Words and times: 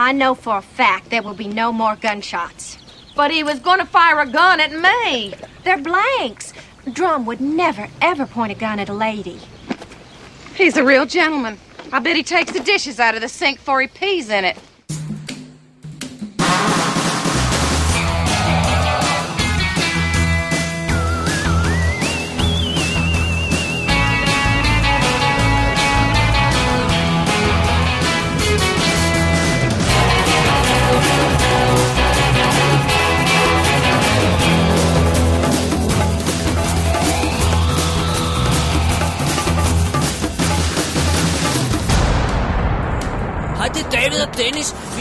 I 0.00 0.12
know 0.12 0.34
for 0.34 0.56
a 0.56 0.62
fact 0.62 1.10
there 1.10 1.22
will 1.22 1.34
be 1.34 1.46
no 1.46 1.74
more 1.74 1.94
gunshots. 1.94 2.78
But 3.14 3.30
he 3.30 3.44
was 3.44 3.58
gonna 3.58 3.84
fire 3.84 4.18
a 4.20 4.26
gun 4.26 4.58
at 4.58 4.72
me. 4.72 5.34
They're 5.62 5.76
blanks. 5.76 6.54
Drum 6.90 7.26
would 7.26 7.42
never, 7.42 7.86
ever 8.00 8.24
point 8.24 8.50
a 8.50 8.54
gun 8.54 8.78
at 8.78 8.88
a 8.88 8.94
lady. 8.94 9.38
He's 10.54 10.78
a 10.78 10.84
real 10.84 11.04
gentleman. 11.04 11.58
I 11.92 11.98
bet 11.98 12.16
he 12.16 12.22
takes 12.22 12.50
the 12.52 12.60
dishes 12.60 12.98
out 12.98 13.14
of 13.14 13.20
the 13.20 13.28
sink 13.28 13.58
before 13.58 13.82
he 13.82 13.88
pees 13.88 14.30
in 14.30 14.46
it. 14.46 14.56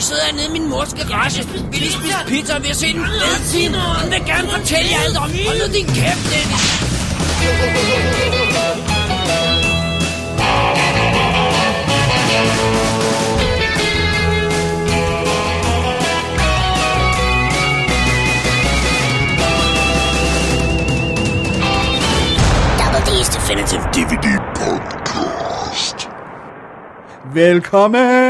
Sidder 0.10 0.26
hernede 0.26 0.46
i 0.46 0.52
min 0.52 0.70
mors 0.70 0.94
garage. 0.94 1.44
Vi 1.72 1.78
lige 1.78 1.92
spise 1.92 2.16
pizza, 2.28 2.60
vi 2.60 2.68
har 2.68 2.74
set 2.74 2.96
en 2.96 3.06
fed 3.06 3.40
film. 3.54 3.74
Han 3.74 4.12
vil 4.12 4.22
gerne 4.26 4.50
fortælle 4.50 4.92
jer 4.92 5.00
alt 5.06 5.18
om. 5.18 5.30
Hold 5.48 5.68
nu 5.68 5.74
din 5.74 5.86
kæft, 5.86 6.24
Dennis. 6.32 6.66
Double 22.80 23.02
D's 23.08 23.30
Definitive 23.36 23.82
DVD 23.96 24.28
Podcast. 24.56 26.10
Velkommen 27.34 28.29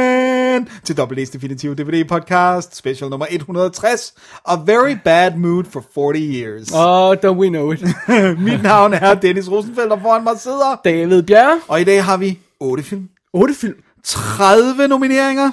til 0.96 1.02
WD's 1.02 1.34
Definitive 1.34 1.76
DVD 1.76 2.08
Podcast, 2.08 2.76
special 2.76 3.10
nummer 3.10 3.26
160, 3.30 4.14
A 4.46 4.56
Very 4.66 4.96
Bad 5.04 5.36
Mood 5.36 5.64
for 5.64 5.86
40 5.94 6.20
Years. 6.20 6.72
Oh, 6.74 7.16
don't 7.16 7.38
we 7.38 7.50
know 7.50 7.72
it. 7.72 7.82
Mit 8.48 8.64
navn 8.64 8.94
er 8.94 9.14
Dennis 9.14 9.52
Rosenfeldt, 9.52 9.92
og 9.92 10.02
foran 10.02 10.24
mig 10.24 10.40
sidder, 10.40 10.82
David 10.86 11.24
Bjerre. 11.24 11.62
og 11.68 11.82
i 11.82 11.84
dag 11.84 12.04
har 12.04 12.18
vi 12.18 12.40
8 12.60 12.84
film, 12.84 13.10
8 13.34 13.54
film. 13.54 13.76
30 14.04 14.88
nomineringer, 14.88 15.52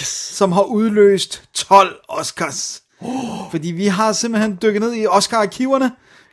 yes. 0.00 0.08
som 0.08 0.52
har 0.52 0.62
udløst 0.62 1.42
12 1.54 1.96
Oscars. 2.08 2.82
Fordi 3.50 3.68
vi 3.68 3.86
har 3.86 4.12
simpelthen 4.12 4.58
dykket 4.62 4.82
ned 4.82 4.94
i 4.94 5.06
Oscar-arkiverne, 5.06 5.90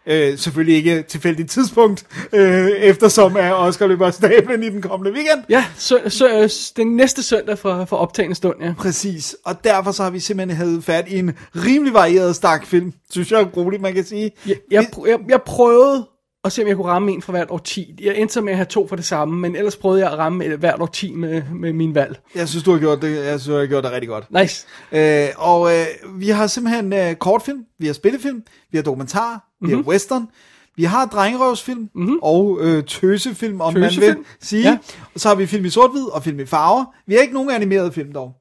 Øh, 0.09 0.37
selvfølgelig 0.37 0.75
ikke 0.75 1.01
tilfældigt 1.01 1.49
tidspunkt, 1.49 2.05
øh, 2.33 2.69
eftersom 2.69 3.35
er 3.39 3.53
Oscar 3.53 3.87
løber 3.87 4.07
af 4.07 4.13
stablen 4.13 4.63
i 4.63 4.69
den 4.69 4.81
kommende 4.81 5.11
weekend. 5.11 5.43
Ja, 5.49 5.65
så, 5.77 5.99
så, 6.07 6.41
øh, 6.41 6.49
den 6.77 6.95
næste 6.95 7.23
søndag 7.23 7.57
for, 7.57 7.85
for 7.85 7.97
optagende 7.97 8.35
stund, 8.35 8.55
ja. 8.61 8.73
Præcis, 8.77 9.35
og 9.45 9.63
derfor 9.63 9.91
så 9.91 10.03
har 10.03 10.09
vi 10.09 10.19
simpelthen 10.19 10.57
havde 10.57 10.81
fat 10.81 11.05
i 11.07 11.19
en 11.19 11.33
rimelig 11.55 11.93
varieret 11.93 12.35
stak 12.35 12.65
film, 12.65 12.93
synes 13.11 13.31
jeg 13.31 13.41
er 13.41 13.45
roligt, 13.45 13.81
man 13.81 13.93
kan 13.93 14.03
sige. 14.03 14.31
Jeg, 14.47 14.55
jeg, 14.71 14.87
jeg, 15.07 15.19
jeg 15.29 15.41
prøvede 15.41 16.07
at 16.43 16.51
se, 16.51 16.61
om 16.61 16.67
jeg 16.67 16.75
kunne 16.75 16.87
ramme 16.87 17.11
en 17.11 17.21
fra 17.21 17.31
hvert 17.31 17.47
årti. 17.51 17.95
Jeg 18.01 18.17
endte 18.17 18.33
så 18.33 18.41
med 18.41 18.51
at 18.53 18.57
have 18.57 18.65
to 18.65 18.87
for 18.87 18.95
det 18.95 19.05
samme, 19.05 19.39
men 19.39 19.55
ellers 19.55 19.75
prøvede 19.75 20.01
jeg 20.01 20.11
at 20.11 20.17
ramme 20.17 20.45
et- 20.45 20.59
hvert 20.59 20.81
årti 20.81 21.13
med, 21.13 21.41
med 21.55 21.73
min 21.73 21.95
valg. 21.95 22.19
Jeg 22.35 22.47
synes, 22.49 22.63
du 22.63 22.71
har 22.71 22.79
gjort 22.79 23.01
det, 23.01 23.15
jeg 23.25 23.39
synes, 23.39 23.45
du 23.55 23.59
har 23.59 23.65
gjort 23.65 23.83
det 23.83 23.91
rigtig 23.91 24.07
godt. 24.09 24.25
Nice. 24.31 24.65
Øh, 24.91 25.27
og 25.37 25.71
øh, 25.75 25.85
vi 26.19 26.29
har 26.29 26.47
simpelthen 26.47 26.93
øh, 26.93 27.15
kortfilm, 27.15 27.65
vi 27.79 27.85
har 27.85 27.93
spillefilm, 27.93 28.43
vi 28.71 28.77
har 28.77 28.83
dokumentar, 28.83 29.47
vi 29.61 29.67
Mhm. 29.73 29.83
har 29.83 29.91
western, 29.91 30.27
vi 30.75 30.83
har 30.83 31.05
drengerøvsfilm 31.05 31.89
mm-hmm. 31.95 32.19
og 32.21 32.57
øh, 32.61 32.83
tøsefilm, 32.83 33.61
om 33.61 33.73
man 33.73 33.83
Tøsefilm, 33.83 34.17
vil 34.17 34.25
sige. 34.41 34.63
ja. 34.69 34.77
Og 35.13 35.19
så 35.19 35.27
har 35.27 35.35
vi 35.35 35.45
film 35.45 35.65
i 35.65 35.69
sort-hvid 35.69 36.05
og 36.13 36.23
film 36.23 36.39
i 36.39 36.45
farver. 36.45 36.85
Vi 37.07 37.13
har 37.13 37.21
ikke 37.21 37.33
nogen 37.33 37.49
animerede 37.51 37.91
film 37.91 38.11
dog. 38.13 38.31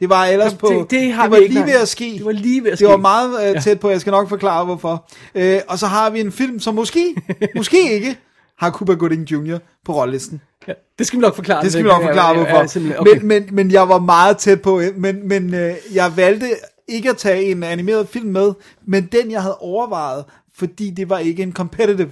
Det 0.00 0.08
var 0.08 0.24
ellers 0.26 0.50
Det- 0.52 0.58
på, 0.60 0.66
det- 0.68 0.90
det 0.90 1.12
har 1.12 1.22
det 1.22 1.30
vi 1.30 1.36
var 1.36 1.42
ikke, 1.42 1.54
lige 1.54 1.66
ved 1.66 1.80
at 1.80 1.88
ske. 1.88 2.14
Det 2.18 2.24
var 2.24 2.32
lige 2.32 2.62
ved 2.64 2.70
at 2.70 2.78
Det 2.78 2.78
ske. 2.78 2.88
var 2.88 2.96
meget 2.96 3.48
øh, 3.48 3.54
Ja. 3.54 3.60
tæt 3.60 3.80
på, 3.80 3.90
jeg 3.90 4.00
skal 4.00 4.10
nok 4.10 4.28
forklare 4.28 4.64
hvorfor. 4.64 5.08
Øh, 5.34 5.60
og 5.68 5.78
så 5.78 5.86
har 5.86 6.10
vi 6.10 6.20
en 6.20 6.32
film, 6.32 6.60
som 6.60 6.74
måske, 6.74 7.14
måske 7.56 7.92
ikke 7.94 8.16
har 8.58 8.70
Cuba 8.70 8.92
Gooding 8.92 9.30
Jr. 9.30 9.58
på 9.84 9.92
rollelisten. 9.94 10.40
Ja, 10.68 10.72
det 10.98 11.06
skal 11.06 11.18
vi 11.18 11.20
nok 11.22 11.34
forklare. 11.34 11.62
Det 11.62 11.72
skal 11.72 11.84
vi 11.84 11.88
nok 11.88 12.02
forklare, 12.02 12.32
Ja, 12.32 12.38
ja, 12.44 12.50
hvorfor. 12.50 12.66
simpelthen. 12.66 13.00
okay. 13.00 13.18
Men, 13.18 13.26
men, 13.28 13.48
men 13.52 13.70
jeg 13.70 13.88
var 13.88 13.98
meget 13.98 14.38
tæt 14.38 14.62
på, 14.62 14.82
men, 14.96 15.28
men 15.28 15.54
øh, 15.54 15.74
jeg 15.94 16.16
valgte 16.16 16.46
ikke 16.88 17.10
at 17.10 17.16
tage 17.16 17.44
en 17.44 17.62
animeret 17.62 18.08
film 18.08 18.28
med, 18.28 18.52
men 18.86 19.08
den 19.12 19.30
jeg 19.30 19.42
havde 19.42 19.56
overvejet, 19.58 20.24
fordi 20.58 20.90
det 20.90 21.08
var 21.10 21.18
ikke 21.18 21.42
en 21.42 21.52
competitive 21.52 22.10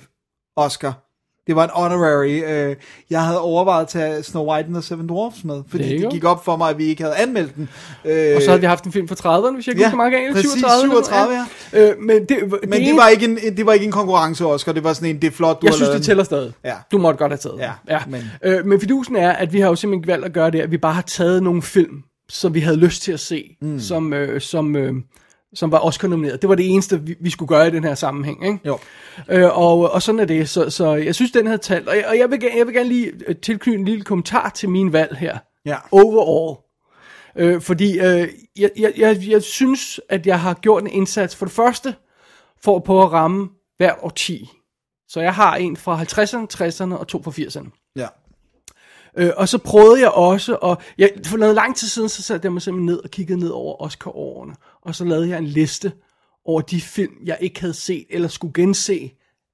Oscar. 0.57 1.02
Det 1.47 1.57
var 1.57 1.65
en 1.65 1.71
honorary. 1.75 2.43
Øh, 2.71 2.77
jeg 3.11 3.23
havde 3.23 3.41
overvejet 3.41 3.83
at 3.83 3.89
tage 3.89 4.23
Snow 4.23 4.51
White 4.53 4.67
and 4.67 4.75
the 4.75 4.83
Seven 4.83 5.09
Dwarfs 5.09 5.45
med, 5.45 5.63
fordi 5.69 5.89
det 5.89 6.03
go. 6.03 6.09
gik 6.11 6.25
op 6.25 6.45
for 6.45 6.57
mig, 6.57 6.71
at 6.71 6.79
vi 6.79 6.85
ikke 6.85 7.03
havde 7.03 7.17
anmeldt 7.17 7.55
den. 7.57 7.69
Øh, 8.05 8.37
Og 8.37 8.43
så 8.43 8.49
havde 8.51 8.61
vi 8.61 8.67
haft 8.67 8.85
en 8.85 8.93
film 8.93 9.09
fra 9.09 9.15
30'erne, 9.15 9.55
hvis 9.55 9.67
jeg 9.67 9.73
ikke 9.73 9.83
Ja, 9.83 9.89
husker 9.89 9.97
meget 9.97 10.13
galt. 10.13 10.33
præcis, 10.35 10.51
37, 10.53 10.81
37, 11.05 11.35
ja. 11.73 11.91
Øh, 11.91 11.99
men 12.01 12.25
det, 12.29 12.39
men 12.69 12.81
det 12.81 12.97
var, 12.97 13.09
ikke 13.09 13.25
en, 13.25 13.57
det 13.57 13.67
var 13.67 13.73
ikke 13.73 13.87
en 13.87 13.93
konkurrence 13.93 14.47
Oscar, 14.47 14.73
det 14.73 14.85
var 14.85 14.93
sådan 14.93 15.11
en, 15.11 15.23
det 15.23 15.27
er 15.27 15.31
flot, 15.33 15.63
du 15.63 15.67
Jeg 15.67 15.75
synes, 15.75 15.91
det 15.91 16.03
tæller 16.03 16.25
stadig. 16.25 16.53
Ja. 16.65 16.75
Du 16.93 16.99
måtte 16.99 17.19
godt 17.19 17.33
have 17.33 17.39
taget 17.39 17.59
Ja, 17.59 17.73
ja. 17.89 17.99
men- 18.09 18.25
Men... 18.45 18.53
Øh, 18.53 18.67
men 18.67 18.81
fidusen 18.81 19.17
er, 19.17 19.33
at 19.33 19.53
vi 19.53 19.61
har 19.61 19.69
jo 19.69 19.75
simpelthen 19.75 20.07
valgt 20.09 20.25
at 20.25 20.33
gøre 20.33 20.51
det, 20.51 20.61
at 20.61 20.71
vi 20.71 20.79
bare 20.79 20.95
har 20.95 21.03
taget 21.03 21.43
nogle 21.43 21.63
film, 21.63 22.03
som 22.29 22.55
vi 22.55 22.61
havde 22.61 22.77
lyst 22.77 23.03
til 23.03 23.13
at 23.13 23.21
se, 23.21 23.57
mm. 23.63 23.81
som, 23.81 24.13
øh, 24.13 24.41
som, 24.41 24.77
øh, 24.77 24.93
som 25.55 25.73
var 25.73 25.79
Oscar-nomineret. 25.79 26.43
Det 26.43 26.49
var 26.49 26.55
det 26.55 26.71
eneste, 26.71 27.01
vi, 27.03 27.17
vi 27.21 27.31
skulle 27.31 27.49
gøre 27.49 27.69
i 27.69 27.71
den 27.71 27.85
her 27.85 27.95
sammenhæng. 27.95 28.47
Ikke? 28.47 28.59
Jo. 28.65 28.79
Øh, 29.29 29.59
og, 29.59 29.79
og 29.91 30.03
sådan 30.03 30.19
er 30.21 30.25
det. 30.25 30.49
Så, 30.49 30.71
så 30.71 30.95
jeg 30.95 31.15
synes, 31.15 31.31
den 31.33 31.47
havde 31.47 31.59
talt. 31.59 31.89
Og 31.89 31.97
jeg, 31.97 32.07
og 32.07 32.19
jeg, 32.19 32.31
vil, 32.31 32.41
gerne- 32.41 32.57
jeg 32.59 32.67
vil 32.67 32.75
gerne 32.75 32.89
lige 32.89 33.13
øh, 33.27 33.37
tilknytte 33.37 33.79
en 33.79 33.85
lille 33.85 34.05
kommentar 34.05 34.49
til 34.49 34.69
min 34.69 34.93
valg 34.93 35.17
her. 35.17 35.39
Ja. 35.67 35.77
Overall. 35.93 36.59
Øh, 37.37 37.61
fordi 37.61 37.99
øh, 37.99 38.29
jeg, 38.59 38.71
jeg, 38.79 38.93
jeg, 38.97 39.29
jeg 39.29 39.43
synes, 39.43 40.01
at 40.09 40.27
jeg 40.27 40.41
har 40.41 40.55
gjort 40.55 40.83
en 40.83 40.89
indsats 40.89 41.37
for 41.37 41.47
det 41.47 41.55
første, 41.55 41.95
for 42.65 42.79
på 42.79 43.03
at 43.03 43.13
ramme 43.13 43.49
hvert 43.77 43.97
årti. 44.03 44.51
Så 45.09 45.21
jeg 45.21 45.35
har 45.35 45.57
en 45.57 45.77
fra 45.77 46.03
50'erne, 46.03 46.47
60'erne 46.55 46.95
og 46.99 47.09
to 47.09 47.23
fra 47.23 47.31
80'erne. 47.31 47.93
Ja. 47.97 48.07
Øh, 49.17 49.31
og 49.37 49.49
så 49.49 49.59
prøvede 49.59 50.01
jeg 50.01 50.11
også, 50.11 50.55
og 50.63 50.77
jeg, 50.99 51.11
for 51.27 51.37
noget 51.37 51.55
lang 51.55 51.77
tid 51.77 51.89
siden, 51.89 52.09
så 52.09 52.23
satte 52.23 52.47
jeg 52.47 52.53
mig 52.53 52.63
simpelthen 52.63 52.87
ned 52.87 52.99
og 53.05 53.11
kiggede 53.11 53.41
ned 53.41 53.49
over 53.51 53.83
Oscar-årene. 53.83 54.55
Og 54.83 54.95
så 54.95 55.05
lavede 55.05 55.29
jeg 55.29 55.39
en 55.39 55.47
liste 55.47 55.93
over 56.45 56.61
de 56.61 56.81
film, 56.81 57.13
jeg 57.25 57.39
ikke 57.41 57.61
havde 57.61 57.75
set, 57.75 58.07
eller 58.11 58.29
skulle 58.29 58.53
gense 58.53 59.11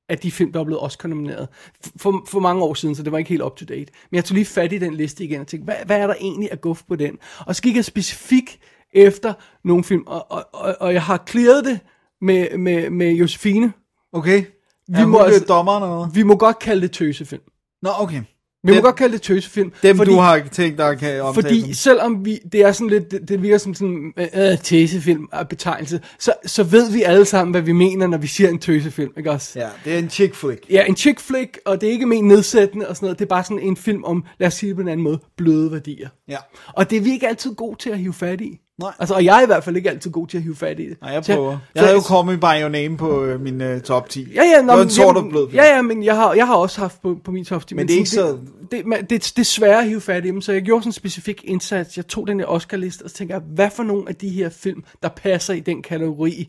af 0.09 0.19
de 0.19 0.31
film, 0.31 0.53
der 0.53 0.59
var 0.59 0.65
blevet 0.65 0.83
Oscar-nomineret. 0.83 1.49
For, 1.97 2.25
for 2.28 2.41
mange 2.41 2.62
år 2.62 2.75
siden, 2.75 2.94
så 2.94 3.03
det 3.03 3.12
var 3.12 3.19
ikke 3.19 3.28
helt 3.28 3.43
up 3.43 3.56
to 3.56 3.65
date. 3.65 3.93
Men 4.11 4.17
jeg 4.17 4.25
tog 4.25 4.34
lige 4.34 4.44
fat 4.44 4.72
i 4.72 4.78
den 4.78 4.94
liste 4.94 5.25
igen 5.25 5.41
og 5.41 5.47
tænkte, 5.47 5.65
hvad, 5.65 5.77
hvad 5.87 5.99
er 5.99 6.06
der 6.06 6.15
egentlig 6.15 6.53
at 6.53 6.61
guf 6.61 6.83
på 6.88 6.97
den? 6.97 7.19
Og 7.47 7.56
så 7.56 7.62
gik 7.62 7.77
jeg 7.77 7.84
specifikt 7.84 8.59
efter 8.93 9.34
nogle 9.65 9.84
film, 9.84 10.03
og, 10.06 10.31
og, 10.31 10.44
og, 10.53 10.77
og 10.81 10.93
jeg 10.93 11.03
har 11.03 11.25
clearet 11.28 11.65
det 11.65 11.81
med, 12.21 12.59
med, 12.59 12.91
med 12.91 13.12
Josefine. 13.12 13.72
Okay. 14.12 14.44
Vi 14.88 15.00
er 15.00 15.06
må 15.06 15.19
altså... 15.19 15.44
dommeren 15.44 15.83
eller 15.83 15.94
noget? 15.94 16.15
Vi 16.15 16.22
må 16.22 16.37
godt 16.37 16.59
kalde 16.59 16.83
det 16.83 16.93
tøsefilm. 16.93 17.43
Nå, 17.83 17.91
okay. 17.99 18.22
Vi 18.64 18.74
må 18.74 18.80
godt 18.80 18.96
kalde 18.96 19.12
det 19.12 19.22
tøsefilm. 19.22 19.72
Dem, 19.82 19.96
fordi- 19.96 20.10
du 20.10 20.16
har 20.16 20.42
tænkt 20.52 20.78
dig 20.78 20.98
kan 20.98 21.22
omtale 21.22 21.34
Fordi 21.42 21.62
dem. 21.62 21.72
selvom 21.74 22.24
vi, 22.24 22.38
det 22.52 22.60
er 22.60 22.72
sådan 22.72 22.88
lidt, 22.91 23.10
det, 23.10 23.28
det 23.28 23.42
virker 23.42 23.58
som 23.58 23.74
sådan 23.74 24.12
en 24.16 24.28
øh, 24.34 24.58
tøsefilm 24.58 25.28
af 25.32 25.48
betegnelse, 25.48 26.00
så, 26.19 26.32
så 26.46 26.62
ved 26.64 26.92
vi 26.92 27.02
alle 27.02 27.24
sammen, 27.24 27.50
hvad 27.52 27.62
vi 27.62 27.72
mener, 27.72 28.06
når 28.06 28.19
vi 28.19 28.26
siger 28.26 28.50
en 28.50 28.58
tøsefilm, 28.58 29.12
ikke 29.16 29.30
også? 29.30 29.58
Ja, 29.60 29.69
det 29.84 29.94
er 29.94 29.98
en 29.98 30.10
chick 30.10 30.34
flick. 30.34 30.60
Ja, 30.70 30.84
en 30.84 30.96
chick 30.96 31.20
flick, 31.20 31.58
og 31.64 31.80
det 31.80 31.86
er 31.88 31.91
ikke 31.92 32.06
mere 32.06 32.22
nedsættende 32.22 32.88
og 32.88 32.96
sådan 32.96 33.06
noget, 33.06 33.19
det 33.19 33.24
er 33.24 33.28
bare 33.28 33.44
sådan 33.44 33.58
en 33.60 33.76
film 33.76 34.04
om, 34.04 34.24
lad 34.38 34.46
os 34.48 34.54
sige 34.54 34.69
det 34.69 34.76
på 34.76 34.82
en 34.82 34.88
anden 34.88 35.04
måde, 35.04 35.19
bløde 35.36 35.72
værdier. 35.72 36.08
Ja. 36.28 36.36
Og 36.75 36.90
det 36.90 36.96
er 36.96 37.00
vi 37.00 37.10
ikke 37.10 37.28
altid 37.28 37.54
gode 37.54 37.76
til 37.78 37.90
at 37.90 37.98
hive 37.98 38.14
fat 38.14 38.40
i. 38.40 38.58
Nej. 38.78 38.93
Altså, 38.99 39.15
og 39.15 39.25
jeg 39.25 39.38
er 39.38 39.43
i 39.43 39.47
hvert 39.47 39.64
fald 39.64 39.76
ikke 39.76 39.91
altid 39.91 40.11
god 40.11 40.26
til 40.26 40.37
at 40.37 40.43
hive 40.43 40.56
fat 40.56 40.81
i 40.81 40.88
det. 40.88 41.00
Nej, 41.00 41.11
jeg 41.11 41.25
Så 41.25 41.35
prøver. 41.35 41.52
så 41.52 41.58
Jeg 41.75 41.82
havde 41.82 41.94
jo 41.94 42.00
kommet 42.00 42.41
by 42.41 42.44
your 42.62 42.69
name 42.69 42.97
på 42.97 43.25
øh, 43.25 43.41
min 43.41 43.61
øh, 43.61 43.81
top 43.81 44.08
10. 44.08 44.32
Ja, 44.35 44.43
ja, 44.43 44.56
det 44.56 44.64
nå, 44.64 44.73
var 44.73 44.79
men- 44.79 44.87
en 44.87 44.91
sort 44.91 45.17
jamen, 45.17 45.31
blød. 45.31 45.49
Ja, 45.52 45.64
ja, 45.76 45.82
men 45.82 46.02
jeg 46.05 46.17
har, 46.17 46.32
jeg 46.35 46.47
har 46.47 46.55
også 46.56 46.81
haft 46.81 47.02
på, 47.02 47.17
på 47.25 47.31
min 47.31 47.44
top 47.44 47.67
10. 47.67 47.75
Men 47.75 47.88
det 47.88 47.94
er 47.94 47.99
ikke 47.99 48.11
sådan, 48.11 48.37
Det, 48.61 48.70
det, 48.70 48.87
man- 48.87 49.00
det, 49.00 49.11
det 49.11 49.38
er 49.38 49.44
svært 49.44 49.79
at 49.82 49.88
hive 49.88 50.00
fat 50.00 50.25
i 50.25 50.29
dem, 50.29 50.41
så 50.41 50.52
jeg 50.52 50.62
gjorde 50.62 50.82
sådan 50.82 50.88
en 50.88 50.93
specifik 50.93 51.44
indsats. 51.44 51.97
Jeg 51.97 52.06
tog 52.06 52.26
den 52.26 52.38
der 52.38 52.47
Oscar-liste, 52.47 53.02
og 53.02 53.11
så 53.11 53.17
tænkte 53.17 53.35
jeg, 53.35 53.43
hvad 53.55 53.70
for 53.70 53.82
nogle 53.82 54.05
af 54.08 54.14
de 54.17 54.29
her 54.29 54.49
film, 54.49 54.85
der 55.02 55.08
passer 55.08 55.55
i 55.55 55.61
den 55.61 55.82
kategori, 55.82 56.49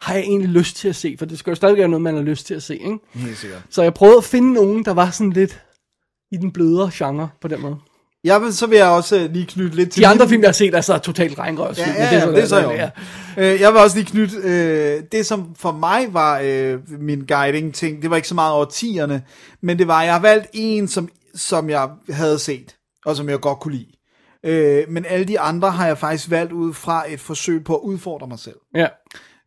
har 0.00 0.14
jeg 0.14 0.22
egentlig 0.22 0.50
lyst 0.50 0.76
til 0.76 0.88
at 0.88 0.96
se? 0.96 1.16
For 1.18 1.26
det 1.26 1.38
skal 1.38 1.50
jo 1.50 1.54
stadig 1.54 1.76
være 1.76 1.88
noget, 1.88 2.02
man 2.02 2.14
har 2.14 2.22
lyst 2.22 2.46
til 2.46 2.54
at 2.54 2.62
se, 2.62 2.74
ikke? 2.76 2.98
Helt 3.14 3.38
sikkert. 3.38 3.62
Så 3.70 3.82
jeg 3.82 3.94
prøvede 3.94 4.16
at 4.18 4.24
finde 4.24 4.52
nogen, 4.52 4.84
der 4.84 4.92
var 4.94 5.10
sådan 5.10 5.32
lidt 5.32 5.62
i 6.32 6.36
den 6.36 6.50
blødere 6.52 6.90
genre 6.94 7.28
på 7.40 7.48
den 7.48 7.60
måde. 7.60 7.76
Jeg 8.24 8.40
vil, 8.42 8.54
så 8.54 8.66
vil 8.66 8.78
jeg 8.78 8.88
også 8.88 9.16
øh, 9.20 9.32
lige 9.32 9.46
knytte 9.46 9.76
lidt 9.76 9.90
til 9.90 10.02
De 10.02 10.06
andre 10.06 10.24
min- 10.24 10.28
film, 10.30 10.42
jeg 10.42 10.48
har 10.48 10.52
set, 10.52 10.74
er 10.74 10.80
så 10.80 10.98
totalt 10.98 11.38
regnrøvs. 11.38 11.78
Ja, 11.78 11.90
ja, 11.96 12.14
ja, 12.18 12.30
det 12.30 12.42
er 12.42 12.46
så 12.46 12.60
jo. 12.60 12.72
Øh, 13.38 13.60
Jeg 13.60 13.72
vil 13.72 13.80
også 13.80 13.96
lige 13.96 14.06
knytte, 14.10 14.36
øh, 14.44 15.02
det 15.12 15.26
som 15.26 15.54
for 15.58 15.72
mig 15.72 16.14
var 16.14 16.40
øh, 16.44 16.78
min 17.00 17.24
guiding 17.26 17.74
ting, 17.74 18.02
det 18.02 18.10
var 18.10 18.16
ikke 18.16 18.28
så 18.28 18.34
meget 18.34 18.52
over 18.54 18.64
tierne, 18.64 19.22
men 19.62 19.78
det 19.78 19.88
var, 19.88 20.02
jeg 20.02 20.12
har 20.12 20.20
valgt 20.20 20.46
en, 20.52 20.88
som, 20.88 21.08
som 21.34 21.70
jeg 21.70 21.88
havde 22.10 22.38
set, 22.38 22.76
og 23.06 23.16
som 23.16 23.28
jeg 23.28 23.40
godt 23.40 23.60
kunne 23.60 23.74
lide. 23.74 23.86
Øh, 24.46 24.84
men 24.88 25.04
alle 25.08 25.24
de 25.28 25.40
andre 25.40 25.70
har 25.70 25.86
jeg 25.86 25.98
faktisk 25.98 26.30
valgt 26.30 26.52
ud 26.52 26.74
fra 26.74 27.04
et 27.12 27.20
forsøg 27.20 27.64
på 27.64 27.74
at 27.76 27.80
udfordre 27.82 28.26
mig 28.26 28.38
selv. 28.38 28.56
Ja. 28.74 28.86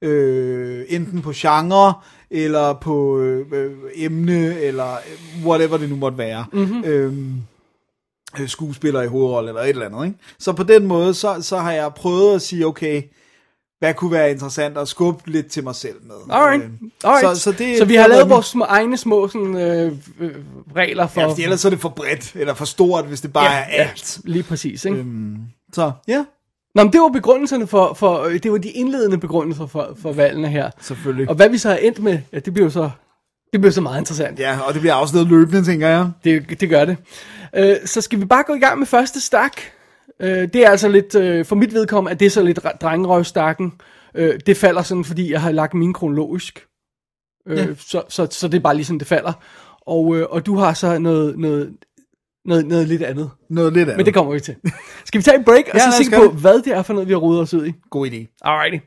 Øh, 0.01 0.85
enten 0.89 1.21
på 1.21 1.31
genre, 1.35 1.93
eller 2.31 2.73
på 2.73 3.19
øh, 3.19 3.45
øh, 3.53 3.71
emne, 3.95 4.59
eller 4.59 4.97
whatever 5.45 5.77
det 5.77 5.89
nu 5.89 5.95
måtte 5.95 6.17
være. 6.17 6.45
Mm-hmm. 6.53 6.83
Øh, 6.85 7.13
skuespiller 8.47 9.01
i 9.01 9.07
hovedrolle, 9.07 9.49
eller 9.49 9.61
et 9.61 9.69
eller 9.69 9.85
andet. 9.85 10.05
Ikke? 10.05 10.17
Så 10.39 10.53
på 10.53 10.63
den 10.63 10.85
måde, 10.85 11.13
så, 11.13 11.37
så 11.41 11.57
har 11.57 11.71
jeg 11.71 11.93
prøvet 11.93 12.35
at 12.35 12.41
sige, 12.41 12.65
okay, 12.67 13.01
hvad 13.79 13.93
kunne 13.93 14.11
være 14.11 14.31
interessant 14.31 14.77
at 14.77 14.87
skubbe 14.87 15.31
lidt 15.31 15.47
til 15.51 15.63
mig 15.63 15.75
selv 15.75 15.95
med. 16.03 16.15
Alright. 16.35 16.63
Øh, 16.63 16.69
Alright. 17.03 17.37
Så, 17.37 17.43
så, 17.43 17.51
det, 17.51 17.77
så 17.77 17.85
vi 17.85 17.95
har 17.95 18.07
lavet 18.07 18.29
vores 18.29 18.45
små, 18.45 18.65
egne 18.65 18.97
små 18.97 19.27
sådan, 19.27 19.57
øh, 19.57 19.91
øh, 20.19 20.31
regler 20.75 21.07
for... 21.07 21.21
Ja, 21.21 21.27
fordi 21.27 21.43
ellers 21.43 21.59
så 21.61 21.67
er 21.67 21.69
det 21.69 21.79
for 21.79 21.89
bredt, 21.89 22.31
eller 22.35 22.53
for 22.53 22.65
stort, 22.65 23.05
hvis 23.05 23.21
det 23.21 23.33
bare 23.33 23.51
Ja, 23.51 23.57
er 23.59 23.65
ja, 23.83 23.89
alt. 23.89 24.19
lige 24.23 24.43
præcis, 24.43 24.85
ikke? 24.85 24.97
Øhm, 24.97 25.37
så, 25.73 25.91
ja, 26.07 26.25
Nå, 26.75 26.83
men 26.83 26.93
det 26.93 27.01
var 27.01 27.07
begrundelserne 27.07 27.67
for, 27.67 27.93
for 27.93 28.23
øh, 28.23 28.43
det 28.43 28.51
var 28.51 28.57
de 28.57 28.69
indledende 28.69 29.17
begrundelser 29.17 29.67
for, 29.67 29.97
for 30.01 30.11
valgene 30.13 30.47
her. 30.47 30.69
selvfølgelig. 30.81 31.29
Og 31.29 31.35
hvad 31.35 31.49
vi 31.49 31.57
så 31.57 31.69
har 31.69 31.75
endt 31.77 31.99
med, 32.03 32.19
ja, 32.33 32.39
det 32.39 32.53
bliver 32.53 32.65
jo 32.65 32.71
så, 32.71 32.89
det 33.55 33.61
bliver 33.61 33.71
så 33.71 33.81
meget 33.81 33.99
interessant. 33.99 34.39
Ja, 34.39 34.59
og 34.59 34.73
det 34.73 34.81
bliver 34.81 34.93
også 34.93 35.15
noget 35.15 35.29
løbende, 35.29 35.63
tænker 35.63 35.87
jeg. 35.87 36.09
Det, 36.23 36.61
det 36.61 36.69
gør 36.69 36.85
det. 36.85 36.97
Øh, 37.55 37.75
så 37.85 38.01
skal 38.01 38.19
vi 38.19 38.25
bare 38.25 38.43
gå 38.47 38.53
i 38.53 38.59
gang 38.59 38.79
med 38.79 38.87
første 38.87 39.21
stak. 39.21 39.61
Øh, 40.19 40.29
det 40.29 40.55
er 40.55 40.69
altså 40.69 40.87
lidt, 40.89 41.15
øh, 41.15 41.45
for 41.45 41.55
mit 41.55 41.73
vedkommende, 41.73 42.11
at 42.11 42.19
det 42.19 42.25
er 42.25 42.29
så 42.29 42.43
lidt 42.43 42.59
dre- 42.65 42.77
drengerøvstakken. 42.77 43.73
Øh, 44.15 44.39
det 44.45 44.57
falder 44.57 44.81
sådan, 44.81 45.03
fordi 45.05 45.31
jeg 45.31 45.41
har 45.41 45.51
lagt 45.51 45.73
min 45.73 45.93
kronologisk. 45.93 46.65
Øh, 47.47 47.57
Ja. 47.57 47.67
så, 47.77 48.01
så, 48.09 48.27
så 48.31 48.47
det 48.47 48.57
er 48.57 48.61
bare 48.61 48.75
ligesom 48.75 48.99
det 48.99 49.07
falder. 49.07 49.33
Og, 49.87 50.15
øh, 50.17 50.25
og 50.29 50.45
du 50.45 50.55
har 50.57 50.73
så 50.73 50.99
noget, 50.99 51.39
noget, 51.39 51.73
noget, 52.45 52.65
noget 52.65 52.87
lidt 52.87 53.01
andet. 53.01 53.29
Noget 53.49 53.73
lidt 53.73 53.81
andet. 53.83 53.97
Men 53.97 54.05
det 54.05 54.13
kommer 54.13 54.33
vi 54.33 54.39
til. 54.39 54.55
Skal 55.05 55.19
vi 55.19 55.23
tage 55.23 55.37
en 55.37 55.43
break, 55.43 55.63
og 55.71 55.77
Ja, 55.79 55.91
så 55.91 56.03
se 56.03 56.11
på, 56.17 56.23
det. 56.23 56.31
hvad 56.41 56.61
det 56.61 56.73
er 56.73 56.81
for 56.81 56.93
noget, 56.93 57.07
vi 57.07 57.13
har 57.13 57.19
rodet 57.19 57.41
os 57.41 57.53
ud 57.53 57.65
i? 57.65 57.73
God 57.89 58.07
idé. 58.07 58.37
Alrighty. 58.41 58.85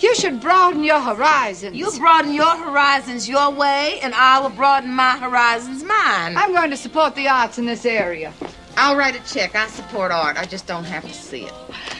You 0.00 0.14
should 0.16 0.40
broaden 0.40 0.82
your 0.82 1.00
horizons. 1.00 1.76
You 1.76 1.90
broaden 1.98 2.34
your 2.34 2.56
horizons 2.56 3.28
your 3.28 3.50
way, 3.50 4.00
and 4.02 4.14
I 4.14 4.40
will 4.40 4.50
broaden 4.50 4.90
my 4.90 5.16
horizons 5.16 5.84
mine. 5.84 6.36
I'm 6.36 6.52
going 6.52 6.70
to 6.70 6.76
support 6.76 7.14
the 7.14 7.28
arts 7.28 7.58
in 7.58 7.66
this 7.66 7.86
area. 7.86 8.32
I'll 8.76 8.96
write 8.96 9.14
a 9.14 9.32
check. 9.32 9.54
I 9.54 9.68
support 9.68 10.10
art. 10.10 10.36
I 10.36 10.46
just 10.46 10.66
don't 10.66 10.84
have 10.84 11.04
to 11.04 11.12
see 11.12 11.44
it. 11.44 11.52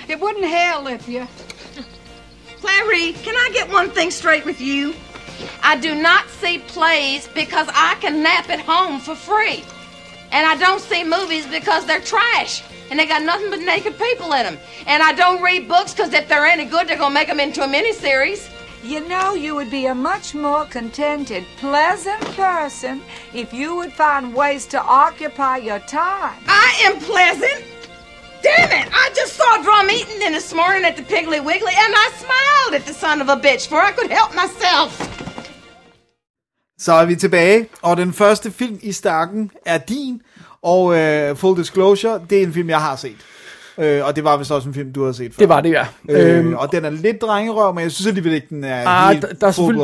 It 0.08 0.18
wouldn't 0.18 0.44
hair 0.44 0.74
if 0.88 1.08
you. 1.08 1.26
Clary, 2.60 3.12
can 3.12 3.36
I 3.36 3.50
get 3.52 3.70
one 3.70 3.90
thing 3.90 4.10
straight 4.10 4.44
with 4.44 4.60
you? 4.60 4.94
I 5.62 5.76
do 5.76 5.94
not 5.94 6.28
see 6.28 6.58
plays 6.58 7.28
because 7.28 7.68
I 7.72 7.96
can 8.00 8.22
nap 8.22 8.50
at 8.50 8.60
home 8.60 9.00
for 9.00 9.14
free. 9.14 9.62
And 10.32 10.46
I 10.46 10.56
don't 10.56 10.80
see 10.80 11.04
movies 11.04 11.46
because 11.46 11.86
they're 11.86 12.00
trash. 12.00 12.62
And 12.90 12.98
they 12.98 13.06
got 13.06 13.22
nothing 13.22 13.50
but 13.50 13.60
naked 13.60 13.98
people 13.98 14.32
in 14.32 14.44
them. 14.44 14.58
And 14.86 15.02
I 15.02 15.12
don't 15.12 15.42
read 15.42 15.68
books 15.68 15.92
because 15.94 16.12
if 16.12 16.28
they're 16.28 16.46
any 16.46 16.64
good, 16.64 16.86
they're 16.86 16.98
going 16.98 17.10
to 17.10 17.14
make 17.14 17.28
them 17.28 17.40
into 17.40 17.62
a 17.62 17.66
miniseries. 17.66 18.50
You 18.82 19.00
know, 19.08 19.34
you 19.34 19.54
would 19.54 19.70
be 19.70 19.86
a 19.86 19.94
much 19.94 20.34
more 20.34 20.66
contented, 20.66 21.44
pleasant 21.56 22.22
person 22.36 23.00
if 23.32 23.54
you 23.54 23.74
would 23.76 23.92
find 23.92 24.34
ways 24.34 24.66
to 24.66 24.82
occupy 24.82 25.56
your 25.56 25.78
time. 25.78 26.38
I 26.46 26.82
am 26.84 27.00
pleasant. 27.00 27.64
Damn 28.42 28.72
it! 28.72 28.88
I 28.92 29.10
just 29.16 29.32
saw 29.36 29.62
Drum 29.62 29.88
Eaton 29.90 30.20
in 30.20 30.34
this 30.34 30.52
morning 30.52 30.84
at 30.84 30.98
the 30.98 31.02
Piggly 31.02 31.42
Wiggly, 31.42 31.72
and 31.84 31.94
I 31.96 32.10
smiled 32.24 32.74
at 32.78 32.86
the 32.86 32.92
son 32.92 33.22
of 33.22 33.30
a 33.30 33.36
bitch, 33.36 33.66
for 33.68 33.80
I 33.80 33.90
could 33.92 34.10
help 34.10 34.34
myself. 34.34 34.90
Så 36.78 36.92
er 36.92 37.04
vi 37.04 37.16
tilbage, 37.16 37.68
og 37.82 37.96
den 37.96 38.12
første 38.12 38.50
film 38.50 38.78
i 38.82 38.92
stakken 38.92 39.50
er 39.66 39.78
din, 39.78 40.22
og 40.64 40.96
øh, 40.98 41.36
full 41.36 41.58
disclosure, 41.58 42.20
det 42.30 42.38
er 42.38 42.42
en 42.42 42.52
film, 42.52 42.68
jeg 42.68 42.78
har 42.80 42.96
set. 42.96 43.16
Øh, 43.78 44.04
og 44.06 44.16
det 44.16 44.24
var 44.24 44.36
vist 44.36 44.50
også 44.50 44.68
en 44.68 44.74
film, 44.74 44.92
du 44.92 45.04
har 45.04 45.12
set 45.12 45.34
før. 45.34 45.38
Det 45.38 45.48
var 45.48 45.60
det, 45.60 45.70
ja. 45.70 45.86
Øh, 46.08 46.38
Øhm, 46.38 46.54
og 46.54 46.72
den 46.72 46.84
er 46.84 46.90
lidt 46.90 47.22
drengerøv, 47.22 47.74
men 47.74 47.82
jeg 47.82 47.92
synes 47.92 48.06
alligevel 48.06 48.32
ikke, 48.32 48.46
den 48.50 48.64
er 48.64 48.86
Ah, 48.86 49.12
helt 49.12 49.22
der, 49.22 49.32
der, 49.34 49.46
er 49.46 49.52
full 49.52 49.76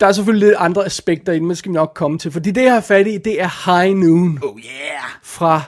der 0.00 0.06
er 0.06 0.12
selvfølgelig 0.12 0.48
lidt 0.48 0.56
andre 0.58 0.84
aspekter 0.84 1.32
i 1.32 1.38
den, 1.38 1.46
men 1.46 1.56
skal 1.56 1.68
vi 1.70 1.74
nok 1.74 1.92
komme 1.94 2.18
til. 2.18 2.32
Fordi 2.32 2.50
det, 2.50 2.62
jeg 2.62 2.72
har 2.72 2.80
fat 2.80 3.06
i, 3.06 3.18
det 3.18 3.42
er 3.42 3.80
High 3.82 3.96
Noon 3.96 4.38
Oh 4.42 4.58
yeah, 4.58 5.02
fra 5.22 5.62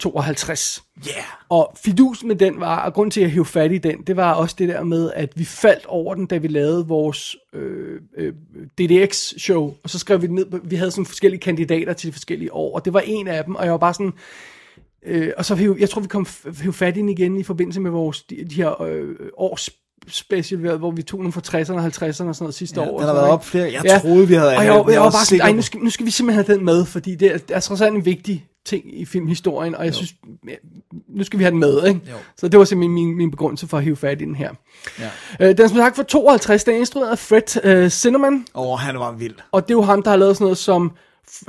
1952. 0.00 0.82
yeah. 1.08 1.24
Og 1.48 1.72
fidus 1.84 2.24
med 2.24 2.36
den 2.36 2.60
var, 2.60 2.76
og 2.84 2.94
grund 2.94 3.10
til, 3.10 3.20
at 3.20 3.24
jeg 3.24 3.30
hævde 3.32 3.48
fat 3.48 3.72
i 3.72 3.78
den, 3.78 4.02
det 4.06 4.16
var 4.16 4.32
også 4.32 4.54
det 4.58 4.68
der 4.68 4.82
med, 4.84 5.10
at 5.14 5.32
vi 5.36 5.44
faldt 5.44 5.86
over 5.86 6.14
den, 6.14 6.26
da 6.26 6.36
vi 6.36 6.48
lavede 6.48 6.86
vores 6.86 7.36
øh, 7.52 8.00
øh, 8.16 8.32
DDX-show, 8.80 9.74
og 9.84 9.90
så 9.90 9.98
skrev 9.98 10.22
vi 10.22 10.26
det 10.26 10.34
ned, 10.34 10.46
vi 10.64 10.76
havde 10.76 10.90
sådan 10.90 11.06
forskellige 11.06 11.40
kandidater 11.40 11.92
til 11.92 12.06
de 12.08 12.12
forskellige 12.12 12.52
år, 12.54 12.74
og 12.74 12.84
det 12.84 12.92
var 12.92 13.00
en 13.06 13.28
af 13.28 13.44
dem, 13.44 13.54
og 13.54 13.64
jeg 13.64 13.72
var 13.72 13.78
bare 13.78 13.94
sådan, 13.94 14.12
øh, 15.06 15.30
og 15.36 15.44
så 15.44 15.54
hæv, 15.54 15.76
jeg 15.80 15.90
tror, 15.90 16.00
vi 16.00 16.08
kom 16.08 16.26
hævde 16.62 16.76
fat 16.76 16.96
i 16.96 17.00
den 17.00 17.08
igen 17.08 17.36
i 17.36 17.42
forbindelse 17.42 17.80
med 17.80 17.90
vores, 17.90 18.22
de, 18.22 18.36
de 18.50 18.54
her 18.54 18.82
øh, 18.82 19.14
års 19.36 19.70
special, 20.08 20.76
hvor 20.76 20.90
vi 20.90 21.02
tog 21.02 21.20
nogle 21.20 21.32
fra 21.32 21.40
60'erne 21.40 21.72
og 21.72 21.84
50'erne 21.86 22.08
og 22.08 22.14
sådan 22.14 22.34
noget 22.40 22.54
sidste 22.54 22.80
Ja, 22.80 22.88
år. 22.88 22.98
den 22.98 23.06
har 23.06 23.14
været 23.14 23.28
op 23.28 23.44
flere. 23.44 23.72
Jeg 23.72 23.82
Ja. 23.84 23.98
troede, 23.98 24.28
vi 24.28 24.34
havde 24.34 24.48
og 24.56 24.64
jeg, 24.64 24.74
den. 24.74 24.84
jeg, 24.86 24.92
jeg 24.92 25.00
var 25.00 25.10
bare 25.10 25.24
sådan, 25.38 25.54
nu 25.54 25.62
skal, 25.62 25.80
nu 25.80 25.90
skal 25.90 26.06
vi 26.06 26.10
simpelthen 26.10 26.44
have 26.44 26.56
den 26.56 26.64
med, 26.64 26.84
fordi 26.84 27.14
det 27.14 27.34
er, 27.34 27.38
det 27.38 27.56
er 27.56 27.60
trods 27.60 27.80
alt 27.80 27.94
en 27.94 28.04
vigtig 28.04 28.46
ting 28.66 29.00
i 29.00 29.04
filmhistorien, 29.04 29.74
og 29.74 29.84
jeg 29.84 29.92
jo. 29.92 29.96
synes, 29.96 30.14
nu 31.08 31.24
skal 31.24 31.38
vi 31.38 31.44
have 31.44 31.50
den 31.50 31.60
med, 31.60 31.86
ikke? 31.86 32.00
Jo. 32.10 32.16
Så 32.36 32.48
det 32.48 32.58
var 32.58 32.64
simpelthen 32.64 32.94
min, 32.94 33.16
min 33.16 33.30
begrundelse 33.30 33.66
for 33.68 33.78
at 33.78 33.84
hive 33.84 33.96
fat 33.96 34.20
i 34.20 34.24
den 34.24 34.34
her. 34.34 34.50
Ja. 35.00 35.10
Øh, 35.40 35.48
den 35.56 35.60
er 35.64 35.68
som 35.68 35.76
sagt 35.76 35.96
fra 35.96 36.02
52, 36.02 36.64
den 36.64 36.74
er 36.74 36.78
instrueret 36.78 37.10
af 37.10 37.18
Fred 37.18 37.64
øh, 37.64 37.90
Zinnemann, 37.90 38.46
Åh, 38.54 38.66
oh, 38.72 38.78
han 38.78 38.98
var 38.98 39.12
vild. 39.12 39.34
og 39.52 39.62
det 39.68 39.74
er 39.74 39.78
jo 39.78 39.82
ham, 39.82 40.02
der 40.02 40.10
har 40.10 40.16
lavet 40.16 40.36
sådan 40.36 40.44
noget 40.44 40.58
som 40.58 40.92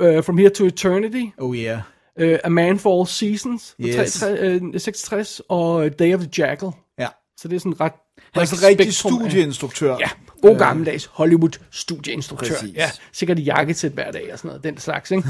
øh, 0.00 0.22
From 0.24 0.38
Here 0.38 0.50
to 0.50 0.64
Eternity, 0.66 1.24
Oh 1.38 1.56
yeah. 1.56 1.78
øh, 2.18 2.38
A 2.44 2.48
Man 2.48 2.78
for 2.78 3.00
All 3.00 3.06
Seasons, 3.08 3.74
Yes. 3.80 3.94
63, 3.94 4.40
øh, 4.74 4.80
66, 4.80 5.40
og 5.48 5.98
Day 5.98 6.14
of 6.14 6.20
the 6.20 6.30
Jackal. 6.38 6.68
Ja. 6.98 7.06
Så 7.36 7.48
det 7.48 7.56
er 7.56 7.60
sådan 7.60 7.80
ret... 7.80 7.92
Han 7.92 8.42
er 8.42 8.46
bredt 8.46 8.48
så 8.48 8.66
rigtig 8.66 8.94
spektrum 8.94 9.12
af- 9.24 9.30
studieinstruktør. 9.30 9.96
Ja, 10.00 10.08
god 10.48 10.58
gammeldags 10.58 11.10
Hollywood 11.12 11.58
studieinstruktør. 11.70 12.54
Præcis. 12.54 12.74
Ja, 12.76 12.90
sikkert 13.12 13.38
i 13.38 13.42
jakkesæt 13.42 13.92
hver 13.92 14.10
dag 14.10 14.32
og 14.32 14.38
sådan 14.38 14.48
noget, 14.48 14.64
den 14.64 14.78
slags, 14.78 15.10
ikke? 15.10 15.28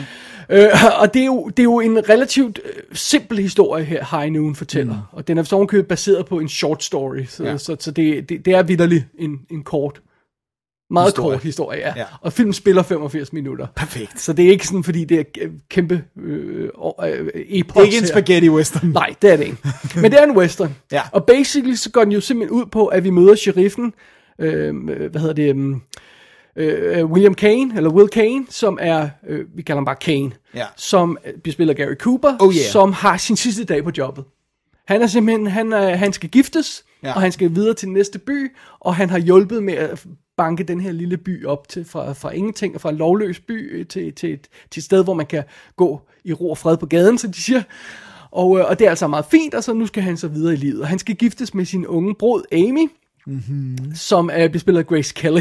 øh, 0.50 0.68
og 1.00 1.14
det 1.14 1.22
er, 1.22 1.26
jo, 1.26 1.48
det 1.48 1.58
er 1.58 1.64
jo 1.64 1.80
en 1.80 2.08
relativt 2.08 2.60
øh, 2.64 2.82
simpel 2.92 3.38
historie 3.38 3.84
her, 3.84 4.20
High 4.20 4.32
Noon 4.32 4.54
fortæller. 4.54 4.94
Mm. 4.94 5.00
Og 5.18 5.28
den 5.28 5.38
er 5.38 5.42
så 5.42 5.84
baseret 5.88 6.26
på 6.26 6.38
en 6.38 6.48
short 6.48 6.84
story, 6.84 7.24
så, 7.28 7.44
Ja. 7.44 7.58
så, 7.58 7.76
så 7.80 7.90
det, 7.90 8.28
det, 8.28 8.44
det 8.44 8.54
er 8.54 8.62
vidderligt 8.62 9.04
en, 9.18 9.38
en 9.50 9.62
kort, 9.62 10.00
meget 10.90 11.08
Historie. 11.08 11.36
kort 11.36 11.42
historie, 11.42 11.78
ja. 11.78 11.92
Ja. 11.96 12.04
Og 12.20 12.32
filmen 12.32 12.52
spiller 12.52 12.82
85 12.82 13.32
minutter. 13.32 13.66
Perfekt. 13.76 14.20
Så 14.20 14.32
det 14.32 14.44
er 14.44 14.50
ikke 14.50 14.66
sådan, 14.66 14.84
fordi 14.84 15.04
det 15.04 15.20
er 15.20 15.24
kæmpe 15.68 16.04
øh, 16.22 16.68
øh, 17.04 17.26
epos 17.34 17.74
Det 17.74 17.80
er 17.80 17.84
ikke 17.84 17.98
en 17.98 18.06
spaghetti 18.06 18.50
western. 18.50 18.88
Nej, 18.90 19.14
det 19.22 19.32
er 19.32 19.36
det 19.36 19.44
ikke. 19.44 19.58
Men 20.00 20.12
det 20.12 20.20
er 20.20 20.24
en 20.24 20.36
western. 20.36 20.74
Ja. 20.92 21.02
Og 21.12 21.24
basically 21.26 21.74
så 21.74 21.90
går 21.90 22.04
den 22.04 22.12
jo 22.12 22.20
simpelthen 22.20 22.58
ud 22.60 22.66
på, 22.66 22.86
at 22.86 23.04
vi 23.04 23.10
møder 23.10 23.34
sheriffen, 23.34 23.92
øh, 24.38 24.76
hvad 25.10 25.20
hedder 25.20 25.34
det, 25.34 25.52
um, 25.52 25.82
øh, 26.56 27.04
William 27.06 27.34
Kane, 27.34 27.76
eller 27.76 27.90
Will 27.90 28.08
Kane, 28.08 28.46
som 28.50 28.78
er, 28.80 29.08
øh, 29.28 29.44
vi 29.56 29.62
kalder 29.62 29.78
ham 29.78 29.84
bare 29.84 29.96
Kane, 29.96 30.30
Ja. 30.54 30.66
som 30.76 31.18
øh, 31.26 31.32
bliver 31.42 31.52
spillet 31.52 31.74
af 31.78 31.86
Gary 31.86 31.94
Cooper, 31.94 32.36
Oh, 32.40 32.54
yeah. 32.54 32.64
som 32.72 32.92
har 32.92 33.16
sin 33.16 33.36
sidste 33.36 33.64
dag 33.64 33.84
på 33.84 33.90
jobbet. 33.98 34.24
Han 34.88 35.02
er 35.02 35.06
simpelthen, 35.06 35.46
han, 35.46 35.72
er, 35.72 35.96
han 35.96 36.12
skal 36.12 36.28
giftes, 36.30 36.84
Ja. 37.02 37.14
og 37.14 37.20
han 37.20 37.32
skal 37.32 37.54
videre 37.54 37.74
til 37.74 37.88
næste 37.88 38.18
by, 38.18 38.50
og 38.80 38.94
han 38.96 39.10
har 39.10 39.18
hjulpet 39.18 39.62
med 39.62 39.74
at 39.74 40.04
banke 40.36 40.64
den 40.64 40.80
her 40.80 40.92
lille 40.92 41.16
by 41.16 41.46
op 41.46 41.68
til 41.68 41.84
fra, 41.84 42.12
fra 42.12 42.30
ingenting, 42.30 42.74
og 42.74 42.80
fra 42.80 42.90
en 42.90 42.96
lovløs 42.96 43.40
by 43.40 43.78
øh, 43.80 43.86
til, 43.86 44.12
til, 44.12 44.32
et, 44.32 44.48
til 44.70 44.80
et 44.80 44.84
sted, 44.84 45.04
hvor 45.04 45.14
man 45.14 45.26
kan 45.26 45.42
gå 45.76 46.00
i 46.24 46.32
ro 46.32 46.50
og 46.50 46.58
fred 46.58 46.76
på 46.76 46.86
gaden, 46.86 47.18
som 47.18 47.32
de 47.32 47.42
siger. 47.42 47.62
Og, 48.30 48.58
øh, 48.58 48.64
og 48.68 48.78
det 48.78 48.84
er 48.84 48.90
altså 48.90 49.06
meget 49.06 49.24
fint, 49.30 49.54
og 49.54 49.64
så 49.64 49.72
nu 49.72 49.86
skal 49.86 50.02
han 50.02 50.16
så 50.16 50.28
videre 50.28 50.52
i 50.52 50.56
livet. 50.56 50.80
Og 50.80 50.88
han 50.88 50.98
skal 50.98 51.14
giftes 51.16 51.54
med 51.54 51.64
sin 51.64 51.86
unge 51.86 52.14
brud, 52.14 52.42
Amy, 52.52 52.90
mm-hmm. 53.26 53.76
som 53.94 54.30
er 54.32 54.48
bespillet 54.48 54.78
af 54.80 54.86
Grace 54.86 55.14
Kelly. 55.14 55.40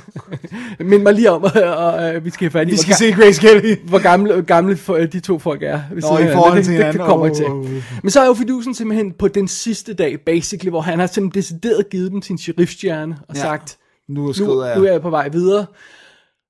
Mind 0.80 1.02
mig 1.02 1.14
lige 1.14 1.30
om, 1.30 1.42
og 1.76 2.14
øh, 2.14 2.24
vi 2.24 2.30
skal 2.30 2.44
have 2.44 2.50
fat 2.50 2.68
i, 2.68 2.70
Vi 2.70 2.76
skal 2.76 2.94
se 2.94 3.12
Grace 3.12 3.40
Kelly. 3.40 3.76
hvor 3.84 4.02
gamle, 4.02 4.42
gamle 4.42 4.76
for, 4.76 4.96
de 4.96 5.20
to 5.20 5.38
folk 5.38 5.62
er. 5.62 5.80
Nå, 5.90 6.18
i 6.18 6.32
forhold 6.32 6.56
det, 6.56 6.64
til 6.64 6.72
det, 6.74 6.78
det, 6.84 6.86
hinanden. 6.94 7.06
kommer 7.06 7.30
Åh, 7.30 7.36
til. 7.36 7.82
Men 8.02 8.10
så 8.10 8.20
er 8.20 8.26
jo 8.26 8.34
fidusen 8.34 8.74
simpelthen 8.74 9.12
på 9.12 9.28
den 9.28 9.48
sidste 9.48 9.94
dag, 9.94 10.20
basically, 10.26 10.70
hvor 10.70 10.80
han 10.80 10.98
har 10.98 11.06
simpelthen 11.06 11.42
decideret 11.42 11.90
givet 11.90 12.12
dem 12.12 12.22
sin 12.22 12.38
sheriffstjerne 12.38 13.18
og 13.28 13.34
Ja. 13.36 13.40
sagt, 13.40 13.78
Nu 14.08 14.28
er 14.28 14.44
nu, 14.46 14.64
jeg. 14.64 14.78
nu 14.78 14.84
er 14.84 14.92
jeg 14.92 15.02
på 15.02 15.10
vej 15.10 15.28
videre. 15.28 15.66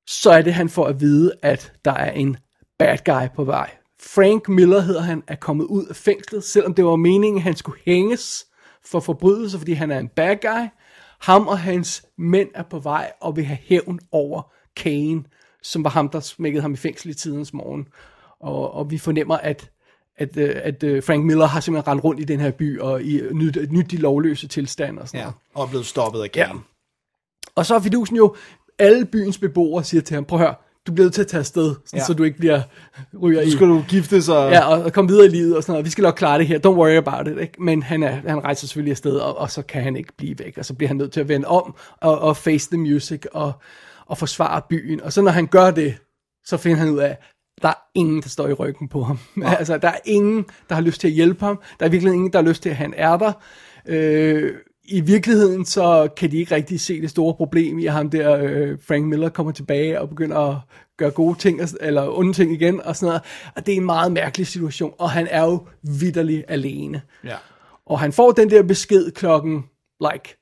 Så 0.06 0.30
er 0.30 0.42
det, 0.42 0.54
han 0.54 0.68
får 0.68 0.86
at 0.86 1.00
vide, 1.00 1.32
at 1.42 1.72
der 1.84 1.92
er 1.94 2.10
en 2.10 2.36
bad 2.78 2.98
guy 3.04 3.28
på 3.36 3.44
vej. 3.44 3.70
Frank 4.14 4.48
Miller 4.48 4.80
hedder 4.80 5.00
han, 5.00 5.22
er 5.28 5.34
kommet 5.36 5.64
ud 5.64 5.84
af 5.90 5.96
fængslet, 5.96 6.44
selvom 6.44 6.74
det 6.74 6.84
var 6.84 6.96
meningen, 6.96 7.38
at 7.38 7.42
han 7.42 7.56
skulle 7.56 7.78
hænges 7.86 8.44
for 8.86 9.00
forbrydelser, 9.00 9.58
fordi 9.58 9.72
han 9.72 9.90
er 9.90 9.98
en 9.98 10.08
bad 10.08 10.36
guy. 10.42 10.66
Ham 11.20 11.48
og 11.48 11.58
hans 11.58 12.04
mænd 12.18 12.48
er 12.54 12.62
på 12.62 12.78
vej 12.78 13.12
og 13.20 13.36
vil 13.36 13.44
have 13.44 13.58
hævn 13.62 13.98
over 14.12 14.52
Kane, 14.76 15.24
som 15.62 15.84
var 15.84 15.90
ham, 15.90 16.08
der 16.08 16.20
smækkede 16.20 16.62
ham 16.62 16.72
i 16.72 16.76
fængsel 16.76 17.10
i 17.10 17.14
tidens 17.14 17.52
morgen. 17.52 17.88
Og, 18.40 18.74
og 18.74 18.90
vi 18.90 18.98
fornemmer, 18.98 19.36
at, 19.36 19.70
at, 20.16 20.36
øh, 20.36 20.54
at 20.64 20.82
øh, 20.82 21.02
Frank 21.02 21.24
Miller 21.24 21.46
har 21.46 21.60
simpelthen 21.60 21.88
rendt 21.92 22.04
rundt 22.04 22.20
i 22.20 22.24
den 22.24 22.40
her 22.40 22.50
by 22.50 22.78
og 22.80 23.02
i, 23.02 23.20
nyt, 23.32 23.58
nyt 23.70 23.90
de 23.90 23.96
lovløse 23.96 24.48
tilstand 24.48 24.98
og 24.98 25.08
sådan 25.08 25.18
Ja, 25.18 25.24
noget. 25.24 25.36
og 25.54 25.68
blevet 25.68 25.86
stoppet 25.86 26.20
af 26.22 26.30
Ja. 26.36 26.46
Kane. 26.46 26.60
Og 27.54 27.66
så 27.66 27.74
er 27.74 27.80
fidusen 27.80 28.16
jo, 28.16 28.34
alle 28.78 29.04
byens 29.06 29.38
beboere 29.38 29.84
siger 29.84 30.00
til 30.02 30.14
ham, 30.14 30.24
prøv 30.24 30.38
at 30.40 30.44
høre, 30.46 30.54
du 30.86 30.92
bliver 30.92 31.04
nødt 31.04 31.14
til 31.14 31.20
at 31.20 31.26
tage 31.26 31.38
afsted, 31.38 31.74
sådan, 31.84 31.98
Ja. 31.98 32.04
så 32.04 32.14
du 32.14 32.22
ikke 32.22 32.38
bliver 32.38 32.62
ryger 33.22 33.40
i. 33.40 33.44
Nu 33.44 33.50
skal 33.50 33.66
du 33.66 33.84
giftes 33.88 34.28
og... 34.28 34.50
Ja, 34.50 34.64
og, 34.64 34.82
og 34.82 34.92
komme 34.92 35.10
videre 35.10 35.26
i 35.26 35.28
livet 35.28 35.56
og 35.56 35.62
sådan 35.62 35.72
noget. 35.72 35.84
Vi 35.84 35.90
skal 35.90 36.02
nok 36.02 36.14
klare 36.14 36.38
det 36.38 36.46
her. 36.46 36.58
Don't 36.66 36.70
worry 36.78 36.96
about 36.96 37.28
it. 37.28 37.38
Ikke? 37.38 37.62
Men 37.62 37.82
han, 37.82 38.02
er, 38.02 38.10
han 38.10 38.44
rejser 38.44 38.66
selvfølgelig 38.66 38.90
afsted, 38.90 39.16
og, 39.16 39.38
og 39.38 39.50
så 39.50 39.62
kan 39.62 39.82
han 39.82 39.96
ikke 39.96 40.12
blive 40.18 40.38
væk. 40.38 40.58
Og 40.58 40.64
så 40.64 40.74
bliver 40.74 40.88
han 40.88 40.96
nødt 40.96 41.12
til 41.12 41.20
at 41.20 41.28
vende 41.28 41.46
om 41.48 41.74
og, 42.00 42.18
og 42.18 42.36
face 42.36 42.70
the 42.70 42.78
music 42.78 43.22
og, 43.32 43.52
og 44.06 44.18
forsvare 44.18 44.62
byen. 44.70 45.00
Og 45.00 45.12
så 45.12 45.22
når 45.22 45.30
han 45.30 45.46
gør 45.46 45.70
det, 45.70 45.94
så 46.44 46.56
finder 46.56 46.78
han 46.78 46.90
ud 46.90 46.98
af, 46.98 47.18
der 47.62 47.68
er 47.68 47.82
ingen, 47.94 48.22
der 48.22 48.28
står 48.28 48.48
i 48.48 48.52
ryggen 48.52 48.88
på 48.88 49.02
ham. 49.02 49.18
altså, 49.58 49.78
der 49.78 49.88
er 49.88 49.98
ingen, 50.04 50.44
der 50.68 50.74
har 50.74 50.82
lyst 50.82 51.00
til 51.00 51.08
at 51.08 51.14
hjælpe 51.14 51.44
ham. 51.44 51.60
Der 51.80 51.86
er 51.86 51.90
virkelig 51.90 52.14
ingen, 52.14 52.32
der 52.32 52.38
har 52.42 52.48
lyst 52.48 52.62
til, 52.62 52.68
at 52.70 52.76
han 52.76 52.94
er 52.96 53.16
der. 53.16 53.32
Øh, 53.88 54.52
I 54.84 55.00
virkeligheden, 55.00 55.64
så 55.64 56.08
kan 56.16 56.30
de 56.30 56.36
ikke 56.36 56.54
rigtig 56.54 56.80
se 56.80 57.00
det 57.00 57.10
store 57.10 57.34
problem 57.34 57.78
i, 57.78 57.86
at 57.86 57.92
ham 57.92 58.10
der, 58.10 58.36
øh, 58.36 58.78
Frank 58.88 59.06
Miller, 59.06 59.28
kommer 59.28 59.52
tilbage 59.52 60.00
og 60.00 60.08
begynder 60.08 60.36
at 60.38 60.56
gøre 60.96 61.10
gode 61.10 61.38
ting, 61.38 61.60
eller 61.80 62.18
onde 62.18 62.32
ting 62.32 62.52
igen, 62.52 62.82
og 62.82 62.96
sådan 62.96 63.06
noget. 63.06 63.22
Og 63.56 63.66
det 63.66 63.72
er 63.72 63.76
en 63.76 63.86
meget 63.86 64.12
mærkelig 64.12 64.46
situation, 64.46 64.94
og 64.98 65.10
han 65.10 65.28
er 65.30 65.44
jo 65.44 65.66
vidderlig 65.82 66.44
alene. 66.48 67.02
ja. 67.24 67.36
Og 67.86 68.00
han 68.00 68.12
får 68.12 68.32
den 68.32 68.50
der 68.50 68.62
besked 68.62 69.10
klokken, 69.10 69.64
like, 70.12 70.36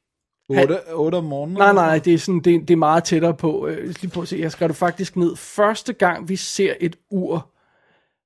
8, 0.48 0.78
8 0.92 1.16
om 1.16 1.24
morgenen? 1.24 1.56
Nej, 1.56 1.72
nej, 1.72 1.98
det 1.98 2.14
er, 2.14 2.18
sådan, 2.18 2.40
det, 2.40 2.68
det 2.68 2.70
er 2.70 2.76
meget 2.76 3.04
tættere 3.04 3.34
på. 3.34 3.66
Øh, 3.66 3.86
lige 3.86 4.08
prøve 4.08 4.22
at 4.22 4.28
se, 4.28 4.38
jeg 4.40 4.52
skrev 4.52 4.68
det 4.68 4.76
faktisk 4.76 5.16
ned. 5.16 5.36
Første 5.36 5.92
gang 5.92 6.28
vi 6.28 6.36
ser 6.36 6.74
et 6.80 6.96
ur, 7.10 7.50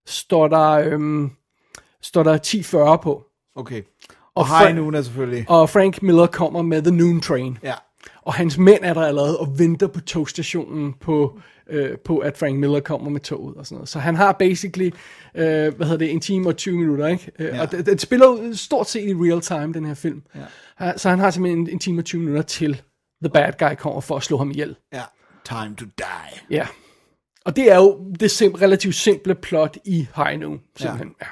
står 0.06 0.49
der, 0.49 0.71
øhm, 0.71 1.30
står 2.02 2.23
der 2.23 2.38
10.40 2.94 2.97
på. 2.97 3.25
Okay. 3.56 3.83
Og 4.37 4.41
Og 4.43 4.47
Fra- 4.47 4.73
nu 4.73 4.88
er 4.88 5.03
selvfølgelig. 5.03 5.45
Og 5.49 5.71
Frank 5.71 6.03
Miller 6.03 6.26
kommer 6.26 6.62
med 6.62 6.83
The 6.83 6.91
Noon 6.97 7.21
Train. 7.21 7.59
Ja. 7.62 7.75
Og 8.23 8.35
hans 8.35 8.59
mænd 8.59 8.79
er 8.83 8.95
der 8.95 9.00
allerede 9.07 9.38
og 9.41 9.59
venter 9.59 9.87
på 9.87 10.00
togstationen 10.00 10.93
på, 11.00 11.41
øh, 11.71 11.99
på 12.05 12.19
at 12.19 12.37
Frank 12.38 12.59
Miller 12.59 12.81
kommer 12.81 13.11
med 13.11 13.21
toget 13.21 13.57
og 13.57 13.67
sådan 13.67 13.76
noget. 13.76 13.88
Så 13.88 13.99
han 13.99 14.14
har 14.17 14.33
basically, 14.33 14.91
øh, 15.35 15.75
hvad 15.76 15.87
hedder 15.87 15.97
det, 15.97 16.11
en 16.12 16.21
time 16.21 16.49
og 16.49 16.57
20 16.57 16.76
minutter, 16.79 17.07
ikke? 17.07 17.31
Øh, 17.38 17.47
Ja. 17.47 17.62
Og 17.62 17.73
det, 17.73 17.87
det 17.87 18.00
spiller 18.00 18.26
jo 18.26 18.55
stort 18.57 18.88
set 18.88 19.09
i 19.09 19.14
real 19.14 19.41
time, 19.41 19.73
den 19.73 19.85
her 19.85 19.95
film. 19.95 20.23
Ja. 20.81 20.97
Så 20.97 21.11
han 21.11 21.19
har 21.19 21.31
simpelthen 21.31 21.61
en, 21.61 21.69
en 21.69 21.79
time 21.79 22.00
og 22.00 22.05
20 22.05 22.21
minutter 22.21 22.43
til 22.43 22.83
The 23.23 23.31
Bad 23.33 23.53
Guy 23.59 23.75
kommer 23.79 24.00
for 24.00 24.17
at 24.17 24.23
slå 24.23 24.37
ham 24.38 24.50
ihjel. 24.50 24.76
Ja. 24.93 25.03
Time 25.45 25.76
to 25.76 25.85
die. 25.99 26.41
Ja. 26.50 26.67
Og 27.45 27.57
det 27.57 27.73
er 27.73 27.76
jo 27.76 28.12
det 28.21 28.31
sim- 28.43 28.61
relativt 28.62 28.95
simple 28.95 29.35
plot 29.35 29.76
i 29.85 30.09
High 30.17 30.41
Noon, 30.41 30.61
simpelthen. 30.76 31.14
Ja. 31.21 31.26
ja. 31.26 31.31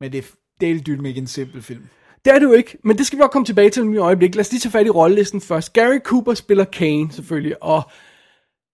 Men 0.00 0.12
det 0.12 0.18
er 0.18 0.28
deldyt 0.60 1.06
ikke 1.06 1.20
en 1.20 1.26
simpel 1.26 1.62
film. 1.62 1.82
Det 2.24 2.32
er 2.34 2.38
det 2.38 2.46
jo 2.46 2.52
ikke, 2.52 2.78
men 2.84 2.98
det 2.98 3.06
skal 3.06 3.16
vi 3.16 3.20
nok 3.20 3.30
komme 3.30 3.46
tilbage 3.46 3.70
til 3.70 3.82
om 3.82 3.94
et 3.94 3.98
øjeblik. 3.98 4.34
Lad 4.34 4.40
os 4.44 4.50
lige 4.52 4.60
tage 4.60 4.70
fat 4.72 4.86
i 4.86 4.90
rollelisten 4.90 5.40
først. 5.40 5.72
Gary 5.72 5.98
Cooper 5.98 6.34
spiller 6.34 6.64
Kane, 6.64 7.12
selvfølgelig, 7.12 7.62
og 7.62 7.82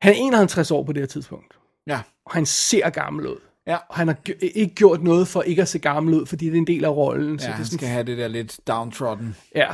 han 0.02 0.12
er 0.12 0.16
51 0.16 0.70
år 0.70 0.82
på 0.84 0.92
det 0.92 1.02
her 1.02 1.06
tidspunkt. 1.06 1.54
Ja. 1.86 1.98
Og 2.26 2.32
han 2.32 2.46
ser 2.46 2.90
gammel 2.90 3.26
ud. 3.26 3.36
Ja. 3.66 3.76
Og 3.88 3.94
han 3.96 4.08
har 4.08 4.16
ikke 4.40 4.74
gjort 4.74 5.02
noget 5.02 5.28
for 5.28 5.42
ikke 5.42 5.62
at 5.62 5.68
se 5.68 5.78
gammel 5.78 6.14
ud, 6.14 6.26
fordi 6.26 6.46
det 6.46 6.52
er 6.54 6.58
en 6.58 6.66
del 6.66 6.84
af 6.84 6.88
rollen. 6.96 7.38
Så 7.38 7.44
Ja, 7.44 7.48
det 7.48 7.52
er 7.52 7.56
han 7.56 7.64
sådan, 7.64 7.78
skal 7.78 7.88
have 7.88 8.04
det 8.04 8.18
der 8.18 8.28
lidt 8.28 8.60
downtrodden. 8.66 9.36
ja. 9.54 9.68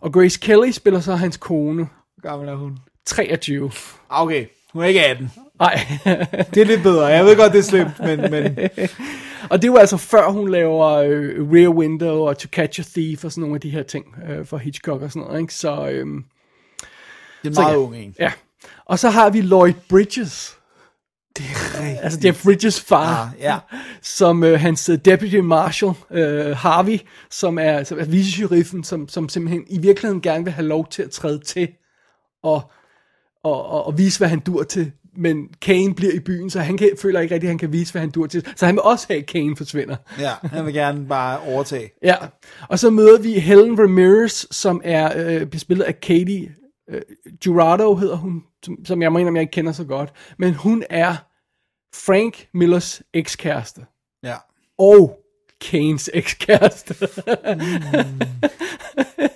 Og 0.00 0.12
Grace 0.12 0.38
Kelly 0.40 0.70
spiller 0.70 1.00
så 1.00 1.14
hans 1.14 1.36
kone, 1.36 1.88
Hvor 2.16 2.28
gammel 2.30 2.48
er 2.48 2.54
hun? 2.54 2.78
23. 3.06 3.70
Okay, 4.08 4.46
hun 4.72 4.82
er 4.82 4.86
ikke 4.86 5.04
18. 5.06 5.30
Nej, 5.58 5.86
Det 6.54 6.56
er 6.56 6.64
lidt 6.64 6.82
bedre. 6.82 7.04
Jeg 7.06 7.24
ved 7.24 7.36
godt, 7.36 7.52
det 7.52 7.58
er 7.58 7.62
slemt, 7.62 8.00
men, 8.00 8.20
men 8.30 8.58
og 9.50 9.62
det 9.62 9.72
var 9.72 9.78
altså 9.78 9.96
før 9.96 10.30
hun 10.30 10.50
laver 10.50 10.86
øh, 10.86 11.52
Rear 11.52 11.68
Window 11.68 12.28
og 12.28 12.38
To 12.38 12.48
Catch 12.48 12.80
a 12.80 12.82
Thief 12.82 13.24
og 13.24 13.32
sådan 13.32 13.40
nogle 13.40 13.54
af 13.54 13.60
de 13.60 13.70
her 13.70 13.82
ting 13.82 14.04
øh, 14.28 14.46
for 14.46 14.56
Hitchcock 14.56 15.02
og 15.02 15.10
sådan 15.10 15.28
noget. 15.28 15.40
Ikke? 15.40 15.54
Så, 15.54 15.88
øhm, 15.88 16.24
det 17.42 17.50
er 17.50 17.54
Så 17.54 17.60
meget 17.60 17.72
ja. 17.72 17.78
ung 17.78 17.96
en. 17.96 18.14
Ja. 18.18 18.32
Og 18.84 18.98
så 18.98 19.10
har 19.10 19.30
vi 19.30 19.40
Lloyd 19.40 19.74
Bridges. 19.88 20.58
Det 21.36 21.44
er 21.44 21.80
rigtigt. 21.80 22.04
Altså 22.04 22.20
Jeff 22.24 22.44
Bridges 22.44 22.80
far. 22.80 23.22
Ah, 23.22 23.40
ja. 23.40 23.58
Som 24.02 24.44
øh, 24.44 24.60
hans 24.60 24.88
øh, 24.88 24.98
deputy 24.98 25.36
marshal, 25.36 25.92
øh, 26.10 26.56
Harvey, 26.56 26.98
som 27.30 27.58
er, 27.58 27.84
som 27.84 27.98
er 27.98 28.04
vicesheriffen, 28.04 28.84
som, 28.84 29.08
som 29.08 29.28
simpelthen 29.28 29.64
i 29.68 29.78
virkeligheden 29.78 30.22
gerne 30.22 30.44
vil 30.44 30.52
have 30.52 30.66
lov 30.66 30.88
til 30.90 31.02
at 31.02 31.10
træde 31.10 31.38
til 31.38 31.68
og, 32.42 32.70
og, 33.44 33.66
og, 33.66 33.86
og 33.86 33.98
vise, 33.98 34.18
hvad 34.18 34.28
han 34.28 34.40
dur 34.40 34.62
til. 34.62 34.92
Men 35.16 35.48
Kane 35.62 35.94
bliver 35.94 36.12
i 36.12 36.18
byen, 36.20 36.50
så 36.50 36.60
han 36.60 36.76
kan, 36.76 36.90
føler 36.98 37.20
ikke 37.20 37.34
rigtig, 37.34 37.46
at 37.48 37.50
han 37.50 37.58
kan 37.58 37.72
vise, 37.72 37.92
hvad 37.92 38.00
han 38.00 38.10
dur 38.10 38.26
til. 38.26 38.46
Så 38.56 38.66
han 38.66 38.74
vil 38.74 38.82
også 38.82 39.06
have, 39.08 39.20
at 39.20 39.26
Kane 39.26 39.56
forsvinder. 39.56 39.96
ja, 40.18 40.30
han 40.42 40.66
vil 40.66 40.74
gerne 40.74 41.06
bare 41.08 41.40
overtage. 41.40 41.90
Ja, 42.02 42.14
og 42.68 42.78
så 42.78 42.90
møder 42.90 43.20
vi 43.22 43.32
Helen 43.32 43.78
Ramirez, 43.78 44.44
som 44.50 44.80
er 44.84 45.12
øh, 45.42 45.46
spillet 45.58 45.84
af 45.84 46.00
Katie 46.00 46.54
øh, 46.90 47.02
Jurado, 47.46 47.94
hedder 47.94 48.16
hun, 48.16 48.42
som, 48.64 48.84
som 48.84 49.02
jeg 49.02 49.12
mener, 49.12 49.32
jeg 49.32 49.40
ikke 49.40 49.50
kender 49.50 49.72
så 49.72 49.84
godt. 49.84 50.12
Men 50.38 50.54
hun 50.54 50.84
er 50.90 51.16
Frank 51.94 52.48
Millers 52.54 53.02
ekskæreste, 53.14 53.80
Ja. 54.22 54.34
og 54.78 55.18
Kanes 55.70 56.10
ekskæreste. 56.14 56.94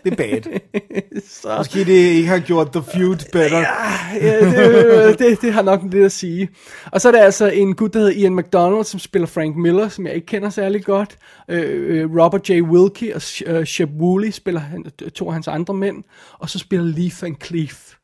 Det 0.04 0.12
er 0.12 0.16
bad. 0.16 0.60
så, 1.42 1.54
Måske 1.56 1.84
det 1.84 1.92
ikke 1.92 2.28
har 2.28 2.38
gjort 2.38 2.72
The 2.72 2.82
Feud 2.94 3.16
better. 3.32 3.58
ja, 3.58 5.10
det, 5.10 5.18
det, 5.18 5.42
det 5.42 5.52
har 5.52 5.62
nok 5.62 5.80
lidt 5.82 6.04
at 6.04 6.12
sige. 6.12 6.48
Og 6.92 7.00
så 7.00 7.08
er 7.08 7.12
der 7.12 7.22
altså 7.22 7.46
en 7.46 7.74
gut, 7.74 7.94
der 7.94 7.98
hedder 7.98 8.12
Ian 8.14 8.36
McDonald, 8.36 8.84
som 8.84 9.00
spiller 9.00 9.26
Frank 9.26 9.56
Miller, 9.56 9.88
som 9.88 10.06
jeg 10.06 10.14
ikke 10.14 10.26
kender 10.26 10.50
særlig 10.50 10.84
godt. 10.84 11.18
Øh, 11.48 12.02
øh, 12.02 12.10
Robert 12.24 12.50
J. 12.50 12.60
Wilkie 12.60 13.14
og 13.14 13.22
uh, 13.50 13.64
Shep 13.64 13.88
Woolley 14.00 14.30
spiller 14.30 14.60
han, 14.60 14.84
to 15.14 15.26
af 15.26 15.32
hans 15.32 15.48
andre 15.48 15.74
mænd. 15.74 16.04
Og 16.32 16.50
så 16.50 16.58
spiller 16.58 16.86
Lee 16.86 17.10
Van 17.22 17.36
Cleef, 17.44 17.94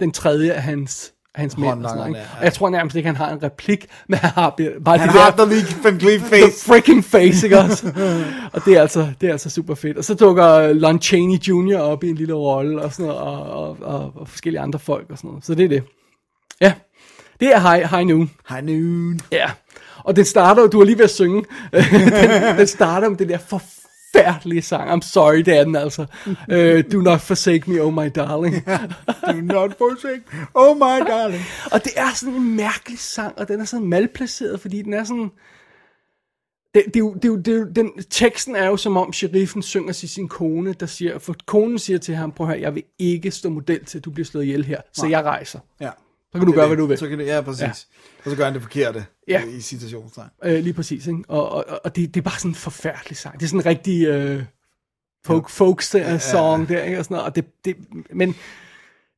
den 0.00 0.12
tredje 0.12 0.52
af 0.52 0.62
hans, 0.62 1.12
hans 1.34 1.58
mænd. 1.58 1.84
Og, 1.84 1.90
sådan 1.90 1.96
noget, 1.96 2.08
ikke? 2.08 2.20
og 2.38 2.44
jeg 2.44 2.52
tror 2.52 2.70
nærmest 2.70 2.96
ikke, 2.96 3.06
han 3.06 3.16
har 3.16 3.30
en 3.30 3.42
replik, 3.42 3.86
men 4.08 4.18
han 4.18 4.30
har 4.30 4.54
bare 4.84 4.98
Han 4.98 5.08
det 5.08 5.20
har 5.20 5.30
der... 5.30 5.44
The 5.44 5.54
League 5.54 5.84
Van 5.84 6.00
Cleef 6.00 6.20
The 6.20 6.28
face. 6.28 6.66
freaking 6.66 7.04
face, 7.04 7.46
ikke 7.46 7.58
også? 7.58 7.86
og 8.52 8.64
det 8.64 8.76
er, 8.76 8.80
altså, 8.80 9.08
det 9.20 9.26
er 9.28 9.32
altså 9.32 9.50
super 9.50 9.74
fedt. 9.74 9.98
Og 9.98 10.04
så 10.04 10.14
dukker 10.14 10.72
Lon 10.72 11.02
Chaney 11.02 11.38
Jr. 11.38 11.78
op 11.78 12.04
i 12.04 12.08
en 12.08 12.14
lille 12.16 12.34
rolle, 12.34 12.82
og 12.82 12.92
sådan 12.92 13.06
noget, 13.06 13.22
og, 13.22 13.42
og, 13.42 13.76
og, 13.80 14.12
og 14.14 14.28
forskellige 14.28 14.60
andre 14.60 14.78
folk, 14.78 15.06
og 15.10 15.18
sådan 15.18 15.28
noget. 15.28 15.44
Så 15.46 15.54
det 15.54 15.64
er 15.64 15.68
det. 15.68 15.82
Ja, 16.60 16.72
det 17.40 17.54
er 17.54 17.60
High, 17.60 17.90
high 17.90 18.06
Noon. 18.06 18.30
High 18.48 18.64
noon. 18.64 19.20
Ja, 19.32 19.50
og 20.04 20.16
den 20.16 20.24
starter, 20.24 20.66
du 20.66 20.78
var 20.78 20.84
lige 20.84 20.98
ved 20.98 21.04
at 21.04 21.10
synge, 21.10 21.44
den, 21.72 22.58
den 22.58 22.66
starter 22.66 23.08
med 23.08 23.16
det 23.16 23.28
der 23.28 23.38
forfærdelige 24.12 24.62
sang. 24.62 24.90
I'm 24.90 25.06
sorry, 25.06 25.38
det 25.38 25.58
er 25.58 25.64
den 25.64 25.76
altså. 25.76 26.06
Uh, 26.26 26.92
do 26.92 27.02
not 27.02 27.20
forsake 27.20 27.70
me, 27.70 27.82
oh 27.82 27.92
my 27.92 28.10
darling. 28.14 28.54
Do 29.26 29.40
not 29.40 29.78
forsake. 29.78 30.22
Oh 30.54 30.76
my 30.76 31.08
darling. 31.08 31.42
Og 31.72 31.84
det 31.84 31.92
er 31.96 32.14
sådan 32.14 32.34
en 32.34 32.56
mærkelig 32.56 32.98
sang, 32.98 33.38
og 33.38 33.48
den 33.48 33.60
er 33.60 33.64
sådan 33.64 33.86
malplaceret, 33.86 34.60
fordi 34.60 34.82
den 34.82 34.92
er 34.92 35.04
sådan... 35.04 35.30
Det, 36.74 36.82
det, 36.86 36.96
er 36.96 37.00
jo, 37.00 37.14
det, 37.14 37.46
det 37.46 37.58
jo, 37.58 37.66
den, 37.76 37.92
teksten 38.10 38.56
er 38.56 38.66
jo 38.66 38.76
som 38.76 38.96
om 38.96 39.12
sheriffen 39.12 39.62
synger 39.62 39.92
til 39.92 40.08
sin 40.08 40.28
kone, 40.28 40.72
der 40.72 40.86
siger, 40.86 41.18
for 41.18 41.34
konen 41.46 41.78
siger 41.78 41.98
til 41.98 42.14
ham, 42.14 42.32
prøv 42.32 42.46
høre, 42.46 42.60
jeg 42.60 42.74
vil 42.74 42.82
ikke 42.98 43.30
stå 43.30 43.48
model 43.48 43.84
til, 43.84 43.98
at 43.98 44.04
du 44.04 44.10
bliver 44.10 44.26
slået 44.26 44.44
ihjel 44.44 44.64
her, 44.64 44.80
så 44.92 45.06
jeg 45.06 45.24
rejser. 45.24 45.60
Ja. 45.80 45.90
Så 46.32 46.38
kan 46.38 46.46
du 46.46 46.52
gøre, 46.52 46.66
hvad 46.66 46.76
du 46.76 46.86
vil. 46.86 46.98
Så 46.98 47.08
kan 47.08 47.18
det, 47.18 47.26
ja, 47.26 47.40
præcis. 47.40 47.62
Ja. 47.62 47.70
Og 48.24 48.30
så 48.30 48.36
gør 48.36 48.44
han 48.44 48.54
det 48.54 48.62
forkerte 48.62 49.06
Ja. 49.28 49.42
i 49.44 49.60
citationstegn. 49.60 50.28
Øh, 50.44 50.62
lige 50.62 50.72
præcis, 50.72 51.06
ikke? 51.06 51.22
Og, 51.28 51.50
og, 51.50 51.64
og 51.84 51.96
det, 51.96 52.14
det 52.14 52.20
er 52.20 52.24
bare 52.24 52.38
sådan 52.38 52.50
en 52.50 52.54
forfærdelig 52.54 53.16
sang. 53.16 53.34
Det 53.34 53.42
er 53.42 53.48
sådan 53.48 53.60
en 53.60 53.66
rigtig 53.66 54.06
øh, 54.06 54.42
folk, 55.26 55.48
folk 55.48 55.82
song 56.20 56.68
der, 56.68 56.82
ikke? 56.82 56.98
Og 56.98 57.04
sådan 57.04 57.14
noget. 57.14 57.26
Og 57.26 57.36
det, 57.36 57.44
det, 57.64 57.76
men, 58.10 58.34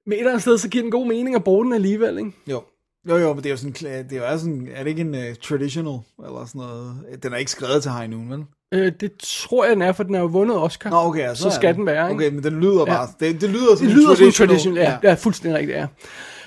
men 0.06 0.12
et 0.12 0.18
eller 0.18 0.30
andet 0.30 0.42
sted, 0.42 0.58
så 0.58 0.68
giver 0.68 0.82
den 0.82 0.90
god 0.90 1.06
mening 1.06 1.36
at 1.36 1.44
bruge 1.44 1.64
den 1.64 1.72
alligevel, 1.72 2.18
ikke? 2.18 2.32
Jo. 2.46 2.62
Jo, 3.08 3.16
jo, 3.16 3.34
men 3.34 3.36
det 3.36 3.46
er 3.46 3.50
jo 3.50 3.56
sådan, 3.56 3.72
det 3.72 4.12
er 4.12 4.16
jo 4.16 4.24
er 4.24 4.36
sådan, 4.36 4.68
er 4.74 4.82
det 4.82 4.90
ikke 4.90 5.00
en 5.00 5.14
uh, 5.14 5.34
traditional, 5.42 5.98
eller 6.24 6.44
sådan 6.46 6.58
noget? 6.58 7.22
Den 7.22 7.32
er 7.32 7.36
ikke 7.36 7.50
skrevet 7.50 7.82
til 7.82 7.92
High 7.92 8.10
Noon, 8.10 8.30
vel? 8.30 8.44
Øh, 8.74 8.92
det 9.00 9.12
tror 9.18 9.64
jeg, 9.64 9.74
den 9.74 9.82
er, 9.82 9.92
for 9.92 10.02
den 10.02 10.14
har 10.14 10.20
jo 10.20 10.26
vundet 10.26 10.56
Oscar. 10.56 10.90
Nå, 10.90 10.96
okay, 10.96 11.20
ja, 11.20 11.34
så 11.34 11.48
er 11.48 11.52
skal 11.52 11.74
den 11.74 11.86
være, 11.86 12.10
ikke? 12.10 12.24
Okay, 12.24 12.34
men 12.34 12.44
den 12.44 12.60
lyder 12.60 12.84
bare, 12.84 13.08
det, 13.20 13.40
det 13.40 13.50
lyder 13.50 13.76
som 13.76 13.86
Det 13.86 13.92
en 13.92 13.98
lyder 13.98 14.14
som 14.14 14.26
en 14.26 14.32
traditional, 14.32 14.48
tradition, 14.48 14.76
ja, 14.76 14.90
ja. 14.90 14.98
ja 15.02 15.14
fuldstændig 15.14 15.58
rigtigt, 15.58 15.78
ja. 15.78 15.86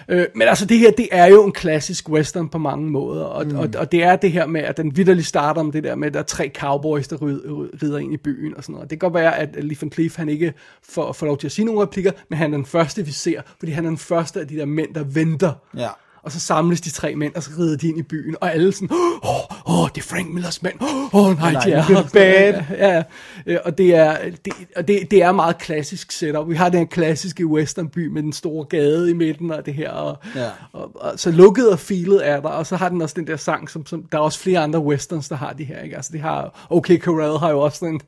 Øh, 0.09 0.25
men 0.35 0.47
altså 0.47 0.65
det 0.65 0.79
her, 0.79 0.91
det 0.91 1.07
er 1.11 1.25
jo 1.25 1.45
en 1.45 1.51
klassisk 1.51 2.09
western 2.09 2.49
på 2.49 2.57
mange 2.57 2.89
måder, 2.89 3.23
og, 3.23 3.47
mm. 3.47 3.55
og, 3.55 3.69
og 3.77 3.91
det 3.91 4.03
er 4.03 4.15
det 4.15 4.31
her 4.31 4.45
med, 4.45 4.61
at 4.61 4.77
den 4.77 4.97
vidderligt 4.97 5.27
starter 5.27 5.63
med 5.63 5.73
det 5.73 5.83
der 5.83 5.95
med, 5.95 6.07
at 6.07 6.13
der 6.13 6.19
er 6.19 6.23
tre 6.23 6.51
cowboys, 6.57 7.07
der 7.07 7.15
rid- 7.15 7.83
rider 7.83 7.97
ind 7.97 8.13
i 8.13 8.17
byen 8.17 8.57
og 8.57 8.63
sådan 8.63 8.73
noget. 8.73 8.89
Det 8.89 8.99
kan 8.99 9.09
godt 9.09 9.21
være, 9.21 9.37
at 9.37 9.63
Lee 9.63 9.77
Van 9.81 9.91
Cleef, 9.91 10.15
han 10.17 10.29
ikke 10.29 10.53
får, 10.89 11.11
får 11.13 11.25
lov 11.25 11.37
til 11.37 11.47
at 11.47 11.51
sige 11.51 11.65
nogle 11.65 11.81
replikker, 11.81 12.11
men 12.29 12.37
han 12.37 12.53
er 12.53 12.57
den 12.57 12.65
første, 12.65 13.05
vi 13.05 13.11
ser, 13.11 13.41
fordi 13.59 13.71
han 13.71 13.85
er 13.85 13.89
den 13.89 13.97
første 13.97 14.39
af 14.39 14.47
de 14.47 14.55
der 14.55 14.65
mænd, 14.65 14.93
der 14.93 15.03
venter. 15.03 15.53
Ja. 15.77 15.89
Og 16.23 16.31
så 16.31 16.39
samles 16.39 16.81
de 16.81 16.89
tre 16.89 17.15
mænd, 17.15 17.35
og 17.35 17.43
så 17.43 17.49
rider 17.59 17.77
de 17.77 17.87
ind 17.87 17.99
i 17.99 18.03
byen, 18.03 18.35
og 18.41 18.53
alle 18.53 18.73
sådan, 18.73 18.89
åh, 18.91 19.29
oh, 19.29 19.81
oh, 19.83 19.89
det 19.95 20.01
er 20.01 20.05
Frank 20.05 20.33
Millers 20.33 20.61
mænd, 20.61 20.73
åh, 20.81 21.15
oh, 21.15 21.37
nej, 21.39 21.51
Nej, 21.53 21.63
de 21.63 21.71
er 21.71 21.85
det 21.87 21.95
her." 21.97 22.03
bad. 22.13 22.53
Ja, 22.77 22.87
ja, 22.95 23.03
ja, 23.47 23.57
og 23.65 23.77
det 23.77 23.95
er, 23.95 24.17
det, 24.45 24.53
og 24.75 24.87
det, 24.87 25.11
det 25.11 25.23
er 25.23 25.31
meget 25.31 25.57
klassisk 25.57 26.11
setup. 26.11 26.49
Vi 26.49 26.55
har 26.55 26.69
den 26.69 26.87
klassiske 26.87 27.47
westernby 27.47 28.07
med 28.07 28.23
den 28.23 28.33
store 28.33 28.65
gade 28.65 29.09
i 29.09 29.13
midten 29.13 29.51
og 29.51 29.65
det 29.65 29.73
her, 29.73 29.89
og, 29.91 30.17
Ja. 30.35 30.49
og, 30.73 30.91
og 30.95 31.19
så 31.19 31.31
lukket 31.31 31.69
og 31.71 31.79
filet 31.79 32.27
er 32.29 32.39
der, 32.41 32.49
og 32.49 32.65
så 32.67 32.75
har 32.75 32.89
den 32.89 33.01
også 33.01 33.15
den 33.17 33.27
der 33.27 33.37
sang, 33.37 33.69
som, 33.69 33.85
som 33.85 34.03
der 34.11 34.17
er 34.17 34.21
også 34.21 34.39
flere 34.39 34.59
andre 34.59 34.79
westerns, 34.79 35.29
der 35.29 35.35
har 35.35 35.53
de 35.53 35.63
her, 35.63 35.79
ikke? 35.81 35.95
Altså, 35.95 36.11
de 36.13 36.19
har, 36.19 36.67
OK 36.69 36.89
Corral 36.99 37.37
har 37.39 37.49
jo 37.49 37.59
også 37.59 37.85
en, 37.85 38.01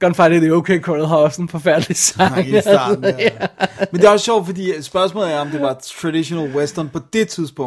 Gunfight 0.00 0.42
the 0.42 0.54
OK 0.54 0.70
Corral 0.80 1.06
har 1.06 1.16
også 1.16 1.42
en 1.42 1.48
forfærdelig 1.48 1.96
sang. 1.96 2.30
Nej, 2.36 2.58
i 2.58 2.60
starten, 2.60 3.04
ja. 3.18 3.30
Men 3.92 4.00
det 4.00 4.06
er 4.06 4.10
også 4.10 4.24
sjovt, 4.24 4.46
fordi 4.46 4.82
spørgsmålet 4.82 5.32
er, 5.32 5.38
om 5.38 5.48
det 5.48 5.60
var 5.60 5.80
traditional 6.00 6.54
western 6.56 6.88
på 6.88 7.00
det 7.12 7.28
tidspunkt, 7.28 7.61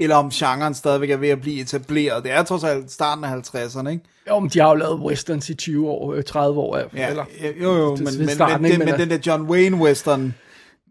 eller 0.00 0.16
om 0.16 0.30
genren 0.30 0.74
stadigvæk 0.74 1.10
er 1.10 1.16
ved 1.16 1.28
at 1.28 1.40
blive 1.40 1.60
etableret. 1.60 2.24
Det 2.24 2.32
er 2.32 2.42
trods 2.42 2.64
alt 2.64 2.90
starten 2.90 3.24
af 3.24 3.36
50'erne, 3.36 3.88
ikke? 3.88 4.04
Jo, 4.28 4.38
men 4.38 4.50
de 4.50 4.60
har 4.60 4.68
jo 4.68 4.74
lavet 4.74 5.00
westerns 5.00 5.50
i 5.50 5.54
20 5.54 5.88
år, 5.88 6.14
øh, 6.14 6.22
30 6.24 6.60
år. 6.60 6.76
Ja, 6.96 7.10
eller, 7.10 7.24
jo, 7.62 7.76
jo, 7.76 7.96
men, 7.96 8.04
men, 8.18 8.60
men 8.60 8.78
Men, 8.78 8.98
den 8.98 9.10
der 9.10 9.18
John 9.26 9.42
Wayne 9.42 9.76
western, 9.76 10.34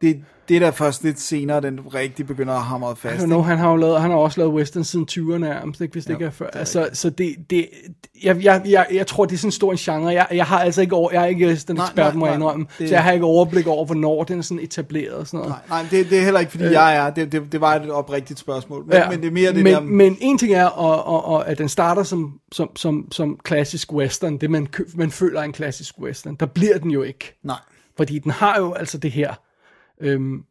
det, 0.01 0.23
det 0.49 0.55
er 0.55 0.59
der 0.59 0.71
først 0.71 1.03
lidt 1.03 1.19
senere, 1.19 1.61
den 1.61 1.79
rigtig 1.93 2.27
begynder 2.27 2.53
at 2.53 2.61
hamre 2.61 2.95
fast. 2.95 3.23
know, 3.25 3.41
han 3.41 3.57
har 3.57 3.69
jo 3.69 3.75
lavet, 3.75 4.01
han 4.01 4.11
har 4.11 4.17
også 4.17 4.39
lavet 4.41 4.53
western 4.53 4.83
siden 4.83 5.07
20'erne 5.11 5.37
nærmest, 5.37 5.81
ikke, 5.81 5.91
hvis 5.91 6.03
det 6.03 6.09
Jo, 6.09 6.15
ikke 6.15 6.25
er 6.25 6.29
før. 6.29 6.45
det 6.45 6.55
er 6.55 6.59
altså, 6.59 6.89
så 6.93 7.09
det, 7.09 7.35
det 7.49 7.67
jeg, 8.23 8.43
jeg, 8.43 8.61
jeg, 8.65 8.85
jeg, 8.91 9.07
tror, 9.07 9.25
det 9.25 9.33
er 9.33 9.37
sådan 9.37 9.47
en 9.47 9.51
stor 9.51 9.71
en 9.71 9.77
genre. 9.77 10.13
Jeg, 10.13 10.27
jeg 10.31 10.45
har 10.45 10.59
altså 10.59 10.81
ikke 10.81 10.95
over, 10.95 11.11
jeg 11.11 11.21
er 11.21 11.25
ikke 11.25 11.55
den 11.67 11.77
ekspert, 11.77 12.15
må 12.15 12.25
jeg 12.25 12.35
indrømme, 12.35 12.65
det- 12.79 12.89
så 12.89 12.95
jeg 12.95 13.03
har 13.03 13.11
ikke 13.11 13.25
overblik 13.25 13.67
over, 13.67 13.85
hvornår 13.85 14.23
den 14.23 14.37
er 14.37 14.41
sådan 14.41 14.63
etableret 14.63 15.13
og 15.13 15.27
sådan 15.27 15.37
noget. 15.37 15.55
Nej, 15.69 15.81
nej 15.81 15.87
det, 15.91 16.09
det 16.09 16.17
er 16.17 16.23
heller 16.23 16.39
ikke, 16.39 16.51
fordi 16.51 16.63
øh, 16.65 16.71
jeg 16.71 16.95
er. 16.95 17.09
Det, 17.09 17.31
det, 17.31 17.51
det 17.51 17.61
var 17.61 17.75
et 17.75 17.91
oprigtigt 17.91 18.39
spørgsmål. 18.39 18.85
Men, 18.85 18.93
ja, 18.93 19.09
men 19.09 19.21
det 19.21 19.27
er 19.27 19.31
mere 19.31 19.53
det 19.53 19.63
men, 19.63 19.73
der... 19.73 19.79
Men 19.81 20.17
en 20.21 20.37
ting 20.37 20.53
er, 20.53 20.65
og, 20.65 21.03
og, 21.07 21.25
og, 21.25 21.47
at 21.49 21.57
den 21.57 21.69
starter 21.69 22.03
som, 22.03 22.39
som, 22.51 22.75
som, 22.75 23.11
som 23.11 23.39
klassisk 23.43 23.93
western, 23.93 24.37
det 24.37 24.51
man, 24.51 24.67
man 24.95 25.11
føler 25.11 25.39
er 25.39 25.43
en 25.43 25.53
klassisk 25.53 25.99
western. 25.99 26.35
Der 26.35 26.45
bliver 26.45 26.77
den 26.77 26.91
jo 26.91 27.01
ikke. 27.03 27.39
Nej. 27.43 27.55
Fordi 27.97 28.19
den 28.19 28.31
har 28.31 28.57
jo 28.59 28.73
altså 28.73 28.97
det 28.97 29.11
her, 29.11 29.33
øhm, 30.01 30.45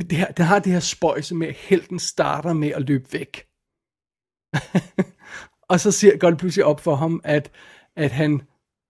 det 0.00 0.18
her, 0.18 0.32
den 0.32 0.44
har 0.44 0.58
det 0.58 0.72
her 0.72 0.80
spøjse 0.80 1.34
med, 1.34 1.46
at 1.46 1.54
helten 1.54 1.98
starter 1.98 2.52
med 2.52 2.68
at 2.68 2.88
løbe 2.88 3.12
væk. 3.12 3.46
og 5.70 5.80
så 5.80 5.90
ser, 5.90 6.16
går 6.16 6.30
det 6.30 6.38
pludselig 6.38 6.64
op 6.64 6.80
for 6.80 6.94
ham, 6.94 7.20
at, 7.24 7.50
at 7.96 8.10
han, 8.10 8.42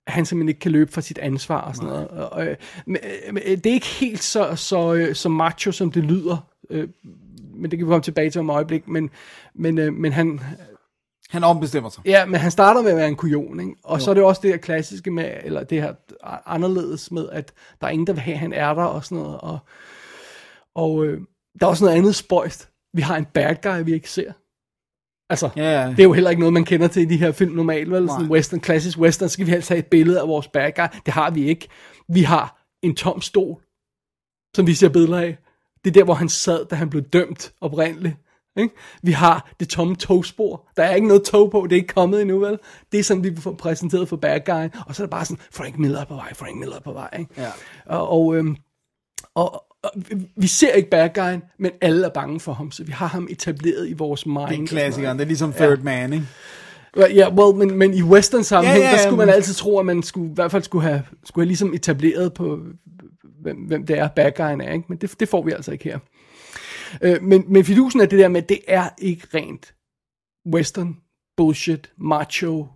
han 0.06 0.26
simpelthen 0.26 0.48
ikke 0.48 0.60
kan 0.60 0.72
løbe 0.72 0.92
fra 0.92 1.00
sit 1.00 1.18
ansvar 1.18 1.60
og 1.60 1.76
sådan 1.76 1.88
noget. 1.88 2.08
Og, 2.08 2.32
og, 2.32 2.56
men, 2.86 2.96
øh, 3.04 3.34
men, 3.34 3.42
øh, 3.46 3.56
det 3.56 3.66
er 3.66 3.74
ikke 3.74 3.86
helt 3.86 4.22
så, 4.22 4.56
så, 4.56 4.94
øh, 4.94 5.14
så 5.14 5.28
macho, 5.28 5.72
som 5.72 5.92
det 5.92 6.04
lyder. 6.04 6.48
Øh, 6.70 6.88
men 7.54 7.70
det 7.70 7.78
kan 7.78 7.86
vi 7.86 7.90
komme 7.90 8.02
tilbage 8.02 8.30
til 8.30 8.38
om 8.38 8.50
et 8.50 8.54
øjeblik. 8.54 8.88
Men, 8.88 9.10
men, 9.54 9.78
øh, 9.78 9.92
men 9.92 10.12
han, 10.12 10.40
han 11.34 11.44
ombestemmer 11.44 11.90
sig. 11.90 12.06
Ja, 12.06 12.26
men 12.26 12.40
han 12.40 12.50
starter 12.50 12.82
med 12.82 12.90
at 12.90 12.96
være 12.96 13.08
en 13.08 13.16
kujon, 13.16 13.60
ikke? 13.60 13.74
Og 13.84 13.98
jo. 13.98 14.04
så 14.04 14.10
er 14.10 14.14
det 14.14 14.22
også 14.22 14.40
det 14.42 14.50
her 14.50 14.56
klassiske 14.56 15.10
med, 15.10 15.30
eller 15.44 15.64
det 15.64 15.82
her 15.82 15.94
anderledes 16.46 17.10
med, 17.10 17.28
at 17.28 17.52
der 17.80 17.86
er 17.86 17.90
ingen, 17.90 18.06
der 18.06 18.12
vil 18.12 18.22
have, 18.22 18.34
at 18.34 18.40
han 18.40 18.52
er 18.52 18.74
der 18.74 18.84
og 18.84 19.04
sådan 19.04 19.18
noget. 19.18 19.40
Og, 19.40 19.58
og 20.74 21.06
øh, 21.06 21.20
der 21.60 21.66
er 21.66 21.70
også 21.70 21.84
noget 21.84 21.98
andet 21.98 22.14
spøjst. 22.14 22.70
Vi 22.92 23.02
har 23.02 23.16
en 23.16 23.24
bad 23.24 23.56
guy, 23.62 23.84
vi 23.84 23.92
ikke 23.92 24.10
ser. 24.10 24.32
Altså, 25.30 25.50
Ja, 25.56 25.82
ja. 25.82 25.90
det 25.90 25.98
er 25.98 26.04
jo 26.04 26.12
heller 26.12 26.30
ikke 26.30 26.40
noget, 26.40 26.52
man 26.52 26.64
kender 26.64 26.88
til 26.88 27.02
i 27.02 27.04
de 27.04 27.16
her 27.16 27.32
film 27.32 27.52
normalt, 27.52 27.90
vel? 27.90 28.08
Sådan 28.08 28.30
western, 28.30 28.60
klassisk 28.60 28.98
western, 28.98 29.28
så 29.28 29.32
skal 29.32 29.46
vi 29.46 29.50
helst 29.50 29.68
have 29.68 29.78
et 29.78 29.86
billede 29.86 30.20
af 30.20 30.28
vores 30.28 30.48
bad 30.48 30.72
guy. 30.76 31.00
Det 31.06 31.14
har 31.14 31.30
vi 31.30 31.48
ikke. 31.48 31.68
Vi 32.08 32.22
har 32.22 32.66
en 32.82 32.94
tom 32.94 33.20
stol, 33.20 33.62
som 34.56 34.66
vi 34.66 34.74
ser 34.74 34.88
billeder 34.88 35.18
af. 35.18 35.38
Det 35.84 35.90
er 35.90 35.94
der, 35.94 36.04
hvor 36.04 36.14
han 36.14 36.28
sad, 36.28 36.64
da 36.64 36.76
han 36.76 36.90
blev 36.90 37.02
dømt 37.02 37.52
oprindeligt. 37.60 38.16
Ikke? 38.56 38.74
Vi 39.02 39.12
har 39.12 39.54
det 39.60 39.68
tomme 39.68 39.96
togspor. 39.96 40.68
Der 40.76 40.82
er 40.82 40.94
ikke 40.94 41.08
noget 41.08 41.22
tog 41.24 41.50
på, 41.50 41.66
det 41.70 41.72
er 41.72 41.80
ikke 41.80 41.94
kommet 41.94 42.20
endnu, 42.22 42.38
vel? 42.38 42.58
Det 42.92 43.00
er 43.00 43.04
sådan, 43.04 43.24
vi 43.24 43.36
får 43.40 43.52
præsenteret 43.52 44.08
for 44.08 44.16
bad 44.16 44.40
guy. 44.46 44.80
Og 44.86 44.94
så 44.94 45.02
er 45.02 45.06
det 45.06 45.10
bare 45.10 45.24
sådan, 45.24 45.38
Frank 45.52 45.78
Miller 45.78 46.00
er 46.00 46.04
på 46.04 46.14
vej, 46.14 46.34
Frank 46.34 46.56
Miller 46.58 46.76
er 46.76 46.80
på 46.80 46.92
vej. 46.92 47.08
Ikke? 47.18 47.30
Ja. 47.38 47.48
Og, 47.86 48.08
og, 48.08 48.36
øhm, 48.36 48.56
og, 49.34 49.64
og 49.82 49.90
vi- 50.36 50.46
ser 50.46 50.72
ikke 50.72 50.90
bad 50.90 51.08
guyen, 51.14 51.42
men 51.58 51.70
alle 51.80 52.06
er 52.06 52.10
bange 52.10 52.40
for 52.40 52.52
ham, 52.52 52.70
så 52.70 52.84
vi 52.84 52.92
har 52.92 53.06
ham 53.06 53.26
etableret 53.30 53.88
i 53.88 53.92
vores 53.92 54.26
mind. 54.26 54.48
Det 54.48 54.60
er 54.62 54.66
klassikeren. 54.66 55.18
Det 55.18 55.24
er 55.24 55.28
ligesom 55.28 55.52
Third 55.52 55.78
Man, 55.78 56.12
ikke? 56.12 56.26
Ja, 56.96 57.12
ja 57.12 57.34
well, 57.34 57.56
men, 57.56 57.78
men 57.78 57.94
i 57.94 58.02
western 58.02 58.44
sammenhæng, 58.44 58.78
Ja, 58.78 58.84
ja, 58.84 58.90
ja, 58.90 58.96
ja, 58.96 59.02
der 59.02 59.08
skulle 59.10 59.26
man 59.26 59.34
altid 59.34 59.54
tro, 59.54 59.78
at 59.78 59.86
man 59.86 60.02
skulle, 60.02 60.30
i 60.30 60.34
hvert 60.34 60.50
fald 60.50 60.62
skulle 60.62 60.82
have, 60.88 61.02
skulle 61.24 61.44
have 61.44 61.48
ligesom 61.48 61.74
etableret 61.74 62.34
på, 62.34 62.58
hvem, 63.42 63.56
hvem 63.56 63.86
det 63.86 63.98
er, 63.98 64.08
bad 64.08 64.32
guyen 64.36 64.60
er, 64.60 64.72
ikke? 64.72 64.84
men 64.88 64.98
det, 64.98 65.20
det 65.20 65.28
får 65.28 65.42
vi 65.42 65.52
altså 65.52 65.72
ikke 65.72 65.84
her. 65.84 65.98
Øh, 67.02 67.22
men, 67.22 67.44
men 67.48 67.64
fidusen 67.64 68.00
er 68.00 68.06
det 68.06 68.18
der 68.18 68.28
med, 68.28 68.42
at 68.42 68.48
det 68.48 68.58
er 68.68 68.88
ikke 68.98 69.26
rent 69.34 69.74
western, 70.54 70.96
bullshit, 71.36 71.92
macho, 71.98 72.66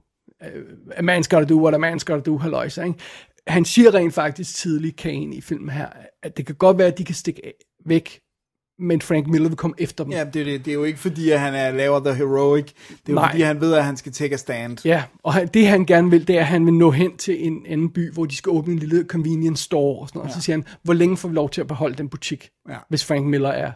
øh, 0.43 0.63
a 0.97 1.03
man's 1.03 1.29
gotta 1.29 1.45
do 1.45 1.63
what 1.63 1.75
a 1.75 1.79
man's 1.93 2.05
gotta 2.05 2.23
do, 2.31 2.37
halløjsa, 2.39 2.83
ikke? 2.83 2.99
Han 3.47 3.65
siger 3.65 3.95
rent 3.95 4.15
faktisk 4.15 4.55
tidligt, 4.55 4.97
Kane, 4.97 5.35
i 5.35 5.41
filmen 5.41 5.69
her, 5.71 5.87
at 6.23 6.37
det 6.37 6.47
kan 6.47 6.55
godt 6.55 6.79
være, 6.79 6.87
at 6.89 6.99
de 6.99 7.05
kan 7.05 7.15
stikke 7.15 7.41
af, 7.45 7.53
væk, 7.87 8.21
men 8.79 9.01
Frank 9.01 9.27
Miller 9.27 9.49
vil 9.49 9.57
komme 9.57 9.77
efter 9.79 10.05
dem. 10.05 10.13
Ja, 10.13 10.25
det, 10.25 10.41
er 10.41 10.45
det, 10.45 10.65
det 10.65 10.71
er 10.71 10.75
jo 10.75 10.85
ikke 10.85 10.99
fordi, 10.99 11.31
at 11.31 11.41
han 11.41 11.55
er 11.55 11.71
laver 11.71 12.01
the 12.01 12.15
heroic. 12.15 12.65
Det 12.65 12.93
er 12.93 12.95
jo 13.09 13.15
Nej. 13.15 13.31
fordi, 13.31 13.43
han 13.43 13.61
ved, 13.61 13.75
at 13.75 13.85
han 13.85 13.97
skal 13.97 14.13
take 14.13 14.35
a 14.35 14.37
stand. 14.37 14.79
Ja, 14.85 15.05
og 15.23 15.35
han, 15.35 15.47
det 15.47 15.67
han 15.67 15.87
gerne 15.87 16.11
vil, 16.11 16.29
det 16.29 16.37
er, 16.37 16.41
at 16.41 16.47
han 16.47 16.67
vil 16.67 16.75
nå 16.75 16.91
hen 16.91 17.17
til 17.17 17.47
en 17.47 17.67
anden 17.67 17.91
by, 17.91 18.13
hvor 18.13 18.25
de 18.25 18.37
skal 18.37 18.51
åbne 18.51 18.73
en 18.73 18.79
lille 18.79 19.05
convenience 19.05 19.65
store 19.65 20.01
og 20.01 20.09
sådan 20.09 20.19
noget. 20.19 20.31
Ja. 20.31 20.35
Så 20.35 20.41
siger 20.41 20.57
han, 20.57 20.65
hvor 20.83 20.95
længe 20.95 21.17
får 21.17 21.29
vi 21.29 21.35
lov 21.35 21.51
til 21.51 21.61
at 21.61 21.67
beholde 21.67 21.97
den 21.97 22.09
butik, 22.09 22.49
Ja. 22.69 22.77
hvis 22.89 23.05
Frank 23.05 23.27
Miller 23.27 23.49
er 23.51 23.73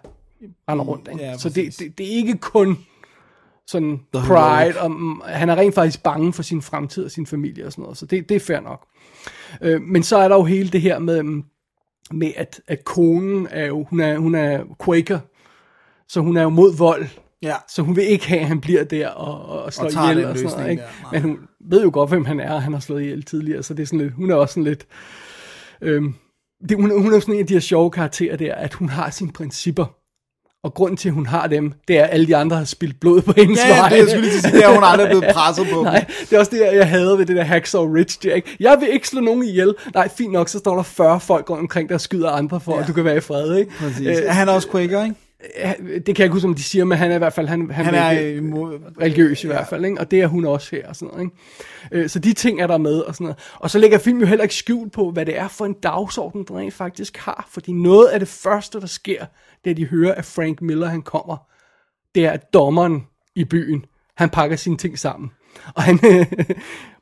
render 0.71 0.85
rundt. 0.85 1.09
Ikke? 1.09 1.25
Ja, 1.25 1.39
så 1.39 1.49
det, 1.49 1.79
det, 1.79 1.99
det 1.99 2.07
er 2.13 2.17
ikke 2.17 2.39
kun 2.39 2.79
sådan 3.67 4.01
pride, 4.13 4.81
og 4.81 4.91
mm, 4.91 5.21
han 5.25 5.49
er 5.49 5.57
rent 5.57 5.75
faktisk 5.75 6.03
bange 6.03 6.33
for 6.33 6.43
sin 6.43 6.63
fremtid 6.63 7.05
og 7.05 7.11
sin 7.11 7.27
familie 7.27 7.67
og 7.67 7.73
sådan 7.73 7.83
noget, 7.83 7.99
så 7.99 8.07
det, 8.07 8.29
det 8.29 8.35
er 8.35 8.41
fair 8.41 8.61
nok. 8.61 8.87
Øh, 9.61 9.83
men 9.83 10.03
så 10.03 10.17
er 10.17 10.29
der 10.29 10.37
jo 10.37 10.45
hele 10.45 10.69
det 10.69 10.81
her 10.81 10.99
med, 10.99 11.23
mm, 11.23 11.45
med 12.11 12.33
at, 12.37 12.61
at 12.69 12.85
konen 12.85 13.49
er 13.51 13.67
jo, 13.67 13.87
hun 13.91 14.01
er, 14.01 14.19
hun 14.19 14.35
er 14.35 14.65
quaker, 14.85 15.19
så 16.09 16.21
hun 16.21 16.37
er 16.37 16.43
jo 16.43 16.49
mod 16.49 16.77
vold, 16.77 17.07
Ja. 17.43 17.55
så 17.69 17.83
hun 17.83 17.97
vil 17.97 18.05
ikke 18.05 18.29
have, 18.29 18.41
at 18.41 18.47
han 18.47 18.61
bliver 18.61 18.85
der 18.85 19.09
og, 19.09 19.63
og 19.63 19.73
slår 19.73 19.85
Og 19.85 20.11
ihjel 20.11 20.27
og 20.27 20.39
sådan 20.39 20.51
noget. 20.57 20.71
Ikke? 20.71 20.83
der. 20.83 21.13
Men 21.13 21.23
hun 21.23 21.39
ved 21.61 21.83
jo 21.83 21.91
godt, 21.93 22.11
hvem 22.11 22.25
han 22.25 22.41
er, 22.41 22.53
og 22.53 22.63
han 22.63 22.73
har 22.73 22.81
slået 22.81 23.03
ihjel 23.03 23.23
tidligere, 23.23 23.63
så 23.63 23.75
det 23.75 23.83
er 23.83 23.87
sådan 23.87 23.99
lidt, 23.99 24.13
hun 24.13 24.31
er 24.31 24.35
også 24.35 24.53
sådan 24.53 24.65
lidt... 24.65 24.87
Øhm, 25.81 26.15
det, 26.69 26.77
hun, 26.77 27.03
hun 27.03 27.15
er 27.15 27.21
sådan 27.21 27.35
en 27.35 27.41
af 27.41 27.47
de 27.47 27.53
her 27.53 27.61
sjove 27.61 27.91
karakterer 27.91 28.37
der, 28.37 28.55
at 28.55 28.75
hun 28.75 28.89
har 28.89 29.11
sine 29.11 29.33
principper. 29.33 30.02
Og 30.65 30.75
grunden 30.75 30.97
til, 30.97 31.09
at 31.09 31.15
hun 31.15 31.27
har 31.27 31.47
dem, 31.47 31.73
det 31.89 31.99
er, 31.99 32.05
at 32.05 32.11
alle 32.13 32.27
de 32.27 32.37
andre 32.37 32.57
har 32.57 32.65
spildt 32.65 33.01
blod 33.01 33.23
på 33.23 33.33
hendes 33.37 33.59
Ja, 33.65 33.69
ja, 33.69 33.77
vej. 33.81 33.89
det 33.89 33.97
jeg 33.99 34.09
skulle 34.09 34.23
lige 34.29 34.41
sige, 34.41 34.53
det 34.57 34.65
er 34.65 34.75
hun 34.75 34.85
aldrig 34.85 35.07
blevet 35.09 35.25
presset 35.35 35.67
på. 35.73 35.83
Nej, 35.83 36.05
det 36.21 36.33
er 36.33 36.39
også 36.39 36.51
det, 36.51 36.61
jeg 36.61 36.89
hader 36.89 37.17
ved 37.17 37.27
det 37.27 37.37
der 37.37 37.43
Hacksaw 37.43 37.93
Ridge. 37.95 38.31
Er 38.31 38.35
ikke, 38.35 38.57
jeg 38.61 38.77
vil 38.81 38.89
ikke 38.93 39.09
slå 39.09 39.21
nogen 39.21 39.43
ihjel. 39.45 39.75
Nej, 39.95 40.09
fint 40.09 40.33
nok, 40.33 40.49
så 40.49 40.59
står 40.59 40.77
der 40.77 40.83
40 40.83 41.21
folk 41.21 41.51
rundt 41.51 41.61
omkring, 41.61 41.89
der 41.89 41.99
skyder 41.99 42.31
andre 42.31 42.61
for, 42.61 42.75
ja. 42.75 42.81
at 42.83 42.89
du 42.89 42.93
kan 42.93 43.05
være 43.05 43.17
i 43.17 43.21
fred, 43.21 43.57
ikke? 43.57 43.71
Præcis. 43.79 44.07
Øh, 44.07 44.15
er 44.25 44.33
han 44.33 44.49
også 44.49 44.71
Quaker, 44.71 45.05
ikke? 45.05 45.17
Ja, 45.59 45.73
det 45.95 46.05
kan 46.05 46.17
jeg 46.19 46.25
ikke 46.25 46.33
huske, 46.33 46.49
om 46.49 46.55
de 46.55 46.63
siger, 46.63 46.85
men 46.85 46.99
han 46.99 47.11
er 47.11 47.15
i 47.15 47.19
hvert 47.19 47.33
fald 47.33 47.49
han, 47.49 47.71
han, 47.71 47.85
Han 47.85 47.95
er 47.95 48.11
ikke- 48.11 48.37
imod... 48.37 48.79
religiøs 49.01 49.45
i 49.45 49.47
hvert 49.47 49.67
fald, 49.69 49.85
ikke? 49.85 50.01
og 50.01 50.11
det 50.11 50.21
er 50.21 50.27
hun 50.27 50.45
også 50.45 50.69
her 50.77 50.89
og 50.89 50.97
sådan 50.97 51.09
noget. 51.09 51.23
Ikke? 51.93 52.05
Øh, 52.05 52.09
Så 52.11 52.19
de 52.19 52.33
ting 52.33 52.61
er 52.61 52.67
der 52.67 52.79
med 52.79 52.99
og 53.01 53.15
sådan 53.15 53.25
noget. 53.25 53.39
Og 53.55 53.71
så 53.71 53.79
lægger 53.79 53.99
film 53.99 54.21
jo 54.21 54.27
heller 54.27 54.43
ikke 54.43 54.55
skjul 54.55 54.91
på, 54.91 55.11
hvad 55.11 55.27
det 55.27 55.39
er 55.39 55.49
for 55.49 55.67
en 55.67 55.73
dagsorden, 55.83 56.45
den 56.49 56.57
rent 56.57 56.75
faktisk 56.75 57.17
har. 57.17 57.49
Fordi 57.51 57.73
noget 57.73 58.07
af 58.07 58.19
det 58.19 58.29
første, 58.29 58.81
der 58.81 58.87
sker, 58.87 59.25
det 59.65 59.71
at 59.71 59.77
de 59.77 59.85
hører, 59.87 60.15
at 60.15 60.25
Frank 60.25 60.63
Miller 60.63 60.87
han 60.89 61.03
kommer. 61.03 61.37
Det 62.15 62.25
er, 62.27 62.31
at 62.31 62.53
dommeren 62.55 63.07
i 63.37 63.45
byen, 63.45 63.85
han 64.17 64.31
pakker 64.31 64.57
sine 64.57 64.77
ting 64.77 64.99
sammen. 64.99 65.31
Og 65.77 65.83
han, 65.83 65.99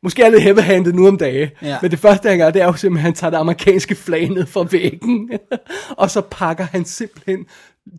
måske 0.02 0.22
er 0.22 0.28
lidt 0.30 0.42
heavy-handed 0.42 0.92
nu 0.92 1.08
om 1.08 1.18
dage, 1.18 1.50
Ja. 1.62 1.78
men 1.82 1.90
det 1.90 1.98
første 1.98 2.28
han 2.28 2.38
gør, 2.38 2.50
det 2.50 2.62
er 2.62 2.66
jo 2.66 2.72
simpelthen, 2.72 2.98
at 2.98 3.02
han 3.04 3.14
tager 3.14 3.30
det 3.30 3.36
amerikanske 3.38 3.94
flag 3.94 4.28
ned 4.28 4.46
fra 4.46 4.66
væggen, 4.70 5.30
og 5.98 6.10
så 6.10 6.20
pakker 6.20 6.64
han 6.64 6.84
simpelthen 6.84 7.46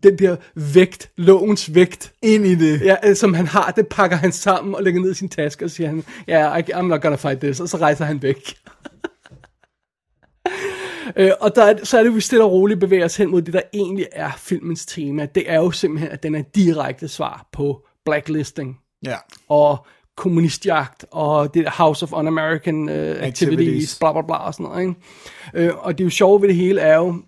den 0.02 0.18
der 0.18 0.36
vægt, 0.74 1.10
lovens 1.16 1.74
vægt, 1.74 2.12
Ind 2.22 2.46
i 2.46 2.54
det. 2.54 2.80
ja, 2.80 2.96
øh, 3.04 3.16
som 3.16 3.34
han 3.34 3.46
har, 3.46 3.70
det 3.76 3.86
pakker 3.88 4.16
han 4.16 4.32
sammen 4.32 4.74
og 4.74 4.82
lægger 4.82 5.00
ned 5.00 5.10
i 5.10 5.14
sin 5.14 5.28
taske, 5.28 5.64
og 5.64 5.70
siger 5.70 5.88
han, 5.88 6.04
ja, 6.28 6.40
yeah, 6.60 6.78
I'm 6.78 6.82
not 6.82 7.02
gonna 7.02 7.16
fight 7.16 7.40
this, 7.40 7.60
og 7.60 7.68
så 7.68 7.76
rejser 7.76 8.04
han 8.04 8.22
væk. 8.22 8.36
øh, 11.16 11.30
og 11.40 11.54
der 11.56 11.64
er, 11.64 11.84
så 11.84 11.98
er 11.98 12.02
det, 12.02 12.14
vi 12.14 12.20
stille 12.20 12.44
og 12.44 12.52
roligt 12.52 12.80
bevæger 12.80 13.04
os 13.04 13.16
hen 13.16 13.30
mod 13.30 13.42
det, 13.42 13.54
der 13.54 13.60
egentlig 13.74 14.06
er 14.12 14.30
filmens 14.38 14.86
tema. 14.86 15.26
Det 15.26 15.50
er 15.50 15.56
jo 15.56 15.70
simpelthen, 15.70 16.10
at 16.10 16.22
den 16.22 16.34
er 16.34 16.42
direkte 16.42 17.08
svar 17.08 17.48
på 17.52 17.86
blacklisting 18.04 18.78
Ja. 19.04 19.16
og 19.48 19.86
kommunistjagt 20.16 21.06
og 21.10 21.54
det 21.54 21.64
der 21.64 21.70
House 21.70 22.02
of 22.02 22.12
Un-American 22.12 22.74
uh, 22.74 22.90
activities, 22.90 23.22
Activities. 23.22 23.98
bla 23.98 24.12
bla 24.12 24.22
bla 24.22 24.36
og 24.36 24.54
sådan 24.54 24.64
noget. 24.64 24.80
Ikke? 24.82 24.94
Øh, 25.54 25.76
og 25.78 25.98
det 25.98 26.04
er 26.04 26.06
jo 26.06 26.10
sjove 26.10 26.40
ved 26.42 26.48
det 26.48 26.56
hele 26.56 26.80
er 26.80 26.96
jo, 26.96 27.22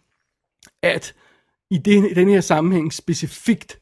at 0.82 1.14
i, 1.70 1.78
det, 1.78 2.10
i 2.10 2.14
den 2.14 2.28
her 2.28 2.40
sammenhæng 2.40 2.92
specifikt, 2.92 3.78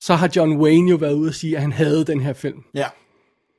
så 0.00 0.14
har 0.14 0.30
John 0.36 0.56
Wayne 0.56 0.90
jo 0.90 0.96
været 0.96 1.14
ude 1.14 1.28
og 1.28 1.34
sige, 1.34 1.56
at 1.56 1.62
han 1.62 1.72
havde 1.72 2.04
den 2.04 2.20
her 2.20 2.32
film. 2.32 2.62
Ja. 2.74 2.86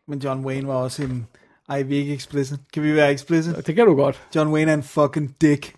Men 0.07 0.19
John 0.19 0.45
Wayne 0.45 0.67
var 0.67 0.75
også 0.75 1.03
en... 1.03 1.27
Ej, 1.69 1.81
vi 1.81 1.95
er 1.95 1.99
ikke 1.99 2.13
explicit. 2.13 2.59
Kan 2.73 2.83
vi 2.83 2.95
være 2.95 3.13
explicit? 3.13 3.67
Det 3.67 3.75
kan 3.75 3.85
du 3.85 3.95
godt. 3.95 4.21
John 4.35 4.49
Wayne 4.53 4.71
er 4.71 4.75
en 4.75 4.83
fucking 4.83 5.35
dick. 5.41 5.75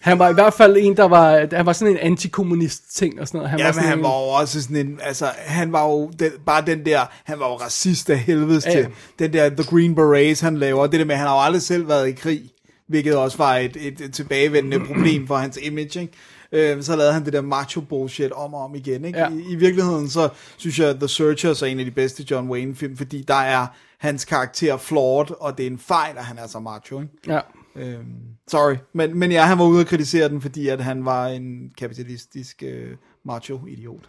Han 0.00 0.18
var 0.18 0.30
i 0.30 0.34
hvert 0.34 0.54
fald 0.54 0.76
en, 0.80 0.96
der 0.96 1.04
var, 1.04 1.46
han 1.56 1.66
var 1.66 1.72
sådan 1.72 1.94
en 1.94 1.98
antikommunist 1.98 2.96
ting 2.96 3.20
og 3.20 3.28
sådan 3.28 3.38
noget. 3.38 3.50
Han 3.50 3.58
Ja, 3.58 3.64
var 3.64 3.68
men 3.68 3.74
sådan 3.74 3.88
han 3.88 3.98
en, 3.98 4.04
var 4.04 4.10
jo 4.10 4.28
også 4.28 4.62
sådan 4.62 4.76
en, 4.76 4.98
altså, 5.02 5.26
han 5.36 5.72
var 5.72 5.84
jo 5.84 6.10
den, 6.18 6.30
bare 6.46 6.62
den 6.66 6.84
der, 6.86 7.00
han 7.24 7.38
var 7.38 7.48
jo 7.48 7.54
racist 7.56 8.10
af 8.10 8.18
helvedes 8.18 8.66
Ja, 8.66 8.70
til. 8.70 8.86
Den 9.18 9.32
der 9.32 9.48
The 9.48 9.62
Green 9.64 9.94
Berets, 9.94 10.40
han 10.40 10.56
laver, 10.58 10.86
det 10.86 11.00
der 11.00 11.06
med, 11.06 11.14
han 11.16 11.26
har 11.26 11.34
jo 11.34 11.42
aldrig 11.42 11.62
selv 11.62 11.88
været 11.88 12.08
i 12.08 12.12
krig, 12.12 12.42
hvilket 12.88 13.16
også 13.16 13.38
var 13.38 13.56
et, 13.56 13.76
et, 13.80 14.00
et 14.00 14.14
tilbagevendende 14.14 14.86
problem 14.86 15.26
for 15.26 15.36
hans 15.36 15.58
image, 15.62 16.00
ikke? 16.00 16.12
Øh, 16.52 16.82
så 16.82 16.96
lavede 16.96 17.12
han 17.12 17.24
det 17.24 17.32
der 17.32 17.40
macho 17.40 17.80
bullshit 17.80 18.32
om 18.32 18.54
og 18.54 18.64
om 18.64 18.74
igen, 18.74 19.04
ikke? 19.04 19.18
Ja. 19.18 19.28
I, 19.30 19.42
I 19.50 19.54
virkeligheden, 19.54 20.08
så 20.08 20.28
synes 20.56 20.78
jeg, 20.78 20.94
The 20.94 21.08
Searchers 21.08 21.62
er 21.62 21.66
en 21.66 21.78
af 21.78 21.84
de 21.84 21.90
bedste 21.90 22.24
John 22.30 22.50
Wayne 22.50 22.74
film, 22.74 22.96
fordi 22.96 23.22
der 23.28 23.34
er 23.34 23.66
hans 23.98 24.24
karakter 24.24 24.76
flawed, 24.76 25.40
og 25.40 25.58
det 25.58 25.66
er 25.66 25.70
en 25.70 25.78
fejl, 25.78 26.18
at 26.18 26.24
han 26.24 26.38
er 26.38 26.46
så 26.46 26.58
macho, 26.58 27.00
ikke? 27.00 27.12
Ja. 27.26 27.40
Øhm, 27.76 28.04
sorry, 28.48 28.76
men, 28.92 29.18
men 29.18 29.32
ja, 29.32 29.42
han 29.42 29.58
var 29.58 29.64
ude 29.64 29.80
og 29.80 29.86
kritisere 29.86 30.28
den, 30.28 30.40
fordi 30.40 30.68
at 30.68 30.80
han 30.80 31.04
var 31.04 31.26
en 31.26 31.70
kapitalistisk 31.78 32.62
øh, 32.62 32.90
macho 33.24 33.66
idiot. 33.66 34.08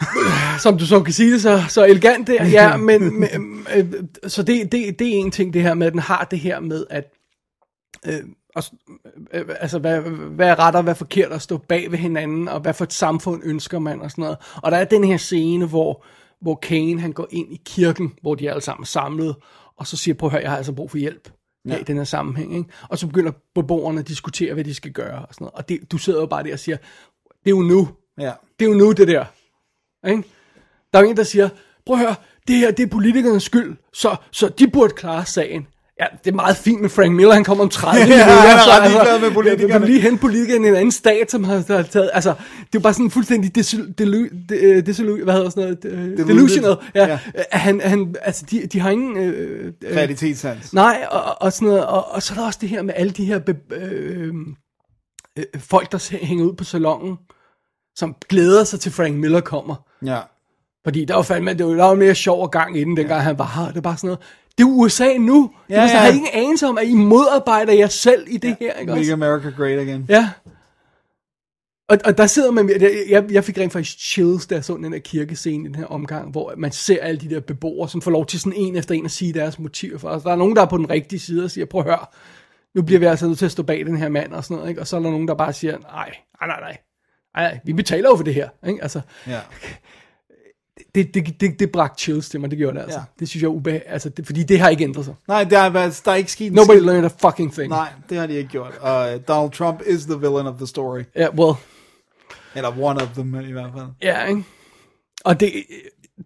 som 0.62 0.78
du 0.78 0.86
så 0.86 1.02
kan 1.02 1.12
sige 1.12 1.32
det 1.32 1.42
så, 1.42 1.62
så 1.68 1.84
elegant 1.84 2.26
der, 2.26 2.44
ja, 2.44 2.76
men, 2.76 3.12
men 3.20 3.66
øh, 3.76 3.92
så 4.26 4.42
det, 4.42 4.72
det, 4.72 4.98
det 4.98 5.08
er 5.08 5.18
en 5.18 5.30
ting 5.30 5.54
det 5.54 5.62
her 5.62 5.74
med, 5.74 5.86
at 5.86 5.92
den 5.92 6.00
har 6.00 6.26
det 6.30 6.38
her 6.38 6.60
med, 6.60 6.84
at 6.90 7.04
øh, 8.06 8.20
også, 8.54 8.72
øh, 9.34 9.44
altså 9.60 9.78
hvad, 9.78 10.00
hvad 10.00 10.48
er 10.48 10.58
ret 10.58 10.74
og 10.74 10.82
hvad 10.82 10.92
er 10.92 10.98
forkert 10.98 11.32
at 11.32 11.42
stå 11.42 11.56
bag 11.56 11.90
ved 11.90 11.98
hinanden, 11.98 12.48
og 12.48 12.60
hvad 12.60 12.74
for 12.74 12.84
et 12.84 12.92
samfund 12.92 13.42
ønsker 13.44 13.78
man 13.78 14.00
og 14.00 14.10
sådan 14.10 14.22
noget. 14.22 14.38
Og 14.62 14.70
der 14.70 14.76
er 14.76 14.84
den 14.84 15.04
her 15.04 15.16
scene, 15.16 15.66
hvor, 15.66 16.04
hvor 16.40 16.54
Kane 16.54 17.00
han 17.00 17.12
går 17.12 17.26
ind 17.30 17.52
i 17.52 17.60
kirken, 17.64 18.14
hvor 18.22 18.34
de 18.34 18.46
er 18.46 18.50
alle 18.50 18.62
sammen 18.62 18.86
samlet, 18.86 19.36
og 19.76 19.86
så 19.86 19.96
siger, 19.96 20.14
prøv 20.14 20.26
at 20.26 20.32
høre, 20.32 20.42
jeg 20.42 20.50
har 20.50 20.56
altså 20.56 20.72
brug 20.72 20.90
for 20.90 20.98
hjælp 20.98 21.30
ja. 21.68 21.76
i 21.76 21.82
den 21.82 21.96
her 21.96 22.04
sammenhæng. 22.04 22.56
Ikke? 22.56 22.70
Og 22.88 22.98
så 22.98 23.06
begynder 23.06 23.32
beboerne 23.54 24.00
at 24.00 24.08
diskutere, 24.08 24.54
hvad 24.54 24.64
de 24.64 24.74
skal 24.74 24.92
gøre 24.92 25.26
og 25.26 25.34
sådan 25.34 25.44
noget. 25.44 25.54
Og 25.54 25.68
det, 25.68 25.92
du 25.92 25.98
sidder 25.98 26.20
jo 26.20 26.26
bare 26.26 26.44
der 26.44 26.52
og 26.52 26.58
siger, 26.58 26.76
det 27.44 27.46
er 27.46 27.56
jo 27.56 27.62
nu. 27.62 27.88
Ja. 28.18 28.32
Det 28.58 28.64
er 28.64 28.70
jo 28.70 28.76
nu, 28.76 28.92
det 28.92 29.08
der. 29.08 29.24
Ikke? 30.08 30.22
Der 30.92 30.98
er 30.98 31.02
jo 31.02 31.10
en, 31.10 31.16
der 31.16 31.22
siger, 31.22 31.48
prøv 31.86 31.96
at 31.96 32.00
høre, 32.00 32.14
det 32.48 32.56
her, 32.56 32.70
det 32.70 32.82
er 32.82 32.86
politikernes 32.86 33.42
skyld, 33.42 33.76
så, 33.92 34.16
så 34.30 34.48
de 34.48 34.70
burde 34.70 34.94
klare 34.94 35.26
sagen. 35.26 35.66
Ja, 36.00 36.06
det 36.24 36.30
er 36.30 36.34
meget 36.34 36.56
fint 36.56 36.80
med 36.80 36.88
Frank 36.90 37.12
Miller, 37.12 37.34
han 37.34 37.44
kommer 37.44 37.64
om 37.64 37.70
30 37.70 37.98
Ja, 38.00 38.06
minutter. 38.06 38.24
han 38.24 38.58
er 38.58 38.62
så, 38.62 38.70
ret 38.70 38.90
ligeglad 38.90 39.20
med 39.20 39.30
politikerne. 39.30 39.86
Lige 39.86 40.00
hente 40.00 40.20
politikerne 40.20 40.66
i 40.66 40.68
en 40.68 40.74
anden 40.76 40.92
stat, 40.92 41.30
som 41.30 41.44
har, 41.44 41.54
har 41.76 41.82
taget, 41.82 42.10
altså, 42.12 42.30
det 42.30 42.36
er 42.64 42.68
jo 42.74 42.80
bare 42.80 42.92
sådan 42.92 43.10
fuldstændig 43.10 43.54
delu, 43.54 43.84
delu, 43.98 44.26
de, 44.48 44.82
delu, 44.82 45.24
hvad 45.24 45.34
hedder 45.34 45.50
sådan 45.50 45.62
noget, 45.62 45.82
de, 46.18 46.24
delusional. 46.26 46.76
Ja, 46.94 47.06
Ja. 47.06 47.18
ja. 47.34 47.42
Han, 47.58 47.80
han, 47.80 48.14
altså, 48.22 48.44
de, 48.50 48.66
de 48.66 48.80
har 48.80 48.90
ingen... 48.90 49.16
Øh, 49.16 49.72
øh, 49.84 49.96
Realitetssans. 49.96 50.72
Nej, 50.74 51.06
og, 51.10 51.42
og 51.42 51.52
sådan 51.52 51.68
noget, 51.68 51.86
og, 51.86 52.10
og 52.12 52.22
så 52.22 52.34
er 52.34 52.38
der 52.38 52.46
også 52.46 52.58
det 52.62 52.68
her 52.68 52.82
med 52.82 52.94
alle 52.96 53.12
de 53.12 53.24
her 53.24 53.38
be, 53.38 53.56
øh, 53.72 54.32
øh, 55.38 55.44
folk, 55.58 55.92
der 55.92 56.16
hænger 56.24 56.44
ud 56.44 56.52
på 56.54 56.64
salongen, 56.64 57.16
som 57.96 58.14
glæder 58.28 58.64
sig 58.64 58.80
til 58.80 58.92
Frank 58.92 59.14
Miller 59.16 59.40
kommer. 59.40 59.74
Ja. 60.06 60.18
Fordi 60.88 61.04
der 61.04 61.14
var 61.14 61.22
fandme, 61.22 61.54
det 61.54 61.66
var, 61.66 61.72
der 61.72 61.84
var 61.84 61.94
mere 61.94 62.14
sjov 62.14 62.42
og 62.42 62.50
gang 62.50 62.78
inden, 62.78 62.96
dengang 62.96 63.22
han 63.22 63.38
var 63.38 63.52
her. 63.56 63.68
Det 63.68 63.76
er 63.76 63.80
bare 63.80 63.96
sådan 63.96 64.08
noget, 64.08 64.20
det 64.58 64.64
er 64.64 64.68
USA 64.68 65.16
nu. 65.18 65.50
Ja, 65.70 65.74
Ja, 65.74 65.80
ja. 65.80 65.86
Jeg 65.86 65.92
ja. 65.94 65.98
har 65.98 66.08
ingen 66.08 66.28
anelse 66.32 66.66
om, 66.66 66.78
at 66.78 66.86
I 66.86 66.94
modarbejder 66.94 67.72
jer 67.72 67.86
selv 67.86 68.26
i 68.28 68.36
det 68.36 68.56
her, 68.60 68.72
ikke 68.72 68.92
Make 68.92 69.00
også? 69.00 69.12
America 69.12 69.50
great 69.50 69.78
again. 69.78 70.06
Ja. 70.08 70.30
Og, 71.88 71.98
og 72.04 72.18
der 72.18 72.26
sidder 72.26 72.50
man, 72.50 72.70
jeg, 73.10 73.24
jeg, 73.30 73.44
fik 73.44 73.58
rent 73.58 73.72
faktisk 73.72 73.98
chills, 73.98 74.48
jeg 74.50 74.64
så 74.64 74.76
den 74.76 74.92
her 74.92 75.00
kirkescene 75.00 75.64
i 75.64 75.66
den 75.66 75.74
her 75.74 75.84
omgang, 75.84 76.30
hvor 76.30 76.54
man 76.56 76.72
ser 76.72 76.98
alle 77.02 77.20
de 77.20 77.30
der 77.30 77.40
beboere, 77.40 77.88
som 77.88 78.02
får 78.02 78.10
lov 78.10 78.26
til 78.26 78.40
sådan 78.40 78.52
en 78.56 78.76
efter 78.76 78.94
en 78.94 79.04
at 79.04 79.10
sige 79.10 79.32
deres 79.32 79.58
motiver 79.58 79.98
for 79.98 80.08
os. 80.08 80.22
Der 80.22 80.30
er 80.32 80.36
nogen, 80.36 80.56
der 80.56 80.62
er 80.62 80.66
på 80.66 80.76
den 80.76 80.90
rigtige 80.90 81.20
side 81.20 81.44
og 81.44 81.50
siger, 81.50 81.64
prøv 81.64 81.80
at 81.80 81.84
høre, 81.86 82.06
nu 82.74 82.82
bliver 82.82 82.98
vi 82.98 83.06
altså 83.06 83.26
nødt 83.26 83.38
til 83.38 83.44
at 83.46 83.52
stå 83.52 83.62
bag 83.62 83.86
den 83.86 83.96
her 83.96 84.08
mand 84.08 84.32
og 84.32 84.44
sådan 84.44 84.56
noget, 84.56 84.68
ikke? 84.68 84.80
Og 84.80 84.86
så 84.86 84.96
er 84.96 85.00
der 85.00 85.10
nogen, 85.10 85.28
der 85.28 85.34
bare 85.34 85.52
siger, 85.52 85.78
nej, 85.78 86.14
nej, 86.40 86.46
nej, 86.46 86.60
nej, 86.60 86.78
nej, 87.36 87.58
vi 87.64 87.72
betaler 87.72 88.08
jo 88.08 88.16
for 88.16 88.24
det 88.24 88.34
her, 88.34 88.48
ikke? 88.66 88.82
Altså, 88.82 89.00
Ja. 89.26 89.40
Det, 90.98 91.14
det, 91.26 91.40
det, 91.40 91.60
det 91.60 91.72
bragte 91.72 92.02
chills 92.02 92.28
til 92.28 92.40
mig, 92.40 92.50
det 92.50 92.58
gjorde 92.58 92.76
det 92.76 92.82
altså. 92.82 92.98
Ja. 92.98 93.04
Det 93.20 93.28
synes 93.28 93.42
jeg 93.42 93.48
er 93.48 93.52
ubehag, 93.52 93.82
altså, 93.86 94.08
det, 94.08 94.26
fordi 94.26 94.42
det 94.42 94.60
har 94.60 94.68
ikke 94.68 94.84
ændret 94.84 95.04
sig. 95.04 95.14
Nej, 95.28 95.44
der 95.44 95.58
er, 95.58 95.70
været- 95.70 96.02
der 96.04 96.10
er 96.10 96.14
ikke 96.16 96.32
sket 96.32 96.52
Nobody 96.52 96.78
learned 96.80 97.04
a 97.04 97.28
fucking 97.28 97.52
thing. 97.52 97.68
Nej, 97.68 97.88
det 98.08 98.18
har 98.18 98.26
de 98.26 98.34
ikke 98.34 98.48
gjort. 98.50 98.72
Uh, 98.82 99.20
Donald 99.28 99.52
Trump 99.52 99.82
is 99.86 100.04
the 100.04 100.18
villain 100.20 100.46
of 100.46 100.56
the 100.56 100.66
story. 100.66 101.02
Ja, 101.16 101.20
yeah, 101.20 101.38
well, 101.38 101.54
Eller 102.54 102.68
one 102.82 103.02
of 103.02 103.08
them 103.14 103.40
i 103.40 103.52
hvert 103.52 103.70
fald. 103.76 103.86
Ja, 104.02 104.24
ikke? 104.26 104.44
Og 105.24 105.40
det, 105.40 105.52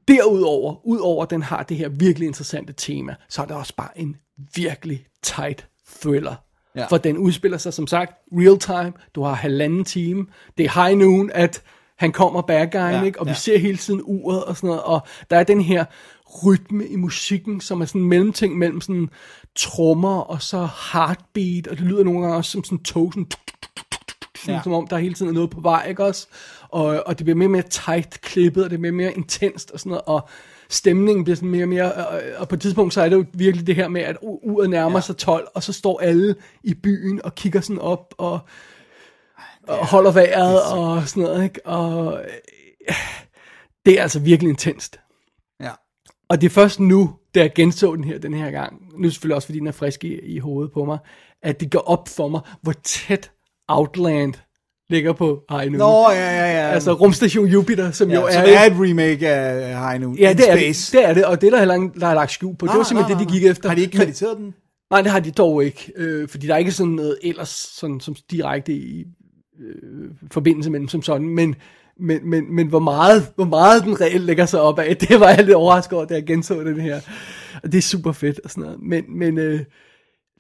derudover, 0.09 0.87
udover 0.87 1.25
den 1.25 1.43
har 1.43 1.63
det 1.63 1.77
her 1.77 1.89
virkelig 1.89 2.27
interessante 2.27 2.73
tema, 2.73 3.15
så 3.29 3.43
er 3.43 3.47
det 3.47 3.57
også 3.57 3.75
bare 3.77 3.89
en 4.01 4.17
virkelig 4.55 5.07
tight 5.23 5.67
thriller. 6.03 6.35
Ja. 6.77 6.87
For 6.87 6.97
den 6.97 7.19
udspiller 7.19 7.59
sig 7.59 7.73
som 7.75 7.87
sagt 7.87 8.13
real 8.33 8.59
time. 8.59 8.93
Du 9.15 9.23
har 9.23 9.35
halvanden 9.35 9.85
time. 9.85 10.27
Det 10.59 10.67
er 10.67 10.85
high 10.87 10.99
noon, 10.99 11.31
at 11.35 11.63
han 11.99 12.13
kommer 12.13 12.43
bad 12.43 12.67
guyen, 12.73 12.95
Ja, 12.95 13.03
ikke? 13.03 13.21
Og 13.21 13.27
vi 13.27 13.31
ja. 13.31 13.35
ser 13.37 13.59
hele 13.59 13.77
tiden 13.77 14.01
uret 14.05 14.45
og 14.45 14.57
sådan 14.57 14.67
noget. 14.67 14.83
Og 14.83 15.01
der 15.31 15.37
er 15.37 15.45
den 15.45 15.61
her 15.61 15.85
rytme 16.47 16.87
i 16.87 16.97
musikken, 16.97 17.61
som 17.61 17.81
er 17.81 17.85
sådan 17.85 18.01
en 18.01 18.09
mellemting 18.09 18.59
mellem 18.59 18.81
sådan 18.81 19.09
trommer 19.57 20.21
og 20.21 20.43
så 20.43 20.69
heartbeat. 20.93 21.67
Og 21.67 21.79
det 21.79 21.87
lyder 21.87 22.05
nogle 22.05 22.21
gange 22.21 22.37
også 22.37 22.51
som 22.51 22.65
sådan 22.65 22.79
tog, 22.79 23.13
sådan 23.13 23.27
sådan, 24.39 24.55
Ja. 24.55 24.61
som 24.63 24.73
om 24.73 24.87
der 24.87 24.99
hele 24.99 25.15
tiden 25.15 25.29
er 25.29 25.35
noget 25.35 25.51
på 25.51 25.61
vej, 25.61 25.87
ikke 25.89 26.05
også? 26.05 26.27
Og, 26.69 27.03
og 27.07 27.19
det 27.19 27.25
bliver 27.25 27.37
mere 27.37 27.47
og 27.47 27.51
mere 27.51 27.63
tight 27.63 28.21
klippet, 28.21 28.65
og 28.65 28.71
det 28.71 28.79
bliver 28.79 28.93
mere 28.93 29.13
intenst 29.13 29.71
og 29.71 29.81
sådan 29.81 29.91
noget, 29.91 30.03
og 30.07 30.29
stemningen 30.71 31.25
bliver 31.25 31.37
sådan 31.37 31.49
mere 31.51 31.65
og 31.65 31.69
mere, 31.69 31.93
og, 31.93 32.21
og 32.37 32.49
på 32.49 32.55
et 32.55 32.61
tidspunkt 32.61 32.95
så 32.95 33.03
er 33.03 33.09
det 33.09 33.17
jo 33.17 33.25
virkelig 33.33 33.67
det 33.67 33.75
her 33.75 33.89
med, 33.89 34.01
at 34.01 34.17
uret 34.23 34.71
nærmer 34.71 34.97
ja. 34.97 35.01
sig 35.01 35.17
12, 35.17 35.49
og 35.55 35.63
så 35.63 35.73
står 35.73 36.01
alle 36.01 36.35
i 36.65 36.75
byen 36.75 37.21
og 37.25 37.35
kigger 37.35 37.61
sådan 37.61 37.79
op, 37.79 38.15
og, 38.19 38.39
og 39.69 39.87
holder 39.87 40.11
vejret 40.11 40.63
og 40.73 41.09
sådan 41.09 41.23
noget, 41.23 41.45
ikke? 41.45 41.67
Og 41.67 42.21
øh, 42.21 42.95
det 43.87 43.99
er 43.99 44.03
altså 44.03 44.21
virkelig 44.21 44.51
intenst. 44.51 45.01
Ja. 45.61 45.71
Og 46.29 46.41
det 46.41 46.47
er 46.47 46.51
først 46.51 46.81
nu, 46.81 47.15
da 47.35 47.41
jeg 47.41 47.53
genså 47.55 47.95
den 47.95 48.05
her 48.05 48.19
den 48.19 48.35
her 48.35 48.51
gang, 48.51 48.83
nu 48.99 49.11
selvfølgelig 49.11 49.37
også 49.37 49.47
fordi 49.47 49.59
den 49.59 49.67
er 49.67 49.73
frisk 49.73 50.05
i, 50.05 50.19
i 50.19 50.39
hovedet 50.39 50.73
på 50.73 50.85
mig, 50.85 50.99
at 51.43 51.61
det 51.61 51.71
går 51.71 51.79
op 51.79 52.09
for 52.09 52.29
mig, 52.29 52.41
hvor 52.63 52.73
tæt 52.85 53.31
Outland 53.69 54.35
ligger 54.91 55.13
på 55.13 55.45
High 55.51 55.73
Noon. 55.73 55.79
Nå, 55.79 56.11
ja, 56.11 56.31
ja, 56.31 56.53
ja. 56.53 56.73
Altså 56.73 56.93
rumstation 56.93 57.47
Jupiter, 57.47 57.91
som 57.91 58.11
ja, 58.11 58.21
jo 58.21 58.27
er... 58.27 58.31
er 58.31 58.65
et 58.65 58.73
remake 58.73 59.29
af 59.29 59.91
High 59.91 60.01
Noon 60.01 60.19
ja, 60.19 60.33
det 60.33 60.51
er, 60.51 60.57
Space. 60.57 60.97
det, 60.97 61.03
det 61.03 61.09
er 61.09 61.15
det, 61.15 61.25
og 61.25 61.41
det 61.41 61.47
er 61.47 61.51
der 61.51 61.59
heller 61.59 61.75
ingen, 61.75 62.01
der 62.01 62.07
er 62.07 62.15
lagt 62.15 62.33
skjul 62.33 62.57
på. 62.57 62.67
det 62.67 62.77
var 62.77 62.83
simpelthen 62.83 63.19
det, 63.19 63.29
de 63.29 63.33
gik 63.33 63.45
efter. 63.45 63.69
Har 63.69 63.77
de 63.77 63.83
ikke 63.83 63.97
krediteret 63.97 64.37
den? 64.37 64.55
Nej, 64.91 65.03
det 65.03 65.11
har 65.11 65.21
de 65.21 65.31
dog 65.31 65.65
ikke, 65.65 65.93
øh, 65.97 66.29
fordi 66.29 66.47
der 66.47 66.55
er 66.55 66.59
ikke 66.59 66.73
sådan 66.73 66.93
noget 66.93 67.19
ellers 67.23 67.49
sådan, 67.49 68.01
som 68.01 68.17
direkte 68.31 68.73
i 68.73 69.05
øh, 69.61 70.11
forbindelse 70.31 70.71
med 70.71 70.81
dem 70.81 70.89
som 70.89 71.03
sådan, 71.03 71.29
men, 71.29 71.55
men, 71.97 72.31
men, 72.31 72.55
men 72.55 72.67
hvor, 72.67 72.79
meget, 72.79 73.33
hvor 73.35 73.45
meget 73.45 73.85
den 73.85 74.01
reelt 74.01 74.25
lægger 74.25 74.47
sig 74.47 74.61
op 74.61 74.79
af, 74.79 74.97
det 75.09 75.21
var 75.21 75.29
jeg 75.29 75.45
lidt 75.45 75.57
overrasket 75.57 75.93
over, 75.93 76.05
da 76.05 76.15
jeg 76.15 76.25
genså 76.25 76.65
den 76.65 76.81
her. 76.81 77.01
Og 77.63 77.73
det 77.73 77.79
er 77.79 77.83
super 77.83 78.13
fedt 78.13 78.41
og 78.45 78.51
sådan 78.51 78.63
noget. 78.63 78.83
Men, 78.83 79.05
men 79.09 79.39
øh, 79.39 79.61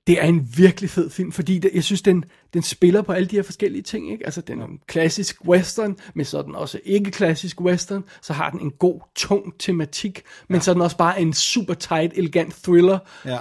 det 0.06 0.22
er 0.22 0.26
en 0.26 0.48
virkelig 0.56 0.90
fed 0.90 1.10
film, 1.10 1.32
fordi 1.32 1.58
det, 1.58 1.70
jeg 1.74 1.84
synes, 1.84 2.02
den, 2.02 2.24
den 2.54 2.62
spiller 2.62 3.02
på 3.02 3.12
alle 3.12 3.28
de 3.28 3.36
her 3.36 3.42
forskellige 3.42 3.82
ting. 3.82 4.12
Ikke? 4.12 4.24
Altså, 4.24 4.40
den 4.40 4.60
er 4.60 4.66
en 4.66 4.78
klassisk 4.86 5.44
western, 5.44 5.96
men 6.14 6.24
så 6.24 6.38
er 6.38 6.42
den 6.42 6.54
også 6.54 6.80
ikke 6.84 7.10
klassisk 7.10 7.60
western. 7.60 8.04
Så 8.22 8.32
har 8.32 8.50
den 8.50 8.60
en 8.60 8.70
god, 8.70 9.00
tung 9.14 9.58
tematik, 9.58 10.22
men 10.48 10.60
så 10.60 10.70
er 10.70 10.72
den 10.72 10.82
også 10.82 10.96
bare 10.96 11.20
en 11.20 11.32
super 11.32 11.74
tight, 11.74 12.12
elegant 12.16 12.54
thriller. 12.64 12.98
Ja. 13.24 13.38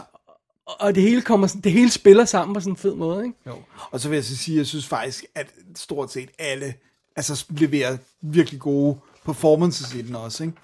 Og 0.66 0.96
det 0.96 1.04
hele, 1.04 1.22
kommer, 1.22 1.48
det 1.64 1.72
hele 1.72 1.92
spiller 1.92 2.26
sammen 2.26 2.54
på 2.54 2.60
sådan 2.60 2.74
en 2.74 2.78
fed 2.78 2.96
måde, 2.96 3.26
ikke? 3.26 3.38
Jo. 3.48 3.54
Og 3.92 4.00
så 4.00 4.10
vil 4.10 4.16
jeg 4.16 4.24
så 4.26 4.38
sige, 4.38 4.56
at 4.56 4.58
jeg 4.58 4.66
synes 4.66 4.88
faktisk, 4.88 5.26
at 5.36 5.48
stort 5.76 6.12
set 6.12 6.30
alle 6.40 6.74
altså, 7.16 7.46
leverer 7.50 7.98
virkelig 8.22 8.60
gode 8.60 8.98
performances 9.26 9.94
i 9.96 10.02
den 10.02 10.16
også, 10.16 10.44
ikke? 10.44 10.56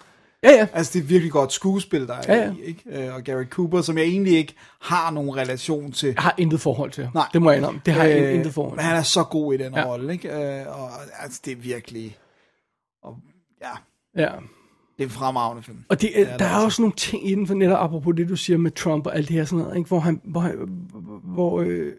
Ja, 0.43 0.49
ja. 0.51 0.67
Altså, 0.73 0.93
det 0.93 0.99
er 0.99 1.03
virkelig 1.03 1.31
godt 1.31 1.53
skuespil, 1.53 2.07
der 2.07 2.13
er 2.13 2.35
Ja, 2.35 2.43
ja. 2.45 2.53
i, 2.53 2.61
ikke? 2.61 2.81
Øh, 2.85 3.15
Og 3.15 3.23
Gary 3.23 3.45
Cooper, 3.45 3.81
som 3.81 3.97
jeg 3.97 4.05
egentlig 4.05 4.37
ikke 4.37 4.55
har 4.81 5.11
nogen 5.11 5.35
relation 5.37 5.91
til. 5.91 6.07
Jeg 6.15 6.23
har 6.23 6.35
intet 6.37 6.61
forhold 6.61 6.91
til. 6.91 7.09
Nej. 7.13 7.27
Det 7.33 7.41
må 7.41 7.49
jeg 7.51 7.57
indrømme. 7.57 7.81
Det 7.85 7.93
har 7.93 8.03
jeg 8.03 8.21
Øh, 8.21 8.33
intet 8.35 8.53
forhold 8.53 8.73
Men 8.73 8.79
til. 8.79 8.85
han 8.87 8.95
er 8.97 9.03
så 9.03 9.23
god 9.23 9.53
i 9.53 9.57
den 9.57 9.73
Ja. 9.73 9.85
rolle, 9.85 10.13
ikke? 10.13 10.29
Øh, 10.61 10.67
Og 10.81 10.89
altså, 11.19 11.41
det 11.45 11.51
er 11.51 11.55
virkelig... 11.55 12.17
Og, 13.03 13.17
ja, 13.61 13.69
Ja. 14.23 14.31
Det 14.97 15.03
er 15.03 15.07
en 15.07 15.09
fremragende 15.09 15.63
film. 15.63 15.85
Og 15.89 16.01
det, 16.01 16.19
er 16.19 16.25
der 16.25 16.37
det 16.37 16.41
er 16.41 16.49
altså. 16.49 16.65
også 16.65 16.81
nogle 16.81 16.95
ting 16.95 17.29
i 17.29 17.35
den, 17.35 17.47
for 17.47 17.53
netop 17.53 17.83
apropos 17.83 18.15
det, 18.15 18.29
du 18.29 18.35
siger 18.35 18.57
med 18.57 18.71
Trump 18.71 19.05
og 19.05 19.15
alt 19.15 19.27
det 19.27 19.35
her 19.35 19.45
sådan 19.45 19.63
noget, 19.63 19.77
ikke? 19.77 19.87
hvor, 19.87 19.99
han, 19.99 20.21
hvor, 20.23 20.39
han, 20.39 20.79
hvor, 21.23 21.61
øh, 21.61 21.93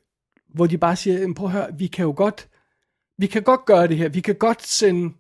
hvor 0.55 0.67
de 0.67 0.79
bare 0.79 0.97
siger, 0.97 1.19
"Jamen, 1.19 1.35
prøv 1.35 1.47
at 1.47 1.53
høre, 1.53 1.79
vi 1.79 1.87
kan 1.87 2.05
jo 2.05 2.13
godt, 2.17 2.49
vi 3.19 3.27
kan 3.27 3.43
godt 3.43 3.65
gøre 3.65 3.87
det 3.89 3.97
her, 3.97 4.09
vi 4.09 4.21
kan 4.21 4.35
godt 4.35 4.67
sende, 4.67 5.15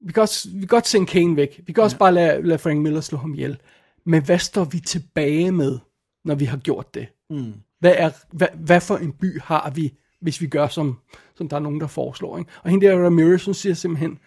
vi 0.00 0.12
kan, 0.12 0.20
også, 0.22 0.48
vi 0.52 0.58
kan 0.58 0.68
godt 0.68 0.86
sende 0.86 1.06
Kane 1.06 1.36
væk, 1.36 1.60
vi 1.66 1.72
kan 1.72 1.84
også 1.84 1.98
bare 1.98 2.12
lade, 2.12 2.42
lade 2.42 2.58
Frank 2.58 2.82
Miller 2.82 3.00
slå 3.00 3.18
ham 3.18 3.34
ihjel. 3.34 3.60
Men 4.06 4.24
hvad 4.24 4.38
står 4.38 4.64
vi 4.64 4.80
tilbage 4.80 5.52
med, 5.52 5.78
når 6.24 6.34
vi 6.34 6.44
har 6.44 6.56
gjort 6.56 6.94
det? 6.94 7.06
Mm. 7.30 7.52
Hvad, 7.80 7.94
er, 7.98 8.10
hvad, 8.32 8.48
hvad 8.54 8.80
for 8.80 8.96
en 8.96 9.12
by 9.12 9.40
har 9.40 9.70
vi, 9.74 9.94
hvis 10.20 10.40
vi 10.40 10.46
gør, 10.46 10.68
som, 10.68 10.98
som 11.34 11.48
der 11.48 11.56
er 11.56 11.60
nogen, 11.60 11.80
der 11.80 11.86
foreslår? 11.86 12.38
Ikke? 12.38 12.50
Og 12.62 12.70
hende 12.70 12.86
der 12.86 13.04
Ramirez, 13.04 13.44
hun 13.44 13.54
siger 13.54 13.74
simpelthen, 13.74 14.18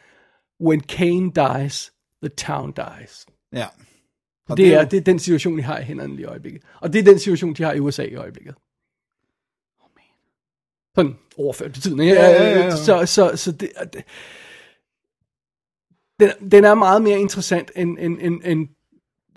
when 0.62 0.82
Kane 0.82 1.32
dies, 1.32 1.94
the 2.24 2.30
town 2.30 2.72
dies. 2.72 3.26
Ja. 3.54 3.66
Og 4.50 4.58
Det 4.58 4.74
er, 4.74 4.82
jo- 4.82 4.88
det 4.92 4.98
er 4.98 5.02
den 5.02 5.20
situation, 5.20 5.58
de 5.58 5.64
har 5.64 5.80
i 5.80 5.84
hænderne 5.84 6.16
lige 6.16 6.22
i 6.22 6.26
øjeblikket. 6.26 6.64
Og 6.82 6.94
det 6.94 7.00
er 7.00 7.04
den 7.04 7.20
situation, 7.20 7.54
de 7.54 7.64
har 7.64 7.74
i 7.74 7.80
USA 7.80 8.04
i 8.04 8.16
øjeblikket. 8.16 8.56
Sådan 10.96 11.16
overført 11.38 11.74
betydning. 11.74 12.10
Ja, 12.10 12.14
ja, 12.30 12.44
ja, 12.44 12.60
ja. 12.66 12.76
Så, 12.76 13.06
så, 13.06 13.32
så 13.36 13.52
det, 13.52 13.72
det, 13.94 14.04
den, 16.20 16.52
den 16.52 16.64
er 16.66 16.74
meget 16.76 17.02
mere 17.02 17.20
interessant, 17.20 17.72
end, 17.76 17.98
end, 18.00 18.18
end, 18.22 18.42
end 18.46 18.68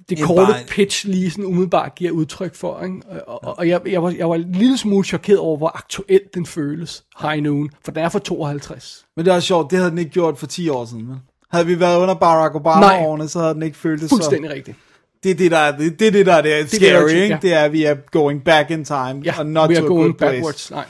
det 0.09 0.19
End 0.19 0.27
korte 0.27 0.53
bare- 0.53 0.67
pitch 0.69 1.07
lige 1.07 1.31
sådan 1.31 1.45
umiddelbart 1.45 1.95
giver 1.95 2.11
udtryk 2.13 2.55
for. 2.55 2.83
Ikke? 2.83 3.03
Og, 3.29 3.45
og, 3.45 3.59
og 3.59 3.69
jeg, 3.69 3.89
jeg, 3.89 4.03
var, 4.03 4.11
jeg 4.11 4.29
var 4.29 4.35
en 4.35 4.53
lille 4.53 4.79
smule 4.79 5.05
chokeret 5.05 5.39
over, 5.39 5.57
hvor 5.57 5.77
aktuelt 5.77 6.35
den 6.35 6.47
føles, 6.47 7.05
High 7.21 7.43
Noon, 7.43 7.71
for 7.85 7.93
den 7.93 8.05
er 8.05 8.09
fra 8.09 8.19
52. 8.19 9.07
Men 9.17 9.25
det 9.27 9.35
er 9.35 9.41
sjovt, 9.41 9.71
det 9.71 9.79
havde 9.79 9.91
den 9.91 9.99
ikke 9.99 10.11
gjort 10.11 10.39
for 10.39 10.47
10 10.47 10.69
år 10.69 10.85
siden. 10.85 11.09
vel? 11.09 11.17
Havde 11.53 11.67
vi 11.67 11.81
været 11.81 11.99
under 12.01 12.15
Barack 12.15 12.55
Obama-årene, 12.55 13.29
så 13.29 13.39
havde 13.41 13.55
den 13.55 13.63
ikke 13.63 13.77
følt 13.77 14.01
det 14.01 14.11
så... 14.11 14.17
Fuldstændig 14.17 14.51
rigtigt. 14.51 14.77
Det 15.23 15.31
er 15.31 15.35
det, 15.35 15.51
der 15.51 15.59
er 15.59 15.77
det, 15.77 15.99
det, 15.99 16.07
er 16.07 16.11
det, 16.13 16.27
der 16.27 16.35
er 16.35 16.43
det 16.43 16.71
det, 16.73 16.81
der 16.81 16.87
scary, 16.87 17.03
er- 17.03 17.23
ikke? 17.23 17.35
ja. 17.35 17.39
Det 17.43 17.55
er, 17.55 17.61
at 17.61 17.73
vi 17.73 17.85
er 17.85 17.95
going 18.11 18.45
back 18.45 18.71
in 18.71 18.85
time, 18.85 19.21
Ja, 19.25 19.35
og 19.39 19.47
not 19.47 19.69
we 19.71 19.75
to 19.77 19.81
are 19.81 19.85
a 19.85 19.89
going 19.89 20.03
good 20.05 20.15
place. 20.15 20.33
backwards. 20.35 20.71
Nej. 20.71 20.85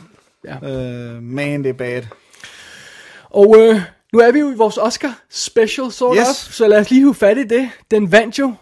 Ja. 0.45 0.57
Uh, 1.17 1.23
man, 1.23 1.63
det 1.65 1.69
er 1.69 1.73
bad. 1.73 2.03
Og 3.31 3.57
øh, 3.59 3.81
Nu 4.13 4.19
er 4.19 4.33
vi 4.33 4.39
jo 4.39 4.51
i 4.51 4.55
vores 4.55 4.79
Oscar 4.79 5.19
special, 5.31 5.93
sort 5.93 6.17
Yes. 6.17 6.29
of, 6.29 6.53
så 6.53 6.69
lad 6.69 6.79
os 6.81 6.91
lige 6.91 7.01
hive 7.01 7.15
fat 7.15 7.39
i 7.39 7.45
det. 7.45 7.71
Den 7.91 8.13
vandt 8.13 8.39
jo 8.39 8.55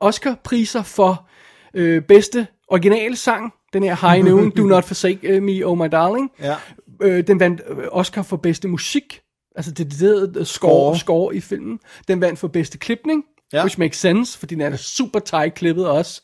Oscar-priser 0.00 0.82
for 0.82 1.26
øh, 1.74 2.02
bedste 2.02 2.46
originale 2.68 3.16
sang, 3.16 3.52
den 3.72 3.82
her 3.82 4.10
High 4.10 4.24
Noon, 4.24 4.50
Do 4.56 4.62
Not 4.62 4.84
Forsake 4.84 5.40
Me, 5.40 5.62
Oh 5.66 5.78
My 5.78 5.88
Darling. 5.92 6.30
Ja. 6.42 6.54
Øh, 7.02 7.26
den 7.26 7.40
vandt 7.40 7.62
øh, 7.68 7.76
Oscar 7.92 8.22
for 8.22 8.36
bedste 8.36 8.68
musik, 8.68 9.20
altså 9.54 9.70
det 9.72 9.90
decideret 9.90 10.46
score, 10.46 10.98
Score. 10.98 11.34
i 11.36 11.40
filmen. 11.40 11.80
Den 12.08 12.20
vandt 12.20 12.38
for 12.38 12.48
bedste 12.48 12.78
klipning, 12.78 13.24
Ja. 13.52 13.62
which 13.62 13.78
makes 13.78 13.98
sense, 13.98 14.38
fordi 14.38 14.54
den 14.54 14.72
er 14.72 14.76
super 14.76 15.18
tight 15.18 15.54
klippet 15.54 15.88
også. 15.88 16.22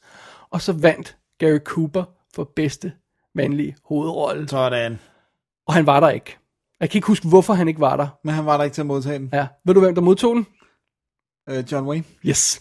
Og 0.51 0.61
så 0.63 0.73
vandt 0.73 1.17
Gary 1.39 1.59
Cooper 1.59 2.05
for 2.35 2.51
bedste 2.57 2.93
mandlige 3.35 3.77
hovedrolle. 3.85 4.49
Sådan. 4.49 4.99
Og 5.67 5.75
han 5.75 5.87
var 5.87 6.01
der 6.01 6.09
ikke. 6.11 6.37
Jeg 6.81 6.91
kan 6.91 6.99
ikke 6.99 7.07
huske, 7.07 7.29
hvorfor 7.29 7.53
han 7.55 7.69
ikke 7.69 7.81
var 7.81 7.97
der. 7.97 8.09
Men 8.25 8.35
han 8.35 8.47
var 8.47 8.57
der 8.57 8.65
ikke 8.65 8.75
til 8.75 8.81
at 8.83 8.87
modtage 8.87 9.19
den. 9.19 9.31
Ja. 9.33 9.47
Ved 9.67 9.75
du, 9.75 9.81
hvem 9.81 9.95
der 9.95 10.03
modtog 10.03 10.35
den? 10.35 10.47
Øh, 11.49 11.65
John 11.73 11.87
Wayne. 11.89 12.05
Yes. 12.27 12.61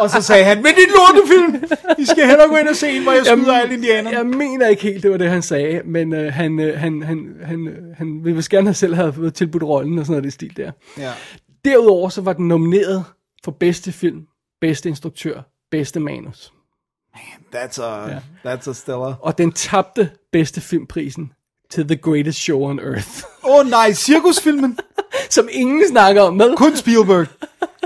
Og 0.00 0.10
så 0.10 0.22
sagde 0.22 0.44
han, 0.44 0.56
men 0.56 0.66
det 0.66 0.78
er 0.78 0.86
en 0.86 0.92
lortefilm! 1.16 1.78
I 1.98 2.04
skal 2.04 2.26
hellere 2.26 2.48
gå 2.48 2.56
ind 2.56 2.68
og 2.68 2.76
se 2.76 2.90
en, 2.90 3.02
hvor 3.02 3.12
jeg 3.12 3.26
skyder 3.26 3.54
alle 3.60 3.74
indianerne. 3.74 4.16
Jeg 4.16 4.26
mener 4.26 4.66
ikke 4.68 4.82
helt, 4.82 5.02
det 5.02 5.10
var 5.10 5.16
det, 5.16 5.30
han 5.30 5.42
sagde, 5.42 5.82
men 5.84 6.12
øh, 6.14 6.32
han, 6.32 6.60
øh, 6.60 6.78
han, 6.78 7.02
han, 7.02 7.36
han, 7.44 7.68
han 7.96 8.24
ville 8.24 8.36
vist 8.36 8.50
gerne 8.50 8.66
have 8.66 8.74
selv 8.74 8.94
have 8.94 9.12
fået 9.12 9.34
tilbudt 9.34 9.62
rollen 9.62 9.98
og 9.98 10.06
sådan 10.06 10.12
noget 10.12 10.24
det 10.24 10.32
stil 10.32 10.56
der. 10.56 10.72
Ja. 10.98 11.12
Derudover 11.64 12.08
så 12.08 12.20
var 12.20 12.32
den 12.32 12.48
nomineret 12.48 13.04
for 13.44 13.50
bedste 13.52 13.92
film, 13.92 14.26
bedste 14.60 14.88
instruktør, 14.88 15.40
bedste 15.70 16.00
manus. 16.00 16.52
That's 17.54 17.82
a, 17.82 18.08
Ja. 18.08 18.18
that's 18.46 18.70
a 18.70 18.72
stellar. 18.72 19.14
Og 19.20 19.38
den 19.38 19.52
tabte 19.52 20.10
bedste 20.32 20.60
filmprisen 20.60 21.32
til 21.70 21.88
The 21.88 21.96
Greatest 21.96 22.38
Show 22.38 22.62
on 22.62 22.78
Earth, 22.78 23.22
Åh 23.44 23.58
oh, 23.58 23.70
nej, 23.70 23.92
cirkusfilmen. 23.92 24.78
som 25.30 25.48
ingen 25.52 25.88
snakker 25.88 26.22
om 26.22 26.34
med. 26.34 26.56
Kun 26.56 26.76
Spielberg. 26.76 27.26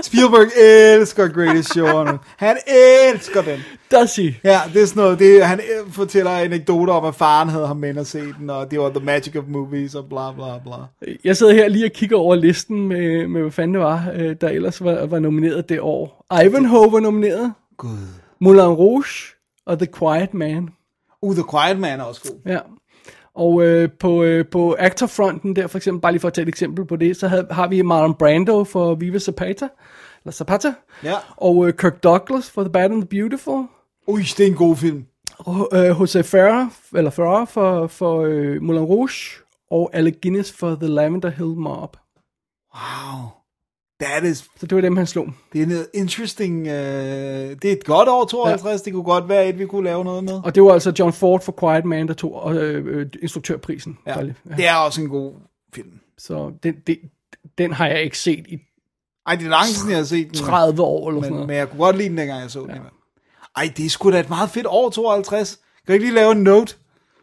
Spielberg 0.01 0.47
elsker 0.57 1.27
Greatest 1.27 1.73
Show 1.73 1.87
on 1.87 2.07
Earth. 2.07 2.23
Han 2.37 2.57
elsker 2.67 3.41
den. 3.41 3.59
Does 3.91 4.15
he? 4.15 4.35
Ja, 4.43 4.61
det 4.73 4.81
er 4.81 4.85
sådan 4.85 5.03
noget, 5.03 5.19
det, 5.19 5.45
han 5.45 5.59
øh, 5.59 5.91
fortæller 5.91 6.31
anekdoter 6.31 6.93
om, 6.93 7.05
at 7.05 7.15
faren 7.15 7.49
havde 7.49 7.67
ham 7.67 7.77
med 7.77 7.97
og 7.97 8.05
se 8.05 8.33
den, 8.39 8.49
og 8.49 8.71
det 8.71 8.79
var 8.79 8.89
The 8.89 9.05
Magic 9.05 9.35
of 9.35 9.43
Movies, 9.47 9.95
og 9.95 10.05
bla 10.09 10.31
bla 10.31 10.57
bla. 10.63 11.15
Jeg 11.23 11.37
sidder 11.37 11.53
her 11.53 11.67
lige 11.67 11.85
og 11.85 11.91
kigger 11.91 12.17
over 12.17 12.35
listen 12.35 12.87
med, 12.87 13.27
med 13.27 13.41
hvad 13.41 13.51
fanden 13.51 13.73
det 13.73 13.81
var, 13.81 14.11
øh, 14.15 14.35
der 14.41 14.49
ellers 14.49 14.83
var, 14.83 15.05
var 15.05 15.19
nomineret 15.19 15.69
det 15.69 15.79
år. 15.79 16.25
Ivanhoe 16.45 16.91
var 16.91 16.99
nomineret. 16.99 17.53
Gud. 17.77 17.97
Moulin 18.39 18.61
Rouge 18.61 19.35
og 19.65 19.79
The 19.79 19.87
Quiet 19.99 20.33
Man. 20.33 20.69
Uh, 21.21 21.35
The 21.35 21.43
Quiet 21.51 21.79
Man 21.79 21.99
er 21.99 22.03
også 22.03 22.21
god. 22.21 22.51
Ja. 22.51 22.59
Og 23.35 23.63
øh, 23.65 23.89
på, 23.99 24.23
øh, 24.23 24.45
på 24.51 24.75
actorfronten 24.79 25.55
der, 25.55 25.67
for 25.67 25.77
eksempel, 25.77 26.01
bare 26.01 26.11
lige 26.11 26.19
for 26.19 26.27
at 26.27 26.33
tage 26.33 26.43
et 26.43 26.49
eksempel 26.49 26.85
på 26.85 26.95
det, 26.95 27.17
så 27.17 27.27
havde, 27.27 27.47
har 27.51 27.67
vi 27.67 27.81
Marlon 27.81 28.13
Brando 28.13 28.63
for 28.63 28.95
Viva 28.95 29.19
Zapata, 29.19 29.67
eller 30.23 30.31
Zapata, 30.31 30.73
Ja. 31.03 31.13
og 31.37 31.67
øh, 31.67 31.73
Kirk 31.73 32.03
Douglas 32.03 32.51
for 32.51 32.63
The 32.63 32.71
Bad 32.71 32.91
and 32.91 33.01
the 33.01 33.19
Beautiful, 33.19 33.63
Ui, 34.07 34.21
det 34.21 34.39
er 34.39 34.47
en 34.47 34.53
god 34.55 34.75
film. 34.75 35.05
og 35.37 35.69
øh, 35.73 35.99
Jose 35.99 36.23
Ferrer, 36.23 36.67
eller 36.95 37.11
Ferrer 37.11 37.45
for, 37.45 37.87
for 37.87 38.21
øh, 38.21 38.61
Moulin 38.61 38.83
Rouge, 38.83 39.41
og 39.71 39.89
Alec 39.93 40.15
Guinness 40.21 40.51
for 40.53 40.75
The 40.75 40.87
Lavender 40.87 41.29
Hill 41.29 41.47
Mob. 41.57 41.97
Wow. 42.75 43.29
That 44.01 44.23
is, 44.23 44.37
Så 44.59 44.65
det 44.65 44.75
var 44.75 44.81
dem, 44.81 44.97
han 44.97 45.07
slog. 45.07 45.27
det 45.53 45.61
er 45.61 45.65
noget 45.65 45.87
interesting, 45.93 46.61
uh, 46.61 46.73
det 46.73 47.65
er 47.65 47.71
et 47.71 47.83
godt 47.85 48.09
år 48.09 48.25
52, 48.25 48.71
ja. 48.71 48.77
det 48.85 48.93
kunne 48.93 49.03
godt 49.03 49.29
være 49.29 49.49
et, 49.49 49.59
vi 49.59 49.65
kunne 49.65 49.83
lave 49.83 50.03
noget 50.03 50.23
med. 50.23 50.41
Og 50.43 50.55
det 50.55 50.63
var 50.63 50.73
altså 50.73 50.93
John 50.99 51.13
Ford 51.13 51.41
for 51.41 51.55
Quiet 51.59 51.85
Man, 51.85 52.07
der 52.07 52.13
tog 52.13 52.55
øh, 52.55 52.85
øh, 52.99 53.05
instruktørprisen. 53.21 53.97
Ja, 54.07 54.21
lige. 54.21 54.35
ja. 54.49 54.55
det 54.55 54.67
er 54.67 54.75
også 54.75 55.01
en 55.01 55.09
god 55.09 55.33
film. 55.73 55.99
Så 56.17 56.51
den, 56.63 56.75
det, 56.87 56.99
den 57.57 57.73
har 57.73 57.87
jeg 57.87 58.03
ikke 58.03 58.17
set 58.19 58.45
i 58.47 58.57
Ej, 59.27 59.35
det 59.35 59.45
er 59.45 59.49
lang 59.49 59.65
tid 59.65 59.73
siden, 59.73 59.89
jeg 59.89 59.97
har 59.97 60.05
set 60.05 60.27
den. 60.27 60.35
30 60.35 60.81
år 60.81 61.09
eller 61.09 61.21
sådan 61.21 61.31
Men, 61.31 61.33
noget. 61.33 61.47
men 61.47 61.57
jeg 61.57 61.69
kunne 61.69 61.79
godt 61.79 61.97
lide 61.97 62.09
den, 62.09 62.17
dengang 62.17 62.41
jeg 62.41 62.51
så 62.51 62.59
den. 62.59 62.69
Ja. 62.69 62.75
Ej, 63.55 63.73
det 63.77 63.85
er 63.85 63.89
sgu 63.89 64.11
da 64.11 64.19
et 64.19 64.29
meget 64.29 64.49
fedt 64.49 64.67
år, 64.69 64.89
52. 64.89 65.55
Kan 65.55 65.61
du 65.87 65.93
ikke 65.93 66.05
lige 66.05 66.15
lave 66.15 66.31
en 66.31 66.43
note? 66.43 66.75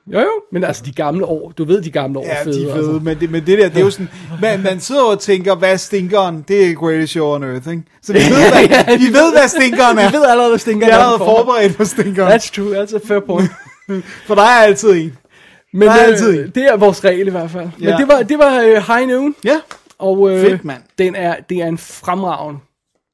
Jo 0.06 0.18
jo, 0.20 0.30
men 0.52 0.64
altså 0.64 0.82
de 0.86 0.92
gamle 0.92 1.24
år, 1.24 1.52
du 1.58 1.64
ved 1.64 1.82
de 1.82 1.90
gamle 1.90 2.18
år 2.18 2.24
Ja, 2.24 2.30
er 2.32 2.44
fede. 2.44 2.54
de 2.60 2.68
er 2.68 2.74
fede, 2.74 2.86
Altså. 2.88 3.00
men, 3.04 3.20
det, 3.20 3.30
men 3.30 3.46
det 3.46 3.58
der, 3.58 3.68
det 3.68 3.76
er 3.76 3.80
jo 3.84 3.90
sådan, 3.90 4.08
man, 4.40 4.62
man 4.62 4.80
sidder 4.80 5.02
og 5.04 5.20
tænker, 5.20 5.54
hvad 5.54 5.72
er 5.72 5.76
stinkeren? 5.76 6.44
Det 6.48 6.70
er 6.70 6.74
Greatest 6.74 7.12
Show 7.12 7.26
on 7.34 7.42
Earth, 7.42 7.68
ikke? 7.70 7.82
Så 8.02 8.12
vi 8.12 8.18
ved, 8.18 8.28
hvad, 8.50 8.98
vi 8.98 9.04
ved, 9.04 9.32
hvad 9.32 9.48
stinkeren 9.48 9.98
er. 9.98 10.10
Vi 10.10 10.16
ved 10.16 10.24
allerede, 10.24 10.50
hvad 10.50 10.58
stinker 10.58 10.86
Vi 10.86 10.90
er 10.90 10.96
allerede 10.96 11.18
forberedt 11.18 11.76
på 11.76 11.84
stinkeren. 11.84 12.32
That's 12.32 12.50
true, 12.54 12.82
that's 12.82 12.96
a 12.96 13.00
fair 13.04 13.20
point. 13.20 13.50
For 14.26 14.34
der 14.34 14.42
er 14.42 14.46
altid 14.62 14.90
en. 14.92 15.16
Men 15.72 15.82
Der 15.88 15.94
er 15.94 16.00
øh, 16.02 16.08
altid 16.08 16.44
en. 16.44 16.50
det 16.54 16.64
er 16.64 16.76
vores 16.76 17.04
regel 17.04 17.26
i 17.26 17.30
hvert 17.30 17.50
fald. 17.50 17.68
Men 17.78 17.88
Ja. 17.88 17.96
det 17.96 18.08
var, 18.08 18.22
det 18.22 18.38
var 18.38 18.58
uh, 18.64 18.96
High 18.96 19.08
Noon, 19.08 19.34
Ja. 19.44 19.60
og 19.98 20.30
øh, 20.30 20.40
Fedt, 20.40 20.64
mand. 20.64 20.82
den 20.98 21.14
er, 21.14 21.36
det 21.48 21.58
er 21.58 21.66
en 21.66 21.78
fremragende, 21.78 22.60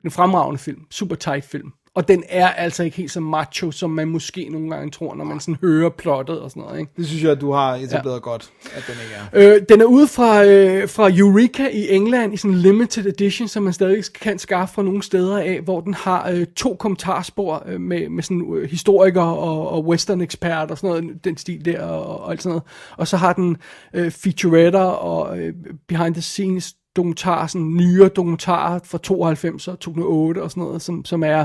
en 0.04 0.10
fremragende 0.10 0.58
film. 0.58 0.78
Super 0.90 1.16
tight 1.16 1.50
film. 1.50 1.68
Og 1.98 2.08
den 2.08 2.24
er 2.28 2.48
altså 2.48 2.82
ikke 2.82 2.96
helt 2.96 3.10
så 3.10 3.20
macho, 3.20 3.70
som 3.70 3.90
man 3.90 4.08
måske 4.08 4.48
nogle 4.48 4.70
gange 4.70 4.90
tror, 4.90 5.14
når 5.14 5.24
man 5.24 5.40
sådan 5.40 5.56
hører 5.60 5.90
plottet 5.90 6.40
og 6.40 6.50
sådan 6.50 6.62
noget. 6.62 6.80
Ikke? 6.80 6.92
Det 6.96 7.06
synes 7.06 7.22
jeg, 7.22 7.32
at 7.32 7.40
du 7.40 7.52
har 7.52 7.74
etableret 7.74 8.14
ja. 8.14 8.20
godt, 8.20 8.50
at 8.74 8.84
den 8.86 8.94
ikke 9.04 9.40
er. 9.48 9.54
Øh, 9.56 9.62
den 9.68 9.80
er 9.80 9.84
ude 9.84 10.08
fra, 10.08 10.44
øh, 10.44 10.88
fra 10.88 11.10
Eureka 11.16 11.68
i 11.72 11.94
England 11.94 12.34
i 12.34 12.36
sådan 12.36 12.54
en 12.54 12.60
limited 12.60 13.06
edition, 13.06 13.48
som 13.48 13.62
man 13.62 13.72
stadig 13.72 14.04
kan 14.20 14.38
skaffe 14.38 14.74
fra 14.74 14.82
nogle 14.82 15.02
steder 15.02 15.38
af, 15.38 15.60
hvor 15.60 15.80
den 15.80 15.94
har 15.94 16.30
øh, 16.30 16.46
to 16.46 16.74
kommentarspor 16.74 17.62
øh, 17.66 17.80
med, 17.80 18.08
med 18.08 18.22
sådan 18.22 18.54
øh, 18.56 18.70
historikere 18.70 19.36
og, 19.36 19.68
og 19.68 19.86
western 19.86 20.20
ekspert 20.20 20.70
og 20.70 20.78
sådan 20.78 21.02
noget, 21.02 21.24
den 21.24 21.36
stil 21.36 21.64
der 21.64 21.82
og, 21.82 22.20
og 22.20 22.30
alt 22.30 22.42
sådan 22.42 22.50
noget. 22.50 22.62
Og 22.96 23.08
så 23.08 23.16
har 23.16 23.32
den 23.32 23.56
øh, 23.94 24.10
featuretter 24.10 24.80
og 24.84 25.38
øh, 25.38 25.54
behind 25.88 26.14
the 26.14 26.22
scenes 26.22 26.74
dokumentarer, 26.96 27.46
sådan 27.46 27.76
nyere 27.76 28.08
dokumentarer 28.08 28.80
fra 28.84 28.98
92 28.98 29.68
og 29.68 29.80
2008 29.80 30.42
og 30.42 30.50
sådan 30.50 30.62
noget, 30.62 30.82
som, 30.82 31.04
som 31.04 31.22
er 31.22 31.44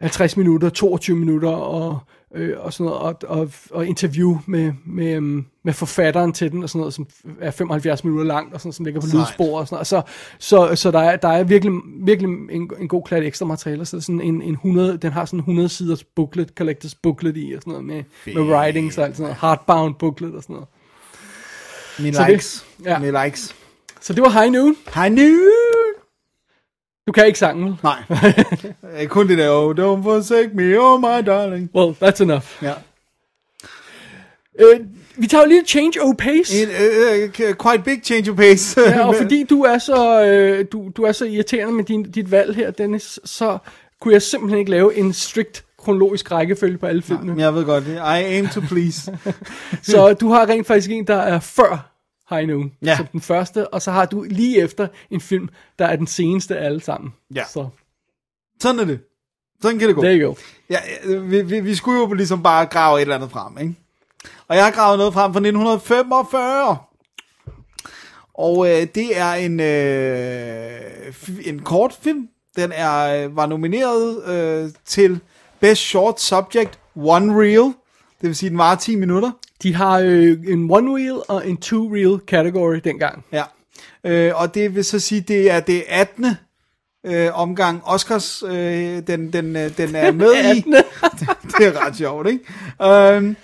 50 0.00 0.36
minutter, 0.36 0.68
22 0.68 1.16
minutter 1.16 1.48
og, 1.48 1.98
øh, 2.34 2.56
og 2.58 2.72
sådan 2.72 2.84
noget, 2.86 3.00
og, 3.00 3.16
og, 3.38 3.50
og 3.70 3.86
interview 3.86 4.38
med, 4.46 4.72
med, 4.86 5.14
øhm, 5.14 5.44
med 5.64 5.72
forfatteren 5.72 6.32
til 6.32 6.52
den, 6.52 6.62
og 6.62 6.68
sådan 6.68 6.78
noget, 6.78 6.94
som 6.94 7.06
er 7.40 7.50
75 7.50 8.04
minutter 8.04 8.24
langt, 8.26 8.54
og 8.54 8.60
sådan 8.60 8.72
som 8.72 8.84
ligger 8.84 9.00
på 9.00 9.06
Sejt. 9.06 9.20
lydspor 9.28 9.58
og 9.60 9.66
sådan 9.66 9.74
noget. 9.74 9.86
Så, 9.86 10.02
så, 10.38 10.74
så 10.74 10.90
der 10.90 10.98
er, 11.00 11.16
der 11.16 11.28
er 11.28 11.44
virkelig, 11.44 11.72
virkelig 12.04 12.28
en, 12.50 12.70
en 12.80 12.88
god 12.88 13.02
klat 13.04 13.22
ekstra 13.24 13.46
materiale, 13.46 13.84
så 13.84 14.00
sådan 14.00 14.20
en, 14.20 14.42
en 14.42 14.52
100, 14.52 14.96
den 14.96 15.12
har 15.12 15.24
sådan 15.24 15.36
en 15.38 15.40
100 15.40 15.68
siders 15.68 16.04
booklet, 16.04 16.48
collectors 16.58 16.94
booklet 16.94 17.36
i, 17.36 17.52
og 17.56 17.62
sådan 17.62 17.70
noget 17.70 17.84
med, 17.86 18.04
med 18.34 18.42
writings 18.54 18.98
og 18.98 19.04
alt 19.04 19.16
sådan 19.16 19.22
noget, 19.24 19.36
hardbound 19.36 19.94
booklet 19.94 20.34
og 20.34 20.42
sådan 20.42 20.54
noget. 20.54 20.68
Mine 21.98 22.14
Så 22.16 22.22
det- 22.22 22.30
likes. 22.30 22.66
ja. 22.84 22.98
Mine 22.98 23.24
likes. 23.24 23.54
Så 24.00 24.12
det 24.12 24.22
var 24.22 24.28
High 24.40 24.52
Noon. 24.52 24.76
Hej 24.94 25.08
nu! 25.08 25.38
Du 27.10 27.12
kan 27.12 27.26
ikke 27.26 27.38
sangen, 27.38 27.64
vel? 27.64 27.76
Nej. 27.82 29.06
Kun 29.06 29.28
det 29.28 29.38
der, 29.38 29.50
oh, 29.50 29.70
don't 29.70 30.02
forsake 30.02 30.50
me, 30.54 30.80
oh 30.80 31.00
my 31.00 31.26
darling. 31.26 31.70
Well, 31.74 31.96
that's 32.02 32.22
enough. 32.22 32.62
Ja. 32.62 32.72
Øh, 34.60 34.80
vi 35.16 35.26
tager 35.26 35.42
jo 35.42 35.48
lige 35.48 35.64
change 35.66 36.02
of 36.02 36.14
pace. 36.18 36.62
En 36.62 36.68
uh, 36.68 37.48
uh, 37.48 37.54
quite 37.54 37.82
big 37.84 38.00
change 38.04 38.30
of 38.30 38.36
pace. 38.36 38.80
Ja, 38.80 39.08
og 39.08 39.14
fordi 39.22 39.44
du 39.44 39.62
er 39.62 39.78
så, 39.78 40.24
øh, 40.24 40.64
du, 40.72 40.90
du 40.96 41.02
er 41.02 41.12
så 41.12 41.24
irriterende 41.24 41.74
med 41.74 41.84
din, 41.84 42.02
dit 42.02 42.30
valg 42.30 42.54
her, 42.54 42.70
Dennis, 42.70 43.20
så 43.24 43.58
kunne 44.00 44.14
jeg 44.14 44.22
simpelthen 44.22 44.58
ikke 44.58 44.70
lave 44.70 44.96
en 44.96 45.12
strikt 45.12 45.64
kronologisk 45.78 46.32
rækkefølge 46.32 46.78
på 46.78 46.86
alle 46.86 47.02
filmene. 47.02 47.42
Jeg 47.42 47.54
ved 47.54 47.64
godt 47.64 47.86
det. 47.86 47.94
I 47.94 48.24
aim 48.24 48.48
to 48.48 48.60
please. 48.60 49.18
Så 49.82 50.12
du 50.12 50.28
har 50.28 50.48
rent 50.48 50.66
faktisk 50.66 50.90
en, 50.90 51.06
der 51.06 51.16
er 51.16 51.40
før 51.40 51.89
High 52.30 52.48
Noon, 52.48 52.72
Ja. 52.84 52.96
som 52.96 53.06
den 53.06 53.20
første, 53.20 53.68
og 53.74 53.82
så 53.82 53.90
har 53.90 54.04
du 54.06 54.22
lige 54.30 54.58
efter 54.60 54.88
en 55.10 55.20
film, 55.20 55.48
der 55.78 55.86
er 55.86 55.96
den 55.96 56.06
seneste 56.06 56.56
af 56.58 56.64
alle 56.66 56.80
sammen. 56.80 57.12
Ja. 57.34 57.44
Så 57.44 57.68
Sådan 58.60 58.80
er 58.80 58.84
det. 58.84 59.00
Sådan 59.62 59.78
kan 59.78 59.88
det 59.88 59.96
gå. 59.96 60.02
there 60.02 60.18
you 60.20 60.28
go. 60.28 60.34
Ja, 60.70 60.78
vi, 61.18 61.42
vi, 61.42 61.60
vi 61.60 61.74
skulle 61.74 61.98
jo 62.00 62.12
ligesom 62.12 62.42
bare 62.42 62.66
grave 62.66 62.98
et 62.98 63.02
eller 63.02 63.14
andet 63.14 63.30
frem, 63.30 63.58
ikke? 63.58 63.74
Og 64.48 64.56
jeg 64.56 64.64
har 64.64 64.70
gravet 64.70 64.98
noget 64.98 65.14
frem 65.14 65.32
fra 65.32 65.38
1945. 65.40 66.76
Og 68.34 68.66
øh, 68.70 68.86
det 68.94 69.18
er 69.18 69.32
en, 69.32 69.60
øh, 69.60 71.14
en 71.46 71.58
kortfilm. 71.62 72.28
Den 72.56 72.72
er, 72.74 73.24
øh, 73.24 73.36
var 73.36 73.46
nomineret 73.46 74.24
øh, 74.28 74.70
til 74.84 75.20
Best 75.60 75.82
Short 75.82 76.20
Subject 76.20 76.78
One 76.96 77.40
Reel. 77.42 77.62
Det 78.20 78.28
vil 78.28 78.36
sige, 78.36 78.50
den 78.50 78.58
var 78.58 78.74
10 78.74 78.96
minutter. 78.96 79.30
De 79.62 79.74
har 79.74 79.98
øh, 79.98 80.38
en 80.48 80.70
one 80.70 80.96
reel 80.96 81.22
og 81.28 81.48
en 81.48 81.56
two 81.56 81.94
reel 81.94 82.20
category 82.26 82.80
dengang. 82.84 83.24
Ja. 83.32 83.44
Øh, 84.04 84.32
og 84.34 84.54
det 84.54 84.74
vil 84.74 84.84
så 84.84 84.98
sige, 84.98 85.20
det 85.20 85.50
er 85.50 85.60
det 85.60 85.84
18. 85.88 86.26
Øh, 87.06 87.38
omgang 87.38 87.82
Oscars, 87.84 88.42
øh, 88.42 89.06
den, 89.06 89.32
den, 89.32 89.56
øh, 89.56 89.76
den 89.76 89.94
er 89.94 90.12
med 90.12 90.32
i. 90.54 90.58
18.. 90.58 90.72
det 91.58 91.66
er 91.66 91.86
ret 91.86 91.96
sjovt, 91.96 92.28
ikke? 92.28 92.44
Øhm, 92.82 93.36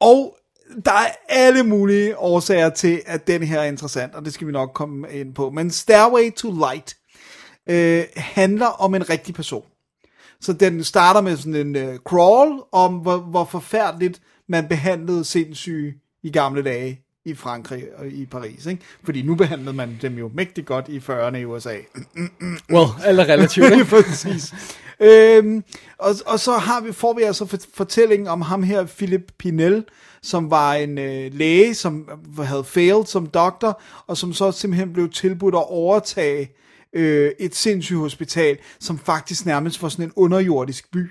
og 0.00 0.36
der 0.84 0.92
er 0.92 1.10
alle 1.28 1.62
mulige 1.62 2.18
årsager 2.18 2.70
til, 2.70 3.02
at 3.06 3.26
den 3.26 3.42
her 3.42 3.60
er 3.60 3.64
interessant, 3.64 4.14
og 4.14 4.24
det 4.24 4.34
skal 4.34 4.46
vi 4.46 4.52
nok 4.52 4.70
komme 4.74 5.06
ind 5.12 5.34
på. 5.34 5.50
Men 5.50 5.70
Stairway 5.70 6.32
to 6.32 6.52
Light 6.52 6.96
øh, 7.68 8.04
handler 8.16 8.66
om 8.66 8.94
en 8.94 9.10
rigtig 9.10 9.34
person. 9.34 9.64
Så 10.40 10.52
den 10.52 10.84
starter 10.84 11.20
med 11.20 11.36
sådan 11.36 11.54
en 11.54 11.76
øh, 11.76 11.98
crawl 11.98 12.62
om, 12.72 12.94
hvor, 12.94 13.16
hvor 13.16 13.44
forfærdeligt 13.44 14.20
man 14.48 14.68
behandlede 14.68 15.24
sindssyge 15.24 15.94
i 16.22 16.30
gamle 16.30 16.62
dage 16.62 17.00
i 17.24 17.34
Frankrig 17.34 17.84
og 17.96 18.06
i 18.06 18.26
Paris, 18.26 18.66
ikke? 18.66 18.82
Fordi 19.04 19.22
nu 19.22 19.34
behandlede 19.34 19.76
man 19.76 19.98
dem 20.02 20.18
jo 20.18 20.30
mægtig 20.34 20.64
godt 20.64 20.88
i 20.88 20.98
40'erne 20.98 21.36
i 21.36 21.44
USA. 21.44 21.76
Well, 22.72 22.88
eller 23.06 23.24
relativt, 23.28 23.72
ikke? 23.72 23.84
Præcis. 24.02 24.54
Øhm, 25.00 25.64
og, 25.98 26.14
og 26.26 26.40
så 26.40 26.52
har 26.52 26.80
vi, 26.80 26.92
får 26.92 27.12
vi 27.14 27.22
altså 27.22 27.46
for, 27.46 27.58
fortællingen 27.74 28.28
om 28.28 28.40
ham 28.40 28.62
her, 28.62 28.84
Philip 28.84 29.32
Pinel, 29.38 29.84
som 30.22 30.50
var 30.50 30.74
en 30.74 30.98
øh, 30.98 31.34
læge, 31.34 31.74
som 31.74 32.08
havde 32.38 32.64
failed 32.64 33.06
som 33.06 33.26
doktor, 33.26 33.82
og 34.06 34.16
som 34.16 34.32
så 34.32 34.52
simpelthen 34.52 34.92
blev 34.92 35.10
tilbudt 35.10 35.54
at 35.54 35.70
overtage 35.70 36.50
øh, 36.92 37.30
et 37.38 37.54
sindssygt 37.54 37.98
hospital, 37.98 38.58
som 38.80 38.98
faktisk 38.98 39.46
nærmest 39.46 39.82
var 39.82 39.88
sådan 39.88 40.04
en 40.04 40.12
underjordisk 40.16 40.90
by. 40.90 41.10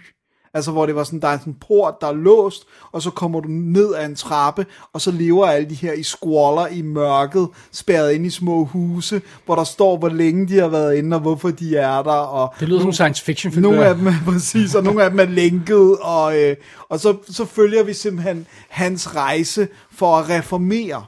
Altså 0.55 0.71
hvor 0.71 0.85
det 0.85 0.95
var 0.95 1.03
sådan, 1.03 1.19
der 1.19 1.27
er 1.27 1.37
sådan 1.37 1.53
en 1.53 1.57
port, 1.67 1.93
der 2.01 2.07
er 2.07 2.13
låst, 2.13 2.63
og 2.91 3.01
så 3.01 3.09
kommer 3.09 3.39
du 3.39 3.47
ned 3.49 3.93
ad 3.95 4.05
en 4.05 4.15
trappe, 4.15 4.65
og 4.93 5.01
så 5.01 5.11
lever 5.11 5.45
alle 5.45 5.69
de 5.69 5.75
her 5.75 5.93
i 5.93 6.03
squalor 6.03 6.67
i 6.71 6.81
mørket, 6.81 7.47
spærret 7.71 8.11
ind 8.11 8.25
i 8.25 8.29
små 8.29 8.65
huse, 8.65 9.21
hvor 9.45 9.55
der 9.55 9.63
står, 9.63 9.97
hvor 9.97 10.09
længe 10.09 10.47
de 10.47 10.59
har 10.59 10.67
været 10.67 10.95
inde, 10.95 11.15
og 11.15 11.21
hvorfor 11.21 11.49
de 11.49 11.77
er 11.77 12.03
der. 12.03 12.11
Og 12.11 12.53
Det 12.59 12.67
lyder 12.67 12.79
som 12.79 12.89
en 12.89 12.93
science 12.93 13.23
fiction 13.23 13.53
film. 13.53 13.63
nogle 13.63 13.85
af 13.85 13.95
dem 13.95 14.07
er 14.07 14.13
præcis, 14.31 14.75
og 14.75 14.83
nogle 14.83 15.03
af 15.03 15.09
dem 15.09 15.19
er 15.19 15.25
lænket, 15.25 15.97
og, 16.01 16.37
øh, 16.39 16.55
og 16.89 16.99
så, 16.99 17.15
så 17.29 17.45
følger 17.45 17.83
vi 17.83 17.93
simpelthen 17.93 18.45
hans 18.69 19.15
rejse 19.15 19.67
for 19.91 20.17
at 20.17 20.29
reformere 20.29 21.03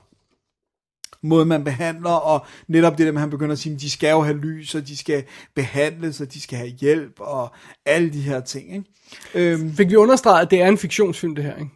måde 1.23 1.45
man 1.45 1.63
behandler, 1.63 2.09
og 2.11 2.45
netop 2.67 2.97
det 2.97 3.05
der 3.05 3.11
med, 3.11 3.17
at 3.19 3.21
han 3.21 3.29
begynder 3.29 3.53
at 3.53 3.59
sige, 3.59 3.75
at 3.75 3.81
de 3.81 3.89
skal 3.89 4.09
jo 4.09 4.21
have 4.21 4.37
lys, 4.37 4.75
og 4.75 4.87
de 4.87 4.97
skal 4.97 5.23
behandles, 5.55 6.21
og 6.21 6.33
de 6.33 6.41
skal 6.41 6.57
have 6.57 6.69
hjælp, 6.69 7.13
og 7.19 7.51
alle 7.85 8.13
de 8.13 8.21
her 8.21 8.39
ting. 8.39 8.73
Ikke? 8.75 9.51
Øhm, 9.53 9.75
Fik 9.75 9.89
vi 9.89 9.95
understreget, 9.95 10.45
at 10.45 10.51
det 10.51 10.61
er 10.61 10.67
en 10.67 10.77
fiktionsfilm, 10.77 11.35
det 11.35 11.43
her, 11.43 11.55
ikke? 11.55 11.69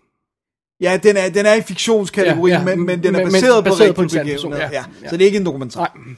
ja, 0.82 1.00
den 1.04 1.18
er, 1.18 1.30
den 1.30 1.46
er 1.46 1.54
i 1.54 1.62
fiktionskategorien, 1.62 2.54
Ja, 2.62 2.70
ja, 2.70 2.76
men, 2.76 2.86
men 2.86 3.04
den 3.04 3.16
er 3.16 3.20
men- 3.20 3.26
men 3.28 3.32
baseret, 3.34 3.64
baseret 3.64 3.96
på 3.96 4.02
på 4.02 4.02
rigtig 4.02 4.20
begivenhed. 4.22 4.60
ja. 4.60 4.70
Ja, 4.72 4.84
ja. 5.04 5.10
Så 5.10 5.18
det 5.18 5.22
er 5.22 5.26
ikke 5.26 5.38
en 5.38 5.46
dokumentar. 5.46 5.80
Nej. 6.06 6.16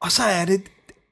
Og 0.00 0.12
så 0.12 0.22
er 0.22 0.44
det, 0.44 0.62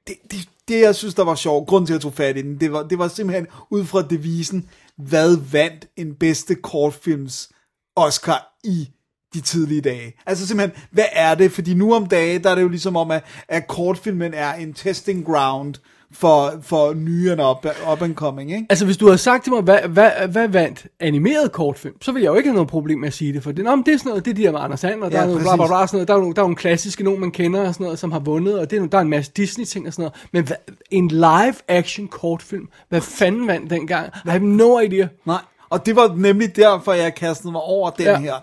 det, 0.06 0.14
det, 0.30 0.38
det 0.68 0.80
jeg 0.80 0.94
synes, 0.94 1.14
der 1.14 1.24
var 1.24 1.34
sjovt, 1.34 1.68
grund 1.68 1.86
til, 1.86 1.92
at 1.92 1.96
jeg 1.96 2.02
tog 2.02 2.14
fat 2.14 2.36
i 2.36 2.42
den, 2.42 2.60
det 2.60 2.72
var, 2.72 2.82
det 2.82 2.98
var 2.98 3.08
simpelthen 3.08 3.46
ud 3.70 3.84
fra 3.84 4.02
devisen, 4.02 4.68
hvad 4.96 5.36
vandt 5.52 5.86
en 5.96 6.14
bedste 6.14 6.54
kortfilms 6.54 7.50
Oscar 7.96 8.58
i 8.64 8.88
de 9.34 9.40
tidlige 9.40 9.80
dage. 9.80 10.14
Altså 10.26 10.46
simpelthen, 10.46 10.82
hvad 10.90 11.04
er 11.12 11.34
det? 11.34 11.52
Fordi 11.52 11.74
nu 11.74 11.94
om 11.94 12.06
dagen, 12.06 12.42
der 12.42 12.50
er 12.50 12.54
det 12.54 12.62
jo 12.62 12.68
ligesom 12.68 12.96
om, 12.96 13.10
at, 13.10 13.24
at 13.48 13.66
kortfilmen 13.68 14.34
er 14.34 14.54
en 14.54 14.72
testing 14.72 15.24
ground 15.26 15.74
for, 16.12 16.52
for 16.62 16.94
nye 16.94 17.30
and 17.32 17.40
up, 17.40 17.66
up 17.92 18.02
and 18.02 18.14
coming, 18.14 18.52
ikke? 18.52 18.66
Altså, 18.70 18.84
hvis 18.84 18.96
du 18.96 19.06
havde 19.06 19.18
sagt 19.18 19.44
til 19.44 19.52
mig, 19.52 19.62
hvad, 19.62 19.78
hvad, 19.78 20.10
hvad 20.28 20.48
vandt 20.48 20.86
animeret 21.00 21.52
kortfilm, 21.52 22.02
så 22.02 22.12
ville 22.12 22.24
jeg 22.24 22.30
jo 22.30 22.36
ikke 22.36 22.48
have 22.48 22.54
noget 22.54 22.68
problem 22.68 22.98
med 22.98 23.08
at 23.08 23.14
sige 23.14 23.32
det, 23.32 23.42
for 23.42 23.52
det, 23.52 23.64
nå, 23.64 23.76
men 23.76 23.86
det 23.86 23.94
er 23.94 23.98
sådan 23.98 24.10
noget, 24.10 24.24
det 24.24 24.30
er 24.30 24.34
de 24.34 24.42
her 24.42 24.52
med 24.52 24.60
Anders 24.60 24.80
Sand, 24.80 25.02
og 25.02 25.10
der 25.10 25.16
Ja, 25.16 25.22
er 25.22 25.26
noget 25.26 25.42
bla, 25.42 25.56
bla, 25.56 25.66
bla, 25.66 25.86
sådan 25.86 25.96
noget, 25.96 26.08
der 26.08 26.14
er, 26.14 26.18
nogle, 26.18 26.34
der 26.34 26.40
er 26.40 26.44
nogle 26.44 26.56
klassiske, 26.56 27.04
nogen 27.04 27.20
man 27.20 27.30
kender 27.30 27.60
og 27.60 27.74
sådan 27.74 27.84
noget, 27.84 27.98
som 27.98 28.12
har 28.12 28.18
vundet, 28.18 28.58
og 28.58 28.70
det 28.70 28.82
er, 28.82 28.86
der 28.86 28.98
er 28.98 29.02
en 29.02 29.08
masse 29.08 29.32
Disney-ting 29.36 29.86
og 29.86 29.92
sådan 29.92 30.02
noget, 30.02 30.28
men 30.32 30.44
hvad, 30.44 30.56
en 30.90 31.08
live-action 31.08 32.08
kortfilm, 32.08 32.68
hvad 32.88 33.00
fanden 33.00 33.46
vandt 33.46 33.70
dengang? 33.70 34.06
I 34.24 34.28
have 34.28 34.46
no 34.46 34.78
idea. 34.78 35.06
Nej, 35.26 35.40
og 35.70 35.86
det 35.86 35.96
var 35.96 36.14
nemlig 36.16 36.56
derfor, 36.56 36.92
jeg 36.92 37.14
kastede 37.14 37.52
mig 37.52 37.60
over 37.60 37.90
den 37.90 38.06
ja. 38.06 38.18
her. 38.18 38.34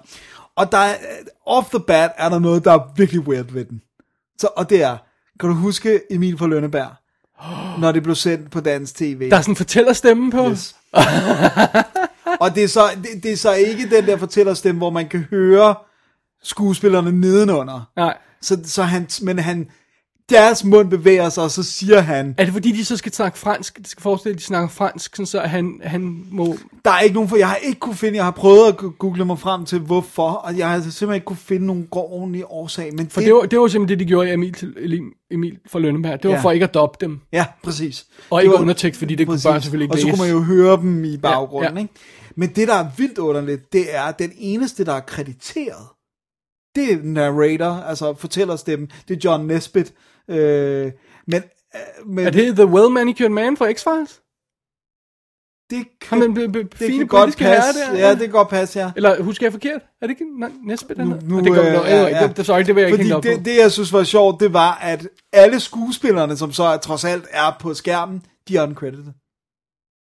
Og 0.60 0.72
der 0.72 0.78
er, 0.78 0.95
off 1.45 1.69
the 1.69 1.80
bat 1.80 2.12
er 2.17 2.30
der 2.30 2.39
noget, 2.39 2.65
der 2.65 2.72
er 2.72 2.93
virkelig 2.95 3.28
weird 3.28 3.52
ved 3.52 3.65
den. 3.65 3.82
Så, 4.39 4.48
og 4.56 4.69
det 4.69 4.84
er, 4.84 4.98
kan 5.39 5.50
du 5.50 5.56
huske 5.56 6.02
Emil 6.12 6.38
fra 6.38 6.48
Lønneberg? 6.48 6.89
Når 7.82 7.91
det 7.91 8.04
blev 8.04 8.15
sendt 8.15 8.52
på 8.52 8.60
dansk 8.60 8.95
tv. 8.95 9.30
Der 9.30 9.38
er 9.38 9.41
sådan 9.41 9.52
en 9.52 9.56
fortællerstemme 9.56 10.32
på. 10.32 10.50
Yes. 10.50 10.76
og 12.41 12.56
det 12.56 12.63
er, 12.63 12.67
så, 12.67 12.82
det, 12.95 13.24
det 13.24 13.32
er 13.32 13.38
så 13.38 13.54
ikke 13.54 13.89
den 13.89 14.06
der 14.06 14.17
fortællerstemme, 14.17 14.80
hvor 14.80 14.89
man 14.89 15.10
kan 15.10 15.19
høre 15.19 15.76
skuespillerne 16.43 17.12
nedenunder. 17.12 17.91
Nej. 17.95 18.17
Så, 18.41 18.60
så 18.63 18.84
han, 18.84 19.10
men 19.22 19.39
han, 19.39 19.69
deres 20.29 20.63
mund 20.63 20.89
bevæger 20.89 21.29
sig, 21.29 21.43
og 21.43 21.51
så 21.51 21.63
siger 21.63 21.99
han, 22.01 22.35
Er 22.37 22.43
det 22.45 22.53
fordi, 22.53 22.71
de 22.71 22.85
så 22.85 22.97
skal 22.97 23.13
snakke 23.13 23.37
fransk? 23.37 23.77
De 23.77 23.89
skal 23.89 24.01
forestille, 24.01 24.33
at 24.33 24.39
de 24.39 24.43
snakker 24.43 24.69
fransk, 24.69 25.15
sådan 25.15 25.25
så 25.25 25.39
han, 25.39 25.79
han 25.83 26.25
må... 26.31 26.57
Der 26.85 26.91
er 26.91 26.99
ikke 26.99 27.13
nogen 27.13 27.29
for, 27.29 27.37
jeg 27.37 27.47
har 27.49 27.55
ikke 27.55 27.79
kunne 27.79 27.95
finde, 27.95 28.15
jeg 28.17 28.23
har 28.23 28.31
prøvet 28.31 28.67
at 28.67 28.77
google 28.99 29.25
mig 29.25 29.39
frem 29.39 29.65
til 29.65 29.79
hvorfor, 29.79 30.29
og 30.29 30.57
jeg 30.57 30.67
har 30.67 30.75
altså 30.75 30.91
simpelthen 30.91 31.15
ikke 31.15 31.25
kunne 31.25 31.37
finde 31.37 31.65
nogen 31.65 31.87
ordentlig 31.91 32.43
årsag, 32.49 32.93
men 32.95 33.09
For 33.09 33.21
det, 33.21 33.33
var, 33.33 33.41
det 33.41 33.59
var 33.59 33.67
simpelthen 33.67 33.99
det, 33.99 34.05
de 34.05 34.09
gjorde 34.09 34.29
i 34.29 34.33
Emil, 34.33 34.53
til, 34.53 34.73
Emil, 35.31 35.57
fra 35.71 35.79
Lønneberg. 35.79 36.23
Det 36.23 36.29
var 36.29 36.35
Ja. 36.35 36.41
for 36.41 36.51
ikke 36.51 36.63
at 36.63 36.73
doppe 36.73 36.97
dem. 37.05 37.19
Ja, 37.33 37.45
præcis. 37.63 38.05
Og 38.29 38.37
Det 38.39 38.43
ikke 38.43 38.53
var- 38.53 38.61
undertekst, 38.61 38.99
fordi 38.99 39.15
det 39.15 39.27
kunne 39.27 39.39
børn 39.45 39.61
selvfølgelig 39.61 39.85
ikke 39.85 39.93
Og 39.95 39.99
så 39.99 40.07
kunne 40.07 40.21
man 40.27 40.29
jo 40.31 40.39
høre 40.41 40.77
dem 40.77 41.03
i 41.05 41.17
baggrunden, 41.17 41.69
Ja, 41.71 41.75
ja. 41.75 41.81
Ikke? 41.81 41.93
Men 42.35 42.49
det, 42.49 42.67
der 42.67 42.75
er 42.75 42.87
vildt 42.97 43.17
underligt, 43.17 43.73
det 43.73 43.95
er, 43.95 44.01
at 44.01 44.19
den 44.19 44.31
eneste, 44.37 44.85
der 44.85 44.93
er 44.93 44.99
krediteret, 44.99 45.85
det 46.75 46.93
er 46.93 46.97
narrator, 47.03 47.83
altså 47.83 48.13
fortællerstemmen, 48.13 48.91
det 49.07 49.15
er 49.15 49.19
John 49.25 49.47
Nesbitt. 49.47 49.93
Øh, 50.29 50.91
men, 51.27 51.43
øh, 51.75 52.07
men 52.07 52.27
Er 52.27 52.31
det 52.31 52.55
The 52.55 52.65
Well 52.65 52.91
Manicured 52.91 53.29
Man 53.31 53.57
fra 53.57 53.69
X-Files? 53.71 54.25
det 55.69 55.87
kan, 56.01 56.21
den 56.21 56.33
b- 56.33 56.37
b- 56.53 56.55
det 56.71 56.73
fine 56.77 56.97
kan 56.97 57.07
godt 57.07 57.37
passe. 57.37 57.79
der? 57.79 57.97
Ja, 57.97 58.09
det 58.11 58.19
kan 58.19 58.29
godt 58.29 58.49
passe, 58.49 58.79
ja. 58.79 58.91
Eller 58.95 59.23
husker 59.23 59.45
jeg 59.45 59.51
forkert? 59.53 59.81
Er 60.01 60.07
det 60.07 60.09
ikke 60.09 60.39
Nej, 60.39 60.51
Nesbitt? 60.65 60.99
han 60.99 61.07
Nu, 61.07 61.15
nu, 61.23 61.37
Ah, 61.37 61.43
det 61.43 61.53
går, 61.53 61.61
øh, 61.63 61.73
no, 61.73 61.79
anyway, 61.83 62.27
det, 62.27 62.37
det, 62.37 62.45
sorry, 62.45 62.63
det 62.63 62.75
vil 62.75 62.81
jeg 62.81 62.87
ikke 62.89 62.93
Fordi 62.97 63.03
hænge 63.03 63.15
op 63.15 63.23
det, 63.23 63.45
det, 63.45 63.57
jeg 63.57 63.71
synes 63.71 63.93
var 63.93 64.03
sjovt, 64.03 64.39
det 64.39 64.53
var, 64.53 64.75
at 64.75 65.07
alle 65.33 65.59
skuespillerne, 65.59 66.37
som 66.37 66.51
så 66.51 66.63
er, 66.63 66.77
trods 66.77 67.05
alt 67.05 67.25
er 67.31 67.57
på 67.59 67.73
skærmen, 67.73 68.25
de 68.47 68.57
er 68.57 68.63
uncredited. 68.63 69.13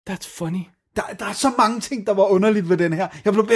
That's 0.10 0.38
funny. 0.38 0.64
Der, 0.96 1.02
der 1.20 1.26
er 1.26 1.34
så 1.34 1.52
mange 1.58 1.80
ting, 1.80 2.08
der 2.08 2.14
var 2.14 2.24
underligt 2.24 2.70
ved 2.70 2.78
den 2.78 2.94
her. 2.94 3.08
Jeg 3.26 3.34
blev, 3.34 3.48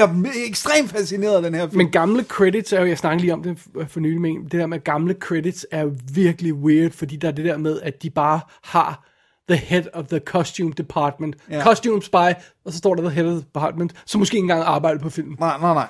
ekstremt 0.47 0.89
fascineret 0.89 1.36
af 1.36 1.41
den 1.41 1.56
her 1.56 1.67
film. 1.67 1.78
Men 1.78 1.91
gamle 1.91 2.23
credits 2.23 2.73
er 2.73 2.80
jo, 2.80 2.86
jeg 2.86 2.97
snakkede 2.97 3.21
lige 3.21 3.34
om 3.34 3.43
det 3.43 3.60
for 3.88 3.99
nylig 3.99 4.21
med 4.21 4.30
en, 4.30 4.43
det 4.43 4.52
der 4.52 4.65
med 4.67 4.84
gamle 4.84 5.15
credits 5.19 5.65
er 5.71 5.82
jo 5.82 5.91
virkelig 6.13 6.54
weird, 6.54 6.91
fordi 6.91 7.15
der 7.15 7.28
er 7.28 7.32
det 7.32 7.45
der 7.45 7.58
med, 7.58 7.82
at 7.82 8.04
de 8.04 8.10
bare 8.10 8.39
har 8.63 9.06
the 9.49 9.58
head 9.58 9.84
of 9.93 10.06
the 10.06 10.19
costume 10.25 10.73
department. 10.78 11.36
Ja. 11.49 11.63
Costume 11.63 12.02
spy, 12.02 12.15
og 12.65 12.71
så 12.71 12.78
står 12.78 12.95
der 12.95 13.02
the 13.02 13.12
head 13.12 13.25
of 13.25 13.32
the 13.32 13.39
department, 13.41 13.93
som 14.06 14.19
måske 14.19 14.36
ikke 14.38 14.43
engang 14.43 14.63
arbejder 14.63 14.99
på 14.99 15.10
filmen. 15.10 15.36
Nej, 15.39 15.58
nej, 15.62 15.73
nej. 15.73 15.88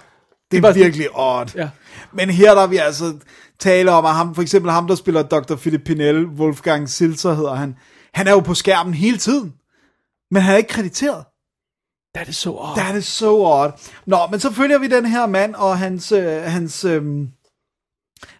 Det 0.51 0.57
er 0.57 0.61
bare 0.61 0.73
sådan- 0.73 0.83
virkelig 0.85 1.07
odd. 1.13 1.55
Ja. 1.55 1.69
Men 2.13 2.29
her 2.29 2.53
der 2.53 2.61
er 2.61 2.67
vi 2.67 2.77
altså 2.77 3.13
tale 3.59 3.91
om, 3.91 4.05
at 4.05 4.11
ham, 4.13 4.35
for 4.35 4.41
eksempel 4.41 4.71
ham, 4.71 4.87
der 4.87 4.95
spiller 4.95 5.21
Dr. 5.23 5.55
Philip 5.55 5.81
Pinel, 5.85 6.25
Wolfgang 6.25 6.89
Silser 6.89 7.33
hedder 7.33 7.53
han, 7.55 7.75
han 8.13 8.27
er 8.27 8.31
jo 8.31 8.39
på 8.39 8.53
skærmen 8.53 8.93
hele 8.93 9.17
tiden. 9.17 9.53
Men 10.31 10.41
han 10.41 10.53
er 10.53 10.57
ikke 10.57 10.69
krediteret. 10.69 11.23
That 12.15 12.27
is 12.27 12.37
so 12.37 12.57
odd. 12.57 12.77
That 12.77 12.95
is 12.95 13.05
so 13.05 13.45
odd. 13.45 13.71
Nå, 14.05 14.17
men 14.31 14.39
så 14.39 14.51
følger 14.51 14.77
vi 14.77 14.87
den 14.87 15.05
her 15.05 15.27
mand 15.27 15.55
og 15.55 15.77
hans, 15.77 16.11
øh, 16.11 16.41
hans, 16.43 16.85
øh, 16.85 17.03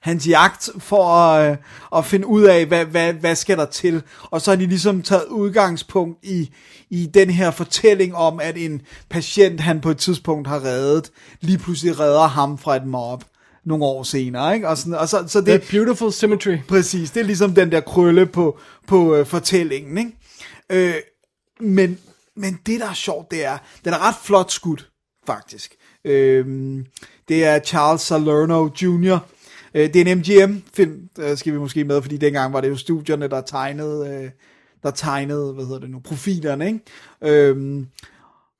hans 0.02 0.28
jagt 0.28 0.70
for 0.80 1.06
at, 1.06 1.52
øh, 1.52 1.58
at 1.96 2.06
finde 2.06 2.28
ud 2.28 2.44
af, 2.44 2.66
hvad, 2.66 2.86
hvad, 2.86 3.14
hvad 3.14 3.36
skal 3.36 3.58
der 3.58 3.66
til. 3.66 4.04
Og 4.24 4.42
så 4.42 4.52
har 4.52 4.56
de 4.56 4.66
ligesom 4.66 5.02
taget 5.02 5.26
udgangspunkt 5.26 6.20
i, 6.24 6.50
i 6.90 7.06
den 7.06 7.30
her 7.30 7.52
fortælling 7.52 8.16
om, 8.16 8.40
at 8.40 8.58
en 8.58 8.82
patient, 9.10 9.60
han 9.60 9.82
på 9.82 9.90
et 9.90 9.98
tidspunkt 9.98 10.48
har 10.48 10.64
reddet, 10.64 11.12
lige 11.42 11.58
pludselig 11.58 12.00
redder 12.00 12.28
ham 12.28 12.58
fra 12.58 12.76
et 12.76 12.86
mob 12.86 13.24
nogle 13.66 13.86
år 13.86 14.04
senere. 14.04 14.56
Ikke? 14.56 14.68
Og, 14.68 14.78
sådan, 14.78 14.94
og 14.94 15.10
så, 15.10 15.24
så 15.28 15.42
det, 15.42 15.62
The 15.62 15.78
beautiful 15.78 16.12
symmetry. 16.12 16.58
Præcis, 16.68 17.12
det 17.12 17.20
er 17.20 17.26
ligesom 17.26 17.56
den 17.56 17.72
der 17.72 17.80
krølle 17.80 18.26
på, 18.26 18.58
på 18.88 19.16
øh, 19.16 19.26
fortællingen, 19.26 19.98
ikke? 19.98 20.12
Øh, 20.70 20.96
men, 21.60 21.98
men 22.36 22.60
det, 22.66 22.80
der 22.80 22.90
er 22.90 22.94
sjovt, 22.94 23.32
det 23.32 23.46
er, 23.46 23.58
den 23.86 23.94
er 23.94 24.08
ret 24.08 24.16
flot 24.24 24.52
skudt, 24.52 24.90
faktisk. 25.26 25.76
Øhm, 26.06 26.86
det 27.28 27.46
er 27.46 27.60
Charles 27.60 28.02
Salerno 28.02 28.70
Jr., 28.82 29.18
øh, 29.74 29.94
det 29.94 29.96
er 29.96 30.06
en 30.06 30.18
MGM-film, 30.18 31.10
skal 31.36 31.54
vi 31.54 31.58
måske 31.58 31.84
med, 31.84 32.02
fordi 32.02 32.18
dengang 32.18 32.54
var 32.54 32.62
det 32.62 32.70
jo 32.70 32.78
studierne, 32.78 33.28
der 33.28 33.42
tegnede, 33.42 34.10
øh, 34.10 34.32
der 34.84 34.92
tegnede, 34.92 35.54
hvad 35.54 35.66
hedder 35.66 35.80
det 35.80 35.90
nu, 35.90 36.00
profilerne, 36.00 36.68
ikke? 36.68 36.80
Øhm, 37.22 37.88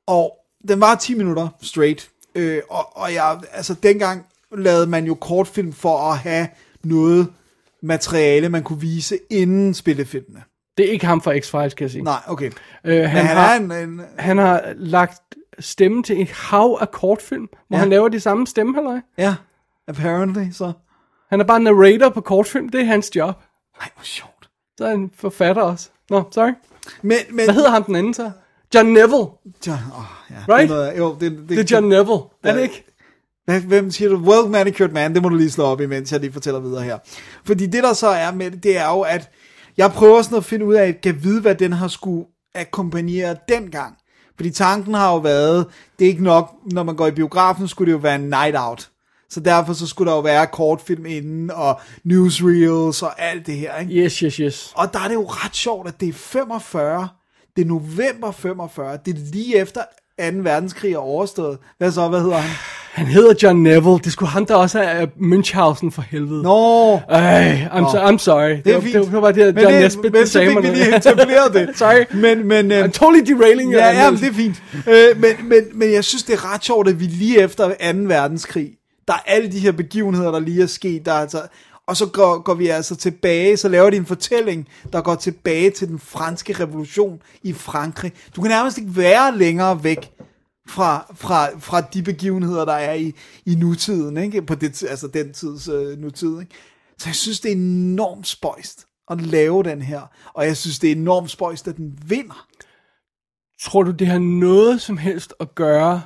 og 0.08 0.38
den 0.68 0.80
var 0.80 0.96
10 0.96 1.14
minutter 1.14 1.48
straight. 1.62 2.10
Øh, 2.36 2.62
og, 2.70 2.98
og 2.98 3.14
jeg, 3.14 3.40
altså 3.52 3.74
dengang 3.74 4.26
lavede 4.58 4.88
man 4.88 5.06
jo 5.06 5.16
kortfilm 5.16 5.74
for 5.74 5.98
at 5.98 6.18
have 6.18 6.48
noget 6.84 7.28
materiale, 7.82 8.50
man 8.50 8.64
kunne 8.64 8.82
vise 8.82 9.20
inden 9.30 9.74
spillefilmene. 9.74 10.44
Det 10.80 10.88
er 10.88 10.92
ikke 10.92 11.06
ham 11.06 11.22
fra 11.22 11.34
X-Files, 11.36 11.70
kan 11.76 11.84
jeg 11.84 11.92
sige. 11.92 12.04
Nej, 12.04 12.20
okay. 12.28 12.52
Øh, 12.84 13.00
Han, 13.10 13.26
han, 13.26 13.38
har, 13.38 13.56
en, 13.56 13.72
en, 13.72 14.02
han 14.18 14.38
har 14.38 14.64
lagt 14.76 15.22
stemme 15.60 16.04
til 16.04 16.22
et 16.22 16.30
hav 16.32 16.78
af 16.82 16.92
kortfilm, 16.92 17.48
hvor 17.68 17.78
Ja. 17.78 17.80
han 17.80 17.90
laver 17.90 18.10
de 18.10 18.20
samme 18.20 18.48
stemme, 18.48 18.76
halløj. 18.76 19.00
ja, 19.18 19.36
apparently, 19.88 20.52
så. 20.52 20.72
Han 21.30 21.40
er 21.40 21.44
bare 21.44 21.60
narrator 21.60 22.10
på 22.10 22.22
kortfilm, 22.22 22.70
det 22.70 22.82
er 22.82 22.86
hans 22.86 23.16
job. 23.16 23.36
Ej, 23.82 23.88
hvor 23.96 24.04
sjovt. 24.04 24.50
Så 24.78 24.86
er 24.86 24.90
han 24.90 25.12
forfatter 25.16 25.62
også. 25.62 25.90
Nå, 26.10 26.24
sorry. 26.32 26.52
Men, 27.02 27.18
men, 27.30 27.46
Hvad 27.46 27.54
hedder 27.56 27.70
ham 27.70 27.84
den 27.84 27.96
anden 27.96 28.14
så? 28.14 28.32
John 28.76 28.88
Neville. 28.88 29.26
John, 29.68 29.80
oh, 29.98 30.04
ja, 30.32 30.56
Right? 30.56 30.70
Det 30.70 30.88
er 30.94 30.98
jo, 30.98 31.18
det, 31.20 31.32
det, 31.32 31.50
Det 31.50 31.60
er 31.60 31.76
John 31.76 31.90
Neville. 31.90 32.20
Er 32.44 32.54
det 32.54 32.62
ikke? 32.62 32.86
Hvem 33.68 33.92
siger 33.92 34.10
du? 34.10 34.16
Well 34.18 34.50
Manicured 34.52 34.92
Man, 34.92 35.14
det 35.14 35.22
må 35.22 35.30
du 35.30 35.36
lige 35.36 35.52
slå 35.52 35.64
op 35.64 35.82
imens 35.82 36.12
jeg 36.12 36.20
lige 36.20 36.32
fortæller 36.34 36.60
videre 36.60 36.84
her. 36.84 36.98
Fordi 37.46 37.66
det 37.66 37.84
der 37.84 37.94
så 37.94 38.08
er 38.08 38.32
med 38.32 38.52
det, 38.52 38.64
det 38.64 38.78
er 38.78 38.90
jo, 38.90 39.02
at 39.02 39.30
jeg 39.80 39.92
prøver 39.92 40.22
sådan 40.22 40.38
at 40.38 40.46
finde 40.46 40.66
ud 40.66 40.74
af, 40.74 41.02
kan 41.02 41.24
vide, 41.24 41.42
hvad 41.42 41.56
den 41.56 41.74
har 41.74 41.88
skulle 41.88 42.26
akkompagnere 42.56 43.36
dengang. 43.50 43.96
Fordi 44.36 44.52
tanken 44.52 44.94
har 44.94 45.14
jo 45.14 45.18
været, 45.18 45.68
det 46.00 46.06
er 46.06 46.10
ikke 46.10 46.24
nok, 46.24 46.54
når 46.72 46.84
man 46.84 46.96
går 46.96 47.08
i 47.08 47.12
biografen, 47.12 47.68
skulle 47.68 47.92
det 47.92 47.98
jo 47.98 48.02
være 48.02 48.16
en 48.16 48.30
night 48.30 48.56
out. 48.58 48.90
Så 49.30 49.40
derfor 49.40 49.74
så 49.74 49.88
skulle 49.88 50.10
der 50.10 50.16
jo 50.16 50.22
være 50.22 50.48
kortfilm 50.48 51.06
inden, 51.06 51.52
og 51.52 51.80
newsreels 52.04 53.02
og 53.02 53.22
alt 53.22 53.46
det 53.46 53.56
her, 53.56 53.78
ikke? 53.78 53.94
Yes, 53.94 54.20
yes, 54.20 54.36
yes. 54.36 54.74
Og 54.76 54.94
der 54.94 55.00
er 55.00 55.08
det 55.08 55.16
jo 55.16 55.26
ret 55.26 55.56
sjovt, 55.56 55.88
at 55.88 56.00
det 56.00 56.10
er 56.10 56.14
45, 56.14 57.10
det 57.56 57.62
er 57.62 57.66
november 57.66 58.32
45, 58.32 58.98
det 59.06 59.14
er 59.14 59.20
lige 59.34 59.58
efter 59.58 59.82
2. 59.82 60.26
verdenskrig 60.38 60.94
er 60.94 60.98
overstået. 60.98 61.58
Hvad 61.78 61.92
så, 61.92 62.08
hvad 62.08 62.22
hedder 62.22 62.38
han? 62.38 62.56
Han 62.94 63.06
hedder 63.06 63.34
John 63.44 63.64
Neville. 63.64 64.00
Det 64.04 64.12
skulle 64.12 64.30
ham, 64.30 64.46
der 64.46 64.56
også 64.56 64.80
er 64.80 65.06
Münchhausen 65.06 65.92
for 65.92 66.02
helvede. 66.02 66.44
Nå, 66.44 66.96
Ej, 67.10 67.68
I'm, 67.72 67.92
so, 67.92 67.98
I'm 67.98 68.18
sorry. 68.18 68.58
det 68.66 68.76
er 68.76 68.82
fint. 68.82 68.94
Det, 68.94 69.06
det 69.06 69.22
var 69.22 69.32
det, 69.32 69.56
men 69.56 69.64
John 69.64 69.74
det, 69.74 69.82
Nesbitt, 69.84 70.14
men 70.14 70.28
sagde 70.28 70.54
mig 70.54 70.64
vi 70.64 70.68
noget. 70.68 70.78
lige 70.84 70.96
etableret 70.98 71.54
det. 71.54 71.70
Sorry. 71.78 72.16
Men, 72.18 72.48
men, 72.48 72.72
øh, 72.72 72.86
I'm 72.86 72.92
totally 72.92 73.26
derailing 73.26 73.72
Ja, 73.72 73.88
ja, 74.04 74.12
men 74.12 74.20
det 74.20 74.30
er 74.30 74.34
fint. 74.34 74.64
Øh, 74.88 75.22
men, 75.22 75.50
men, 75.50 75.64
men 75.74 75.92
jeg 75.94 76.04
synes, 76.04 76.24
det 76.24 76.34
er 76.34 76.54
ret 76.54 76.64
sjovt, 76.66 76.88
at 76.90 77.00
vi 77.00 77.06
lige 77.06 77.42
efter 77.42 77.68
2. 77.68 77.74
verdenskrig, 77.94 78.70
der 79.08 79.14
er 79.14 79.24
alle 79.26 79.52
de 79.52 79.60
her 79.60 79.72
begivenheder, 79.72 80.32
der 80.32 80.40
lige 80.40 80.64
er 80.64 80.68
sket, 80.68 81.06
der 81.06 81.12
er 81.12 81.22
altså, 81.22 81.42
og 81.88 81.98
så 81.98 82.06
går, 82.06 82.42
går 82.42 82.54
vi 82.54 82.68
altså 82.68 82.96
tilbage, 82.96 83.58
så 83.58 83.68
laver 83.70 83.90
de 83.90 83.98
en 83.98 84.06
fortælling, 84.06 84.68
der 84.94 85.02
går 85.02 85.16
tilbage 85.16 85.70
til 85.70 85.88
den 85.88 86.00
franske 86.00 86.54
revolution 86.54 87.20
i 87.44 87.54
Frankrig. 87.54 88.12
Du 88.36 88.42
kan 88.42 88.50
nærmest 88.52 88.78
ikke 88.78 88.92
være 88.96 89.38
længere 89.38 89.84
væk 89.84 90.10
fra, 90.70 91.14
fra, 91.16 91.60
fra 91.60 91.82
de 91.82 92.04
begivenheder, 92.04 92.66
der 92.66 92.74
er 92.74 92.94
i, 92.94 93.14
i 93.46 93.56
nutiden, 93.56 94.18
ikke? 94.18 94.42
På 94.42 94.56
det, 94.56 94.84
altså 94.84 95.08
den 95.08 95.34
tids 95.34 95.68
øh, 95.68 96.00
nutid. 96.00 96.40
Ikke? 96.40 96.56
Så 96.98 97.10
jeg 97.10 97.16
synes, 97.16 97.40
det 97.40 97.52
er 97.52 97.56
enormt 97.56 98.28
spøjst 98.28 98.86
at 99.12 99.22
lave 99.22 99.64
den 99.64 99.82
her, 99.82 100.02
og 100.34 100.46
jeg 100.46 100.58
synes, 100.58 100.80
det 100.80 100.92
er 100.92 100.96
enormt 100.96 101.32
spøjst, 101.32 101.68
at 101.68 101.78
den 101.78 102.00
vinder. 102.06 102.48
Tror 103.62 103.84
du, 103.84 103.92
det 103.92 104.08
har 104.08 104.20
noget 104.20 104.82
som 104.82 104.98
helst 104.98 105.34
at 105.40 105.56
gøre 105.56 106.02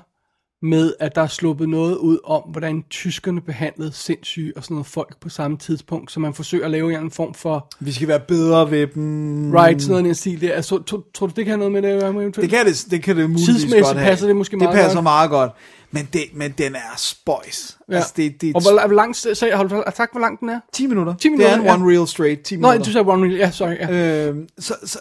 med, 0.64 0.94
at 1.00 1.16
der 1.16 1.22
er 1.22 1.28
sluppet 1.28 1.70
noget 1.70 1.96
ud 1.96 2.18
om, 2.24 2.42
hvordan 2.52 2.84
tyskerne 2.90 3.42
behandlede 3.42 3.92
sindssyge 3.92 4.54
og 4.56 4.64
sådan 4.64 4.76
noget 4.76 4.88
folk 4.88 5.20
på 5.22 5.30
samme 5.30 5.58
tidspunkt, 5.58 6.12
så 6.12 6.20
man 6.20 6.34
forsøger 6.34 6.66
at 6.66 6.72
lave 6.72 7.02
en 7.02 7.12
form 7.12 7.34
for 7.34 7.68
Vi 7.80 7.92
skal 7.92 8.08
være 8.08 8.20
bedre 8.20 8.72
ved 8.72 8.88
dem. 8.88 9.52
right, 9.52 9.82
sådan 9.82 9.92
noget 9.92 10.04
i 10.04 10.08
den 10.08 10.16
stil 10.16 10.42
der. 10.42 10.54
Altså, 10.54 10.84
tror, 10.84 11.04
tror 11.14 11.28
du, 11.28 11.34
det 11.36 11.46
kan 11.46 11.52
have 11.52 11.58
noget 11.58 11.72
med 11.72 11.82
det 11.82 12.04
eventuelt? 12.04 12.36
Det 12.36 12.50
kan 12.50 12.66
det, 12.66 12.86
det, 12.92 13.04
kan 13.04 13.18
det 13.18 13.30
muligvis 13.30 13.46
Tidsmæssigt 13.46 13.84
godt 13.86 13.98
have. 13.98 14.10
passer 14.10 14.28
det 14.28 14.36
måske 14.36 14.58
meget 14.58 14.70
Det 14.70 14.76
passer 14.82 14.96
godt. 14.98 15.04
meget 15.04 15.30
godt. 15.30 15.52
Men, 15.92 16.08
det, 16.14 16.22
men 16.34 16.52
den 16.58 16.76
er 16.76 16.94
spøjs. 16.98 17.78
Ja. 17.90 17.96
Altså, 17.96 18.14
det, 18.18 18.42
det 18.42 18.56
og 18.56 18.62
hvor, 18.62 18.88
hvor 18.88 18.96
lang, 18.96 19.16
så, 19.16 19.50
har 19.54 19.64
du 19.64 19.84
sagt, 19.96 20.14
hvor 20.14 20.22
lang 20.22 20.40
den 20.40 20.50
er? 20.50 20.60
10 20.74 20.88
minutter. 20.88 21.16
10 21.16 21.30
minutter, 21.30 21.48
Det 21.48 21.56
er 21.56 21.60
en 21.60 21.66
ja. 21.66 21.74
one 21.76 21.92
real 21.98 22.08
straight. 22.08 22.42
10 22.42 22.56
Nå, 22.56 22.60
minutter. 22.68 22.86
du 22.86 22.92
sagde 22.92 23.08
one 23.08 23.26
reel. 23.28 23.36
Ja, 23.38 23.52
sorry. 23.52 23.74
Ja. 23.74 24.28
Øhm, 24.28 24.48
så, 24.60 24.74
så 24.86 25.00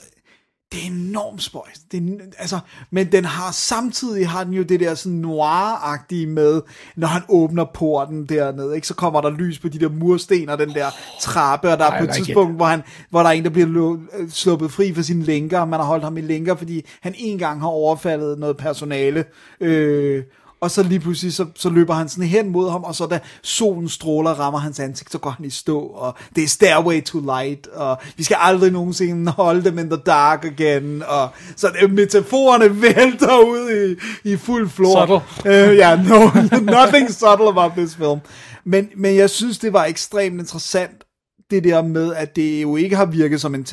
det 0.72 0.82
er 0.82 0.86
enormt 0.86 1.42
spøjs. 1.42 1.78
Det 1.92 1.98
er, 1.98 2.24
altså, 2.38 2.58
men 2.90 3.12
den 3.12 3.24
har 3.24 3.52
samtidig 3.52 4.28
har 4.28 4.44
den 4.44 4.54
jo 4.54 4.62
det 4.62 4.80
der 4.80 4.94
sådan 4.94 5.24
noir-agtige 5.24 6.26
med, 6.26 6.60
når 6.96 7.06
han 7.06 7.22
åbner 7.28 7.64
porten 7.64 8.26
dernede, 8.26 8.74
ikke? 8.74 8.86
så 8.86 8.94
kommer 8.94 9.20
der 9.20 9.30
lys 9.30 9.58
på 9.58 9.68
de 9.68 9.78
der 9.78 9.88
mursten 9.88 10.48
og 10.48 10.58
den 10.58 10.74
der 10.74 10.86
trappe, 11.20 11.72
og 11.72 11.78
der 11.78 11.84
er 11.84 11.98
på 11.98 12.04
et 12.04 12.10
tidspunkt, 12.10 12.56
hvor, 12.56 12.66
han, 12.66 12.82
hvor 13.10 13.20
der 13.20 13.28
er 13.28 13.32
en, 13.32 13.44
der 13.44 13.50
bliver 13.50 13.96
øh, 14.18 14.30
sluppet 14.30 14.72
fri 14.72 14.94
for 14.94 15.02
sine 15.02 15.24
lænker, 15.24 15.60
og 15.60 15.68
man 15.68 15.80
har 15.80 15.86
holdt 15.86 16.04
ham 16.04 16.16
i 16.16 16.20
lænker, 16.20 16.54
fordi 16.54 16.86
han 17.00 17.14
en 17.18 17.38
gang 17.38 17.60
har 17.60 17.68
overfaldet 17.68 18.38
noget 18.38 18.56
personale, 18.56 19.24
øh, 19.60 20.22
og 20.62 20.70
så 20.70 20.82
lige 20.82 21.00
pludselig, 21.00 21.32
så, 21.32 21.46
så 21.54 21.70
løber 21.70 21.94
han 21.94 22.08
sådan 22.08 22.24
hen 22.24 22.48
mod 22.48 22.70
ham, 22.70 22.84
og 22.84 22.94
så 22.94 23.06
da 23.06 23.20
solen 23.42 23.88
stråler 23.88 24.30
rammer 24.30 24.60
hans 24.60 24.80
ansigt, 24.80 25.12
så 25.12 25.18
går 25.18 25.30
han 25.30 25.46
i 25.46 25.50
stå, 25.50 25.78
og 25.80 26.14
det 26.36 26.44
er 26.44 26.48
Stairway 26.48 27.02
to 27.02 27.20
Light, 27.20 27.66
og 27.66 27.98
vi 28.16 28.24
skal 28.24 28.36
aldrig 28.40 28.72
nogensinde 28.72 29.32
holde 29.32 29.64
dem 29.64 29.78
in 29.78 29.90
the 29.90 30.00
dark 30.06 30.44
again, 30.44 31.02
og 31.02 31.28
så 31.56 31.70
det, 31.80 31.92
metaforerne 31.92 32.80
vælter 32.82 33.38
ud 33.38 33.96
i, 34.24 34.30
i 34.32 34.36
fuld 34.36 34.68
flor. 34.68 35.06
Subtle. 35.06 35.70
Øh, 35.70 35.76
ja, 35.76 35.96
no, 35.96 36.20
nothing 36.80 37.10
subtle 37.10 37.48
about 37.48 37.72
this 37.76 37.96
film. 37.96 38.20
Men, 38.64 38.88
men 38.96 39.16
jeg 39.16 39.30
synes, 39.30 39.58
det 39.58 39.72
var 39.72 39.84
ekstremt 39.84 40.40
interessant, 40.40 41.04
det 41.50 41.64
der 41.64 41.82
med, 41.82 42.14
at 42.14 42.36
det 42.36 42.62
jo 42.62 42.76
ikke 42.76 42.96
har 42.96 43.06
virket 43.06 43.40
som 43.40 43.54
en 43.54 43.64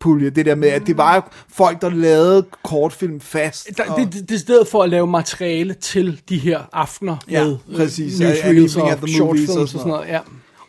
talentudviklingspulje, 0.00 0.30
det 0.30 0.46
der 0.46 0.54
med, 0.54 0.68
at 0.68 0.86
det 0.86 0.96
var 0.96 1.32
folk, 1.48 1.80
der 1.82 1.90
lavede 1.90 2.46
kortfilm 2.64 3.20
fast. 3.20 3.68
Der, 3.76 3.84
og- 3.90 4.00
det, 4.00 4.12
det, 4.12 4.28
det 4.28 4.34
er 4.34 4.38
stedet 4.38 4.68
for 4.68 4.82
at 4.82 4.90
lave 4.90 5.06
materiale 5.06 5.74
til 5.74 6.20
de 6.28 6.38
her 6.38 6.60
aftener 6.72 7.16
Ja, 7.30 7.44
med 7.44 7.56
øh, 7.70 7.76
præcis. 7.76 8.20
og 8.20 9.08
short 9.08 9.28
movies 9.28 9.40
films 9.40 9.56
og 9.56 9.62
og 9.62 9.68
sådan 9.68 9.78
sådan 9.78 9.90
noget. 9.90 10.08
Ja. 10.08 10.20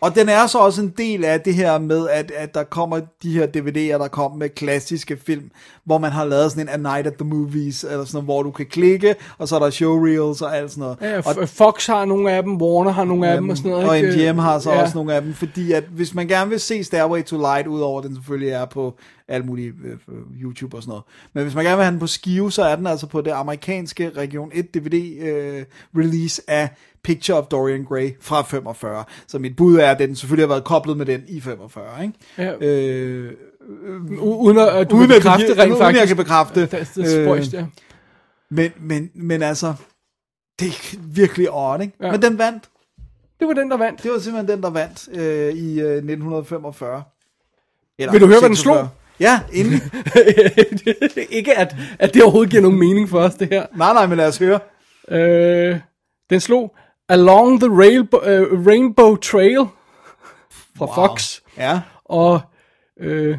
Og 0.02 0.16
den 0.16 0.30
er 0.30 0.48
så 0.48 0.58
også 0.58 0.82
en 0.82 0.94
del 0.98 1.26
af 1.26 1.42
det 1.42 1.54
her 1.54 1.80
med, 1.80 2.10
at, 2.10 2.32
at 2.32 2.54
der 2.54 2.64
kommer 2.64 3.00
de 3.24 3.32
her 3.32 3.48
DVD'er, 3.48 4.02
der 4.04 4.08
kommer 4.08 4.38
med 4.38 4.50
klassiske 4.50 5.18
film, 5.26 5.52
hvor 5.86 5.98
man 5.98 6.12
har 6.12 6.26
lavet 6.26 6.52
sådan 6.52 6.64
en 6.64 6.86
A 6.86 6.92
Night 6.92 7.08
at 7.08 7.14
the 7.14 7.26
Movies, 7.26 7.84
eller 7.84 8.06
sådan 8.06 8.10
noget, 8.14 8.26
hvor 8.26 8.44
du 8.44 8.52
kan 8.52 8.66
klikke, 8.66 9.16
og 9.38 9.48
så 9.48 9.56
er 9.56 9.60
der 9.60 9.70
showreels 9.70 10.42
og 10.42 10.58
alt 10.58 10.72
sådan 10.72 10.82
noget. 10.82 10.98
Ja, 11.02 11.42
og, 11.42 11.50
Fox 11.50 11.88
har 11.88 12.06
nogle 12.06 12.32
af 12.32 12.44
dem, 12.44 12.62
Warner 12.62 12.92
har 12.92 13.04
nogle 13.04 13.28
af 13.28 13.38
dem 13.38 13.50
og 13.50 13.58
sådan 13.58 13.72
noget. 13.72 13.90
og 13.90 13.98
ikke? 13.98 14.32
MGM 14.32 14.38
har 14.40 14.60
så 14.60 14.72
ja. 14.72 14.82
også 14.82 14.96
nogle 14.96 15.14
af 15.14 15.22
dem, 15.22 15.34
fordi 15.34 15.72
at 15.72 15.84
hvis 15.84 16.14
man 16.14 16.28
gerne 16.28 16.50
vil 16.50 16.60
se 16.60 16.84
Stairway 16.84 17.24
to 17.24 17.38
Light, 17.38 17.68
udover 17.68 18.02
den 18.02 18.16
selvfølgelig 18.16 18.50
er 18.50 18.66
på 18.66 18.96
alt 19.28 19.46
muligt 19.46 19.76
øh, 19.86 20.42
YouTube 20.42 20.78
og 20.78 20.84
sådan 20.84 20.90
noget, 20.90 21.04
men 21.34 21.44
hvis 21.44 21.56
man 21.56 21.66
gerne 21.66 21.78
vil 21.78 21.84
have 21.84 21.92
den 21.92 22.00
på 22.00 22.08
skive, 22.08 22.52
så 22.52 22.64
er 22.64 22.76
den 22.76 22.88
altså 22.88 23.08
på 23.08 23.22
det 23.22 23.32
amerikanske 23.32 24.10
Region 24.18 24.52
1 24.54 24.74
DVD 24.74 25.22
øh, 25.22 25.66
release 25.98 26.42
af 26.48 26.70
Picture 27.08 27.38
of 27.38 27.46
Dorian 27.46 27.84
Gray 27.84 28.12
fra 28.22 28.42
45. 28.42 29.04
Så 29.28 29.40
mit 29.40 29.56
bud 29.56 29.78
er, 29.78 29.92
at 29.92 30.00
den 30.00 30.16
selvfølgelig 30.16 30.44
har 30.44 30.54
været 30.54 30.64
koblet 30.64 30.98
med 30.98 31.06
den 31.06 31.24
i 31.28 31.42
45, 31.42 32.04
ikke? 32.04 32.14
Ja. 32.38 32.68
Øh, 32.68 33.34
uden 34.20 34.58
at, 34.58 34.68
at 34.68 34.90
du 34.90 34.96
uden 34.96 35.08
kan 35.08 35.16
at, 35.16 35.22
bekræfte 35.22 35.48
uden 35.48 35.60
rent 35.60 35.78
faktisk. 35.78 36.00
jeg 36.00 36.08
kan 36.08 36.18
bekræfte. 36.18 36.62
Det, 36.62 36.72
det 36.72 37.06
er 37.06 37.26
spøjst, 37.26 37.54
ja. 37.54 37.66
men, 38.50 38.72
men, 38.80 39.10
men 39.14 39.42
altså, 39.42 39.74
det 40.60 40.68
er 40.68 40.98
virkelig 41.02 41.52
odd, 41.52 41.82
ikke? 41.82 41.94
Ja. 42.02 42.12
Men 42.12 42.22
den 42.22 42.38
vandt. 42.38 42.70
Det 43.40 43.48
var 43.48 43.54
den, 43.54 43.72
der 43.72 43.78
vandt. 43.78 44.04
Det 44.04 44.12
var 44.12 44.20
simpelthen 44.20 44.56
den, 44.58 44.64
der 44.64 44.70
vandt 44.70 45.10
øh, 45.12 45.54
i 45.54 45.80
øh, 45.80 45.96
1945. 45.96 47.04
Eller 48.00 48.12
Vil 48.12 48.22
du 48.22 48.28
høre, 48.28 48.40
hvad 48.40 48.50
den 48.50 48.56
46. 48.56 48.76
slog? 48.76 48.88
Ja, 49.20 49.40
endelig. 49.54 49.82
ikke 51.38 51.58
at, 51.58 51.76
at 52.00 52.14
det 52.14 52.24
overhovedet 52.24 52.52
giver 52.52 52.62
nogen 52.64 52.80
mening 52.80 53.10
for 53.10 53.20
os, 53.20 53.36
det 53.36 53.48
her. 53.48 53.66
nej, 53.76 53.94
nej, 53.94 54.06
men 54.08 54.18
lad 54.18 54.28
os 54.28 54.38
høre. 54.38 54.60
Øh, 55.12 55.80
den 56.30 56.40
slog 56.40 56.76
Along 57.10 57.60
the 57.60 57.70
Railbo- 57.70 58.24
uh, 58.28 58.68
Rainbow 58.68 59.16
Trail 59.16 59.66
fra 60.78 60.86
wow. 60.86 60.94
Fox. 60.96 61.40
Ja. 61.58 61.82
Og 62.06 62.42
øh, 63.00 63.38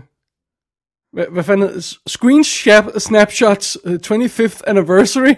hvad, 1.12 1.26
hvad 1.32 1.44
fanden 1.44 1.68
hedder? 1.68 1.96
Screen 2.06 2.44
Snapshots 3.00 3.78
uh, 3.84 3.92
25th 3.92 4.60
Anniversary, 4.66 5.34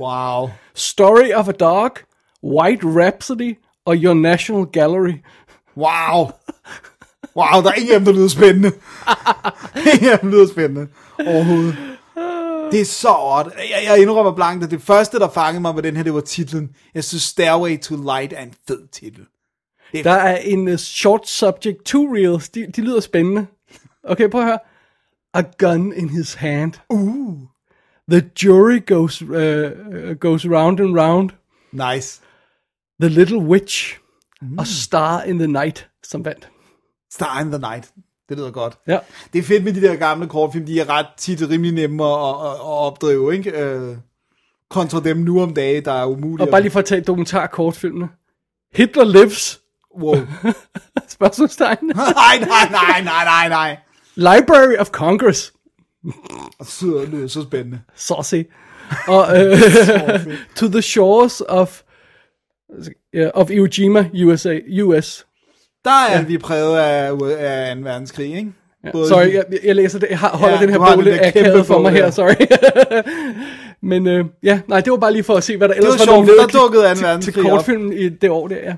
Wow. 0.00 0.50
Story 0.74 1.32
of 1.34 1.48
a 1.48 1.52
Dog, 1.52 1.90
White 2.44 2.80
Rhapsody 2.86 3.56
og 3.86 3.96
Your 3.96 4.14
National 4.14 4.66
Gallery. 4.72 5.14
Wow. 5.76 6.30
Wow, 7.36 7.62
der 7.62 7.70
er 7.70 7.74
ingen 7.74 7.94
af 7.94 8.00
dem, 8.00 8.04
der 8.04 8.12
lyder 8.12 8.28
spændende. 8.28 8.72
ingen 9.94 10.10
af 10.12 10.18
dem 10.18 10.30
lyder 10.30 10.46
spændende. 10.46 10.88
Overhovedet. 11.26 11.76
Det 12.72 12.80
er 12.80 12.84
så 12.84 13.14
odd. 13.14 13.52
Jeg, 13.56 13.82
jeg 13.84 14.02
indrømmer 14.02 14.32
blankt, 14.32 14.64
at 14.64 14.70
det 14.70 14.82
første, 14.82 15.18
der 15.18 15.28
fangede 15.28 15.60
mig 15.60 15.74
med 15.74 15.82
den 15.82 15.96
her, 15.96 16.02
det 16.02 16.14
var 16.14 16.20
titlen. 16.20 16.70
Jeg 16.94 17.04
synes, 17.04 17.22
Stairway 17.22 17.80
to 17.80 17.96
Light 17.96 18.32
er 18.32 18.42
en 18.42 18.54
fed 18.68 18.88
titel. 18.88 19.26
Der 19.92 20.10
er 20.10 20.36
en 20.36 20.68
uh, 20.68 20.76
short 20.76 21.28
subject, 21.28 21.84
two 21.84 22.14
reels, 22.14 22.48
de, 22.48 22.66
de 22.76 22.80
lyder 22.80 23.00
spændende. 23.00 23.46
Okay, 24.02 24.28
prøv 24.28 24.40
at 24.40 24.46
høre. 24.46 24.58
A 25.34 25.42
gun 25.58 25.92
in 25.92 26.08
his 26.08 26.34
hand. 26.34 26.72
Uh. 26.90 27.38
The 28.10 28.30
jury 28.42 28.86
goes, 28.86 29.22
uh, 29.22 29.28
uh, 29.28 30.14
goes 30.20 30.46
round 30.46 30.80
and 30.80 30.98
round. 30.98 31.30
Nice. 31.72 32.20
The 33.00 33.08
Little 33.08 33.38
Witch 33.38 33.98
mm. 34.42 34.58
og 34.58 34.66
Star 34.66 35.22
in 35.22 35.38
the 35.38 35.46
Night, 35.46 35.88
som 36.02 36.24
vandt. 36.24 36.48
Star 37.12 37.40
in 37.40 37.46
the 37.50 37.58
Night. 37.58 37.92
Det 38.28 38.36
lyder 38.36 38.50
godt. 38.50 38.78
Ja. 38.86 38.98
Det 39.32 39.38
er 39.38 39.42
fedt 39.42 39.64
med 39.64 39.72
de 39.72 39.80
der 39.82 39.96
gamle 39.96 40.26
kortfilm, 40.28 40.66
de 40.66 40.80
er 40.80 40.88
ret 40.90 41.06
tit 41.16 41.48
rimelig 41.50 41.72
nemme 41.72 42.04
at, 42.04 42.10
at, 42.46 42.50
at 42.52 42.60
opdrive, 42.60 43.34
ikke? 43.34 43.50
Øh, 43.62 43.96
kontra 44.70 45.00
dem 45.00 45.16
nu 45.16 45.42
om 45.42 45.54
dage, 45.54 45.80
der 45.80 45.92
er 45.92 46.04
umulige. 46.06 46.46
Og 46.46 46.50
bare 46.50 46.60
lige 46.60 46.70
for 46.72 46.78
at 46.78 46.84
tage 46.84 47.00
dokumentar 47.00 47.46
kortfilmene. 47.46 48.08
Hitler 48.74 49.04
Lives, 49.04 49.60
Wow. 50.00 50.14
spørgsmålstegn. 51.08 51.78
nej, 51.86 52.38
nej, 52.40 52.68
nej, 52.70 53.02
nej, 53.02 53.24
nej, 53.24 53.48
nej. 53.48 53.76
Library 54.14 54.76
of 54.78 54.90
Congress, 54.90 55.52
så 56.62 57.06
det 57.10 57.30
så 57.30 57.42
spændende. 57.42 57.80
saucy. 57.94 58.42
Og 59.08 59.18
uh, 59.38 60.34
To 60.56 60.68
the 60.68 60.82
Shores 60.82 61.40
of, 61.40 61.82
uh, 63.16 63.26
of 63.34 63.50
Iwo 63.50 63.66
Jima, 63.78 64.10
USA, 64.24 64.58
US. 64.82 65.26
Der 65.88 66.06
er 66.14 66.18
ja. 66.18 66.22
vi 66.22 66.38
præget 66.38 66.78
af, 66.78 67.12
af 67.38 67.76
2. 67.76 67.82
verdenskrig, 67.82 68.36
ikke? 68.36 68.52
Både 68.92 69.08
Sorry, 69.08 69.34
jeg, 69.34 69.44
jeg 69.64 69.76
læser 69.76 69.98
det. 69.98 70.06
Jeg 70.10 70.18
har, 70.18 70.28
holder 70.28 70.54
Ja, 70.54 70.62
den 70.62 70.70
her 70.70 70.78
bog 70.78 71.02
lidt 71.02 71.20
kæmpe 71.20 71.38
akavet 71.38 71.66
for 71.66 71.78
mig 71.78 71.92
her, 71.92 72.10
sorry. 72.10 72.34
Men 73.90 74.06
øh, 74.06 74.24
ja, 74.42 74.60
nej, 74.66 74.80
det 74.80 74.90
var 74.90 74.96
bare 74.96 75.12
lige 75.12 75.22
for 75.22 75.34
at 75.34 75.44
se, 75.44 75.56
hvad 75.56 75.68
der 75.68 75.74
Det 75.74 75.82
var 75.82 75.92
ellers 75.92 76.06
var 76.08 76.14
sjovt, 76.14 76.52
der 76.52 76.60
dukkede 76.60 76.94
2. 76.94 77.20
til, 77.20 77.32
til 77.32 77.42
kortfilmen 77.42 77.92
i 77.92 78.08
det 78.08 78.30
år 78.30 78.48
der, 78.48 78.56
ja. 78.56 78.74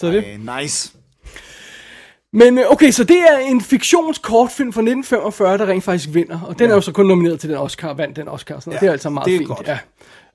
Så 0.00 0.06
det. 0.06 0.24
Ej, 0.48 0.60
nice. 0.60 0.92
Men 2.32 2.58
øh, 2.58 2.64
okay, 2.70 2.90
så 2.90 3.04
det 3.04 3.16
er 3.18 3.38
en 3.38 3.60
fiktionskortfilm 3.60 4.72
fra 4.72 4.80
1945, 4.80 5.58
der 5.58 5.66
rent 5.66 5.84
faktisk 5.84 6.08
vinder. 6.12 6.40
Og 6.40 6.58
den 6.58 6.66
ja. 6.66 6.70
er 6.70 6.74
jo 6.74 6.80
så 6.80 6.92
kun 6.92 7.06
nomineret 7.06 7.40
til 7.40 7.48
den 7.48 7.58
Oscar, 7.58 7.94
vandt 7.94 8.16
den 8.16 8.28
Oscar. 8.28 8.58
Sådan. 8.60 8.72
Ja, 8.72 8.78
det 8.78 8.86
er 8.86 8.92
altså 8.92 9.10
meget 9.10 9.26
det 9.26 9.34
er 9.34 9.38
fint. 9.38 9.48
godt. 9.48 9.66
Ja. 9.68 9.78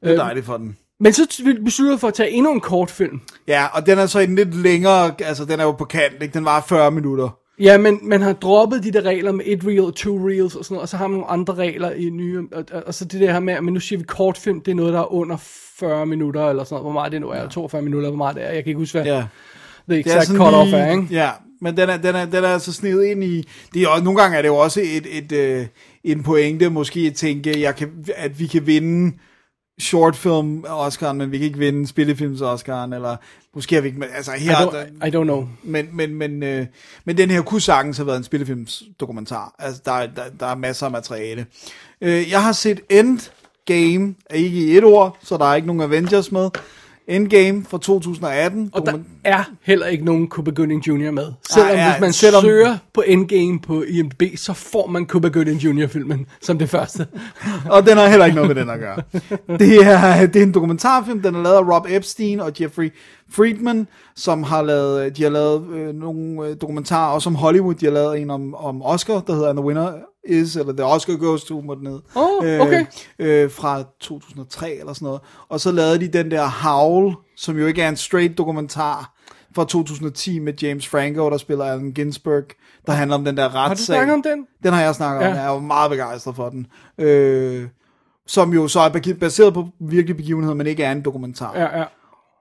Det 0.04 0.12
er 0.12 0.16
dejligt 0.16 0.46
for 0.46 0.58
den. 0.58 0.78
Men 1.00 1.14
så 1.14 1.28
besluttede 1.66 1.94
jeg 1.94 2.00
for 2.00 2.08
at 2.08 2.14
tage 2.14 2.30
endnu 2.32 2.54
en 2.54 2.60
kortfilm. 2.60 3.22
Ja, 3.48 3.66
og 3.74 3.86
den 3.86 3.98
er 3.98 4.06
så 4.06 4.20
en 4.20 4.36
lidt 4.36 4.56
længere, 4.56 5.12
altså 5.20 5.46
den 5.46 5.60
er 5.60 5.64
jo 5.64 5.72
på 5.72 5.86
kant, 5.86 6.14
ikke? 6.22 6.34
Den 6.34 6.46
var 6.46 6.66
40 6.70 6.92
minutter. 6.92 7.30
Ja, 7.60 7.78
men 7.78 8.00
man 8.02 8.22
har 8.22 8.34
droppet 8.34 8.84
de 8.84 8.92
der 8.92 9.02
regler 9.02 9.32
med 9.32 9.46
et 9.48 9.60
reel, 9.66 9.94
two 9.94 10.28
reels 10.28 10.56
og 10.56 10.66
sådan 10.66 10.76
noget, 10.76 10.82
og 10.82 10.90
så 10.90 10.98
har 10.98 11.08
man 11.08 11.20
nogle 11.20 11.32
andre 11.32 11.54
regler 11.54 11.92
i 11.92 12.10
nye, 12.10 12.44
og, 12.52 12.66
og, 12.72 12.84
og 12.88 12.94
så 12.94 13.06
det 13.06 13.22
der 13.22 13.32
her 13.32 13.40
med, 13.40 13.62
men 13.62 13.74
nu 13.74 13.80
siger 13.80 14.00
vi 14.00 14.06
kortfilm, 14.08 14.62
det 14.62 14.72
er 14.72 14.76
noget, 14.76 14.94
der 14.94 15.00
er 15.00 15.14
under 15.14 15.38
40 15.80 16.06
minutter, 16.06 16.50
eller 16.50 16.64
sådan 16.64 16.74
noget, 16.74 16.84
hvor 16.84 16.92
meget 16.92 17.12
det 17.12 17.22
nu 17.22 17.30
er, 17.30 17.48
42 17.48 17.82
minutter, 17.82 18.10
hvor 18.10 18.18
meget 18.18 18.36
det 18.36 18.44
er, 18.46 18.48
jeg 18.52 18.64
kan 18.64 18.68
ikke 18.68 18.80
huske, 18.80 19.02
hvad 19.02 19.12
Ja. 19.12 19.24
the 19.90 19.98
Det 19.98 20.00
exact 20.00 20.30
cut-off 20.30 20.76
er, 20.76 20.92
ikke? 20.92 21.08
Ja, 21.12 21.30
men 21.62 21.78
den 21.78 21.90
er, 21.90 21.98
den 21.98 22.16
er, 22.16 22.26
den 22.26 22.44
er 22.44 22.48
altså 22.48 22.74
snedet 22.74 23.04
ind 23.04 23.24
i... 23.24 23.48
Det 23.74 23.82
er, 23.82 24.04
nogle 24.04 24.22
gange 24.22 24.38
er 24.38 24.42
det 24.42 24.50
jo 24.50 24.56
også 24.56 24.82
et, 24.84 25.18
et, 25.18 25.32
øh, 25.32 25.66
en 26.04 26.24
pointe, 26.24 26.70
måske 26.70 27.00
at 27.00 27.14
tænke, 27.14 27.62
jeg 27.62 27.76
kan, 27.76 27.90
at 28.16 28.40
vi 28.40 28.48
kan 28.48 28.68
vinde 28.68 29.16
shortfilm 29.80 30.66
Oscar'en, 30.68 31.14
men 31.14 31.32
vi 31.32 31.38
kan 31.38 31.46
ikke 31.46 31.60
vinde 31.60 31.88
spillefilms 31.88 32.42
Oscar'en, 32.42 32.96
eller 32.96 33.16
måske 33.56 33.76
har 33.76 33.82
vi 33.82 33.88
ikke... 33.88 34.06
Altså 34.16 34.34
I 34.34 34.40
her, 34.40 34.56
don't, 34.56 35.08
I 35.08 35.10
don't 35.16 35.24
know. 35.24 35.48
men, 35.64 35.88
men, 35.94 36.16
men, 36.16 36.44
øh, 36.44 36.66
men 37.06 37.18
den 37.18 37.30
her 37.32 37.42
kunne 37.42 37.62
sagtens 37.62 37.98
have 37.98 38.08
været 38.08 38.18
en 38.18 38.24
spillefilmsdokumentar. 38.24 39.56
Altså, 39.60 39.82
der, 39.86 39.92
er- 39.92 40.08
der, 40.16 40.24
der 40.40 40.46
er 40.46 40.56
masser 40.56 40.86
af 40.86 40.92
materiale. 40.92 41.46
Øh, 42.02 42.30
jeg 42.32 42.44
har 42.44 42.52
set 42.52 42.80
Endgame, 42.90 44.16
er 44.30 44.36
ikke 44.36 44.58
i 44.60 44.78
et 44.78 44.84
ord, 44.84 45.18
så 45.24 45.38
der 45.38 45.46
er 45.46 45.56
ikke 45.56 45.68
nogen 45.68 45.82
Avengers 45.82 46.32
med. 46.32 46.50
Endgame 47.10 47.66
fra 47.70 47.78
2018. 47.78 48.70
Og 48.74 48.86
der 48.86 48.94
er 49.24 49.44
heller 49.62 49.86
ikke 49.88 50.06
nogen 50.06 50.28
Cuba 50.28 50.52
Gooding 50.52 50.88
Jr. 50.88 51.12
med. 51.12 51.26
Selvom 51.50 51.72
ja, 51.72 51.92
hvis 51.92 52.02
man 52.02 52.14
selvom- 52.14 52.42
søger 52.44 52.78
på 52.94 53.04
Endgame 53.08 53.60
på 53.60 53.84
IMDb, 53.84 54.24
så 54.38 54.54
får 54.54 54.88
man 54.88 55.06
Cuba 55.06 55.28
Gooding 55.28 55.60
Jr.-filmen 55.64 56.26
som 56.42 56.58
det 56.60 56.70
første. 56.70 57.08
Og 57.72 57.88
den 57.88 57.98
har 57.98 58.08
heller 58.08 58.26
ikke 58.26 58.36
noget 58.36 58.56
med 58.56 58.64
den 58.64 58.70
at 58.70 58.80
gøre. 58.80 59.02
Det 59.60 59.76
er, 59.88 60.26
det 60.26 60.36
er 60.36 60.44
en 60.44 60.54
dokumentarfilm, 60.54 61.22
den 61.22 61.36
er 61.36 61.44
lavet 61.44 61.56
af 61.56 61.62
Rob 61.76 61.86
Epstein 61.90 62.40
og 62.40 62.52
Jeffrey 62.62 62.94
Friedman, 63.32 63.88
som 64.16 64.44
har 64.44 64.62
lavet, 64.62 65.18
de 65.18 65.24
har 65.24 65.30
lavet 65.30 65.68
øh, 65.74 65.96
nogle 65.96 66.48
øh, 66.48 66.56
dokumentarer, 66.62 67.12
også 67.14 67.30
om 67.30 67.36
Hollywood, 67.36 67.74
de 67.76 67.86
har 67.86 67.94
lavet 67.94 68.20
en 68.22 68.30
om, 68.30 68.56
om 68.56 68.82
Oscar, 68.82 69.20
der 69.28 69.34
hedder 69.34 69.54
the 69.54 69.62
Winner 69.64 69.92
Is, 70.28 70.56
eller 70.56 70.74
The 70.74 70.86
Oscar 70.86 71.16
Goes 71.16 71.44
To, 71.44 71.62
må 71.62 71.76
den 71.76 71.84
ned. 71.84 72.00
Åh, 72.16 72.62
okay. 72.68 72.86
Øh, 73.20 73.44
øh, 73.44 73.52
fra 73.52 73.84
2003 74.00 74.72
eller 74.80 74.94
sådan 74.94 75.06
noget. 75.06 75.22
Og 75.50 75.60
så 75.60 75.72
lavede 75.72 76.00
de 76.00 76.08
den 76.08 76.32
der 76.32 76.48
Howl, 76.48 77.16
som 77.38 77.58
jo 77.58 77.66
ikke 77.66 77.82
er 77.82 77.90
en 77.90 77.98
straight 77.98 78.38
dokumentar, 78.38 79.14
fra 79.56 79.66
2010 79.66 80.40
med 80.40 80.54
James 80.62 80.88
Franco, 80.88 81.30
der 81.30 81.38
spiller 81.38 81.66
Allen 81.66 81.94
Ginsberg, 81.94 82.44
der 82.86 82.92
handler 82.94 83.16
om 83.18 83.26
den 83.26 83.38
der 83.38 83.46
retssag. 83.46 83.62
Har 83.64 83.74
du 83.76 83.82
snakket 83.82 84.14
om 84.14 84.22
den? 84.24 84.46
Den 84.64 84.74
har 84.74 84.82
jeg 84.82 84.96
snakket 84.96 85.28
om, 85.28 85.34
Ja. 85.34 85.40
jeg 85.42 85.50
er 85.50 85.54
jo 85.54 85.60
meget 85.60 85.92
begejstret 85.92 86.36
for 86.36 86.50
den. 86.50 86.68
Øh, 86.98 87.68
som 88.28 88.54
jo 88.54 88.68
så 88.68 88.80
er 88.80 89.14
baseret 89.20 89.54
på 89.54 89.68
virkelige 89.80 90.18
begivenheder, 90.18 90.56
men 90.56 90.68
ikke 90.68 90.84
er 90.84 90.92
en 90.92 91.02
dokumentar. 91.06 91.54
Ja, 91.56 91.80
ja. 91.80 91.84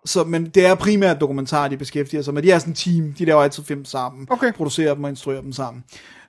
Så, 0.04 0.24
men 0.24 0.46
det 0.46 0.66
er 0.66 0.74
primært 0.74 1.20
dokumentar, 1.20 1.68
de 1.68 1.76
beskæftiger 1.76 2.22
sig 2.22 2.34
med. 2.34 2.42
De 2.42 2.50
er 2.50 2.58
sådan 2.58 2.70
en 2.70 2.74
team, 2.74 3.12
de 3.18 3.24
laver 3.24 3.42
altid 3.42 3.64
film 3.64 3.84
sammen, 3.84 4.26
Okay. 4.30 4.52
producerer 4.52 4.94
dem 4.94 5.04
og 5.04 5.10
instruerer 5.10 5.40
dem 5.40 5.52
sammen. 5.52 5.84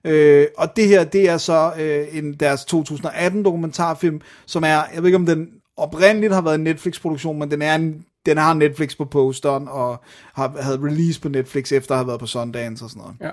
Øh, 0.06 0.48
og 0.58 0.76
det 0.76 0.88
her, 0.88 1.04
det 1.04 1.30
er 1.30 1.38
så 1.38 1.74
øh, 1.80 2.18
en, 2.18 2.34
deres 2.34 2.66
2018 2.66 3.44
dokumentarfilm, 3.44 4.22
som 4.46 4.64
er, 4.64 4.68
jeg 4.68 4.98
ved 4.98 5.06
ikke 5.06 5.16
om 5.16 5.26
den 5.26 5.50
oprindeligt 5.78 6.34
har 6.34 6.42
været 6.42 6.56
en 6.56 6.64
Netflix-produktion, 6.64 7.40
men 7.40 7.52
den 7.52 7.62
er 7.62 7.76
en, 7.76 8.06
den 8.26 8.38
har 8.38 8.54
Netflix 8.54 8.98
på 8.98 9.06
posteren, 9.06 9.68
og 9.68 10.04
har, 10.34 10.62
havde 10.62 10.80
release 10.84 11.22
på 11.22 11.30
Netflix, 11.30 11.72
efter 11.72 11.92
at 11.92 11.98
have 11.98 12.08
været 12.08 12.20
på 12.20 12.26
Sundance 12.26 12.86
og 12.86 12.90
sådan 12.90 13.02
noget. 13.02 13.16
ja. 13.22 13.30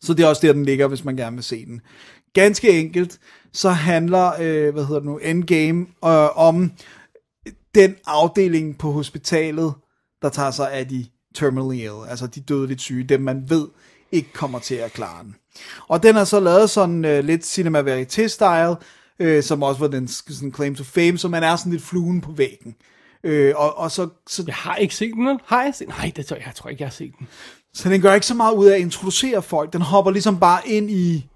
Så 0.00 0.14
det 0.14 0.22
er 0.24 0.28
også 0.28 0.46
der, 0.46 0.52
den 0.52 0.64
ligger, 0.64 0.86
hvis 0.86 1.04
man 1.04 1.16
gerne 1.16 1.36
vil 1.36 1.44
se 1.44 1.66
den. 1.66 1.80
Ganske 2.32 2.80
enkelt, 2.80 3.18
så 3.52 3.70
handler, 3.70 4.32
øh, 4.40 4.72
hvad 4.72 4.84
hedder 4.84 5.00
det 5.00 5.08
nu, 5.08 5.18
Endgame, 5.18 5.86
øh, 6.04 6.38
om 6.38 6.72
den 7.74 7.96
afdeling 8.06 8.78
på 8.78 8.90
hospitalet, 8.90 9.74
der 10.22 10.28
tager 10.28 10.50
sig 10.50 10.72
af 10.72 10.88
de 10.88 11.06
terminally 11.34 11.74
ill, 11.74 12.08
altså 12.08 12.26
de 12.26 12.40
dødeligt 12.40 12.80
syge, 12.80 13.04
dem 13.04 13.20
man 13.20 13.44
ved 13.48 13.66
ikke 14.12 14.32
kommer 14.32 14.58
til 14.58 14.74
at 14.74 14.92
klare 14.92 15.22
den. 15.24 15.36
Og 15.88 16.02
den 16.02 16.16
er 16.16 16.24
så 16.24 16.40
lavet 16.40 16.70
sådan 16.70 17.04
øh, 17.04 17.24
lidt 17.24 17.46
cinema 17.46 17.80
verite-style, 17.82 18.74
øh, 19.18 19.42
som 19.42 19.62
også 19.62 19.80
var 19.80 19.88
den 19.88 20.08
sådan 20.08 20.52
claim 20.54 20.74
to 20.74 20.84
fame, 20.84 21.18
så 21.18 21.28
man 21.28 21.42
er 21.42 21.56
sådan 21.56 21.72
lidt 21.72 21.82
fluen 21.84 22.20
på 22.20 22.32
væggen. 22.32 22.74
Øh, 23.24 23.52
og, 23.56 23.78
og 23.78 23.90
så, 23.90 24.08
så 24.28 24.44
Jeg 24.46 24.54
har 24.54 24.76
ikke 24.76 24.94
set 24.94 25.12
den? 25.14 25.38
Har 25.46 25.62
jeg 25.62 25.74
set? 25.74 25.88
Nej, 25.88 26.12
det 26.16 26.26
tror 26.26 26.36
jeg, 26.36 26.46
jeg 26.46 26.54
tror 26.54 26.70
ikke, 26.70 26.82
jeg 26.82 26.88
har 26.88 26.92
set 26.94 27.12
den. 27.18 27.28
så 27.74 27.88
den 27.88 28.00
gør 28.00 28.14
ikke 28.14 28.26
så 28.26 28.34
meget 28.34 28.54
ud 28.54 28.66
af 28.66 28.74
at 28.74 28.80
introducere 28.80 29.42
folk. 29.42 29.72
Den 29.72 29.82
hopper 29.82 30.10
ligesom 30.10 30.40
bare 30.40 30.60
ind 30.68 30.90
i... 30.90 31.28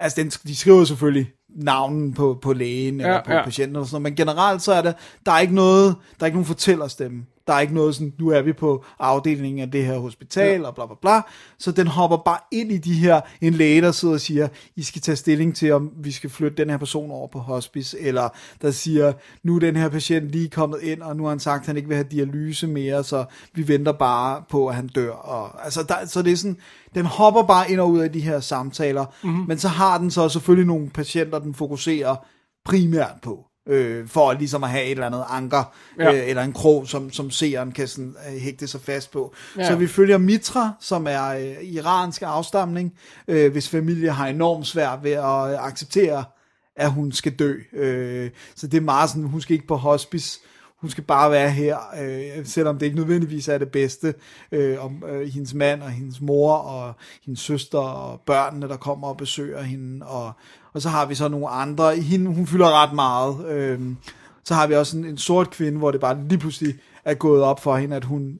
Altså, 0.00 0.22
den, 0.22 0.30
de 0.30 0.56
skriver 0.56 0.84
selvfølgelig 0.84 1.30
navnen 1.56 2.14
på, 2.14 2.38
på 2.42 2.52
lægen 2.52 3.00
eller 3.00 3.14
Ja, 3.14 3.22
på 3.24 3.32
ja. 3.32 3.44
patienten 3.44 3.76
og 3.76 3.86
sådan 3.86 3.94
noget, 4.02 4.02
men 4.02 4.16
generelt 4.16 4.62
så 4.62 4.72
er 4.72 4.82
det, 4.82 4.94
der 5.26 5.32
er 5.32 5.38
ikke 5.38 5.54
noget, 5.54 5.94
der 6.20 6.24
er 6.24 6.26
ikke 6.26 6.36
nogen 6.36 6.46
fortællerstemme. 6.46 7.24
Der 7.48 7.54
er 7.54 7.60
ikke 7.60 7.74
noget 7.74 7.94
sådan, 7.94 8.12
nu 8.18 8.28
er 8.28 8.42
vi 8.42 8.52
på 8.52 8.84
afdelingen 8.98 9.62
af 9.62 9.70
det 9.70 9.84
her 9.84 9.98
hospital, 9.98 10.64
og 10.64 10.74
bla 10.74 10.86
bla 10.86 10.94
bla. 11.00 11.20
Så 11.58 11.72
den 11.72 11.86
hopper 11.86 12.16
bare 12.16 12.38
ind 12.52 12.72
i 12.72 12.78
de 12.78 12.92
her, 12.92 13.20
en 13.40 13.54
læge, 13.54 13.82
der 13.82 13.92
sidder 13.92 14.14
og 14.14 14.20
siger, 14.20 14.48
I 14.76 14.82
skal 14.82 15.02
tage 15.02 15.16
stilling 15.16 15.56
til, 15.56 15.72
om 15.72 15.90
vi 15.96 16.12
skal 16.12 16.30
flytte 16.30 16.56
den 16.56 16.70
her 16.70 16.76
person 16.76 17.10
over 17.10 17.28
på 17.28 17.38
hospice, 17.38 18.00
eller 18.00 18.28
der 18.62 18.70
siger, 18.70 19.12
nu 19.42 19.56
er 19.56 19.60
den 19.60 19.76
her 19.76 19.88
patient 19.88 20.30
lige 20.30 20.48
kommet 20.48 20.80
ind, 20.82 21.02
og 21.02 21.16
nu 21.16 21.22
har 21.22 21.30
han 21.30 21.40
sagt, 21.40 21.60
at 21.60 21.66
han 21.66 21.76
ikke 21.76 21.88
vil 21.88 21.96
have 21.96 22.08
dialyse 22.10 22.66
mere, 22.66 23.04
så 23.04 23.24
vi 23.54 23.68
venter 23.68 23.92
bare 23.92 24.42
på, 24.50 24.68
at 24.68 24.74
han 24.74 24.88
dør. 24.88 25.12
Og, 25.12 25.64
altså, 25.64 25.82
der, 25.82 25.94
så 26.06 26.22
det 26.22 26.32
er 26.32 26.36
sådan, 26.36 26.56
den 26.94 27.06
hopper 27.06 27.42
bare 27.42 27.70
ind 27.70 27.80
og 27.80 27.90
ud 27.90 27.98
af 27.98 28.12
de 28.12 28.20
her 28.20 28.40
samtaler, 28.40 29.04
mm-hmm. 29.22 29.44
men 29.48 29.58
så 29.58 29.68
har 29.68 29.98
den 29.98 30.10
så 30.10 30.28
selvfølgelig 30.28 30.66
nogle 30.66 30.90
patienter, 30.90 31.38
den 31.38 31.54
fokuserer 31.54 32.16
primært 32.64 33.14
på 33.22 33.47
øh, 33.68 34.08
for 34.08 34.32
ligesom 34.32 34.64
at 34.64 34.70
have 34.70 34.84
et 34.84 34.90
eller 34.90 35.06
andet 35.06 35.24
anker, 35.30 35.72
Ja. 35.98 36.12
øh, 36.12 36.28
eller 36.28 36.42
en 36.42 36.52
krog, 36.52 36.88
som, 36.88 37.12
som 37.12 37.30
seeren 37.30 37.72
kan 37.72 37.88
sådan, 37.88 38.14
øh, 38.32 38.40
hægte 38.40 38.66
sig 38.66 38.80
fast 38.80 39.10
på. 39.10 39.34
Ja. 39.56 39.62
Ja. 39.62 39.68
Så 39.68 39.76
vi 39.76 39.86
følger 39.86 40.18
Mitra, 40.18 40.70
som 40.80 41.06
er 41.10 41.26
øh, 41.28 41.56
iransk 41.62 42.22
afstamning, 42.22 42.92
øh, 43.28 43.52
hvis 43.52 43.68
familie 43.68 44.10
har 44.10 44.26
enormt 44.26 44.66
svært 44.66 44.98
ved 45.02 45.12
at 45.12 45.24
øh, 45.52 45.66
acceptere, 45.66 46.24
at 46.76 46.90
hun 46.92 47.12
skal 47.12 47.32
dø. 47.32 47.54
Øh, 47.72 48.30
så 48.56 48.66
det 48.66 48.76
er 48.76 48.80
meget 48.80 49.10
sådan, 49.10 49.24
hun 49.24 49.40
skal 49.40 49.54
ikke 49.54 49.66
på 49.66 49.76
hospice, 49.76 50.40
hun 50.80 50.90
skal 50.90 51.04
bare 51.04 51.30
være 51.30 51.50
her, 51.50 51.76
øh, 52.02 52.46
selvom 52.46 52.78
det 52.78 52.86
ikke 52.86 52.98
nødvendigvis 52.98 53.48
er 53.48 53.58
det 53.58 53.70
bedste, 53.70 54.14
øh, 54.52 54.84
om 54.84 55.04
øh, 55.08 55.28
hendes 55.28 55.54
mand 55.54 55.82
og 55.82 55.90
hendes 55.90 56.20
mor 56.20 56.52
og 56.54 56.94
hendes 57.24 57.40
søster 57.40 57.78
og 57.78 58.20
børnene, 58.26 58.68
der 58.68 58.76
kommer 58.76 59.08
og 59.08 59.16
besøger 59.16 59.62
hende, 59.62 60.06
og, 60.06 60.32
og 60.72 60.82
så 60.82 60.88
har 60.88 61.06
vi 61.06 61.14
så 61.14 61.28
nogle 61.28 61.48
andre, 61.48 61.96
hende, 61.96 62.34
hun 62.34 62.46
fylder 62.46 62.82
ret 62.82 62.94
meget, 62.94 63.46
øh, 63.46 63.80
så 64.44 64.54
har 64.54 64.66
vi 64.66 64.74
også 64.74 64.98
en, 64.98 65.04
en 65.04 65.18
sort 65.18 65.50
kvinde, 65.50 65.78
hvor 65.78 65.90
det 65.90 66.00
bare 66.00 66.28
lige 66.28 66.38
pludselig 66.38 66.74
er 67.04 67.14
gået 67.14 67.42
op 67.42 67.60
for 67.62 67.76
hende, 67.76 67.96
at 67.96 68.04
hun, 68.04 68.38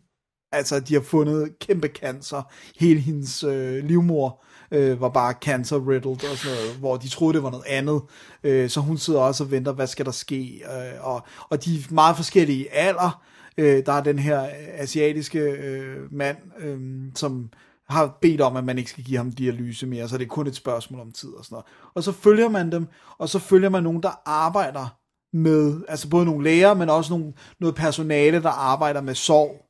altså 0.53 0.81
de 0.81 0.95
har 0.95 1.01
fundet 1.01 1.59
kæmpe 1.59 1.89
cancer, 1.89 2.43
hele 2.79 3.01
hendes 3.01 3.45
øh, 3.45 3.85
livmor, 3.85 4.45
øh, 4.71 5.01
var 5.01 5.09
bare 5.09 5.35
cancer 5.41 5.89
riddled 5.89 6.31
og 6.31 6.37
sådan 6.37 6.57
noget, 6.57 6.77
hvor 6.77 6.97
de 6.97 7.09
troede, 7.09 7.35
det 7.35 7.43
var 7.43 7.51
noget 7.51 7.67
andet. 7.67 8.03
Øh, 8.43 8.71
så 8.71 8.81
hun 8.81 8.99
sidder 8.99 9.21
også 9.21 9.45
og 9.45 9.51
venter, 9.51 9.73
hvad 9.73 9.87
skal 9.87 10.07
der 10.07 10.13
ske? 10.13 10.63
Øh, 10.65 11.07
og, 11.07 11.23
og 11.49 11.65
de 11.65 11.75
er 11.75 11.95
meget 11.95 12.17
forskellige 12.17 12.75
alder. 12.75 13.23
Øh, 13.59 13.87
der 13.87 13.93
er 13.93 14.03
den 14.03 14.19
her 14.19 14.43
øh, 14.43 14.51
asiatiske 14.75 15.39
øh, 15.39 16.13
mand, 16.13 16.37
øh, 16.61 16.79
som 17.15 17.51
har 17.89 18.19
bedt 18.21 18.41
om, 18.41 18.57
at 18.57 18.65
man 18.65 18.79
ikke 18.79 18.91
skal 18.91 19.05
give 19.05 19.17
ham 19.17 19.33
dialyse 19.33 19.87
mere, 19.87 20.09
så 20.09 20.19
det 20.19 20.25
er 20.25 20.29
kun 20.29 20.47
et 20.47 20.57
spørgsmål 20.57 21.01
om 21.01 21.13
tid 21.13 21.29
og 21.29 21.45
sådan 21.45 21.55
noget. 21.55 21.67
Og 21.95 22.03
så 22.03 22.13
følger 22.13 22.49
man 22.49 22.73
dem, 22.73 22.87
og 23.19 23.29
så 23.29 23.39
følger 23.39 23.69
man 23.69 23.83
nogen, 23.83 24.03
der 24.03 24.23
arbejder 24.27 24.99
med, 25.33 25.81
altså 25.89 26.11
både 26.11 26.25
nogle 26.25 26.45
læger, 26.45 26.75
men 26.75 26.91
også 26.91 27.13
nogle, 27.13 27.33
noget 27.61 27.75
personale, 27.75 28.43
der 28.43 28.51
arbejder 28.51 29.01
med 29.01 29.15
sorg, 29.15 29.65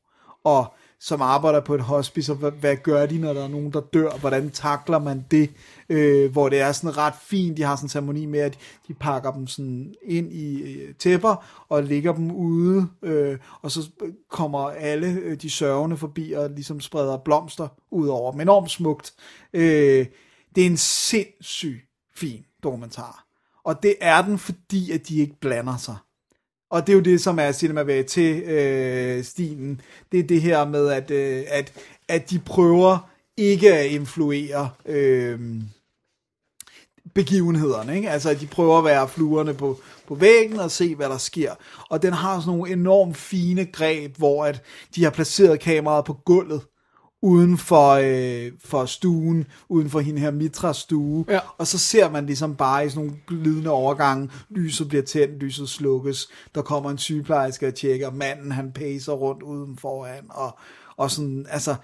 og 0.45 0.75
som 1.01 1.23
arbejder 1.23 1.61
på 1.61 1.75
et 1.75 1.81
hospice, 1.81 2.33
og 2.33 2.39
hvad, 2.39 2.51
hvad 2.51 2.77
gør 2.77 3.07
de, 3.07 3.19
når 3.19 3.33
der 3.33 3.45
er 3.45 3.49
nogen, 3.49 3.73
der 3.73 3.81
dør, 3.81 4.11
hvordan 4.11 4.51
takler 4.51 4.99
man 4.99 5.25
det, 5.31 5.51
øh, 5.89 6.33
hvor 6.33 6.49
det 6.49 6.61
er 6.61 6.73
sådan 6.73 6.97
ret 6.97 7.15
fint, 7.23 7.57
de 7.57 7.63
har 7.63 7.77
sådan 7.77 7.85
en 7.85 7.89
ceremoni 7.89 8.27
med, 8.27 8.41
at 8.41 8.59
de 8.89 8.95
pakker 8.95 9.33
dem 9.33 9.47
sådan 9.47 9.95
ind 10.03 10.33
i 10.33 10.63
øh, 10.63 10.95
tæpper, 10.95 11.65
og 11.69 11.83
ligger 11.83 12.13
dem 12.13 12.31
ude, 12.31 12.89
øh, 13.03 13.39
og 13.63 13.71
så 13.71 13.91
kommer 14.31 14.71
alle 14.71 15.07
øh, 15.07 15.37
de 15.37 15.51
sørgende 15.51 15.97
forbi, 15.97 16.33
og 16.33 16.51
ligesom 16.51 16.81
spreder 16.81 17.17
blomster 17.17 17.69
ud 17.91 18.09
over 18.09 18.33
dem, 18.33 18.41
enormt 18.41 18.71
smukt. 18.71 19.15
Øh, 19.53 20.07
det 20.55 20.63
er 20.63 20.67
en 20.67 20.77
sindssyg 20.77 21.85
fin 22.15 22.45
dokumentar, 22.63 23.27
og 23.65 23.83
det 23.83 23.95
er 24.01 24.23
den, 24.23 24.39
fordi 24.39 24.93
at 24.93 25.09
de 25.09 25.19
ikke 25.19 25.41
blander 25.41 25.77
sig. 25.77 25.97
Og 26.71 26.87
det 26.87 26.93
er 26.93 26.97
jo 26.97 27.03
det, 27.03 27.21
som 27.21 27.39
er 27.39 27.53
Cinema 27.53 27.83
Verité-stilen. 27.83 29.71
Øh, 29.71 29.77
det 30.13 30.21
er 30.21 30.27
det 30.29 30.43
her 30.43 30.65
med, 30.65 30.89
at, 30.89 31.11
øh, 31.11 31.45
at, 31.49 31.73
at 32.09 32.31
de 32.31 32.39
prøver 32.39 33.11
ikke 33.37 33.75
at 33.75 33.91
influere 33.91 34.71
øh, 34.87 35.41
begivenhederne. 37.15 37.97
Ikke? 37.97 38.11
Altså, 38.11 38.31
at 38.31 38.41
de 38.41 38.47
prøver 38.47 38.79
at 38.79 38.85
være 38.85 39.09
fluerne 39.09 39.55
på, 39.55 39.81
på 40.09 40.15
væggen 40.15 40.59
og 40.59 40.71
se, 40.71 40.95
hvad 40.95 41.09
der 41.09 41.19
sker. 41.19 41.55
Og 41.91 42.03
den 42.03 42.13
har 42.13 42.41
sådan 42.41 42.59
nogle 42.59 42.73
enormt 42.73 43.17
fine 43.17 43.67
greb, 43.67 44.17
hvor 44.17 44.45
at 44.45 44.63
de 44.95 45.05
har 45.05 45.11
placeret 45.11 45.61
kameraet 45.61 46.05
på 46.05 46.13
gulvet, 46.13 46.63
uden 47.23 47.59
for, 47.59 47.91
øh, 47.91 48.53
for 48.65 48.85
stuen, 48.85 49.47
uden 49.69 49.91
for 49.91 50.01
hende 50.01 50.21
her 50.21 50.31
Mitras 50.31 50.77
stue, 50.77 51.25
Ja. 51.29 51.39
og 51.59 51.67
så 51.67 51.79
ser 51.79 52.11
man 52.11 52.27
ligesom 52.27 52.55
bare 52.57 52.87
i 52.87 52.89
sådan 52.89 53.05
nogle 53.05 53.19
glidende 53.29 53.71
overgange, 53.71 54.31
lyset 54.51 54.89
bliver 54.89 55.03
tændt, 55.05 55.43
lyset 55.43 55.69
slukkes, 55.69 56.29
der 56.55 56.63
kommer 56.63 56.91
en 56.91 56.99
sygeplejerske 56.99 57.67
og 57.67 57.75
tjekker, 57.75 58.11
manden 58.11 58.53
han 58.53 58.73
pacer 58.73 59.13
rundt 59.13 59.43
uden 59.43 59.77
foran, 59.81 60.25
og, 60.31 60.59
og 60.97 61.11
sådan, 61.11 61.47
altså, 61.51 61.75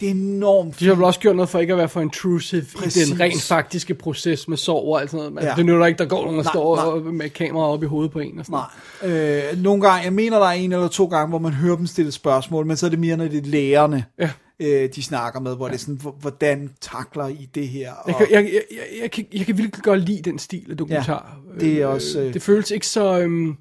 det 0.00 0.06
er 0.06 0.10
enormt 0.10 0.80
De 0.80 0.86
har 0.86 0.94
vel 0.94 1.04
også 1.04 1.20
gjort 1.20 1.36
noget 1.36 1.48
for 1.48 1.58
ikke 1.58 1.72
at 1.72 1.78
være 1.78 1.88
for 1.88 2.00
intrusive 2.00 2.64
Præcis. 2.78 3.08
i 3.08 3.12
den 3.12 3.20
rent 3.20 3.42
faktiske 3.42 3.94
proces 3.94 4.48
med 4.48 4.56
sorg 4.56 4.84
og 4.94 5.00
alt 5.00 5.10
sådan 5.10 5.24
noget. 5.26 5.36
Altså, 5.38 5.48
Ja. 5.50 5.56
Det 5.56 5.66
nytter 5.66 5.86
ikke, 5.86 5.98
der 5.98 6.04
går 6.04 6.24
nogen 6.24 6.38
og 6.38 6.44
står 6.44 7.00
nej. 7.00 7.12
med 7.12 7.30
kamera 7.30 7.64
op 7.64 7.82
i 7.82 7.86
hovedet 7.86 8.12
på 8.12 8.18
en 8.18 8.38
og 8.38 8.46
sådan. 8.46 8.60
Nej. 9.02 9.10
Øh, 9.52 9.62
nogle 9.62 9.82
gange, 9.82 10.04
jeg 10.04 10.12
mener, 10.12 10.38
der 10.38 10.46
er 10.46 10.50
en 10.52 10.72
eller 10.72 10.88
to 10.88 11.06
gange, 11.06 11.28
hvor 11.28 11.38
man 11.38 11.52
hører 11.52 11.76
dem 11.76 11.86
stille 11.86 12.12
spørgsmål, 12.12 12.66
men 12.66 12.76
så 12.76 12.86
er 12.86 12.90
det 12.90 12.98
mere, 12.98 13.16
når 13.16 13.28
det 13.28 13.38
er 13.46 13.48
lægerne, 13.50 14.04
Ja. 14.18 14.30
Øh, 14.60 14.88
de 14.94 15.02
snakker 15.02 15.40
med, 15.40 15.56
hvor 15.56 15.66
ja. 15.66 15.72
det 15.72 15.78
er 15.78 15.80
sådan, 15.80 15.94
"Hvor- 16.00 16.16
hvordan 16.20 16.70
takler 16.80 17.28
I 17.28 17.48
det 17.54 17.68
her? 17.68 17.80
Jeg 18.06 18.14
Og, 18.14 18.18
kan, 18.18 18.26
jeg, 18.30 18.44
jeg, 18.44 18.62
jeg, 18.70 19.02
jeg, 19.02 19.10
kan, 19.10 19.26
jeg 19.32 19.46
kan 19.46 19.58
virkelig 19.58 19.82
godt 19.84 20.00
lide 20.00 20.22
den 20.30 20.38
stil 20.38 20.66
af 20.70 20.76
dokumentar. 20.76 21.38
Ja, 21.54 21.60
det 21.60 21.72
er 21.82 21.88
Øh, 21.88 21.94
også, 21.94 22.20
øh, 22.20 22.34
Det 22.34 22.42
føles 22.42 22.70
ikke 22.70 22.86
så 22.86 23.20
øhm, 23.20 23.56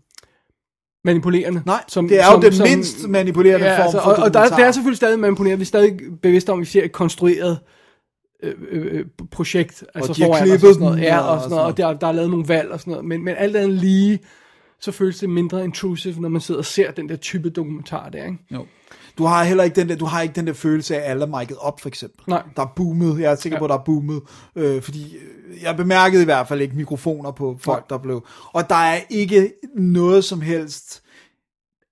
manipulerende. 1.03 1.61
Nej, 1.65 1.83
det 1.87 2.19
er 2.19 2.31
jo 2.33 2.41
den 2.41 2.53
mindst 2.63 3.07
manipulerende 3.07 3.65
form 3.65 3.81
altså, 3.85 4.01
for 4.03 4.11
og, 4.11 4.23
og 4.23 4.33
der, 4.33 4.47
det 4.49 4.65
er 4.65 4.71
selvfølgelig 4.71 4.97
stadig 4.97 5.19
manipuleret. 5.19 5.59
Vi 5.59 5.63
er 5.63 5.65
stadig 5.65 5.99
bevidste 6.21 6.49
om, 6.49 6.59
at 6.59 6.61
vi 6.61 6.65
ser 6.65 6.83
et 6.83 6.91
konstrueret 6.91 7.59
øh, 8.43 8.53
øh, 8.71 9.05
projekt. 9.31 9.83
Altså 9.95 10.13
de 10.13 10.21
har 10.23 10.45
klippet 10.45 10.69
og 10.69 10.73
sådan 10.73 10.87
noget. 10.87 11.01
Ja, 11.01 11.19
og 11.19 11.29
og, 11.35 11.39
sådan 11.41 11.49
noget, 11.55 11.65
og 11.71 11.77
der, 11.77 11.93
der 11.93 12.07
er 12.07 12.11
lavet 12.11 12.29
nogle 12.29 12.47
valg 12.47 12.71
og 12.71 12.79
sådan 12.79 12.91
noget. 12.91 13.05
Men, 13.05 13.23
men 13.25 13.35
alt 13.37 13.55
andet 13.55 13.77
lige, 13.77 14.19
så 14.81 14.91
føles 14.91 15.19
det 15.19 15.29
mindre 15.29 15.63
intrusive, 15.63 16.21
når 16.21 16.29
man 16.29 16.41
sidder 16.41 16.59
og 16.59 16.65
ser 16.65 16.91
den 16.91 17.09
der 17.09 17.15
type 17.15 17.49
dokumentar 17.49 18.09
der, 18.09 18.25
ikke? 18.25 18.37
Jo. 18.51 18.65
Du 19.20 19.26
har 19.26 19.43
heller 19.43 19.63
ikke 19.63 19.76
den 19.76 19.89
der, 19.89 19.95
du 19.95 20.05
har 20.05 20.22
ikke 20.22 20.36
den 20.36 20.47
der 20.47 20.53
følelse 20.53 20.95
af, 20.95 20.99
at 20.99 21.11
alle 21.11 21.24
er 21.26 21.41
mic'et 21.41 21.57
op, 21.59 21.80
for 21.82 21.88
eksempel. 21.88 22.24
Nej. 22.28 22.43
Der 22.55 22.61
er 22.61 22.74
boomet, 22.76 23.20
jeg 23.20 23.32
er 23.32 23.36
sikker 23.36 23.55
Ja. 23.55 23.59
på, 23.59 23.65
at 23.65 23.70
der 23.70 23.78
er 23.78 23.84
boomet, 23.84 24.22
øh, 24.55 24.82
fordi 24.82 25.15
øh, 25.15 25.63
jeg 25.63 25.78
bemærkede 25.78 26.22
i 26.22 26.26
hvert 26.26 26.47
fald 26.47 26.61
ikke 26.61 26.76
mikrofoner 26.76 27.32
på 27.32 27.57
folk, 27.59 27.89
der 27.89 27.97
blev. 27.97 28.26
Og 28.53 28.70
der 28.70 28.76
er 28.76 28.99
ikke 29.09 29.53
noget 29.76 30.24
som 30.24 30.41
helst, 30.41 31.03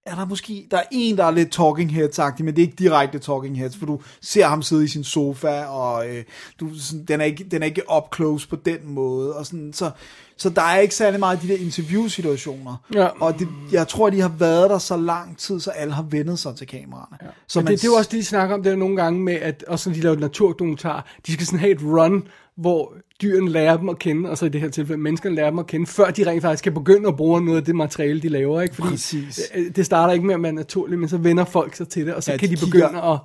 er 0.05 0.15
der 0.15 0.25
måske, 0.25 0.67
der 0.71 0.78
er 0.78 0.84
en, 0.91 1.17
der 1.17 1.23
er 1.25 1.32
lidt 1.32 1.51
talking 1.51 1.93
heads 1.93 2.19
men 2.39 2.47
det 2.47 2.57
er 2.57 2.65
ikke 2.65 2.75
direkte 2.75 3.19
talking 3.19 3.57
heads, 3.57 3.78
for 3.78 3.86
du 3.86 4.01
ser 4.21 4.45
ham 4.47 4.61
sidde 4.61 4.84
i 4.84 4.88
sin 4.88 5.03
sofa, 5.03 5.65
og 5.65 6.09
øh, 6.09 6.23
du, 6.59 6.69
sådan, 6.80 7.05
den, 7.05 7.21
er 7.21 7.25
ikke, 7.25 7.43
den 7.43 7.61
er 7.61 7.65
ikke 7.65 7.82
up 7.97 8.15
close 8.15 8.47
på 8.49 8.55
den 8.55 8.80
måde, 8.84 9.36
og 9.36 9.45
sådan, 9.45 9.73
så, 9.73 9.91
så 10.38 10.49
der 10.49 10.61
er 10.61 10.77
ikke 10.79 10.95
særlig 10.95 11.19
meget 11.19 11.35
af 11.35 11.41
de 11.41 11.47
der 11.47 11.57
interviewsituationer, 11.57 12.75
Ja. 12.93 13.07
og 13.21 13.39
det, 13.39 13.47
jeg 13.71 13.88
tror, 13.88 14.09
de 14.09 14.21
har 14.21 14.29
været 14.39 14.69
der 14.69 14.77
så 14.77 14.97
lang 14.97 15.38
tid, 15.38 15.59
så 15.59 15.71
alle 15.71 15.93
har 15.93 16.03
vendet 16.09 16.39
sig 16.39 16.55
til 16.55 16.67
kameraerne. 16.67 17.17
Ja. 17.21 17.27
Så 17.27 17.33
Så 17.47 17.59
det, 17.61 17.67
det 17.69 17.83
er 17.83 17.88
jo 17.88 17.93
også 17.93 18.09
det, 18.11 18.19
de 18.19 18.25
snakker 18.25 18.55
om, 18.55 18.63
det 18.63 18.71
er 18.71 18.75
nogle 18.75 18.95
gange 18.95 19.19
med, 19.19 19.33
at 19.33 19.63
også 19.67 19.89
når 19.89 19.93
de 19.95 20.01
laver 20.01 20.15
naturdokumentar, 20.19 21.05
de 21.27 21.33
skal 21.33 21.45
sådan 21.45 21.59
have 21.59 21.71
et 21.71 21.81
run, 21.83 22.23
hvor 22.57 22.93
dyrene 23.21 23.49
lærer 23.49 23.77
dem 23.77 23.89
at 23.89 23.99
kende, 23.99 24.29
og 24.29 24.38
så 24.38 24.45
i 24.45 24.49
det 24.49 24.61
her 24.61 24.69
tilfælde 24.69 25.01
menneskerne 25.01 25.35
lærer 25.35 25.49
dem 25.49 25.59
at 25.59 25.67
kende, 25.67 25.85
før 25.88 26.11
de 26.11 26.29
rent 26.29 26.41
faktisk 26.41 26.63
kan 26.63 26.73
begynde 26.73 27.07
at 27.07 27.15
bruge 27.17 27.45
noget 27.45 27.57
af 27.57 27.65
det 27.65 27.75
materiale, 27.75 28.21
de 28.21 28.29
laver. 28.29 28.61
Ikke? 28.61 28.75
Fordi 28.75 28.89
Præcis. 28.89 29.41
øh, 29.55 29.75
det 29.75 29.85
starter 29.85 30.13
ikke 30.13 30.25
med 30.25 30.35
at 30.35 30.43
være 30.43 30.51
naturligt, 30.51 30.99
men 30.99 31.09
så 31.09 31.17
vender 31.17 31.45
folk 31.45 31.75
sig 31.75 31.88
til 31.88 32.05
det, 32.05 32.13
og 32.13 32.23
så 32.23 32.31
Ja, 32.31 32.38
kan 32.38 32.49
de 32.49 32.55
de, 32.55 32.59
kigger- 32.59 32.88
begynde 32.88 33.03
at, 33.03 33.19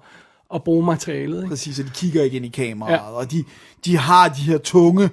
at 0.54 0.62
bruge 0.64 0.86
materialet. 0.86 1.36
Ikke? 1.36 1.48
Præcis, 1.48 1.78
og 1.78 1.84
de 1.84 1.90
kigger 1.94 2.22
ikke 2.22 2.36
ind 2.36 2.46
i 2.46 2.48
kameraet, 2.48 2.92
ja. 2.92 2.98
Og 3.10 3.30
de, 3.30 3.44
de 3.84 3.96
har 3.96 4.28
de 4.28 4.40
her 4.40 4.58
tunge 4.58 5.10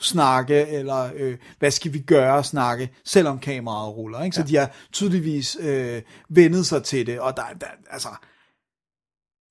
sov-snakke, 0.00 0.66
eller 0.68 1.10
øh, 1.16 1.36
hvad 1.58 1.70
skal 1.70 1.92
vi 1.92 1.98
gøre 1.98 2.44
snakke, 2.44 2.90
selvom 3.04 3.38
kameraet 3.38 3.96
ruller, 3.96 4.22
ikke? 4.22 4.34
Så 4.34 4.40
ja. 4.42 4.46
de 4.46 4.56
har 4.56 4.70
tydeligvis 4.92 5.56
øh, 5.60 6.02
vendet 6.28 6.66
sig 6.66 6.84
til 6.84 7.06
det, 7.06 7.20
og 7.20 7.36
der, 7.36 7.42
der, 7.60 7.66
altså, 7.90 8.08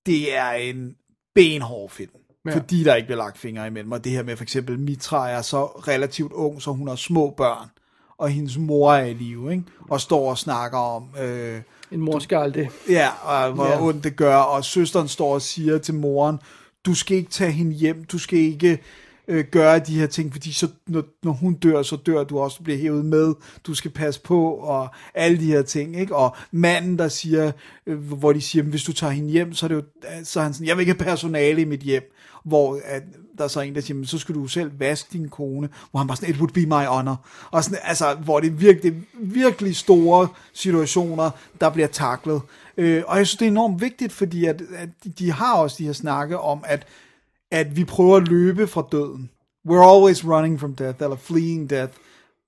det 0.05 0.35
er 0.35 0.51
en 0.51 0.95
benhård 1.35 1.89
film, 1.89 2.11
ja. 2.45 2.55
Fordi 2.55 2.83
der 2.83 2.95
ikke 2.95 3.05
bliver 3.07 3.17
lagt 3.17 3.37
fingre 3.37 3.67
imellem, 3.67 3.91
og 3.91 4.03
det 4.03 4.11
her 4.11 4.23
med 4.23 4.35
for 4.37 4.43
eksempel, 4.43 4.79
Mitra 4.79 5.29
er 5.29 5.41
så 5.41 5.65
relativt 5.65 6.31
ung, 6.31 6.61
så 6.61 6.71
hun 6.71 6.87
har 6.87 6.95
små 6.95 7.33
børn, 7.37 7.69
og 8.17 8.29
hendes 8.29 8.57
mor 8.57 8.93
er 8.93 9.05
i 9.05 9.13
live, 9.13 9.51
ikke? 9.51 9.63
og 9.89 10.01
står 10.01 10.29
og 10.29 10.37
snakker 10.37 10.77
om... 10.77 11.09
Øh, 11.19 11.61
En 11.91 11.99
mor 11.99 12.19
skal 12.19 12.37
aldrig. 12.37 12.69
Ja, 12.89 13.09
og 13.23 13.51
hvor. 13.51 13.65
Ja. 13.65 13.81
ondt 13.81 14.03
det 14.03 14.15
gør, 14.15 14.37
og 14.37 14.65
søsteren 14.65 15.07
står 15.07 15.33
og 15.33 15.41
siger 15.41 15.77
til 15.77 15.93
moren, 15.93 16.39
du 16.85 16.93
skal 16.93 17.17
ikke 17.17 17.31
tage 17.31 17.51
hende 17.51 17.73
hjem, 17.73 18.03
du 18.03 18.17
skal 18.17 18.39
ikke 18.39 18.79
øh, 19.27 19.45
gøre 19.51 19.79
de 19.79 19.99
her 19.99 20.07
ting, 20.07 20.31
fordi 20.31 20.51
så, 20.53 20.67
når, 20.87 21.03
når 21.23 21.31
hun 21.31 21.53
dør, 21.53 21.81
så 21.83 21.95
dør 21.95 22.23
du 22.23 22.39
også, 22.39 22.55
du 22.57 22.63
bliver 22.63 22.79
hævet 22.79 23.05
med, 23.05 23.33
du 23.67 23.73
skal 23.73 23.91
passe 23.91 24.21
på, 24.21 24.49
og 24.51 24.87
alle 25.13 25.37
de 25.39 25.45
her 25.45 25.61
ting, 25.61 25.99
ikke? 25.99 26.15
Og 26.15 26.35
manden, 26.51 26.99
der 26.99 27.07
siger, 27.07 27.51
øh, 27.87 27.97
hvor 27.99 28.33
de 28.33 28.41
siger, 28.41 28.63
hvis 28.63 28.83
du 28.83 28.93
tager 28.93 29.11
hende 29.13 29.29
hjem, 29.31 29.53
så 29.53 29.65
er 29.65 29.67
det 29.67 29.75
jo, 29.75 29.83
så 30.23 30.39
er 30.39 30.43
han 30.43 30.53
sådan, 30.53 30.67
jeg 30.67 30.75
vil 30.77 30.81
ikke 30.81 30.93
have 30.93 31.05
personale 31.09 31.61
i 31.61 31.65
mit 31.65 31.79
hjem, 31.81 32.11
hvor 32.45 32.79
at, 32.85 33.03
der 33.37 33.43
er 33.43 33.47
så 33.47 33.61
en, 33.61 33.75
der 33.75 33.81
siger, 33.81 33.95
"Men 33.95 34.05
så 34.05 34.17
skal 34.17 34.35
du 34.35 34.47
selv 34.47 34.71
vaske 34.79 35.09
din 35.13 35.29
kone, 35.29 35.69
hvor 35.91 35.97
han 35.97 36.07
bare 36.07 36.17
sådan, 36.17 36.29
it 36.29 36.39
would 36.39 36.53
be 36.53 36.59
my 36.65 36.85
honor, 36.85 37.25
og 37.51 37.63
sådan, 37.63 37.79
altså, 37.83 38.13
hvor 38.23 38.39
det 38.39 38.47
er 38.47 38.51
virkelig, 38.51 38.93
virkelig 39.19 39.75
store 39.75 40.27
situationer, 40.53 41.31
der 41.61 41.69
bliver 41.69 41.87
taklet, 41.87 42.41
øh, 42.77 43.03
og 43.07 43.17
jeg 43.17 43.27
synes, 43.27 43.37
det 43.37 43.45
er 43.45 43.51
enormt 43.51 43.81
vigtigt, 43.81 44.11
fordi 44.13 44.45
at, 44.45 44.61
at 44.77 44.89
de- 45.03 45.09
de 45.09 45.31
har 45.31 45.55
også 45.55 45.75
de 45.79 45.85
her 45.85 45.93
snakke 45.93 46.39
om, 46.39 46.63
at 46.67 46.87
at 47.51 47.77
vi 47.77 47.83
prøver 47.83 48.17
at 48.17 48.27
løbe 48.27 48.67
fra 48.67 48.87
døden. 48.91 49.29
We're 49.67 49.95
always 49.95 50.25
running 50.25 50.59
from 50.59 50.75
death, 50.75 51.03
eller 51.03 51.15
fleeing 51.15 51.69
death, 51.69 51.93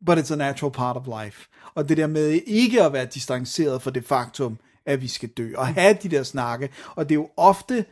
but 0.05 0.17
it's 0.17 0.33
a 0.33 0.35
natural 0.35 0.71
part 0.71 0.97
of 0.97 1.23
life. 1.23 1.47
Og 1.75 1.89
det 1.89 1.97
der 1.97 2.07
med 2.07 2.39
ikke 2.47 2.83
at 2.83 2.93
være 2.93 3.05
distanceret 3.05 3.81
fra 3.81 3.91
det 3.91 4.05
faktum, 4.05 4.57
at 4.85 5.01
vi 5.01 5.07
skal 5.07 5.29
dø, 5.29 5.51
og 5.55 5.67
have 5.67 5.97
de 6.03 6.09
der 6.09 6.23
snakke. 6.23 6.69
Og 6.95 7.09
det 7.09 7.15
er 7.15 7.19
jo 7.19 7.29
ofte 7.37 7.85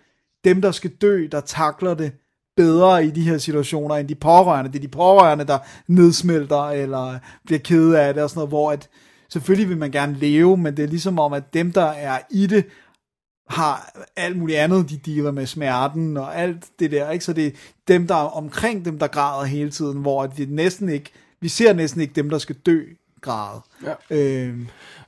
dem, 0.43 0.61
der 0.61 0.71
skal 0.71 0.91
dø, 0.91 1.27
der 1.31 1.41
takler 1.41 1.93
det 1.93 2.11
bedre 2.57 3.05
i 3.05 3.11
de 3.11 3.21
her 3.21 3.37
situationer, 3.37 3.95
end 3.95 4.07
de 4.07 4.15
pårørende. 4.15 4.71
Det 4.71 4.77
er 4.77 4.81
de 4.81 4.87
pårørende, 4.87 5.45
der 5.45 5.57
nedsmelter, 5.87 6.69
eller 6.69 7.19
bliver 7.45 7.59
kede 7.59 8.01
af 8.01 8.13
det, 8.13 8.23
og 8.23 8.29
sådan 8.29 8.37
noget, 8.37 8.49
hvor 8.49 8.71
at, 8.71 8.89
selvfølgelig 9.29 9.69
vil 9.69 9.77
man 9.77 9.91
gerne 9.91 10.13
leve, 10.13 10.57
men 10.57 10.77
det 10.77 10.83
er 10.83 10.87
ligesom 10.87 11.19
om, 11.19 11.33
at 11.33 11.53
dem, 11.53 11.71
der 11.71 11.85
er 11.85 12.19
i 12.31 12.47
det, 12.47 12.65
har 13.49 14.05
alt 14.15 14.37
muligt 14.37 14.59
andet, 14.59 14.89
de 14.89 14.97
dealer 14.97 15.31
med 15.31 15.45
smerten 15.45 16.17
og 16.17 16.35
alt 16.35 16.65
det 16.79 16.91
der, 16.91 17.11
ikke? 17.11 17.25
Så 17.25 17.33
det 17.33 17.45
er 17.47 17.51
dem, 17.87 18.07
der 18.07 18.15
er 18.15 18.37
omkring 18.37 18.85
dem, 18.85 18.99
der 18.99 19.07
græder 19.07 19.45
hele 19.45 19.69
tiden, 19.69 20.01
hvor 20.01 20.25
det 20.25 20.49
næsten 20.49 20.89
ikke, 20.89 21.11
vi 21.41 21.47
ser 21.47 21.73
næsten 21.73 22.01
ikke 22.01 22.13
dem, 22.13 22.29
der 22.29 22.37
skal 22.37 22.55
dø, 22.55 22.83
græde. 23.21 23.61
Ja. 23.83 24.15
Øh, 24.17 24.59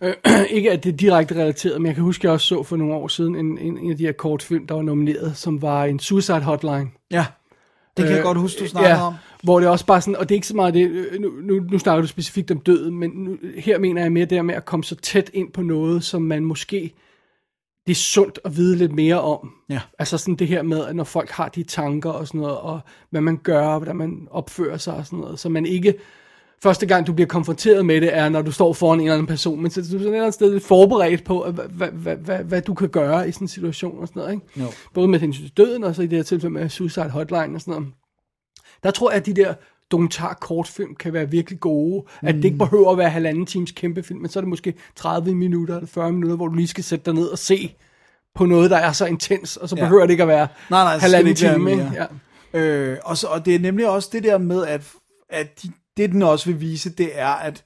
Øh, 0.01 0.13
ikke 0.49 0.71
at 0.71 0.83
det 0.83 0.93
er 0.93 0.97
direkte 0.97 1.35
relateret, 1.35 1.81
men 1.81 1.88
jeg 1.88 1.95
kan 1.95 2.03
huske, 2.03 2.21
at 2.21 2.23
jeg 2.23 2.31
også 2.31 2.47
så 2.47 2.63
for 2.63 2.75
nogle 2.75 2.93
år 2.93 3.07
siden 3.07 3.35
en, 3.35 3.57
en, 3.57 3.77
en 3.77 3.91
af 3.91 3.97
de 3.97 4.05
her 4.05 4.11
kortfilm, 4.11 4.67
der 4.67 4.75
var 4.75 4.81
nomineret, 4.81 5.38
som 5.38 5.61
var 5.61 5.85
en 5.85 5.99
Suicide 5.99 6.41
Hotline. 6.41 6.89
ja, 7.11 7.25
det 7.97 8.05
kan 8.05 8.11
øh, 8.11 8.15
jeg 8.15 8.23
godt 8.23 8.38
huske, 8.38 8.59
du 8.59 8.67
snakker 8.67 8.89
ja, 8.89 9.01
om. 9.01 9.13
Hvor 9.43 9.59
det 9.59 9.69
også 9.69 9.85
bare 9.85 10.01
sådan, 10.01 10.15
og 10.15 10.29
det 10.29 10.35
er 10.35 10.38
ikke 10.38 10.47
så 10.47 10.55
meget 10.55 10.73
det, 10.73 10.89
øh, 10.89 11.21
nu, 11.21 11.29
nu, 11.41 11.59
nu 11.71 11.79
snakker 11.79 12.01
du 12.01 12.07
specifikt 12.07 12.51
om 12.51 12.59
døden, 12.59 12.99
men 12.99 13.09
nu, 13.09 13.38
her 13.57 13.79
mener 13.79 14.01
jeg 14.01 14.11
mere 14.11 14.25
det 14.25 14.45
med 14.45 14.55
at 14.55 14.65
komme 14.65 14.83
så 14.83 14.95
tæt 14.95 15.29
ind 15.33 15.51
på 15.51 15.61
noget, 15.61 16.03
som 16.03 16.21
man 16.21 16.45
måske, 16.45 16.93
det 17.88 17.93
er 17.93 17.95
sundt 17.95 18.39
at 18.45 18.57
vide 18.57 18.75
lidt 18.75 18.95
mere 18.95 19.21
om. 19.21 19.51
Ja. 19.69 19.79
Altså 19.99 20.17
sådan 20.17 20.35
det 20.35 20.47
her 20.47 20.61
med, 20.61 20.85
at 20.85 20.95
når 20.95 21.03
folk 21.03 21.29
har 21.29 21.47
de 21.49 21.63
tanker 21.63 22.09
og 22.09 22.27
sådan 22.27 22.41
noget, 22.41 22.57
og 22.57 22.79
hvad 23.09 23.21
man 23.21 23.38
gør, 23.38 23.67
og 23.67 23.79
hvordan 23.79 23.95
man 23.95 24.27
opfører 24.31 24.77
sig 24.77 24.93
og 24.93 25.05
sådan 25.05 25.19
noget, 25.19 25.39
så 25.39 25.49
man 25.49 25.65
ikke, 25.65 25.93
første 26.63 26.85
gang 26.85 27.07
du 27.07 27.13
bliver 27.13 27.27
konfronteret 27.27 27.85
med 27.85 28.01
det, 28.01 28.15
er 28.15 28.29
når 28.29 28.41
du 28.41 28.51
står 28.51 28.73
foran 28.73 28.99
en 28.99 29.05
eller 29.05 29.13
anden 29.13 29.27
person, 29.27 29.61
men 29.61 29.71
så 29.71 29.79
er 29.79 29.83
du 29.83 29.89
sådan 29.89 30.01
et 30.01 30.05
eller 30.05 30.21
andet 30.21 30.33
sted 30.33 30.53
lidt 30.53 30.63
forberedt 30.63 31.23
på, 31.23 31.51
hvad, 31.51 31.89
hvad, 31.89 32.15
hvad, 32.15 32.39
hvad 32.43 32.61
du 32.61 32.73
kan 32.73 32.89
gøre 32.89 33.29
i 33.29 33.31
sådan 33.31 33.45
en 33.45 33.49
situation 33.49 33.99
og 33.99 34.07
sådan 34.07 34.19
noget, 34.19 34.33
ikke? 34.33 34.45
Jo. 34.59 34.65
Både 34.93 35.07
med 35.07 35.19
hensyn 35.19 35.43
til 35.43 35.57
døden, 35.57 35.83
og 35.83 35.95
så 35.95 36.01
i 36.01 36.07
det 36.07 36.17
her 36.17 36.23
tilfælde 36.23 36.53
med 36.53 36.69
Suicide 36.69 37.09
Hotline 37.09 37.55
og 37.55 37.61
sådan 37.61 37.73
noget. 37.73 37.88
Der 38.83 38.91
tror 38.91 39.11
jeg, 39.11 39.17
at 39.17 39.25
de 39.25 39.33
der 39.33 39.53
dokumentar 39.91 40.33
kortfilm 40.33 40.95
kan 40.95 41.13
være 41.13 41.29
virkelig 41.31 41.59
gode. 41.59 42.05
Mm. 42.21 42.27
At 42.27 42.35
det 42.35 42.45
ikke 42.45 42.57
behøver 42.57 42.91
at 42.91 42.97
være 42.97 43.09
halvanden 43.09 43.45
times 43.45 43.71
kæmpe 43.71 44.03
film, 44.03 44.19
men 44.19 44.29
så 44.29 44.39
er 44.39 44.41
det 44.41 44.49
måske 44.49 44.73
30 44.95 45.35
minutter 45.35 45.75
eller 45.75 45.88
40 45.88 46.11
minutter, 46.11 46.35
hvor 46.35 46.47
du 46.47 46.55
lige 46.55 46.67
skal 46.67 46.83
sætte 46.83 47.05
dig 47.05 47.13
ned 47.13 47.27
og 47.27 47.38
se 47.38 47.75
på 48.35 48.45
noget, 48.45 48.71
der 48.71 48.77
er 48.77 48.91
så 48.91 49.05
intens, 49.05 49.57
og 49.57 49.69
så 49.69 49.75
Ja. 49.75 49.81
behøver 49.83 50.01
det 50.01 50.11
ikke 50.11 50.23
at 50.23 50.27
være 50.29 50.47
Nej, 50.69 50.83
nej, 50.83 50.97
halvanden 50.97 51.27
det 51.27 51.38
time. 51.38 51.57
mere. 51.57 51.73
Ikke? 51.73 52.07
Ja. 52.53 52.59
Øh, 52.59 52.97
og, 53.03 53.17
så, 53.17 53.27
og 53.27 53.45
det 53.45 53.55
er 53.55 53.59
nemlig 53.59 53.89
også 53.89 54.09
det 54.11 54.23
der 54.23 54.38
med, 54.38 54.65
at, 54.65 54.81
at 55.29 55.63
de, 55.63 55.71
det 55.97 56.11
den 56.11 56.21
også 56.21 56.45
vil 56.45 56.61
vise, 56.61 56.89
det 56.89 57.09
er, 57.13 57.27
at 57.27 57.63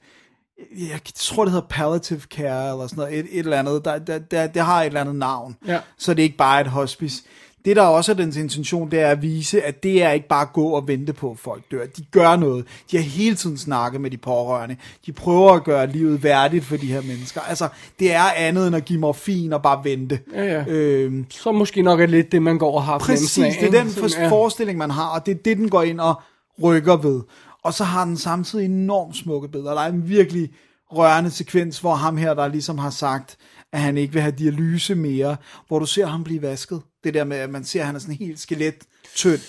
jeg 0.78 1.00
tror, 1.14 1.44
det 1.44 1.52
hedder 1.52 1.66
palliative 1.70 2.20
care, 2.20 2.72
eller 2.72 2.86
sådan 2.86 3.02
noget, 3.02 3.18
et, 3.18 3.26
et 3.30 3.38
eller 3.38 3.58
andet, 3.58 3.84
der, 3.84 3.98
der, 3.98 4.18
der, 4.18 4.46
det 4.46 4.62
har 4.62 4.80
et 4.82 4.86
eller 4.86 5.00
andet 5.00 5.16
navn, 5.16 5.56
Ja. 5.66 5.80
så 5.98 6.14
det 6.14 6.22
er 6.22 6.24
ikke 6.24 6.36
bare 6.36 6.60
et 6.60 6.66
hospice. 6.66 7.22
Det, 7.64 7.76
der 7.76 7.82
også 7.82 8.12
er 8.12 8.16
dens 8.16 8.36
intention, 8.36 8.90
det 8.90 9.00
er 9.00 9.08
at 9.08 9.22
vise, 9.22 9.62
at 9.62 9.82
det 9.82 10.02
er 10.02 10.10
ikke 10.10 10.28
bare 10.28 10.42
at 10.42 10.52
gå 10.52 10.68
og 10.68 10.88
vente 10.88 11.12
på, 11.12 11.30
at 11.30 11.38
folk 11.38 11.62
dør. 11.70 11.86
De 11.96 12.04
gør 12.10 12.36
noget. 12.36 12.64
De 12.90 12.96
har 12.96 13.04
hele 13.04 13.36
tiden 13.36 13.58
snakket 13.58 14.00
med 14.00 14.10
de 14.10 14.16
pårørende. 14.16 14.76
De 15.06 15.12
prøver 15.12 15.52
at 15.52 15.64
gøre 15.64 15.86
livet 15.86 16.22
værdigt 16.22 16.64
for 16.64 16.76
de 16.76 16.86
her 16.86 17.02
mennesker. 17.02 17.40
Altså, 17.40 17.68
det 17.98 18.14
er 18.14 18.24
andet 18.36 18.66
end 18.66 18.76
at 18.76 18.84
give 18.84 18.98
morfin 19.00 19.52
og 19.52 19.62
bare 19.62 19.84
vente. 19.84 20.20
Ja, 20.34 20.44
ja. 20.44 20.64
Øhm, 20.68 21.26
Så 21.30 21.52
måske 21.52 21.82
nok 21.82 22.00
er 22.00 22.06
lidt 22.06 22.32
det, 22.32 22.42
man 22.42 22.58
går 22.58 22.74
og 22.74 22.82
har 22.82 22.98
Præcis, 22.98 23.38
af, 23.38 23.56
det 23.60 23.74
er 23.74 23.82
den 23.82 23.90
for, 23.90 24.08
forestilling, 24.28 24.78
man 24.78 24.90
har, 24.90 25.06
og 25.08 25.26
det 25.26 25.32
er 25.32 25.38
det, 25.44 25.56
den 25.56 25.70
går 25.70 25.82
ind 25.82 26.00
og 26.00 26.14
rykker 26.62 26.96
ved. 26.96 27.20
Og 27.64 27.74
så 27.74 27.84
har 27.84 28.04
den 28.04 28.16
samtidig 28.16 28.64
enormt 28.64 29.16
smukke 29.16 29.48
billeder. 29.48 29.74
Der 29.74 29.80
er 29.80 29.88
en 29.88 30.08
virkelig 30.08 30.50
rørende 30.92 31.30
sekvens, 31.30 31.78
hvor 31.78 31.94
ham 31.94 32.16
her, 32.16 32.34
der 32.34 32.48
ligesom 32.48 32.78
har 32.78 32.90
sagt, 32.90 33.36
at 33.72 33.80
han 33.80 33.96
ikke 33.96 34.12
vil 34.12 34.22
have 34.22 34.34
dialyse 34.38 34.94
mere, 34.94 35.36
hvor 35.68 35.78
du 35.78 35.86
ser 35.86 36.06
ham 36.06 36.24
blive 36.24 36.42
vasket. 36.42 36.82
Det 37.04 37.14
der 37.14 37.24
med, 37.24 37.36
at 37.36 37.50
man 37.50 37.64
ser, 37.64 37.80
at 37.80 37.86
han 37.86 37.94
er 37.94 37.98
sådan 38.00 38.14
helt 38.14 38.40
skelet 38.40 38.74
tynd. 39.14 39.40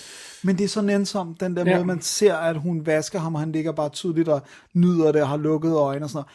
Men 0.42 0.58
det 0.58 0.64
er 0.64 0.68
så 0.68 0.82
nænsomt, 0.82 1.40
den 1.40 1.56
der 1.56 1.64
Ja. 1.66 1.74
måde, 1.76 1.86
man 1.86 2.00
ser, 2.02 2.34
at 2.34 2.56
hun 2.56 2.86
vasker 2.86 3.18
ham, 3.18 3.34
og 3.34 3.40
han 3.40 3.52
ligger 3.52 3.72
bare 3.72 3.88
tydeligt 3.88 4.28
og 4.28 4.42
nyder 4.74 5.12
det, 5.12 5.22
og 5.22 5.28
har 5.28 5.36
lukket 5.36 5.72
øjne 5.72 6.04
og 6.04 6.10
sådan 6.10 6.16
noget. 6.16 6.26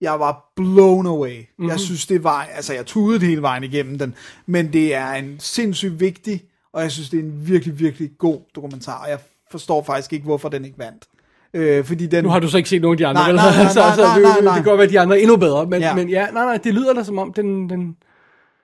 Jeg 0.00 0.20
var 0.20 0.52
blown 0.56 1.06
away. 1.06 1.38
Mhm. 1.38 1.46
Mm-hmm. 1.58 1.68
Jeg 1.70 1.80
synes, 1.80 2.06
det 2.06 2.24
var, 2.24 2.42
altså 2.44 2.72
jeg 2.74 2.86
tudede 2.86 3.26
hele 3.26 3.42
vejen 3.42 3.64
igennem 3.64 3.98
den, 3.98 4.14
men 4.46 4.72
det 4.72 4.94
er 4.94 5.10
en 5.12 5.36
sindssygt 5.40 6.00
vigtig, 6.00 6.42
og 6.72 6.82
jeg 6.82 6.92
synes, 6.92 7.10
det 7.10 7.18
er 7.20 7.22
en 7.24 7.48
virkelig, 7.48 7.78
virkelig 7.78 8.10
god 8.18 8.40
dokumentar, 8.54 9.02
og 9.04 9.10
jeg 9.10 9.18
forstår 9.50 9.82
faktisk 9.82 10.12
ikke, 10.12 10.24
hvorfor 10.24 10.48
den 10.48 10.64
ikke 10.64 10.78
vandt. 10.78 11.04
Øh, 11.56 11.84
fordi 11.84 12.06
den, 12.06 12.24
Nu 12.24 12.30
har 12.30 12.38
du 12.38 12.48
så 12.48 12.56
ikke 12.56 12.68
set 12.68 12.82
nogen 12.82 12.94
af 12.94 12.98
de 12.98 13.06
andre, 13.06 13.20
Nej, 13.22 13.30
vel? 13.30 13.36
nej, 13.36 13.56
nej, 13.64 13.72
så, 13.72 13.80
nej, 13.80 13.94
så 13.94 14.02
nej, 14.02 14.14
det, 14.14 14.22
nej, 14.22 14.34
det 14.34 14.44
nej. 14.44 14.54
kan 14.54 14.64
godt 14.64 14.78
være, 14.78 14.86
at 14.86 14.92
de 14.92 15.00
andre 15.00 15.16
er 15.18 15.20
endnu 15.22 15.36
bedre, 15.36 15.66
men 15.66 15.80
ja, 15.80 15.94
men 15.94 16.08
ja 16.08 16.26
nej, 16.32 16.44
nej, 16.44 16.56
det 16.56 16.74
lyder 16.74 16.92
da 16.92 17.04
som 17.04 17.18
om, 17.18 17.32
den, 17.32 17.70
den, 17.70 17.96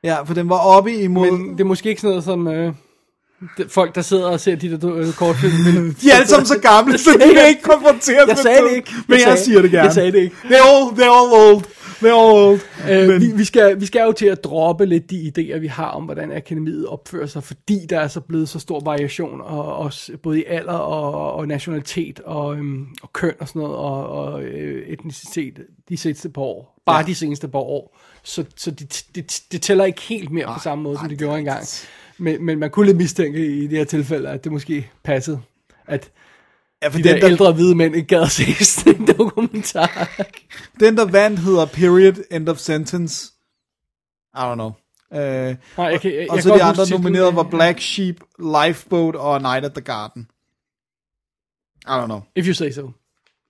Ja, 0.05 0.23
for 0.23 0.35
den 0.35 0.49
var 0.49 0.57
oppe 0.59 0.93
imod... 0.93 1.31
men 1.31 1.53
det 1.53 1.61
er 1.61 1.65
måske 1.65 1.89
ikke 1.89 2.01
sådan 2.01 2.11
noget 2.11 2.25
som 2.25 2.49
øh, 2.49 2.73
folk, 3.69 3.95
der 3.95 4.03
sidder 4.03 4.27
og 4.27 4.41
ser 4.41 4.57
de 4.57 4.81
der 4.81 4.95
øh, 4.97 5.13
kortfilm. 5.13 5.53
Men, 5.65 5.75
De 6.03 6.11
er 6.11 6.15
alle 6.17 6.29
sammen 6.29 6.47
så 6.47 6.59
gamle, 6.59 6.99
så 7.05 7.11
de 7.13 7.35
kan 7.35 7.49
ikke 7.49 7.63
konfronteres 7.63 8.17
jeg 8.17 8.25
med 8.27 8.37
sagde 8.37 8.63
det 8.63 8.77
ikke. 8.77 8.93
Men 9.07 9.19
jeg, 9.19 9.23
sagde, 9.25 9.39
siger 9.39 9.63
det 9.63 9.71
gerne. 9.71 9.85
Jeg 9.85 9.93
sagde 9.93 10.13
det 10.13 10.19
ikke. 10.19 10.37
They're 10.45 10.67
all, 10.69 10.85
they're 10.89 11.17
all 11.19 11.55
old. 11.55 11.63
All 12.09 12.49
old. 12.49 12.61
Øh, 12.91 13.09
Men- 13.09 13.21
vi, 13.21 13.33
vi, 13.37 13.45
skal, 13.45 13.81
vi 13.81 13.87
skal 13.87 14.03
jo 14.03 14.13
til 14.13 14.27
at 14.27 14.45
droppe 14.45 14.87
lidt 14.87 15.11
de 15.11 15.33
idéer, 15.37 15.59
vi 15.59 15.67
har 15.67 15.89
om, 15.89 16.05
hvordan 16.05 16.33
akademiet 16.33 16.87
opfører 16.87 17.27
sig, 17.27 17.45
fordi 17.45 17.87
der 17.91 18.01
er 18.01 18.09
så 18.09 18.21
blevet 18.21 18.49
så 18.49 18.59
stor 18.59 18.81
variation, 18.81 19.41
og, 19.41 19.77
også 19.77 20.13
både 20.23 20.41
i 20.41 20.45
alder 20.45 20.73
og, 20.73 21.33
og 21.35 21.49
nationalitet 21.49 22.21
og, 22.21 22.57
øhm, 22.57 22.87
og 23.03 23.13
køn 23.13 23.33
og 23.41 23.49
sådan 23.49 23.63
noget, 23.63 23.77
og, 23.77 24.09
og 24.09 24.43
øh, 24.43 24.87
etnicitet 24.89 25.59
de 25.89 25.97
seneste 25.97 26.29
par 26.29 26.43
år. 26.43 26.83
Bare 26.87 26.99
ja. 26.99 27.03
De 27.07 27.15
seneste 27.15 27.49
par 27.49 27.59
år. 27.59 27.99
Så, 28.23 28.45
så 28.57 28.71
det, 28.71 29.05
det, 29.15 29.43
det 29.53 29.63
tæller 29.63 29.85
ikke 29.85 30.01
helt 30.03 30.31
mere 30.31 30.47
på 30.47 30.61
samme 30.63 30.85
måde, 30.85 30.99
som 30.99 31.09
det 31.09 31.19
gjorde 31.19 31.39
engang. 31.39 31.65
Men, 32.19 32.45
men 32.45 32.59
man 32.59 32.71
kunne 32.71 32.87
lidt 32.87 32.97
mistænke 32.97 33.47
i 33.47 33.67
det 33.67 33.79
her 33.79 33.85
tilfælde, 33.85 34.29
at 34.29 34.45
det 34.45 34.53
måske 34.53 34.91
passede, 35.03 35.41
at 35.87 36.11
Ja, 36.83 36.89
for 36.89 36.99
de 36.99 37.05
den, 37.05 37.15
der 37.15 37.21
der, 37.21 37.29
ældre 37.29 37.53
hvide 37.53 37.75
mænd 37.75 37.97
ikke 37.97 38.09
gad 38.09 38.23
at 38.23 38.31
se 38.31 38.65
sådan 38.65 39.01
en 39.01 39.07
dokumentar. 39.19 40.09
den, 40.81 40.97
der 40.97 41.05
vandt, 41.05 41.41
hedder 41.41 41.67
Period, 41.67 42.25
End 42.31 42.49
of 42.49 42.59
Sentence. 42.59 43.33
I 44.35 44.39
don't 44.39 44.55
know. 44.55 44.73
Uh, 45.11 45.19
Nej, 45.19 45.57
jeg 45.77 46.01
kan, 46.01 46.15
jeg, 46.15 46.27
og 46.31 46.37
jeg 46.37 46.43
så 46.43 46.55
de 46.55 46.63
andre 46.63 46.87
nominerede 46.91 47.37
var 47.37 47.43
Black 47.43 47.81
Sheep, 47.81 48.17
Lifeboat 48.39 49.17
og 49.17 49.43
Night 49.43 49.65
at 49.65 49.73
the 49.73 49.81
Garden. 49.81 50.27
I 51.87 51.91
don't 51.91 52.05
know. 52.07 52.21
If 52.37 52.47
you 52.47 52.55
say 52.55 52.71
so. 52.71 52.91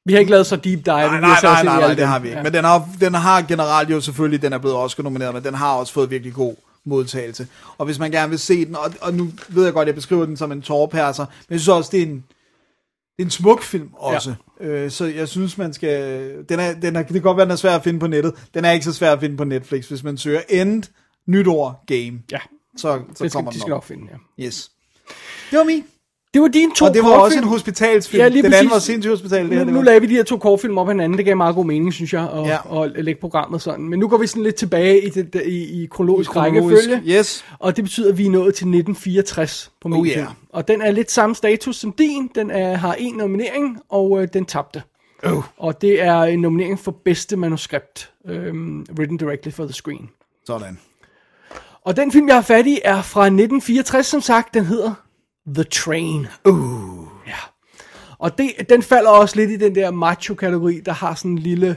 Vi 0.05 0.13
har 0.13 0.21
ikke 0.21 0.31
lavet 0.31 0.47
så 0.47 0.57
deep 0.57 0.85
dive. 0.85 0.95
Nej, 0.95 1.09
nej, 1.09 1.21
nej, 1.21 1.39
nej, 1.43 1.59
alle 1.59 1.71
nej, 1.71 1.95
det 1.95 2.07
har 2.07 2.19
vi 2.19 2.29
ikke. 2.29 2.37
Ja. 2.37 2.43
Men 2.43 2.53
den 2.53 2.65
har, 2.65 2.89
den 3.01 3.15
har 3.15 3.43
generelt 3.43 3.91
jo 3.91 4.01
selvfølgelig, 4.01 4.43
den 4.43 4.53
er 4.53 4.59
blevet 4.59 4.77
Oscar 4.77 5.03
nomineret, 5.03 5.35
men 5.35 5.45
den 5.45 5.55
har 5.55 5.75
også 5.75 5.93
fået 5.93 6.11
virkelig 6.11 6.35
god 6.35 6.55
modtagelse. 6.85 7.47
Og 7.79 7.87
hvis 7.87 7.99
man 7.99 8.11
gerne 8.11 8.31
vil 8.31 8.39
se 8.39 8.65
den, 8.65 8.77
og, 8.77 8.93
og 9.01 9.15
nu 9.15 9.29
ved 9.49 9.65
jeg 9.65 9.73
godt, 9.73 9.87
jeg 9.87 9.95
beskriver 9.95 10.27
den 10.27 10.37
som 10.37 10.53
en 10.53 10.63
tårperser, 10.63 11.25
men 11.25 11.55
jeg 11.55 11.61
synes 11.61 11.69
også, 11.69 11.91
det 11.93 12.03
er 12.03 12.07
en, 12.07 12.25
det 13.17 13.23
er 13.23 13.27
en 13.27 13.31
smuk 13.31 13.63
film 13.63 13.89
også. 13.93 14.35
Ja. 14.61 14.67
Øh, 14.67 14.91
så 14.91 15.05
jeg 15.05 15.29
synes, 15.29 15.59
man 15.59 15.73
skal... 15.73 16.35
Den 16.49 16.61
er, 16.61 16.73
den 16.75 16.97
er, 16.97 17.03
det 17.03 17.13
kan 17.13 17.23
godt 17.23 17.37
være, 17.37 17.45
den 17.47 17.53
er 17.53 17.57
svær 17.57 17.75
at 17.75 17.85
finde 17.85 18.01
på 18.01 18.07
nettet. 18.07 18.49
Den 18.55 18.65
er 18.65 18.71
ikke 18.71 18.85
så 18.85 18.93
svær 18.93 19.13
at 19.13 19.21
finde 19.21 19.37
på 19.37 19.45
Netflix. 19.45 19.89
Hvis 19.89 20.03
man 20.05 20.19
søger 20.19 20.41
End, 20.49 20.83
Nytår, 21.27 21.85
Game, 21.87 22.23
Ja, 22.31 22.39
så, 22.77 22.81
så 22.83 22.99
det 23.09 23.17
skal, 23.17 23.31
kommer 23.31 23.51
de 23.51 23.55
den 23.55 23.61
skal 23.61 23.73
op. 23.73 23.77
nok 23.77 23.85
finde, 23.85 24.09
ja. 24.39 24.45
Yes. 24.45 24.71
Det 25.51 25.59
var 25.59 25.65
min. 25.65 25.85
Det 26.35 26.43
var 26.43 26.49
dine 26.49 26.73
to 26.75 26.85
Og 26.85 26.95
det 26.95 27.03
var 27.03 27.09
også 27.11 27.21
kortfilm. 27.23 27.43
en 27.45 27.49
hospitalsfilm. 27.49 28.21
Ja, 28.21 28.29
lige 28.29 28.43
den 28.43 28.53
anden 28.53 28.71
var 28.71 28.79
sindssygt 28.79 29.13
hospital. 29.13 29.45
Det 29.45 29.53
her, 29.53 29.59
Nu, 29.59 29.65
det 29.65 29.75
nu 29.75 29.83
lagde 29.83 30.01
vi 30.01 30.07
de 30.07 30.13
her 30.15 30.23
to 30.23 30.37
kortfilm 30.37 30.79
op 30.79 30.89
hinanden. 30.89 31.19
Det 31.19 31.25
gav 31.27 31.37
meget 31.37 31.55
god 31.55 31.65
mening, 31.65 31.93
synes 31.93 32.13
jeg, 32.13 32.23
at, 32.33 32.47
Ja. 32.47 32.83
at 32.85 33.05
lægge 33.05 33.21
programmet 33.21 33.63
sådan. 33.63 33.85
Men 33.85 33.99
nu 33.99 34.09
går 34.09 34.17
vi 34.19 34.27
sådan 34.27 34.43
lidt 34.43 34.55
tilbage 34.55 35.07
i, 35.07 35.09
det, 35.11 35.43
i, 35.47 35.83
i 35.83 35.87
kronologisk, 35.87 36.31
Kronologisk. 36.31 36.89
rækkefølge. 36.89 37.19
Yes. 37.19 37.45
Og 37.59 37.77
det 37.77 37.85
betyder, 37.85 38.09
at 38.13 38.19
vi 38.19 38.27
er 38.27 38.31
nået 38.31 38.55
til 38.55 38.65
1964 38.67 39.71
på 39.81 39.89
min 39.89 40.01
Oh, 40.01 40.07
yeah. 40.07 40.27
Og 40.53 40.69
den 40.69 40.83
er 40.83 40.91
lidt 40.91 41.11
samme 41.11 41.35
status 41.35 41.77
som 41.77 41.93
din. 41.93 42.31
Den 42.35 42.51
er, 42.51 42.75
har 42.77 42.95
en 42.95 43.15
nominering, 43.15 43.79
og 43.89 44.23
øh, 44.23 44.29
den 44.33 44.45
tabte. 44.45 44.83
Oh. 45.25 45.43
Og 45.57 45.81
det 45.83 46.03
er 46.03 46.23
en 46.23 46.41
nominering 46.41 46.79
for 46.81 46.91
bedste 47.05 47.37
manuskript. 47.37 48.11
Øhm, 48.29 48.87
written 48.99 49.17
directly 49.17 49.51
for 49.53 49.65
the 49.65 49.73
screen. 49.73 50.09
Sådan. 50.47 50.79
Og 51.85 51.97
den 51.97 52.13
film, 52.13 52.27
jeg 52.29 52.37
har 52.37 52.43
fat 52.43 52.67
i, 52.67 52.79
er 52.85 53.03
fra 53.03 53.21
1964, 53.25 54.07
som 54.07 54.21
sagt. 54.21 54.55
Den 54.55 54.65
hedder 54.65 54.95
The 55.55 55.65
Train. 55.65 56.27
Uh. 56.45 57.07
Ja. 57.27 57.33
Og 58.19 58.39
det, 58.39 58.51
den 58.69 58.83
falder 58.83 59.11
også 59.11 59.37
lidt 59.37 59.51
i 59.51 59.57
den 59.57 59.75
der 59.75 59.91
macho-kategori, 59.91 60.81
der 60.87 60.93
har 60.93 61.15
sådan 61.15 61.31
en 61.31 61.39
lille 61.39 61.77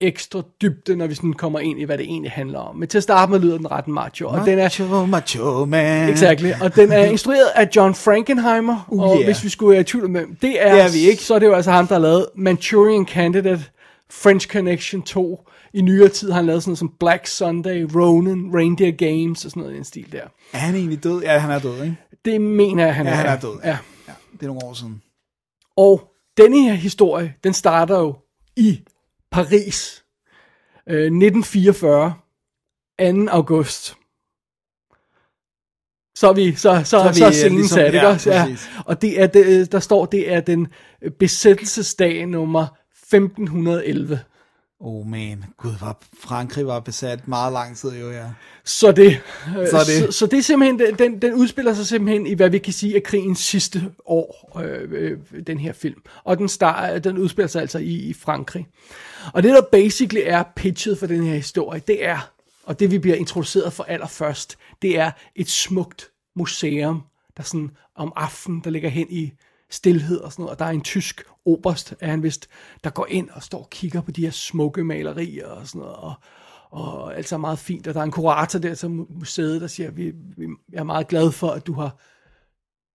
ekstra 0.00 0.42
dybde, 0.62 0.96
når 0.96 1.06
vi 1.06 1.14
sådan 1.14 1.32
kommer 1.32 1.58
ind 1.58 1.80
i, 1.80 1.84
hvad 1.84 1.98
det 1.98 2.04
egentlig 2.04 2.30
handler 2.30 2.58
om. 2.58 2.76
Men 2.76 2.88
til 2.88 2.98
at 2.98 3.02
starte 3.02 3.32
med 3.32 3.40
lyder 3.40 3.56
den 3.56 3.70
ret 3.70 3.88
macho. 3.88 4.28
Og 4.28 4.46
den 4.46 4.58
er, 4.58 4.62
Macho, 4.62 5.06
macho 5.06 5.64
man. 5.64 6.08
Exactly. 6.08 6.50
Og 6.60 6.76
den 6.76 6.92
er 6.92 7.04
instrueret 7.04 7.46
af 7.54 7.68
John 7.76 7.94
Frankenheimer. 7.94 8.86
Uh, 8.88 9.02
og 9.02 9.16
yeah. 9.16 9.24
hvis 9.24 9.44
vi 9.44 9.48
skulle 9.48 9.72
være 9.72 9.80
i 9.80 9.84
tvivl 9.84 10.04
om 10.04 10.14
det 10.14 10.22
er, 10.66 10.74
Det 10.74 10.82
er 10.82 10.92
vi 10.92 11.10
ikke. 11.10 11.22
så 11.22 11.34
er 11.34 11.38
det 11.38 11.46
jo 11.46 11.52
altså 11.54 11.70
ham, 11.70 11.86
der 11.86 11.94
har 11.94 12.02
lavet 12.02 12.26
Manchurian 12.36 13.06
Candidate, 13.06 13.64
French 14.10 14.48
Connection 14.48 15.02
2. 15.02 15.48
I 15.74 15.80
nyere 15.80 16.08
tid 16.08 16.30
har 16.30 16.36
han 16.36 16.46
lavet 16.46 16.62
sådan 16.62 16.70
noget 16.70 16.78
som 16.78 16.92
Black 17.00 17.26
Sunday, 17.26 17.86
Ronin, 17.94 18.50
Reindeer 18.54 18.92
Games 18.92 19.44
og 19.44 19.50
sådan 19.50 19.60
noget 19.60 19.74
i 19.74 19.76
den 19.76 19.84
stil 19.84 20.12
der. 20.12 20.20
Er 20.52 20.58
han 20.58 20.74
egentlig 20.74 21.04
død? 21.04 21.22
Ja, 21.22 21.38
han 21.38 21.50
er 21.50 21.58
død, 21.58 21.82
ikke? 21.82 21.96
Det 22.26 22.40
mener 22.40 22.84
jeg, 22.84 22.94
han 22.94 23.06
Ja, 23.06 23.12
er. 23.12 23.16
han 23.16 23.26
er 23.26 23.40
død. 23.40 23.58
Ja. 23.64 23.78
ja. 24.08 24.14
Det 24.32 24.42
er 24.42 24.46
nogle 24.46 24.64
år 24.64 24.72
siden. 24.74 25.02
Og 25.76 26.12
denne 26.36 26.62
her 26.62 26.74
historie, 26.74 27.34
den 27.44 27.52
starter 27.52 27.98
jo 27.98 28.16
i 28.56 28.80
Paris. 29.30 30.04
Øh, 30.88 30.96
1944. 30.96 32.14
2. 33.00 33.30
august. 33.30 33.96
Så 36.18 36.28
er 36.28 36.32
vi, 36.32 36.54
så, 36.54 36.80
så, 36.84 36.84
så, 36.84 37.08
vi, 37.08 37.14
så 37.14 37.24
er 37.24 37.28
øh, 37.28 37.34
scenen 37.34 37.58
ligesom- 37.58 37.76
sat, 37.78 37.86
ikke 37.94 37.98
ja, 38.06 38.12
også? 38.12 38.30
Ja. 38.32 38.56
Og 38.86 39.02
det 39.02 39.20
er, 39.22 39.26
det, 39.26 39.72
der 39.72 39.80
står, 39.80 40.06
det 40.06 40.32
er 40.32 40.40
den 40.40 40.68
besættelsesdag 41.18 42.26
nummer 42.26 42.66
1511. 42.92 44.20
Oh 44.80 45.06
man, 45.06 45.44
gud, 45.56 45.72
var 45.80 45.98
Frankrig 46.20 46.66
var 46.66 46.80
besat 46.80 47.28
meget 47.28 47.52
lang 47.52 47.76
tid 47.76 47.90
jo, 48.00 48.10
ja. 48.10 48.26
Så 48.64 48.92
det, 48.92 49.20
Så 49.70 49.78
det- 49.86 50.12
Så, 50.14 50.18
så 50.18 50.26
det 50.26 50.38
er 50.38 50.42
simpelthen, 50.42 50.78
den- 50.78 50.94
den, 50.98 51.22
den 51.22 51.34
udspiller 51.34 51.74
sig 51.74 51.86
simpelthen 51.86 52.26
i, 52.26 52.34
hvad 52.34 52.50
vi 52.50 52.58
kan 52.58 52.72
sige, 52.72 52.96
er 52.96 53.00
krigens 53.00 53.38
sidste 53.38 53.92
år, 54.06 54.60
øh, 54.64 54.88
øh, 54.92 55.18
den 55.46 55.58
her 55.58 55.72
film. 55.72 56.02
Og 56.24 56.38
den, 56.38 56.48
start, 56.48 57.04
den 57.04 57.18
udspiller 57.18 57.48
sig 57.48 57.60
altså 57.60 57.78
i, 57.78 57.94
i 57.94 58.12
Frankrig. 58.12 58.66
Og 59.32 59.42
det, 59.42 59.50
der 59.54 59.60
basically 59.72 60.22
er 60.24 60.44
pitchet 60.56 60.98
for 60.98 61.06
den 61.06 61.24
her 61.24 61.34
historie, 61.34 61.82
det 61.86 62.04
er, 62.06 62.30
og 62.64 62.80
det 62.80 62.90
vi 62.90 62.98
bliver 62.98 63.16
introduceret 63.16 63.72
for 63.72 63.84
allerførst, 63.84 64.56
det 64.82 64.98
er 64.98 65.10
et 65.36 65.50
smukt 65.50 66.10
museum, 66.36 67.02
der 67.36 67.42
sådan 67.42 67.70
om 67.96 68.12
aftenen, 68.16 68.60
der 68.64 68.70
ligger 68.70 68.88
hen 68.88 69.06
i 69.10 69.32
stillhed 69.70 70.18
og 70.18 70.32
sådan 70.32 70.42
noget, 70.42 70.52
og 70.52 70.58
der 70.58 70.64
er 70.64 70.70
en 70.70 70.82
tysk 70.82 71.24
oberst, 71.44 71.94
er 72.00 72.06
han 72.10 72.22
vist, 72.22 72.48
der 72.84 72.90
går 72.90 73.06
ind 73.10 73.30
og 73.30 73.42
står 73.42 73.58
og 73.58 73.70
kigger 73.70 74.00
på 74.00 74.10
de 74.10 74.24
her 74.24 74.30
smukke 74.30 74.84
malerier 74.84 75.46
og 75.46 75.66
sådan 75.66 75.78
noget, 75.78 75.96
og, 75.96 76.14
og 76.70 77.16
alt 77.16 77.32
er 77.32 77.36
meget 77.36 77.58
fint, 77.58 77.86
og 77.86 77.94
der 77.94 78.00
er 78.00 78.04
en 78.04 78.10
kurator 78.10 78.58
der 78.58 78.74
til 78.74 78.90
museet, 78.90 79.60
der 79.60 79.66
siger, 79.66 79.90
vi, 79.90 80.12
vi 80.36 80.46
jeg 80.72 80.78
er 80.78 80.84
meget 80.84 81.08
glad 81.08 81.32
for, 81.32 81.50
at 81.50 81.66
du 81.66 81.72
har, 81.72 82.00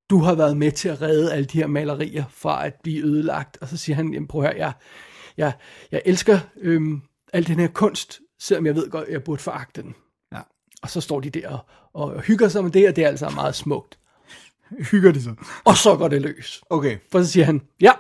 du 0.10 0.18
har 0.18 0.36
været 0.36 0.58
med 0.58 0.72
til 0.72 0.90
at 0.90 1.02
redde 1.02 1.34
alle 1.34 1.46
de 1.46 1.58
her 1.58 1.68
malerier 1.68 2.24
fra 2.30 2.66
at 2.66 2.76
blive 2.84 3.06
ødelagt, 3.06 3.58
og 3.62 3.68
så 3.68 3.78
siger 3.78 3.96
han, 3.96 4.14
jamen 4.14 4.28
prøv 4.28 4.42
høre, 4.42 4.56
jeg, 4.58 4.74
jeg, 5.38 5.54
jeg 5.92 6.02
elsker 6.06 6.40
øhm, 6.58 7.02
al 7.34 7.48
den 7.48 7.60
her 7.60 7.68
kunst, 7.68 8.20
selvom 8.40 8.66
jeg 8.66 8.76
ved 8.76 8.90
godt, 8.90 9.08
at 9.08 9.14
jeg 9.14 9.24
burde 9.24 9.42
foragte 9.42 9.82
den. 9.82 9.96
Ja. 10.34 10.42
Og 10.84 10.90
så 10.90 11.02
står 11.02 11.20
de 11.20 11.30
der 11.30 11.50
og, 11.50 11.66
og 11.94 12.22
hygger 12.22 12.48
sig 12.48 12.64
med 12.64 12.72
det, 12.72 12.88
og 12.88 12.96
det 12.96 13.04
er 13.04 13.08
altså 13.08 13.30
meget 13.30 13.56
smukt. 13.56 13.98
Hygger 14.80 15.12
de 15.12 15.24
så? 15.24 15.34
Og 15.64 15.78
så 15.78 15.96
går 15.96 16.08
det 16.08 16.22
løs. 16.22 16.62
Okay. 16.70 16.98
For 17.12 17.24
så 17.24 17.32
siger 17.32 17.46
han, 17.46 17.62
ja, 17.82 17.92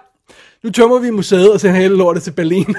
nu 0.63 0.69
tømmer 0.72 0.99
vi 0.99 1.09
museet 1.09 1.53
og 1.53 1.59
sender 1.59 1.76
hele 1.80 1.95
lortet 1.97 2.24
til 2.24 2.32
Berlin. 2.32 2.76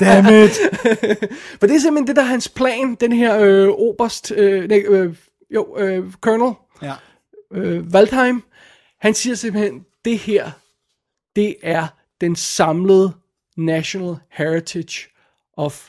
Damn 0.00 0.44
it. 0.44 0.50
For 1.60 1.66
det 1.66 1.76
er 1.76 1.80
simpelthen 1.80 2.06
det, 2.06 2.16
der 2.16 2.22
er 2.22 2.26
hans 2.26 2.48
plan, 2.48 2.94
den 2.94 3.12
her 3.12 3.38
øh, 3.40 3.68
oberst, 3.68 4.32
øh, 4.36 4.68
nej, 4.68 4.84
øh, 4.88 5.16
jo, 5.54 5.76
øh, 5.78 6.12
colonel, 6.12 6.54
Ja. 6.82 6.94
øh, 7.54 7.84
Waldheim, 7.94 8.42
han 9.00 9.14
siger 9.14 9.34
simpelthen, 9.34 9.84
det 10.04 10.18
her, 10.18 10.50
det 11.36 11.56
er 11.62 11.86
den 12.20 12.36
samlede 12.36 13.12
national 13.56 14.14
heritage 14.30 15.08
of 15.56 15.88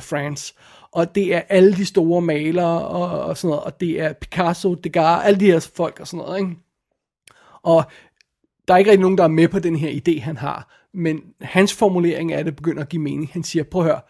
France. 0.00 0.54
Og 0.96 1.14
det 1.14 1.34
er 1.34 1.42
alle 1.48 1.76
de 1.76 1.86
store 1.86 2.22
malere 2.22 2.88
og, 2.88 3.20
og 3.20 3.36
sådan 3.36 3.48
noget, 3.48 3.64
og 3.64 3.80
det 3.80 4.00
er 4.00 4.12
Picasso, 4.12 4.74
Degas, 4.74 5.24
alle 5.24 5.40
de 5.40 5.46
her 5.46 5.70
folk 5.76 6.00
og 6.00 6.06
sådan 6.06 6.24
noget, 6.24 6.38
ikke? 6.40 6.56
Og 7.62 7.84
der 8.68 8.74
er 8.74 8.78
ikke 8.78 8.90
rigtig 8.90 9.02
nogen, 9.02 9.18
der 9.18 9.24
er 9.24 9.28
med 9.28 9.48
på 9.48 9.58
den 9.58 9.76
her 9.76 9.90
idé, 9.90 10.20
han 10.20 10.36
har. 10.36 10.88
Men 10.94 11.20
hans 11.40 11.74
formulering 11.74 12.32
af 12.32 12.44
det 12.44 12.56
begynder 12.56 12.82
at 12.82 12.88
give 12.88 13.02
mening. 13.02 13.30
Han 13.32 13.42
siger, 13.42 13.62
prøv 13.62 13.82
at 13.82 13.88
høre, 13.88 14.00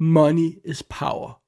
money 0.00 0.58
is 0.64 0.82
power. 0.82 1.40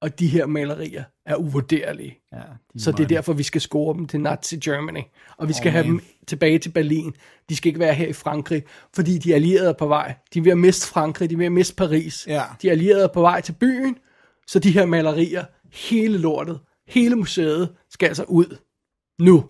og 0.00 0.18
de 0.18 0.26
her 0.26 0.46
malerier 0.46 1.04
er 1.26 1.36
uvurderlige. 1.36 2.18
Ja, 2.32 2.38
de 2.74 2.82
Så 2.82 2.92
det 2.92 3.00
er 3.00 3.08
derfor, 3.08 3.32
vi 3.32 3.42
skal 3.42 3.60
score 3.60 3.94
dem 3.96 4.06
til 4.06 4.20
Nazi 4.20 4.56
Germany. 4.56 5.02
Og 5.38 5.48
vi 5.48 5.52
skal 5.52 5.68
oh, 5.68 5.72
have 5.72 5.86
dem 5.86 6.00
tilbage 6.26 6.58
til 6.58 6.70
Berlin. 6.70 7.14
De 7.48 7.56
skal 7.56 7.68
ikke 7.68 7.80
være 7.80 7.94
her 7.94 8.06
i 8.06 8.12
Frankrig, 8.12 8.62
fordi 8.94 9.18
de 9.18 9.34
allierede 9.34 9.68
er 9.68 9.74
på 9.78 9.86
vej. 9.86 10.14
De 10.34 10.38
er 10.38 10.42
ved 10.42 10.52
at 10.52 10.58
miste 10.58 10.88
Frankrig, 10.88 11.30
de 11.30 11.34
er 11.34 11.38
ved 11.38 11.46
at 11.46 11.52
miste 11.52 11.74
Paris. 11.74 12.26
Ja. 12.26 12.42
De 12.62 12.70
allierede 12.70 13.02
er 13.02 13.08
på 13.08 13.20
vej 13.20 13.40
til 13.40 13.52
byen, 13.52 13.98
så 14.46 14.58
de 14.58 14.70
her 14.70 14.86
malerier, 14.86 15.44
hele 15.72 16.18
lortet, 16.18 16.60
hele 16.88 17.16
museet, 17.16 17.68
skal 17.90 18.06
altså 18.06 18.24
ud 18.28 18.56
nu. 19.20 19.44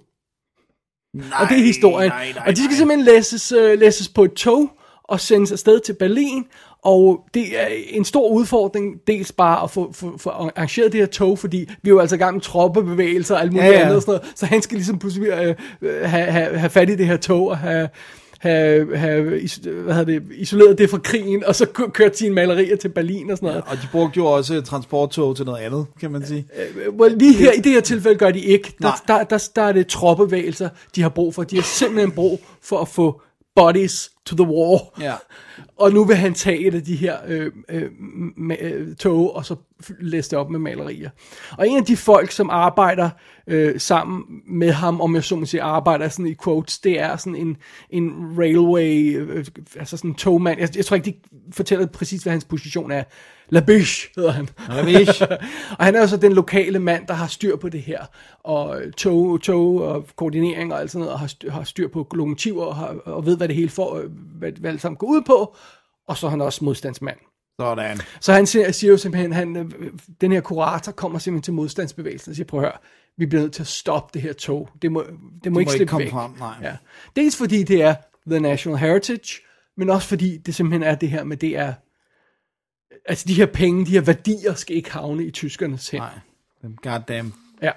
Nej, 1.15 1.29
Og 1.41 1.49
det 1.49 1.59
er 1.59 1.65
historien. 1.65 2.11
Nej, 2.11 2.33
nej, 2.35 2.45
og 2.47 2.53
de 2.53 2.57
skal 2.57 2.69
nej. 2.69 2.77
simpelthen 2.77 3.05
læses, 3.05 3.53
øh, 3.53 3.79
læses 3.79 4.09
på 4.09 4.25
et 4.25 4.33
tog 4.33 4.71
og 5.05 5.21
sendes 5.21 5.53
afsted 5.53 5.81
til 5.81 5.93
Berlin. 5.93 6.45
Og 6.85 7.21
det 7.35 7.61
er 7.61 7.67
en 7.71 8.05
stor 8.05 8.29
udfordring, 8.29 9.01
dels 9.07 9.33
bare 9.33 9.63
at 9.63 9.71
få, 9.71 9.93
få, 9.93 10.19
få 10.19 10.31
arrangeret 10.31 10.93
det 10.93 11.01
her 11.01 11.07
tog, 11.07 11.39
fordi 11.39 11.59
vi 11.83 11.91
er 11.91 11.95
jo 11.95 11.99
altså 11.99 12.17
i 12.17 12.19
gang 12.19 12.35
med 12.35 12.43
troppebevægelser 12.43 13.35
og 13.35 13.41
alt 13.41 13.53
muligt 13.53 13.67
Ja, 13.67 13.73
ja, 13.73 13.81
andet. 13.81 13.97
Og 13.97 14.03
sådan 14.03 14.13
noget. 14.13 14.33
Så 14.39 14.47
han 14.47 14.63
skal 14.63 14.77
ligesom 14.77 14.99
pludselig 14.99 15.29
øh, 15.29 15.55
øh, 15.83 16.01
have, 16.11 16.25
have, 16.27 16.59
have 16.59 16.71
fat 16.71 16.91
i 16.91 16.95
det 16.97 17.07
her 17.07 17.17
tog 17.17 17.49
og 17.49 17.59
have, 17.59 17.89
have, 18.47 18.97
have 18.97 19.41
is, 19.41 19.55
hvad 19.57 19.95
hedder 19.95 20.05
det, 20.05 20.23
isoleret 20.37 20.79
det 20.79 20.91
fra 20.91 20.99
krigen, 20.99 21.45
og 21.45 21.55
så 21.55 21.67
kø- 21.67 21.89
kørt 21.95 22.17
sine 22.19 22.35
malerier 22.35 22.77
til 22.77 22.89
Berlin 22.89 23.31
og 23.31 23.37
sådan 23.37 23.47
noget. 23.47 23.63
Og 23.67 23.77
de 23.77 23.89
brugte 23.93 24.17
jo 24.17 24.27
også 24.27 24.61
transporttog 24.61 25.37
til 25.37 25.45
noget 25.45 25.59
andet, 25.63 25.87
kan 26.01 26.11
man 26.11 26.27
sige. 26.27 26.47
Well, 27.01 27.17
lige 27.19 27.35
her 27.35 27.53
i 27.53 27.61
det 27.61 27.73
her 27.73 27.81
tilfælde 27.81 28.19
gør 28.19 28.31
de 28.31 28.41
ikke. 28.41 28.75
Der, 28.83 29.03
der, 29.09 29.25
der, 29.25 29.49
der 29.57 29.63
er 29.63 29.73
det 29.73 29.87
troppevægelser, 29.87 30.69
de 30.97 31.03
har 31.03 31.09
brug 31.09 31.35
for. 31.35 31.43
De 31.43 31.57
har 31.57 31.63
simpelthen 31.63 32.11
brug 32.13 32.41
for 32.63 32.79
at 32.79 32.89
få 32.89 33.21
bodies 33.57 34.11
to 34.27 34.37
the 34.37 34.45
war. 34.45 35.01
Ja. 35.01 35.15
Og 35.79 35.93
nu 35.93 36.05
vil 36.05 36.17
han 36.17 36.35
tage 36.35 36.67
et 36.67 36.75
af 36.75 36.83
de 36.83 36.97
her 36.97 37.17
øh, 37.27 37.53
øh, 37.69 37.91
ma- 38.39 38.65
øh, 38.65 38.97
tog, 38.97 39.37
og 39.37 39.45
så 39.45 39.57
læse 40.01 40.31
det 40.31 40.39
op 40.39 40.51
med 40.51 40.59
malerier. 40.59 41.11
Og 41.59 41.69
en 41.69 41.77
af 41.77 41.85
de 41.85 41.97
folk, 41.97 42.31
som 42.31 42.51
arbejder 42.51 43.11
øh, 43.47 43.81
sammen 43.81 44.25
med 44.47 44.73
ham, 44.73 45.01
om 45.01 45.15
jeg 45.15 45.25
så 45.25 45.37
må 45.37 45.47
sige, 45.47 45.63
arbejder 45.63 46.09
sådan 46.09 46.27
i 46.27 46.35
quotes, 46.45 46.79
det 46.79 47.01
er 47.01 47.17
sådan 47.17 47.37
en, 47.37 47.57
en 47.91 48.35
railway, 48.39 49.17
øh, 49.17 49.47
altså 49.77 49.97
sådan 49.97 50.11
en 50.11 50.15
togmand. 50.15 50.61
Jeg, 50.61 50.77
jeg 50.77 50.85
tror 50.85 50.95
ikke, 50.95 51.11
de 51.11 51.17
fortæller 51.53 51.87
præcis, 51.87 52.23
hvad 52.23 52.33
hans 52.33 52.45
position 52.45 52.91
er. 52.91 53.05
La 53.49 53.61
Biche 53.61 54.09
hedder 54.17 54.31
han. 54.31 54.49
La 54.69 54.85
Biche. 54.85 55.29
og 55.79 55.85
han 55.85 55.95
er 55.95 56.01
jo 56.01 56.07
så 56.07 56.17
den 56.17 56.33
lokale 56.33 56.79
mand, 56.79 57.07
der 57.07 57.15
har 57.15 57.27
styr 57.27 57.57
på 57.57 57.69
det 57.69 57.83
her. 57.83 58.07
Og 58.43 58.83
tog, 58.97 59.43
tog 59.43 59.83
og 59.83 60.07
koordinering 60.17 60.73
og 60.73 60.81
alt 60.81 60.91
sådan 60.91 61.01
noget, 61.01 61.13
og 61.13 61.21
har 61.21 61.27
styr, 61.27 61.51
har 61.51 61.65
styr 61.65 61.89
på 61.89 62.07
lokomotiver 62.15 62.65
og, 62.65 62.77
har, 62.77 62.97
og 63.05 63.27
ved, 63.27 63.37
hvad 63.37 63.49
det 63.49 63.57
hele 63.57 63.69
får, 63.69 64.03
hvad, 64.39 64.53
hvad 64.53 64.71
alt 64.71 64.81
sammen 64.81 64.97
går 64.97 65.07
ud 65.07 65.23
på. 65.27 65.57
Og 66.09 66.17
så 66.17 66.27
er 66.27 66.31
han 66.31 66.41
også 66.41 66.65
modstandsmand. 66.65 67.19
Sådan. 67.61 67.99
Så 68.21 68.33
han 68.33 68.47
siger, 68.47 68.73
siger 68.73 68.91
jo 68.91 68.97
simpelthen, 68.97 69.33
han, 69.33 69.57
øh, 69.57 69.91
den 70.21 70.33
her 70.33 70.41
kurator 70.41 70.93
kommer 70.93 71.19
simpelthen 71.19 71.43
til 71.43 71.53
modstandsbevægelsen 71.53 72.31
og 72.31 72.37
siger, 72.37 72.47
prøv 72.47 72.61
at 72.61 72.67
høre, 72.67 72.79
vi 73.17 73.27
bliver 73.27 73.43
nødt 73.43 73.53
til 73.53 73.63
at 73.63 73.67
stoppe 73.67 74.11
det 74.15 74.23
her 74.23 74.33
tog. 74.33 74.69
Det 74.83 74.93
må, 74.93 75.05
det 75.45 75.53
må 75.53 75.59
ikke 75.59 75.69
ikke 75.69 75.77
slippe 75.77 75.91
komme 75.91 76.05
væk. 76.05 76.13
frem, 76.13 76.31
nej. 76.39 76.55
Ja. 76.63 76.77
Dels 77.17 77.37
fordi 77.37 77.63
det 77.63 77.83
er 77.83 77.95
The 78.31 78.41
National 78.41 78.79
Heritage, 78.79 79.43
men 79.77 79.91
også 79.91 80.09
fordi 80.09 80.37
det 80.37 80.55
simpelthen 80.55 80.83
er 80.83 80.95
det 80.95 81.11
her 81.11 81.25
med, 81.25 81.37
det 81.37 81.59
er, 81.59 81.73
altså 83.09 83.25
de 83.29 83.35
her 83.35 83.47
penge, 83.47 83.87
de 83.87 83.91
her 83.91 84.01
værdier 84.01 84.55
skal 84.55 84.77
ikke 84.77 84.93
havne 84.93 85.25
i 85.25 85.31
tyskernes 85.31 85.89
hænder. 85.89 86.07
Nej. 86.07 86.15
Dem 86.63 86.77
goddamn 86.83 87.33
Ja. 87.63 87.71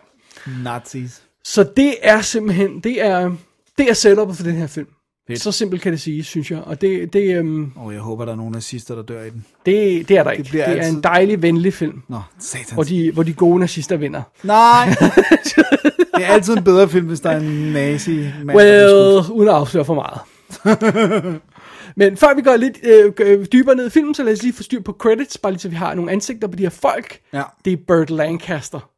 nazis. 0.63 1.21
Så 1.43 1.63
det 1.77 1.95
er 2.01 2.21
simpelthen, 2.21 2.79
det 2.79 3.01
er, 3.05 3.31
det 3.77 3.89
er 3.89 3.93
setupet 3.93 4.35
for 4.37 4.43
den 4.43 4.55
her 4.55 4.67
film. 4.67 4.87
Fedt. 5.27 5.41
Så 5.41 5.51
simpelt 5.51 5.81
kan 5.81 5.91
det 5.91 6.01
sige, 6.01 6.23
synes 6.23 6.51
jeg. 6.51 6.59
Og 6.59 6.81
det, 6.81 7.13
det, 7.13 7.35
øhm, 7.37 7.71
Og 7.75 7.93
jeg 7.93 8.01
håber, 8.01 8.25
der 8.25 8.31
er 8.31 8.35
nogle 8.35 8.51
nazister, 8.51 8.95
der 8.95 9.01
dør 9.01 9.23
i 9.23 9.29
den. 9.29 9.45
det, 9.65 10.09
det 10.09 10.17
er 10.17 10.23
der 10.23 10.31
ikke. 10.31 10.43
Det, 10.43 10.49
bliver 10.51 10.65
det 10.65 10.77
er 10.77 10.81
altid- 10.81 10.95
en 10.97 11.03
dejlig, 11.03 11.41
venlig 11.41 11.73
film, 11.73 12.01
Nå, 12.07 12.21
satans. 12.39 12.69
hvor 12.71 12.83
de, 12.83 13.11
hvor 13.11 13.23
de 13.23 13.33
gode 13.33 13.59
nazister 13.59 13.97
vinder. 13.97 14.21
Nej! 14.43 14.85
det 16.15 16.23
er 16.25 16.27
altid 16.27 16.57
en 16.57 16.63
bedre 16.63 16.89
film, 16.89 17.07
hvis 17.07 17.19
der 17.19 17.29
er 17.29 17.37
en 17.39 17.71
nazi 17.73 18.27
mand, 18.43 18.57
Well, 18.57 19.21
uden 19.31 19.49
at 19.49 19.55
afsløre 19.55 19.85
for 19.85 19.93
meget. 19.93 20.19
Men 21.95 22.17
før 22.17 22.33
vi 22.35 22.41
går 22.41 22.55
lidt 22.55 22.77
øh, 22.83 23.13
øh, 23.19 23.45
dybere 23.51 23.75
ned 23.75 23.87
i 23.87 23.89
filmen, 23.89 24.13
så 24.13 24.23
lad 24.23 24.33
os 24.33 24.43
lige 24.43 24.53
få 24.53 24.63
styr 24.63 24.81
på 24.81 24.91
credits, 24.99 25.37
bare 25.37 25.51
lige 25.51 25.59
så 25.61 25.69
vi 25.69 25.75
har 25.75 25.93
nogle 25.93 26.11
ansigter 26.11 26.47
på 26.47 26.55
de 26.55 26.63
her 26.63 26.69
folk. 26.69 27.19
Ja. 27.33 27.43
Det 27.65 27.73
er 27.73 27.77
Burt 27.87 28.09
Lancaster, 28.09 28.89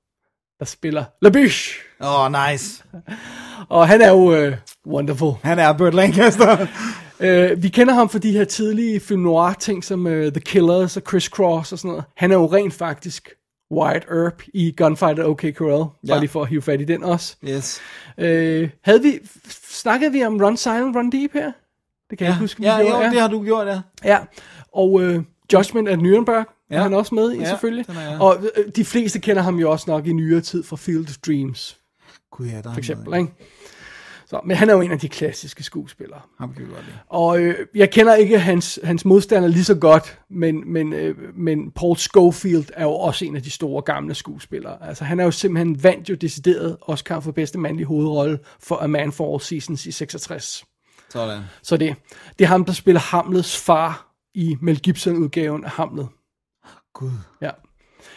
der 0.60 0.66
spiller 0.66 1.04
La 1.22 1.30
Biche. 1.30 1.80
Åh, 2.02 2.26
oh, 2.26 2.32
nice. 2.52 2.84
Og 3.70 3.88
han 3.88 4.02
er 4.02 4.10
jo 4.10 4.34
øh, 4.36 4.56
wonderful. 4.88 5.34
Han 5.44 5.60
er 5.60 5.74
Burt 5.74 5.94
Lancaster. 5.94 6.58
Øh, 7.24 7.64
vi 7.64 7.70
kender 7.70 7.94
ham 7.94 8.10
for 8.10 8.20
de 8.20 8.32
her 8.32 8.44
tidlige 8.46 9.00
film 9.00 9.22
noir 9.22 9.54
ting 9.54 9.84
som 9.84 10.08
øh, 10.08 10.32
The 10.32 10.42
Killers 10.42 10.98
og 10.98 11.04
Criss 11.04 11.28
Cross 11.28 11.72
og 11.72 11.80
sådan 11.80 11.90
noget. 11.90 12.04
Han 12.18 12.32
er 12.32 12.36
jo 12.36 12.46
rent 12.46 12.74
faktisk 12.74 13.30
Wyatt 13.72 14.06
Earp 14.12 14.42
i 14.54 14.74
Gunfighter 14.78 15.24
OK 15.26 15.42
Corral. 15.56 15.78
Bare 15.80 15.92
Ja. 16.08 16.20
lige 16.20 16.30
for 16.30 16.42
at 16.42 16.48
hive 16.50 16.62
fat 16.62 16.82
i 16.82 16.84
den 16.86 17.04
også. 17.04 17.36
Yes. 17.50 17.82
Øh, 18.18 18.70
havde 18.84 19.02
vi, 19.02 19.20
snakkede 19.50 20.12
vi 20.12 20.24
om 20.24 20.38
Run 20.44 20.58
Silent, 20.58 20.96
Run 20.96 21.10
Deep 21.12 21.34
her? 21.34 21.52
Det 22.12 22.18
kan 22.18 22.26
jeg 22.26 22.32
Ja, 22.32 22.36
ikke 22.36 22.40
huske, 22.44 22.64
ja, 22.64 22.78
gjorde. 22.82 23.06
jo, 23.06 23.12
det 23.12 23.22
har 23.22 23.28
du 23.28 23.44
gjort, 23.44 23.68
ja. 23.68 23.82
Ja, 24.04 24.18
og 24.74 25.02
øh, 25.02 25.24
Judgment 25.54 25.90
at 25.90 26.00
Nuremberg 26.02 26.46
ja. 26.70 26.76
er 26.76 26.78
Ja. 26.80 26.84
han 26.84 26.94
også 26.94 27.16
med 27.16 27.32
i, 27.32 27.40
Ja, 27.40 27.46
selvfølgelig. 27.50 27.86
er 27.90 28.02
jeg. 28.12 28.22
Og 28.22 28.38
øh, 28.58 28.64
de 28.76 28.86
fleste 28.86 29.20
kender 29.20 29.42
ham 29.42 29.56
jo 29.60 29.72
også 29.72 29.86
nok 29.88 30.08
i 30.08 30.14
nyere 30.14 30.42
tid 30.42 30.64
fra 30.64 30.76
Field 30.76 31.10
of 31.10 31.16
Dreams, 31.28 31.80
Gud, 32.32 32.46
ja, 32.46 32.62
der 32.62 32.72
for 32.74 32.78
eksempel. 32.78 33.20
Ikke? 33.20 33.32
Så, 34.26 34.40
men 34.46 34.58
han 34.58 34.70
er 34.70 34.74
jo 34.74 34.82
en 34.82 34.92
af 34.92 35.00
de 35.00 35.10
klassiske 35.10 35.64
skuespillere. 35.64 36.20
Ham 36.40 36.54
kan 36.54 36.66
vi 36.68 36.74
godt 36.74 36.86
lide. 36.86 36.96
Og 37.10 37.40
øh, 37.40 37.56
jeg 37.76 37.90
kender 37.92 38.14
ikke 38.16 38.40
hans, 38.40 38.80
hans 38.84 39.06
modstander 39.06 39.50
lige 39.50 39.64
så 39.64 39.76
godt, 39.76 40.20
men, 40.30 40.74
men, 40.74 40.94
øh, 40.94 41.16
men 41.36 41.72
Paul 41.72 41.98
Schofield 41.98 42.66
er 42.74 42.84
jo 42.84 42.92
også 42.92 43.26
en 43.26 43.36
af 43.36 43.44
de 43.44 43.50
store 43.52 43.82
gamle 43.82 44.16
skuespillere. 44.16 44.78
Altså 44.88 45.04
han 45.04 45.20
er 45.20 45.24
jo 45.24 45.32
simpelthen 45.32 45.84
vandt 45.84 46.10
jo 46.10 46.16
decideret 46.16 46.78
Oscar 46.82 47.20
for 47.20 47.32
bedste 47.32 47.60
mandlige 47.60 47.88
hovedrolle 47.88 48.40
for 48.60 48.76
A 48.84 48.88
Man 48.88 49.12
for 49.12 49.34
All 49.34 49.42
Seasons 49.42 49.86
i 49.86 49.92
66. 49.92 50.64
Sådan. 51.12 51.42
Så 51.64 51.78
det, 51.78 51.96
det 52.40 52.46
er 52.46 52.50
ham, 52.50 52.66
der 52.66 52.74
spiller 52.74 53.02
Hamlets 53.02 53.58
far 53.58 54.14
i 54.34 54.58
Mel 54.62 54.80
Gibson-udgaven 54.82 55.64
af 55.66 55.72
Hamlet. 55.72 56.08
Gud. 56.94 57.12
Ja. 57.42 57.50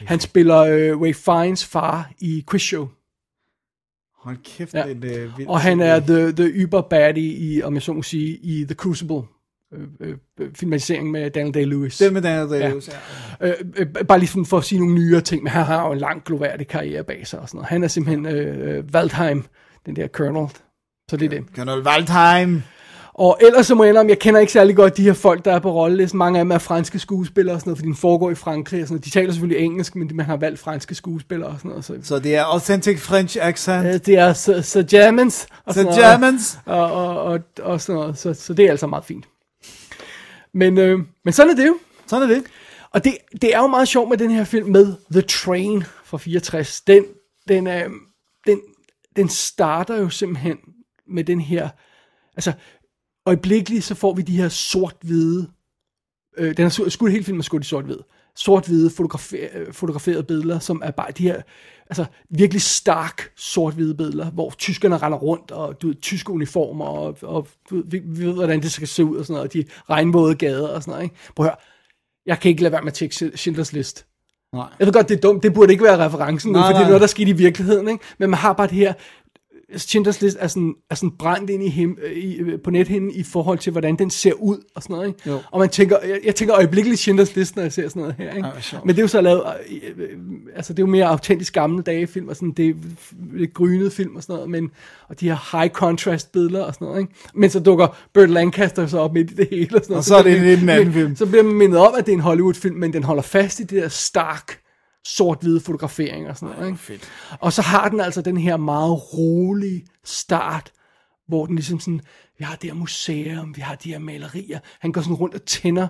Han 0.01 0.21
spiller 0.21 0.59
øh, 0.59 1.01
Ray 1.01 1.15
Fiennes 1.15 1.65
far 1.65 2.11
i 2.19 2.45
Quiz 2.51 2.63
Show. 2.63 2.89
Hold 4.23 4.37
kæft, 4.45 4.75
Ja. 4.75 4.87
ja. 4.87 4.95
det 4.95 5.17
er 5.17 5.25
øh, 5.25 5.39
vildt. 5.39 5.51
Og 5.51 5.61
han 5.61 5.81
er 5.81 6.01
the, 6.01 6.33
the 6.33 6.65
Uber 6.65 6.81
baddie 6.81 7.33
i, 7.33 7.63
om 7.63 7.75
jeg 7.75 7.83
så 7.83 7.93
må 7.93 8.03
sige, 8.03 8.37
i 8.37 8.65
The 8.65 8.75
Crucible. 8.75 9.23
Øh, 9.75 10.17
øh, 10.41 10.55
filmatisering 10.55 11.11
med 11.11 11.31
Daniel 11.31 11.57
Day-Lewis. 11.57 12.05
Den 12.05 12.13
med 12.15 12.23
Daniel 12.23 12.47
Day-Lewis, 12.49 12.93
ja. 13.41 13.49
Øh, 13.49 13.55
øh, 13.77 13.87
bare 14.09 14.19
lige 14.19 14.29
sådan 14.29 14.47
for 14.47 14.59
at 14.59 14.65
sige 14.65 14.79
nogle 14.79 14.95
nyere 14.95 15.21
ting, 15.21 15.43
men 15.43 15.53
han 15.53 15.65
har 15.65 15.87
jo 15.87 15.93
en 15.93 15.99
lang 15.99 16.25
gloværdig 16.25 16.69
karriere 16.69 17.05
bag 17.05 17.27
sig 17.27 17.41
og 17.41 17.49
sådan 17.49 17.59
noget. 17.59 17.69
Han 17.69 17.83
er 17.85 17.89
simpelthen 17.89 18.27
øh, 18.27 18.77
øh, 18.77 18.85
Waldheim, 18.95 19.45
den 19.87 19.97
der 19.97 20.09
colonel. 20.09 20.49
Så 21.11 21.17
det 21.17 21.25
er 21.25 21.29
det. 21.29 21.45
Colonel 21.57 21.87
Waldheim. 21.87 22.63
Og 23.15 23.39
ellers 23.41 23.67
så 23.67 23.75
må 23.75 23.85
jeg 23.85 23.91
indrømme, 23.91 24.11
jeg 24.11 24.19
kender 24.19 24.41
ikke 24.41 24.53
særlig 24.53 24.77
godt 24.77 24.97
de 24.97 25.03
her 25.03 25.13
folk, 25.13 25.45
der 25.45 25.53
er 25.53 25.59
på 25.59 25.73
rollelisten. 25.73 26.19
Mange 26.19 26.39
af 26.39 26.45
dem 26.45 26.51
er 26.51 26.59
franske 26.59 26.99
skuespillere 26.99 27.55
og 27.55 27.61
sådan 27.61 27.69
noget, 27.69 27.79
fordi 27.79 27.87
den 27.87 27.97
foregår 27.97 28.31
i 28.31 28.35
Frankrig 28.35 28.81
og 28.83 28.89
sådan 28.89 28.95
noget. 28.95 29.05
De 29.05 29.11
taler 29.11 29.33
selvfølgelig 29.33 29.65
engelsk, 29.65 29.97
men 29.97 30.11
man 30.15 30.27
har 30.27 30.37
valgt 30.37 30.59
franske 30.61 30.95
skuespillere 30.95 31.49
og 31.51 31.59
sådan 31.59 31.69
noget. 31.69 31.85
Så, 31.85 31.99
Så 32.03 32.19
det 32.19 32.37
er 32.37 32.43
authentic 32.43 33.01
French 33.01 33.37
accent. 33.41 33.87
øh, 33.87 33.93
det 33.93 34.19
er 34.19 34.33
så, 34.33 34.63
så 34.63 34.85
Germans 34.91 35.47
og 35.65 35.75
noget. 35.77 35.99
Germans. 35.99 36.59
Og, 36.67 36.93
og, 36.93 37.23
og, 37.23 37.41
og 37.63 37.81
sådan 37.81 38.01
noget. 38.01 38.19
Så, 38.19 38.35
så 38.35 38.55
det 38.55 38.65
er 38.65 38.71
altså 38.71 38.87
meget 38.87 39.05
fint. 39.05 39.29
Men, 40.55 40.79
øh, 40.79 40.99
men 41.25 41.33
sådan 41.33 41.51
er 41.53 41.57
det 41.57 41.67
jo. 41.67 41.77
Sådan 42.07 42.31
er 42.31 42.35
det. 42.35 42.45
Og 42.91 43.05
det, 43.05 43.17
det 43.43 43.55
er 43.55 43.59
jo 43.59 43.67
meget 43.67 43.89
sjovt 43.89 44.09
med 44.11 44.19
den 44.19 44.31
her 44.31 44.45
film 44.45 44.69
med 44.71 44.95
The 45.13 45.23
Train 45.23 45.85
fra 46.05 46.19
64. 46.19 46.81
Den, 46.81 47.05
den, 47.49 47.67
øh, 47.67 47.91
den, 48.47 48.61
den 49.17 49.29
starter 49.29 49.97
jo 49.97 50.09
simpelthen 50.09 50.57
med 51.09 51.25
den 51.25 51.41
her, 51.41 51.69
altså 52.37 52.53
øjeblikkeligt 53.27 53.85
så 53.85 53.95
får 53.95 54.15
vi 54.15 54.23
de 54.23 54.37
her 54.37 54.49
sort-hvide, 54.49 55.51
øh, 56.39 56.57
den 56.57 56.65
er 56.65 56.89
skudt 56.89 57.13
hele 57.13 57.25
filmen 57.25 57.41
er 57.41 57.45
skudt 57.45 57.65
i 57.65 57.69
sort-hvid, 57.69 57.99
sort-hvide 58.37 58.91
fotografer, 58.91 59.49
øh, 59.55 59.73
fotograferede 59.73 60.23
billeder, 60.23 60.59
som 60.59 60.83
er 60.85 60.91
bare 60.91 61.11
de 61.19 61.23
her, 61.23 61.43
altså 61.91 62.05
virkelig 62.31 62.63
stark 62.63 63.33
sort-hvide 63.37 63.95
billeder, 63.95 64.31
hvor 64.31 64.51
tyskerne 64.51 64.99
render 64.99 65.19
rundt, 65.19 65.51
og 65.51 65.83
du 65.83 65.87
ved, 65.87 65.95
tyske 65.95 66.33
uniformer, 66.33 66.85
og, 66.85 67.19
og 67.23 67.49
du 67.71 67.77
ved, 67.77 67.85
vi, 67.87 67.99
vi 68.05 68.27
ved, 68.27 68.35
hvordan 68.35 68.63
det 68.63 68.73
skal 68.73 68.89
se 68.89 69.05
ud, 69.05 69.17
og 69.17 69.25
sådan 69.25 69.35
noget, 69.35 69.49
og 69.49 69.53
de 69.53 69.65
regnvåde 69.91 70.35
gader 70.35 70.69
og 70.69 70.83
sådan 70.83 70.93
noget, 70.93 71.05
ikke? 71.05 71.17
Prøv 71.37 71.47
at 71.47 71.51
høre, 71.51 71.59
jeg 72.27 72.41
kan 72.41 72.49
ikke 72.49 72.63
lade 72.63 72.73
være 72.73 72.83
med 72.83 72.93
at 72.93 72.95
tjekke 72.95 73.37
Schindlers 73.37 73.73
List. 73.73 74.07
Nej. 74.55 74.67
Jeg 74.79 74.87
ved 74.87 74.93
godt, 74.93 75.09
det 75.09 75.17
er 75.17 75.21
dumt. 75.21 75.43
Det 75.43 75.55
burde 75.55 75.73
ikke 75.73 75.85
være 75.85 76.07
referencen 76.07 76.53
nu, 76.53 76.59
Nej, 76.59 76.69
for 76.69 76.69
det 76.69 76.77
er 76.77 76.81
nej. 76.81 76.89
noget, 76.89 77.01
der 77.01 77.07
skete 77.07 77.31
i 77.31 77.33
virkeligheden. 77.33 77.89
Ikke? 77.89 78.05
Men 78.19 78.31
man 78.31 78.39
har 78.39 78.53
bare 78.53 78.67
det 78.67 78.75
her... 78.75 78.93
Schindlers 79.77 80.23
List 80.23 80.37
er 80.41 80.47
sådan, 80.47 80.75
er 80.91 80.95
sådan 80.95 81.11
brændt 81.19 81.51
ind 81.51 81.63
i, 81.63 81.69
him, 81.69 81.99
i 82.15 82.43
på 82.65 82.71
nethinden 82.71 83.11
i 83.11 83.23
forhold 83.23 83.59
til, 83.59 83.73
hvordan 83.73 83.97
den 83.97 84.11
ser 84.11 84.33
ud 84.33 84.59
og 84.75 84.83
sådan 84.83 84.95
noget. 84.95 85.09
Ikke? 85.09 85.31
Jo. 85.31 85.39
Og 85.51 85.61
man 85.61 85.69
tænker, 85.69 85.97
jeg, 86.03 86.21
jeg 86.25 86.35
tænker 86.35 86.57
øjeblikkeligt 86.57 87.01
Schindlers 87.01 87.37
List, 87.37 87.57
når 87.57 87.63
jeg 87.63 87.73
ser 87.73 87.89
sådan 87.89 88.01
noget 88.01 88.15
her. 88.19 88.35
Ikke? 88.35 88.49
Ej. 88.49 88.81
Men 88.85 88.89
det 88.89 88.99
er 88.99 89.03
jo 89.03 89.09
så 89.09 89.21
lavet, 89.21 89.43
øh, 89.71 90.05
øh, 90.05 90.09
altså 90.57 90.73
det 90.73 90.79
er 90.79 90.87
jo 90.87 90.91
mere 90.91 91.07
autentisk 91.07 91.53
gamle 91.53 91.83
dage 91.83 92.07
film, 92.07 92.29
og 92.29 92.37
sådan, 92.37 92.53
det 92.53 92.69
er 92.69 92.75
lidt 93.33 93.55
grynet 93.55 93.93
film 93.93 94.17
og 94.17 94.23
sådan 94.23 94.35
noget, 94.35 94.51
men, 94.51 94.71
og 95.09 95.21
de 95.21 95.29
her 95.29 95.59
high 95.59 95.73
contrast 95.73 96.33
billeder 96.33 96.65
og 96.65 96.75
sådan 96.75 96.87
noget. 96.87 97.01
Ikke? 97.01 97.13
Men 97.35 97.51
så 97.51 97.61
dukker 97.61 97.97
Burt 98.15 98.31
Lancaster 98.31 98.87
så 98.87 98.99
op 98.99 99.13
midt 99.13 99.31
i 99.31 99.35
det 99.35 99.49
hele. 99.51 99.77
Og, 99.77 99.85
sådan 99.85 99.85
noget. 99.89 99.99
Og 99.99 100.05
så 100.05 100.17
er 100.17 100.23
det 100.23 100.63
en 100.63 100.69
anden 100.69 100.93
film. 100.93 101.17
Så 101.17 101.27
bliver 101.27 101.43
man 101.43 101.55
mindet 101.55 101.79
om, 101.79 101.95
at 101.99 102.07
det 102.07 102.13
er 102.13 102.17
en 102.17 102.23
Hollywood 102.23 102.55
film, 102.55 102.77
men 102.77 102.93
den 102.93 103.03
holder 103.03 103.23
fast 103.23 103.61
i 103.61 103.63
det 103.63 103.83
der 103.83 103.89
stark 103.89 104.64
sort-hvide 105.07 105.61
fotograferinger 105.61 106.31
og 106.31 106.37
sådan 106.37 106.55
noget. 106.55 106.67
Ikke? 106.67 106.79
Fedt. 106.79 107.11
Og 107.41 107.53
så 107.53 107.63
har 107.63 107.89
den 107.89 108.01
altså 108.01 108.23
den 108.23 108.37
her 108.37 108.57
meget 108.57 109.15
rolige 109.15 109.87
start, 110.05 110.73
hvor 111.29 111.47
den 111.47 111.55
ligesom 111.55 111.81
sådan, 111.81 112.01
vi 112.39 112.45
har 112.45 112.57
det 112.57 112.71
her 112.71 112.75
museum, 112.75 113.57
vi 113.57 113.61
har 113.61 113.75
de 113.75 113.93
her 113.93 113.99
malerier. 113.99 114.59
Han 114.81 114.93
går 114.93 115.01
sådan 115.01 115.15
rundt 115.15 115.35
og 115.35 115.45
tænder 115.45 115.89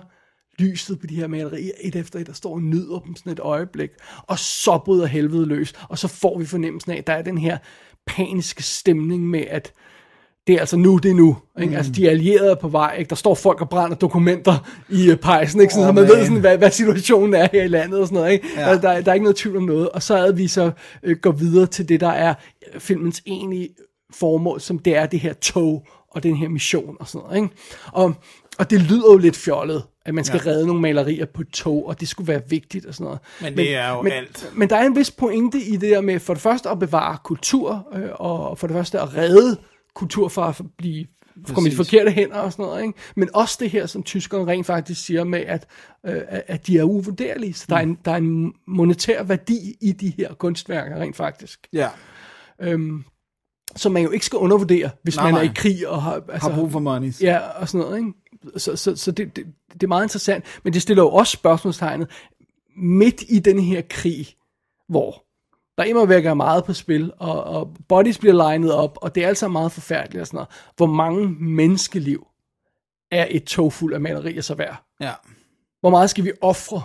lyset 0.59 0.99
på 0.99 1.07
de 1.07 1.15
her 1.15 1.27
malerier, 1.27 1.71
et 1.81 1.95
efter 1.95 2.19
et, 2.19 2.27
der 2.27 2.33
står 2.33 2.53
og 2.53 2.61
nyder 2.61 2.99
dem 2.99 3.15
sådan 3.15 3.31
et 3.31 3.39
øjeblik. 3.39 3.89
Og 4.17 4.39
så 4.39 4.77
bryder 4.85 5.05
helvede 5.05 5.45
løs, 5.45 5.73
og 5.89 5.97
så 5.97 6.07
får 6.07 6.39
vi 6.39 6.45
fornemmelsen 6.45 6.91
af, 6.91 6.97
at 6.97 7.07
der 7.07 7.13
er 7.13 7.21
den 7.21 7.37
her 7.37 7.57
paniske 8.07 8.63
stemning 8.63 9.23
med, 9.23 9.45
at 9.49 9.73
det 10.47 10.55
er 10.55 10.59
altså 10.59 10.77
nu, 10.77 10.97
det 10.97 11.11
er 11.11 11.15
nu. 11.15 11.37
Ikke? 11.59 11.69
Mm. 11.69 11.77
Altså, 11.77 11.91
de 11.91 12.09
allierede 12.09 12.51
er 12.51 12.55
på 12.55 12.67
vej. 12.67 12.95
Ikke? 12.99 13.09
Der 13.09 13.15
står 13.15 13.35
folk 13.35 13.61
og 13.61 13.69
brænder 13.69 13.95
dokumenter 13.95 14.67
i 14.89 15.11
uh, 15.11 15.17
pejsen, 15.17 15.61
ikke? 15.61 15.73
Sådan, 15.73 15.83
oh, 15.83 15.89
så 15.89 15.93
man 15.93 16.03
man 16.03 16.17
ved, 16.17 16.25
sådan, 16.25 16.39
hvad, 16.39 16.57
hvad 16.57 16.71
situationen 16.71 17.33
er 17.33 17.47
her 17.51 17.63
i 17.63 17.67
landet 17.67 17.99
og 17.99 18.07
sådan 18.07 18.15
noget. 18.15 18.33
Ikke? 18.33 18.47
Ja. 18.55 18.69
Altså, 18.69 18.87
der, 18.87 19.01
der 19.01 19.11
er 19.11 19.13
ikke 19.13 19.23
noget 19.23 19.35
tvivl 19.35 19.57
om 19.57 19.63
noget. 19.63 19.89
Og 19.89 20.03
så 20.03 20.17
er 20.17 20.31
vi 20.31 20.47
så 20.47 20.71
øh, 21.03 21.17
går 21.17 21.31
videre 21.31 21.65
til 21.65 21.89
det, 21.89 21.99
der 21.99 22.09
er 22.09 22.33
filmens 22.79 23.21
egentlige 23.25 23.69
formål, 24.13 24.61
som 24.61 24.79
det 24.79 24.95
er 24.95 25.05
det 25.05 25.19
her 25.19 25.33
tog 25.33 25.87
og 26.11 26.23
den 26.23 26.35
her 26.35 26.49
mission 26.49 26.97
og 26.99 27.07
sådan 27.07 27.25
noget. 27.25 27.43
Ikke? 27.43 27.55
Og, 27.91 28.13
og 28.57 28.69
det 28.69 28.81
lyder 28.81 29.11
jo 29.11 29.17
lidt 29.17 29.35
fjollet, 29.35 29.83
at 30.05 30.13
man 30.13 30.23
skal 30.23 30.41
ja. 30.45 30.51
redde 30.51 30.67
nogle 30.67 30.81
malerier 30.81 31.25
på 31.25 31.41
et 31.41 31.49
tog, 31.49 31.87
og 31.87 31.99
det 31.99 32.07
skulle 32.07 32.27
være 32.27 32.41
vigtigt 32.49 32.85
og 32.85 32.93
sådan 32.93 33.03
noget. 33.03 33.19
Men 33.41 33.57
det 33.57 33.75
er 33.75 33.89
jo 33.89 34.01
men, 34.01 34.11
alt. 34.11 34.51
Men 34.55 34.69
der 34.69 34.75
er 34.75 34.85
en 34.85 34.95
vis 34.95 35.11
pointe 35.11 35.59
i 35.59 35.71
det 35.71 35.91
der 35.91 36.01
med 36.01 36.19
for 36.19 36.33
det 36.33 36.41
første 36.41 36.69
at 36.69 36.79
bevare 36.79 37.17
kultur, 37.23 37.87
øh, 37.95 38.09
og 38.13 38.57
for 38.57 38.67
det 38.67 38.75
første 38.75 38.99
at 38.99 39.17
redde 39.17 39.57
kultur 39.95 40.27
fra 40.27 40.49
at 40.49 40.61
blive 40.77 41.05
komme 41.53 41.69
i 41.69 41.71
de 41.71 41.75
forkerte 41.75 42.11
hænder 42.11 42.37
og 42.37 42.51
sådan 42.51 42.65
noget. 42.65 42.83
Ikke? 42.83 42.99
Men 43.15 43.29
også 43.33 43.57
det 43.59 43.69
her, 43.69 43.85
som 43.85 44.03
tyskerne 44.03 44.51
rent 44.51 44.65
faktisk 44.65 45.05
siger 45.05 45.23
med, 45.23 45.39
at, 45.39 45.67
øh, 46.05 46.21
at 46.27 46.67
de 46.67 46.77
er 46.77 46.83
uvurderlige. 46.83 47.53
Så 47.53 47.65
der, 47.69 47.75
er 47.75 47.79
en, 47.79 47.97
der 48.05 48.11
er 48.11 48.17
en 48.17 48.53
monetær 48.67 49.23
værdi 49.23 49.75
i 49.81 49.91
de 49.91 50.13
her 50.17 50.33
kunstværker 50.33 50.95
rent 50.95 51.15
faktisk. 51.15 51.67
Ja. 51.73 51.89
Øhm, 52.61 53.03
som 53.75 53.91
man 53.91 54.03
jo 54.03 54.11
ikke 54.11 54.25
skal 54.25 54.37
undervurdere, 54.37 54.89
hvis 55.03 55.15
Nej, 55.15 55.31
man 55.31 55.41
er 55.41 55.41
i 55.41 55.51
krig 55.55 55.87
og 55.87 56.01
har... 56.01 56.23
Altså, 56.29 56.49
Har 56.49 56.59
brug 56.59 56.71
for 56.71 56.79
money. 56.79 57.11
Ja, 57.21 57.39
og 57.39 57.69
sådan 57.69 57.87
noget, 57.87 57.97
ikke? 57.97 58.13
Så, 58.57 58.75
så, 58.75 58.95
så 58.95 59.11
det, 59.11 59.35
det, 59.35 59.45
det 59.73 59.83
er 59.83 59.87
meget 59.87 60.05
interessant, 60.05 60.45
men 60.63 60.73
det 60.73 60.81
stiller 60.81 61.03
jo 61.03 61.09
også 61.09 61.31
spørgsmålstegnet 61.31 62.07
midt 62.77 63.23
i 63.29 63.39
den 63.39 63.59
her 63.59 63.81
krig, 63.89 64.27
hvor 64.89 65.24
der 65.77 65.83
immer 65.83 66.05
væk 66.05 66.25
er 66.25 66.33
meget 66.33 66.65
på 66.65 66.73
spil, 66.73 67.11
og, 67.17 67.43
og 67.43 67.73
bodies 67.87 68.17
bliver 68.17 68.35
legnet 68.35 68.73
op, 68.73 68.97
og 69.01 69.15
det 69.15 69.23
er 69.23 69.27
altså 69.27 69.47
meget 69.47 69.71
forfærdeligt 69.71 70.21
og 70.21 70.27
sådan 70.27 70.37
noget. 70.37 70.49
Hvor 70.75 70.85
mange 70.85 71.27
menneskeliv 71.39 72.27
er 73.11 73.27
et 73.29 73.43
tog 73.43 73.73
fuld 73.73 73.93
af 73.93 74.01
malerier 74.01 74.41
så 74.41 74.55
værd? 74.55 74.83
Ja. 75.01 75.11
Hvor 75.79 75.89
meget 75.89 76.09
skal 76.09 76.23
vi 76.23 76.31
ofre 76.41 76.81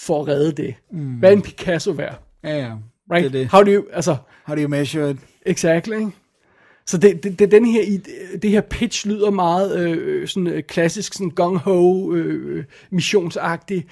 for 0.00 0.20
at 0.20 0.28
redde 0.28 0.62
det? 0.62 0.74
Mm. 0.90 1.14
Hvad 1.14 1.28
er 1.28 1.36
en 1.36 1.42
Picasso 1.42 1.90
værd? 1.90 2.22
Ja, 2.44 2.58
ja. 2.58 2.74
Right? 3.12 3.32
Det 3.32 3.38
er 3.38 3.42
det. 3.42 3.48
How 3.48 3.62
do 3.62 3.70
you, 3.70 3.84
altså, 3.92 4.16
How 4.44 4.56
do 4.56 4.62
you 4.62 4.68
measure 4.68 5.10
it? 5.10 5.16
Exactly. 5.46 5.98
ikke? 5.98 6.12
Så 6.86 6.98
det, 6.98 7.22
det, 7.22 7.38
det, 7.38 7.50
den 7.50 7.66
her, 7.66 7.98
det 8.42 8.50
her 8.50 8.60
pitch 8.60 9.06
lyder 9.06 9.30
meget 9.30 9.78
øh, 9.78 10.28
sådan 10.28 10.46
øh, 10.46 10.62
klassisk, 10.62 11.14
sådan 11.14 11.32
gung-ho, 11.40 12.12
øh, 12.12 12.64
missionsagtig, 12.90 13.86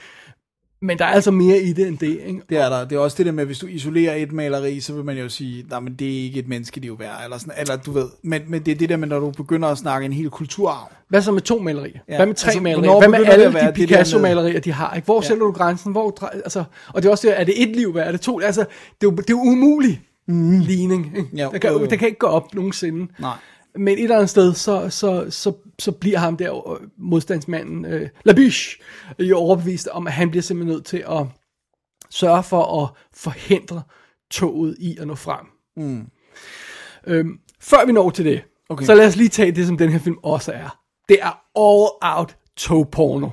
men 0.83 0.99
der 0.99 1.05
er 1.05 1.09
altså 1.09 1.31
mere 1.31 1.59
i 1.59 1.73
det 1.73 1.89
end 1.89 1.99
det, 1.99 2.21
ikke? 2.27 2.41
Det 2.49 2.59
er 2.59 2.69
der. 2.69 2.85
Det 2.85 2.97
er 2.97 3.01
også 3.01 3.17
det 3.19 3.27
der 3.27 3.33
med, 3.33 3.41
at 3.43 3.47
hvis 3.47 3.59
du 3.59 3.67
isolerer 3.67 4.15
et 4.15 4.33
maleri, 4.33 4.81
så 4.81 4.93
vil 4.93 5.05
man 5.05 5.19
jo 5.19 5.29
sige, 5.29 5.65
nej, 5.71 5.81
men 5.81 5.95
det 5.95 6.19
er 6.19 6.23
ikke 6.23 6.39
et 6.39 6.49
menneskeliv 6.49 6.99
værd, 6.99 7.25
eller 7.25 7.39
sådan, 7.39 7.55
eller 7.59 7.77
du 7.77 7.93
ved. 7.93 8.09
Men, 8.23 8.43
men 8.49 8.63
det 8.63 8.73
er 8.73 8.77
det 8.77 8.89
der 8.89 8.97
med, 8.97 9.09
når 9.09 9.19
du 9.19 9.31
begynder 9.31 9.69
at 9.69 9.79
snakke 9.79 10.05
en 10.05 10.13
hel 10.13 10.31
kulturarv. 10.31 10.93
Hvad 11.09 11.23
så 11.23 11.33
med 11.33 11.41
to 11.41 11.59
malerier? 11.59 11.99
Ja, 12.09 12.17
Hvad 12.17 12.27
med 12.27 12.35
tre 12.35 12.49
altså, 12.49 12.63
malerier? 12.63 12.99
Hvad 12.99 13.09
med 13.09 13.19
det 13.19 13.29
alle 13.29 13.45
de 13.45 13.67
det 13.67 13.75
Picasso-malerier, 13.75 14.61
de 14.61 14.73
har? 14.73 14.95
Ikke? 14.95 15.05
Hvor 15.05 15.23
ja. 15.23 15.29
sætter 15.29 15.45
du 15.45 15.53
grænsen? 15.53 15.93
Hvor, 15.93 16.25
altså, 16.33 16.65
og 16.89 17.03
det 17.03 17.09
er 17.09 17.11
også 17.13 17.27
det, 17.29 17.41
er 17.41 17.45
det 17.45 17.63
et 17.63 17.77
liv 17.77 17.95
værd? 17.95 18.07
Er 18.07 18.13
det 18.13 18.21
to? 18.21 18.41
Altså, 18.41 18.61
det 18.61 19.07
er 19.07 19.11
jo, 19.11 19.11
det 19.11 19.19
er 19.21 19.25
jo 19.31 19.41
umulig 19.41 20.01
mm. 20.29 20.61
ligning. 20.61 21.13
Ikke? 21.17 21.43
Jo, 21.43 21.51
det, 21.53 21.61
kan, 21.61 21.73
jo, 21.73 21.79
jo. 21.81 21.87
det 21.87 21.99
kan 21.99 22.09
ikke 22.09 22.19
gå 22.19 22.27
op 22.27 22.55
nogensinde. 22.55 23.13
Nej. 23.19 23.37
Men 23.75 23.99
et 23.99 24.03
eller 24.03 24.17
andet 24.17 24.31
sted, 24.31 24.55
så, 24.55 24.91
så, 24.91 25.27
så, 25.31 25.53
så 25.79 25.93
bliver 25.93 26.19
ham 26.19 26.37
der 26.37 26.73
øh, 26.73 26.81
modstandsmanden, 26.99 27.85
øh, 27.85 28.09
Labiche, 28.25 28.83
jo 29.19 29.37
overbevist 29.37 29.89
om, 29.89 30.07
at 30.07 30.13
han 30.13 30.31
bliver 30.31 30.43
simpelthen 30.43 30.75
nødt 30.75 30.87
til 30.87 31.05
at 31.09 31.27
sørge 32.11 32.43
for 32.43 32.83
at 32.83 32.89
forhindre 33.15 33.83
toget 34.31 34.77
i 34.79 34.99
at 35.01 35.07
nå 35.07 35.15
frem. 35.15 35.47
Mm. 35.77 36.07
Øhm, 37.07 37.39
før 37.61 37.87
vi 37.87 37.93
når 37.93 38.11
til 38.11 38.25
det, 38.25 38.43
Okay. 38.71 38.83
okay. 38.83 38.87
så 38.87 38.95
lad 38.95 39.07
os 39.07 39.17
lige 39.17 39.29
tage 39.29 39.53
det, 39.53 39.67
som 39.67 39.79
den 39.79 39.91
her 39.91 39.99
film 39.99 40.17
også 40.23 40.53
er. 40.53 40.79
Det 41.09 41.19
er 41.23 41.43
all 41.57 42.17
out 42.19 42.37
togporno. 42.61 43.29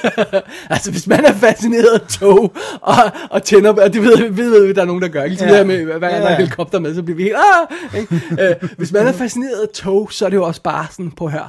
altså, 0.74 0.90
hvis 0.90 1.06
man 1.06 1.24
er 1.24 1.32
fascineret 1.32 2.00
af 2.00 2.08
tog, 2.08 2.54
og, 2.82 2.94
og 3.30 3.42
tænder, 3.42 3.82
og 3.84 3.92
det 3.92 4.02
ved, 4.02 4.16
ved, 4.16 4.30
ved, 4.50 4.66
ved, 4.66 4.74
der 4.74 4.82
er 4.82 4.86
nogen, 4.86 5.02
der 5.02 5.08
gør, 5.08 5.22
ikke? 5.22 5.28
Ligesom 5.28 5.48
Ja. 5.48 5.58
det 5.58 5.66
her 5.66 5.76
med, 5.76 5.84
hver 5.84 5.98
gang 5.98 6.12
Ja, 6.12 6.20
der 6.20 6.28
er 6.28 6.36
helikopter 6.36 6.78
med, 6.78 6.94
så 6.94 7.02
bliver 7.02 7.16
vi 7.16 7.22
helt, 7.22 7.36
ah! 7.36 8.00
Ikke? 8.00 8.20
øh, 8.62 8.70
hvis 8.78 8.92
man 8.92 9.06
er 9.06 9.12
fascineret 9.12 9.62
af 9.62 9.68
tog, 9.74 10.12
så 10.12 10.24
er 10.26 10.30
det 10.30 10.36
jo 10.36 10.44
også 10.44 10.62
bare 10.62 10.86
sådan, 10.90 11.10
på 11.10 11.28
her, 11.28 11.48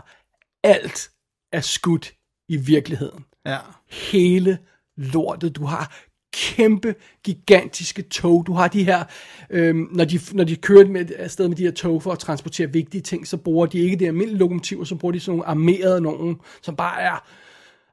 alt 0.63 1.09
er 1.53 1.61
skudt 1.61 2.13
i 2.49 2.57
virkeligheden 2.57 3.25
Ja. 3.45 3.57
hele 3.91 4.57
lortet. 4.97 5.55
Du 5.55 5.65
har 5.65 5.97
kæmpe, 6.33 6.95
gigantiske 7.23 8.01
tog. 8.01 8.43
Du 8.47 8.53
har 8.53 8.67
de 8.67 8.83
her, 8.83 9.03
øhm, 9.49 9.87
når, 9.91 10.05
de, 10.05 10.19
når 10.33 10.43
de 10.43 10.55
kører 10.55 10.87
med, 10.87 11.05
afsted 11.17 11.47
med 11.47 11.57
de 11.57 11.63
her 11.63 11.71
tog 11.71 12.03
for 12.03 12.11
at 12.11 12.19
transportere 12.19 12.73
vigtige 12.73 13.01
ting, 13.01 13.27
så 13.27 13.37
bruger 13.37 13.65
de 13.65 13.79
ikke 13.79 13.95
de 13.95 14.07
almindelige 14.07 14.39
lokomotiver, 14.39 14.83
så 14.83 14.95
bruger 14.95 15.11
de 15.11 15.19
sådan 15.19 15.37
nogle 15.37 15.49
armerede 15.49 16.01
nogen, 16.01 16.37
som 16.61 16.75
bare 16.75 17.01
er, 17.01 17.25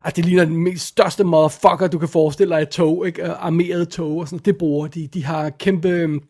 at 0.04 0.16
det 0.16 0.24
ligner 0.24 0.44
den 0.44 0.56
mest 0.56 0.86
største 0.86 1.24
motherfucker, 1.24 1.86
du 1.86 1.98
kan 1.98 2.08
forestille 2.08 2.54
dig 2.54 2.62
et 2.62 2.68
tog, 2.68 3.06
ikke? 3.06 3.22
Øh, 3.22 3.46
armerede 3.46 3.84
tog 3.84 4.18
og 4.18 4.28
sådan. 4.28 4.44
Det 4.44 4.58
bruger 4.58 4.86
de. 4.86 5.06
De 5.06 5.24
har 5.24 5.50
kæmpe, 5.50 5.88
øhm, 5.88 6.20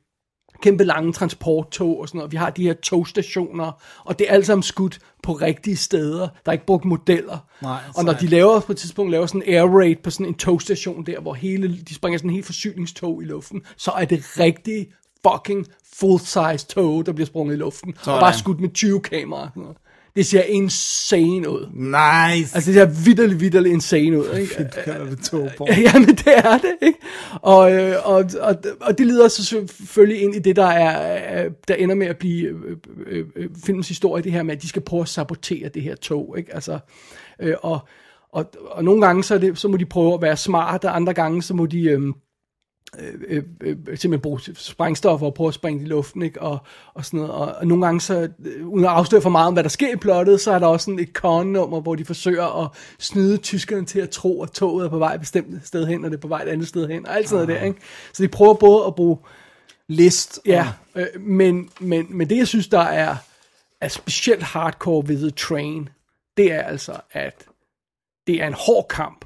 kæmpe 0.63 0.85
lange 0.85 1.13
transporttog 1.13 2.01
og 2.01 2.09
sådan 2.09 2.19
noget. 2.19 2.33
Vi 2.33 2.37
har 2.37 2.51
de 2.51 2.63
her 2.63 2.75
togstationer, 2.75 3.73
og 4.05 4.19
det 4.19 4.29
er 4.29 4.33
alt 4.33 4.47
sammen 4.47 4.63
skudt 4.63 4.99
på 5.23 5.33
rigtige 5.33 5.77
steder. 5.77 6.21
Der 6.21 6.29
er 6.47 6.53
ikke 6.53 6.67
brugt 6.67 6.85
modeller. 6.85 7.39
Nej, 7.63 7.81
og 7.97 8.05
når 8.05 8.13
de 8.13 8.27
laver 8.27 8.61
på 8.61 8.73
et 8.73 8.79
tidspunkt 8.79 9.11
laver 9.11 9.27
sådan 9.27 9.43
en 9.47 9.55
air 9.55 9.65
raid 9.65 9.97
på 9.97 10.11
sådan 10.11 10.27
en 10.27 10.35
togstation 10.35 11.07
der, 11.07 11.21
hvor 11.21 11.35
hele, 11.35 11.79
de 11.89 11.95
springer 11.95 12.19
sådan 12.19 12.31
en 12.31 12.35
helt 12.35 12.47
forsyningstog 12.47 13.23
i 13.23 13.25
luften, 13.25 13.63
så 13.77 13.91
er 13.91 14.05
det 14.05 14.39
rigtig 14.39 14.87
fucking 15.27 15.67
full-size 15.97 16.67
tog, 16.67 17.07
der 17.07 17.13
bliver 17.13 17.27
sprunget 17.27 17.55
i 17.55 17.59
luften. 17.59 17.95
Sådan. 17.99 18.15
Og 18.15 18.21
bare 18.21 18.35
skudt 18.35 18.61
med 18.61 18.69
20 18.69 19.01
kameraer. 19.01 19.49
Og. 20.19 20.23
Det 20.23 20.27
ser 20.27 20.43
insane 20.43 21.51
ud. 21.51 21.67
Nice. 21.75 22.55
Altså 22.55 22.73
det 22.73 22.75
ser 22.75 23.05
vidderligt, 23.05 23.41
vidderligt 23.41 23.73
insane 23.73 24.19
ud. 24.19 24.39
Ikke? 24.39 24.55
du 24.65 24.81
kalder 24.85 25.11
det 25.11 25.19
tog 25.19 25.51
på. 25.59 25.67
Ja, 25.87 25.99
men 25.99 26.09
det 26.09 26.33
er 26.37 26.59
det, 26.59 26.77
ikke? 26.83 26.99
Og, 27.43 27.73
øh, 27.73 27.95
og, 28.05 28.25
og, 28.41 28.57
og 28.81 28.99
det 28.99 29.07
leder 29.07 29.29
så 29.29 29.45
selvfølgelig 29.45 30.23
ind 30.23 30.35
i 30.35 30.39
det, 30.39 30.57
der 30.57 30.67
er, 30.67 31.45
øh, 31.45 31.51
der 31.69 31.75
ender 31.75 31.95
med 31.95 32.07
at 32.07 32.17
blive 32.17 32.49
øh, 32.49 32.77
øh, 33.07 33.27
øh, 33.37 33.49
filmens 33.65 33.89
historie, 33.89 34.23
det 34.23 34.33
her 34.33 34.43
med, 34.43 34.57
at 34.57 34.63
de 34.63 34.69
skal 34.69 34.83
prøve 34.83 35.03
at 35.03 35.09
sabotere 35.09 35.69
det 35.69 35.83
her 35.83 35.97
tog, 35.97 36.35
ikke? 36.39 36.55
Altså, 36.55 36.79
øh, 37.41 37.55
og, 37.63 37.89
og, 38.33 38.53
og 38.71 38.85
nogle 38.85 39.07
gange, 39.07 39.25
så, 39.25 39.39
det, 39.39 39.59
så 39.59 39.69
må 39.69 39.77
de 39.77 39.87
prøve 39.87 40.15
at 40.15 40.23
være 40.23 40.37
smarte, 40.37 40.89
andre 40.89 41.15
gange, 41.15 41.43
så 41.43 41.55
må 41.55 41.67
de... 41.67 41.85
Øh, 41.85 42.01
øh, 42.99 43.43
øh, 43.61 43.77
simpelthen 43.77 44.21
bruge 44.21 44.41
sprængstoffer 44.55 45.27
og 45.27 45.35
prøve 45.35 45.49
at 45.49 45.55
springe 45.55 45.81
det 45.81 45.87
i 45.87 45.89
luften, 45.89 46.23
ikke? 46.23 46.43
Og, 46.43 46.59
og 46.95 47.05
sådan 47.05 47.21
noget. 47.21 47.33
Og, 47.33 47.55
og 47.55 47.67
nogle 47.67 47.85
gange, 47.85 48.01
så, 48.01 48.29
øh, 48.45 48.69
uden 48.69 48.85
at 48.85 48.91
afsløre 48.91 49.23
for 49.23 49.31
meget 49.31 49.47
om, 49.47 49.53
hvad 49.53 49.63
der 49.63 49.69
sker 49.69 49.93
i 49.93 49.97
plottet, 49.97 50.41
så 50.41 50.53
er 50.53 50.59
der 50.59 50.67
også 50.67 50.85
sådan 50.85 50.99
et 50.99 51.09
con-nummer, 51.13 51.81
hvor 51.81 51.95
de 51.95 52.05
forsøger 52.05 52.65
at 52.65 52.71
snyde 52.99 53.37
tyskerne 53.37 53.87
til 53.87 54.01
at 54.01 54.11
tro, 54.11 54.43
at 54.43 54.51
toget 54.51 54.87
er 54.87 54.91
på 54.91 54.99
vej 54.99 55.15
et 55.15 55.21
bestemt 55.21 55.67
sted 55.67 55.87
hen, 55.87 56.05
og 56.05 56.11
det 56.11 56.17
er 56.17 56.21
på 56.21 56.29
vej 56.29 56.43
et 56.43 56.49
andet 56.49 56.69
sted 56.69 56.89
hen, 56.89 57.07
og 57.07 57.17
alt 57.17 57.29
sådan 57.29 57.47
noget 57.47 57.61
der, 57.61 57.67
ikke? 57.67 57.81
Så 58.13 58.23
de 58.23 58.29
prøver 58.29 58.55
både 58.55 58.87
at 58.87 58.95
bruge 58.95 59.19
List. 59.89 60.41
Ja, 60.47 60.73
øh, 60.95 61.07
men, 61.21 61.71
men, 61.81 62.07
men 62.11 62.31
det 62.31 62.37
jeg 62.37 62.49
synes, 62.49 62.69
der 62.69 62.81
er, 62.81 63.17
er 63.81 63.89
specielt 63.89 64.43
hardcore 64.43 65.09
ved 65.09 65.19
The 65.19 65.31
Train, 65.31 65.89
det 66.37 66.53
er 66.53 66.63
altså, 66.63 67.01
at 67.13 67.45
det 68.27 68.43
er 68.43 68.47
en 68.47 68.55
hård 68.55 68.87
kamp. 68.91 69.25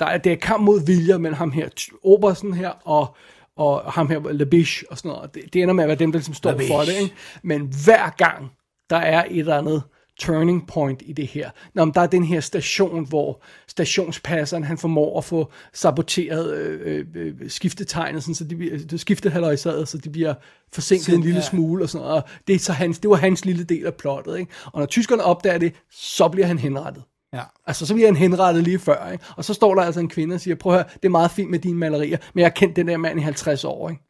Der 0.00 0.06
er, 0.06 0.18
det 0.18 0.32
er 0.32 0.36
kamp 0.36 0.64
mod 0.64 0.86
vilje 0.86 1.18
mellem 1.18 1.36
ham 1.36 1.52
her, 1.52 1.68
Obersen 2.02 2.54
her, 2.54 2.68
og, 2.68 3.16
og 3.56 3.92
ham 3.92 4.08
her, 4.08 4.32
Labiche 4.32 4.86
og 4.90 4.98
sådan 4.98 5.08
noget. 5.08 5.34
Det, 5.34 5.42
det 5.52 5.62
ender 5.62 5.74
med 5.74 5.84
at 5.84 5.88
være 5.88 5.98
dem, 5.98 6.12
der 6.12 6.18
ligesom 6.18 6.34
står 6.34 6.50
Labiche. 6.50 6.74
for 6.74 6.80
det. 6.80 7.00
Ikke? 7.00 7.14
Men 7.42 7.72
hver 7.84 8.10
gang, 8.10 8.50
der 8.90 8.96
er 8.96 9.24
et 9.30 9.38
eller 9.38 9.58
andet 9.58 9.82
turning 10.20 10.66
point 10.66 11.02
i 11.06 11.12
det 11.12 11.26
her. 11.26 11.50
Når 11.74 11.84
der 11.84 12.00
er 12.00 12.06
den 12.06 12.24
her 12.24 12.40
station, 12.40 13.08
hvor 13.08 13.42
stationspasseren, 13.68 14.64
han 14.64 14.78
formår 14.78 15.18
at 15.18 15.24
få 15.24 15.52
saboteret 15.72 16.54
øh, 16.56 17.04
øh, 17.14 17.34
øh, 17.40 17.50
skiftetegnet, 17.50 18.22
sådan, 18.22 18.34
så 18.34 18.44
de 18.44 18.56
bliver, 18.56 18.78
det 18.78 19.00
skiftehaløjsaget, 19.00 19.88
så 19.88 19.98
de 19.98 20.10
bliver 20.10 20.34
forsinket 20.72 21.08
Sind- 21.08 21.14
en 21.14 21.22
lille 21.22 21.40
ja. 21.40 21.46
smule, 21.46 21.84
og, 21.84 21.88
sådan, 21.88 22.06
noget. 22.06 22.22
og 22.22 22.28
det, 22.46 22.54
er 22.54 22.58
så 22.58 22.72
hans, 22.72 22.98
det 22.98 23.10
var 23.10 23.16
hans 23.16 23.44
lille 23.44 23.64
del 23.64 23.86
af 23.86 23.94
plottet. 23.94 24.38
Ikke? 24.38 24.52
Og 24.72 24.78
når 24.80 24.86
tyskerne 24.86 25.22
opdager 25.22 25.58
det, 25.58 25.72
så 25.90 26.28
bliver 26.28 26.46
han 26.46 26.58
henrettet. 26.58 27.02
Ja. 27.32 27.42
Altså, 27.66 27.86
så 27.86 27.94
bliver 27.94 28.08
han 28.08 28.16
henrettet 28.16 28.64
lige 28.64 28.78
før, 28.78 29.10
ikke? 29.10 29.24
Og 29.36 29.44
så 29.44 29.54
står 29.54 29.74
der 29.74 29.82
altså 29.82 30.00
en 30.00 30.08
kvinde 30.08 30.34
og 30.34 30.40
siger, 30.40 30.54
prøv 30.54 30.72
at 30.72 30.78
høre, 30.78 30.88
det 30.94 31.04
er 31.04 31.10
meget 31.10 31.30
fint 31.30 31.50
med 31.50 31.58
dine 31.58 31.78
malerier, 31.78 32.18
men 32.34 32.40
jeg 32.40 32.46
har 32.46 32.54
kendt 32.54 32.76
den 32.76 32.88
der 32.88 32.96
mand 32.96 33.20
i 33.20 33.22
50 33.22 33.64
år, 33.64 33.90
ikke? 33.90 34.02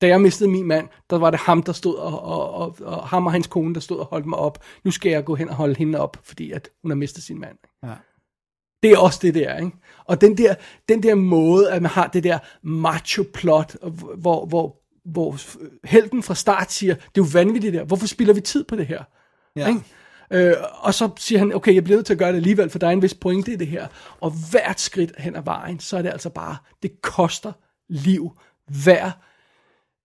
Da 0.00 0.06
jeg 0.06 0.20
mistede 0.20 0.50
min 0.50 0.66
mand, 0.66 0.88
der 1.10 1.18
var 1.18 1.30
det 1.30 1.40
ham, 1.40 1.62
der 1.62 1.72
stod, 1.72 1.94
og, 1.94 2.22
og, 2.22 2.54
og, 2.54 2.76
og 2.80 3.08
ham 3.08 3.26
og 3.26 3.32
hans 3.32 3.46
kone, 3.46 3.74
der 3.74 3.80
stod 3.80 3.98
og 3.98 4.06
holdt 4.06 4.26
mig 4.26 4.38
op. 4.38 4.58
Nu 4.84 4.90
skal 4.90 5.10
jeg 5.10 5.24
gå 5.24 5.34
hen 5.34 5.48
og 5.48 5.54
holde 5.54 5.74
hende 5.78 6.00
op, 6.00 6.16
fordi 6.22 6.52
at 6.52 6.68
hun 6.82 6.90
har 6.90 6.96
mistet 6.96 7.22
sin 7.22 7.40
mand. 7.40 7.58
Ja. 7.82 7.92
Det 8.82 8.92
er 8.92 8.98
også 8.98 9.18
det 9.22 9.34
der, 9.34 9.58
ikke? 9.58 9.72
Og 10.04 10.20
den 10.20 10.38
der, 10.38 10.54
den 10.88 11.02
der 11.02 11.14
måde, 11.14 11.72
at 11.72 11.82
man 11.82 11.90
har 11.90 12.06
det 12.06 12.24
der 12.24 12.38
macho-plot, 12.62 13.76
hvor, 14.16 14.46
hvor, 14.46 14.76
hvor 15.04 15.38
helten 15.86 16.22
fra 16.22 16.34
start 16.34 16.72
siger, 16.72 16.94
det 16.94 17.02
er 17.04 17.24
jo 17.24 17.26
vanvittigt 17.32 17.74
der, 17.74 17.84
hvorfor 17.84 18.06
spiller 18.06 18.34
vi 18.34 18.40
tid 18.40 18.64
på 18.64 18.76
det 18.76 18.86
her? 18.86 19.04
Ja. 19.56 19.68
Ikke? 19.68 19.80
Øh, 20.30 20.54
og 20.80 20.94
så 20.94 21.10
siger 21.18 21.38
han, 21.38 21.54
okay, 21.54 21.74
jeg 21.74 21.84
bliver 21.84 21.96
nødt 21.96 22.06
til 22.06 22.12
at 22.14 22.18
gøre 22.18 22.28
det 22.28 22.36
alligevel, 22.36 22.70
for 22.70 22.78
der 22.78 22.86
er 22.86 22.90
en 22.90 23.02
vis 23.02 23.14
pointe 23.14 23.52
i 23.52 23.56
det 23.56 23.66
her. 23.66 23.86
Og 24.20 24.32
hvert 24.50 24.80
skridt 24.80 25.12
hen 25.18 25.36
ad 25.36 25.42
vejen, 25.42 25.80
så 25.80 25.96
er 25.98 26.02
det 26.02 26.10
altså 26.10 26.30
bare, 26.30 26.56
det 26.82 27.02
koster 27.02 27.52
liv. 27.88 28.38
Hver 28.84 29.10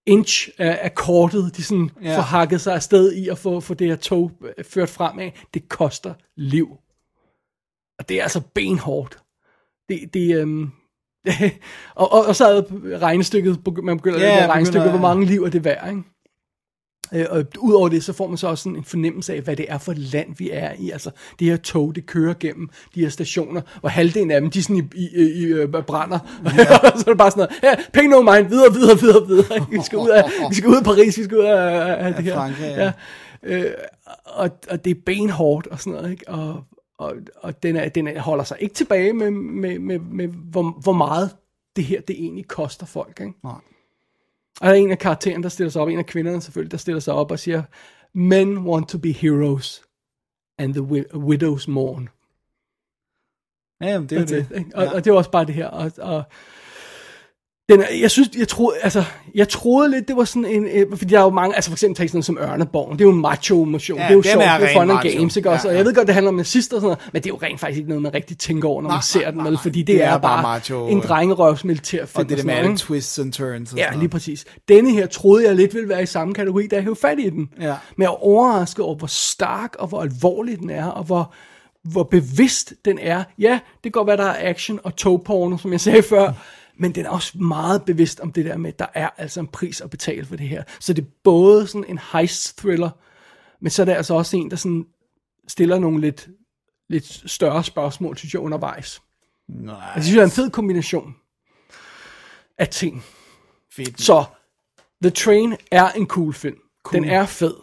inch 0.06 0.50
af, 0.58 0.80
af 0.82 0.96
kortet, 0.96 1.58
de 1.58 1.64
sådan 1.64 1.90
Ja. 2.04 2.18
får 2.18 2.22
hakket 2.22 2.62
sig 2.62 2.74
afsted 2.76 3.14
i 3.14 3.28
at 3.28 3.38
få, 3.38 3.60
få 3.60 3.74
det 3.74 3.88
her 3.88 3.96
tog 3.96 4.32
øh, 4.58 4.66
ført 4.66 4.90
fremad, 4.90 5.32
det 5.54 5.70
koster 5.70 6.14
liv. 6.36 6.68
Og 8.00 8.10
det 8.10 8.20
er 8.20 8.24
altså 8.24 8.42
benhårdt. 8.56 9.18
Det, 9.90 10.14
det, 10.14 10.36
øhm, 10.42 10.72
og, 11.96 12.12
og, 12.12 12.26
og 12.26 12.36
så 12.36 12.48
er 12.48 12.62
regnestykket, 13.02 13.60
man 13.84 13.98
begynder 13.98 14.20
ja, 14.20 14.44
at 14.44 14.50
regnestykket, 14.50 14.90
hvor 14.90 15.00
mange 15.00 15.26
liv 15.26 15.44
er 15.44 15.50
det 15.50 15.64
værd, 15.64 15.90
ikke? 15.90 16.04
Øh, 17.14 17.26
og 17.30 17.46
udover 17.60 17.90
det, 17.90 18.04
så 18.04 18.14
får 18.14 18.28
man 18.28 18.38
så 18.38 18.48
også 18.48 18.64
sådan 18.64 18.78
en 18.78 18.84
fornemmelse 18.84 19.34
af, 19.34 19.42
hvad 19.42 19.56
det 19.56 19.66
er 19.70 19.78
for 19.78 19.92
et 19.92 19.98
land, 19.98 20.36
vi 20.38 20.50
er 20.54 20.74
i. 20.80 20.90
Altså, 20.92 21.12
det 21.40 21.48
her 21.48 21.58
tog, 21.58 21.96
det 21.96 22.06
kører 22.06 22.34
gennem 22.40 22.70
de 22.96 23.02
her 23.02 23.10
stationer, 23.10 23.62
hvor 23.80 23.90
halvdelen 23.90 24.32
af 24.32 24.42
dem, 24.42 24.50
de 24.50 24.64
sådan 24.64 24.78
i, 24.96 25.00
i, 25.00 25.10
i, 25.16 25.22
i 25.22 25.46
øh, 25.46 25.70
brænder. 25.88 26.20
Ja. 26.46 26.66
så 27.00 27.04
er 27.08 27.12
det 27.12 27.18
bare 27.18 27.32
sådan 27.32 27.48
noget, 27.64 27.78
ja, 27.78 27.84
penge 27.94 28.10
no 28.10 28.22
mind, 28.22 28.48
videre, 28.48 28.74
videre, 28.74 29.00
videre, 29.00 29.28
videre. 29.28 29.66
Vi 29.72 29.82
skal 29.84 29.98
ud 29.98 30.10
af, 30.10 30.24
vi 30.50 30.56
skal 30.56 30.70
ud 30.70 30.78
af 30.78 30.84
Paris, 30.84 31.18
vi 31.18 31.24
skal 31.24 31.38
ud 31.38 31.44
af, 31.44 32.06
af 32.06 32.14
det 32.14 32.24
her. 32.24 32.34
Frankrig, 32.34 32.76
ja. 32.78 32.84
ja. 32.84 32.92
Øh, 33.44 33.74
og, 34.26 34.50
og 34.70 34.86
det 34.86 34.92
er 34.92 35.02
benhårdt 35.06 35.68
og 35.68 35.80
sådan 35.80 35.94
noget, 35.94 36.12
ikke? 36.12 36.28
Og, 36.28 36.64
og, 36.98 37.14
og 37.42 37.64
den, 37.64 37.76
er, 37.76 37.90
den 37.90 38.08
er, 38.08 38.22
holder 38.22 38.44
sig 38.44 38.58
ikke 38.60 38.76
tilbage 38.76 39.14
med, 39.14 39.32
med, 39.32 39.80
med, 39.80 40.00
med 40.00 40.28
hvor, 40.28 40.82
hvor 40.82 40.94
meget 40.94 41.30
det 41.76 41.84
her, 41.84 42.02
det 42.02 42.16
egentlig 42.20 42.48
koster 42.48 42.86
folk, 42.86 43.20
ikke? 43.22 43.34
Nej. 43.44 43.54
Og 44.62 44.68
der 44.68 44.74
er 44.74 44.78
en 44.78 44.92
af 44.92 45.00
karaktererne, 45.00 45.44
der 45.44 45.50
stiller 45.50 45.72
sig 45.72 45.82
op, 45.82 45.88
en 45.88 46.00
af 46.00 46.06
kvinderne 46.06 46.42
selvfølgelig, 46.42 46.72
der 46.72 46.78
stiller 46.78 47.00
sig 47.00 47.14
op 47.14 47.32
og 47.32 47.40
siger, 47.40 47.64
Men 48.14 48.58
want 48.58 48.90
to 48.90 48.98
be 48.98 49.12
heroes, 49.12 49.84
and 50.58 50.74
the 50.74 50.84
wi- 50.84 51.18
widows 51.18 51.68
mourn. 51.68 52.10
Ja, 53.82 53.88
jamen, 53.94 54.10
det 54.10 54.16
er 54.18 54.20
Det, 54.26 54.30
det. 54.30 54.50
det, 54.50 54.58
ikke? 54.58 54.72
og, 54.76 54.88
og 54.88 55.06
det 55.06 55.12
var 55.12 55.18
også 55.18 55.32
bare 55.32 55.46
det 55.46 55.54
her. 55.56 55.68
Og, 55.68 55.92
og 55.98 56.24
den, 57.70 57.82
er- 57.82 57.86
jeg 58.02 58.12
synes, 58.12 58.30
jeg 58.38 58.48
troede, 58.48 58.78
altså, 58.82 59.04
jeg 59.36 59.50
troede 59.50 59.92
lidt, 59.92 60.08
det 60.08 60.16
var 60.18 60.24
sådan 60.24 60.46
en, 60.46 60.66
øh, 60.66 60.86
fordi 60.98 61.06
der 61.14 61.20
er 61.20 61.24
jo 61.24 61.30
mange, 61.30 61.56
altså 61.56 61.70
for 61.70 61.76
eksempel 61.76 61.96
tænk 61.98 62.10
sådan 62.10 62.18
noget 62.18 62.26
som 62.26 62.38
Ørneborgen, 62.54 63.00
det 63.00 63.06
er 63.06 63.10
jo 63.10 63.16
en 63.16 63.22
macho-motion, 63.22 63.98
Ja, 63.98 64.04
det 64.04 64.10
er 64.12 64.14
jo 64.16 64.22
sjovt, 64.22 64.44
er 64.46 64.58
det 64.58 64.70
er 64.70 64.74
fun 64.82 64.92
and 64.92 65.00
games, 65.18 65.38
ikke 65.38 65.50
også? 65.50 65.68
Ja, 65.68 65.70
Og 65.70 65.74
ja. 65.74 65.78
jeg 65.78 65.86
ved 65.86 65.94
godt, 65.96 66.08
det 66.08 66.14
handler 66.14 66.30
om 66.30 66.36
nazister 66.36 66.76
og 66.78 66.82
sådan 66.82 66.88
noget, 66.88 67.10
men 67.14 67.22
det 67.24 67.30
er 67.30 67.34
jo 67.34 67.40
rent 67.44 67.60
faktisk 67.60 67.78
ikke 67.78 67.90
noget, 67.90 68.02
man 68.02 68.14
rigtig 68.14 68.38
tænker 68.38 68.70
over, 68.70 68.82
når 68.82 68.90
Nej, 68.90 68.96
man 68.96 69.02
ser 69.04 69.20
nej, 69.22 69.32
den, 69.32 69.44
vel, 69.46 69.58
fordi 69.64 69.80
det, 69.80 69.88
Det 69.88 70.04
er, 70.04 70.10
er 70.10 70.18
bare 70.18 70.42
macho, 70.42 70.88
en 70.88 70.98
øh, 70.98 71.04
drengerøvs 71.04 71.64
militærfilm. 71.66 72.24
Og 72.24 72.30
det 72.30 72.38
sådan 72.38 72.46
med 72.46 72.56
alle 72.56 72.78
twists 72.78 73.20
and 73.20 73.34
turns 73.34 73.72
og 73.74 73.78
Ja, 73.78 73.86
lige 74.00 74.10
præcis. 74.10 74.46
Denne 74.70 74.92
her 74.92 75.08
troede 75.08 75.46
jeg 75.48 75.56
lidt 75.56 75.74
ville 75.74 75.90
være 75.90 76.04
i 76.04 76.06
samme 76.06 76.34
kategori, 76.34 76.68
da 76.68 76.76
jeg 76.76 76.84
hævde 76.84 77.00
fat 77.02 77.20
i 77.20 77.30
den. 77.30 77.50
Ja. 77.62 77.74
Men 77.98 78.02
jeg 78.04 78.06
er 78.10 78.24
overrasket 78.24 78.86
over, 78.86 78.96
hvor 78.96 79.08
stark 79.08 79.76
og 79.80 79.88
hvor 79.88 80.02
alvorlig 80.02 80.60
den 80.60 80.70
er, 80.70 80.86
og 80.86 81.04
hvor, 81.04 81.34
hvor 81.84 82.04
bevidst 82.04 82.74
den 82.86 83.00
er. 83.02 83.24
Ja, 83.40 83.52
det 83.74 83.84
kan 83.84 83.92
godt 83.92 84.08
være, 84.08 84.18
der 84.18 84.24
er 84.26 84.50
action 84.50 84.80
og 84.84 84.96
togporno, 84.96 85.58
som 85.58 85.72
jeg 85.72 85.82
sagde 85.82 86.04
før, 86.04 86.32
men 86.80 86.96
den 86.96 87.06
er 87.06 87.10
også 87.10 87.38
meget 87.38 87.86
bevidst 87.86 88.20
om 88.20 88.32
det 88.32 88.46
der 88.46 88.58
med, 88.58 88.74
at 88.74 88.80
der 88.80 88.86
er 88.94 89.10
altså 89.18 89.40
en 89.40 89.48
pris 89.48 89.82
at 89.82 89.90
betale 89.90 90.26
for 90.26 90.36
det 90.36 90.48
her. 90.50 90.64
Så 90.80 90.94
det 90.94 91.02
er 91.04 91.08
både 91.24 91.68
sådan 91.68 91.86
en 91.90 92.00
heist-thriller, 92.12 92.90
men 93.60 93.70
så 93.70 93.82
er 93.82 93.86
det 93.86 93.94
altså 93.94 94.14
også 94.14 94.38
en, 94.38 94.52
der 94.52 94.56
sådan 94.58 94.86
stiller 95.48 95.80
nogle 95.80 96.02
lidt, 96.02 96.30
lidt 96.90 97.32
større 97.32 97.64
spørgsmål, 97.64 98.18
synes 98.18 98.34
jeg, 98.34 98.42
undervejs. 98.42 99.02
Nej, 99.48 99.76
Jeg 99.96 100.04
synes, 100.04 100.16
det 100.16 100.22
er 100.22 100.26
en 100.26 100.32
fed 100.32 100.50
kombination 100.50 101.16
af 102.58 102.68
ting. 102.68 103.04
fedt. 103.72 104.02
Så 104.02 104.26
The 105.04 105.10
Train 105.10 105.56
er 105.72 105.92
en 105.92 106.08
cool 106.08 106.34
film. 106.34 106.58
Cool. 106.84 107.04
Den 107.04 107.10
er 107.12 107.26
fed, 107.26 107.56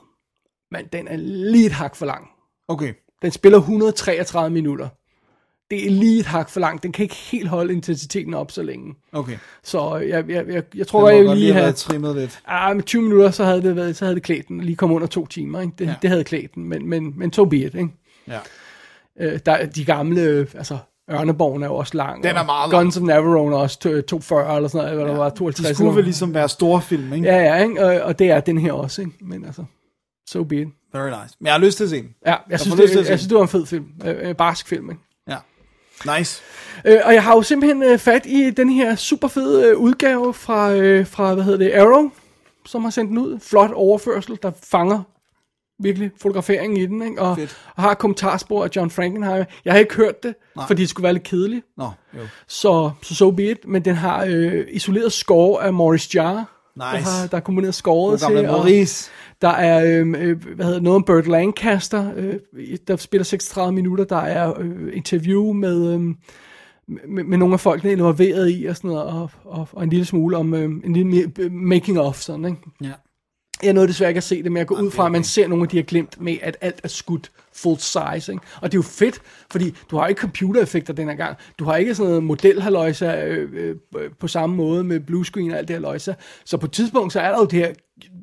men 0.70 0.86
den 0.86 1.08
er 1.08 1.16
lige 1.16 1.66
et 1.66 1.72
hak 1.72 1.96
for 1.96 2.06
lang. 2.06 2.28
Okay. 2.68 2.94
Den 3.22 3.30
spiller 3.32 3.58
133 3.58 4.50
minutter. 4.50 4.88
Det 5.70 5.86
er 5.86 5.90
lige 5.90 6.20
et 6.20 6.26
hak 6.26 6.50
for 6.50 6.60
langt. 6.60 6.82
Den 6.82 6.92
kan 6.92 7.02
ikke 7.02 7.14
helt 7.14 7.48
holde 7.48 7.72
intensiteten 7.72 8.34
op 8.34 8.50
så 8.50 8.62
længe. 8.62 8.94
Okay. 9.12 9.36
Så 9.64 9.96
jeg, 9.96 10.24
jeg, 10.30 10.44
jeg, 10.48 10.62
jeg 10.74 10.86
tror 10.86 11.10
jeg 11.10 11.24
vil 11.24 11.36
lige 11.36 11.52
have 11.52 11.62
været 11.62 11.76
trimmet 11.76 12.16
lidt. 12.16 12.40
Ah, 12.46 12.76
med 12.76 12.84
20 12.84 13.02
minutter, 13.02 13.30
så 13.30 13.44
havde 13.44 13.62
det, 13.62 13.76
været, 13.76 13.96
så 13.96 14.04
havde 14.04 14.14
det 14.14 14.22
klædt 14.22 14.48
den. 14.48 14.60
Lige 14.60 14.76
kom 14.76 14.92
under 14.92 15.06
to 15.06 15.26
timer. 15.26 15.60
Ikke? 15.60 15.72
Det, 15.78 15.86
Ja. 15.86 15.94
det 16.02 16.10
havde 16.10 16.24
klædt 16.24 16.54
den, 16.54 16.64
men, 16.64 16.88
men, 16.88 17.12
men 17.16 17.32
so 17.32 17.44
be 17.44 17.56
it. 17.56 17.74
Ikke? 17.74 17.88
Ja. 18.28 18.38
Øh, 19.20 19.38
der, 19.46 19.52
er 19.52 19.66
de 19.66 19.84
gamle, 19.84 20.46
altså 20.54 20.78
Ørneborgen 21.10 21.62
er 21.62 21.66
jo 21.66 21.74
også 21.74 21.96
lang. 21.96 22.22
Den 22.24 22.36
er 22.36 22.44
meget 22.44 22.70
lang. 22.72 22.82
Guns 22.84 22.96
of 22.96 23.02
Navarone 23.02 23.56
er 23.56 23.60
også 23.60 23.78
to- 23.78 24.00
240 24.00 24.56
eller 24.56 24.68
sådan 24.68 24.84
noget, 24.84 25.00
eller 25.00 25.12
ja. 25.12 25.18
var 25.18 25.28
52. 25.30 25.68
De 25.68 25.74
skulle 25.74 25.96
vel 25.96 26.04
ligesom 26.04 26.34
være 26.34 26.48
store 26.48 26.82
film, 26.82 27.12
ikke? 27.12 27.26
Ja, 27.26 27.36
ja, 27.36 27.62
ikke? 27.62 27.84
Og, 27.86 28.02
og 28.02 28.18
det 28.18 28.30
er 28.30 28.40
den 28.40 28.58
her 28.58 28.72
også, 28.72 29.00
ikke? 29.02 29.12
Men 29.20 29.44
altså, 29.44 29.64
so 30.28 30.44
be 30.44 30.56
it. 30.60 30.68
Very 30.92 31.08
nice. 31.08 31.36
Men 31.40 31.46
jeg 31.46 31.52
har 31.54 31.60
lyst 31.60 31.76
til 31.76 31.84
at 31.84 31.90
se 31.90 31.96
den. 31.96 32.08
Ja, 32.26 32.34
jeg, 32.50 32.60
synes, 32.60 32.76
lyst 32.80 32.88
til 32.88 32.98
det, 32.98 33.06
se 33.06 33.10
jeg 33.10 33.18
synes, 33.18 33.28
det 33.28 33.36
var 33.36 33.42
en 33.42 33.48
fed 33.48 33.66
film. 33.66 33.84
Øh, 34.04 34.28
øh, 34.28 34.36
barsk 34.36 34.68
film, 34.68 34.90
ikke? 34.90 35.02
Nice. 36.18 36.42
Øh, 36.84 36.98
og 37.04 37.14
jeg 37.14 37.22
har 37.22 37.34
jo 37.34 37.42
simpelthen 37.42 37.82
øh, 37.82 37.98
fat 37.98 38.26
i 38.26 38.50
den 38.50 38.70
her 38.70 38.94
super 38.96 39.28
fede 39.28 39.68
øh, 39.70 39.76
udgave 39.78 40.34
fra, 40.34 40.72
øh, 40.72 41.06
fra, 41.06 41.34
hvad 41.34 41.44
hedder 41.44 41.58
det, 41.58 41.72
Arrow, 41.74 42.10
som 42.66 42.84
har 42.84 42.90
sendt 42.90 43.08
den 43.10 43.18
ud. 43.18 43.38
Flot 43.40 43.70
overførsel, 43.72 44.38
der 44.42 44.50
fanger 44.70 45.02
virkelig 45.82 46.10
fotograferingen 46.22 46.76
i 46.76 46.86
den, 46.86 47.02
ikke? 47.02 47.22
Og, 47.22 47.36
Fedt. 47.36 47.56
og 47.76 47.82
har 47.82 47.94
kommentarspor 47.94 48.64
af 48.64 48.68
John 48.76 48.90
Frankenheimer. 48.90 49.44
Jeg 49.64 49.72
har 49.72 49.80
ikke 49.80 49.94
hørt 49.94 50.22
det, 50.22 50.34
Nej. 50.56 50.66
fordi 50.66 50.82
det 50.82 50.88
skulle 50.90 51.04
være 51.04 51.12
lidt 51.12 51.24
kedeligt. 51.24 51.66
Nå, 51.76 51.90
jo. 52.14 52.20
Så 52.48 52.90
så 53.02 53.14
so 53.14 53.30
be 53.30 53.50
it, 53.50 53.58
men 53.68 53.84
den 53.84 53.94
har 53.94 54.24
øh, 54.28 54.64
isoleret 54.70 55.12
score 55.12 55.64
af 55.64 55.72
Morris 55.72 56.14
Jarre. 56.14 56.44
Der 56.80 56.92
Nice. 56.96 57.10
har, 57.10 57.26
der 57.26 57.36
er 57.36 57.40
komponeret 57.40 57.74
scoret 57.74 58.20
til. 58.20 58.36
og- 58.36 58.44
Maurice. 58.44 59.10
Der 59.42 59.48
er 59.48 60.00
øhm, 60.00 60.14
øh, 60.14 60.44
hvad 60.54 60.66
hedder, 60.66 60.80
noget 60.80 60.96
om 60.96 61.04
Burt 61.04 61.26
Lancaster, 61.26 62.12
øh, 62.16 62.34
der 62.88 62.96
spiller 62.96 63.24
36 63.24 63.72
minutter. 63.72 64.04
Der 64.04 64.16
er 64.16 64.60
øh, 64.60 64.96
interview 64.96 65.52
med, 65.52 65.94
øh, 65.94 66.00
med, 67.08 67.24
med 67.24 67.38
nogle 67.38 67.54
af 67.54 67.60
folkene 67.60 67.92
involveret 67.92 68.52
i, 68.60 68.66
og, 68.66 68.76
sådan 68.76 68.90
noget, 68.90 69.04
og, 69.04 69.30
og, 69.44 69.68
og 69.72 69.84
en 69.84 69.90
lille 69.90 70.04
smule 70.04 70.36
om 70.36 70.54
øh, 70.54 70.64
en 70.64 70.92
lille 70.92 71.32
making 71.50 72.00
of. 72.00 72.16
Sådan, 72.16 72.44
ikke? 72.44 72.58
Ja. 72.82 72.92
Jeg 73.62 73.72
nåede 73.72 73.88
desværre 73.88 74.10
ikke 74.10 74.18
at 74.18 74.24
se 74.24 74.42
det, 74.42 74.52
men 74.52 74.56
jeg 74.56 74.66
går 74.66 74.80
ud 74.80 74.90
fra, 74.90 75.06
at 75.06 75.12
man 75.12 75.24
ser 75.24 75.48
nogle 75.48 75.62
af 75.62 75.68
de 75.68 75.76
her 75.76 75.84
glimt 75.84 76.20
med, 76.20 76.36
at 76.42 76.56
alt 76.60 76.80
er 76.82 76.88
skudt 76.88 77.30
full 77.52 77.78
size. 77.78 78.32
Ikke? 78.32 78.44
Og 78.60 78.72
det 78.72 78.74
er 78.74 78.78
jo 78.78 78.82
fedt, 78.82 79.20
fordi 79.50 79.74
du 79.90 79.96
har 79.96 80.06
ikke 80.06 80.20
computereffekter 80.20 80.92
den 80.92 81.08
her 81.08 81.14
gang. 81.14 81.36
Du 81.58 81.64
har 81.64 81.76
ikke 81.76 81.94
sådan 81.94 82.08
noget 82.08 82.24
modelhaløjsa 82.24 83.24
øh, 83.24 83.76
øh, 83.96 84.10
på 84.20 84.28
samme 84.28 84.56
måde 84.56 84.84
med 84.84 85.00
bluescreen 85.00 85.50
og 85.50 85.58
alt 85.58 85.68
det 85.68 85.76
her 85.76 85.80
løjsa. 85.80 86.12
Så 86.44 86.56
på 86.56 86.66
et 86.66 86.72
tidspunkt, 86.72 87.12
så 87.12 87.20
er 87.20 87.30
der 87.30 87.38
jo 87.38 87.44
det 87.44 87.58
her, 87.58 87.72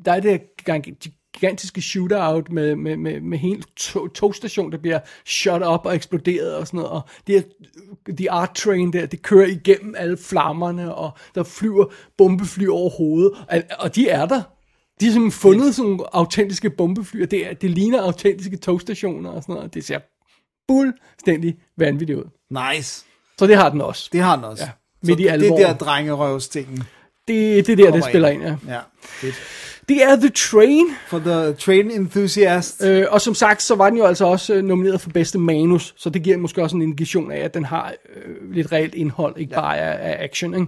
der 0.05 0.13
er 0.13 0.19
det 0.19 0.31
her 0.31 0.39
gigant- 0.61 1.09
gigantiske 1.33 1.81
shootout 1.81 2.51
med, 2.51 2.75
med, 2.75 2.97
med, 2.97 3.21
med 3.21 3.37
hele 3.37 3.63
to, 3.75 4.07
togstation, 4.07 4.71
der 4.71 4.77
bliver 4.77 4.99
shot 5.25 5.61
op 5.61 5.85
og 5.85 5.95
eksploderet 5.95 6.55
og 6.55 6.67
sådan 6.67 6.77
noget. 6.77 6.91
Og 6.91 7.01
det 7.27 7.35
her, 7.35 7.41
the 8.17 8.31
art 8.31 8.55
train 8.55 8.93
der, 8.93 9.05
det 9.05 9.21
kører 9.21 9.47
igennem 9.47 9.95
alle 9.97 10.17
flammerne, 10.17 10.95
og 10.95 11.11
der 11.35 11.43
flyver 11.43 11.85
bombefly 12.17 12.67
over 12.67 12.89
hovedet. 12.89 13.31
Og, 13.49 13.61
og 13.79 13.95
de 13.95 14.09
er 14.09 14.25
der. 14.25 14.41
De 14.99 15.05
har 15.05 15.11
simpelthen 15.11 15.31
fundet 15.41 15.75
sådan 15.75 15.91
nogle 15.91 16.15
autentiske 16.15 16.69
bombefly, 16.69 17.23
og 17.23 17.31
det, 17.31 17.47
er, 17.49 17.53
det 17.53 17.69
ligner 17.69 18.01
autentiske 18.01 18.57
togstationer 18.57 19.29
og 19.29 19.41
sådan 19.41 19.55
noget. 19.55 19.73
Det 19.73 19.85
ser 19.85 19.99
fuldstændig 20.71 21.55
vanvittigt 21.77 22.19
ud. 22.19 22.23
Nice. 22.75 23.05
Så 23.39 23.47
det 23.47 23.55
har 23.57 23.69
den 23.69 23.81
også. 23.81 24.09
Det 24.13 24.21
har 24.21 24.35
den 24.35 24.45
også. 24.45 24.63
Ja, 24.63 24.69
Så 24.69 25.07
midt 25.07 25.19
i 25.19 25.23
det 25.23 25.29
er 25.29 25.33
alvoren. 25.33 25.61
der 25.63 25.73
drengerøvstingen. 25.73 26.77
Det, 27.27 27.67
det 27.67 27.69
er 27.69 27.75
der, 27.75 27.91
det 27.91 28.03
spiller 28.03 28.29
ind, 28.29 28.41
ja. 28.43 28.55
Ja, 28.67 28.79
fedt. 29.01 29.35
Det 29.89 30.03
er 30.03 30.15
The 30.15 30.29
Train, 30.29 30.85
For 31.07 31.19
the 31.19 31.53
train 31.53 31.91
enthusiast. 31.91 32.83
øh, 32.83 33.05
og 33.09 33.21
som 33.21 33.35
sagt, 33.35 33.61
så 33.61 33.75
var 33.75 33.89
den 33.89 33.97
jo 33.97 34.05
altså 34.05 34.25
også 34.25 34.53
øh, 34.53 34.63
nomineret 34.63 35.01
for 35.01 35.09
bedste 35.09 35.37
manus, 35.39 35.93
så 35.97 36.09
det 36.09 36.23
giver 36.23 36.37
måske 36.37 36.63
også 36.63 36.75
en 36.75 36.81
indikation 36.81 37.31
af, 37.31 37.37
at 37.39 37.53
den 37.53 37.65
har 37.65 37.93
øh, 38.15 38.51
lidt 38.53 38.71
reelt 38.71 38.95
indhold, 38.95 39.37
ikke 39.37 39.53
ja. 39.55 39.61
bare 39.61 39.77
af, 39.79 40.11
af 40.11 40.23
action, 40.23 40.53
ikke? 40.53 40.67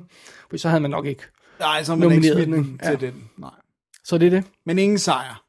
For 0.49 0.57
så 0.57 0.69
havde 0.69 0.81
man 0.81 0.91
nok 0.91 1.05
ikke. 1.05 1.23
Nej, 1.59 1.83
så 1.83 1.95
man 1.95 2.11
ikke 2.11 2.15
nomineret 2.15 2.35
smidt 2.43 2.57
den, 2.57 2.63
den 2.63 2.79
ja. 2.83 2.89
til 2.89 3.01
den. 3.01 3.13
Nej. 3.37 3.49
Så 4.05 4.17
det 4.17 4.25
er 4.25 4.29
det. 4.29 4.43
Men 4.65 4.79
ingen 4.79 4.97
sejr. 4.97 5.43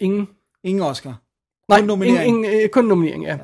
Ingen. 0.00 0.28
Ingen 0.64 0.82
Oscar. 0.82 1.14
Nej, 1.68 1.80
nominering. 1.80 2.26
Ingen, 2.28 2.44
ingen, 2.44 2.62
øh, 2.62 2.68
kun 2.68 2.84
nominering, 2.84 3.24
ja. 3.24 3.38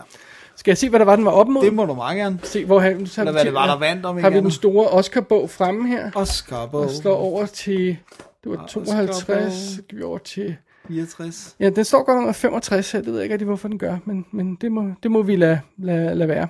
Skal 0.56 0.70
jeg 0.70 0.78
se, 0.78 0.88
hvad 0.88 0.98
der 0.98 1.04
var, 1.04 1.16
den 1.16 1.24
var 1.24 1.30
op 1.30 1.48
mod? 1.48 1.62
Det 1.62 1.74
må 1.74 1.86
du 1.86 1.94
meget 1.94 2.16
gerne. 2.16 2.40
Se, 2.42 2.64
hvor 2.64 2.80
har, 2.80 3.06
så 3.06 3.20
Eller 3.20 3.32
hvad 3.32 3.44
det 3.44 3.54
var, 3.54 3.66
der 3.66 3.78
vandt 3.78 4.06
om 4.06 4.18
Har 4.18 4.30
vi 4.30 4.36
den 4.36 4.50
store 4.50 4.88
Oscar-bog 4.88 5.50
fremme 5.50 5.88
her? 5.88 6.10
Oscar 6.14 6.66
på 6.66 6.78
Og 6.78 6.90
slår 6.90 7.16
over 7.16 7.46
til... 7.46 7.96
Det 8.44 8.52
var 8.52 8.66
52, 8.66 9.08
Oscar-bog. 9.08 9.52
så 9.52 9.82
vi 9.92 10.02
over 10.02 10.18
til... 10.18 10.56
64. 10.88 11.56
Ja, 11.60 11.70
den 11.70 11.84
står 11.84 12.04
godt 12.04 12.26
nok 12.26 12.34
65 12.34 12.92
her, 12.92 13.00
det 13.00 13.08
ved 13.08 13.14
jeg 13.14 13.22
ikke 13.22 13.32
rigtig, 13.32 13.46
hvorfor 13.46 13.68
den 13.68 13.78
gør, 13.78 13.98
men, 14.04 14.26
men 14.30 14.54
det, 14.60 14.72
må, 14.72 14.90
det 15.02 15.10
må 15.10 15.22
vi 15.22 15.36
lade, 15.36 15.60
lade, 15.78 16.14
lade 16.14 16.28
være. 16.28 16.48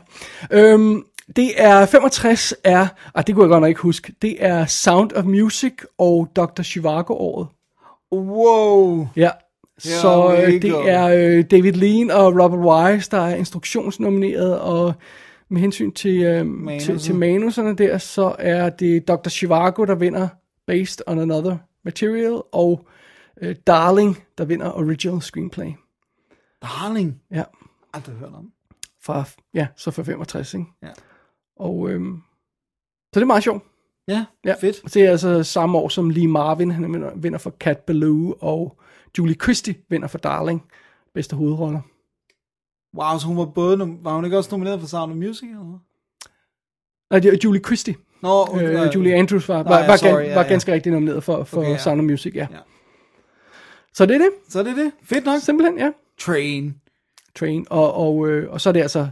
Øhm, 0.51 1.05
det 1.37 1.63
er 1.63 1.87
65 1.87 2.55
er, 2.65 2.87
og 3.15 3.27
det 3.27 3.35
kunne 3.35 3.45
jeg 3.45 3.51
godt 3.51 3.61
nok 3.61 3.69
ikke 3.69 3.81
huske, 3.81 4.15
det 4.23 4.45
er 4.45 4.67
Sound 4.67 5.13
of 5.13 5.25
Music 5.25 5.75
og 5.99 6.29
Dr. 6.37 6.63
Zhivago-året. 6.63 7.47
Wow. 8.13 9.07
Ja, 9.17 9.31
så 9.79 10.37
øh, 10.47 10.63
det 10.63 10.91
er 10.91 11.07
øh, 11.07 11.45
David 11.51 11.73
Lean 11.73 12.11
og 12.11 12.27
Robert 12.27 12.61
Wise, 12.61 13.11
der 13.11 13.21
er 13.21 13.35
instruktionsnomineret, 13.35 14.61
og 14.61 14.95
med 15.49 15.61
hensyn 15.61 15.93
til, 15.93 16.23
øh, 16.23 16.81
til, 16.81 16.99
til 16.99 17.15
manuserne 17.15 17.77
der, 17.77 17.99
så 17.99 18.37
er 18.39 18.71
det 18.71 19.09
Dr. 19.09 19.29
Chivago, 19.29 19.85
der 19.85 19.95
vinder 19.95 20.29
Based 20.67 21.01
on 21.07 21.19
Another 21.19 21.57
Material, 21.85 22.43
og 22.53 22.87
øh, 23.43 23.57
Darling, 23.67 24.25
der 24.39 24.45
vinder 24.45 24.73
Original 24.73 25.23
Screenplay. 25.23 25.73
Darling. 26.63 27.23
Ja, 27.31 27.45
Aldrig 27.95 28.15
hørt 28.17 28.33
om. 28.35 28.53
fra, 29.03 29.25
ja, 29.55 29.67
så 29.77 29.91
fra 29.91 30.03
65, 30.03 30.55
ikke? 30.55 30.67
Ja. 30.83 30.89
Og, 31.57 31.91
øhm, 31.91 32.23
så 33.15 33.21
det 33.21 33.23
er 33.23 33.27
meget 33.27 33.43
sjovt. 33.43 33.65
Ja, 34.09 34.25
Ja. 34.45 34.55
fedt. 34.61 34.95
Det 34.95 35.03
er 35.03 35.11
altså 35.11 35.43
samme 35.43 35.79
år 35.79 35.89
som 35.89 36.11
Lee 36.11 36.29
Marvin, 36.29 36.71
han 36.71 37.13
vinder, 37.17 37.39
for 37.39 37.51
Cat 37.51 37.79
Ballou, 37.79 38.35
og 38.41 38.79
Julie 39.19 39.35
Christie 39.43 39.75
vinder 39.89 40.09
for 40.09 40.19
Darling, 40.19 40.63
bedste 41.15 41.37
hovedroller. 41.37 41.81
Wow, 42.97 43.19
så 43.19 43.27
hun 43.27 43.37
var 43.37 43.45
både, 43.45 43.97
var 44.03 44.15
hun 44.15 44.25
ikke 44.25 44.37
også 44.37 44.51
nomineret 44.53 44.81
for 44.81 44.87
Sound 44.87 45.13
of 45.13 45.17
Music? 45.19 45.49
Eller? 45.49 45.79
Nej, 47.11 47.21
det 47.21 47.35
er 47.35 47.39
Julie 47.45 47.61
Christie. 47.65 47.95
Nå, 48.23 48.47
Øh, 48.61 48.95
Julie 48.95 49.15
Andrews 49.15 49.49
var, 49.49 49.63
var, 49.63 49.79
ja, 49.79 49.87
var, 49.87 49.97
sorry, 49.97 50.23
ja, 50.23 50.35
var 50.35 50.43
ja. 50.43 50.49
ganske 50.49 50.73
rigtig 50.73 50.93
nomineret 50.93 51.25
for, 51.25 51.45
for 51.45 51.59
Okay, 51.61 51.71
ja. 51.71 51.77
Sound 51.79 52.01
of 52.01 52.05
Music, 52.05 52.35
ja. 52.35 52.47
Ja. 52.51 52.59
Så 53.95 54.07
det 54.07 54.15
er 54.15 54.19
det, 54.19 54.31
Så 54.49 54.59
er 54.59 54.63
det 54.63 54.77
det. 54.77 54.93
Fedt 55.03 55.25
nok. 55.25 55.41
simpelthen, 55.41 55.79
ja. 55.79 55.91
Train. 56.21 56.75
Train, 57.39 57.67
og, 57.71 57.95
og, 57.95 58.29
øh, 58.29 58.53
og 58.53 58.61
så 58.61 58.69
er 58.69 58.73
det 58.73 58.81
altså 58.81 59.09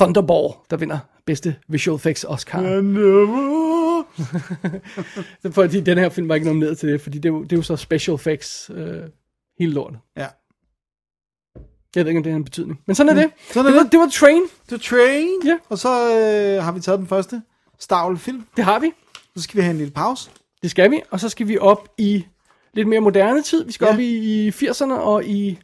Thunderball, 0.00 0.54
der 0.70 0.76
vinder 0.76 0.98
bedste 1.26 1.56
visual 1.68 1.96
effects 1.96 2.24
Oscar. 2.28 2.60
fordi 5.52 5.80
den 5.80 5.98
her 5.98 6.08
film 6.08 6.28
var 6.28 6.34
ikke 6.34 6.46
nomineret 6.46 6.78
til 6.78 6.88
det, 6.88 7.00
fordi 7.00 7.18
det 7.18 7.28
er 7.28 7.32
jo, 7.32 7.42
det 7.42 7.52
er 7.52 7.56
jo 7.56 7.62
så 7.62 7.76
special 7.76 8.14
effects 8.14 8.70
øh, 8.74 9.02
hele 9.58 9.72
lortet. 9.72 9.98
Ja. 10.16 10.26
Jeg 11.96 12.04
ved 12.04 12.06
ikke, 12.06 12.18
om 12.18 12.22
det 12.22 12.32
har 12.32 12.36
en 12.36 12.44
betydning. 12.44 12.80
Men 12.86 12.96
sådan 12.96 13.16
er 13.18 13.22
det. 13.22 13.32
Sådan 13.52 13.66
er 13.66 13.70
det, 13.70 13.76
var, 13.76 13.82
det. 13.82 13.92
det 13.92 14.00
var 14.00 14.08
Train. 14.08 14.42
The 14.68 14.78
Train. 14.78 15.28
Ja. 15.44 15.58
Og 15.68 15.78
så 15.78 15.88
øh, 16.18 16.62
har 16.64 16.72
vi 16.72 16.80
taget 16.80 16.98
den 16.98 17.06
første 17.06 17.42
Stavl 17.78 18.18
film. 18.18 18.46
Det 18.56 18.64
har 18.64 18.78
vi. 18.78 18.92
Så 19.36 19.42
skal 19.42 19.56
vi 19.56 19.62
have 19.62 19.70
en 19.70 19.78
lille 19.78 19.92
pause. 19.92 20.30
Det 20.62 20.70
skal 20.70 20.90
vi. 20.90 21.00
Og 21.10 21.20
så 21.20 21.28
skal 21.28 21.48
vi 21.48 21.58
op 21.58 21.88
i 21.98 22.26
lidt 22.74 22.88
mere 22.88 23.00
moderne 23.00 23.42
tid. 23.42 23.64
Vi 23.64 23.72
skal 23.72 23.86
Ja. 23.86 23.92
op 23.92 23.98
i, 23.98 24.46
i 24.46 24.48
80'erne 24.50 24.92
og 24.92 25.24
i... 25.24 25.58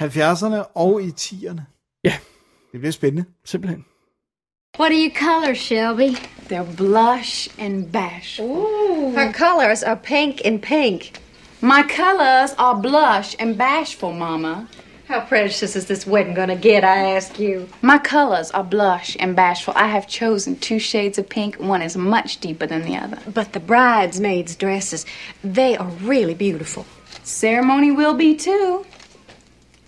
70'erne 0.00 0.56
og 0.74 1.02
i 1.02 1.08
10'erne. 1.08 1.60
Ja, 2.04 2.14
Det 2.72 2.80
bliver 2.80 2.92
spændende. 2.92 3.24
simpelthen. 3.44 3.84
What 4.78 4.92
are 4.92 4.94
your 4.94 5.10
colors, 5.10 5.58
Shelby? 5.58 6.16
They're 6.46 6.62
blush 6.62 7.48
and 7.58 7.90
bash. 7.90 8.36
Her 8.36 9.32
colors 9.32 9.82
are 9.82 9.96
pink 9.96 10.42
and 10.44 10.62
pink. 10.62 11.18
My 11.60 11.82
colors 11.82 12.54
are 12.56 12.76
blush 12.76 13.34
and 13.40 13.58
bashful, 13.58 14.12
Mama. 14.12 14.68
How 15.08 15.22
precious 15.22 15.74
is 15.74 15.86
this 15.86 16.06
wedding 16.06 16.34
gonna 16.34 16.54
get, 16.54 16.84
I 16.84 17.16
ask 17.16 17.40
you? 17.40 17.68
My 17.82 17.98
colors 17.98 18.52
are 18.52 18.62
blush 18.62 19.16
and 19.18 19.34
bashful. 19.34 19.74
I 19.76 19.88
have 19.88 20.06
chosen 20.06 20.54
two 20.54 20.78
shades 20.78 21.18
of 21.18 21.28
pink. 21.28 21.56
One 21.56 21.82
is 21.82 21.96
much 21.96 22.38
deeper 22.38 22.66
than 22.68 22.82
the 22.82 22.96
other. 22.96 23.18
But 23.34 23.54
the 23.54 23.60
bridesmaids' 23.60 24.54
dresses, 24.54 25.04
they 25.42 25.76
are 25.76 25.88
really 25.88 26.34
beautiful. 26.34 26.86
Ceremony 27.24 27.90
will 27.90 28.14
be 28.14 28.36
too. 28.36 28.86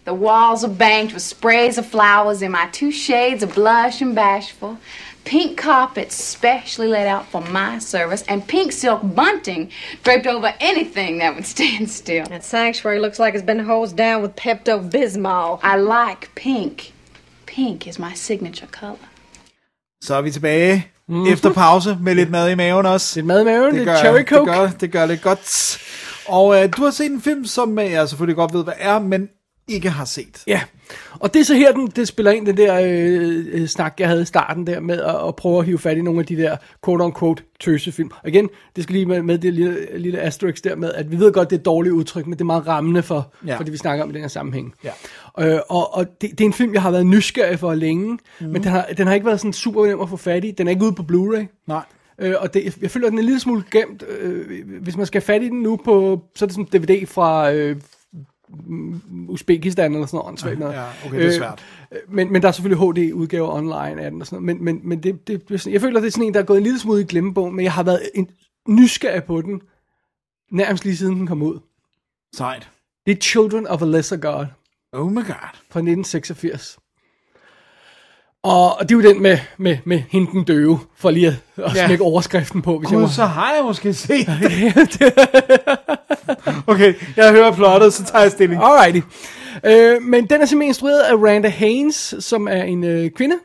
The 0.04 0.14
walls 0.14 0.64
are 0.64 0.68
banked 0.68 1.12
with 1.12 1.22
sprays 1.22 1.78
of 1.78 1.86
flowers 1.86 2.42
in 2.42 2.52
my 2.52 2.68
two 2.72 2.90
shades 2.90 3.42
of 3.42 3.54
blush 3.54 4.00
and 4.00 4.14
bashful. 4.14 4.78
Pink 5.24 5.58
carpets 5.58 6.14
specially 6.14 6.88
laid 6.88 7.06
out 7.06 7.26
for 7.26 7.42
my 7.42 7.78
service, 7.78 8.24
and 8.26 8.46
pink 8.48 8.72
silk 8.72 9.00
bunting 9.14 9.70
draped 10.02 10.26
over 10.26 10.54
anything 10.60 11.18
that 11.18 11.34
would 11.34 11.46
stand 11.56 11.90
still. 11.90 12.24
That 12.24 12.44
sanctuary 12.44 12.98
looks 12.98 13.18
like 13.18 13.34
it's 13.34 13.44
been 13.44 13.58
hosed 13.58 13.96
down 13.96 14.22
with 14.22 14.34
Pepto 14.36 14.90
Bismol. 14.90 15.60
I 15.62 15.76
like 15.76 16.34
pink. 16.34 16.92
Pink 17.46 17.86
is 17.86 17.98
my 17.98 18.14
signature 18.14 18.66
color. 18.66 19.08
Så 20.02 20.14
er 20.14 20.20
vi 20.20 20.30
tilbage 20.30 20.86
mm. 21.08 21.26
efter 21.26 21.52
pause 21.52 21.98
med 22.00 22.14
lidt 22.14 22.30
mad 22.30 22.50
i 22.50 22.54
maven 22.54 22.86
også. 22.86 23.18
Lidt 23.18 23.26
mad 23.26 23.40
i 23.40 23.44
maven, 23.44 23.74
lidt 23.74 23.84
gør, 23.84 23.96
cherry 23.96 24.24
coke. 24.24 24.50
Det 24.50 24.58
gør, 24.58 24.68
det 24.80 24.92
gør 24.92 25.06
lidt 25.06 25.22
godt. 25.22 25.78
Og 26.28 26.62
øh, 26.62 26.72
du 26.76 26.84
har 26.84 26.90
set 26.90 27.10
en 27.10 27.22
film, 27.22 27.44
som 27.44 27.78
øh, 27.78 27.90
jeg 27.90 28.08
selvfølgelig 28.08 28.36
godt 28.36 28.54
ved, 28.54 28.64
hvad 28.64 28.74
er, 28.78 28.98
men 28.98 29.28
ikke 29.70 29.90
har 29.90 30.04
set. 30.04 30.42
Ja, 30.46 30.60
og 31.12 31.34
det 31.34 31.40
er 31.40 31.44
så 31.44 31.54
her, 31.54 31.72
den, 31.72 31.86
det 31.86 32.08
spiller 32.08 32.32
ind, 32.32 32.46
den 32.46 32.56
der 32.56 32.80
øh, 32.80 33.44
øh, 33.52 33.66
snak, 33.66 33.94
jeg 33.98 34.08
havde 34.08 34.22
i 34.22 34.24
starten 34.24 34.66
der, 34.66 34.80
med 34.80 35.00
at, 35.00 35.28
at 35.28 35.36
prøve 35.36 35.58
at 35.58 35.64
hive 35.64 35.78
fat 35.78 35.96
i 35.96 36.02
nogle 36.02 36.20
af 36.20 36.26
de 36.26 36.36
der 36.36 36.56
quote-unquote 36.86 37.56
tøsefilm. 37.60 38.10
Og 38.22 38.28
igen, 38.28 38.48
det 38.76 38.84
skal 38.84 38.94
lige 38.94 39.06
med, 39.06 39.22
med 39.22 39.38
det 39.38 39.54
lille, 39.54 39.98
lille 39.98 40.20
asterisk 40.20 40.64
der 40.64 40.76
med, 40.76 40.92
at 40.92 41.10
vi 41.10 41.18
ved 41.18 41.32
godt, 41.32 41.50
det 41.50 41.56
er 41.56 41.60
et 41.60 41.64
dårligt 41.64 41.92
udtryk, 41.92 42.26
men 42.26 42.32
det 42.32 42.40
er 42.40 42.44
meget 42.44 42.66
rammende 42.66 43.02
for, 43.02 43.32
Ja. 43.46 43.56
for 43.56 43.64
det, 43.64 43.72
vi 43.72 43.78
snakker 43.78 44.04
om 44.04 44.10
i 44.10 44.12
den 44.12 44.20
her 44.20 44.28
sammenhæng. 44.28 44.74
Ja. 44.84 44.90
Øh, 45.54 45.60
og 45.68 45.94
og 45.94 46.06
det, 46.20 46.30
det 46.30 46.40
er 46.40 46.44
en 46.46 46.52
film, 46.52 46.74
jeg 46.74 46.82
har 46.82 46.90
været 46.90 47.06
nysgerrig 47.06 47.58
for 47.58 47.74
længe, 47.74 48.18
mm. 48.40 48.46
men 48.46 48.54
den 48.62 48.70
har, 48.70 48.86
den 48.96 49.06
har 49.06 49.14
ikke 49.14 49.26
været 49.26 49.40
sådan 49.40 49.52
super 49.52 49.86
nem 49.86 50.00
at 50.00 50.08
få 50.08 50.16
fat 50.16 50.44
i. 50.44 50.50
Den 50.50 50.66
er 50.66 50.70
ikke 50.70 50.84
ude 50.84 50.92
på 50.92 51.02
Blu-ray. 51.12 51.64
Nej. 51.66 51.82
Øh, 52.18 52.34
og 52.40 52.54
det, 52.54 52.76
jeg 52.82 52.90
føler, 52.90 53.06
at 53.06 53.10
den 53.10 53.18
er 53.18 53.22
en 53.22 53.26
lille 53.26 53.40
smule 53.40 53.64
gemt. 53.70 54.04
Øh, 54.20 54.46
hvis 54.82 54.96
man 54.96 55.06
skal 55.06 55.20
fat 55.22 55.42
i 55.42 55.48
den 55.48 55.62
nu 55.62 55.76
på, 55.84 56.22
så 56.34 56.44
er 56.44 56.46
det 56.46 56.54
sådan 56.56 56.68
en 56.72 56.80
DVD 56.82 57.06
fra 57.06 57.52
øh, 57.52 57.76
Uzbekistan 59.28 59.92
eller 59.92 60.06
sådan 60.06 60.16
noget. 60.16 60.28
åndssvagt 60.28 60.58
noget. 60.58 60.74
Ja, 60.74 60.86
okay, 61.06 61.18
det 61.18 61.26
er 61.26 61.38
svært. 61.38 61.64
Øh, 61.92 61.98
men, 62.08 62.32
men 62.32 62.42
der 62.42 62.48
er 62.48 62.52
selvfølgelig 62.52 62.88
HD-udgaver 62.88 63.54
online 63.54 64.02
af 64.02 64.10
den 64.10 64.20
og 64.20 64.26
sådan 64.26 64.42
noget. 64.42 64.60
Men, 64.60 64.64
men, 64.64 64.88
men 64.88 65.02
det, 65.02 65.28
det, 65.28 65.48
det, 65.48 65.66
jeg 65.66 65.80
føler, 65.80 66.00
det 66.00 66.06
er 66.06 66.10
sådan 66.10 66.26
en, 66.26 66.34
der 66.34 66.40
er 66.40 66.44
gået 66.44 66.58
en 66.58 66.64
lille 66.64 66.78
smule 66.78 67.00
i 67.00 67.04
glemmebogen, 67.04 67.56
men 67.56 67.64
jeg 67.64 67.72
har 67.72 67.82
været 67.82 68.10
en, 68.14 68.30
nysgerrig 68.68 69.24
på 69.24 69.42
den, 69.42 69.62
nærmest 70.50 70.84
lige 70.84 70.96
siden 70.96 71.16
den 71.16 71.26
kom 71.26 71.42
ud. 71.42 71.58
Sejt. 72.36 72.70
Det 73.06 73.12
er 73.12 73.20
Children 73.20 73.66
of 73.66 73.82
a 73.82 73.84
Lesser 73.84 74.16
God 74.16 74.46
Oh 74.92 75.12
my 75.12 75.14
god. 75.14 75.50
fra 75.70 75.80
1986. 75.80 76.78
Og, 78.42 78.78
og 78.78 78.88
det 78.88 78.94
er 78.94 79.02
jo 79.02 79.08
den 79.14 79.22
med, 79.22 79.38
med, 79.58 79.78
med 79.84 80.02
hende 80.08 80.30
den 80.32 80.44
døve, 80.44 80.78
for 80.96 81.10
lige 81.10 81.26
at, 81.28 81.34
at 81.64 81.74
Ja. 81.74 81.86
smække 81.86 82.04
overskriften 82.04 82.62
på, 82.62 82.78
hvis 82.78 82.90
jeg 82.90 82.96
Gud, 82.96 83.02
må. 83.02 83.08
så 83.08 83.24
har 83.24 83.54
jeg 83.54 83.64
måske 83.64 83.94
set 83.94 84.26
det. 84.98 85.12
okay, 86.66 86.94
jeg 87.16 87.32
hører 87.32 87.52
plottet, 87.52 87.92
så 87.92 88.04
tager 88.04 88.22
jeg 88.22 88.30
stilling. 88.32 88.62
Alrighty. 88.62 89.00
Øh, 89.66 90.02
men 90.02 90.26
den 90.26 90.40
er 90.42 90.46
simpelthen 90.46 90.62
instrueret 90.68 91.00
af 91.00 91.14
Randa 91.14 91.48
Haynes, 91.48 92.14
som 92.18 92.48
er 92.48 92.62
en 92.62 92.84
øh, 92.84 93.10
kvinde. 93.10 93.36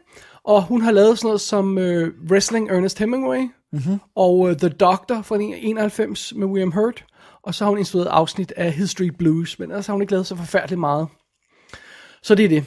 Og 0.44 0.64
hun 0.64 0.82
har 0.82 0.92
lavet 0.92 1.18
sådan 1.18 1.28
noget 1.28 1.42
som 1.42 1.78
øh, 1.78 2.14
Wrestling 2.32 2.70
Ernest 2.70 3.00
Hemingway. 3.00 3.40
Mm-hmm. 3.74 4.00
Og 4.16 4.50
øh, 4.50 4.58
The 4.58 4.70
Doctor 4.70 5.22
fra 5.22 5.36
91 5.40 6.34
med 6.36 6.48
William 6.48 6.72
Hurt. 6.72 7.06
Og 7.44 7.56
så 7.56 7.64
har 7.64 7.70
hun 7.70 7.80
instrueret 7.80 8.08
afsnit 8.08 8.54
af 8.58 8.72
History 8.72 9.10
Blues. 9.20 9.60
Men 9.60 9.70
ellers 9.72 9.88
har 9.88 9.94
hun 9.94 10.02
ikke 10.02 10.14
lavet 10.14 10.28
så 10.28 10.36
forfærdeligt 10.36 10.80
meget. 10.80 11.08
Så 12.24 12.36
det 12.36 12.46
er 12.46 12.50
det. 12.50 12.64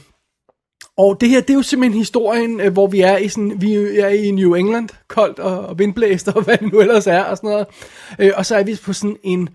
Og 0.99 1.21
det 1.21 1.29
her, 1.29 1.41
det 1.41 1.51
er 1.51 1.55
jo 1.55 1.63
simpelthen 1.63 1.99
historien, 1.99 2.61
øh, 2.61 2.73
hvor 2.73 2.87
vi 2.87 3.01
er 3.01 3.17
i 3.17 3.29
sådan, 3.29 3.61
vi 3.61 3.75
er 3.75 4.09
i 4.09 4.31
New 4.31 4.55
England, 4.55 4.89
koldt 5.09 5.39
og, 5.39 5.67
og 5.67 5.79
vindblæst 5.79 6.29
og 6.29 6.43
hvad 6.45 6.59
det 6.59 6.73
nu 6.73 6.81
ellers 6.81 7.07
er 7.07 7.23
og 7.23 7.37
sådan 7.37 7.51
noget. 7.51 7.67
Øh, 8.19 8.33
og 8.37 8.47
så 8.47 8.57
er 8.57 8.63
vi 8.63 8.79
på 8.85 8.93
sådan 8.93 9.17
en, 9.23 9.49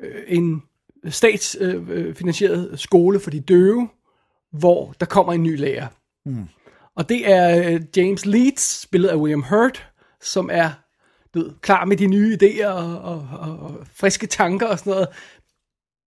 øh, 0.00 0.22
en 0.26 0.62
statsfinansieret 1.08 2.68
øh, 2.72 2.78
skole 2.78 3.20
for 3.20 3.30
de 3.30 3.40
døve, 3.40 3.88
hvor 4.52 4.94
der 5.00 5.06
kommer 5.06 5.32
en 5.32 5.42
ny 5.42 5.58
lærer. 5.58 5.86
Mm. 6.26 6.44
Og 6.96 7.08
det 7.08 7.30
er 7.30 7.78
James 7.96 8.26
Leeds, 8.26 8.80
spillet 8.80 9.08
af 9.08 9.16
William 9.16 9.42
Hurt, 9.42 9.86
som 10.20 10.50
er 10.52 10.70
du 11.34 11.38
ved, 11.42 11.50
klar 11.60 11.84
med 11.84 11.96
de 11.96 12.06
nye 12.06 12.38
idéer 12.42 12.66
og, 12.66 12.98
og, 12.98 13.28
og, 13.32 13.58
og 13.58 13.86
friske 13.94 14.26
tanker 14.26 14.66
og 14.66 14.78
sådan 14.78 14.90
noget. 14.90 15.08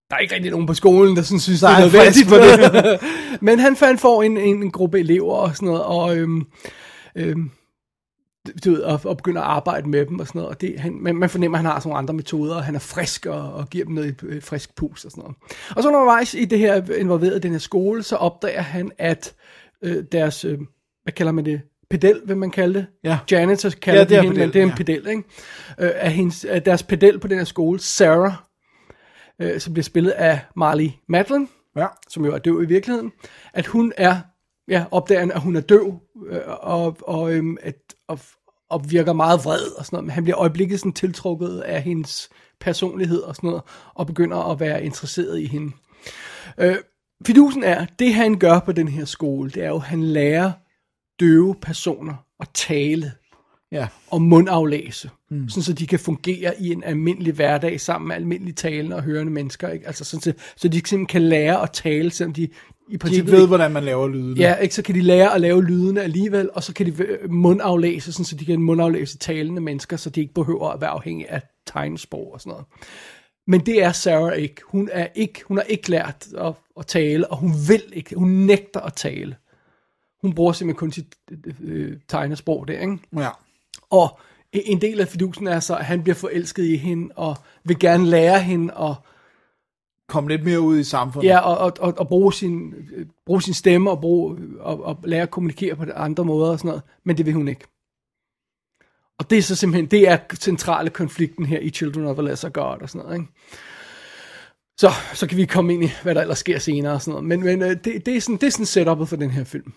Der 0.09 0.15
er 0.15 0.19
ikke 0.19 0.35
rigtig 0.35 0.51
nogen 0.51 0.67
på 0.67 0.73
skolen, 0.73 1.15
der 1.15 1.21
sådan, 1.21 1.39
synes, 1.39 1.59
Der 1.59 1.67
det 1.67 1.75
er 1.75 1.79
nødvendigt. 1.79 2.27
på 2.29 2.35
det. 2.35 3.01
Men 3.47 3.59
han 3.59 3.75
fandt 3.75 4.01
får 4.01 4.23
en, 4.23 4.37
en, 4.37 4.71
gruppe 4.71 4.99
elever 4.99 5.33
og 5.33 5.55
sådan 5.55 5.65
noget, 5.65 5.83
og, 5.83 6.17
øhm, 6.17 6.45
øhm, 7.15 7.51
du 8.65 8.71
ved, 8.71 8.81
og, 8.81 9.01
og 9.03 9.17
begynder 9.17 9.41
at 9.41 9.47
arbejde 9.47 9.89
med 9.89 10.05
dem 10.05 10.19
og 10.19 10.27
sådan 10.27 10.39
noget. 10.39 10.55
Og 10.55 10.61
det, 10.61 10.79
han, 10.79 10.97
man, 11.01 11.15
man 11.15 11.29
fornemmer, 11.29 11.57
at 11.57 11.63
han 11.63 11.71
har 11.71 11.79
sådan 11.79 11.89
nogle 11.89 11.97
andre 11.97 12.13
metoder, 12.13 12.55
og 12.55 12.63
han 12.63 12.75
er 12.75 12.79
frisk 12.79 13.25
og, 13.25 13.53
og 13.53 13.69
giver 13.69 13.85
dem 13.85 13.93
noget 13.93 14.23
øh, 14.23 14.41
frisk 14.43 14.75
pus 14.75 15.05
og 15.05 15.11
sådan 15.11 15.21
noget. 15.21 15.37
Og 15.75 15.83
så 15.83 15.89
undervejs 15.89 16.33
i 16.33 16.45
det 16.45 16.59
her 16.59 16.93
involveret 16.93 17.35
i 17.35 17.39
den 17.39 17.51
her 17.51 17.59
skole, 17.59 18.03
så 18.03 18.15
opdager 18.15 18.61
han, 18.61 18.91
at 18.97 19.33
øh, 19.83 20.03
deres, 20.11 20.45
øh, 20.45 20.59
hvad 21.03 21.13
kalder 21.13 21.31
man 21.31 21.45
det, 21.45 21.61
pedel, 21.89 22.21
vil 22.25 22.37
man 22.37 22.51
kalde 22.51 22.73
det? 22.73 22.85
Ja. 23.03 23.17
Janitor 23.31 23.69
kalder 23.69 23.99
Ja, 23.99 24.03
ja, 24.03 24.09
det 24.09 24.17
er 24.17 24.21
de 24.21 24.27
hende, 24.27 24.35
pedel, 24.35 24.47
men 24.47 24.53
det 24.53 24.59
er 24.59 24.63
en 24.63 24.69
ja. 24.69 24.75
pedel, 24.75 25.07
ikke? 25.07 25.23
Øh, 25.79 25.91
af, 25.95 26.11
hendes, 26.11 26.45
af 26.45 26.63
deres 26.63 26.83
pedel 26.83 27.19
på 27.19 27.27
den 27.27 27.37
her 27.37 27.45
skole, 27.45 27.79
Sarah, 27.79 28.33
øh, 29.41 29.59
som 29.59 29.73
bliver 29.73 29.83
spillet 29.83 30.11
af 30.11 30.39
Marley 30.55 30.89
Madeline, 31.07 31.47
Ja. 31.77 31.87
som 32.09 32.25
jo 32.25 32.33
er 32.33 32.37
døv 32.37 32.63
i 32.63 32.65
virkeligheden, 32.65 33.11
at 33.53 33.65
hun 33.65 33.93
er, 33.97 34.19
ja, 34.67 34.85
opdager, 34.91 35.33
at 35.33 35.41
hun 35.41 35.55
er 35.55 35.61
døv, 35.61 35.99
øh, 36.29 36.41
og, 36.47 36.97
og, 37.01 37.33
øhm, 37.33 37.57
at, 37.61 37.75
og, 38.07 38.19
og 38.69 38.91
virker 38.91 39.13
meget 39.13 39.39
vred 39.45 39.77
og 39.77 39.85
sådan 39.85 39.95
noget, 39.95 40.05
men 40.05 40.11
han 40.11 40.23
bliver 40.23 40.37
øjeblikket 40.39 40.79
sådan 40.79 40.93
tiltrukket 40.93 41.59
af 41.59 41.81
hendes 41.81 42.29
personlighed 42.59 43.21
og 43.21 43.35
sådan 43.35 43.47
noget, 43.47 43.63
og 43.93 44.07
begynder 44.07 44.51
at 44.51 44.59
være 44.59 44.83
interesseret 44.83 45.39
i 45.39 45.45
hende. 45.45 45.71
Øh, 46.57 46.75
fidusen 47.25 47.63
er, 47.63 47.85
det 47.99 48.13
han 48.13 48.39
gør 48.39 48.59
på 48.59 48.71
den 48.71 48.87
her 48.87 49.05
skole, 49.05 49.49
det 49.49 49.63
er 49.63 49.69
jo, 49.69 49.75
at 49.75 49.81
han 49.81 50.03
lærer 50.03 50.51
døve 51.19 51.55
personer 51.61 52.13
at 52.39 52.49
tale 52.53 53.11
Ja. 53.71 53.87
og 54.07 54.21
mundaflæse, 54.21 55.09
mm. 55.29 55.49
sådan 55.49 55.63
så 55.63 55.73
de 55.73 55.87
kan 55.87 55.99
fungere 55.99 56.61
i 56.61 56.71
en 56.71 56.83
almindelig 56.83 57.33
hverdag 57.33 57.81
sammen 57.81 58.07
med 58.07 58.15
almindelige 58.15 58.53
talende 58.53 58.95
og 58.95 59.03
hørende 59.03 59.31
mennesker, 59.31 59.69
ikke? 59.69 59.87
Altså 59.87 60.03
sådan 60.03 60.21
så, 60.21 60.33
så 60.55 60.67
de 60.67 60.77
simpelthen 60.77 61.05
kan 61.05 61.21
lære 61.21 61.61
at 61.63 61.71
tale, 61.71 62.11
selvom 62.11 62.33
de 62.33 62.41
i 62.41 62.93
De 62.93 62.97
princippet 62.97 63.31
ikke 63.31 63.41
ved, 63.41 63.47
hvordan 63.47 63.71
man 63.71 63.83
laver 63.83 64.07
lyden. 64.07 64.37
Ja, 64.37 64.55
ikke, 64.55 64.75
så 64.75 64.81
kan 64.81 64.95
de 64.95 65.01
lære 65.01 65.35
at 65.35 65.41
lave 65.41 65.63
lydene 65.63 66.01
alligevel, 66.01 66.49
og 66.53 66.63
så 66.63 66.73
kan 66.73 66.85
de 66.85 67.03
øh, 67.03 67.31
mundaflæse, 67.31 68.11
sådan, 68.11 68.25
så 68.25 68.35
de 68.35 68.45
kan 68.45 68.61
mundaflæse 68.61 69.17
talende 69.17 69.61
mennesker, 69.61 69.97
så 69.97 70.09
de 70.09 70.21
ikke 70.21 70.33
behøver 70.33 70.69
at 70.69 70.81
være 70.81 70.89
afhængige 70.89 71.31
af 71.31 71.41
tegnsprog 71.65 72.33
og 72.33 72.41
sådan 72.41 72.51
noget. 72.51 72.65
Men 73.47 73.65
det 73.65 73.83
er 73.83 73.91
Sarah 73.91 74.37
ikke. 74.37 74.61
Hun, 74.67 74.89
er 74.91 75.07
ikke, 75.15 75.41
hun 75.45 75.57
har 75.57 75.63
ikke 75.63 75.89
lært 75.89 76.27
at, 76.37 76.53
at 76.79 76.87
tale, 76.87 77.31
og 77.31 77.37
hun 77.37 77.53
vil 77.67 77.83
ikke. 77.93 78.15
Hun 78.15 78.29
nægter 78.29 78.79
at 78.79 78.93
tale. 78.93 79.35
Hun 80.21 80.33
bruger 80.33 80.53
simpelthen 80.53 80.79
kun 80.79 80.91
sit 80.91 81.15
øh, 81.61 81.97
tegnesprog 82.07 82.67
der, 82.67 82.79
ikke? 82.79 82.97
ja. 83.17 83.29
Og 83.89 84.19
en 84.53 84.81
del 84.81 84.99
af 84.99 85.07
fidusen 85.07 85.47
er 85.47 85.59
så, 85.59 85.75
at 85.75 85.85
han 85.85 86.03
bliver 86.03 86.15
forelsket 86.15 86.63
i 86.63 86.75
hende, 86.75 87.09
og 87.15 87.37
vil 87.63 87.79
gerne 87.79 88.05
lære 88.05 88.39
hende 88.39 88.73
at 88.79 88.95
Kom 90.09 90.27
lidt 90.27 90.43
mere 90.43 90.61
ud 90.61 90.79
i 90.79 90.83
samfundet. 90.83 91.29
Ja, 91.29 91.39
og, 91.39 91.57
og, 91.57 91.73
og, 91.79 91.93
og 91.97 92.07
bruge, 92.07 92.33
sin, 92.33 92.73
bruge 93.25 93.41
sin 93.41 93.53
stemme 93.53 93.91
og, 93.91 94.01
bruge, 94.01 94.37
og, 94.59 94.83
og 94.83 94.99
lære 95.03 95.21
at 95.21 95.31
kommunikere 95.31 95.75
på 95.75 95.85
andre 95.95 96.25
måder 96.25 96.51
og 96.51 96.59
sådan 96.59 96.69
noget. 96.69 96.81
Men 97.03 97.17
det 97.17 97.25
vil 97.25 97.33
hun 97.33 97.47
ikke. 97.47 97.65
Og 99.19 99.29
det 99.29 99.37
er 99.37 99.41
så 99.41 99.55
simpelthen, 99.55 99.85
det 99.85 100.07
er 100.07 100.17
centrale 100.35 100.89
konflikten 100.89 101.45
her 101.45 101.59
i 101.59 101.69
Children 101.69 102.05
of 102.05 102.19
a 102.19 102.21
Lesser 102.21 102.49
God 102.49 102.81
og 102.81 102.89
sådan 102.89 103.05
noget, 103.05 103.19
ikke? 103.19 103.31
Så, 104.77 104.91
så 105.13 105.27
kan 105.27 105.37
vi 105.37 105.45
komme 105.45 105.73
ind 105.73 105.83
i, 105.83 105.89
hvad 106.03 106.15
der 106.15 106.21
ellers 106.21 106.39
sker 106.39 106.59
senere 106.59 106.93
og 106.93 107.01
sådan 107.01 107.11
noget. 107.11 107.27
Men, 107.27 107.43
men 107.43 107.61
øh, 107.61 107.69
det, 107.83 108.05
det, 108.05 108.15
er 108.15 108.21
sådan, 108.21 108.37
det 108.37 108.47
er 108.47 108.51
sådan 108.51 108.65
setupet 108.65 109.09
for 109.09 109.15
den 109.15 109.29
her 109.31 109.43
film. 109.43 109.73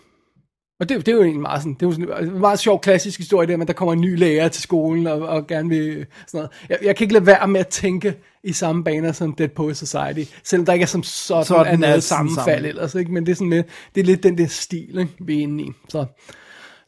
Og 0.83 0.89
det, 0.89 1.07
det 1.07 1.13
er 1.13 1.17
jo 1.17 1.23
egentlig 1.23 1.41
meget 1.43 1.63
sådan, 1.63 1.75
det 1.75 1.83
er 1.83 1.87
jo 1.87 1.93
sådan 1.93 2.29
en 2.29 2.41
meget 2.41 2.59
sjov 2.59 2.81
klassisk 2.81 3.19
historie 3.19 3.49
der, 3.49 3.57
men 3.57 3.67
der 3.67 3.73
kommer 3.73 3.93
en 3.93 4.01
ny 4.01 4.19
lærer 4.19 4.49
til 4.49 4.63
skolen 4.63 5.07
og, 5.07 5.21
og 5.21 5.47
gerne 5.47 5.69
vil 5.69 6.07
sådan 6.27 6.39
noget. 6.39 6.51
Jeg, 6.69 6.79
jeg 6.83 6.97
kan 6.97 7.05
ikke 7.05 7.15
lade 7.15 7.27
være 7.27 7.49
med 7.49 7.61
at 7.61 7.69
tænke 7.69 8.15
i 8.45 8.53
samme 8.53 8.85
baner 8.85 9.13
som 9.13 9.35
Dead 9.35 9.49
Poets 9.49 9.79
Society, 9.79 10.33
selvom 10.45 10.67
der 10.67 10.73
ikke 10.73 10.83
er 10.83 10.87
som 10.87 11.03
sådan, 11.03 11.45
Sådan 11.45 11.65
sådan 11.65 11.83
er 11.83 11.87
noget 11.89 12.03
sammenfald 12.03 12.45
sammen. 12.45 12.65
ellers, 12.65 12.95
ikke? 12.95 13.13
men 13.13 13.27
det 13.27 13.33
er 13.33 13.37
sådan 13.37 13.51
lidt, 13.51 13.67
det 13.95 14.01
er 14.01 14.05
lidt 14.05 14.23
den 14.23 14.39
der 14.39 14.47
stil, 14.47 14.99
ikke? 14.99 15.13
vi 15.21 15.39
er 15.39 15.43
inde 15.43 15.65
i. 15.65 15.73
Så 15.89 16.07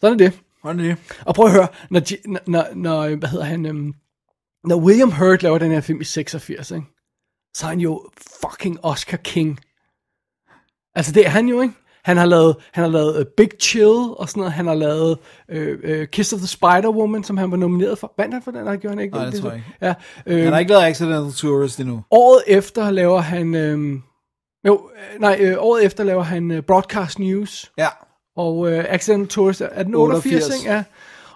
sådan 0.01 0.21
er 0.21 0.25
det. 0.25 0.41
Hvordan 0.63 0.81
er 0.81 0.85
det? 0.85 0.97
Og 1.25 1.35
prøv 1.35 1.47
at 1.47 1.53
høre, 1.53 1.69
når, 1.91 2.01
når, 2.51 2.67
når 2.75 3.17
hvad 3.17 3.29
hedder 3.29 3.45
han, 3.45 3.67
øhm, 3.67 3.95
når 4.65 4.77
William 4.77 5.13
Hurt 5.13 5.43
laver 5.43 5.59
den 5.59 5.71
her 5.71 5.81
film 5.81 6.01
i 6.01 6.05
86, 6.05 6.71
ikke? 6.71 6.87
så 7.55 7.67
er 7.67 7.69
han 7.69 7.81
jo 7.81 8.09
fucking 8.41 8.79
Oscar 8.83 9.17
King. 9.17 9.61
Altså 10.95 11.13
det 11.13 11.27
er 11.27 11.31
han 11.31 11.49
jo, 11.49 11.61
ikke? 11.61 11.75
Han 12.05 12.17
har 12.17 12.27
lavet, 12.27 12.57
han 12.73 12.85
har 12.85 12.91
lavet 12.91 13.19
uh, 13.19 13.25
Big 13.37 13.49
Chill 13.61 13.89
og 14.17 14.29
sådan 14.29 14.41
noget. 14.41 14.53
Han 14.53 14.67
har 14.67 14.75
lavet 14.75 15.19
uh, 15.53 15.59
uh, 15.91 16.05
Kiss 16.07 16.33
of 16.33 16.39
the 16.39 16.47
Spider-Woman, 16.47 17.23
som 17.23 17.37
han 17.37 17.51
var 17.51 17.57
nomineret 17.57 17.99
for. 17.99 18.13
Vandt 18.19 18.35
han 18.35 18.43
for 18.43 18.51
den? 18.51 18.65
Nej, 18.65 18.77
gjorde 18.77 18.97
han 18.97 19.05
ikke. 19.05 19.17
Nej, 19.17 19.27
det 19.27 19.41
tror 19.41 19.49
jeg 19.49 19.57
ikke. 19.59 19.77
Ja, 19.83 19.95
øh, 20.27 20.43
Han 20.45 20.53
har 20.53 20.59
ikke 20.61 20.73
lavet 20.73 20.85
Accidental 20.85 21.33
Tourist 21.33 21.81
endnu. 21.81 22.03
Året 22.11 22.43
efter 22.47 22.91
laver 22.91 23.21
han... 23.21 23.55
Øh, 23.55 23.99
jo, 24.67 24.91
øh, 25.15 25.21
nej, 25.21 25.37
øh, 25.41 25.57
året 25.59 25.85
efter 25.85 26.05
laver 26.05 26.23
han 26.23 26.51
øh, 26.51 26.63
Broadcast 26.63 27.19
News. 27.19 27.73
Ja. 27.79 27.89
Og 28.37 28.73
øh, 28.73 28.85
Accidental 28.89 29.29
Tourist 29.29 29.61
er 29.61 29.83
den 29.83 29.95
88, 29.95 30.27
88. 30.27 30.61
ikke? 30.63 30.73
Ja. 30.73 30.85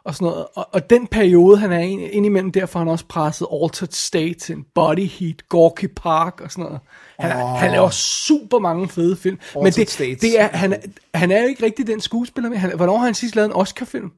Og 0.09 0.15
sådan 0.15 0.27
noget. 0.27 0.47
Og, 0.55 0.67
og 0.73 0.91
den 0.91 1.07
periode, 1.07 1.59
han 1.59 1.73
er 1.73 1.79
ind, 1.79 2.01
indimellem, 2.03 2.53
derfor 2.53 2.79
har 2.79 2.85
han 2.85 2.93
også 2.93 3.05
presset 3.09 3.47
Altered 3.63 3.89
States, 3.93 4.51
en 4.51 4.65
Body 4.75 5.07
Heat, 5.09 5.49
Gorky 5.49 5.89
Park 5.97 6.41
og 6.45 6.51
sådan 6.51 6.65
noget. 6.65 6.81
Han, 7.19 7.43
oh. 7.43 7.49
han 7.49 7.71
laver 7.71 7.91
super 7.91 8.59
mange 8.59 8.89
fede 8.89 9.17
film. 9.17 9.39
Men 9.55 9.67
Altered 9.67 9.85
det, 9.85 9.93
States. 9.93 10.21
det 10.21 10.41
er, 10.41 10.49
han, 10.49 10.83
han 11.15 11.31
er 11.31 11.43
jo 11.43 11.49
ikke 11.49 11.65
rigtig 11.65 11.87
den 11.87 12.01
skuespiller 12.01 12.51
med. 12.51 12.59
Han, 12.59 12.73
hvornår 12.77 12.97
har 12.99 13.05
han 13.05 13.15
sidst 13.15 13.37
lavet 13.37 13.47
en 13.47 13.53
Oscar-film? 13.53 14.11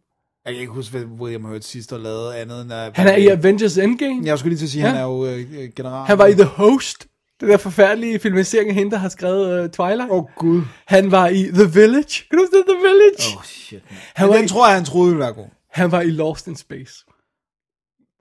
Jeg 0.45 0.53
kan 0.55 0.61
ikke 0.61 0.73
huske, 0.73 0.91
hvad 0.99 1.05
William 1.21 1.45
Hurt 1.45 1.65
sidst 1.65 1.91
har 1.91 1.99
lavet 1.99 2.33
andet 2.33 2.62
end... 2.62 2.73
at- 2.73 2.97
Han 2.97 3.07
er 3.07 3.17
i 3.17 3.27
Avengers 3.29 3.79
Endgame. 3.79 4.23
Jeg 4.25 4.39
skulle 4.39 4.51
lige 4.51 4.59
til 4.59 4.67
at 4.67 4.71
sige, 4.71 4.83
Ja. 4.83 4.89
han 4.89 4.99
er 4.99 5.05
jo 5.05 5.27
øh, 5.27 5.69
general. 5.77 6.07
Han 6.07 6.19
var 6.19 6.27
i 6.27 6.33
The 6.35 6.45
Host. 6.45 7.07
Den 7.41 7.49
der 7.49 7.57
forfærdelige 7.57 8.19
filmatisering 8.19 8.69
af 8.69 8.75
hende, 8.75 8.91
der 8.91 8.97
har 8.99 9.09
skrevet 9.09 9.65
uh, 9.65 9.71
Twilight. 9.71 10.11
Åh, 10.11 10.19
oh, 10.19 10.25
gud. 10.37 10.62
Han 10.87 11.11
var 11.11 11.29
i 11.29 11.43
The 11.43 11.65
Village. 11.81 12.25
Kan 12.31 12.39
du 12.39 12.43
huske 12.45 12.57
The 12.69 12.77
Village? 12.77 13.33
Åh, 13.33 13.37
oh, 13.39 13.45
shit. 13.45 13.81
Han 13.89 13.99
Han 14.15 14.29
var 14.29 14.35
den 14.37 14.45
i- 14.45 14.49
tror 14.49 14.67
jeg, 14.67 14.77
han 14.77 14.85
troede 14.85 15.09
ville 15.11 15.21
være 15.25 15.33
god. 15.33 15.47
Han 15.73 15.93
var 15.93 16.01
i 16.01 16.11
Lost 16.11 16.47
in 16.47 16.57
Space. 16.57 16.93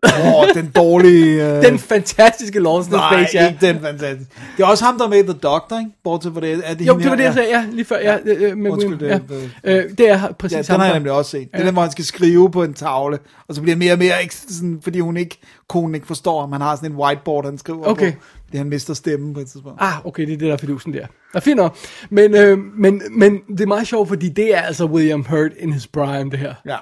Åh, 0.06 0.34
oh, 0.40 0.48
den 0.56 0.72
dårlige... 0.76 1.58
Øh... 1.58 1.64
Den 1.64 1.80
fantastiske 1.80 2.60
Lost 2.60 2.88
in 2.90 2.94
Nej, 2.96 3.24
Space, 3.24 3.38
ja. 3.38 3.48
ikke 3.50 3.68
den 3.68 3.80
fantastisk. 3.82 4.32
Det 4.58 4.64
er 4.64 4.68
også 4.68 4.86
ham, 4.86 4.98
der 4.98 5.06
er 5.06 5.10
med 5.10 5.24
The 5.24 5.34
Doctor, 5.34 5.80
ikke? 5.80 5.92
Bortset 6.04 6.34
fra 6.34 6.42
det. 6.42 6.62
Er 6.66 6.74
det 6.74 6.88
Jo, 6.88 6.98
det 7.00 7.10
var 7.10 7.16
det, 7.16 7.24
jeg 7.24 7.34
sagde, 7.34 7.50
ja, 7.50 7.66
lige 7.72 7.86
før. 7.86 7.98
Ja, 8.00 8.18
øh, 8.26 8.58
med 8.58 8.72
Undskyld, 8.72 8.94
William, 9.02 9.22
det- 9.22 9.52
ja. 9.64 9.78
Øh, 9.78 9.90
det 9.98 10.10
er 10.10 10.32
præcis 10.32 10.56
Ja, 10.58 10.58
ham, 10.58 10.66
den 10.68 10.80
har 10.80 10.86
jeg 10.86 10.94
der- 10.94 11.00
nemlig 11.00 11.12
også 11.12 11.32
set. 11.32 11.40
Det 11.40 11.50
er 11.54 11.60
Ja. 11.60 11.66
den, 11.66 11.74
hvor 11.74 11.82
han 11.82 11.92
skal 11.92 12.06
skrive 12.06 12.52
på 12.52 12.64
en 12.64 12.74
tavle, 12.74 13.20
og 13.48 13.56
så 13.56 13.62
bliver 13.62 13.76
mere 13.76 13.94
og 13.94 14.00
mere, 14.00 14.22
ikke, 14.24 14.36
sådan, 14.36 14.80
fordi 14.84 15.00
hun 15.00 15.18
ikke, 15.18 15.40
konen 15.70 15.96
ikke 15.96 16.08
forstår 16.08 16.40
ham. 16.42 16.52
Han 16.52 16.62
har 16.62 16.76
sådan 16.76 16.92
en 16.92 16.98
whiteboard, 16.98 17.46
han 17.46 17.58
skriver 17.58 17.86
Okay. 17.86 18.12
på. 18.14 18.18
Det 18.52 18.58
han 18.58 18.70
mister 18.70 18.94
stemmen 18.94 19.34
på 19.34 19.40
et 19.40 19.48
tidspunkt. 19.48 19.78
Ah, 19.82 20.06
okay, 20.06 20.26
det 20.26 20.34
er 20.34 20.38
det, 20.38 20.48
der 20.48 20.54
er 20.54 20.58
fidusen 20.58 20.94
der. 20.94 21.06
Fint 21.40 21.58
nok. 21.58 21.78
Men, 22.10 22.36
øh, 22.36 22.58
men, 22.78 23.02
men 23.12 23.40
det 23.50 23.62
er 23.62 23.66
meget 23.68 23.88
sjovt, 23.88 24.08
fordi 24.08 24.30
det 24.30 24.56
er 24.58 24.62
altså 24.62 24.86
William 24.86 25.26
Hurt 25.30 25.52
in 25.60 25.74
his 25.74 25.88
prime, 25.88 26.32
det 26.32 26.40
her. 26.40 26.54
Ja. 26.66 26.78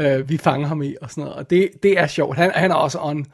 Øh, 0.00 0.28
vi 0.28 0.38
fanger 0.38 0.68
ham 0.68 0.82
i 0.82 0.94
og 1.00 1.10
sådan 1.10 1.24
noget. 1.24 1.36
Og 1.36 1.50
det, 1.50 1.70
det 1.82 1.98
er 1.98 2.06
sjovt. 2.06 2.36
Han, 2.36 2.50
han 2.54 2.70
er 2.70 2.74
også 2.74 2.98
on 3.00 3.26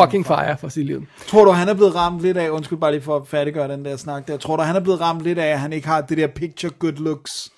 fucking 0.00 0.26
fire 0.26 0.58
for 0.58 0.68
sit 0.68 0.86
liv. 0.86 1.06
Tror 1.26 1.44
du, 1.44 1.50
han 1.50 1.68
er 1.68 1.74
blevet 1.74 1.94
ramt 1.94 2.20
lidt 2.22 2.36
af, 2.36 2.48
undskyld 2.50 2.78
bare 2.78 2.92
lige 2.92 3.02
for 3.02 3.16
at 3.16 3.28
færdiggøre 3.28 3.68
den 3.68 3.84
der 3.84 3.96
snak 3.96 4.28
der, 4.28 4.36
tror 4.36 4.56
du, 4.56 4.62
han 4.62 4.76
er 4.76 4.80
blevet 4.80 5.00
ramt 5.00 5.22
lidt 5.22 5.38
af, 5.38 5.46
at 5.46 5.60
han 5.60 5.72
ikke 5.72 5.88
har 5.88 6.00
det 6.00 6.18
der 6.18 6.26
picture 6.26 6.72
good 6.78 6.92
looks, 6.92 7.50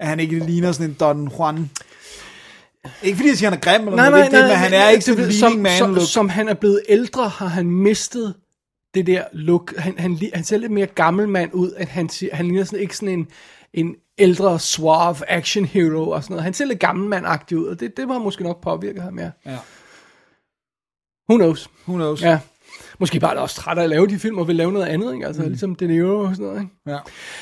at 0.00 0.06
han 0.08 0.20
ikke 0.20 0.38
ligner 0.38 0.72
sådan 0.72 0.90
en 0.90 0.96
Don 1.00 1.32
Juan? 1.38 1.70
Ikke 3.02 3.16
fordi 3.16 3.28
jeg 3.28 3.36
siger, 3.36 3.50
han 3.50 3.58
er 3.58 3.62
grim, 3.62 3.88
eller 3.88 3.96
noget, 3.96 4.12
det 4.12 4.20
er 4.20 4.24
ikke 4.24 4.36
det, 4.36 4.48
men 4.48 4.56
han 4.56 4.72
er 4.72 4.88
ikke 4.88 5.04
sådan 5.04 5.20
en 5.20 5.28
leading 5.28 5.40
som, 5.40 5.52
man 5.52 5.78
som, 5.78 5.94
look. 5.94 6.08
som 6.08 6.28
han 6.28 6.48
er 6.48 6.54
blevet 6.54 6.80
ældre, 6.88 7.28
har 7.28 7.46
han 7.46 7.66
mistet 7.66 8.34
det 8.94 9.06
der 9.06 9.24
look. 9.32 9.76
Han, 9.78 9.98
han, 9.98 10.18
han 10.34 10.44
ser 10.44 10.56
lidt 10.56 10.72
mere 10.72 10.86
gammel 10.86 11.28
mand 11.28 11.50
ud, 11.54 11.72
at 11.76 11.88
han, 11.88 12.08
han 12.32 12.46
ligner 12.46 12.64
sådan, 12.64 12.80
ikke 12.80 12.96
sådan 12.96 13.18
en, 13.18 13.28
en 13.74 13.94
ældre, 14.18 14.58
suave 14.58 15.30
action 15.30 15.64
hero 15.64 16.10
og 16.10 16.22
sådan 16.22 16.34
noget. 16.34 16.44
Han 16.44 16.54
ser 16.54 16.64
lidt 16.64 16.80
gammelmandagtig 16.80 17.58
ud, 17.58 17.66
og 17.66 17.80
det, 17.80 17.96
det 17.96 18.08
var 18.08 18.18
måske 18.18 18.42
nok 18.42 18.62
påvirket 18.62 19.02
ham, 19.02 19.18
ja. 19.18 19.30
Ja. 19.46 19.58
Who 21.30 21.36
knows? 21.36 21.70
Who 21.88 21.96
knows? 21.96 22.22
Ja. 22.22 22.40
Måske 22.98 23.20
bare 23.20 23.36
er 23.36 23.40
også 23.40 23.56
træt 23.56 23.78
af 23.78 23.82
at 23.82 23.90
lave 23.90 24.06
de 24.06 24.18
film, 24.18 24.38
og 24.38 24.48
vil 24.48 24.56
lave 24.56 24.72
noget 24.72 24.86
andet, 24.86 25.14
ikke? 25.14 25.26
Altså 25.26 25.42
mm. 25.42 25.48
ligesom 25.48 25.74
De 25.74 25.86
Niro 25.86 26.20
og 26.20 26.36
sådan 26.36 26.46
noget, 26.46 26.60
ikke? 26.60 26.74
Ja. 26.86 26.98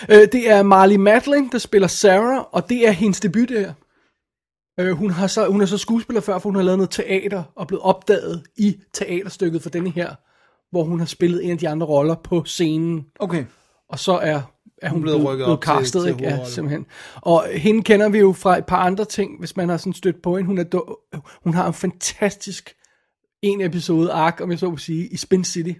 Øh, 0.09 0.29
det 0.33 0.51
er 0.51 0.63
Marley 0.63 0.97
Madeline, 0.97 1.49
der 1.53 1.59
spiller 1.59 1.89
Sarah, 1.89 2.45
og 2.53 2.69
det 2.69 2.89
er 2.89 2.91
hendes 2.91 3.21
debut 3.21 3.49
det 3.49 3.61
her. 3.61 3.73
Øh, 4.81 4.93
hun, 4.93 5.11
har 5.11 5.27
så, 5.27 5.47
hun 5.51 5.61
er 5.61 5.67
så 5.67 5.79
skuespiller 5.79 6.21
før, 6.21 6.39
for 6.39 6.49
hun 6.49 6.57
har 6.57 6.63
lavet 6.63 6.79
noget 6.79 6.91
teater, 6.91 7.43
og 7.57 7.67
blevet 7.67 7.83
opdaget 7.83 8.43
i 8.57 8.77
teaterstykket 8.93 9.63
for 9.63 9.71
denne 9.71 9.91
her, 9.91 10.15
hvor 10.71 10.85
hun 10.85 10.99
har 10.99 11.07
spillet 11.07 11.45
en 11.45 11.51
af 11.51 11.59
de 11.59 11.69
andre 11.69 11.87
roller 11.87 12.15
på 12.15 12.45
scenen, 12.45 13.07
Okay. 13.19 13.45
og 13.89 13.99
så 13.99 14.13
er, 14.13 14.41
er 14.85 14.91
hun 14.91 15.03
blevet 15.03 15.25
rykket 15.25 15.45
blevet 15.47 15.53
op 15.53 15.63
til- 15.63 15.67
castet, 15.67 16.03
til 16.03 16.11
ikke? 16.13 16.23
Ja, 16.23 16.29
hovedrollen. 16.29 16.55
simpelthen. 16.55 16.87
Og 17.15 17.45
hende 17.53 17.83
kender 17.83 18.09
vi 18.09 18.19
jo 18.19 18.33
fra 18.33 18.59
et 18.59 18.67
par 18.67 18.77
andre 18.77 19.05
ting, 19.05 19.39
hvis 19.39 19.57
man 19.57 19.69
har 19.69 19.77
sådan 19.77 19.93
stødt 19.93 20.23
på 20.23 20.37
hende. 20.37 20.47
Hun, 20.47 20.59
er, 20.59 20.65
do- 20.75 21.21
hun 21.45 21.55
har 21.55 21.67
en 21.67 21.75
fantastisk 21.75 22.75
en 23.43 23.61
episode 23.61 24.13
ark, 24.13 24.41
om 24.41 24.51
jeg 24.51 24.59
så 24.59 24.71
må 24.71 24.77
sige, 24.77 25.09
i 25.09 25.17
Spin 25.17 25.45
City 25.45 25.73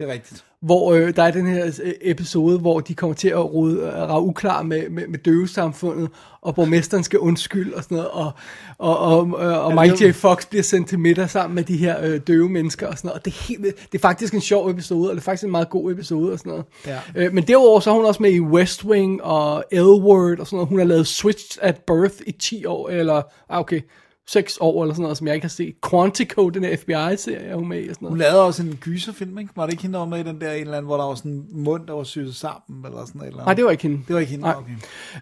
Det 0.00 0.08
er 0.08 0.12
rigtigt. 0.12 0.44
Hvor 0.62 0.94
øh, 0.94 1.16
der 1.16 1.22
er 1.22 1.30
den 1.30 1.46
her 1.46 1.66
øh, 1.82 1.92
episode, 2.00 2.58
hvor 2.58 2.80
de 2.80 2.94
kommer 2.94 3.14
til 3.14 3.28
at 3.28 3.54
rode, 3.54 3.76
øh, 3.76 3.92
rage 3.92 4.22
uklar 4.22 4.62
med, 4.62 4.90
med, 4.90 5.06
med 5.06 5.18
døvesamfundet, 5.18 6.08
og 6.42 6.54
borgmesteren 6.54 7.04
skal 7.04 7.18
undskylde 7.18 7.76
og 7.76 7.82
sådan 7.82 7.96
noget, 7.96 8.10
og, 8.10 8.32
og, 8.78 8.98
og, 8.98 9.18
og, 9.18 9.60
og 9.60 9.74
Michael 9.74 10.10
J. 10.10 10.14
Fox 10.14 10.46
bliver 10.46 10.62
sendt 10.62 10.88
til 10.88 10.98
middag 10.98 11.30
sammen 11.30 11.54
med 11.54 11.64
de 11.64 11.76
her 11.76 12.06
øh, 12.06 12.20
døve 12.26 12.48
mennesker 12.48 12.86
og 12.86 12.98
sådan 12.98 13.08
noget, 13.08 13.18
og 13.18 13.24
det 13.24 13.30
er, 13.30 13.44
helt, 13.48 13.62
det 13.92 13.98
er 13.98 14.02
faktisk 14.02 14.34
en 14.34 14.40
sjov 14.40 14.70
episode, 14.70 15.10
og 15.10 15.16
det 15.16 15.20
er 15.20 15.24
faktisk 15.24 15.44
en 15.44 15.50
meget 15.50 15.70
god 15.70 15.92
episode 15.92 16.32
og 16.32 16.38
sådan 16.38 16.50
noget. 16.50 16.64
Ja. 16.86 16.98
Øh, 17.14 17.34
men 17.34 17.44
derudover 17.44 17.80
så 17.80 17.90
er 17.90 17.94
hun 17.94 18.04
også 18.04 18.22
med 18.22 18.32
i 18.32 18.40
West 18.40 18.84
Wing 18.84 19.22
og 19.22 19.64
L-Word 19.72 20.40
og 20.40 20.46
sådan 20.46 20.56
noget. 20.56 20.68
Hun 20.68 20.78
har 20.78 20.86
lavet 20.86 21.06
Switched 21.06 21.62
at 21.62 21.76
Birth 21.86 22.16
i 22.26 22.32
10 22.32 22.64
år, 22.64 22.88
eller 22.88 23.22
ah, 23.48 23.60
okay, 23.60 23.80
6 24.28 24.58
år 24.60 24.82
eller 24.82 24.94
sådan 24.94 25.02
noget, 25.02 25.18
som 25.18 25.26
jeg 25.26 25.34
ikke 25.34 25.44
har 25.44 25.48
set. 25.48 25.74
Quantico, 25.90 26.48
den 26.48 26.64
her 26.64 26.76
FBI-serie, 26.76 27.46
er 27.46 27.56
hun 27.56 27.68
med 27.68 27.84
i 27.84 27.88
og 27.88 27.94
sådan 27.94 28.04
noget. 28.04 28.12
Hun 28.12 28.18
lavede 28.18 28.44
også 28.44 28.62
en 28.62 28.76
gyserfilm, 28.80 29.38
ikke? 29.38 29.50
Var 29.56 29.64
det 29.66 29.72
ikke 29.72 29.82
hende, 29.82 29.92
der 29.92 29.98
var 29.98 30.06
med 30.06 30.20
i 30.20 30.22
den 30.22 30.40
der 30.40 30.52
en 30.52 30.60
eller 30.60 30.76
anden, 30.76 30.86
hvor 30.86 30.96
der 30.96 31.04
var 31.04 31.14
sådan 31.14 31.30
en 31.32 31.46
mund, 31.64 31.86
der 31.86 31.92
var 31.92 32.04
syet 32.04 32.36
sammen, 32.36 32.84
eller 32.86 33.04
sådan 33.06 33.18
noget? 33.18 33.30
Eller 33.30 33.44
Nej, 33.44 33.54
det 33.54 33.64
var 33.64 33.70
ikke 33.70 33.82
hende. 33.82 33.96
Det 34.08 34.14
var 34.14 34.20
ikke 34.20 34.30
hende, 34.30 34.44
Nej. 34.44 34.54
okay. 34.56 34.72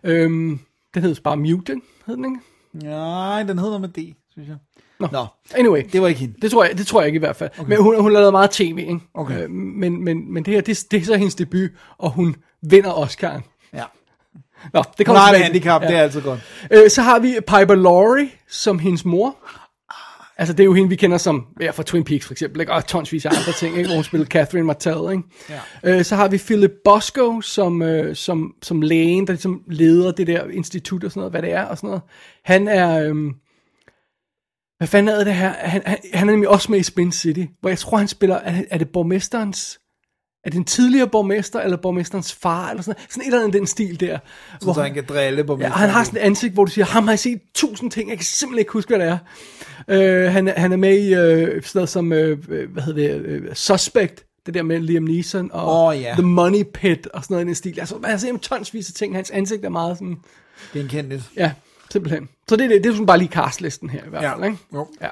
Øhm, 0.05 0.59
den 0.95 1.03
hed 1.03 1.15
bare 1.25 1.39
ikke? 1.41 1.81
hed 2.07 2.17
den 2.17 2.25
ikke? 2.25 2.89
Nej, 2.89 3.43
den 3.43 3.59
hedder 3.59 3.79
med 3.79 3.89
D, 3.89 4.15
synes 4.31 4.49
jeg. 4.49 4.57
Nå. 5.01 5.09
Nå, 5.13 5.27
Anyway, 5.55 5.83
det 5.93 6.03
var 6.03 6.09
ikke 6.09 6.21
hende. 6.21 6.35
det 6.43 6.51
tror 6.51 6.65
jeg, 6.65 6.79
det 6.79 6.87
tror 6.87 7.01
jeg 7.01 7.07
ikke 7.07 7.17
i 7.17 7.19
hvert 7.19 7.37
fald. 7.37 7.51
Okay. 7.59 7.69
Men 7.69 7.83
hun, 7.83 8.01
hun 8.01 8.13
lavet 8.13 8.33
meget 8.33 8.51
tv, 8.51 8.79
ikke? 8.79 8.99
Okay. 9.15 9.43
Øh, 9.43 9.51
men, 9.51 10.05
men, 10.05 10.33
men 10.33 10.45
det 10.45 10.55
her, 10.55 10.61
det, 10.61 10.85
det 10.91 11.01
er 11.01 11.05
så 11.05 11.17
hendes 11.17 11.35
debut, 11.35 11.71
og 11.99 12.11
hun 12.11 12.37
vinder 12.63 12.91
Oscar'en. 12.93 13.41
Ja. 13.75 13.85
Nå, 14.73 14.83
det 14.99 15.07
kommer 15.07 15.23
tilbage 15.23 15.39
til. 15.39 15.45
handicap, 15.45 15.83
ja. 15.83 15.89
det 15.89 15.97
er 15.97 16.03
altid 16.03 16.21
godt. 16.21 16.41
Øh, 16.71 16.91
så 16.91 17.03
har 17.03 17.19
vi 17.19 17.35
Piper 17.41 17.75
Laurie 17.75 18.29
som 18.49 18.79
hendes 18.79 19.05
mor. 19.05 19.37
Altså, 20.39 20.53
det 20.53 20.61
er 20.61 20.65
jo 20.65 20.75
hende, 20.75 20.89
vi 20.89 20.97
kender 20.97 21.19
som, 21.19 21.47
ja, 21.61 21.71
fra 21.71 21.83
Twin 21.83 22.05
Peaks 22.05 22.27
for 22.27 22.35
eksempel, 22.35 22.61
ikke? 22.61 22.73
og 22.73 22.87
tonsvis 22.87 23.27
af 23.27 23.31
andre 23.31 23.53
ting, 23.53 23.77
ikke? 23.77 23.89
hvor 23.89 23.95
hun 23.95 24.05
spillede 24.05 24.31
Catherine 24.31 24.67
Martell. 24.67 25.13
Ikke? 25.13 25.23
Ja. 25.51 25.99
Øh, 25.99 26.05
så 26.05 26.17
har 26.17 26.29
vi 26.29 26.39
Philip 26.39 26.73
Bosco 26.85 27.41
som, 27.41 27.83
øh, 27.83 28.17
som, 28.17 28.55
som 28.63 28.83
lægen, 28.83 29.27
der 29.27 29.33
ligesom 29.33 29.63
leder 29.67 30.13
det 30.13 30.27
der 30.27 30.49
institut 30.49 31.05
og 31.05 31.11
sådan 31.11 31.21
noget, 31.21 31.33
hvad 31.33 31.43
det 31.43 31.53
er 31.53 31.65
og 31.65 31.77
sådan 31.77 31.89
noget. 31.89 32.03
Han 32.45 32.69
er, 32.69 33.03
øh, 33.03 33.15
hvad 34.79 34.89
fanden 34.89 35.15
er 35.15 35.25
det 35.25 35.35
her? 35.35 35.53
Han, 35.59 35.83
han, 35.87 35.99
han 36.15 36.29
er 36.29 36.33
nemlig 36.33 36.49
også 36.49 36.73
med 36.73 36.79
i 36.79 36.83
Spin 36.83 37.13
City, 37.13 37.45
hvor 37.61 37.71
jeg 37.71 37.79
tror, 37.79 37.99
han 37.99 38.09
spiller, 38.09 38.37
er, 38.37 38.63
er 38.71 38.79
det 38.79 38.89
borgmesterens, 38.89 39.81
er 40.47 40.51
det 40.51 40.57
en 40.59 40.65
tidligere 40.65 41.09
borgmester, 41.09 41.61
eller 41.61 41.77
borgmesterens 41.77 42.33
far, 42.35 42.71
eller 42.71 42.83
sådan, 42.83 43.03
sådan 43.11 43.23
et 43.23 43.27
eller 43.27 43.39
andet 43.41 43.53
den 43.53 43.67
stil 43.67 44.01
der. 44.01 44.19
Så, 44.61 44.73
så 44.75 44.83
han 44.83 44.95
kan 44.95 45.05
drille 45.09 45.45
på 45.45 45.59
Ja, 45.61 45.69
han 45.69 45.91
har 45.91 46.05
sådan 46.05 46.21
et 46.21 46.23
ansigt, 46.23 46.55
hvor 46.55 46.65
du 46.65 46.71
siger, 46.71 46.85
ham 46.85 47.05
har 47.05 47.13
jeg 47.13 47.19
set 47.19 47.41
tusind 47.55 47.91
ting, 47.91 48.09
jeg 48.11 48.19
kan 48.19 48.25
simpelthen 48.25 48.59
ikke 48.59 48.73
huske, 48.73 48.97
hvad 48.97 49.07
det 49.07 49.19
er. 49.89 50.25
Øh, 50.25 50.33
han, 50.33 50.49
er- 50.49 50.61
han 50.61 50.73
er 50.73 50.77
med 50.77 50.99
i 50.99 51.15
øh, 51.15 51.63
sådan 51.63 51.63
noget 51.75 51.89
som, 51.89 52.13
øh, 52.13 52.39
øh, 52.49 52.73
hvad 52.73 52.83
hedder 52.83 53.09
det, 53.15 53.21
øh, 53.27 53.55
Suspect, 53.55 54.25
det 54.47 54.55
der 54.55 54.63
med 54.63 54.81
Liam 54.81 55.03
Neeson, 55.03 55.51
og 55.53 55.85
Åh, 55.87 56.01
ja. 56.01 56.13
The 56.13 56.23
Money 56.23 56.63
Pit, 56.75 57.07
og 57.07 57.23
sådan 57.25 57.35
noget 57.35 57.45
i 57.45 57.47
den 57.47 57.55
stil. 57.55 57.81
Altså, 57.81 57.99
man 57.99 58.11
har 58.11 58.19
set 58.19 58.41
tonsvis 58.41 58.89
af 58.89 58.95
ting, 58.95 59.15
hans 59.15 59.31
ansigt 59.31 59.65
er 59.65 59.69
meget 59.69 59.97
sådan, 59.99 60.17
genkendeligt. 60.73 61.23
ja, 61.37 61.53
simpelthen. 61.91 62.29
Så 62.49 62.57
det, 62.57 62.65
er 62.65 62.69
det, 62.69 62.85
det 62.85 62.89
er 62.91 62.93
sådan 62.95 63.07
bare 63.07 63.19
lige 63.19 63.29
castlisten 63.33 63.91
her 63.91 64.01
i 64.07 64.09
hvert 64.09 64.23
Ja. 64.23 64.35
fald, 64.35 64.45
ikke? 64.45 64.57
Jo. 64.75 64.89
Ja. 65.03 65.09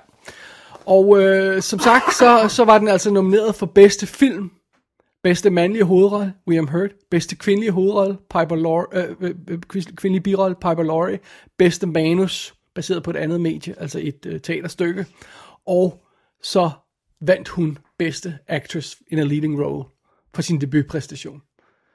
Og 0.87 1.23
øh, 1.23 1.63
som 1.63 1.79
sagt, 1.79 2.15
så, 2.15 2.47
så 2.49 2.65
var 2.65 2.79
den 2.79 2.89
altså 2.89 3.11
nomineret 3.11 3.55
for 3.55 3.67
bedste 3.67 4.07
film, 4.07 4.51
bedste 5.25 5.51
mandlige 5.51 5.85
hovedrolle, 5.85 6.35
William 6.47 6.69
Hurt, 6.69 6.91
bedste 7.11 7.37
kvindelige 7.37 7.71
hovedrolle, 7.73 8.17
Piper 8.17 8.57
Laurie, 8.57 9.09
øh, 9.09 9.17
øh, 9.21 9.35
øh, 9.49 9.59
kvindelige 9.97 10.23
birolle, 10.23 10.55
Piper 10.57 10.83
Laurie, 10.83 11.19
bedste 11.59 11.87
manus, 11.87 12.55
baseret 12.75 13.03
på 13.03 13.11
et 13.11 13.17
andet 13.17 13.41
medie, 13.41 13.75
altså 13.81 13.99
et 14.03 14.27
øh, 14.27 14.41
teaterstykke, 14.41 15.07
og 15.67 16.05
så 16.43 16.71
vandt 17.21 17.49
hun 17.49 17.79
bedste 17.99 18.39
actress 18.49 18.97
in 19.09 19.19
a 19.19 19.23
leading 19.23 19.61
role 19.65 19.85
for 20.35 20.43
sin 20.43 20.61
debutpræstation. 20.61 21.43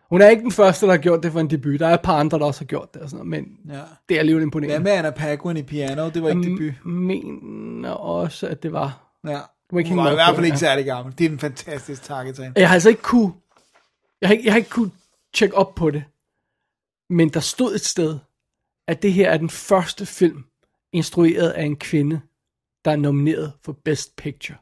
Hun 0.09 0.21
er 0.21 0.29
ikke 0.29 0.43
den 0.43 0.51
første, 0.51 0.85
der 0.85 0.91
har 0.91 0.97
gjort 0.99 1.23
det 1.23 1.31
for 1.31 1.39
en 1.39 1.49
debut. 1.49 1.79
Der 1.79 1.87
er 1.87 1.93
et 1.93 2.01
par 2.01 2.17
andre, 2.19 2.39
der 2.39 2.45
også 2.45 2.61
har 2.61 2.65
gjort 2.65 2.93
det, 2.93 3.01
og 3.01 3.09
sådan 3.09 3.25
noget, 3.27 3.45
men 3.45 3.73
Ja. 3.75 3.81
det 4.09 4.15
er 4.15 4.19
alligevel 4.19 4.39
Hvad 4.41 4.45
imponerende. 4.47 4.83
med 4.83 4.91
Anna 4.91 5.09
Paquin 5.09 5.57
i 5.57 5.63
piano? 5.63 6.09
Det 6.09 6.23
var 6.23 6.29
ikke 6.29 6.43
debut. 6.43 6.61
Jeg 6.85 6.91
mener 6.91 7.89
også, 7.89 8.47
at 8.47 8.63
det 8.63 8.71
var... 8.73 9.15
Ja. 9.27 9.39
Må 9.71 9.79
ikke 9.79 9.89
hænge 9.89 10.03
var 10.03 10.09
i 10.09 10.11
mig 10.11 10.15
hvert 10.15 10.27
fald 10.27 10.37
det, 10.37 10.45
ikke 10.45 10.53
ja. 10.53 10.59
særlig 10.59 10.85
gammel. 10.85 11.17
Det 11.17 11.25
er 11.25 11.29
en 11.29 11.39
fantastisk 11.39 12.03
targetan. 12.03 12.53
Jeg 12.55 12.67
har 12.67 12.73
altså 12.73 12.89
ikke 12.89 13.01
kunne... 13.01 13.33
Jeg 14.21 14.29
har 14.29 14.33
ikke, 14.33 14.45
jeg 14.45 14.53
har 14.53 14.57
ikke 14.57 14.69
kunne 14.69 14.91
tjekke 15.33 15.55
op 15.55 15.75
på 15.75 15.91
det. 15.91 16.03
Men 17.09 17.29
der 17.29 17.39
stod 17.39 17.75
et 17.75 17.85
sted, 17.85 18.19
at 18.87 19.01
det 19.01 19.13
her 19.13 19.29
er 19.29 19.37
den 19.37 19.49
første 19.49 20.05
film, 20.05 20.43
instrueret 20.93 21.49
af 21.49 21.63
en 21.63 21.75
kvinde, 21.75 22.21
der 22.85 22.91
er 22.91 22.95
nomineret 22.95 23.53
for 23.63 23.71
Best 23.85 24.15
Picture 24.15 24.57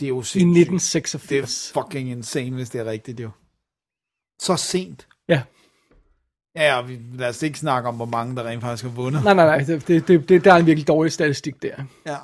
Det 0.00 0.06
er 0.06 0.08
jo 0.08 0.20
i 0.20 0.24
sindssygt. 0.24 0.54
Det 0.54 0.60
1986. 0.60 1.70
er 1.70 1.82
fucking 1.82 2.10
insane, 2.10 2.56
hvis 2.56 2.70
det 2.70 2.80
er 2.80 2.84
rigtigt, 2.84 3.20
jo. 3.20 3.30
Så 4.42 4.56
sent. 4.56 5.08
Ja. 5.28 5.42
Ja, 6.56 6.78
og 6.78 6.88
vi, 6.88 6.98
lad 7.14 7.28
os 7.28 7.42
ikke 7.42 7.58
snakke 7.58 7.88
om, 7.88 7.96
hvor 7.96 8.04
mange 8.04 8.36
der 8.36 8.44
rent 8.44 8.62
faktisk 8.62 8.84
har 8.84 8.90
vundet. 8.90 9.24
Nej, 9.24 9.34
nej, 9.34 9.46
nej. 9.46 9.58
Det, 9.58 9.88
det, 9.88 10.08
det, 10.08 10.28
det, 10.28 10.44
der 10.44 10.52
er 10.52 10.56
en 10.56 10.66
virkelig 10.66 10.88
dårlig 10.88 11.12
statistik 11.12 11.62
der. 11.62 11.84
Ja. 12.06 12.16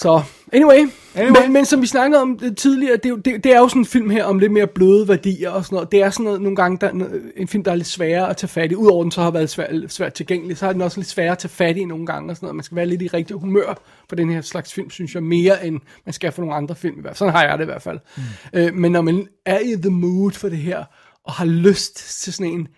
Så, 0.00 0.22
anyway. 0.52 0.86
Anyway. 1.14 1.42
Men, 1.42 1.52
men 1.52 1.64
som 1.64 1.82
vi 1.82 1.86
snakkede 1.86 2.22
om 2.22 2.40
tidligere, 2.56 2.96
det, 2.96 3.10
er 3.10 3.16
det, 3.16 3.44
det 3.44 3.54
er 3.54 3.58
jo 3.58 3.68
sådan 3.68 3.82
en 3.82 3.86
film 3.86 4.10
her 4.10 4.24
om 4.24 4.38
lidt 4.38 4.52
mere 4.52 4.66
bløde 4.66 5.08
værdier 5.08 5.50
og 5.50 5.64
sådan 5.64 5.76
noget. 5.76 5.92
Det 5.92 6.02
er 6.02 6.10
sådan 6.10 6.24
noget, 6.24 6.40
nogle 6.40 6.56
gange 6.56 6.78
der, 6.80 6.90
en 7.36 7.48
film, 7.48 7.64
der 7.64 7.70
er 7.70 7.74
lidt 7.74 7.88
sværere 7.88 8.30
at 8.30 8.36
tage 8.36 8.48
fat 8.48 8.72
i. 8.72 8.74
Udover 8.74 9.02
den 9.02 9.10
så 9.10 9.22
har 9.22 9.30
været 9.30 9.50
svært, 9.50 9.70
svært 9.88 10.14
tilgængelig, 10.14 10.56
så 10.56 10.66
er 10.66 10.72
den 10.72 10.82
også 10.82 10.98
lidt 10.98 11.08
sværere 11.08 11.32
at 11.32 11.38
tage 11.38 11.50
fat 11.50 11.76
i 11.76 11.84
nogle 11.84 12.06
gange 12.06 12.30
og 12.30 12.36
sådan 12.36 12.46
noget. 12.46 12.56
Man 12.56 12.64
skal 12.64 12.76
være 12.76 12.86
lidt 12.86 13.02
i 13.02 13.06
rigtig 13.06 13.36
humør 13.36 13.82
for 14.08 14.16
den 14.16 14.30
her 14.30 14.40
slags 14.40 14.74
film, 14.74 14.90
synes 14.90 15.14
jeg, 15.14 15.22
mere 15.22 15.66
end 15.66 15.80
man 16.06 16.12
skal 16.12 16.32
for 16.32 16.42
nogle 16.42 16.54
andre 16.54 16.74
film 16.74 16.98
i 16.98 17.00
hvert 17.00 17.10
fald. 17.10 17.16
Sådan 17.16 17.34
har 17.34 17.44
jeg 17.44 17.58
det 17.58 17.64
i 17.64 17.66
hvert 17.66 17.82
fald. 17.82 17.98
Mm. 18.16 18.22
Øh, 18.52 18.74
men 18.74 18.92
når 18.92 19.00
man 19.00 19.26
er 19.46 19.58
i 19.58 19.74
the 19.82 19.90
mood 19.90 20.32
for 20.32 20.48
det 20.48 20.58
her, 20.58 20.84
og 21.24 21.32
har 21.32 21.44
lyst 21.44 22.22
til 22.22 22.32
sådan 22.32 22.52
en 22.52 22.68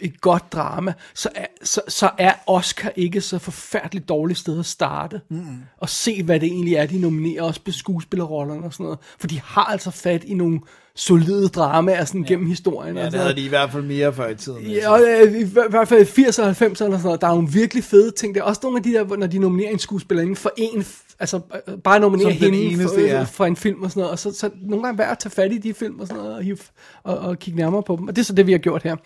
et 0.00 0.20
godt 0.20 0.52
drama, 0.52 0.92
så 1.14 1.28
er, 1.34 1.46
så, 1.62 1.80
så 1.88 2.10
er 2.18 2.32
Oscar 2.46 2.92
ikke 2.96 3.20
så 3.20 3.38
forfærdeligt 3.38 4.08
dårligt 4.08 4.38
sted 4.38 4.58
at 4.58 4.66
starte. 4.66 5.20
Mm. 5.28 5.58
Og 5.78 5.88
se, 5.88 6.22
hvad 6.22 6.40
det 6.40 6.46
egentlig 6.46 6.74
er, 6.74 6.86
de 6.86 6.98
nominerer 6.98 7.42
også 7.42 7.60
på 7.60 7.70
skuespillerrollerne 7.70 8.66
og 8.66 8.72
sådan 8.72 8.84
noget. 8.84 8.98
For 9.18 9.26
de 9.26 9.40
har 9.40 9.64
altså 9.64 9.90
fat 9.90 10.24
i 10.24 10.34
nogle 10.34 10.60
solide 10.96 11.48
dramaer 11.48 12.04
sådan 12.04 12.20
ja. 12.22 12.28
gennem 12.28 12.46
historien. 12.46 12.96
Ja, 12.96 13.06
og 13.06 13.12
det 13.12 13.20
havde 13.20 13.34
de 13.34 13.44
i 13.44 13.48
hvert 13.48 13.72
fald 13.72 13.82
mere 13.82 14.12
før 14.12 14.28
i 14.28 14.34
tiden. 14.34 14.58
altså. 14.58 14.72
Ja, 14.72 14.90
og 14.90 15.00
øh, 15.26 15.40
i 15.40 15.44
hver- 15.44 15.70
hvert 15.70 15.88
fald 15.88 16.00
i 16.18 16.22
80'erne 16.22 16.42
og 16.42 16.50
90'erne 16.50 16.70
og 16.70 16.76
sådan 16.76 17.00
noget, 17.02 17.20
der 17.20 17.26
er 17.26 17.34
nogle 17.34 17.48
virkelig 17.52 17.84
fede 17.84 18.10
ting. 18.10 18.34
Der 18.34 18.40
er 18.40 18.44
også 18.44 18.60
nogle 18.62 18.78
af 18.78 18.82
de 18.82 18.92
der, 18.92 19.16
når 19.16 19.26
de 19.26 19.38
nominerer 19.38 19.70
en 19.70 19.78
skuespiller 19.78 20.22
inden 20.22 20.36
for 20.36 20.52
en, 20.56 20.86
altså 21.18 21.40
øh, 21.68 21.78
bare 21.78 22.00
nominere 22.00 22.30
hende 22.30 22.58
eneste, 22.58 22.88
for, 22.88 23.00
ja. 23.00 23.22
fra 23.22 23.46
en 23.46 23.56
film 23.56 23.82
og 23.82 23.90
sådan 23.90 24.00
noget, 24.00 24.12
og 24.12 24.18
så, 24.18 24.34
så 24.34 24.50
nogle 24.62 24.84
gange 24.84 24.98
værd 24.98 25.10
at 25.10 25.18
tage 25.18 25.30
fat 25.30 25.52
i 25.52 25.58
de 25.58 25.74
film 25.74 26.00
og 26.00 26.06
sådan 26.06 26.22
noget, 26.22 26.36
og, 26.36 26.42
hive, 26.42 26.58
og, 27.02 27.18
og 27.18 27.38
kigge 27.38 27.60
nærmere 27.60 27.82
på 27.82 27.96
dem, 27.96 28.08
og 28.08 28.16
det 28.16 28.22
er 28.22 28.26
så 28.26 28.32
det, 28.32 28.46
vi 28.46 28.52
har 28.52 28.58
gjort 28.58 28.82
her. 28.82 28.96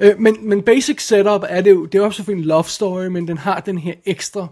Øh, 0.00 0.20
men, 0.20 0.48
men 0.48 0.62
basic 0.62 1.02
setup 1.06 1.42
er 1.48 1.60
det 1.60 1.70
jo, 1.70 1.84
det 1.86 1.94
er 1.94 1.98
jo 1.98 2.04
også 2.04 2.16
selvfølgelig 2.16 2.42
en 2.42 2.48
love 2.48 2.64
story, 2.64 3.06
men 3.06 3.28
den 3.28 3.38
har 3.38 3.60
den 3.60 3.78
her 3.78 3.94
ekstra 4.06 4.46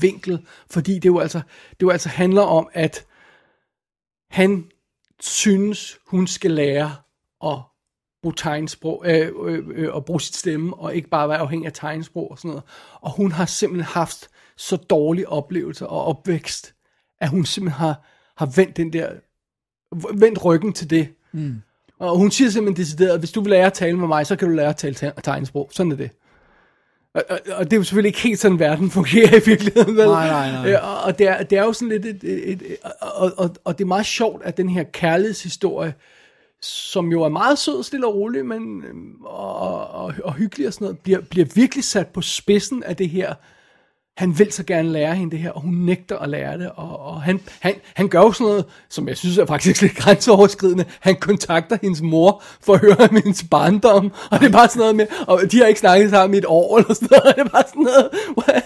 vinkel, 0.00 0.38
fordi 0.70 0.94
det 0.94 1.06
jo 1.06 1.18
altså, 1.18 1.40
det 1.70 1.82
jo 1.82 1.90
altså 1.90 2.08
handler 2.08 2.42
om, 2.42 2.68
at 2.72 3.04
han 4.30 4.64
synes, 5.20 5.98
hun 6.06 6.26
skal 6.26 6.50
lære 6.50 6.96
at 7.44 7.58
bruge 8.22 8.34
tegnsprog, 8.36 9.04
øh, 9.06 9.32
øh, 9.44 9.64
øh, 9.74 9.94
og 9.94 10.04
bruge 10.04 10.20
sit 10.20 10.36
stemme, 10.36 10.74
og 10.76 10.94
ikke 10.94 11.08
bare 11.08 11.28
være 11.28 11.38
afhængig 11.38 11.66
af 11.66 11.72
tegnsprog 11.72 12.30
og 12.30 12.38
sådan 12.38 12.48
noget. 12.48 12.62
Og 13.00 13.10
hun 13.10 13.32
har 13.32 13.46
simpelthen 13.46 13.92
haft 13.92 14.28
så 14.56 14.76
dårlige 14.76 15.28
oplevelser 15.28 15.86
og 15.86 16.04
opvækst, 16.04 16.74
at 17.20 17.28
hun 17.28 17.44
simpelthen 17.44 17.78
har, 17.78 18.02
har 18.36 18.46
vendt 18.56 18.76
den 18.76 18.92
der, 18.92 19.12
vendt 20.14 20.44
ryggen 20.44 20.72
til 20.72 20.90
det. 20.90 21.08
Mm. 21.32 21.62
Og 21.98 22.16
hun 22.16 22.30
siger 22.30 22.50
simpelthen 22.50 22.84
decideret, 22.84 23.12
at 23.12 23.18
hvis 23.18 23.32
du 23.32 23.40
vil 23.40 23.50
lære 23.50 23.66
at 23.66 23.72
tale 23.72 23.98
med 23.98 24.08
mig, 24.08 24.26
så 24.26 24.36
kan 24.36 24.48
du 24.48 24.54
lære 24.54 24.68
at 24.68 24.76
tale 24.76 24.94
te- 24.94 25.12
tegnsprog. 25.22 25.70
Sådan 25.72 25.92
er 25.92 25.96
det. 25.96 26.10
Og, 27.14 27.22
og, 27.30 27.38
og 27.56 27.64
det 27.64 27.72
er 27.72 27.76
jo 27.76 27.82
selvfølgelig 27.82 28.08
ikke 28.08 28.20
helt 28.20 28.38
sådan, 28.40 28.58
verden 28.58 28.90
fungerer 28.90 29.36
i 29.36 29.42
virkeligheden. 29.46 29.96
Vel? 29.96 30.06
Nej, 30.06 30.28
nej, 30.28 30.52
nej. 30.52 30.72
Øh, 30.72 30.88
Og, 30.88 31.02
og 31.02 31.18
det, 31.18 31.28
er, 31.28 31.42
det 31.42 31.58
er 31.58 31.62
jo 31.62 31.72
sådan 31.72 31.88
lidt 31.88 32.06
et, 32.06 32.24
et, 32.24 32.52
et, 32.52 32.62
et 32.62 32.76
og, 33.00 33.32
og, 33.36 33.56
og 33.64 33.78
det 33.78 33.84
er 33.84 33.88
meget 33.88 34.06
sjovt, 34.06 34.42
at 34.44 34.56
den 34.56 34.68
her 34.68 34.84
kærlighedshistorie, 34.92 35.94
som 36.62 37.12
jo 37.12 37.22
er 37.22 37.28
meget 37.28 37.58
sød, 37.58 37.82
stille 37.82 38.06
og 38.06 38.14
rolig, 38.14 38.46
men, 38.46 38.84
øhm, 38.84 39.14
og, 39.24 39.88
og, 39.90 40.14
og 40.24 40.34
hyggelig 40.34 40.66
og 40.66 40.72
sådan 40.72 40.84
noget, 40.84 40.98
bliver, 40.98 41.20
bliver 41.20 41.46
virkelig 41.54 41.84
sat 41.84 42.06
på 42.08 42.20
spidsen 42.20 42.82
af 42.82 42.96
det 42.96 43.08
her. 43.08 43.34
Han 44.16 44.38
vil 44.38 44.52
så 44.52 44.64
gerne 44.64 44.88
lære 44.92 45.14
hende 45.14 45.30
det 45.30 45.38
her, 45.38 45.50
og 45.50 45.60
hun 45.60 45.74
nægter 45.74 46.18
at 46.18 46.28
lære 46.28 46.58
det, 46.58 46.70
og, 46.76 47.00
og 47.00 47.22
han, 47.22 47.40
han, 47.60 47.74
han 47.94 48.08
gør 48.08 48.20
jo 48.20 48.32
sådan 48.32 48.46
noget, 48.46 48.64
som 48.88 49.08
jeg 49.08 49.16
synes 49.16 49.38
er 49.38 49.46
faktisk 49.46 49.80
lidt 49.82 49.94
grænseoverskridende. 49.96 50.84
Han 51.00 51.16
kontakter 51.16 51.78
hendes 51.82 52.02
mor 52.02 52.42
for 52.60 52.74
at 52.74 52.80
høre 52.80 52.96
om 53.10 53.16
hendes 53.24 53.44
barndom, 53.50 54.12
og 54.30 54.40
det 54.40 54.46
er 54.46 54.52
bare 54.52 54.68
sådan 54.68 54.80
noget 54.80 54.96
med, 54.96 55.06
og 55.26 55.40
de 55.52 55.58
har 55.58 55.66
ikke 55.66 55.80
snakket 55.80 56.10
sammen 56.10 56.34
i 56.34 56.38
et 56.38 56.44
år 56.48 56.78
eller 56.78 56.94
sådan 56.94 57.08
noget, 57.10 57.22
og 57.24 57.34
det 57.36 57.40
er 57.40 57.48
bare 57.48 57.62
sådan 57.68 57.82
noget, 57.82 58.08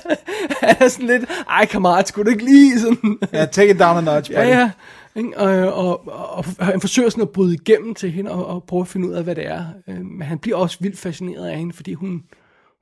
han 0.62 0.76
er 0.80 0.88
sådan 0.88 1.06
lidt, 1.06 1.24
ej 1.50 1.66
kammerat, 1.66 2.08
skulle 2.08 2.24
du 2.26 2.30
ikke 2.30 2.44
lige 2.44 2.80
sådan... 2.80 3.18
Ja, 3.32 3.44
take 3.44 3.70
it 3.70 3.78
down 3.78 3.96
a 4.08 4.14
notch, 4.14 4.30
Ja, 4.30 4.40
buddy. 4.40 4.48
ja. 4.48 4.70
Ikke? 5.16 5.38
Og, 5.38 5.72
og, 5.88 6.08
og, 6.36 6.44
og 6.58 6.66
han 6.66 6.80
forsøger 6.80 7.10
sådan 7.10 7.22
at 7.22 7.30
bryde 7.30 7.54
igennem 7.54 7.94
til 7.94 8.10
hende 8.10 8.30
og, 8.30 8.46
og 8.46 8.64
prøve 8.64 8.80
at 8.80 8.88
finde 8.88 9.08
ud 9.08 9.12
af, 9.14 9.24
hvad 9.24 9.34
det 9.34 9.46
er. 9.46 9.64
Øh, 9.88 9.96
Men 10.04 10.22
han 10.22 10.38
bliver 10.38 10.56
også 10.56 10.76
vildt 10.80 10.98
fascineret 10.98 11.46
af 11.48 11.58
hende, 11.58 11.72
fordi 11.72 11.94
hun, 11.94 12.22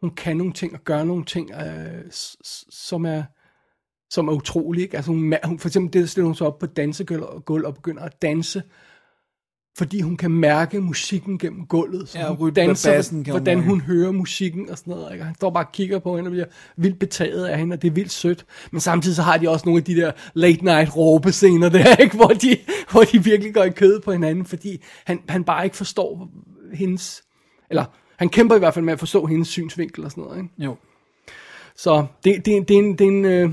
hun 0.01 0.11
kan 0.11 0.37
nogle 0.37 0.53
ting 0.53 0.75
og 0.75 0.81
gør 0.85 1.05
nogle 1.05 1.25
ting, 1.25 1.51
øh, 1.51 2.05
som 2.71 3.05
er 3.05 3.23
som 4.11 4.29
er 4.29 4.33
utrolige. 4.33 4.85
Ikke? 4.85 4.97
Altså 4.97 5.11
hun, 5.13 5.35
hun, 5.45 5.59
for 5.59 5.69
eksempel 5.69 5.93
det, 5.93 6.01
der 6.01 6.07
stiller 6.07 6.27
hun 6.27 6.35
sig 6.35 6.47
op 6.47 6.59
på 6.59 6.67
dansegulv 6.67 7.65
og, 7.65 7.75
begynder 7.75 8.03
at 8.03 8.23
danse, 8.23 8.63
fordi 9.79 10.01
hun 10.01 10.17
kan 10.17 10.31
mærke 10.31 10.81
musikken 10.81 11.39
gennem 11.39 11.67
gulvet. 11.67 12.09
Så 12.09 12.19
Ja, 12.19 12.35
hun 12.35 12.53
danser, 12.53 12.93
bassen 12.93 13.25
kan 13.25 13.33
hun 13.33 13.41
hvordan 13.41 13.59
mærke. 13.59 13.71
hun 13.71 13.81
hører 13.81 14.13
musikken 14.13 14.71
og 14.71 14.79
sådan 14.79 14.91
noget. 14.91 15.13
Ikke? 15.13 15.23
Og 15.23 15.27
han 15.27 15.35
står 15.35 15.51
bare 15.51 15.65
og 15.65 15.73
kigger 15.73 15.99
på 15.99 16.17
hende 16.17 16.29
og 16.29 16.33
bliver 16.33 16.47
vildt 16.77 16.99
betaget 16.99 17.47
af 17.47 17.59
hende, 17.59 17.75
og 17.75 17.83
det 17.83 17.89
er 17.89 17.93
vildt 17.93 18.13
sødt. 18.13 18.47
Men 18.71 18.81
samtidig 18.81 19.17
så 19.17 19.23
har 19.23 19.37
de 19.39 19.51
også 19.51 19.67
nogle 19.67 19.79
af 19.79 19.85
de 19.85 19.97
der 19.97 20.13
late 20.35 20.65
night 20.65 20.97
råbescener 20.97 21.69
der, 21.69 21.97
ikke? 22.03 22.17
Hvor, 22.17 22.29
de, 22.29 22.57
hvor 22.91 23.03
de 23.03 23.25
virkelig 23.25 23.55
går 23.55 23.65
i 23.65 23.71
kød 23.71 24.01
på 24.01 24.13
hinanden, 24.13 24.45
fordi 24.45 24.85
han, 25.05 25.21
han 25.29 25.45
bare 25.45 25.65
ikke 25.65 25.77
forstår 25.77 26.29
hendes... 26.73 27.23
Eller 27.71 27.85
han 28.17 28.29
kæmper 28.29 28.57
i 28.57 28.59
hvert 28.59 28.75
fald 28.75 28.85
med 28.85 28.93
at 28.93 28.99
forstå 28.99 29.27
hendes 29.27 29.49
synsvinkel 29.49 30.05
og 30.05 30.11
sådan 30.11 30.25
noget. 30.25 30.37
Ikke? 30.43 30.51
Jo. 30.59 30.77
Så 31.77 32.07
det, 32.25 32.47
det, 32.47 32.69
det, 32.69 32.75
er 32.75 32.79
en, 32.79 32.99
det, 32.99 33.05
er 33.05 33.09
en, 33.09 33.25
øh, 33.25 33.51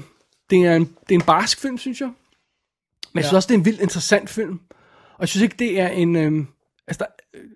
det, 0.50 0.66
er 0.66 0.76
en, 0.76 0.84
det 0.84 1.16
er 1.16 1.20
en 1.20 1.26
barsk 1.26 1.60
film, 1.62 1.78
synes 1.78 2.02
jeg. 2.02 2.08
Men 2.08 3.20
jeg 3.20 3.24
synes 3.24 3.32
Ja. 3.32 3.36
også, 3.36 3.48
det 3.48 3.54
er 3.54 3.58
en 3.60 3.66
vildt 3.66 3.82
interessant 3.82 4.30
film. 4.30 4.60
Og 5.14 5.20
jeg 5.20 5.30
synes 5.30 5.44
ikke, 5.44 5.56
det 5.60 5.80
er 5.80 5.88
en... 5.88 6.16
Øh, 6.16 6.46
altså, 6.88 7.06
der, 7.34 7.40
øh, 7.40 7.50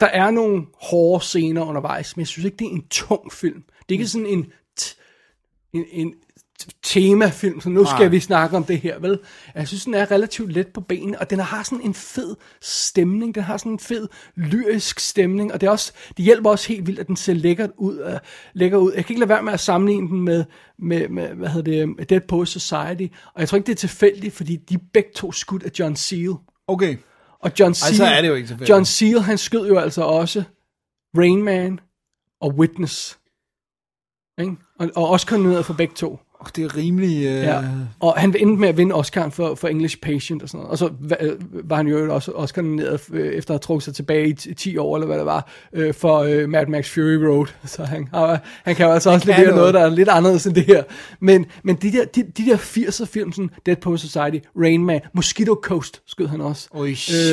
der 0.00 0.06
er 0.06 0.30
nogle 0.30 0.66
hårde 0.82 1.24
scener 1.24 1.64
undervejs, 1.64 2.16
men 2.16 2.20
jeg 2.20 2.26
synes 2.28 2.44
ikke, 2.44 2.56
det 2.56 2.66
er 2.66 2.70
en 2.70 2.88
tung 2.88 3.32
film. 3.32 3.62
Det 3.62 3.94
er 3.94 3.98
ikke 3.98 4.06
sådan 4.06 4.26
en, 4.26 4.52
t- 4.80 4.98
en, 5.72 5.84
en 5.90 6.14
temafilm, 6.82 7.60
så 7.60 7.68
nu 7.68 7.84
skal 7.84 7.98
Nej. 7.98 8.08
vi 8.08 8.20
snakke 8.20 8.56
om 8.56 8.64
det 8.64 8.80
her, 8.80 8.98
vel? 8.98 9.18
Jeg 9.54 9.68
synes, 9.68 9.84
den 9.84 9.94
er 9.94 10.10
relativt 10.10 10.52
let 10.52 10.66
på 10.66 10.80
benene, 10.80 11.20
og 11.20 11.30
den 11.30 11.38
har 11.38 11.62
sådan 11.62 11.80
en 11.80 11.94
fed 11.94 12.36
stemning, 12.60 13.34
den 13.34 13.42
har 13.42 13.56
sådan 13.56 13.72
en 13.72 13.78
fed 13.78 14.08
lyrisk 14.36 15.00
stemning, 15.00 15.52
og 15.52 15.60
det, 15.60 15.66
er 15.66 15.70
også, 15.70 15.92
det 16.16 16.24
hjælper 16.24 16.50
også 16.50 16.68
helt 16.68 16.86
vildt, 16.86 17.00
at 17.00 17.06
den 17.06 17.16
ser 17.16 17.32
lækkert 17.32 17.70
ud, 17.76 17.98
uh, 17.98 18.18
lækker 18.52 18.78
ud. 18.78 18.92
Jeg 18.92 19.04
kan 19.04 19.12
ikke 19.12 19.20
lade 19.20 19.28
være 19.28 19.42
med 19.42 19.52
at 19.52 19.60
sammenligne 19.60 20.08
den 20.08 20.20
med, 20.20 20.44
med, 20.78 21.08
med 21.08 21.28
hvad 21.28 21.48
hedder 21.48 21.84
det, 21.96 22.10
Dead 22.10 22.20
Poets 22.20 22.50
Society, 22.50 23.14
og 23.34 23.40
jeg 23.40 23.48
tror 23.48 23.56
ikke, 23.56 23.66
det 23.66 23.72
er 23.72 23.76
tilfældigt, 23.76 24.34
fordi 24.34 24.56
de 24.56 24.74
er 24.74 24.78
begge 24.92 25.10
to 25.14 25.32
skudt 25.32 25.62
af 25.62 25.70
John 25.78 25.96
Seal. 25.96 26.34
Okay. 26.66 26.96
Og 27.40 27.50
John 27.60 27.74
Seal, 27.74 27.96
så 27.96 28.04
er 28.04 28.20
det 28.20 28.28
jo 28.28 28.34
ikke 28.34 28.46
tilfældigt. 28.46 28.70
John 28.70 28.84
Seal, 28.84 29.20
han 29.20 29.38
skød 29.38 29.68
jo 29.68 29.78
altså 29.78 30.02
også 30.02 30.42
Rain 31.18 31.42
Man 31.42 31.80
og 32.40 32.54
Witness. 32.54 33.18
Ikke? 34.40 34.56
Og, 34.78 34.90
og 34.96 35.08
også 35.08 35.26
nomineret 35.30 35.66
for 35.66 35.74
begge 35.74 35.94
to. 35.94 36.18
Oh, 36.42 36.46
det 36.56 36.64
er 36.64 36.76
rimelig... 36.76 37.26
Øh... 37.26 37.42
Ja. 37.42 37.60
Og 38.00 38.14
han 38.16 38.34
endte 38.38 38.60
med 38.60 38.68
at 38.68 38.76
vinde 38.76 38.94
Oscar'en 38.94 39.28
for, 39.28 39.54
for 39.54 39.68
English 39.68 39.98
Patient 40.02 40.42
og 40.42 40.48
sådan 40.48 40.58
noget. 40.58 40.70
Og 40.70 40.78
så 40.78 40.90
øh, 41.20 41.32
var 41.70 41.76
han 41.76 41.86
jo 41.86 42.14
også 42.14 42.32
Oscar 42.32 42.62
nomineret 42.62 43.00
øh, 43.12 43.32
efter 43.32 43.50
at 43.50 43.54
have 43.54 43.58
trukket 43.58 43.82
sig 43.84 43.94
tilbage 43.94 44.28
i 44.28 44.32
ti- 44.32 44.54
10 44.54 44.76
år, 44.76 44.96
eller 44.96 45.06
hvad 45.06 45.18
det 45.18 45.26
var, 45.26 45.50
øh, 45.72 45.94
for 45.94 46.18
øh, 46.18 46.48
Mad 46.48 46.66
Max 46.66 46.88
Fury 46.94 47.14
Road. 47.14 47.46
Så 47.64 47.84
han, 47.84 48.08
han 48.64 48.74
kan 48.74 48.86
jo 48.86 48.92
altså 48.92 49.10
også 49.10 49.26
levere 49.26 49.42
noget, 49.42 49.56
noget. 49.56 49.74
der 49.74 49.80
er 49.80 49.90
lidt 49.90 50.08
anderledes 50.08 50.46
end 50.46 50.54
det 50.54 50.64
her. 50.64 50.82
Men, 51.20 51.46
men 51.64 51.76
de 51.76 51.92
der, 51.92 52.04
de, 52.04 52.22
de 52.22 52.42
der 52.50 52.56
80'er 52.56 53.04
film, 53.06 53.32
sådan 53.32 53.50
Dead 53.66 53.76
Post 53.76 54.02
Society, 54.02 54.38
Rain 54.56 54.84
Man, 54.84 55.00
Mosquito 55.14 55.54
Coast 55.62 56.02
skød 56.06 56.26
han 56.26 56.40
også. 56.40 56.68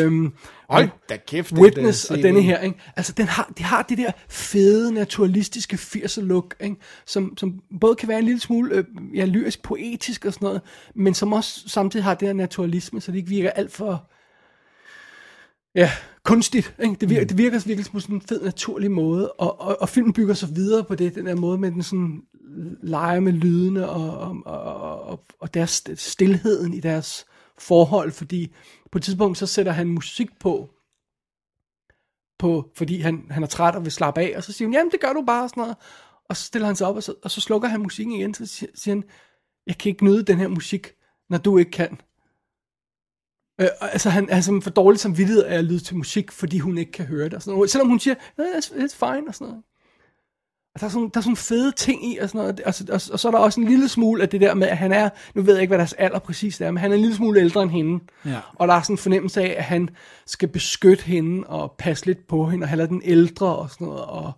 Øhm, 0.03 0.33
Hold 0.69 0.89
da 1.09 1.17
kæft. 1.27 1.49
den 1.49 1.59
Witness 1.59 2.07
der 2.07 2.15
og 2.15 2.23
denne 2.23 2.41
her, 2.41 2.59
ikke? 2.59 2.79
Altså, 2.95 3.13
den 3.13 3.25
har, 3.25 3.53
de 3.57 3.63
har 3.63 3.81
det 3.81 3.97
der 3.97 4.11
fede, 4.29 4.93
naturalistiske 4.93 5.75
80'er 5.75 6.21
look, 6.21 6.55
ikke? 6.59 6.75
Som, 7.05 7.37
som 7.37 7.61
både 7.79 7.95
kan 7.95 8.09
være 8.09 8.19
en 8.19 8.25
lille 8.25 8.39
smule 8.39 8.75
øh, 8.75 8.83
ja, 9.15 9.25
lyrisk, 9.25 9.61
poetisk 9.63 10.25
og 10.25 10.33
sådan 10.33 10.45
noget, 10.45 10.61
men 10.95 11.13
som 11.13 11.33
også 11.33 11.69
samtidig 11.69 12.03
har 12.03 12.13
det 12.13 12.27
her 12.27 12.33
naturalisme, 12.33 13.01
så 13.01 13.11
det 13.11 13.17
ikke 13.17 13.29
virker 13.29 13.49
alt 13.49 13.71
for 13.71 14.09
ja, 15.75 15.91
kunstigt. 16.23 16.75
Ikke? 16.83 16.95
Det, 17.01 17.09
virker, 17.09 17.25
det 17.25 17.37
virker 17.37 17.63
virkelig 17.65 17.91
på 17.91 17.99
sådan 17.99 18.15
en 18.15 18.21
fed, 18.21 18.41
naturlig 18.43 18.91
måde, 18.91 19.31
og, 19.31 19.61
og, 19.61 19.81
og 19.81 19.89
filmen 19.89 20.13
bygger 20.13 20.33
så 20.33 20.47
videre 20.47 20.83
på 20.83 20.95
det, 20.95 21.15
den 21.15 21.25
der 21.25 21.35
måde 21.35 21.57
med 21.57 21.71
den 21.71 21.83
sådan 21.83 22.21
leger 22.83 23.19
med 23.19 23.33
lydene 23.33 23.89
og, 23.89 24.19
og, 24.19 24.37
og, 24.45 25.01
og, 25.01 25.25
og 25.39 25.53
deres 25.53 25.83
stillheden 25.95 26.73
i 26.73 26.79
deres 26.79 27.25
forhold, 27.57 28.11
fordi 28.11 28.55
på 28.91 28.97
et 28.97 29.03
tidspunkt 29.03 29.37
så 29.37 29.45
sætter 29.45 29.71
han 29.71 29.87
musik 29.87 30.39
på, 30.39 30.69
på 32.39 32.71
fordi 32.75 32.99
han, 32.99 33.27
han 33.29 33.43
er 33.43 33.47
træt 33.47 33.75
og 33.75 33.83
vil 33.83 33.91
slappe 33.91 34.21
af, 34.21 34.33
og 34.37 34.43
så 34.43 34.53
siger 34.53 34.67
hun, 34.67 34.73
jamen 34.73 34.91
det 34.91 35.01
gør 35.01 35.13
du 35.13 35.23
bare, 35.27 35.43
og 35.43 35.49
sådan 35.49 35.61
noget. 35.61 35.77
Og 36.29 36.37
så 36.37 36.43
stiller 36.43 36.65
han 36.65 36.75
sig 36.75 36.87
op, 36.87 36.95
og 36.95 37.03
så, 37.03 37.13
og 37.23 37.31
så 37.31 37.41
slukker 37.41 37.67
han 37.67 37.81
musikken 37.81 38.15
igen, 38.15 38.33
så 38.33 38.45
siger, 38.45 38.71
siger 38.75 38.95
han, 38.95 39.03
jeg 39.67 39.77
kan 39.77 39.89
ikke 39.89 40.05
nyde 40.05 40.23
den 40.23 40.37
her 40.37 40.47
musik, 40.47 40.87
når 41.29 41.37
du 41.37 41.57
ikke 41.57 41.71
kan. 41.71 42.01
Øh, 43.61 43.67
altså 43.81 44.09
han 44.09 44.29
er 44.29 44.41
som 44.41 44.61
for 44.61 44.69
dårlig 44.69 44.99
samvittighed 44.99 45.43
af 45.43 45.57
at 45.57 45.65
lyde 45.65 45.79
til 45.79 45.97
musik, 45.97 46.31
fordi 46.31 46.59
hun 46.59 46.77
ikke 46.77 46.91
kan 46.91 47.05
høre 47.05 47.25
det. 47.25 47.33
Og 47.33 47.41
sådan 47.41 47.55
noget. 47.55 47.69
Selvom 47.69 47.87
hun 47.87 47.99
siger, 47.99 48.15
yeah, 48.39 48.49
it's, 48.57 48.67
it's 48.67 48.95
fine 49.07 49.27
og 49.27 49.35
sådan 49.35 49.47
noget. 49.47 49.63
Og 50.75 50.79
der 50.79 50.85
er, 50.85 50.89
sådan, 50.89 51.09
der 51.13 51.17
er 51.17 51.21
sådan 51.21 51.35
fede 51.35 51.71
ting 51.71 52.05
i, 52.13 52.17
og, 52.17 52.29
sådan 52.29 52.39
noget. 52.39 52.59
Og, 52.61 52.73
så- 52.73 52.85
og, 52.89 53.01
og 53.13 53.19
så 53.19 53.27
er 53.27 53.31
der 53.31 53.39
også 53.39 53.61
en 53.61 53.67
lille 53.67 53.89
smule 53.89 54.21
af 54.23 54.29
det 54.29 54.41
der 54.41 54.53
med, 54.53 54.67
at 54.67 54.77
han 54.77 54.91
er, 54.91 55.09
nu 55.35 55.41
ved 55.41 55.53
jeg 55.53 55.61
ikke, 55.61 55.69
hvad 55.69 55.77
deres 55.77 55.93
alder 55.93 56.19
præcis 56.19 56.61
er, 56.61 56.71
men 56.71 56.77
han 56.77 56.91
er 56.91 56.95
en 56.95 57.01
lille 57.01 57.15
smule 57.15 57.39
ældre 57.39 57.63
end 57.63 57.71
hende. 57.71 58.03
Ja. 58.25 58.39
Og 58.55 58.67
der 58.67 58.73
er 58.73 58.81
sådan 58.81 58.93
en 58.93 58.97
fornemmelse 58.97 59.41
af, 59.41 59.55
at 59.57 59.63
han 59.63 59.89
skal 60.25 60.47
beskytte 60.49 61.03
hende 61.03 61.47
og 61.47 61.75
passe 61.77 62.05
lidt 62.05 62.27
på 62.27 62.45
hende, 62.45 62.63
og 62.65 62.69
han 62.69 62.79
er 62.79 62.85
den 62.85 63.01
ældre 63.05 63.55
og 63.55 63.69
sådan 63.69 63.87
noget, 63.87 64.01
og, 64.05 64.31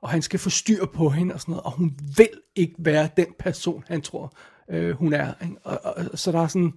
og 0.00 0.08
han 0.10 0.22
skal 0.22 0.38
få 0.38 0.50
styr 0.50 0.86
på 0.86 1.08
hende 1.08 1.34
og 1.34 1.40
sådan 1.40 1.52
noget, 1.52 1.64
og 1.64 1.72
hun 1.72 1.92
vil 2.16 2.28
ikke 2.56 2.74
være 2.78 3.08
den 3.16 3.26
person, 3.38 3.84
han 3.88 4.02
tror, 4.02 4.32
øh, 4.70 4.96
hun 4.96 5.12
er. 5.12 5.32
Ikke? 5.42 5.56
Og, 5.64 5.80
og, 5.84 5.94
og, 6.12 6.18
så 6.18 6.32
der 6.32 6.40
er 6.42 6.46
sådan, 6.46 6.72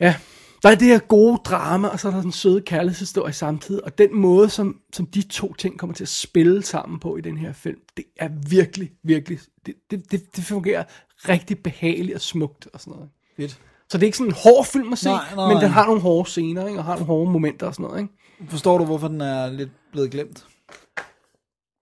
ja, 0.00 0.14
der 0.62 0.68
er 0.68 0.74
det 0.74 0.88
her 0.88 0.98
gode 0.98 1.40
drama, 1.44 1.88
og 1.88 2.00
så 2.00 2.08
er 2.08 2.12
der 2.12 2.22
den 2.22 2.32
søde 2.32 2.60
kærlighedshistorie 2.60 3.32
samtidig, 3.32 3.84
og 3.84 3.98
den 3.98 4.16
måde, 4.16 4.50
som, 4.50 4.80
som 4.92 5.06
de 5.06 5.22
to 5.22 5.54
ting 5.54 5.78
kommer 5.78 5.94
til 5.94 6.04
at 6.04 6.08
spille 6.08 6.62
sammen 6.62 6.98
på 6.98 7.16
i 7.16 7.20
den 7.20 7.36
her 7.36 7.52
film, 7.52 7.78
det 7.96 8.04
er 8.16 8.28
virkelig, 8.48 8.90
virkelig, 9.02 9.38
det, 9.66 9.74
det, 9.90 10.12
det, 10.12 10.36
det 10.36 10.44
fungerer 10.44 10.84
rigtig 11.28 11.58
behageligt 11.58 12.14
og 12.14 12.20
smukt 12.20 12.68
og 12.72 12.80
sådan 12.80 12.92
noget. 12.92 13.08
Fedt. 13.36 13.60
Så 13.88 13.98
det 13.98 14.02
er 14.02 14.06
ikke 14.06 14.18
sådan 14.18 14.30
en 14.30 14.36
hård 14.44 14.66
film 14.66 14.92
at 14.92 14.98
se, 14.98 15.08
Nej, 15.08 15.34
nej, 15.34 15.52
men 15.54 15.62
den 15.62 15.70
har 15.70 15.86
nogle 15.86 16.00
hårde 16.00 16.30
scener, 16.30 16.66
ikke? 16.66 16.78
og 16.78 16.84
har 16.84 16.92
nogle 16.92 17.06
hårde 17.06 17.30
momenter 17.30 17.66
og 17.66 17.74
sådan 17.74 17.84
noget. 17.84 18.00
Ikke? 18.00 18.50
Forstår 18.50 18.78
du, 18.78 18.84
hvorfor 18.84 19.08
den 19.08 19.20
er 19.20 19.50
lidt 19.52 19.70
blevet 19.92 20.10
glemt? 20.10 20.46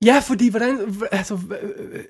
Ja, 0.05 0.19
fordi 0.19 0.51
hvordan, 0.51 0.97
altså, 1.13 1.39
øh, 1.63 2.05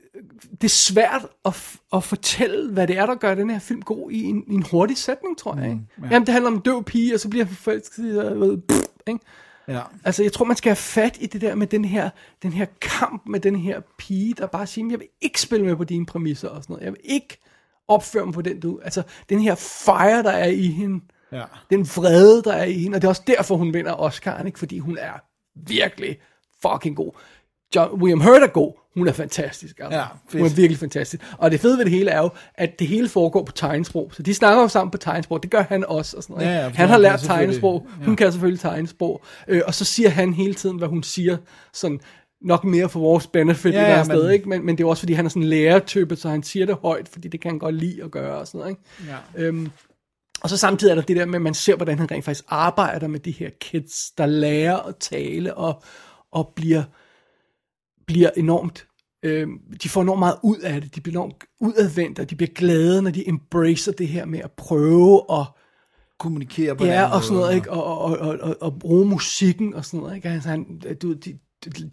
det 0.50 0.64
er 0.64 0.68
svært 0.68 1.26
at, 1.44 1.76
at 1.92 2.04
fortælle, 2.04 2.70
hvad 2.70 2.86
det 2.86 2.98
er, 2.98 3.06
der 3.06 3.14
gør 3.14 3.34
den 3.34 3.50
her 3.50 3.58
film 3.58 3.82
god 3.82 4.10
i 4.10 4.22
en, 4.22 4.44
i 4.46 4.54
en 4.54 4.64
hurtig 4.70 4.98
sætning, 4.98 5.38
tror 5.38 5.56
jeg. 5.56 5.64
Ikke? 5.70 5.80
Ja. 6.02 6.06
Jamen, 6.10 6.26
det 6.26 6.32
handler 6.32 6.50
om 6.50 6.54
en 6.54 6.60
døv 6.60 6.84
pige, 6.84 7.14
og 7.14 7.20
så 7.20 7.28
bliver 7.28 7.44
han 7.44 7.54
forelsket 7.56 8.24
og 8.24 8.40
ved, 8.40 8.56
pff, 8.68 8.82
ikke? 9.06 9.20
Ja. 9.68 9.80
Altså, 10.04 10.22
jeg 10.22 10.32
tror, 10.32 10.44
man 10.44 10.56
skal 10.56 10.70
have 10.70 10.76
fat 10.76 11.16
i 11.20 11.26
det 11.26 11.40
der 11.40 11.54
med 11.54 11.66
den 11.66 11.84
her, 11.84 12.10
den 12.42 12.52
her 12.52 12.66
kamp 12.80 13.22
med 13.26 13.40
den 13.40 13.56
her 13.56 13.80
pige, 13.98 14.34
der 14.34 14.46
bare 14.46 14.66
siger, 14.66 14.86
jeg 14.90 14.98
vil 15.00 15.08
ikke 15.20 15.40
spille 15.40 15.66
med 15.66 15.76
på 15.76 15.84
dine 15.84 16.06
præmisser 16.06 16.48
og 16.48 16.62
sådan 16.62 16.74
noget. 16.74 16.84
Jeg 16.84 16.92
vil 16.92 17.00
ikke 17.04 17.38
opføre 17.88 18.24
mig 18.24 18.34
på 18.34 18.42
den, 18.42 18.60
du... 18.60 18.80
Altså, 18.84 19.02
den 19.28 19.40
her 19.40 19.54
fire, 19.54 20.22
der 20.22 20.30
er 20.30 20.48
i 20.48 20.66
hende, 20.66 21.04
Ja. 21.32 21.42
den 21.70 21.80
vrede, 21.96 22.42
der 22.42 22.52
er 22.52 22.64
i 22.64 22.72
hende, 22.72 22.96
og 22.96 23.02
det 23.02 23.06
er 23.06 23.10
også 23.10 23.22
derfor, 23.26 23.56
hun 23.56 23.74
vinder 23.74 23.94
Oscar'en, 23.94 24.46
ikke? 24.46 24.58
Fordi 24.58 24.78
hun 24.78 24.98
er 25.00 25.12
virkelig 25.54 26.18
fucking 26.62 26.96
god. 26.96 27.12
John, 27.76 28.00
William 28.02 28.20
Hurt 28.20 28.42
er 28.42 28.46
god, 28.46 28.72
hun 28.96 29.08
er 29.08 29.12
fantastisk. 29.12 29.80
Altså. 29.80 29.98
Ja, 29.98 30.04
fedt. 30.28 30.42
hun 30.42 30.50
er 30.50 30.54
virkelig 30.54 30.78
fantastisk. 30.78 31.22
Og 31.38 31.50
det 31.50 31.60
fede 31.60 31.78
ved 31.78 31.84
det 31.84 31.92
hele 31.92 32.10
er 32.10 32.18
jo, 32.18 32.30
at 32.54 32.78
det 32.78 32.86
hele 32.86 33.08
foregår 33.08 33.44
på 33.44 33.52
tegnsprog. 33.52 34.10
Så 34.14 34.22
de 34.22 34.34
snakker 34.34 34.62
jo 34.62 34.68
sammen 34.68 34.90
på 34.90 34.98
tegnsprog, 34.98 35.42
det 35.42 35.50
gør 35.50 35.62
han 35.68 35.84
også. 35.88 36.16
Og 36.16 36.22
sådan 36.22 36.34
noget, 36.36 36.48
Ja, 36.48 36.62
ja, 36.62 36.68
han 36.68 36.88
har 36.88 36.98
lært 36.98 37.20
tegnsprog, 37.20 37.86
ja. 38.00 38.04
hun 38.04 38.16
kan 38.16 38.32
selvfølgelig 38.32 38.60
tegnsprog. 38.60 39.22
Øh, 39.48 39.62
og 39.66 39.74
så 39.74 39.84
siger 39.84 40.08
han 40.08 40.32
hele 40.34 40.54
tiden, 40.54 40.78
hvad 40.78 40.88
hun 40.88 41.02
siger, 41.02 41.36
sådan 41.72 42.00
nok 42.42 42.64
mere 42.64 42.88
for 42.88 43.00
vores 43.00 43.26
benefit 43.26 43.74
Ja, 43.74 43.80
ja, 43.82 43.86
andet 43.92 44.08
men- 44.08 44.16
sted, 44.16 44.30
ikke? 44.30 44.48
Men, 44.48 44.66
men 44.66 44.78
det 44.78 44.84
er 44.84 44.88
også, 44.88 45.00
fordi 45.00 45.12
han 45.12 45.24
er 45.24 45.28
sådan 45.28 45.42
en 45.42 45.48
lærertype, 45.48 46.16
så 46.16 46.28
han 46.28 46.42
siger 46.42 46.66
det 46.66 46.76
højt, 46.82 47.08
fordi 47.08 47.28
det 47.28 47.40
kan 47.40 47.50
han 47.50 47.58
godt 47.58 47.74
lide 47.74 48.02
at 48.04 48.10
gøre 48.10 48.38
og 48.38 48.46
sådan 48.46 48.58
noget, 48.58 48.70
ikke? 48.70 48.82
Ja. 49.36 49.42
Øhm, 49.46 49.70
og 50.42 50.50
så 50.50 50.56
samtidig 50.56 50.90
er 50.90 50.94
der 50.94 51.02
det 51.02 51.16
der 51.16 51.24
med, 51.26 51.34
at 51.34 51.42
man 51.42 51.54
ser, 51.54 51.76
hvordan 51.76 51.98
han 51.98 52.10
rent 52.10 52.24
faktisk 52.24 52.44
arbejder 52.48 53.06
med 53.08 53.20
de 53.20 53.30
her 53.30 53.50
kids, 53.60 54.10
der 54.18 54.26
lærer 54.26 54.76
at 54.76 54.94
tale 55.00 55.54
og, 55.54 55.82
og 56.32 56.52
bliver, 56.56 56.82
bliver 58.06 58.30
enormt, 58.36 58.86
øh, 59.22 59.48
de 59.82 59.88
får 59.88 60.02
enormt 60.02 60.18
meget 60.18 60.36
ud 60.42 60.58
af 60.58 60.80
det, 60.80 60.94
de 60.94 61.00
bliver 61.00 61.14
enormt 61.16 61.34
udadvendt, 61.60 62.18
og 62.18 62.30
de 62.30 62.36
bliver 62.36 62.50
glade, 62.54 63.02
når 63.02 63.10
de 63.10 63.28
embracer 63.28 63.92
det 63.92 64.08
her 64.08 64.24
med 64.24 64.38
at 64.38 64.50
prøve 64.52 65.22
at 65.32 65.46
Kommunikere 66.18 66.76
på 66.76 66.84
Ja, 66.84 67.14
og 67.16 67.22
sådan 67.22 67.36
noget, 67.38 67.54
ikke? 67.54 67.70
Og, 67.70 67.84
og, 67.98 68.18
og, 68.18 68.38
og, 68.40 68.56
og 68.60 68.78
bruge 68.78 69.06
musikken 69.06 69.74
og 69.74 69.84
sådan 69.84 70.00
noget, 70.00 70.16
ikke? 70.16 70.28
Altså, 70.28 70.48
han, 70.48 70.80
du, 71.02 71.12
de, 71.12 71.38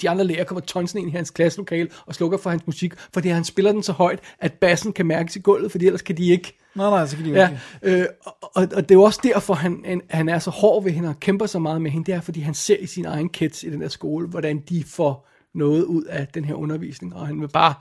de- 0.01 0.09
andre 0.09 0.23
lærere 0.25 0.45
kommer 0.45 0.61
tonsende 0.61 1.01
ind 1.01 1.09
i 1.09 1.15
hans 1.15 1.31
klasselokale 1.31 1.89
og 2.05 2.15
slukker 2.15 2.37
for 2.37 2.49
hans 2.49 2.67
musik, 2.67 2.93
fordi 3.13 3.29
han 3.29 3.43
spiller 3.43 3.71
den 3.71 3.83
så 3.83 3.91
højt, 3.91 4.19
at 4.39 4.53
bassen 4.53 4.93
kan 4.93 5.05
mærkes 5.05 5.35
i 5.35 5.39
gulvet, 5.39 5.71
fordi 5.71 5.85
ellers 5.85 6.01
kan 6.01 6.17
de 6.17 6.27
ikke. 6.27 6.57
Nej, 6.75 6.89
nej, 6.89 7.07
så 7.07 7.15
kan 7.15 7.25
de 7.25 7.29
jo 7.29 7.35
Ja, 7.35 7.49
ikke. 7.83 8.01
øh, 8.01 8.05
og, 8.25 8.35
og, 8.41 8.67
og 8.75 8.83
det 8.89 8.91
er 8.91 8.95
jo 8.95 9.03
også 9.03 9.19
derfor, 9.23 9.53
han, 9.53 9.81
han- 9.85 10.01
han 10.09 10.29
er 10.29 10.39
så 10.39 10.49
hård 10.51 10.83
ved 10.83 10.91
hende 10.91 11.09
og 11.09 11.19
kæmper 11.19 11.45
så 11.45 11.59
meget 11.59 11.81
med 11.81 11.91
hende, 11.91 12.05
det 12.05 12.13
er, 12.15 12.21
fordi 12.21 12.39
han 12.39 12.53
ser 12.53 12.77
i 12.77 12.85
sine 12.85 13.07
egne 13.07 13.29
kids 13.29 13.63
i 13.63 13.69
den 13.69 13.81
der 13.81 13.87
skole, 13.87 14.27
hvordan 14.27 14.59
de 14.69 14.83
får 14.83 15.27
noget 15.53 15.83
ud 15.83 16.03
af 16.03 16.27
den 16.27 16.45
her 16.45 16.53
undervisning, 16.53 17.15
og 17.15 17.27
han 17.27 17.41
vil 17.41 17.47
bare 17.47 17.73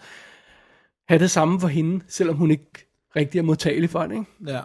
have 1.08 1.18
det 1.18 1.30
samme 1.30 1.60
for 1.60 1.68
hende, 1.68 2.04
selvom 2.08 2.36
hun 2.36 2.50
ikke 2.50 2.70
rigtig 3.16 3.38
er 3.38 3.42
modtagelig 3.42 3.90
for 3.90 4.02
det, 4.06 4.12
ikke? 4.12 4.26
Ja. 4.46 4.60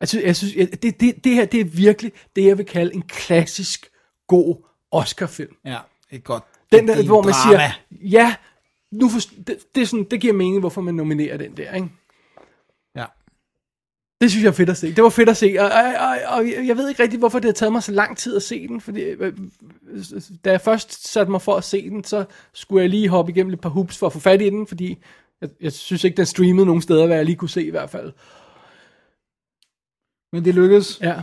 Jeg 0.00 0.08
synes, 0.08 0.24
jeg 0.24 0.36
synes 0.36 0.56
jeg, 0.56 0.82
det, 0.82 1.00
det, 1.00 1.24
det 1.24 1.34
her, 1.34 1.44
det 1.44 1.60
er 1.60 1.64
virkelig 1.64 2.12
det, 2.36 2.44
jeg 2.44 2.58
vil 2.58 2.66
kalde 2.66 2.94
en 2.94 3.02
klassisk 3.02 3.90
god 4.28 4.56
Oscar-film. 4.90 5.56
Ja, 5.64 5.78
et 6.10 6.24
godt 6.24 6.44
Den 6.72 6.88
der, 6.88 7.06
hvor 7.06 7.22
man 7.22 7.32
drama. 7.32 7.56
siger, 7.58 7.70
ja, 7.90 8.34
nu 8.92 9.08
for, 9.08 9.20
det, 9.46 9.58
det, 9.74 9.80
er 9.82 9.86
sådan, 9.86 10.06
det 10.10 10.20
giver 10.20 10.32
mening, 10.34 10.60
hvorfor 10.60 10.80
man 10.80 10.94
nominerer 10.94 11.36
den 11.36 11.56
der, 11.56 11.74
ikke? 11.74 11.88
Det 14.20 14.30
synes 14.30 14.42
jeg 14.42 14.48
er 14.48 14.54
fedt 14.54 14.70
at 14.70 14.76
se. 14.76 14.94
Det 14.94 15.04
var 15.04 15.10
fedt 15.10 15.28
at 15.28 15.36
se, 15.36 15.56
og, 15.58 15.66
og, 15.66 16.08
og, 16.08 16.18
og 16.36 16.46
jeg 16.66 16.76
ved 16.76 16.88
ikke 16.88 17.02
rigtig, 17.02 17.18
hvorfor 17.18 17.38
det 17.38 17.48
har 17.48 17.52
taget 17.52 17.72
mig 17.72 17.82
så 17.82 17.92
lang 17.92 18.16
tid 18.16 18.36
at 18.36 18.42
se 18.42 18.68
den, 18.68 18.80
fordi 18.80 19.00
øh, 19.00 19.32
da 20.44 20.50
jeg 20.50 20.60
først 20.60 21.08
satte 21.12 21.30
mig 21.30 21.42
for 21.42 21.56
at 21.56 21.64
se 21.64 21.90
den, 21.90 22.04
så 22.04 22.24
skulle 22.52 22.82
jeg 22.82 22.90
lige 22.90 23.08
hoppe 23.08 23.32
igennem 23.32 23.52
et 23.52 23.60
par 23.60 23.68
hoops 23.68 23.98
for 23.98 24.06
at 24.06 24.12
få 24.12 24.18
fat 24.18 24.42
i 24.42 24.50
den, 24.50 24.66
fordi 24.66 24.98
jeg, 25.40 25.50
jeg 25.60 25.72
synes 25.72 26.04
ikke, 26.04 26.16
den 26.16 26.26
streamede 26.26 26.66
nogen 26.66 26.82
steder, 26.82 27.06
hvad 27.06 27.16
jeg 27.16 27.24
lige 27.24 27.36
kunne 27.36 27.48
se 27.48 27.64
i 27.66 27.70
hvert 27.70 27.90
fald. 27.90 28.12
Men 30.32 30.44
det 30.44 30.54
lykkedes. 30.54 31.00
Ja. 31.02 31.22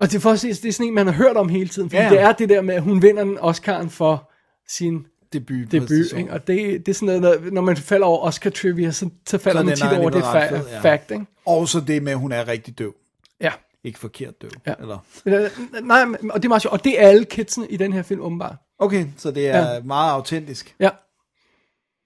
Og 0.00 0.10
det 0.10 0.16
er, 0.16 0.20
for 0.20 0.30
at 0.30 0.40
se, 0.40 0.48
det 0.48 0.64
er 0.64 0.72
sådan 0.72 0.86
en, 0.86 0.94
man 0.94 1.06
har 1.06 1.14
hørt 1.14 1.36
om 1.36 1.48
hele 1.48 1.68
tiden, 1.68 1.90
fordi 1.90 2.02
Ja, 2.02 2.10
det 2.10 2.20
er 2.20 2.32
det 2.32 2.48
der 2.48 2.62
med, 2.62 2.74
at 2.74 2.82
hun 2.82 3.02
vinder 3.02 3.22
en 3.22 3.38
Oscar'en 3.38 3.88
for 3.88 4.30
sin 4.68 5.06
Debut. 5.32 5.72
debut, 5.72 6.12
ikke? 6.16 6.32
og 6.32 6.46
det, 6.46 6.86
det 6.86 6.88
er 6.88 6.94
sådan 6.94 7.20
noget, 7.20 7.42
når, 7.42 7.50
når 7.50 7.60
man 7.62 7.76
falder 7.76 8.06
over 8.06 8.18
Oscar 8.26 8.50
trivia, 8.50 8.90
så, 8.90 9.10
så 9.26 9.38
falder 9.38 9.60
Så 9.60 9.64
man 9.64 9.70
den 9.70 9.76
tit 9.76 9.84
er 9.86 9.98
over 10.00 10.10
det 10.10 10.22
fa- 10.22 10.56
fed, 10.56 10.68
ja. 10.68 10.80
fact, 10.80 11.10
ikke? 11.10 11.26
Og 11.46 11.68
så 11.68 11.80
det 11.80 12.02
med, 12.02 12.12
at 12.12 12.18
hun 12.18 12.32
er 12.32 12.48
rigtig 12.48 12.78
døv. 12.78 12.94
Ja. 13.40 13.52
Ikke 13.84 13.98
forkert 13.98 14.42
døv. 14.42 14.50
Ja. 14.66 14.74
Eller? 14.80 14.98
Øh, 15.26 15.50
Nej, 15.82 16.04
men- 16.04 16.30
og 16.30 16.42
det 16.42 16.44
er 16.44 16.48
meget 16.48 16.62
sjovt, 16.62 16.72
og 16.72 16.84
det 16.84 17.02
er 17.02 17.08
alle 17.08 17.24
kidsene 17.24 17.68
i 17.68 17.76
den 17.76 17.92
her 17.92 18.02
film, 18.02 18.20
åbenbart. 18.20 18.56
Okay, 18.78 19.06
så 19.16 19.30
det 19.30 19.48
er 19.48 19.72
ja. 19.74 19.80
meget 19.80 20.12
autentisk. 20.12 20.76
Ja. 20.80 20.90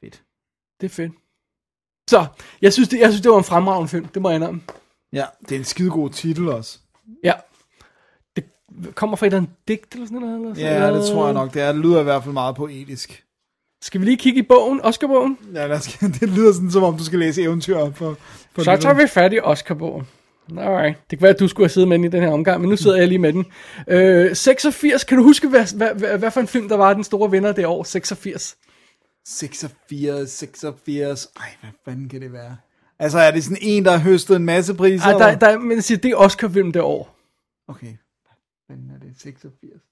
Fedt. 0.05 0.23
Det 0.81 0.87
er 0.87 0.91
fedt. 0.91 1.13
Så, 2.11 2.27
jeg 2.63 2.73
synes, 2.73 2.89
det, 2.89 2.99
jeg 3.01 3.09
synes, 3.09 3.21
det 3.23 3.31
var 3.31 3.39
en 3.39 3.45
fremragende 3.45 3.89
film, 3.89 4.05
det 4.05 4.23
må 4.23 4.29
jeg 4.31 4.37
indrømme. 4.37 4.61
Ja, 5.13 5.27
det 5.41 5.53
er 5.53 5.59
en 5.59 5.65
skidegod 5.65 6.11
titel 6.11 6.49
også. 6.49 6.79
Ja. 7.25 7.33
Kommer 8.95 9.17
fra 9.17 9.27
et 9.27 9.31
eller 9.31 9.39
andet 9.39 9.53
digt, 9.69 9.95
eller 9.95 10.07
sådan 10.07 10.21
noget. 10.21 10.35
Eller 10.41 10.55
sådan 10.55 10.73
Ja, 10.73 10.79
noget. 10.79 11.03
det 11.03 11.11
tror 11.11 11.25
jeg 11.25 11.35
nok. 11.35 11.55
Det, 11.55 11.63
er, 11.63 11.73
det 11.73 11.81
lyder 11.81 12.01
i 12.01 12.05
hvert 12.05 12.23
fald 12.23 12.33
meget 12.33 12.57
poetisk. 12.57 13.25
Skal 13.83 14.01
vi 14.01 14.07
lige 14.07 14.17
kigge 14.17 14.39
i 14.39 14.43
bogen, 14.43 14.81
Oscar-bogen? 14.83 15.39
Ja, 15.55 15.67
lad 15.67 15.77
os, 15.77 15.87
det 16.21 16.29
lyder 16.29 16.53
sådan, 16.53 16.71
som 16.71 16.83
om 16.83 16.97
du 16.97 17.05
skal 17.05 17.19
læse 17.19 17.43
eventyr 17.43 17.77
op 17.77 17.97
for, 17.97 18.17
for 18.55 18.63
Så 18.63 18.77
tager 18.77 18.95
vi 18.95 19.07
fat 19.07 19.33
i 19.33 19.41
Oscar-bogen. 19.43 20.07
Alright. 20.59 20.99
Det 21.11 21.19
kan 21.19 21.23
være, 21.23 21.35
at 21.35 21.41
du 21.41 21.49
skulle 21.49 21.65
have 21.65 21.71
siddet 21.73 21.89
med 21.89 21.99
den 21.99 22.05
i 22.05 22.09
den 22.09 22.23
her 22.23 22.31
omgang, 22.31 22.61
men 22.61 22.71
nu 22.71 22.77
sidder 22.77 22.97
jeg 22.97 23.09
lige 23.09 23.19
med 23.19 23.33
den. 23.33 23.47
Øh, 23.89 24.37
86, 24.37 25.05
kan 25.05 25.19
du 25.19 25.25
huske, 25.25 25.49
hvad, 25.49 25.77
hvad, 25.77 25.95
hvad, 25.95 26.19
hvad 26.19 26.31
for 26.31 26.41
en 26.41 26.47
film, 26.47 26.69
der 26.69 26.77
var 26.77 26.95
den 26.95 27.05
store 27.05 27.31
vinder 27.31 27.53
det 27.53 27.67
år? 27.67 27.83
86. 27.85 28.57
86, 29.27 30.31
86. 30.31 31.29
Ej, 31.37 31.47
hvad 31.61 31.71
fanden 31.85 32.09
kan 32.09 32.21
det 32.21 32.33
være? 32.33 32.57
Altså, 32.99 33.19
er 33.19 33.31
det 33.31 33.45
sådan 33.45 33.59
en, 33.61 33.85
der 33.85 33.91
har 33.91 33.99
høstet 33.99 34.37
en 34.37 34.45
masse 34.45 34.75
priser? 34.75 35.07
Ej, 35.07 35.31
der, 35.31 35.39
der, 35.39 35.59
men 35.59 35.73
jeg 35.77 35.85
siger, 35.85 35.99
det 35.99 36.11
er 36.11 36.17
Oscar-film 36.17 36.73
det 36.73 36.83
år. 36.83 37.17
Okay. 37.69 37.93
Men 38.77 38.91
er 38.95 38.99
det 39.07 39.21
86? 39.21 39.83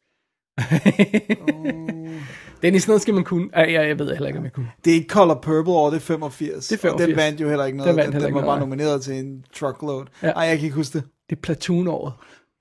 Dennis, 2.62 2.88
noget 2.88 3.02
skal 3.02 3.14
man 3.14 3.24
kunne. 3.24 3.48
Ej, 3.52 3.72
jeg, 3.72 3.88
jeg 3.88 3.98
ved 3.98 4.12
heller 4.12 4.26
ikke, 4.26 4.38
om 4.38 4.44
jeg 4.44 4.52
kunne. 4.52 4.70
Det 4.84 4.90
er 4.90 4.94
ikke 4.94 5.08
Color 5.08 5.34
Purple 5.34 5.72
år, 5.72 5.90
det 5.90 5.96
er 5.96 6.00
85. 6.00 6.68
Det 6.68 6.76
er 6.76 6.80
85. 6.80 7.02
Og 7.02 7.08
den 7.08 7.16
vandt 7.16 7.40
jo 7.40 7.48
heller 7.48 7.64
ikke 7.64 7.78
noget. 7.78 7.88
Den 7.88 7.96
vandt 7.96 8.06
Den, 8.06 8.12
heller 8.12 8.28
den 8.28 8.34
var 8.34 8.44
bare 8.52 8.60
nomineret 8.60 9.02
til 9.02 9.14
en 9.14 9.44
truckload. 9.54 10.06
Ja. 10.22 10.30
Ej, 10.30 10.42
jeg 10.42 10.56
kan 10.58 10.64
ikke 10.64 10.76
huske 10.76 10.98
det. 10.98 11.06
Det 11.30 11.36
er 11.36 11.40
Platoon-året. 11.40 12.12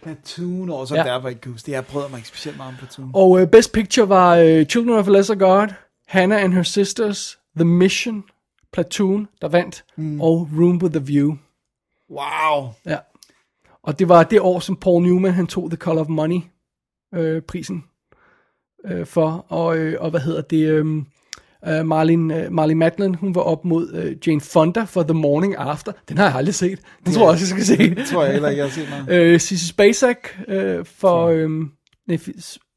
Platoon 0.03 0.69
år, 0.69 0.85
så 0.85 0.95
Ja. 0.95 1.03
derfor 1.03 1.29
ikke 1.29 1.41
kan 1.41 1.51
huske 1.51 1.65
det. 1.65 1.71
Jeg 1.71 1.85
prøvede 1.85 2.09
mig 2.09 2.17
ikke 2.17 2.27
specielt 2.27 2.57
meget 2.57 2.69
om 2.69 2.75
Platoon. 2.77 3.11
Og 3.13 3.29
uh, 3.29 3.47
Best 3.47 3.71
Picture 3.73 4.09
var 4.09 4.41
uh, 4.43 4.63
Children 4.63 4.99
of 4.99 5.07
a 5.07 5.11
Lesser 5.11 5.35
God, 5.35 5.67
Hannah 6.07 6.43
and 6.43 6.53
Her 6.53 6.63
Sisters, 6.63 7.39
The 7.55 7.65
Mission, 7.65 8.23
Platoon, 8.73 9.27
der 9.41 9.47
vandt, 9.47 9.83
mm. 9.97 10.21
og 10.21 10.49
Room 10.59 10.77
with 10.83 10.95
a 10.95 10.99
View. 10.99 11.35
Wow. 12.09 12.69
Ja. 12.85 12.97
Og 13.83 13.99
det 13.99 14.09
var 14.09 14.23
det 14.23 14.41
år, 14.41 14.59
som 14.59 14.75
Paul 14.75 15.03
Newman, 15.03 15.33
han 15.33 15.47
tog 15.47 15.69
The 15.69 15.77
Color 15.77 16.01
of 16.01 16.07
Money 16.07 16.39
øh, 17.15 17.41
prisen 17.41 17.83
øh, 18.85 19.05
for. 19.05 19.45
Og, 19.49 19.77
øh, 19.77 19.97
og 19.99 20.09
hvad 20.09 20.19
hedder 20.19 20.41
det? 20.41 20.69
Øh, 20.69 20.85
øh, 21.67 21.85
Marlene, 21.85 22.43
øh, 22.43 22.51
Marlene 22.51 22.79
Matlin, 22.79 23.15
hun 23.15 23.35
var 23.35 23.41
op 23.41 23.65
mod 23.65 23.93
øh, 23.93 24.27
Jane 24.27 24.41
Fonda 24.41 24.83
for 24.83 25.03
The 25.03 25.13
Morning 25.13 25.55
After. 25.55 25.91
Den 26.09 26.17
har 26.17 26.25
jeg 26.25 26.35
aldrig 26.35 26.55
set. 26.55 26.79
Den 27.05 27.13
tror 27.13 27.21
jeg 27.21 27.29
også, 27.29 27.55
jeg 27.55 27.63
skal 27.63 27.77
se. 27.77 27.95
Det 27.95 28.07
tror 28.07 28.23
jeg 28.23 28.33
heller 28.33 28.49
ikke, 28.49 28.59
jeg 28.59 28.69
har 28.69 28.73
set 28.73 28.89
meget. 28.89 29.09
øh, 29.33 29.39
Sissy 29.39 29.69
Spacek 29.69 30.39
øh, 30.47 30.85
for... 30.85 31.27
Øh, 31.27 31.49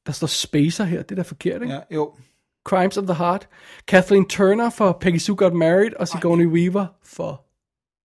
der 0.06 0.12
står 0.12 0.26
Spacer 0.26 0.84
her, 0.84 1.02
det 1.02 1.10
er 1.10 1.16
da 1.16 1.22
forkert, 1.22 1.62
ikke? 1.62 1.74
Ja, 1.74 1.80
jo. 1.94 2.12
Crimes 2.64 2.96
of 2.96 3.04
the 3.04 3.14
Heart. 3.14 3.48
Kathleen 3.88 4.28
Turner 4.28 4.70
for 4.70 4.98
Peggy 5.00 5.18
Sue 5.18 5.36
Got 5.36 5.52
Married, 5.52 5.90
og 5.96 6.08
Sigourney 6.08 6.46
Weaver 6.46 6.86
for 7.04 7.44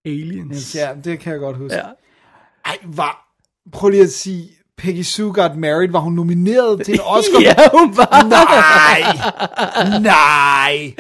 Aliens. 0.06 0.76
Ja, 0.76 0.90
det 1.03 1.19
kan 1.19 1.32
jeg 1.32 1.40
godt 1.40 1.57
huske. 1.57 1.78
Ja. 1.78 1.84
Ej, 2.68 2.77
var... 2.84 3.23
Prøv 3.72 3.89
lige 3.89 4.03
at 4.03 4.11
sige, 4.11 4.49
Peggy 4.77 5.02
Sue 5.02 5.34
Got 5.34 5.57
Married, 5.57 5.91
var 5.91 5.99
hun 5.99 6.14
nomineret 6.14 6.85
til 6.85 6.94
en 6.94 6.99
Oscar? 7.03 7.41
ja, 7.49 7.56
hun 7.73 7.98
var. 7.98 8.23
Nej! 8.23 9.99
Nej! 10.02 10.94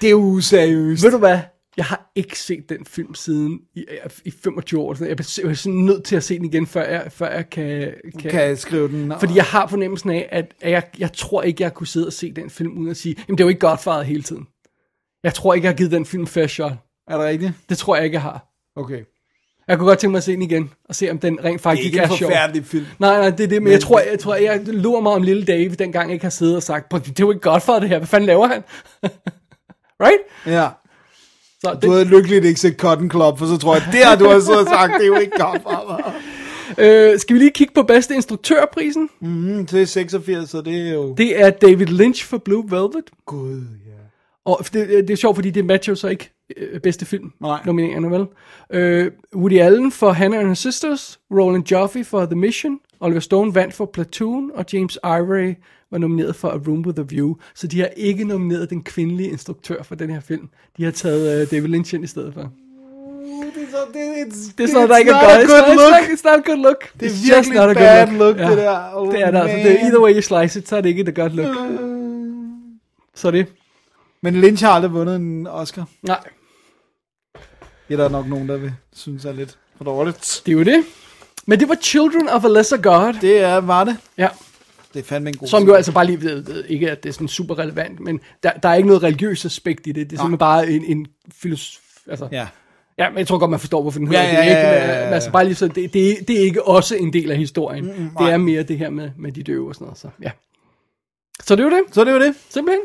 Det 0.00 0.10
er 0.10 0.14
useriøst. 0.14 1.04
Ved 1.04 1.10
du 1.10 1.18
hvad? 1.18 1.38
Jeg 1.76 1.84
har 1.84 2.10
ikke 2.14 2.38
set 2.38 2.68
den 2.68 2.86
film 2.86 3.14
siden 3.14 3.60
i, 3.74 3.84
i 4.24 4.30
25 4.30 4.80
år. 4.80 4.96
Jeg 5.00 5.10
er 5.10 5.48
er 5.48 5.54
sådan 5.54 5.78
nødt 5.78 6.04
til 6.04 6.16
at 6.16 6.24
se 6.24 6.36
den 6.38 6.44
igen, 6.44 6.66
før 6.66 6.84
jeg, 6.84 7.12
før 7.12 7.30
jeg 7.30 7.50
kan, 7.50 7.94
kan... 8.20 8.30
Kan 8.30 8.40
jeg 8.40 8.58
skrive 8.58 8.88
den? 8.88 9.12
Fordi 9.18 9.36
jeg 9.36 9.44
har 9.44 9.66
fornemmelsen 9.66 10.10
af, 10.10 10.28
at 10.32 10.54
at 10.60 10.70
jeg, 10.70 10.82
jeg 10.98 11.12
tror 11.12 11.42
ikke, 11.42 11.62
jeg 11.62 11.74
kunne 11.74 11.86
sidde 11.86 12.06
og 12.06 12.12
se 12.12 12.32
den 12.32 12.50
film, 12.50 12.78
uden 12.78 12.90
at 12.90 12.96
sige, 12.96 13.16
jamen 13.28 13.38
det 13.38 13.46
var 13.46 13.50
ikke 13.50 13.66
Godfather 13.66 14.02
hele 14.02 14.22
tiden. 14.22 14.46
Jeg 15.24 15.34
tror 15.34 15.54
ikke, 15.54 15.64
jeg 15.64 15.72
har 15.72 15.76
givet 15.76 15.92
den 15.92 16.06
film 16.06 16.26
fair 16.26 16.46
shot. 16.46 16.72
Er 17.08 17.16
det 17.16 17.26
rigtigt? 17.26 17.52
Det 17.68 17.78
tror 17.78 17.96
jeg 17.96 18.04
ikke, 18.04 18.14
jeg 18.14 18.22
har. 18.22 18.46
Okay. 18.76 19.04
Jeg 19.68 19.78
kunne 19.78 19.88
godt 19.88 19.98
tænke 19.98 20.10
mig 20.10 20.18
at 20.18 20.24
se 20.24 20.32
den 20.32 20.42
igen, 20.42 20.70
og 20.88 20.94
se 20.94 21.10
om 21.10 21.18
den 21.18 21.38
rent 21.44 21.44
Det 21.44 21.54
er 21.54 21.58
faktisk 21.58 21.86
ikke 21.86 21.98
er, 21.98 22.08
en 22.08 22.16
sjov. 22.16 22.30
forfærdelig 22.30 22.64
film. 22.66 22.86
Nej, 22.98 23.16
nej, 23.18 23.30
det 23.30 23.40
er 23.44 23.48
det, 23.48 23.50
men, 23.50 23.62
men 23.64 23.72
jeg 23.72 23.80
tror, 23.80 23.98
jeg, 24.10 24.18
tror, 24.18 24.34
jeg 24.34 24.60
lurer 24.66 25.00
mig 25.00 25.12
om 25.12 25.22
lille 25.22 25.44
Dave, 25.44 25.74
dengang 25.74 26.12
ikke 26.12 26.24
har 26.24 26.30
siddet 26.30 26.56
og 26.56 26.62
sagt, 26.62 26.88
"Prøv, 26.88 27.00
det 27.00 27.08
er 27.08 27.14
jo 27.20 27.30
ikke 27.30 27.40
godt 27.40 27.62
for 27.62 27.78
det 27.78 27.88
her, 27.88 27.98
hvad 27.98 28.06
fanden 28.08 28.26
laver 28.26 28.46
han? 28.46 28.62
right? 30.04 30.18
Ja. 30.46 30.68
Så 31.60 31.70
Du 31.74 31.78
det, 31.80 31.90
havde 31.90 32.04
lykkeligt 32.04 32.44
ikke 32.44 32.60
set 32.60 32.76
Cotton 32.76 33.10
Club, 33.10 33.38
for 33.38 33.46
så 33.46 33.56
tror 33.58 33.74
jeg, 33.74 33.84
det 33.92 34.04
har 34.04 34.16
du 34.16 34.24
har 34.28 34.40
siddet 34.40 34.60
og 34.60 34.66
sagt, 34.66 34.92
det 34.92 35.02
er 35.02 35.06
jo 35.06 35.16
ikke 35.18 35.38
godt 35.38 35.62
for 35.62 35.84
mig. 35.88 36.12
øh, 37.12 37.18
skal 37.18 37.34
vi 37.34 37.38
lige 37.40 37.50
kigge 37.50 37.72
på 37.74 37.82
bedste 37.82 38.14
instruktørprisen? 38.14 39.08
Mm, 39.20 39.66
det 39.66 39.82
er 39.82 39.86
86, 39.86 40.50
så 40.50 40.60
det 40.60 40.88
er 40.88 40.94
jo... 40.94 41.14
Det 41.14 41.40
er 41.42 41.50
David 41.50 41.86
Lynch 41.86 42.26
for 42.26 42.38
Blue 42.38 42.64
Velvet. 42.70 43.04
Gud, 43.26 43.62
ja. 43.86 43.93
Og 44.44 44.64
det, 44.72 44.88
det 44.88 45.10
er 45.10 45.16
sjovt, 45.16 45.36
fordi 45.36 45.50
det 45.50 45.64
matcher 45.64 45.90
jo 45.92 45.96
så 45.96 46.08
ikke 46.08 46.30
øh, 46.56 46.80
bedste 46.80 47.06
film 47.06 47.32
Nej. 47.40 47.60
nomineringerne, 47.66 48.10
vel? 48.10 48.26
Øh, 48.70 49.10
Woody 49.36 49.58
Allen 49.60 49.92
for 49.92 50.10
Hannah 50.10 50.38
and 50.40 50.48
Her 50.48 50.54
Sisters, 50.54 51.20
Roland 51.30 51.70
Joffe 51.70 52.04
for 52.04 52.24
The 52.26 52.34
Mission, 52.34 52.78
Oliver 53.00 53.20
Stone 53.20 53.54
vandt 53.54 53.74
for 53.74 53.84
Platoon, 53.92 54.50
og 54.54 54.64
James 54.72 54.98
Ivory 55.04 55.54
var 55.90 55.98
nomineret 55.98 56.36
for 56.36 56.48
A 56.48 56.56
Room 56.68 56.86
with 56.86 57.00
a 57.00 57.02
View. 57.08 57.34
Så 57.54 57.66
de 57.66 57.80
har 57.80 57.88
ikke 57.96 58.24
nomineret 58.24 58.70
den 58.70 58.82
kvindelige 58.82 59.30
instruktør 59.30 59.82
for 59.82 59.94
den 59.94 60.10
her 60.10 60.20
film. 60.20 60.48
De 60.76 60.84
har 60.84 60.90
taget 60.90 61.40
øh, 61.42 61.50
David 61.50 61.68
Lynch 61.68 61.94
ind 61.94 62.04
i 62.04 62.06
stedet 62.06 62.34
for. 62.34 62.50
Det 63.54 64.64
er 64.64 64.66
så, 64.66 64.72
sådan, 64.72 64.88
der 64.88 64.96
ikke 64.96 65.10
er 65.10 65.20
godt. 65.20 65.50
It's 65.50 65.68
look. 65.68 65.92
not- 65.92 66.18
It's 66.18 66.30
not 66.30 66.38
a 66.48 66.50
good 66.50 66.62
look. 66.62 67.00
Det 67.00 67.06
er 67.06 67.34
virkelig 67.34 67.56
not 67.56 67.70
a 67.70 67.74
bad 67.74 68.18
look, 68.18 68.38
det 68.38 68.58
der. 68.58 68.80
Oh, 68.94 69.12
det 69.14 69.22
er 69.22 69.30
det 69.30 69.38
altså. 69.38 69.56
man. 69.56 69.66
Det 69.66 69.72
er 69.80 69.84
either 69.86 70.00
way 70.02 70.14
you 70.14 70.20
slice 70.20 70.58
it, 70.58 70.68
så 70.68 70.76
er 70.76 70.80
det 70.80 70.88
ikke 70.88 71.00
et 71.02 71.14
godt 71.14 71.34
look. 71.34 71.56
Så 73.14 73.26
er 73.28 73.32
det. 73.32 73.46
Men 74.24 74.34
Lynch 74.40 74.64
har 74.64 74.70
aldrig 74.72 74.92
vundet 74.92 75.16
en 75.16 75.46
Oscar. 75.46 75.88
Nej, 76.02 76.20
Det 77.88 77.94
er 77.94 77.96
der 77.96 78.08
nok 78.08 78.26
nogen, 78.26 78.48
der 78.48 78.56
vil 78.56 78.72
synes 78.92 79.24
er 79.24 79.32
lidt 79.32 79.58
for 79.76 79.84
dårligt. 79.84 80.42
det 80.46 80.52
er 80.52 80.56
jo 80.56 80.64
det. 80.64 80.84
Men 81.46 81.60
det 81.60 81.68
var 81.68 81.74
Children 81.74 82.28
of 82.28 82.44
a 82.44 82.48
Lesser 82.48 82.76
God. 82.76 83.14
Det 83.20 83.38
er, 83.40 83.56
var 83.56 83.84
det. 83.84 83.96
Ja. 84.18 84.28
Det 84.94 85.00
er 85.00 85.04
fandme 85.04 85.30
en 85.30 85.36
god 85.36 85.48
Som 85.48 85.60
film. 85.60 85.68
jo 85.68 85.74
altså 85.74 85.92
bare 85.92 86.06
lige 86.06 86.20
ved, 86.22 86.40
ved 86.44 86.64
ikke, 86.64 86.90
at 86.90 87.02
det 87.02 87.08
er 87.08 87.12
sådan 87.12 87.28
super 87.28 87.58
relevant, 87.58 88.00
men 88.00 88.20
der, 88.42 88.52
der 88.52 88.68
er 88.68 88.74
ikke 88.74 88.86
noget 88.86 89.02
religiøst 89.02 89.44
aspekt 89.44 89.86
i 89.86 89.92
det. 89.92 90.10
Det 90.10 90.16
er 90.16 90.20
simpelthen 90.22 90.38
bare 90.38 90.70
en, 90.70 90.84
en 90.84 91.06
filosof... 91.34 91.82
Altså, 92.08 92.28
ja. 92.32 92.46
Ja. 92.98 93.10
men 93.10 93.18
jeg 93.18 93.26
tror 93.26 93.38
godt, 93.38 93.50
man 93.50 93.60
forstår, 93.60 93.82
hvorfor 93.82 93.98
den 93.98 94.08
hedder 94.08 94.22
det. 94.26 94.32
ja, 94.32 94.34
ja, 94.34 94.42
Ikke, 94.42 94.52
ja, 94.60 94.72
ja, 94.86 94.98
ja. 94.98 95.04
Men, 95.04 95.14
altså 95.14 95.30
bare 95.30 95.44
lige 95.44 95.54
så, 95.54 95.68
det, 95.68 95.92
det, 95.92 96.10
er, 96.10 96.24
det 96.28 96.36
er 96.40 96.44
ikke 96.44 96.64
også 96.68 96.96
en 96.96 97.12
del 97.12 97.30
af 97.30 97.36
historien. 97.36 97.84
Mm, 97.86 97.92
det 97.92 98.10
nej. 98.20 98.30
er 98.30 98.36
mere 98.36 98.62
det 98.62 98.78
her 98.78 98.90
med, 98.90 99.10
med 99.18 99.32
de 99.32 99.42
døve 99.42 99.68
og 99.68 99.74
sådan 99.74 99.84
noget. 99.84 99.98
Så, 99.98 100.08
ja. 100.22 100.30
så 101.42 101.56
det 101.56 101.60
er 101.60 101.70
jo 101.70 101.70
det, 101.76 101.94
Så 101.94 102.00
er 102.00 102.04
det 102.04 102.12
jo 102.12 102.20
det. 102.20 102.34
simpelthen. 102.48 102.80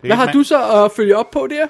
Hvad 0.00 0.16
har 0.16 0.32
du 0.32 0.42
så 0.42 0.84
at 0.84 0.92
følge 0.92 1.16
op 1.16 1.30
på 1.30 1.46
der? 1.50 1.66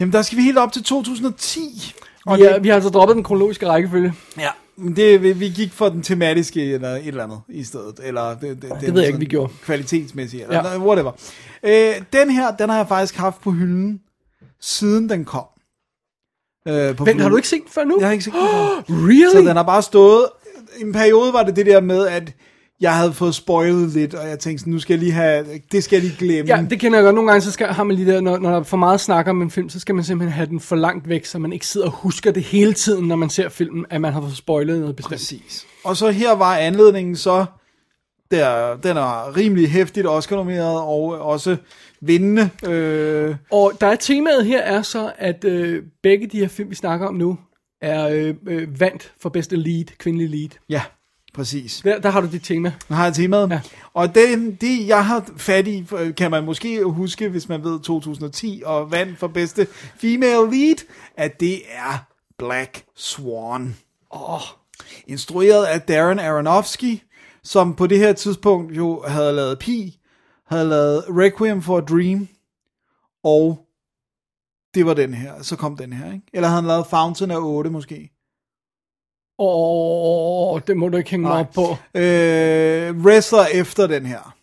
Jamen, 0.00 0.12
der 0.12 0.22
skal 0.22 0.38
vi 0.38 0.42
helt 0.42 0.58
op 0.58 0.72
til 0.72 0.84
2010. 0.84 1.94
Og 2.26 2.38
Vi, 2.38 2.42
er, 2.42 2.58
vi 2.58 2.68
har 2.68 2.74
altså 2.74 2.90
droppet 2.90 3.14
den 3.16 3.24
kronologiske 3.24 3.66
rækkefølge. 3.68 4.14
Ja, 4.38 4.48
men 4.76 4.96
det, 4.96 5.22
vi, 5.22 5.32
vi 5.32 5.48
gik 5.48 5.72
for 5.72 5.88
den 5.88 6.02
tematiske 6.02 6.72
eller 6.72 6.88
et 6.88 7.06
eller 7.06 7.24
andet 7.24 7.40
i 7.48 7.64
stedet. 7.64 8.00
Eller 8.02 8.38
det, 8.38 8.62
det, 8.62 8.72
det 8.80 8.94
ved 8.94 9.00
jeg 9.00 9.06
ikke, 9.06 9.18
vi 9.18 9.24
gjorde. 9.26 9.52
Kvalitetsmæssigt, 9.64 10.42
eller 10.42 10.72
Ja. 10.72 10.78
whatever. 10.78 11.12
Øh, 11.62 11.94
den 12.12 12.30
her, 12.30 12.56
den 12.56 12.68
har 12.68 12.76
jeg 12.76 12.88
faktisk 12.88 13.16
haft 13.16 13.40
på 13.40 13.50
hylden, 13.50 14.00
siden 14.60 15.08
den 15.08 15.24
kom. 15.24 15.44
Øh, 16.68 16.96
på 16.96 17.04
Vent, 17.04 17.20
har 17.20 17.28
du 17.28 17.36
ikke 17.36 17.48
set 17.48 17.60
den 17.62 17.70
før 17.70 17.84
nu? 17.84 17.96
Jeg 17.98 18.06
har 18.08 18.12
ikke 18.12 18.24
set 18.24 18.32
den 18.32 18.40
før. 18.40 18.82
Really? 19.08 19.32
Så 19.32 19.38
den 19.38 19.56
har 19.56 19.62
bare 19.62 19.82
stået... 19.82 20.26
I 20.78 20.82
en 20.82 20.92
periode 20.92 21.32
var 21.32 21.42
det 21.42 21.56
det 21.56 21.66
der 21.66 21.80
med, 21.80 22.06
at 22.06 22.32
jeg 22.80 22.96
havde 22.96 23.12
fået 23.12 23.34
spoilet 23.34 23.88
lidt, 23.90 24.14
og 24.14 24.28
jeg 24.28 24.38
tænkte 24.38 24.60
sådan, 24.60 24.72
nu 24.72 24.78
skal 24.78 24.94
jeg 24.94 24.98
lige 24.98 25.12
have... 25.12 25.46
Det 25.72 25.84
skal 25.84 25.96
jeg 25.96 26.04
lige 26.04 26.16
glemme. 26.18 26.56
Ja, 26.56 26.64
det 26.70 26.80
kender 26.80 26.98
jeg 26.98 27.04
godt. 27.04 27.14
Nogle 27.14 27.30
gange 27.30 27.40
så 27.42 27.50
skal, 27.50 27.66
har 27.66 27.84
man 27.84 27.96
lige 27.96 28.12
der, 28.12 28.20
når, 28.20 28.38
når 28.38 28.50
der 28.50 28.58
er 28.58 28.62
for 28.62 28.76
meget 28.76 29.00
snak 29.00 29.28
om 29.28 29.42
en 29.42 29.50
film, 29.50 29.68
så 29.68 29.80
skal 29.80 29.94
man 29.94 30.04
simpelthen 30.04 30.32
have 30.32 30.46
den 30.46 30.60
for 30.60 30.76
langt 30.76 31.08
væk, 31.08 31.24
så 31.24 31.38
man 31.38 31.52
ikke 31.52 31.66
sidder 31.66 31.86
og 31.86 31.92
husker 31.92 32.32
det 32.32 32.42
hele 32.42 32.72
tiden, 32.72 33.08
når 33.08 33.16
man 33.16 33.30
ser 33.30 33.48
filmen, 33.48 33.86
at 33.90 34.00
man 34.00 34.12
har 34.12 34.20
fået 34.20 34.36
spoilet 34.36 34.80
noget 34.80 34.96
bestemt. 34.96 35.12
Præcis. 35.12 35.66
Og 35.84 35.96
så 35.96 36.10
her 36.10 36.32
var 36.32 36.56
anledningen 36.56 37.16
så, 37.16 37.44
der, 38.30 38.76
den 38.76 38.96
er 38.96 39.36
rimelig 39.36 39.70
hæftigt 39.70 40.06
Oscar-nomineret, 40.06 40.80
og 40.80 41.02
også 41.20 41.56
vindende. 42.00 42.50
Øh, 42.66 43.36
Og 43.50 43.72
der 43.80 43.86
er 43.86 43.96
temaet 43.96 44.46
her 44.46 44.60
er 44.60 44.82
så, 44.82 45.12
at 45.18 45.44
øh, 45.44 45.82
begge 46.02 46.26
de 46.26 46.38
her 46.38 46.48
film, 46.48 46.70
vi 46.70 46.74
snakker 46.74 47.06
om 47.06 47.14
nu, 47.14 47.38
er 47.82 48.08
øh, 48.08 48.34
øh, 48.48 48.80
vandt 48.80 49.12
for 49.20 49.28
bedste 49.28 49.56
lead, 49.56 49.84
kvindelig 49.98 50.28
lead. 50.30 50.48
ja, 50.68 50.82
præcis. 51.34 51.80
Der, 51.84 52.00
der 52.00 52.10
har 52.10 52.20
du 52.20 52.26
dit 52.32 52.42
tema. 52.42 52.72
Nu 52.88 52.96
har 52.96 53.04
jeg 53.04 53.14
temaet. 53.14 53.50
Ja. 53.50 53.60
Og 53.94 54.14
det, 54.14 54.60
det, 54.60 54.86
jeg 54.86 55.06
har 55.06 55.30
fat 55.36 55.66
i, 55.66 55.86
kan 56.16 56.30
man 56.30 56.44
måske 56.44 56.84
huske, 56.84 57.28
hvis 57.28 57.48
man 57.48 57.64
ved 57.64 57.80
2010, 57.80 58.62
og 58.66 58.90
vandt 58.90 59.18
for 59.18 59.26
bedste 59.26 59.66
female 59.96 60.50
lead, 60.58 60.76
at 61.16 61.40
det 61.40 61.62
er 61.68 62.04
Black 62.38 62.84
Swan. 62.96 63.76
Åh, 64.14 64.40
Instrueret 65.06 65.64
af 65.64 65.80
Darren 65.80 66.18
Aronofsky, 66.18 66.98
som 67.42 67.74
på 67.74 67.86
det 67.86 67.98
her 67.98 68.12
tidspunkt 68.12 68.76
jo 68.76 69.02
havde 69.06 69.32
lavet 69.32 69.58
Pi, 69.58 69.98
havde 70.46 70.68
lavet 70.68 71.04
Requiem 71.08 71.62
for 71.62 71.78
a 71.78 71.80
Dream, 71.80 72.28
og 73.24 73.66
det 74.74 74.86
var 74.86 74.94
den 74.94 75.14
her. 75.14 75.42
Så 75.42 75.56
kom 75.56 75.76
den 75.76 75.92
her, 75.92 76.12
ikke? 76.12 76.26
Eller 76.32 76.48
havde 76.48 76.60
han 76.60 76.68
lavet 76.68 76.86
Fountain 76.86 77.30
af 77.30 77.38
8 77.38 77.70
måske? 77.70 78.13
Åh, 79.38 80.60
det 80.66 80.76
må 80.76 80.88
du 80.88 80.96
ikke 80.96 81.10
hænge 81.10 81.26
mig 81.28 81.32
op 81.38 81.50
på. 81.54 81.76
Øh, 81.94 82.96
wrestler 83.04 83.44
efter 83.54 83.86
den 83.86 84.06
her. 84.06 84.34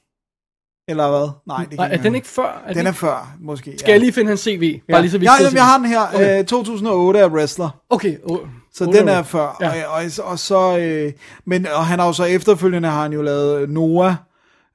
Eller 0.87 1.09
hvad? 1.09 1.29
Nej, 1.47 1.57
det 1.57 1.69
kan 1.69 1.77
Nej, 1.77 1.89
er 1.93 1.97
den 2.01 2.15
ikke 2.15 2.27
før? 2.27 2.63
Er 2.67 2.73
Den 2.73 2.87
er 2.87 2.91
før, 2.91 3.35
måske. 3.39 3.73
Skal 3.79 3.91
jeg 3.91 3.99
lige 3.99 4.13
finde 4.13 4.27
hans 4.27 4.39
CV? 4.39 4.79
Bare 4.89 4.97
Ja. 4.97 5.01
lige 5.01 5.11
så 5.11 5.17
vi 5.17 5.25
ja, 5.25 5.31
jamen, 5.43 5.55
jeg 5.55 5.65
har 5.65 5.77
den 5.77 5.87
her. 5.87 6.01
Okay. 6.13 6.39
Øh, 6.39 6.45
2008 6.45 7.19
er 7.19 7.27
wrestler. 7.29 7.69
Okay, 7.89 8.17
oh, 8.23 8.37
Så 8.73 8.85
oh, 8.85 8.93
den 8.93 9.07
er 9.07 9.23
før. 9.23 9.57
Ja. 9.61 9.73
Ja. 9.75 9.85
Og, 9.87 9.93
og, 9.93 10.31
og 10.31 10.39
så, 10.39 10.77
øh, 10.77 11.11
men 11.45 11.67
og 11.67 11.85
han 11.85 11.99
har 11.99 12.07
jo 12.07 12.13
så 12.13 12.23
efterfølgende 12.23 12.89
har 12.89 13.01
han 13.01 13.13
jo 13.13 13.21
lavet 13.21 13.69
Noah, 13.69 14.13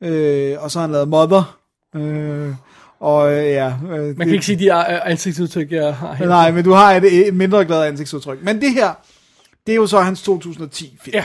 øh, 0.02 0.56
og 0.60 0.70
så 0.70 0.78
har 0.78 0.86
han 0.86 0.92
lavet 0.92 1.08
Mother. 1.08 1.58
Øh, 1.96 2.54
og 3.00 3.32
øh, 3.32 3.44
ja. 3.46 3.66
Øh, 3.90 4.18
Man 4.18 4.26
kan 4.26 4.28
ikke 4.34 4.46
sige, 4.46 4.58
de 4.58 4.68
er 4.68 4.78
øh, 4.78 5.10
ansigtsudtryk, 5.10 5.72
jeg 5.72 5.94
har 5.94 6.12
her. 6.14 6.26
Nej, 6.26 6.50
men 6.50 6.64
du 6.64 6.72
har 6.72 6.92
et, 6.92 7.26
et 7.28 7.34
mindre 7.34 7.64
glad 7.64 7.82
ansigtsudtryk. 7.84 8.38
Men 8.42 8.60
det 8.60 8.72
her, 8.72 8.90
det 9.66 9.72
er 9.72 9.76
jo 9.76 9.86
så 9.86 10.00
hans 10.00 10.22
2010 10.22 10.98
film. 11.02 11.14
Ja. 11.14 11.24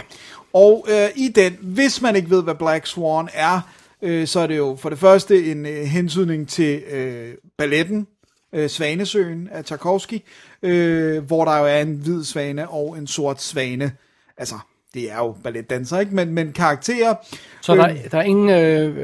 Og 0.53 0.87
øh, 0.89 1.09
i 1.15 1.27
den, 1.27 1.57
hvis 1.61 2.01
man 2.01 2.15
ikke 2.15 2.29
ved, 2.29 2.43
hvad 2.43 2.55
Black 2.55 2.85
Swan 2.87 3.29
er, 3.33 3.61
øh, 4.01 4.27
så 4.27 4.39
er 4.39 4.47
det 4.47 4.57
jo 4.57 4.77
for 4.81 4.89
det 4.89 4.99
første 4.99 5.51
en 5.51 5.65
øh, 5.65 5.83
hensydning 5.83 6.49
til 6.49 6.83
øh, 6.91 7.33
balletten, 7.57 8.07
øh, 8.53 8.69
Svanesøen 8.69 9.49
af 9.51 9.65
Tarkovsky, 9.65 10.19
øh, 10.63 11.23
hvor 11.23 11.45
der 11.45 11.57
jo 11.57 11.65
er 11.65 11.81
en 11.81 11.95
hvid 11.95 12.23
svane 12.23 12.69
og 12.69 12.97
en 12.97 13.07
sort 13.07 13.41
svane. 13.41 13.91
Altså, 14.37 14.55
det 14.93 15.11
er 15.11 15.17
jo 15.17 15.35
balletdanser, 15.43 15.99
ikke? 15.99 16.15
Men, 16.15 16.33
men 16.33 16.53
karakterer... 16.53 17.15
Så 17.61 17.75
der, 17.75 17.89
øh, 17.89 18.11
der 18.11 18.17
er 18.17 18.21
ingen 18.21 18.49
øh, 18.49 18.97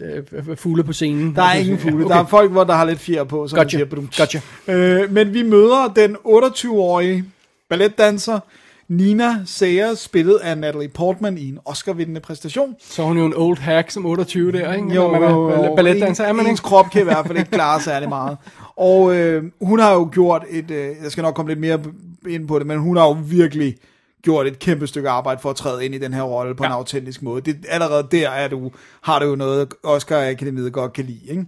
øh, 0.00 0.22
øh, 0.48 0.56
fugle 0.56 0.84
på 0.84 0.92
scenen? 0.92 1.36
der 1.36 1.42
er 1.42 1.54
ingen 1.54 1.78
fugle. 1.78 2.04
Okay. 2.04 2.14
Der 2.14 2.20
er 2.20 2.26
folk, 2.26 2.50
hvor 2.52 2.64
der 2.64 2.74
har 2.74 2.84
lidt 2.84 3.00
fjer 3.00 3.24
på, 3.24 3.48
som 3.48 3.56
Gotcha. 3.56 3.76
siger, 3.76 3.84
badums. 3.84 4.16
Gotcha. 4.16 4.40
Øh, 4.68 5.12
men 5.12 5.34
vi 5.34 5.42
møder 5.42 5.92
den 5.96 6.16
28-årige 6.16 7.24
balletdanser, 7.68 8.40
Nina 8.88 9.36
Sayers, 9.46 9.98
spillet 9.98 10.36
af 10.36 10.58
Natalie 10.58 10.88
Portman 10.88 11.38
i 11.38 11.48
en 11.48 11.58
Oscar-vindende 11.64 12.20
præstation. 12.20 12.74
Så 12.80 13.02
er 13.02 13.06
hun 13.06 13.18
jo 13.18 13.24
en 13.24 13.34
old 13.36 13.58
hack 13.58 13.90
som 13.90 14.06
28 14.06 14.52
der, 14.52 14.72
ikke? 14.72 14.94
Jo, 14.94 15.12
man 15.12 15.22
er 15.22 15.76
balletdanser, 15.76 16.24
er 16.24 16.32
man 16.32 16.46
ikke? 16.46 16.62
krop 16.62 16.90
kan 16.90 17.00
i 17.00 17.04
hvert 17.04 17.26
fald 17.26 17.38
ikke 17.38 17.50
klare 17.50 17.80
særlig 17.80 18.08
meget. 18.08 18.36
Og 18.76 19.16
øh, 19.16 19.44
hun 19.60 19.78
har 19.78 19.92
jo 19.92 20.08
gjort 20.12 20.44
et, 20.50 20.70
øh, 20.70 20.88
jeg 21.02 21.12
skal 21.12 21.22
nok 21.22 21.34
komme 21.34 21.50
lidt 21.50 21.60
mere 21.60 21.80
ind 22.28 22.48
på 22.48 22.58
det, 22.58 22.66
men 22.66 22.78
hun 22.78 22.96
har 22.96 23.04
jo 23.04 23.16
virkelig 23.24 23.76
gjort 24.22 24.46
et 24.46 24.58
kæmpe 24.58 24.86
stykke 24.86 25.08
arbejde 25.08 25.40
for 25.40 25.50
at 25.50 25.56
træde 25.56 25.84
ind 25.84 25.94
i 25.94 25.98
den 25.98 26.14
her 26.14 26.22
rolle 26.22 26.54
på 26.54 26.64
ja. 26.64 26.68
en 26.68 26.74
autentisk 26.74 27.22
måde. 27.22 27.40
Det, 27.40 27.56
allerede 27.68 28.08
der 28.10 28.30
er 28.30 28.48
du, 28.48 28.70
har 29.02 29.18
du 29.18 29.26
jo 29.26 29.36
noget, 29.36 29.68
Oscar 29.82 30.30
Akademiet 30.30 30.72
godt 30.72 30.92
kan 30.92 31.04
lide. 31.04 31.20
Ikke? 31.28 31.46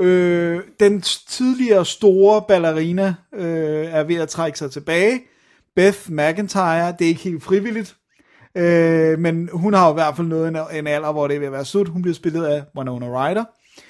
Øh, 0.00 0.60
den 0.80 1.00
tidligere 1.28 1.84
store 1.84 2.42
ballerina 2.48 3.14
øh, 3.34 3.86
er 3.86 4.02
ved 4.04 4.16
at 4.16 4.28
trække 4.28 4.58
sig 4.58 4.70
tilbage. 4.70 5.20
Beth 5.78 5.98
McIntyre, 6.10 6.92
det 6.98 7.04
er 7.04 7.08
ikke 7.08 7.20
helt 7.20 7.42
frivilligt, 7.42 7.96
øh, 8.54 9.18
men 9.18 9.48
hun 9.52 9.74
har 9.74 9.86
jo 9.86 9.92
i 9.92 9.94
hvert 9.94 10.16
fald 10.16 10.26
nået 10.26 10.48
en, 10.48 10.56
en 10.78 10.86
alder, 10.86 11.12
hvor 11.12 11.28
det 11.28 11.34
er 11.34 11.38
ved 11.38 11.46
at 11.46 11.52
være 11.52 11.64
slut. 11.64 11.88
Hun 11.88 12.02
bliver 12.02 12.14
spillet 12.14 12.44
af 12.44 12.62
Winona 12.78 13.06
Ryder. 13.06 13.44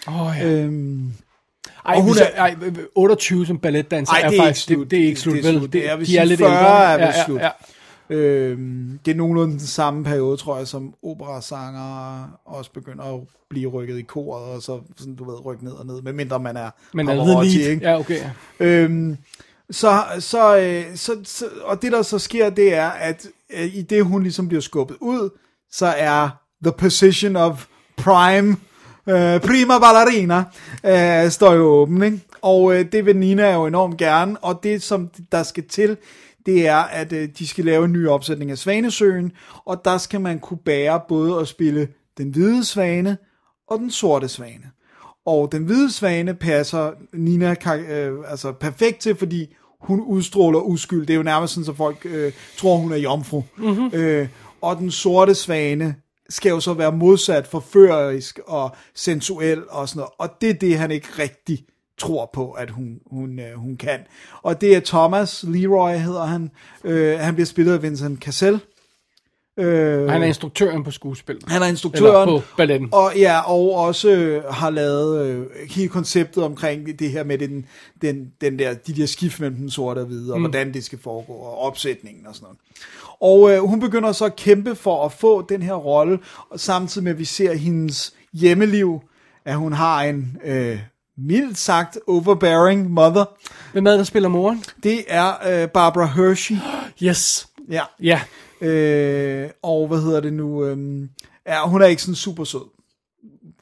Åh 0.08 0.26
oh, 0.26 0.34
ja. 0.40 0.48
Øhm, 0.52 1.12
Ej, 1.86 1.94
og 1.96 2.02
hun 2.02 2.12
er- 2.18 2.24
er, 2.34 2.42
ej, 2.42 2.54
28 2.96 3.46
som 3.46 3.58
balletdanser 3.58 4.14
Ej, 4.14 4.20
er, 4.24 4.30
det 4.30 4.38
er 4.38 4.42
faktisk, 4.44 4.70
ikke 4.70 4.74
slut. 4.76 4.84
Det, 4.84 4.90
det 4.90 5.00
er 5.02 5.06
ikke 5.06 5.20
slut, 5.20 5.34
Det 5.34 5.44
er 5.46 5.50
vel? 5.52 5.58
slut. 5.60 5.72
Det 5.72 5.90
er, 5.90 5.96
de 5.96 6.02
er 6.02 6.04
sige, 6.06 6.24
lidt 6.26 6.38
40 6.40 6.50
ældre. 6.50 6.84
er 6.92 6.96
vel 6.96 7.02
ja, 7.16 7.24
slut. 7.24 7.40
Ja, 7.40 7.44
ja. 8.10 8.16
Øhm, 8.16 8.98
det 9.04 9.10
er 9.10 9.16
nogenlunde 9.16 9.52
den 9.52 9.60
samme 9.60 10.04
periode, 10.04 10.36
tror 10.36 10.58
jeg, 10.58 10.66
som 10.68 10.94
operasanger 11.02 12.28
også 12.46 12.72
begynder 12.72 13.04
at 13.14 13.20
blive 13.50 13.68
rykket 13.70 13.98
i 13.98 14.02
koret, 14.02 14.44
og 14.54 14.62
så 14.62 14.80
sådan, 14.96 15.14
du 15.16 15.30
ved, 15.30 15.44
rykke 15.46 15.64
ned 15.64 15.72
og 15.72 15.86
ned, 15.86 16.02
medmindre 16.02 16.38
man 16.40 16.56
er 16.56 16.70
Men 16.94 17.08
er 17.08 17.14
det 17.14 17.26
lead? 17.26 17.70
ikke? 17.70 17.86
Ja, 17.90 17.98
okay. 17.98 18.18
Øhm, 18.60 19.16
så, 19.70 20.04
så, 20.18 20.58
øh, 20.58 20.96
så, 20.96 21.20
så, 21.24 21.46
og 21.64 21.82
det 21.82 21.92
der 21.92 22.02
så 22.02 22.18
sker, 22.18 22.50
det 22.50 22.74
er, 22.74 22.88
at 22.88 23.26
øh, 23.54 23.76
i 23.76 23.82
det 23.82 24.04
hun 24.04 24.22
ligesom 24.22 24.48
bliver 24.48 24.60
skubbet 24.60 24.96
ud, 25.00 25.30
så 25.70 25.86
er 25.86 26.28
the 26.62 26.72
position 26.78 27.36
of 27.36 27.66
prime, 27.96 28.56
øh, 29.06 29.40
prima 29.40 29.78
ballerina, 29.78 30.44
øh, 30.84 31.30
står 31.30 31.52
jo 31.52 31.62
åben, 31.62 32.02
ikke? 32.02 32.20
Og 32.42 32.74
øh, 32.74 32.92
det 32.92 33.06
vil 33.06 33.16
Nina 33.16 33.52
jo 33.52 33.66
enormt 33.66 33.96
gerne, 33.96 34.38
og 34.44 34.60
det 34.62 34.82
som 34.82 35.10
der 35.32 35.42
skal 35.42 35.68
til, 35.68 35.96
det 36.46 36.66
er, 36.66 36.76
at 36.76 37.12
øh, 37.12 37.28
de 37.38 37.48
skal 37.48 37.64
lave 37.64 37.84
en 37.84 37.92
ny 37.92 38.08
opsætning 38.08 38.50
af 38.50 38.58
Svanesøen, 38.58 39.32
og 39.64 39.80
der 39.84 39.98
skal 39.98 40.20
man 40.20 40.38
kunne 40.38 40.58
bære 40.64 41.00
både 41.08 41.40
at 41.40 41.48
spille 41.48 41.88
den 42.18 42.30
hvide 42.30 42.64
svane 42.64 43.18
og 43.68 43.78
den 43.78 43.90
sorte 43.90 44.28
svane. 44.28 44.70
Og 45.26 45.52
den 45.52 45.64
hvide 45.64 45.92
svane 45.92 46.34
passer 46.34 46.92
Nina 47.12 47.54
øh, 47.74 48.18
altså 48.26 48.52
perfekt 48.52 48.98
til, 48.98 49.16
fordi 49.16 49.54
hun 49.80 50.00
udstråler 50.00 50.60
uskyld. 50.60 51.06
Det 51.06 51.10
er 51.10 51.16
jo 51.16 51.22
nærmest 51.22 51.54
sådan, 51.54 51.70
at 51.70 51.76
folk 51.76 51.98
øh, 52.04 52.32
tror, 52.56 52.76
hun 52.76 52.92
er 52.92 52.96
jomfru. 52.96 53.42
Mm-hmm. 53.56 53.90
Øh, 53.92 54.28
og 54.60 54.76
den 54.76 54.90
sorte 54.90 55.34
svane 55.34 55.94
skal 56.28 56.50
jo 56.50 56.60
så 56.60 56.74
være 56.74 56.92
modsat 56.92 57.46
forførerisk 57.46 58.40
og 58.46 58.76
sensuel 58.94 59.62
og 59.68 59.88
sådan 59.88 60.00
noget. 60.00 60.12
Og 60.18 60.40
det 60.40 60.50
er 60.50 60.54
det, 60.54 60.78
han 60.78 60.90
ikke 60.90 61.08
rigtig 61.18 61.64
tror 61.98 62.30
på, 62.32 62.50
at 62.50 62.70
hun, 62.70 62.98
hun, 63.06 63.38
øh, 63.38 63.54
hun 63.54 63.76
kan. 63.76 64.00
Og 64.42 64.60
det 64.60 64.76
er 64.76 64.80
Thomas 64.80 65.44
Leroy, 65.48 65.92
hedder 65.92 66.24
han. 66.24 66.50
Øh, 66.84 67.18
han 67.18 67.34
bliver 67.34 67.46
spillet 67.46 67.72
af 67.72 67.82
Vincent 67.82 68.20
Cassel. 68.20 68.60
Øh, 69.58 70.08
Han 70.08 70.22
er 70.22 70.26
instruktøren 70.26 70.84
på 70.84 70.90
skuespillet. 70.90 71.44
han 71.48 71.62
er 71.62 71.66
instruktøren. 71.66 72.28
Eller 72.28 72.40
på 72.40 72.46
balletten. 72.56 72.88
Og, 72.92 73.12
ja, 73.16 73.40
og 73.50 73.74
også 73.74 74.10
øh, 74.10 74.44
har 74.44 74.70
lavet 74.70 75.26
øh, 75.26 75.46
hele 75.70 75.88
konceptet 75.88 76.44
omkring 76.44 76.98
det 76.98 77.10
her 77.10 77.24
med 77.24 77.38
den, 77.38 77.66
den, 78.02 78.32
den 78.40 78.58
der, 78.58 78.74
de 78.74 78.92
der 78.92 79.06
skift 79.06 79.40
mellem 79.40 79.56
den 79.56 79.70
sorte 79.70 79.98
og 79.98 80.06
hvide, 80.06 80.32
og 80.32 80.38
mm. 80.38 80.44
hvordan 80.44 80.74
det 80.74 80.84
skal 80.84 80.98
foregå, 81.02 81.32
og 81.32 81.58
opsætningen 81.58 82.26
og 82.26 82.34
sådan 82.34 82.44
noget. 82.44 82.58
Og 83.20 83.50
øh, 83.50 83.68
hun 83.68 83.80
begynder 83.80 84.12
så 84.12 84.24
at 84.24 84.36
kæmpe 84.36 84.74
for 84.74 85.04
at 85.04 85.12
få 85.12 85.42
den 85.42 85.62
her 85.62 85.74
rolle, 85.74 86.18
og 86.50 86.60
samtidig 86.60 87.04
med, 87.04 87.12
at 87.12 87.18
vi 87.18 87.24
ser 87.24 87.54
hendes 87.54 88.14
hjemmeliv, 88.32 89.00
at 89.44 89.54
hun 89.54 89.72
har 89.72 90.02
en 90.02 90.36
øh, 90.44 90.78
mildt 91.16 91.58
sagt 91.58 91.98
overbearing 92.06 92.90
mother. 92.90 93.24
Hvem 93.72 93.86
er 93.86 93.90
det, 93.90 93.98
der 93.98 94.04
spiller 94.04 94.28
moren? 94.28 94.64
Det 94.82 95.04
er 95.08 95.62
øh, 95.62 95.68
Barbara 95.68 96.06
Hershey. 96.06 96.56
Yes. 97.02 97.48
Ja. 97.70 97.82
Ja. 98.02 98.20
Øh, 98.60 99.50
og 99.62 99.88
hvad 99.88 99.98
hedder 99.98 100.20
det 100.20 100.32
nu? 100.32 100.64
Øhm, 100.64 101.10
ja, 101.46 101.68
hun 101.68 101.82
er 101.82 101.86
ikke 101.86 102.02
sådan 102.02 102.14
super 102.14 102.44
sød, 102.44 102.70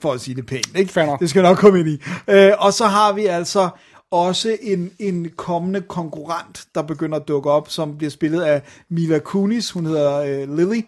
for 0.01 0.13
at 0.13 0.21
sige 0.21 0.35
det 0.35 0.47
pænt. 0.47 0.77
Ikke? 0.77 0.93
Fair 0.93 1.07
nok. 1.07 1.21
Det 1.21 1.31
skal 1.31 1.41
jeg 1.41 1.51
nok 1.51 1.59
komme 1.59 1.81
ind 1.81 1.89
i. 1.89 2.03
Øh, 2.29 2.53
og 2.59 2.73
så 2.73 2.87
har 2.87 3.13
vi 3.13 3.27
altså 3.27 3.69
også 4.11 4.57
en, 4.63 4.91
en 4.99 5.31
kommende 5.37 5.81
konkurrent, 5.81 6.67
der 6.75 6.83
begynder 6.83 7.19
at 7.19 7.29
dukke 7.29 7.51
op, 7.51 7.71
som 7.71 7.97
bliver 7.97 8.11
spillet 8.11 8.43
af 8.43 8.63
Mila 8.89 9.19
Kunis. 9.19 9.71
Hun 9.71 9.87
hedder 9.87 10.17
øh, 10.17 10.57
Lily. 10.57 10.81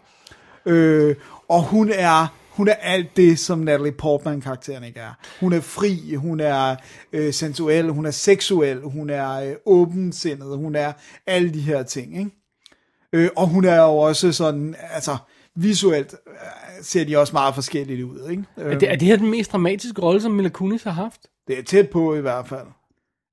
Øh, 0.66 1.16
og 1.48 1.62
hun 1.62 1.90
er 1.94 2.26
hun 2.59 2.68
er 2.68 2.74
alt 2.74 3.16
det, 3.16 3.39
som 3.39 3.59
Natalie 3.59 3.93
Portman-karakteren 3.93 4.85
ikke 4.85 5.01
er. 5.01 5.12
Hun 5.40 5.52
er 5.52 5.60
fri, 5.60 6.14
hun 6.14 6.40
er 6.40 6.76
øh, 7.12 7.32
sensuel, 7.32 7.90
hun 7.90 8.06
er 8.06 8.10
seksuel, 8.10 8.80
hun 8.80 9.10
er 9.10 9.32
øh, 9.32 9.55
åbensindet, 9.66 10.56
hun 10.56 10.74
er 10.74 10.93
alle 11.26 11.55
de 11.55 11.60
her 11.60 11.82
ting, 11.82 12.18
ikke? 12.18 12.30
Øh, 13.12 13.28
og 13.36 13.47
hun 13.47 13.64
er 13.64 13.76
jo 13.76 13.97
også 13.97 14.32
sådan, 14.32 14.74
altså 14.94 15.16
visuelt 15.56 16.14
øh, 16.28 16.35
ser 16.82 17.05
de 17.05 17.16
også 17.18 17.32
meget 17.32 17.55
forskelligt 17.55 18.02
ud, 18.02 18.28
ikke? 18.30 18.43
Øh, 18.59 18.72
Er 18.74 18.78
det, 18.78 18.90
er 18.90 18.97
det 18.97 19.09
her 19.09 19.16
den 19.16 19.30
mest 19.30 19.52
dramatiske 19.52 20.02
rolle, 20.02 20.20
som 20.20 20.32
Mila 20.32 20.48
Kunis 20.48 20.82
har 20.82 20.90
haft? 20.90 21.20
det 21.48 21.59
er 21.59 21.62
tæt 21.62 21.89
på 21.89 22.14
i 22.14 22.20
hvert 22.20 22.48
fald. 22.48 22.66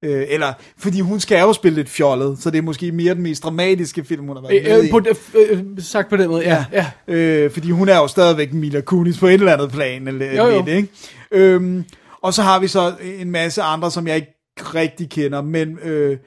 Øh, 0.05 0.25
eller, 0.29 0.53
fordi 0.77 0.99
hun 0.99 1.19
skal 1.19 1.39
jo 1.39 1.53
spille 1.53 1.75
lidt 1.75 1.89
fjollet, 1.89 2.39
så 2.39 2.51
det 2.51 2.57
er 2.57 2.61
måske 2.61 2.91
mere 2.91 3.13
den 3.13 3.23
mest 3.23 3.43
dramatiske 3.43 4.03
film, 4.03 4.27
hun 4.27 4.35
har 4.35 4.41
været 4.43 4.63
med 4.63 4.79
Øh, 4.79 4.85
i. 4.85 4.91
på, 4.91 4.99
det- 4.99 5.17
øh, 5.49 5.63
sagt 5.79 6.09
på 6.09 6.17
den 6.17 6.29
måde, 6.29 6.43
ja. 6.43 6.65
ja. 6.71 6.91
Øh, 7.13 7.51
fordi 7.51 7.71
hun 7.71 7.89
er 7.89 7.97
jo 7.97 8.07
stadigvæk 8.07 8.53
Mila 8.53 8.81
Kunis 8.81 9.19
på 9.19 9.27
et 9.27 9.33
eller 9.33 9.53
andet 9.53 9.71
plan. 9.71 10.07
Eller, 10.07 10.31
Jo, 10.35 10.45
jo. 10.47 10.57
Lidt, 10.65 10.67
ikke? 10.77 10.89
Øhm, 11.31 11.83
og 12.21 12.33
så 12.33 12.41
har 12.41 12.59
vi 12.59 12.67
så 12.67 12.93
en 13.19 13.31
masse 13.31 13.61
andre, 13.61 13.91
som 13.91 14.07
jeg 14.07 14.15
ikke 14.15 14.31
rigtig 14.57 15.09
kender, 15.09 15.41
men 15.41 15.79
øh, 15.83 16.17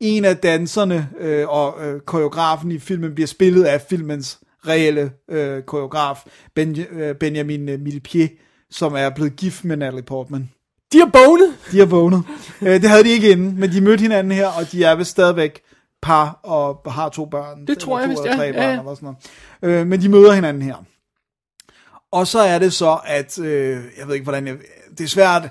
en 0.00 0.24
af 0.24 0.36
danserne 0.36 1.08
øh, 1.20 1.48
og 1.48 1.86
øh, 1.86 2.00
koreografen 2.00 2.70
i 2.72 2.78
filmen 2.78 3.14
bliver 3.14 3.26
spillet 3.26 3.64
af 3.64 3.80
filmens 3.80 4.38
reelle 4.66 5.12
øh, 5.30 5.62
koreograf, 5.62 6.24
ben, 6.54 6.78
øh, 6.90 7.14
Benjamin 7.14 7.68
øh, 7.68 7.80
Millepied, 7.80 8.28
som 8.70 8.94
er 8.94 9.10
blevet 9.10 9.36
gift 9.36 9.64
med 9.64 9.76
Natalie 9.76 10.02
Portman. 10.02 10.50
De 10.92 10.98
har 10.98 11.06
bonet. 11.12 11.54
De 11.72 11.78
har 11.78 11.86
vågnet. 11.86 12.24
øh, 12.62 12.82
det 12.82 12.90
havde 12.90 13.04
de 13.04 13.08
ikke 13.08 13.30
inden, 13.30 13.60
men 13.60 13.72
de 13.72 13.80
mødte 13.80 14.00
hinanden 14.02 14.32
her, 14.32 14.46
og 14.46 14.72
de 14.72 14.84
er 14.84 14.94
vist 14.94 15.10
stadigvæk 15.10 15.60
par 16.02 16.40
og 16.42 16.92
har 16.92 17.08
to 17.08 17.24
børn. 17.24 17.66
Det 17.66 17.78
tror 17.78 18.00
jeg 18.00 18.08
vist, 18.08 18.24
ja. 18.24 18.36
tre 18.36 18.42
Ja, 18.42 18.52
børn, 18.52 18.74
ja. 18.74 18.78
eller 18.80 18.94
sådan 18.94 19.14
noget. 19.62 19.80
Øh, 19.80 19.86
men 19.86 20.00
de 20.00 20.08
møder 20.08 20.32
hinanden 20.32 20.62
her. 20.62 20.84
Og 22.12 22.26
så 22.26 22.38
er 22.38 22.58
det 22.58 22.72
så, 22.72 22.98
at, 23.06 23.38
øh, 23.38 23.82
jeg 23.98 24.06
ved 24.06 24.14
ikke 24.14 24.24
hvordan 24.24 24.46
jeg, 24.46 24.56
det 24.98 25.04
er 25.04 25.08
svært, 25.08 25.48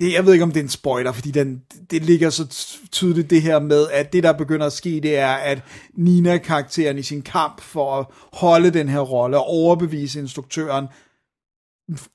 det, 0.00 0.12
jeg 0.12 0.26
ved 0.26 0.32
ikke 0.32 0.42
om 0.42 0.50
det 0.52 0.60
er 0.60 0.64
en 0.64 0.68
spoiler, 0.68 1.12
fordi 1.12 1.30
den, 1.30 1.62
det 1.90 2.02
ligger 2.04 2.30
så 2.30 2.46
tydeligt 2.92 3.30
det 3.30 3.42
her 3.42 3.58
med, 3.60 3.88
at 3.90 4.12
det 4.12 4.22
der 4.22 4.32
begynder 4.32 4.66
at 4.66 4.72
ske, 4.72 5.00
det 5.02 5.18
er, 5.18 5.28
at 5.32 5.62
Nina-karakteren 5.94 6.98
i 6.98 7.02
sin 7.02 7.22
kamp 7.22 7.60
for 7.60 7.96
at 8.00 8.06
holde 8.32 8.70
den 8.70 8.88
her 8.88 9.00
rolle 9.00 9.36
og 9.38 9.44
overbevise 9.44 10.20
instruktøren, 10.20 10.86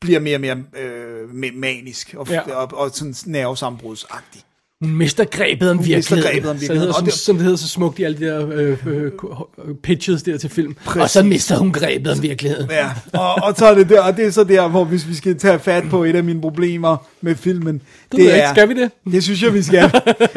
bliver 0.02 0.20
mere 0.20 0.36
og 0.38 0.42
mere 0.42 0.64
øh, 0.78 1.30
ma- 1.30 1.56
manisk 1.58 2.14
og, 2.18 2.28
Ja. 2.30 2.42
ja. 2.48 2.56
og, 2.56 2.70
og 2.74 2.90
sådan 2.92 3.16
nervesammenbrudsagtig. 3.26 4.42
Hun 4.84 4.92
mister 4.96 5.26
grebet 5.26 5.70
om 5.72 5.78
Hun 5.78 5.86
mister 5.88 6.16
virkeligheden. 6.16 6.34
grebet 6.34 6.50
om 6.52 6.58
Så 6.58 6.62
det 6.74 6.82
hedder, 6.82 6.86
virkeligheden. 6.88 6.94
som, 6.94 7.06
det- 7.06 7.14
som 7.14 7.36
det 7.36 7.44
hedder 7.44 7.58
så 7.58 7.68
smukt 7.68 8.00
i 8.00 8.04
alle 8.04 8.18
de 8.20 8.26
der 8.26 8.48
øh, 8.54 8.88
øh, 8.88 9.04
øh, 9.06 9.76
pitches 9.84 10.24
der 10.24 10.38
til 10.38 10.50
film. 10.50 10.76
Præcis. 10.86 11.02
Og 11.02 11.10
så 11.10 11.24
mister 11.24 11.58
hun 11.58 11.72
grebet 11.72 12.12
om 12.12 12.22
virkeligheden. 12.22 12.70
Ja, 12.72 12.90
og, 13.14 13.36
og 13.44 13.54
så 13.58 13.66
er 13.66 13.74
det 13.76 13.90
der, 13.90 14.02
og 14.02 14.18
det 14.18 14.26
er 14.26 14.32
så 14.32 14.44
der, 14.44 14.68
hvor 14.68 14.84
hvis 14.84 15.08
vi 15.08 15.14
skal 15.16 15.38
tage 15.40 15.60
fat 15.60 15.84
på 15.90 16.04
et 16.04 16.16
af 16.16 16.24
mine 16.24 16.42
problemer 16.42 16.98
med 17.22 17.36
filmen, 17.36 17.82
det, 18.12 18.20
ved 18.20 18.26
jeg 18.26 18.36
ikke. 18.36 18.50
Skal 18.50 18.70
vi 18.70 18.74
det? 18.82 18.92
Det 19.14 19.24
synes 19.24 19.44
jeg, 19.44 19.54
vi 19.54 19.62
skal. 19.62 19.90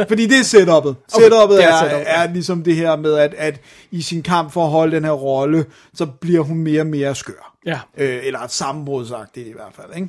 Fordi 0.09 0.27
det 0.27 0.39
er 0.39 0.43
setup'et. 0.45 0.95
Okay, 1.15 1.27
Setup'et 1.27 1.53
det 1.57 1.65
er 1.65 1.69
er, 1.69 1.79
setup, 1.89 1.93
ja. 2.07 2.23
er 2.25 2.33
ligesom 2.33 2.63
det 2.63 2.77
her 2.77 2.97
med, 2.97 3.15
at, 3.15 3.35
at 3.39 3.61
i 3.91 4.03
sin 4.03 4.23
kamp 4.23 4.53
for 4.53 4.65
at 4.65 4.71
holde 4.71 4.97
den 4.97 5.05
her 5.05 5.13
rolle, 5.13 5.65
så 5.95 6.07
bliver 6.07 6.41
hun 6.41 6.59
mere 6.59 6.81
og 6.81 6.87
mere 6.87 7.15
skør. 7.15 7.52
Ja. 7.67 7.81
Øh, 7.97 8.21
eller 8.23 8.39
et 8.39 8.53
sammenbrudsagtigt 8.53 9.49
i 9.49 9.53
hvert 9.53 9.73
fald. 9.75 9.97
Ikke? 9.97 10.09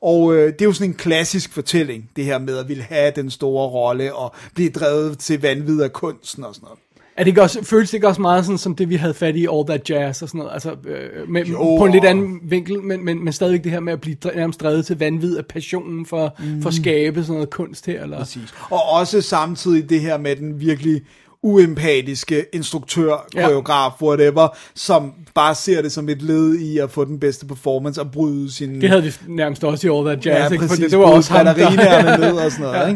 Og 0.00 0.34
øh, 0.34 0.52
det 0.52 0.60
er 0.60 0.64
jo 0.64 0.72
sådan 0.72 0.90
en 0.90 0.96
klassisk 0.96 1.52
fortælling, 1.52 2.10
det 2.16 2.24
her 2.24 2.38
med 2.38 2.58
at 2.58 2.68
ville 2.68 2.82
have 2.82 3.12
den 3.16 3.30
store 3.30 3.68
rolle 3.68 4.14
og 4.14 4.34
blive 4.54 4.70
drevet 4.70 5.18
til 5.18 5.42
vanvid 5.42 5.82
af 5.82 5.92
kunsten 5.92 6.44
og 6.44 6.54
sådan 6.54 6.64
noget. 6.66 6.78
Er 7.16 7.24
det 7.24 7.28
ikke 7.28 7.42
også, 7.42 7.64
føles 7.64 7.90
det 7.90 7.94
ikke 7.94 8.08
også 8.08 8.20
meget 8.20 8.44
sådan, 8.44 8.58
som 8.58 8.76
det, 8.76 8.88
vi 8.88 8.96
havde 8.96 9.14
fat 9.14 9.36
i 9.36 9.46
All 9.52 9.66
That 9.66 9.90
Jazz 9.90 10.22
og 10.22 10.28
sådan 10.28 10.38
noget? 10.38 10.52
Altså, 10.52 10.76
øh, 10.86 11.28
med, 11.28 11.44
Jo. 11.44 11.76
på 11.78 11.84
en 11.84 11.92
lidt 11.92 12.04
anden 12.04 12.40
vinkel, 12.42 12.82
men, 12.82 13.04
men, 13.04 13.24
men 13.24 13.32
stadigvæk 13.32 13.64
det 13.64 13.72
her 13.72 13.80
med 13.80 13.92
at 13.92 14.00
blive 14.00 14.16
nærmest 14.34 14.60
drevet 14.60 14.86
til 14.86 14.98
vanvid 14.98 15.36
af 15.36 15.46
passionen 15.46 16.06
for, 16.06 16.34
mm. 16.38 16.62
for 16.62 16.68
at 16.68 16.74
skabe 16.74 17.22
sådan 17.22 17.34
noget 17.34 17.50
kunst 17.50 17.86
her. 17.86 18.02
Eller? 18.02 18.18
Præcis. 18.18 18.54
Og 18.70 18.82
også 18.88 19.20
samtidig 19.20 19.90
det 19.90 20.00
her 20.00 20.18
med 20.18 20.36
den 20.36 20.60
virkelig 20.60 21.02
uempatiske 21.44 22.46
instruktør, 22.52 23.26
Ja. 23.34 23.42
koreograf, 23.46 24.02
whatever, 24.02 24.48
som 24.74 25.12
bare 25.34 25.54
ser 25.54 25.82
det 25.82 25.92
som 25.92 26.08
et 26.08 26.22
led 26.22 26.54
i 26.58 26.78
at 26.78 26.90
få 26.90 27.04
den 27.04 27.20
bedste 27.20 27.46
performance 27.46 28.00
og 28.00 28.10
bryde 28.12 28.52
sin... 28.52 28.80
Det 28.80 28.88
havde 28.90 29.02
vi 29.02 29.12
nærmest 29.28 29.64
også 29.64 29.86
i 29.88 29.90
All 29.96 30.06
That 30.06 30.26
Jazz, 30.26 30.38
ja, 30.50 30.52
ikke? 30.52 30.56
præcis, 30.58 30.76
For 30.76 30.82
det, 30.82 30.90
det 30.90 30.98
var 30.98 31.04
også 31.04 31.32
ham, 31.32 31.44
ballerinerne 31.46 32.26
ned 32.26 32.36
og 32.38 32.52
sådan 32.52 32.66
noget, 32.66 32.80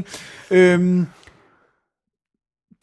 Ja. 0.50 0.56
ikke? 0.60 0.74
Øhm, 0.74 1.06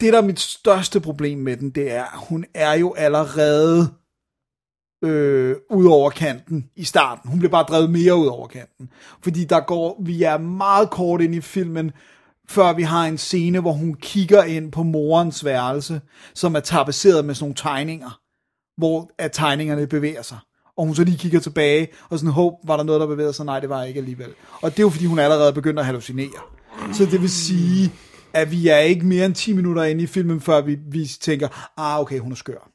det, 0.00 0.12
der 0.12 0.18
er 0.18 0.26
mit 0.26 0.40
største 0.40 1.00
problem 1.00 1.38
med 1.38 1.56
den, 1.56 1.70
det 1.70 1.92
er, 1.92 2.04
hun 2.28 2.44
er 2.54 2.72
jo 2.74 2.94
allerede 2.94 3.88
øh, 5.04 5.56
ud 5.70 5.86
over 5.86 6.10
kanten 6.10 6.64
i 6.76 6.84
starten. 6.84 7.30
Hun 7.30 7.38
bliver 7.38 7.50
bare 7.50 7.62
drevet 7.68 7.90
mere 7.90 8.14
ud 8.16 8.26
over 8.26 8.46
kanten. 8.48 8.88
Fordi 9.22 9.44
der 9.44 9.60
går, 9.60 10.02
vi 10.04 10.22
er 10.22 10.38
meget 10.38 10.90
kort 10.90 11.20
ind 11.20 11.34
i 11.34 11.40
filmen, 11.40 11.92
før 12.48 12.72
vi 12.72 12.82
har 12.82 13.04
en 13.06 13.18
scene, 13.18 13.60
hvor 13.60 13.72
hun 13.72 13.94
kigger 13.94 14.42
ind 14.44 14.72
på 14.72 14.82
morens 14.82 15.44
værelse, 15.44 16.00
som 16.34 16.54
er 16.54 16.60
tapetseret 16.60 17.24
med 17.24 17.34
sådan 17.34 17.44
nogle 17.44 17.54
tegninger, 17.54 18.20
hvor 18.78 19.10
at 19.18 19.32
tegningerne 19.32 19.86
bevæger 19.86 20.22
sig. 20.22 20.38
Og 20.76 20.86
hun 20.86 20.94
så 20.94 21.04
lige 21.04 21.18
kigger 21.18 21.40
tilbage, 21.40 21.88
og 22.08 22.18
sådan, 22.18 22.32
håb, 22.32 22.52
var 22.66 22.76
der 22.76 22.84
noget, 22.84 23.00
der 23.00 23.06
bevægede 23.06 23.32
sig? 23.32 23.46
Nej, 23.46 23.60
det 23.60 23.68
var 23.68 23.82
ikke 23.84 23.98
alligevel. 23.98 24.28
Og 24.62 24.70
det 24.70 24.78
er 24.78 24.82
jo, 24.82 24.90
fordi 24.90 25.06
hun 25.06 25.18
allerede 25.18 25.52
begynder 25.52 25.80
at 25.80 25.86
hallucinere. 25.86 26.40
Så 26.92 27.04
det 27.04 27.20
vil 27.20 27.30
sige, 27.30 27.92
at 28.34 28.50
vi 28.50 28.68
er 28.68 28.78
ikke 28.78 29.06
mere 29.06 29.26
end 29.26 29.34
10 29.34 29.52
minutter 29.52 29.82
inde 29.84 30.02
i 30.02 30.06
filmen, 30.06 30.40
før 30.40 30.60
vi, 30.60 30.78
vi 30.90 31.06
tænker, 31.20 31.70
ah, 31.76 32.00
okay, 32.00 32.18
hun 32.18 32.32
er 32.32 32.36
skør. 32.36 32.70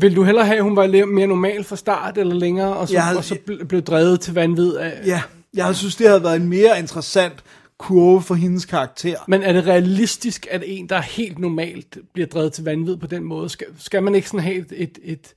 Vil 0.00 0.16
du 0.16 0.22
hellere 0.24 0.46
have, 0.46 0.56
at 0.56 0.62
hun 0.62 0.76
var 0.76 0.86
lidt 0.86 1.08
mere 1.08 1.26
normal 1.26 1.64
fra 1.64 1.76
start 1.76 2.18
eller 2.18 2.34
længere, 2.34 2.76
og 2.76 2.88
så, 2.88 2.94
Jeg 2.94 3.04
havde- 3.04 3.18
og 3.18 3.24
så 3.24 3.34
ble- 3.50 3.64
blev 3.64 3.82
drevet 3.82 4.20
til 4.20 4.34
vanvid 4.34 4.74
af... 4.76 5.00
Ja, 5.06 5.22
jeg 5.54 5.76
synes, 5.76 5.96
det 5.96 6.06
havde 6.08 6.22
været 6.22 6.36
en 6.36 6.48
mere 6.48 6.78
interessant 6.78 7.44
kurve 7.80 8.22
for 8.22 8.34
hendes 8.34 8.64
karakter. 8.64 9.16
Men 9.28 9.42
er 9.42 9.52
det 9.52 9.66
realistisk, 9.66 10.46
at 10.50 10.62
en, 10.66 10.88
der 10.88 10.96
er 10.96 11.00
helt 11.00 11.38
normalt, 11.38 11.98
bliver 12.12 12.26
drevet 12.26 12.52
til 12.52 12.64
vanvid 12.64 12.96
på 12.96 13.06
den 13.06 13.22
måde? 13.24 13.48
Skal, 13.48 13.66
skal 13.78 14.02
man 14.02 14.14
ikke 14.14 14.28
sådan 14.28 14.40
have 14.40 14.56
et, 14.56 14.72
et, 14.72 14.98
et, 15.04 15.34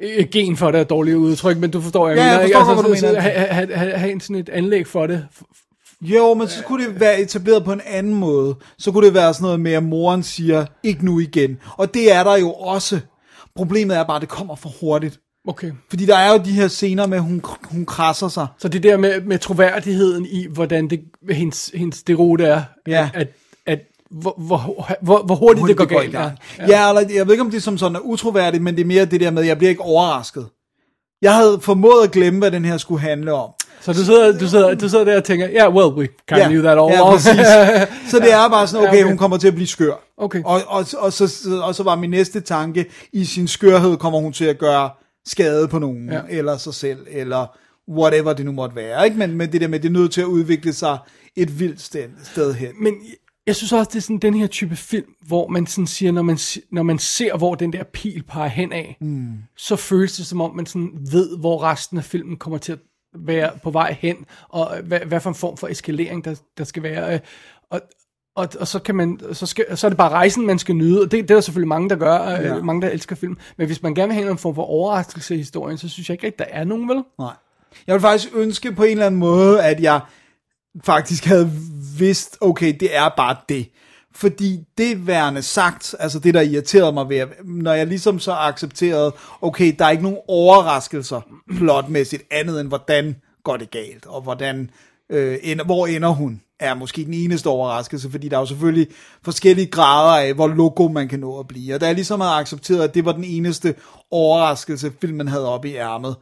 et 0.00 0.30
gen 0.30 0.56
for 0.56 0.70
det, 0.70 0.80
er 0.80 0.84
dårligt 0.84 1.16
udtryk, 1.16 1.56
men 1.58 1.70
du 1.70 1.80
forstår, 1.80 2.08
jeg 2.08 2.16
Ja, 2.16 2.22
jeg 2.24 2.32
mener, 2.32 2.44
ikke? 2.44 2.58
forstår, 2.58 2.74
hvad 2.82 2.92
du 2.94 2.98
så- 2.98 3.06
mener. 3.06 3.20
Have, 3.20 3.34
have, 3.34 3.74
have, 3.74 3.92
have 3.92 4.20
sådan 4.20 4.36
et 4.36 4.48
anlæg 4.48 4.86
for 4.86 5.06
det. 5.06 5.26
Jo, 6.00 6.34
men 6.34 6.48
så 6.48 6.58
skulle 6.62 6.86
det 6.86 7.00
være 7.00 7.20
etableret 7.20 7.64
på 7.64 7.72
en 7.72 7.80
anden 7.86 8.14
måde. 8.14 8.54
Så 8.78 8.92
kunne 8.92 9.06
det 9.06 9.14
være 9.14 9.34
sådan 9.34 9.44
noget 9.44 9.60
med, 9.60 9.72
at 9.72 9.82
moren 9.82 10.22
siger, 10.22 10.66
ikke 10.82 11.04
nu 11.04 11.20
igen. 11.20 11.58
Og 11.76 11.94
det 11.94 12.12
er 12.12 12.24
der 12.24 12.36
jo 12.36 12.52
også. 12.52 13.00
Problemet 13.56 13.96
er 13.96 14.04
bare, 14.04 14.16
at 14.16 14.20
det 14.22 14.28
kommer 14.28 14.56
for 14.56 14.68
hurtigt. 14.80 15.20
Okay. 15.48 15.70
Fordi 15.88 16.06
der 16.06 16.16
er 16.16 16.32
jo 16.32 16.38
de 16.44 16.52
her 16.52 16.68
scener 16.68 17.06
med, 17.06 17.16
at 17.18 17.22
hun, 17.24 17.42
hun 17.64 17.86
krasser 17.86 18.28
sig. 18.28 18.46
Så 18.58 18.68
det 18.68 18.82
der 18.82 18.96
med, 18.96 19.20
med 19.20 19.38
troværdigheden 19.38 20.26
i, 20.26 20.46
hvordan 20.50 20.90
det, 20.90 21.00
hendes, 21.30 21.70
hendes 21.74 22.02
derute 22.02 22.44
er, 22.44 22.62
Ja. 22.86 23.10
at, 23.14 23.28
at 23.66 23.78
hvor, 24.10 24.34
hvor, 24.38 24.88
hvor, 25.00 25.22
hvor 25.22 25.34
hurtigt 25.34 25.68
det 25.68 25.76
går 25.76 25.84
i 25.84 25.88
galt. 25.88 26.12
gang. 26.12 26.38
Ja, 26.58 26.64
ja 26.68 26.88
eller, 26.88 27.14
jeg 27.14 27.26
ved 27.26 27.32
ikke, 27.34 27.44
om 27.44 27.50
det 27.50 27.62
som 27.62 27.78
sådan 27.78 27.96
er 27.96 28.00
utroværdigt, 28.00 28.62
men 28.62 28.74
det 28.74 28.80
er 28.82 28.86
mere 28.86 29.04
det 29.04 29.20
der 29.20 29.30
med, 29.30 29.42
at 29.42 29.48
jeg 29.48 29.58
bliver 29.58 29.70
ikke 29.70 29.82
overrasket. 29.82 30.46
Jeg 31.22 31.34
havde 31.34 31.58
formået 31.60 32.04
at 32.04 32.10
glemme, 32.10 32.38
hvad 32.38 32.50
den 32.50 32.64
her 32.64 32.76
skulle 32.76 33.00
handle 33.00 33.32
om. 33.32 33.50
Så 33.80 33.92
du 33.92 33.98
sidder, 34.04 34.38
du 34.38 34.48
sidder, 34.48 34.74
du 34.74 34.88
sidder 34.88 35.04
der 35.04 35.16
og 35.16 35.24
tænker, 35.24 35.48
yeah, 35.50 35.74
well, 35.74 35.86
we 35.88 36.08
kind 36.28 36.40
of 36.40 36.46
knew 36.48 36.62
that 36.62 36.78
all 36.78 36.90
ja, 36.92 37.06
along. 37.06 37.20
Så 38.10 38.18
det 38.18 38.32
er 38.32 38.48
bare 38.48 38.66
sådan, 38.66 38.86
okay, 38.88 38.96
Ja, 38.96 39.02
okay. 39.02 39.08
hun 39.08 39.18
kommer 39.18 39.36
til 39.36 39.48
at 39.48 39.54
blive 39.54 39.66
skør. 39.66 39.92
Okay. 40.18 40.42
Og, 40.44 40.60
og, 40.66 40.86
og, 40.98 41.12
så, 41.12 41.32
og 41.62 41.74
så 41.74 41.82
var 41.82 41.96
min 41.96 42.10
næste 42.10 42.40
tanke, 42.40 42.86
i 43.12 43.24
sin 43.24 43.48
skørhed 43.48 43.96
kommer 43.96 44.18
hun 44.18 44.32
til 44.32 44.44
at 44.44 44.58
gøre 44.58 44.90
skade 45.26 45.68
på 45.68 45.78
nogen, 45.78 46.08
Ja. 46.12 46.20
eller 46.28 46.56
sig 46.56 46.74
selv, 46.74 47.06
eller 47.10 47.56
whatever 47.88 48.32
det 48.32 48.44
nu 48.44 48.52
måtte 48.52 48.76
være. 48.76 49.04
Ikke? 49.04 49.16
Men, 49.18 49.34
men 49.36 49.52
det 49.52 49.60
der 49.60 49.68
med, 49.68 49.80
det 49.80 49.88
er 49.88 49.92
nødt 49.92 50.12
til 50.12 50.20
at 50.20 50.26
udvikle 50.26 50.72
sig 50.72 50.98
et 51.36 51.60
vildt 51.60 51.80
sted, 51.80 52.08
sted 52.24 52.54
hen. 52.54 52.82
Men 52.82 52.94
jeg 53.46 53.56
synes 53.56 53.72
også, 53.72 53.90
det 53.92 53.96
er 53.96 54.02
sådan 54.02 54.18
den 54.18 54.34
her 54.34 54.46
type 54.46 54.76
film, 54.76 55.06
hvor 55.26 55.48
man 55.48 55.66
sådan 55.66 55.86
siger, 55.86 56.12
når 56.12 56.22
man, 56.22 56.38
når 56.72 56.82
man 56.82 56.98
ser, 56.98 57.36
hvor 57.36 57.54
den 57.54 57.72
der 57.72 57.84
pil 57.84 58.22
peger 58.28 58.48
hen 58.48 58.72
af, 58.72 58.96
mm. 59.00 59.32
så 59.56 59.76
føles 59.76 60.16
det 60.16 60.26
som 60.26 60.40
om, 60.40 60.56
man 60.56 60.66
sådan 60.66 60.90
ved, 61.12 61.38
hvor 61.38 61.62
resten 61.62 61.98
af 61.98 62.04
filmen 62.04 62.36
kommer 62.36 62.58
til 62.58 62.72
at 62.72 62.78
være 63.14 63.50
på 63.62 63.70
vej 63.70 63.96
hen, 64.00 64.16
og 64.48 64.76
hvad, 64.84 65.00
hvad 65.00 65.20
for 65.20 65.30
en 65.30 65.34
form 65.36 65.56
for 65.56 65.68
eskalering, 65.68 66.24
der, 66.24 66.34
der 66.58 66.64
skal 66.64 66.82
være. 66.82 67.14
øh, 67.14 67.20
Og, 67.70 67.80
og, 68.36 68.48
og 68.60 68.68
så, 68.68 68.78
kan 68.78 68.94
man, 68.94 69.20
så, 69.32 69.46
skal, 69.46 69.76
så 69.76 69.86
er 69.86 69.88
det 69.88 69.98
bare 69.98 70.10
rejsen, 70.10 70.46
man 70.46 70.58
skal 70.58 70.74
nyde, 70.74 71.00
og 71.00 71.10
det, 71.10 71.12
det 71.12 71.30
er 71.30 71.34
der 71.34 71.40
selvfølgelig 71.40 71.68
mange, 71.68 71.88
der 71.88 71.96
gør, 71.96 72.14
ja. 72.14 72.42
Ja. 72.42 72.62
mange, 72.62 72.82
der 72.82 72.88
elsker 72.88 73.16
film. 73.16 73.36
Men 73.56 73.66
hvis 73.66 73.82
man 73.82 73.94
gerne 73.94 74.08
vil 74.08 74.22
have 74.22 74.30
en 74.30 74.38
form 74.38 74.54
for 74.54 74.62
overraskelse 74.62 75.34
i 75.34 75.38
historien, 75.38 75.78
så 75.78 75.88
synes 75.88 76.08
jeg 76.08 76.14
ikke, 76.14 76.26
at 76.26 76.38
der 76.38 76.44
er 76.48 76.64
nogen, 76.64 76.88
vel? 76.88 77.02
Nej. 77.18 77.32
Jeg 77.86 77.94
vil 77.94 78.00
faktisk 78.00 78.28
ønske 78.34 78.72
på 78.72 78.82
en 78.82 78.90
eller 78.90 79.06
anden 79.06 79.20
måde, 79.20 79.64
at 79.64 79.80
jeg 79.80 80.00
faktisk 80.84 81.24
havde 81.24 81.50
vidst, 81.98 82.38
okay, 82.40 82.76
det 82.80 82.96
er 82.96 83.08
bare 83.16 83.36
det. 83.48 83.70
Fordi 84.14 84.64
det 84.78 85.06
værende 85.06 85.42
sagt, 85.42 85.94
altså 85.98 86.18
det 86.18 86.34
der 86.34 86.40
irriterede 86.40 86.92
mig 86.92 87.08
ved, 87.08 87.26
når 87.44 87.72
jeg 87.72 87.86
ligesom 87.86 88.18
så 88.18 88.32
accepterede, 88.32 89.12
okay, 89.42 89.74
der 89.78 89.84
er 89.84 89.90
ikke 89.90 90.02
nogen 90.02 90.18
overraskelser 90.28 91.20
plotmæssigt 91.56 92.22
andet 92.30 92.60
end, 92.60 92.68
hvordan 92.68 93.16
går 93.44 93.56
det 93.56 93.70
galt, 93.70 94.06
og 94.06 94.22
hvordan, 94.22 94.70
øh, 95.10 95.38
ender, 95.42 95.64
hvor 95.64 95.86
ender 95.86 96.08
hun, 96.08 96.40
er 96.64 96.74
måske 96.74 97.04
den 97.04 97.14
eneste 97.14 97.46
overraskelse, 97.46 98.10
fordi 98.10 98.28
der 98.28 98.36
er 98.36 98.40
jo 98.40 98.46
selvfølgelig 98.46 98.88
forskellige 99.22 99.66
grader 99.66 100.26
af, 100.26 100.34
hvor 100.34 100.48
logo 100.48 100.88
man 100.88 101.08
kan 101.08 101.20
nå 101.20 101.38
at 101.38 101.48
blive. 101.48 101.74
Og 101.74 101.80
da 101.80 101.86
jeg 101.86 101.94
ligesom 101.94 102.20
havde 102.20 102.34
accepteret, 102.34 102.84
at 102.84 102.94
det 102.94 103.04
var 103.04 103.12
den 103.12 103.24
eneste 103.24 103.74
overraskelse, 104.10 104.92
filmen 105.00 105.28
havde 105.28 105.48
oppe 105.48 105.68
i 105.68 105.76
ærmet, 105.76 106.16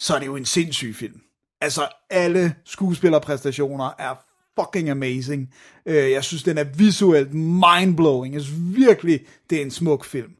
så 0.00 0.14
er 0.14 0.18
det 0.18 0.26
jo 0.26 0.36
en 0.36 0.44
sindssyg 0.44 0.94
film. 0.96 1.20
Altså, 1.60 1.88
alle 2.10 2.54
skuespillerpræstationer 2.64 3.90
er 3.98 4.14
fucking 4.60 4.90
amazing. 4.90 5.48
Øh, 5.86 6.10
jeg 6.10 6.24
synes, 6.24 6.42
den 6.42 6.58
er 6.58 6.64
visuelt 6.64 7.34
mindblowing. 7.34 8.34
Jeg 8.34 8.42
synes 8.42 8.76
virkelig, 8.76 9.20
det 9.50 9.58
er 9.58 9.62
en 9.62 9.70
smuk 9.70 10.04
film. 10.04 10.32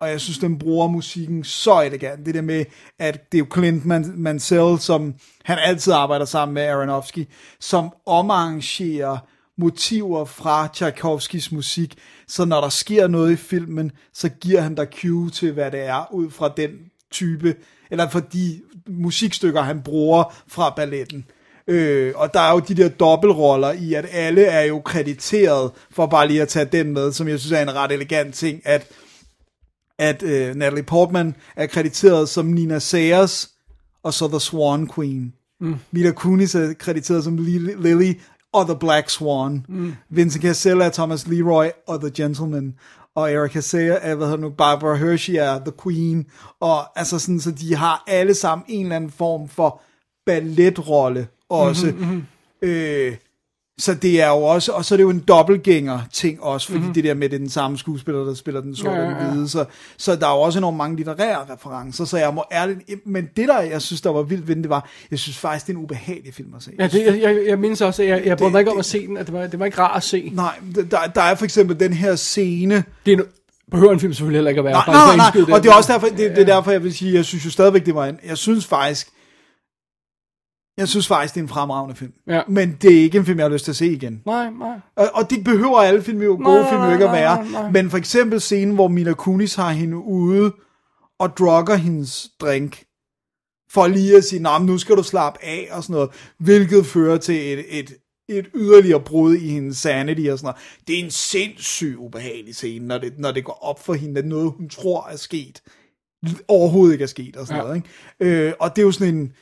Og 0.00 0.10
jeg 0.10 0.20
synes, 0.20 0.38
den 0.38 0.58
bruger 0.58 0.88
musikken 0.88 1.44
så 1.44 1.80
elegant. 1.80 2.26
Det 2.26 2.34
der 2.34 2.42
med, 2.42 2.64
at 2.98 3.32
det 3.32 3.38
er 3.38 3.42
jo 3.44 3.46
Clint 3.54 3.84
Man- 3.84 4.12
Mansell, 4.16 4.78
som 4.78 5.14
han 5.44 5.58
altid 5.58 5.92
arbejder 5.92 6.24
sammen 6.24 6.54
med 6.54 6.62
Aronofsky, 6.62 7.28
som 7.60 7.90
omarrangerer 8.06 9.18
motiver 9.58 10.24
fra 10.24 10.68
Tchaikovskis 10.74 11.52
musik, 11.52 11.94
så 12.28 12.44
når 12.44 12.60
der 12.60 12.68
sker 12.68 13.06
noget 13.06 13.32
i 13.32 13.36
filmen, 13.36 13.92
så 14.14 14.28
giver 14.28 14.60
han 14.60 14.74
dig 14.74 14.86
cue 15.00 15.30
til, 15.30 15.52
hvad 15.52 15.70
det 15.70 15.80
er, 15.80 16.12
ud 16.12 16.30
fra 16.30 16.52
den 16.56 16.70
type, 17.10 17.54
eller 17.90 18.08
fra 18.08 18.20
de 18.20 18.60
musikstykker, 18.88 19.62
han 19.62 19.82
bruger 19.82 20.34
fra 20.48 20.72
balletten. 20.76 21.24
Øh, 21.66 22.12
og 22.16 22.34
der 22.34 22.40
er 22.40 22.52
jo 22.52 22.58
de 22.58 22.74
der 22.74 22.88
dobbeltroller 22.88 23.72
i, 23.72 23.94
at 23.94 24.06
alle 24.12 24.44
er 24.44 24.62
jo 24.62 24.80
krediteret, 24.80 25.70
for 25.90 26.06
bare 26.06 26.28
lige 26.28 26.42
at 26.42 26.48
tage 26.48 26.64
den 26.64 26.92
med, 26.92 27.12
som 27.12 27.28
jeg 27.28 27.40
synes 27.40 27.52
er 27.52 27.62
en 27.62 27.74
ret 27.74 27.92
elegant 27.92 28.34
ting, 28.34 28.60
at, 28.64 28.86
at 30.00 30.22
øh, 30.22 30.54
Natalie 30.54 30.82
Portman 30.82 31.34
er 31.56 31.66
krediteret 31.66 32.28
som 32.28 32.46
Nina 32.46 32.78
Sayers, 32.78 33.50
og 34.02 34.14
så 34.14 34.28
The 34.28 34.40
Swan 34.40 34.90
Queen. 34.94 35.32
Mm. 35.60 35.76
Mila 35.90 36.10
Kunis 36.10 36.54
er 36.54 36.72
krediteret 36.72 37.24
som 37.24 37.36
Lily, 37.36 38.14
og 38.52 38.66
The 38.66 38.76
Black 38.80 39.10
Swan. 39.10 39.66
Mm. 39.68 39.94
Vincent 40.08 40.44
Cassell 40.44 40.80
er 40.80 40.90
Thomas 40.90 41.26
Leroy 41.26 41.66
og 41.86 42.00
The 42.00 42.10
Gentleman. 42.22 42.74
Og 43.14 43.32
Erica 43.32 43.60
Sayer 43.60 43.94
er, 43.94 44.14
hvad 44.14 44.26
hedder 44.26 44.40
nu, 44.40 44.50
Barbara 44.50 44.94
Hershey 44.94 45.34
er 45.34 45.58
The 45.58 45.72
Queen. 45.82 46.26
Og 46.60 46.98
altså 46.98 47.18
sådan, 47.18 47.40
så 47.40 47.50
de 47.50 47.76
har 47.76 48.04
alle 48.06 48.34
sammen 48.34 48.64
en 48.68 48.82
eller 48.82 48.96
anden 48.96 49.10
form 49.10 49.48
for 49.48 49.80
balletrolle 50.26 51.28
også. 51.48 51.86
Mm-hmm. 51.86 52.26
Øh, 52.62 53.16
så 53.80 53.94
det 53.94 54.20
er 54.20 54.28
jo 54.28 54.42
også, 54.42 54.72
og 54.72 54.84
så 54.84 54.94
er 54.94 54.96
det 54.96 55.02
jo 55.02 55.10
en 55.10 55.24
dobbeltgænger 55.28 56.00
ting 56.12 56.42
også, 56.42 56.66
fordi 56.66 56.78
mm-hmm. 56.78 56.94
det 56.94 57.04
der 57.04 57.14
med, 57.14 57.28
det 57.28 57.34
er 57.34 57.38
den 57.38 57.50
samme 57.50 57.78
skuespiller, 57.78 58.24
der 58.24 58.34
spiller 58.34 58.60
den 58.60 58.76
sorte 58.76 58.90
Ja, 58.96 59.02
ja, 59.02 59.24
ja. 59.24 59.30
hvide, 59.30 59.48
så, 59.48 59.64
så 59.96 60.16
der 60.16 60.26
er 60.26 60.34
jo 60.34 60.40
også 60.40 60.58
enormt 60.58 60.76
mange 60.76 60.96
litterære 60.96 61.38
referencer, 61.52 62.04
så 62.04 62.16
jeg 62.16 62.34
må 62.34 62.44
ærligt, 62.52 63.06
men 63.06 63.28
det 63.36 63.48
der, 63.48 63.60
jeg 63.60 63.82
synes, 63.82 64.00
der 64.00 64.10
var 64.10 64.22
vildt 64.22 64.48
ved 64.48 64.56
det 64.56 64.68
var, 64.68 64.88
jeg 65.10 65.18
synes 65.18 65.38
faktisk, 65.38 65.66
det 65.66 65.72
er 65.72 65.76
en 65.76 65.84
ubehagelig 65.84 66.34
film 66.34 66.54
at 66.56 66.62
se. 66.62 66.70
Ja, 66.78 66.86
det, 66.86 67.06
jeg, 67.06 67.20
jeg, 67.22 67.38
jeg 67.46 67.58
mindes 67.58 67.80
også, 67.80 68.02
at 68.02 68.08
jeg, 68.08 68.22
jeg 68.24 68.36
brød 68.36 68.50
mig 68.50 68.58
ikke 68.58 68.70
om 68.70 68.78
at 68.78 68.84
se 68.84 69.06
den, 69.06 69.16
at 69.16 69.26
det 69.26 69.34
var, 69.34 69.46
det 69.46 69.58
var 69.58 69.66
ikke 69.66 69.78
rart 69.78 69.96
at 69.96 70.02
se. 70.02 70.32
Nej, 70.34 70.54
der, 70.90 71.06
der 71.14 71.22
er 71.22 71.34
for 71.34 71.44
eksempel 71.44 71.80
den 71.80 71.92
her 71.92 72.16
scene, 72.16 72.84
Det 73.06 73.12
er 73.12 73.16
no, 73.16 73.22
behøver 73.70 73.92
en 73.92 74.00
film 74.00 74.12
selvfølgelig 74.12 74.38
heller 74.38 74.48
ikke 74.48 74.58
at 74.58 74.64
være. 74.64 74.72
Nej, 74.72 74.84
nej, 74.86 75.16
nej, 75.16 75.30
nej. 75.46 75.56
og 75.56 75.62
det 75.62 75.70
er 75.70 75.74
også 75.74 75.92
derfor, 75.92 76.06
det, 76.06 76.18
det 76.18 76.38
er 76.38 76.44
derfor, 76.44 76.70
jeg 76.70 76.84
vil 76.84 76.94
sige, 76.94 77.14
jeg 77.14 77.24
synes 77.24 77.44
jo 77.44 77.50
stadigvæk, 77.50 77.86
det 77.86 77.94
var 77.94 78.06
en, 78.06 78.18
jeg 78.28 78.38
synes 78.38 78.66
faktisk, 78.66 79.08
jeg 80.80 80.88
synes 80.88 81.06
faktisk, 81.06 81.34
det 81.34 81.40
er 81.40 81.44
en 81.44 81.48
fremragende 81.48 81.96
film. 81.96 82.12
Ja. 82.26 82.42
Men 82.48 82.76
det 82.82 82.96
er 82.98 83.02
ikke 83.02 83.18
en 83.18 83.24
film, 83.26 83.38
jeg 83.38 83.44
har 83.44 83.50
lyst 83.52 83.64
til 83.64 83.72
at 83.72 83.76
se 83.76 83.86
igen. 83.92 84.22
Nej, 84.26 84.50
nej. 84.50 84.80
Og, 84.96 85.06
og 85.14 85.30
det 85.30 85.44
behøver 85.44 85.78
alle 85.78 86.02
film 86.02 86.22
jo, 86.22 86.36
Nej, 86.36 86.44
gode 86.44 86.60
nej, 86.60 86.70
film 86.70 86.80
jo 86.80 86.86
nej, 86.86 86.92
ikke 86.92 87.04
at 87.04 87.10
nej, 87.10 87.20
være. 87.20 87.36
nej, 87.50 87.62
nej. 87.62 87.70
Men 87.70 87.90
for 87.90 87.98
eksempel 87.98 88.40
scenen, 88.40 88.74
hvor 88.74 88.88
Mila 88.88 89.12
Kunis 89.12 89.54
har 89.54 89.70
hende 89.72 89.96
ude 89.96 90.52
og 91.18 91.36
drugger 91.38 91.74
hendes 91.74 92.28
drink, 92.40 92.84
for 93.72 93.86
lige 93.86 94.16
at 94.16 94.24
sige, 94.24 94.42
nah, 94.42 94.62
nu 94.66 94.78
skal 94.78 94.96
du 94.96 95.02
slappe 95.02 95.44
af 95.44 95.68
og 95.72 95.82
sådan 95.82 95.94
noget, 95.94 96.10
hvilket 96.38 96.86
fører 96.86 97.16
til 97.18 97.34
et, 97.52 97.64
et, 97.78 97.92
et 98.28 98.46
yderligere 98.54 99.00
brud 99.00 99.34
i 99.34 99.48
hendes 99.48 99.76
sanity 99.76 100.28
og 100.30 100.38
sådan 100.38 100.46
noget. 100.46 100.56
Det 100.88 101.00
er 101.00 101.04
en 101.04 101.10
sindssygt 101.10 101.96
ubehagelig 101.96 102.54
scene, 102.54 102.86
når 102.86 102.98
det, 102.98 103.12
når 103.18 103.32
det 103.32 103.44
går 103.44 103.58
op 103.62 103.84
for 103.84 103.94
hende, 103.94 104.18
at 104.18 104.26
noget, 104.26 104.52
hun 104.56 104.68
tror 104.68 105.08
er 105.12 105.16
sket, 105.16 105.62
overhovedet 106.48 106.92
ikke 106.92 107.02
er 107.02 107.06
sket 107.06 107.36
og 107.36 107.46
sådan 107.46 107.62
Ja. 107.62 107.66
noget. 107.66 107.82
Ikke? 108.20 108.46
Øh, 108.46 108.52
og 108.60 108.76
det 108.76 108.82
er 108.82 108.86
jo 108.86 108.92
sådan 108.92 109.14
en, 109.14 109.32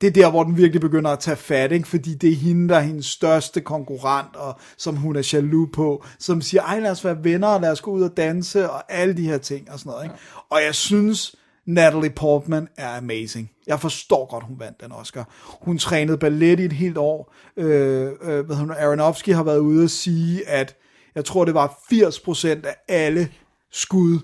det 0.00 0.06
er 0.06 0.10
der, 0.10 0.30
hvor 0.30 0.44
den 0.44 0.56
virkelig 0.56 0.80
begynder 0.80 1.10
at 1.10 1.18
tage 1.18 1.36
fat, 1.36 1.72
ikke? 1.72 1.88
fordi 1.88 2.14
det 2.14 2.30
er 2.30 2.34
hende, 2.34 2.68
der 2.68 2.76
er 2.76 2.80
hendes 2.80 3.06
største 3.06 3.60
konkurrent, 3.60 4.36
og 4.36 4.58
som 4.76 4.96
hun 4.96 5.16
er 5.16 5.30
jaloux 5.32 5.68
på, 5.72 6.04
som 6.18 6.40
siger, 6.40 6.62
ej 6.62 6.80
lad 6.80 6.90
os 6.90 7.04
være 7.04 7.24
venner, 7.24 7.48
og 7.48 7.60
lad 7.60 7.70
os 7.70 7.80
gå 7.80 7.90
ud 7.90 8.02
og 8.02 8.16
danse, 8.16 8.70
og 8.70 8.92
alle 8.92 9.16
de 9.16 9.22
her 9.22 9.38
ting 9.38 9.70
og 9.70 9.78
sådan 9.78 9.90
noget. 9.90 10.04
Ikke? 10.04 10.16
Og 10.50 10.62
jeg 10.62 10.74
synes, 10.74 11.36
Natalie 11.66 12.10
Portman 12.10 12.68
er 12.76 12.96
amazing. 12.96 13.50
Jeg 13.66 13.80
forstår 13.80 14.26
godt, 14.30 14.44
hun 14.44 14.58
vandt 14.58 14.80
den 14.80 14.92
Oscar. 14.92 15.28
Hun 15.62 15.78
trænede 15.78 16.18
ballet 16.18 16.60
i 16.60 16.64
et 16.64 16.72
helt 16.72 16.98
år. 16.98 17.34
Øh, 17.56 18.12
øh, 18.22 18.46
hvad 18.46 18.56
hun, 18.56 18.70
Aronofsky 18.70 19.28
har 19.34 19.42
været 19.42 19.58
ude 19.58 19.84
og 19.84 19.90
sige, 19.90 20.48
at 20.48 20.76
jeg 21.14 21.24
tror, 21.24 21.44
det 21.44 21.54
var 21.54 21.78
80% 21.92 22.48
af 22.48 22.76
alle 22.88 23.32
skud 23.72 24.18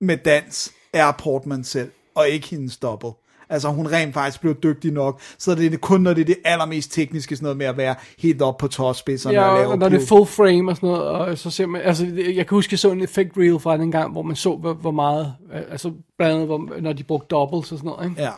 med 0.00 0.16
dans 0.16 0.72
er 0.92 1.12
Portman 1.12 1.64
selv, 1.64 1.90
og 2.14 2.28
ikke 2.28 2.48
hendes 2.48 2.76
double. 2.76 3.10
Altså 3.50 3.68
hun 3.68 3.86
rent 3.86 4.14
faktisk 4.14 4.40
blev 4.40 4.54
dygtig 4.62 4.92
nok, 4.92 5.20
så 5.38 5.54
det 5.54 5.74
er 5.74 5.78
kun 5.78 6.00
når 6.00 6.14
det 6.14 6.20
er 6.20 6.24
det 6.24 6.36
allermest 6.44 6.92
tekniske, 6.92 7.36
sådan 7.36 7.44
noget 7.44 7.56
med 7.56 7.66
at 7.66 7.76
være 7.76 7.94
helt 8.18 8.42
op 8.42 8.58
på 8.58 8.68
tåspidserne 8.68 9.38
og 9.38 9.56
Ja, 9.56 9.60
lave 9.60 9.68
og 9.72 9.78
når 9.78 9.88
det 9.88 10.02
er 10.02 10.06
full 10.06 10.26
frame 10.26 10.70
og 10.70 10.76
sådan 10.76 10.88
noget, 10.88 11.02
og 11.02 11.38
så 11.38 11.50
ser 11.50 11.66
man, 11.66 11.82
altså, 11.82 12.06
jeg 12.16 12.46
kan 12.46 12.56
huske, 12.56 12.72
jeg 12.72 12.78
så 12.78 12.90
en 12.90 13.02
effect 13.02 13.30
reel 13.36 13.58
fra 13.58 13.76
den 13.76 13.92
gang, 13.92 14.12
hvor 14.12 14.22
man 14.22 14.36
så, 14.36 14.56
hvor, 14.56 14.72
hvor 14.72 14.90
meget, 14.90 15.34
altså 15.70 15.92
blandt 16.18 16.34
andet, 16.34 16.46
hvor, 16.46 16.80
når 16.80 16.92
de 16.92 17.04
brugte 17.04 17.26
doubles 17.30 17.72
og 17.72 17.78
sådan 17.78 17.90
noget, 17.90 18.10
ikke? 18.10 18.22
Ja. 18.22 18.30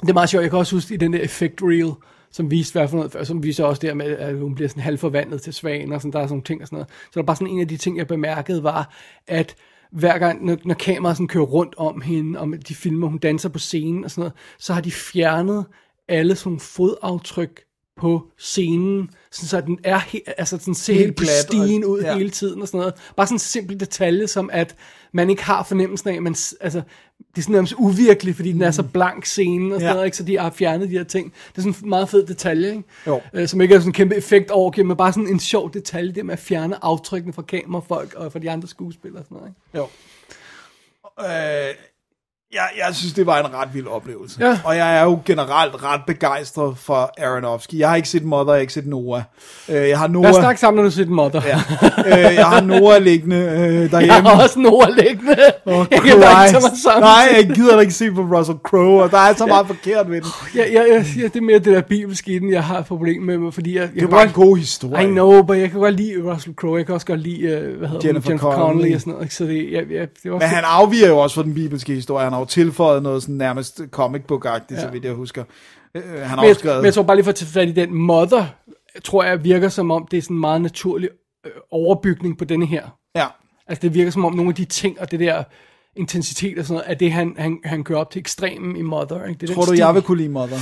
Det 0.00 0.08
er 0.10 0.14
meget 0.14 0.28
sjovt, 0.28 0.42
jeg 0.42 0.50
kan 0.50 0.58
også 0.58 0.76
huske 0.76 0.94
i 0.94 0.96
den 0.96 1.12
der 1.12 1.20
effect 1.20 1.62
reel, 1.62 1.92
som 2.30 2.50
viste 2.50 2.78
hvad 2.78 2.88
for 2.88 2.96
noget, 2.96 3.26
som 3.26 3.42
viser 3.42 3.64
også 3.64 3.80
der 3.80 3.94
med, 3.94 4.06
at 4.06 4.38
hun 4.38 4.54
bliver 4.54 4.68
sådan 4.68 4.82
halvforvandlet 4.82 5.42
til 5.42 5.52
svagen, 5.52 5.92
og 5.92 6.00
sådan, 6.00 6.12
der 6.12 6.18
er 6.18 6.22
sådan 6.22 6.32
nogle 6.32 6.44
ting 6.44 6.60
og 6.60 6.66
sådan 6.66 6.76
noget. 6.76 6.88
Så 6.90 7.10
der 7.14 7.20
var 7.20 7.26
bare 7.26 7.36
sådan 7.36 7.54
en 7.54 7.60
af 7.60 7.68
de 7.68 7.76
ting, 7.76 7.98
jeg 7.98 8.06
bemærkede, 8.06 8.62
var, 8.62 8.94
at 9.26 9.54
hver 9.92 10.18
gang, 10.18 10.44
når, 10.44 10.56
når 10.64 10.74
kameraet 10.74 11.16
sådan 11.16 11.28
kører 11.28 11.44
rundt 11.44 11.74
om 11.76 12.00
hende, 12.00 12.40
og 12.40 12.48
de 12.68 12.74
filmer, 12.74 13.08
hun 13.08 13.18
danser 13.18 13.48
på 13.48 13.58
scenen 13.58 14.04
og 14.04 14.10
sådan 14.10 14.20
noget, 14.20 14.34
så 14.58 14.72
har 14.72 14.80
de 14.80 14.90
fjernet 14.90 15.66
alle 16.08 16.34
sådan 16.36 16.60
fodaftryk 16.60 17.67
på 17.98 18.22
scenen, 18.38 19.10
sådan 19.30 19.48
så 19.48 19.60
den 19.60 19.78
er 19.84 19.98
he- 19.98 20.34
altså 20.38 20.56
den 20.56 20.74
ser 20.74 20.94
Helt 20.94 21.16
pristine 21.16 21.86
og- 21.86 21.90
ud 21.90 22.00
ja. 22.00 22.14
hele 22.16 22.30
tiden 22.30 22.62
og 22.62 22.68
sådan 22.68 22.78
noget. 22.78 22.94
Bare 23.16 23.26
sådan 23.26 23.34
en 23.34 23.38
simpel 23.38 23.80
detalje 23.80 24.26
som 24.26 24.50
at 24.52 24.74
man 25.12 25.30
ikke 25.30 25.44
har 25.44 25.62
fornemmelsen 25.62 26.08
af, 26.10 26.14
at 26.16 26.22
man, 26.22 26.34
altså, 26.60 26.82
det 27.18 27.38
er 27.38 27.42
sådan 27.42 27.52
nærmest 27.52 27.74
uvirkeligt, 27.78 28.36
fordi 28.36 28.52
den 28.52 28.62
er 28.62 28.70
så 28.70 28.82
blank 28.82 29.24
scenen 29.26 29.72
og 29.72 29.76
sådan 29.80 29.86
Ja. 29.88 29.92
noget, 29.92 30.06
ikke? 30.06 30.16
så 30.16 30.22
de 30.22 30.38
har 30.38 30.50
fjernet 30.50 30.88
de 30.88 30.92
her 30.98 31.04
ting. 31.04 31.32
Det 31.48 31.58
er 31.58 31.62
sådan 31.62 31.74
en 31.84 31.88
meget 31.88 32.08
fed 32.08 32.26
detalje, 32.26 32.68
ikke? 32.70 32.82
Jo. 33.06 33.20
Øh, 33.34 33.48
som 33.48 33.60
ikke 33.60 33.74
er 33.74 33.78
sådan 33.78 33.88
en 33.88 33.92
kæmpe 33.94 34.14
effekt 34.16 34.50
over, 34.50 34.84
men 34.84 34.96
bare 34.96 35.12
sådan 35.12 35.28
en 35.28 35.40
sjov 35.40 35.74
detalje, 35.74 36.12
det 36.12 36.26
med 36.26 36.32
at 36.32 36.38
fjerne 36.38 36.84
aftrykkene 36.84 37.32
fra 37.32 37.42
kamerafolk 37.42 38.14
og 38.14 38.32
fra 38.32 38.38
de 38.38 38.50
andre 38.50 38.68
skuespillere 38.68 39.20
og 39.22 39.24
sådan 39.24 39.36
noget. 39.38 39.48
Ikke? 39.48 39.78
Jo. 39.78 39.86
Øh, 41.20 41.74
jeg, 42.52 42.68
jeg 42.78 42.94
synes, 42.94 43.12
det 43.12 43.26
var 43.26 43.38
en 43.38 43.54
ret 43.54 43.74
vild 43.74 43.86
oplevelse. 43.86 44.46
Ja. 44.46 44.58
Og 44.64 44.76
jeg 44.76 44.98
er 44.98 45.02
jo 45.02 45.20
generelt 45.24 45.84
ret 45.84 46.00
begejstret 46.06 46.78
for 46.78 47.10
Aronofsky. 47.18 47.74
Jeg 47.78 47.88
har 47.88 47.96
ikke 47.96 48.08
set 48.08 48.24
Mother, 48.24 48.44
jeg 48.52 48.54
har 48.54 48.60
ikke 48.60 48.72
set 48.72 48.86
Noah. 48.86 49.22
Øh, 49.68 49.88
jeg 49.88 49.98
har 49.98 50.08
Lad 50.08 50.30
os 50.30 50.36
Noah, 50.36 50.58
sammen, 50.58 50.84
når 50.84 50.90
du 50.90 51.02
den 51.02 51.14
Mother. 51.14 51.42
ja. 51.46 51.56
øh, 52.28 52.34
jeg 52.34 52.46
har 52.46 52.60
Noah 52.60 53.02
liggende 53.02 53.36
øh, 53.36 53.74
Jeg 53.74 53.90
derhjemme. 53.90 54.28
har 54.28 54.42
også 54.42 54.60
Nora 54.60 54.90
liggende. 54.90 55.36
Oh, 55.66 55.72
jeg 55.90 56.00
kan 56.00 56.12
ikke 56.12 56.24
tage 56.24 56.52
mig 56.52 56.70
sammen. 56.84 57.02
Nej, 57.02 57.28
jeg 57.36 57.50
gider 57.54 57.74
da 57.74 57.80
ikke 57.80 57.94
se 57.94 58.10
på 58.10 58.20
Russell 58.20 58.58
Crowe, 58.58 59.02
og 59.02 59.10
der 59.10 59.18
er 59.18 59.34
så 59.34 59.46
meget 59.46 59.66
forkert 59.66 60.10
ved 60.10 60.20
den. 60.20 60.30
Ja, 60.54 60.64
ja, 60.72 60.82
ja, 60.94 61.04
ja, 61.18 61.22
det 61.22 61.36
er 61.36 61.40
mere 61.40 61.58
det 61.58 61.74
der 61.74 61.80
bibelske 61.80 62.32
i 62.32 62.38
den, 62.38 62.52
jeg 62.52 62.64
har 62.64 62.78
et 62.78 62.86
problem 62.86 63.22
med, 63.22 63.52
fordi 63.52 63.74
jeg, 63.76 63.82
jeg 63.82 63.90
Det 63.94 64.02
er 64.02 64.06
bare 64.06 64.24
en 64.24 64.32
god 64.32 64.56
historie. 64.56 65.04
I 65.04 65.06
know, 65.06 65.42
but 65.42 65.58
jeg 65.58 65.70
kan 65.70 65.80
godt 65.80 65.94
lide 65.94 66.32
Russell 66.32 66.54
Crowe, 66.56 66.76
jeg 66.76 66.86
kan 66.86 66.94
også 66.94 67.06
godt 67.06 67.20
lide, 67.20 67.46
hvad 67.78 67.88
hedder 67.88 68.06
Jennifer 68.06 68.30
Jennifer 68.30 68.38
Connelly. 68.38 68.66
Connelly 68.66 68.94
og 68.94 69.00
sådan 69.00 69.12
noget, 69.12 69.32
så 69.32 69.44
det, 69.44 69.72
ja, 69.72 69.80
ja, 69.90 70.00
det 70.22 70.32
var 70.32 70.38
Men 70.38 70.48
han 70.48 70.64
afviger 70.66 71.08
jo 71.08 71.18
også 71.18 71.34
fra 71.34 71.42
den 71.42 71.54
bibelske 71.54 71.94
historie. 71.94 72.24
Han 72.24 72.37
har 72.38 72.42
jo 72.42 72.46
tilføjet 72.46 73.02
noget 73.02 73.22
sådan 73.22 73.34
nærmest 73.34 73.80
comic 73.90 74.22
book-agtigt, 74.22 74.74
ja. 74.74 74.80
så 74.80 74.88
vidt 74.90 75.04
jeg 75.04 75.12
husker. 75.12 75.44
Øh, 75.94 76.02
han 76.04 76.26
har 76.26 76.36
men, 76.36 76.44
jeg, 76.44 76.50
også 76.50 76.58
skrevet... 76.58 76.78
men 76.78 76.84
jeg 76.84 76.94
tror 76.94 77.02
bare 77.02 77.16
lige 77.16 77.24
for 77.24 77.30
at 77.30 77.36
tage 77.36 77.48
fat 77.48 77.68
i 77.68 77.72
den 77.72 77.94
mother, 77.94 78.46
tror 79.04 79.24
jeg 79.24 79.44
virker 79.44 79.68
som 79.68 79.90
om, 79.90 80.06
det 80.10 80.16
er 80.16 80.22
sådan 80.22 80.36
en 80.36 80.40
meget 80.40 80.60
naturlig 80.60 81.10
øh, 81.46 81.52
overbygning 81.70 82.38
på 82.38 82.44
denne 82.44 82.66
her. 82.66 82.98
Ja. 83.16 83.26
Altså 83.66 83.82
det 83.82 83.94
virker 83.94 84.10
som 84.10 84.24
om 84.24 84.32
nogle 84.32 84.48
af 84.48 84.54
de 84.54 84.64
ting 84.64 85.00
og 85.00 85.10
det 85.10 85.20
der 85.20 85.44
intensitet 85.96 86.58
og 86.58 86.64
sådan 86.64 86.74
noget, 86.74 86.90
er 86.90 86.94
det 86.94 87.12
han, 87.12 87.34
han, 87.38 87.58
han 87.64 87.84
kører 87.84 87.98
op 87.98 88.10
til 88.10 88.20
ekstremen 88.20 88.76
i 88.76 88.82
Mother. 88.82 89.24
Ikke? 89.24 89.40
Det 89.40 89.50
er 89.50 89.54
Tror 89.54 89.62
du, 89.62 89.66
stil. 89.66 89.78
jeg 89.78 89.94
vil 89.94 90.02
kunne 90.02 90.18
lide 90.18 90.28
Mother? 90.28 90.58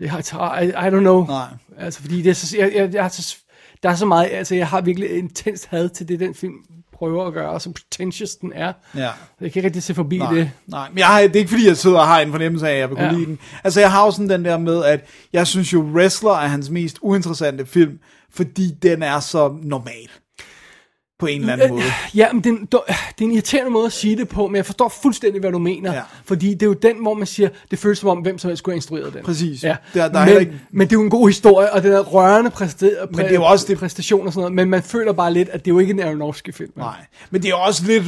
Jeg 0.00 0.10
har, 0.10 0.60
I, 0.60 0.66
I 0.68 0.70
don't 0.70 1.00
know. 1.00 1.26
Nej. 1.26 1.46
Altså, 1.78 2.00
fordi 2.00 2.22
det 2.22 2.30
er 2.30 2.34
så, 2.34 2.56
jeg, 2.58 2.72
jeg, 2.74 2.94
jeg 2.94 3.10
så, 3.10 3.36
der 3.82 3.88
er 3.88 3.94
så 3.94 4.06
meget, 4.06 4.28
altså 4.30 4.54
jeg 4.54 4.68
har 4.68 4.80
virkelig 4.80 5.10
intens 5.10 5.64
had 5.64 5.88
til 5.88 6.08
det, 6.08 6.20
den 6.20 6.34
film 6.34 6.54
prøver 6.98 7.26
at 7.26 7.32
gøre, 7.32 7.60
så 7.60 7.72
pretentious 7.72 8.36
den 8.36 8.52
er. 8.54 8.72
Ja. 8.94 9.00
Jeg 9.00 9.12
kan 9.38 9.46
ikke 9.46 9.62
rigtig 9.62 9.82
se 9.82 9.94
forbi 9.94 10.18
Nej, 10.18 10.32
det. 10.34 10.50
nej. 10.66 10.88
Men 10.88 10.98
jeg 10.98 11.06
har, 11.06 11.20
det 11.20 11.36
er 11.36 11.40
ikke 11.40 11.50
fordi, 11.50 11.66
jeg 11.66 11.76
sidder 11.76 11.98
og 11.98 12.06
har 12.06 12.20
en 12.20 12.30
fornemmelse 12.30 12.68
af, 12.68 12.72
at 12.72 12.78
jeg 12.78 12.88
vil 12.88 12.96
kunne 12.96 13.06
ja. 13.06 13.12
lide 13.12 13.26
den. 13.26 13.38
Altså, 13.64 13.80
jeg 13.80 13.92
har 13.92 14.04
jo 14.04 14.10
sådan 14.10 14.30
den 14.30 14.44
der 14.44 14.58
med, 14.58 14.84
at 14.84 15.04
jeg 15.32 15.46
synes 15.46 15.72
jo, 15.72 15.80
Wrestler 15.80 16.30
er 16.30 16.46
hans 16.46 16.70
mest 16.70 16.98
uinteressante 17.02 17.66
film, 17.66 17.98
fordi 18.30 18.70
den 18.82 19.02
er 19.02 19.20
så 19.20 19.58
normal. 19.62 20.08
På 21.18 21.26
en 21.26 21.40
eller 21.40 21.52
anden 21.52 21.70
måde. 21.70 21.82
Ja, 22.14 22.32
men 22.32 22.44
det 22.44 22.50
er, 22.50 22.56
en, 22.56 22.66
det 22.70 22.78
er 23.20 23.22
en 23.24 23.32
irriterende 23.32 23.70
måde 23.70 23.86
at 23.86 23.92
sige 23.92 24.16
det 24.16 24.28
på, 24.28 24.46
men 24.46 24.56
jeg 24.56 24.66
forstår 24.66 24.88
fuldstændig, 25.02 25.40
hvad 25.40 25.52
du 25.52 25.58
mener. 25.58 25.92
Ja. 25.94 26.02
Fordi 26.24 26.54
det 26.54 26.62
er 26.62 26.66
jo 26.66 26.72
den, 26.72 26.96
hvor 27.02 27.14
man 27.14 27.26
siger, 27.26 27.48
det 27.70 27.78
føles 27.78 27.98
som 27.98 28.08
om, 28.08 28.18
hvem 28.18 28.38
som 28.38 28.48
helst 28.48 28.58
skulle 28.58 28.72
have 28.72 28.76
instrueret 28.76 29.14
den. 29.14 29.22
Præcis. 29.22 29.62
Ja. 29.64 29.76
Der- 29.94 30.08
der 30.08 30.18
er 30.20 30.26
men, 30.26 30.40
ikke- 30.40 30.60
men 30.70 30.86
det 30.88 30.92
er 30.96 30.98
jo 30.98 31.02
en 31.04 31.10
god 31.10 31.28
historie, 31.28 31.72
og 31.72 31.82
den 31.82 31.92
er 31.92 32.00
rørende 32.00 32.50
præsteret, 32.50 33.10
Men 33.10 33.18
det 33.18 33.26
er 33.30 33.34
jo 33.34 33.44
også 33.44 33.66
det- 33.68 33.78
præstation 33.78 34.26
og 34.26 34.32
sådan 34.32 34.40
noget, 34.40 34.54
men 34.54 34.70
man 34.70 34.82
føler 34.82 35.12
bare 35.12 35.32
lidt, 35.32 35.48
at 35.48 35.64
det 35.64 35.70
er 35.70 35.74
jo 35.74 35.78
ikke 35.78 35.90
en 35.90 36.00
Aronofsky-film. 36.00 36.72
Nej. 36.76 36.94
Men 37.30 37.42
det 37.42 37.50
er 37.50 37.54
også 37.54 37.82
lidt 37.86 38.04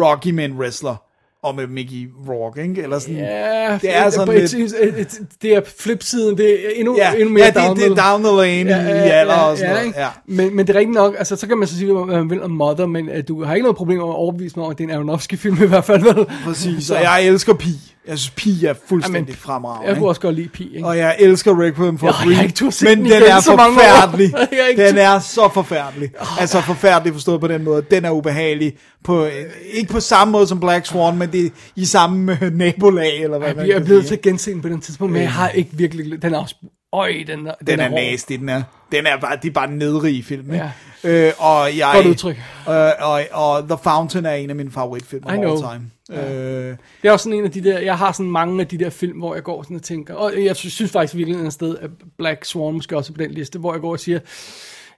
Rocky 0.00 0.28
med 0.30 0.44
en 0.44 0.52
wrestler. 0.52 0.96
Og 1.42 1.54
med 1.56 1.66
Mickey 1.66 2.10
Rourke, 2.28 2.62
ikke? 2.62 2.82
Eller 2.82 2.98
sådan. 2.98 3.16
Ja, 3.16 3.78
det 3.82 3.96
er 3.96 4.10
sådan 4.10 4.34
lidt... 4.34 5.14
det 5.42 5.54
er 5.54 5.60
flipsiden, 5.78 6.36
det 6.38 6.50
er 6.52 6.70
endnu, 6.74 6.96
Ja, 6.96 7.12
endnu 7.12 7.28
mere 7.34 7.44
ja 7.44 7.68
det, 7.68 7.76
det 7.76 7.86
er 7.98 8.10
down 8.10 8.24
the 8.24 8.32
lane 8.46 8.70
ja, 8.76 9.04
i 9.06 9.08
alder 9.10 9.34
og 9.34 9.56
sådan 9.58 9.72
noget. 9.72 9.86
ikke? 9.86 10.00
Ja. 10.00 10.08
Men, 10.26 10.56
men 10.56 10.66
det 10.66 10.74
er 10.76 10.78
rigtigt 10.78 10.94
nok, 10.94 11.14
altså 11.18 11.36
så 11.36 11.46
kan 11.48 11.58
man 11.58 11.68
så 11.68 11.76
sige, 11.76 11.92
hvad 11.92 12.16
man 12.16 12.30
vil 12.30 12.42
om 12.42 12.50
Mother, 12.50 12.86
men 12.86 13.08
uh, 13.08 13.14
du 13.28 13.44
har 13.44 13.54
ikke 13.54 13.62
noget 13.62 13.76
problem 13.76 13.98
med 13.98 14.06
at 14.06 14.14
overbevise 14.14 14.56
mig 14.56 14.64
om, 14.64 14.70
at 14.70 14.78
det 14.78 14.84
er 14.84 14.88
en 14.88 14.94
Aronofsky-film 14.94 15.62
i 15.62 15.66
hvert 15.66 15.84
fald. 15.84 16.02
Vel? 16.02 16.26
Præcis, 16.44 16.84
Så- 16.86 16.94
og 16.94 17.02
jeg 17.02 17.26
elsker 17.26 17.54
Pi. 17.54 17.70
Jeg 18.08 18.18
synes, 18.18 18.30
Pi 18.36 18.64
er 18.64 18.74
fuldstændig 18.88 19.20
Jamen, 19.20 19.34
fremragende. 19.34 19.88
Jeg 19.88 19.96
kunne 19.96 20.08
også 20.08 20.20
godt 20.20 20.34
lide 20.34 20.48
Pi, 20.48 20.76
ikke? 20.76 20.88
Og 20.88 20.98
jeg 20.98 21.16
elsker 21.18 21.62
Requiem 21.62 21.98
for 21.98 22.06
Jeg 22.06 22.14
Dream, 22.14 22.98
men 22.98 23.10
den 23.12 23.22
den 23.22 23.30
er 23.30 23.40
så 23.40 23.56
forfærdelig. 23.56 24.34
Jeg 24.78 24.88
Den 24.88 24.98
er 24.98 25.18
så 25.18 25.48
forfærdelig. 25.54 26.10
Altså 26.40 26.60
forfærdelig 26.60 27.12
forstået 27.12 27.40
på 27.40 27.48
den 27.48 27.64
måde. 27.64 27.82
Den 27.90 28.04
er 28.04 28.10
ubehagelig. 28.10 28.72
På, 29.04 29.24
øh, 29.24 29.32
ikke 29.72 29.92
på 29.92 30.00
samme 30.00 30.32
måde 30.32 30.46
som 30.46 30.60
Black 30.60 30.86
Swan, 30.86 31.18
men 31.18 31.32
det 31.32 31.46
er 31.46 31.50
i 31.76 31.84
samme 31.84 32.38
øh, 32.42 32.52
nabolag, 32.58 33.22
eller 33.22 33.38
hvad 33.38 33.48
Jeg 33.48 33.56
man 33.56 33.64
bliver 33.64 33.76
kan 33.78 33.84
blevet 33.84 34.06
til 34.06 34.14
at 34.14 34.22
gense 34.22 34.50
den 34.52 34.62
på 34.62 34.68
den 34.68 34.80
tidspunkt, 34.80 35.12
men 35.12 35.22
jeg 35.22 35.32
har 35.32 35.48
ikke 35.48 35.70
virkelig... 35.72 36.22
Den 36.22 36.34
er 36.34 36.38
også... 36.38 36.54
Øj, 36.92 37.12
den 37.26 37.46
er, 37.46 37.54
Den 37.66 37.80
er 37.80 37.88
hård. 37.88 38.00
nasty, 38.00 38.32
den 38.32 38.48
er. 38.48 38.62
Den 38.92 39.06
er 39.06 39.20
bare, 39.20 39.36
det 39.42 39.48
er 39.48 39.52
bare 39.52 39.70
en 39.70 39.78
nedrig 39.78 40.24
film. 40.24 40.52
Ikke? 40.52 40.70
Ja. 41.04 41.26
Øh, 41.26 41.32
og 41.38 41.76
jeg, 41.78 41.90
Godt 41.94 42.06
udtryk. 42.06 42.36
Øh, 42.68 42.74
og, 42.98 43.22
og 43.32 43.68
The 43.68 43.78
Fountain 43.82 44.26
er 44.26 44.32
en 44.34 44.50
af 44.50 44.56
mine 44.56 44.70
favoritfilm 44.70 45.22
I 45.24 45.26
of 45.26 45.32
all 45.44 45.78
time. 45.78 45.90
Øh, 46.20 46.76
Det 47.02 47.08
er 47.08 47.12
også 47.12 47.22
sådan 47.24 47.38
en 47.38 47.44
af 47.44 47.50
de 47.50 47.64
der, 47.64 47.78
jeg 47.78 47.98
har 47.98 48.12
sådan 48.12 48.30
mange 48.30 48.60
af 48.60 48.66
de 48.68 48.78
der 48.78 48.90
film, 48.90 49.18
hvor 49.18 49.34
jeg 49.34 49.42
går 49.42 49.62
sådan 49.62 49.76
og 49.76 49.82
tænker, 49.82 50.14
og 50.14 50.44
jeg 50.44 50.56
synes, 50.56 50.92
faktisk 50.92 51.16
virkelig 51.16 51.40
et 51.46 51.52
sted, 51.52 51.78
at 51.78 51.90
Black 52.18 52.44
Swan 52.44 52.74
måske 52.74 52.96
også 52.96 53.12
er 53.12 53.14
på 53.16 53.22
den 53.22 53.30
liste, 53.30 53.58
hvor 53.58 53.72
jeg 53.74 53.80
går 53.80 53.90
og 53.92 54.00
siger, 54.00 54.18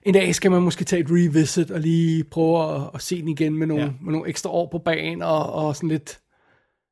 en 0.03 0.13
dag 0.13 0.35
skal 0.35 0.51
man 0.51 0.61
måske 0.61 0.83
tage 0.83 0.99
et 1.01 1.07
revisit 1.09 1.71
og 1.71 1.79
lige 1.79 2.23
prøve 2.23 2.75
at, 2.75 2.81
at 2.93 3.01
se 3.01 3.21
den 3.21 3.27
igen 3.29 3.53
med 3.53 3.67
nogle, 3.67 3.83
Ja. 3.83 3.87
ja. 3.89 3.93
med 4.01 4.11
nogle 4.13 4.29
ekstra 4.29 4.49
år 4.49 4.67
på 4.71 4.77
banen 4.77 5.21
og, 5.21 5.53
og 5.53 5.75
sådan 5.75 5.89
lidt 5.89 6.19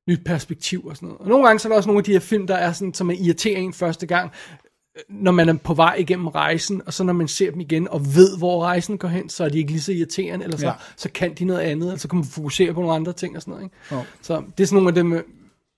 nyt 0.10 0.20
perspektiv 0.26 0.86
og 0.86 0.96
sådan 0.96 1.08
noget. 1.08 1.22
Og 1.22 1.28
nogle 1.28 1.46
gange 1.46 1.60
så 1.60 1.68
er 1.68 1.70
der 1.70 1.78
også 1.78 1.88
nogle 1.90 2.00
af 2.00 2.04
de 2.04 2.12
her 2.12 2.20
film, 2.20 2.48
der 2.48 2.56
er 2.56 2.72
sådan, 2.72 2.94
som 2.94 3.10
er 3.10 3.16
irriterer 3.20 3.58
en 3.60 3.74
første 3.74 4.06
gang, 4.08 4.32
når 5.10 5.32
man 5.32 5.50
er 5.50 5.54
på 5.54 5.74
vej 5.74 5.96
igennem 6.00 6.28
rejsen, 6.28 6.82
og 6.86 6.94
så 6.94 7.04
når 7.04 7.14
man 7.14 7.28
ser 7.28 7.52
dem 7.52 7.60
igen 7.60 7.88
og 7.88 8.06
ved, 8.16 8.38
hvor 8.38 8.64
rejsen 8.64 8.98
går 8.98 9.08
hen, 9.08 9.30
så 9.30 9.44
er 9.44 9.50
de 9.50 9.58
ikke 9.58 9.72
lige 9.72 9.82
så 9.82 9.92
irriterende, 9.92 10.44
eller 10.46 10.58
så, 10.58 10.66
Ja. 10.66 10.72
ja. 10.72 10.78
så 10.98 11.10
kan 11.12 11.34
de 11.34 11.46
noget 11.46 11.60
andet, 11.60 11.88
eller 11.88 12.00
så 12.00 12.08
kan 12.08 12.18
man 12.18 12.26
fokusere 12.26 12.74
på 12.74 12.80
nogle 12.82 12.96
andre 12.96 13.14
ting 13.14 13.36
og 13.36 13.42
sådan 13.42 13.52
noget. 13.52 13.64
Ikke? 13.66 13.76
Jo. 13.92 14.04
Så 14.22 14.44
det 14.58 14.64
er 14.64 14.68
sådan 14.68 14.76
nogle 14.84 14.90
af 14.90 14.96
dem, 14.96 15.36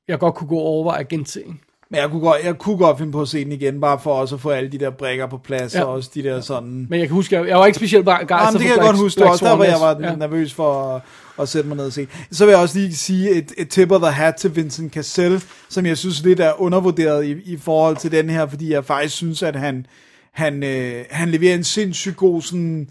jeg 0.07 0.19
godt 0.19 0.35
kunne 0.35 0.47
gå 0.47 0.55
og 0.55 0.61
overveje 0.65 0.99
at 0.99 1.07
gense. 1.07 1.39
ikke? 1.39 1.53
Men 1.91 1.99
jeg 1.99 2.09
kunne, 2.09 2.21
godt, 2.21 2.37
jeg 2.43 2.57
kunne 2.57 2.77
godt 2.77 2.97
finde 2.97 3.11
på 3.11 3.21
at 3.21 3.27
se 3.27 3.43
den 3.43 3.51
igen, 3.51 3.81
bare 3.81 3.99
for 3.99 4.13
også 4.13 4.35
at 4.35 4.41
få 4.41 4.49
alle 4.49 4.71
de 4.71 4.77
der 4.77 4.89
brækker 4.89 5.27
på 5.27 5.37
plads, 5.37 5.75
Ja. 5.75 5.83
og 5.83 5.91
også 5.91 6.09
de 6.13 6.23
der 6.23 6.41
sådan... 6.41 6.87
Men 6.89 6.99
jeg 6.99 7.07
kan 7.07 7.15
huske, 7.15 7.35
jeg, 7.35 7.47
jeg 7.47 7.57
var 7.57 7.65
ikke 7.65 7.75
specielt 7.75 8.05
bare 8.05 8.19
Jamen, 8.29 8.53
det 8.53 8.61
kan 8.61 8.69
jeg 8.69 8.79
godt 8.79 8.97
huske, 8.97 9.21
var 9.21 9.29
også 9.29 9.45
derfor, 9.45 9.63
jeg 9.63 9.77
var 9.81 9.97
ja. 10.01 10.15
nervøs 10.15 10.53
for 10.53 10.95
at, 10.95 11.01
at 11.39 11.49
sætte 11.49 11.67
mig 11.67 11.77
ned 11.77 11.85
og 11.85 11.93
se. 11.93 12.07
Så 12.31 12.45
vil 12.45 12.51
jeg 12.51 12.61
også 12.61 12.79
lige 12.79 12.95
sige 12.95 13.29
et, 13.31 13.51
et 13.57 13.69
tip 13.69 13.91
of 13.91 14.01
the 14.01 14.11
hat 14.11 14.35
til 14.35 14.55
Vincent 14.55 14.93
Cassell, 14.93 15.43
som 15.69 15.85
jeg 15.85 15.97
synes 15.97 16.23
lidt 16.23 16.39
er 16.39 16.61
undervurderet 16.61 17.25
i, 17.25 17.31
i 17.31 17.57
forhold 17.57 17.97
til 17.97 18.11
den 18.11 18.29
her, 18.29 18.47
fordi 18.47 18.71
jeg 18.73 18.85
faktisk 18.85 19.15
synes, 19.15 19.43
at 19.43 19.55
han, 19.55 19.85
han, 20.33 20.63
øh, 20.63 21.05
han 21.09 21.29
leverer 21.29 21.55
en 21.55 21.63
sindssygt 21.63 22.17
god 22.17 22.41
sådan 22.41 22.87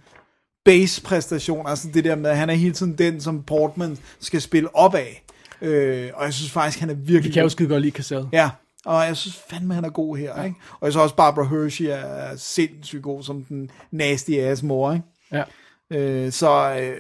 base-præstation, 0.65 1.69
altså 1.69 1.89
det 1.95 2.05
der 2.05 2.17
med, 2.17 2.31
at 2.31 2.37
han 2.37 2.51
er 2.51 2.55
hele 2.55 2.75
tiden 2.75 2.99
den, 2.99 3.21
som 3.21 3.43
Portman 3.43 3.97
skal 4.21 4.41
spille 4.41 4.77
op 4.77 4.95
af. 4.95 5.25
Øh, 5.63 6.09
og 6.15 6.25
jeg 6.25 6.35
synes 6.35 6.51
faktisk, 6.51 6.81
han 6.81 6.91
er 6.91 6.95
virkelig 6.95 7.25
Vi 7.25 7.31
kan 7.31 7.43
jo 7.43 7.49
skide 7.49 7.69
godt 7.69 7.83
lide 7.83 7.93
Cassell. 7.93 8.25
Ja, 8.33 8.51
Og 8.87 9.07
jeg 9.07 9.17
synes 9.17 9.37
fandme, 9.51 9.75
han 9.75 9.85
er 9.85 9.91
god 9.91 10.17
her, 10.17 10.43
ikke? 10.45 10.57
Og 10.81 10.87
jeg 10.87 10.93
synes 10.93 11.03
også, 11.03 11.15
Barbara 11.15 11.47
Hershey 11.47 11.85
er 11.85 12.37
sindssygt 12.37 13.03
god 13.03 13.23
som 13.23 13.45
den 13.45 13.71
nasty 13.91 14.31
ass 14.31 14.63
mor, 14.63 14.93
ikke? 14.93 15.05
Ja. 15.33 15.43
Øh, 15.91 16.33
så 16.33 16.77
øh, 16.81 16.97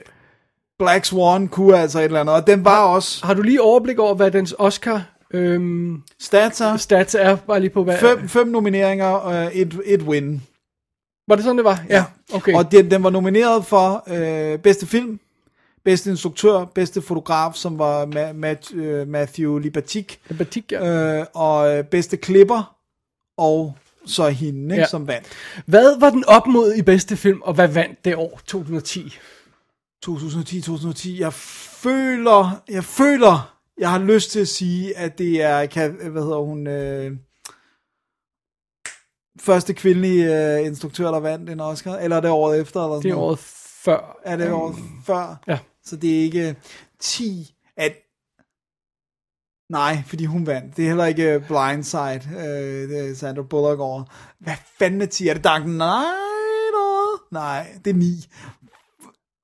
Black 0.78 1.04
Swan 1.04 1.48
kunne 1.48 1.78
altså 1.78 1.98
et 1.98 2.04
eller 2.04 2.20
andet, 2.20 2.34
og 2.34 2.46
den 2.46 2.64
var 2.64 2.84
også 2.84 3.26
Har 3.26 3.34
du 3.34 3.42
lige 3.42 3.62
overblik 3.62 3.98
over, 3.98 4.14
hvad 4.14 4.30
dens 4.30 4.54
Oscar 4.58 5.02
øhm, 5.30 6.02
Statser, 6.20 6.76
stats 6.76 7.14
er? 7.14 7.36
Bare 7.36 7.60
lige 7.60 7.70
på 7.70 7.84
hvad... 7.84 7.98
fem, 7.98 8.28
fem 8.28 8.48
nomineringer 8.48 9.06
og 9.06 9.50
et, 9.52 9.80
et 9.84 10.02
win. 10.02 10.42
Var 11.28 11.34
det 11.34 11.44
sådan, 11.44 11.56
det 11.56 11.64
var? 11.64 11.84
Ja, 11.88 12.04
okay. 12.32 12.54
Og 12.54 12.72
den, 12.72 12.90
den 12.90 13.02
var 13.02 13.10
nomineret 13.10 13.66
for 13.66 14.04
øh, 14.06 14.58
bedste 14.58 14.86
film, 14.86 15.20
bedste 15.84 16.10
instruktør, 16.10 16.64
bedste 16.64 17.02
fotograf, 17.02 17.54
som 17.54 17.78
var 17.78 18.06
Ma- 18.06 18.32
Ma- 18.44 18.74
øh, 18.76 19.08
Matthew 19.08 19.58
Libatik, 19.58 20.20
Batik, 20.38 20.72
ja. 20.72 21.18
øh, 21.20 21.26
og 21.34 21.76
øh, 21.78 21.84
bedste 21.84 22.16
klipper, 22.16 22.76
og 23.36 23.76
så 24.06 24.28
hende, 24.28 24.62
ikke, 24.74 24.74
Ja. 24.82 24.86
som 24.86 25.06
vandt. 25.06 25.26
Hvad 25.66 26.00
var 26.00 26.10
den 26.10 26.24
op 26.28 26.46
mod 26.46 26.74
i 26.74 26.82
bedste 26.82 27.16
film, 27.16 27.42
og 27.42 27.54
hvad 27.54 27.68
vandt 27.68 28.04
det 28.04 28.16
år 28.16 28.40
2010? 28.46 29.14
2010-2010, 30.06 31.18
jeg 31.20 31.32
føler, 31.32 32.62
jeg 32.68 32.84
føler, 32.84 33.56
jeg 33.78 33.90
har 33.90 33.98
lyst 33.98 34.30
til 34.30 34.40
at 34.40 34.48
sige, 34.48 34.96
at 34.96 35.18
det 35.18 35.42
er, 35.42 35.66
kan, 35.66 35.90
hvad 36.10 36.22
hedder 36.22 36.44
hun, 36.44 36.66
øh, 36.66 37.12
første 39.40 39.74
kvindelige 39.74 40.56
øh, 40.58 40.66
instruktør, 40.66 41.10
der 41.10 41.20
vandt 41.20 41.50
en 41.50 41.60
Oscar, 41.60 41.96
eller 41.96 42.16
er 42.16 42.20
det 42.20 42.30
året 42.30 42.60
efter, 42.60 42.84
eller 42.84 42.96
Det 42.96 43.10
er 43.10 43.14
noget? 43.14 43.28
året 43.30 43.38
før. 43.84 44.18
Er 44.24 44.36
det 44.36 44.50
året 44.52 44.76
før? 45.06 45.42
Ja. 45.46 45.58
Så 45.90 45.96
det 45.96 46.18
er 46.18 46.22
ikke 46.22 46.56
10, 46.98 47.54
at... 47.76 47.92
Nej, 49.70 50.02
fordi 50.06 50.24
hun 50.24 50.46
vandt. 50.46 50.76
Det 50.76 50.84
er 50.84 50.88
heller 50.88 51.06
ikke 51.06 51.32
øh, 51.32 51.46
Blindside, 51.46 52.22
øh, 52.38 52.88
det 52.88 53.10
er 53.10 53.14
Sandra 53.14 53.42
Bullock 53.42 53.80
over. 53.80 54.04
Hvad 54.38 54.54
fanden 54.78 55.02
er 55.02 55.06
10? 55.06 55.28
Er 55.28 55.34
det 55.34 55.44
Dark 55.44 55.62
Knight? 55.62 56.30
Nej, 57.32 57.66
det 57.84 57.90
er 57.90 57.94
9. 57.94 58.26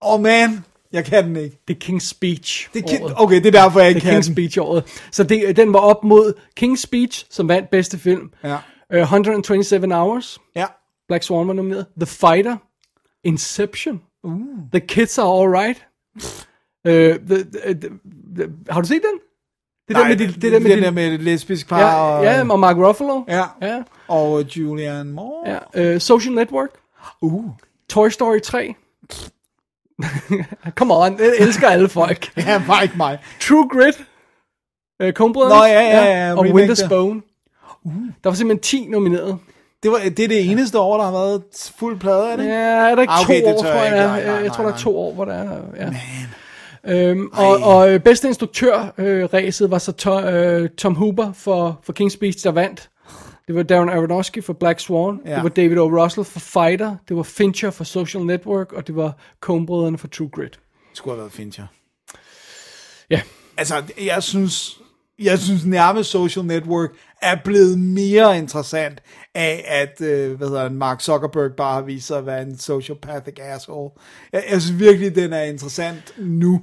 Åh 0.03 0.15
oh 0.15 0.21
man, 0.21 0.65
jeg 0.93 1.05
kan 1.05 1.25
den 1.25 1.37
ikke. 1.37 1.59
Det 1.69 1.77
er 1.77 1.93
King's 1.93 2.09
Speech. 2.09 2.71
Det 2.75 2.89
kan, 2.89 3.03
året. 3.03 3.15
okay, 3.17 3.37
det 3.37 3.47
er 3.47 3.63
derfor, 3.63 3.81
jeg 3.81 3.89
ikke 3.89 3.99
er 3.99 4.11
kan 4.11 4.21
King's. 4.21 4.33
Speech 4.33 4.59
året. 4.61 4.85
Så 5.11 5.25
det, 5.25 5.57
den 5.57 5.73
var 5.73 5.79
op 5.79 6.05
mod 6.05 6.35
King's 6.61 6.83
Speech, 6.83 7.27
som 7.31 7.49
vandt 7.49 7.71
bedste 7.71 7.99
film. 7.99 8.31
Ja. 8.45 8.59
Uh, 8.95 9.01
127 9.01 9.95
Hours. 9.95 10.39
Ja. 10.57 10.67
Black 11.09 11.25
Swan 11.25 11.49
var 11.49 11.55
nomineret. 11.55 11.87
The 11.97 12.07
Fighter. 12.07 12.57
Inception. 13.25 14.03
Uh. 14.25 14.41
The 14.73 14.81
Kids 14.81 15.19
Are 15.19 15.43
Alright. 15.43 15.87
Uh, 16.17 16.93
the, 16.93 17.19
the, 17.45 17.75
the, 17.75 17.91
the, 18.37 18.49
har 18.71 18.81
du 18.81 18.87
set 18.87 19.03
den? 19.03 19.21
Det 19.89 19.97
Nej, 19.97 20.03
der 20.03 20.09
med 20.09 20.17
de, 20.17 20.27
det, 20.27 20.53
der 20.53 20.59
med 20.61 20.71
den 20.71 20.79
de, 20.79 20.85
der 20.85 20.91
med 20.91 21.13
et 21.13 21.21
lesbisk 21.21 21.69
par. 21.69 21.81
ja, 21.81 22.01
og, 22.19 22.25
ja, 22.25 22.49
og 22.51 22.61
Mark 22.61 22.77
Ruffalo. 22.77 23.23
ja. 23.29 23.45
ja, 23.63 23.83
Og 24.09 24.57
Julianne 24.57 25.13
Moore. 25.13 25.59
ja. 25.75 25.95
Uh, 25.95 26.01
Social 26.01 26.35
Network. 26.35 26.69
Uh. 27.23 27.45
Toy 27.89 28.09
Story 28.09 28.41
3. 28.41 28.75
Come 30.79 30.95
on, 30.95 31.19
jeg 31.19 31.33
elsker 31.39 31.69
alle 31.69 31.89
folk. 31.89 32.33
Ja, 32.37 32.63
bare 32.67 32.83
ikke 32.83 32.97
mig. 32.97 33.19
True 33.41 33.69
Grit. 33.69 34.05
Uh, 35.05 35.11
Coen 35.13 35.33
Brothers. 35.33 35.59
Nå, 35.59 35.65
ja, 35.65 35.81
ja, 35.81 36.27
ja, 36.27 36.35
Og 36.37 36.45
remake 36.45 36.73
Winter's. 36.73 36.89
Bone. 36.89 37.23
Der 38.25 38.31
var 38.31 38.35
simpelthen 38.35 38.63
10 38.63 38.87
nomineret. 38.91 39.39
Det, 39.87 39.93
var, 39.93 39.99
det 39.99 40.19
er 40.21 40.29
det 40.29 40.51
eneste 40.51 40.79
år, 40.79 40.97
der 40.97 41.05
har 41.05 41.13
været 41.13 41.43
fuld 41.79 41.99
plade 42.01 42.31
af 42.31 42.37
det. 42.39 42.45
Ja, 42.45 42.51
er 42.51 42.95
der 42.95 43.03
ikke 43.03 43.13
Ah, 43.13 43.21
okay, 43.21 43.41
to 43.41 43.47
det 43.47 43.55
år, 43.55 43.63
tror 43.63 43.71
jeg 43.71 43.97
jeg. 43.97 44.07
Nej, 44.07 44.25
nej, 44.25 44.35
jeg 44.35 44.53
tror, 44.53 44.65
der 44.65 44.73
er 44.73 44.77
to 44.77 44.99
år, 44.99 45.15
hvor 45.15 45.25
der 45.25 45.33
er. 45.33 45.59
Ja. 45.77 45.91
Øhm, 46.93 47.31
og, 47.33 47.59
og 47.59 47.91
øh, 47.91 48.01
bedste 48.01 48.29
instruktør 48.29 48.93
øh, 48.99 49.25
ræset 49.25 49.71
var 49.71 49.79
så 49.79 49.93
to, 49.93 50.21
øh, 50.21 50.71
Tom 50.71 50.95
Hooper 50.95 51.33
for, 51.33 51.81
for 51.83 51.95
King's 52.01 52.09
Speech, 52.09 52.45
der 52.45 52.51
vandt. 52.53 52.91
Det 53.47 53.55
var 53.55 53.63
Darren 53.63 53.89
Aronofsky 53.89 54.45
for 54.45 54.53
Black 54.53 54.81
Swan. 54.81 55.21
Ja. 55.27 55.35
Det 55.35 55.43
var 55.43 55.49
David 55.49 55.79
O. 55.79 56.05
Russell 56.05 56.25
for 56.25 56.41
Fighter. 56.41 56.97
Det 57.09 57.17
var 57.17 57.23
Fincher 57.23 57.71
for 57.71 57.85
Social 57.85 58.25
Network. 58.25 58.73
Og 58.73 58.87
det 58.87 58.97
var 58.97 59.13
Coen-brødrene 59.41 59.99
for 59.99 60.09
True 60.09 60.29
Grit. 60.29 60.53
Det 60.53 60.59
skulle 60.95 61.15
have 61.15 61.21
været 61.23 61.33
Fincher. 61.33 61.65
Ja. 63.11 63.21
Altså, 63.57 63.75
jeg 64.05 64.23
synes, 64.23 64.81
jeg 65.19 65.39
synes 65.39 65.65
nærmest 65.67 66.11
Social 66.11 66.45
Network 66.47 66.91
er 67.23 67.37
blevet 67.45 67.79
mere 67.79 68.39
interessant 68.39 69.03
af, 69.35 69.65
at 69.69 70.07
øh, 70.07 70.37
hvad 70.37 70.49
hedder 70.49 70.63
han, 70.63 70.75
Mark 70.75 71.01
Zuckerberg 71.01 71.51
bare 71.57 71.75
har 71.75 71.81
vist 71.83 72.07
sig 72.07 72.19
at 72.19 72.27
være 72.27 72.43
en 72.43 72.59
sociopathic 72.59 73.35
asshole. 73.41 73.91
Jeg, 74.33 74.43
jeg 74.51 74.63
synes 74.63 74.81
virkelig, 74.81 75.15
den 75.17 75.33
er 75.33 75.43
interessant 75.43 76.15
nu. 76.19 76.61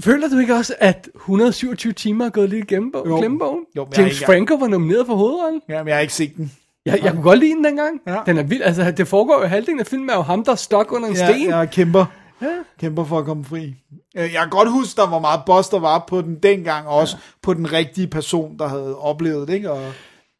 Føler 0.00 0.28
du 0.28 0.38
ikke 0.38 0.54
også, 0.54 0.74
at 0.78 1.08
127 1.16 1.92
timer 1.92 2.24
er 2.24 2.30
gået 2.30 2.50
lidt 2.50 2.70
i 2.70 2.74
glemmebo- 2.74 3.08
Jo. 3.08 3.16
glemmebogen? 3.18 3.64
Jo, 3.76 3.86
James 3.96 4.12
ikke- 4.14 4.26
Franco 4.26 4.54
var 4.54 4.66
nomineret 4.68 5.06
for 5.06 5.14
hovedrollen. 5.14 5.60
Jamen, 5.68 5.88
jeg 5.88 5.96
har 5.96 6.00
ikke 6.00 6.14
set 6.14 6.36
den. 6.36 6.52
Jeg, 6.86 7.00
jeg 7.04 7.12
kunne 7.12 7.22
godt 7.22 7.38
lide 7.38 7.52
den 7.54 7.64
dengang. 7.64 8.00
Ja. 8.06 8.16
Den 8.26 8.38
er 8.38 8.42
vild. 8.42 8.62
Altså, 8.62 8.90
det 8.90 9.08
foregår 9.08 9.40
jo 9.42 9.46
halvdelen 9.46 9.80
af 9.80 9.86
filmen 9.86 10.10
er 10.10 10.14
jo 10.14 10.22
ham, 10.22 10.44
der 10.44 10.52
er 10.52 10.56
stok 10.56 10.92
under 10.92 11.08
en 11.08 11.16
sten. 11.16 11.28
Jeg, 11.28 11.48
jeg 11.48 11.70
kæmper. 11.72 12.04
Ja. 12.42 12.48
Kæmper 12.80 13.04
for 13.04 13.18
at 13.18 13.24
komme 13.24 13.44
fri. 13.44 13.74
Øh, 14.16 14.22
Jeg 14.22 14.30
kan 14.30 14.50
godt 14.50 14.70
huske, 14.70 14.96
der 15.00 15.10
var 15.10 15.18
meget 15.18 15.40
boss, 15.46 15.68
der 15.68 15.78
var 15.78 16.04
på 16.08 16.22
den 16.22 16.34
dengang, 16.42 16.86
og 16.88 16.96
også 16.96 17.16
ja. 17.16 17.20
på 17.42 17.54
den 17.54 17.72
rigtige 17.72 18.06
person, 18.06 18.58
der 18.58 18.68
havde 18.68 18.98
oplevet 18.98 19.48
det, 19.48 19.54
ikke? 19.54 19.70
Og, 19.70 19.92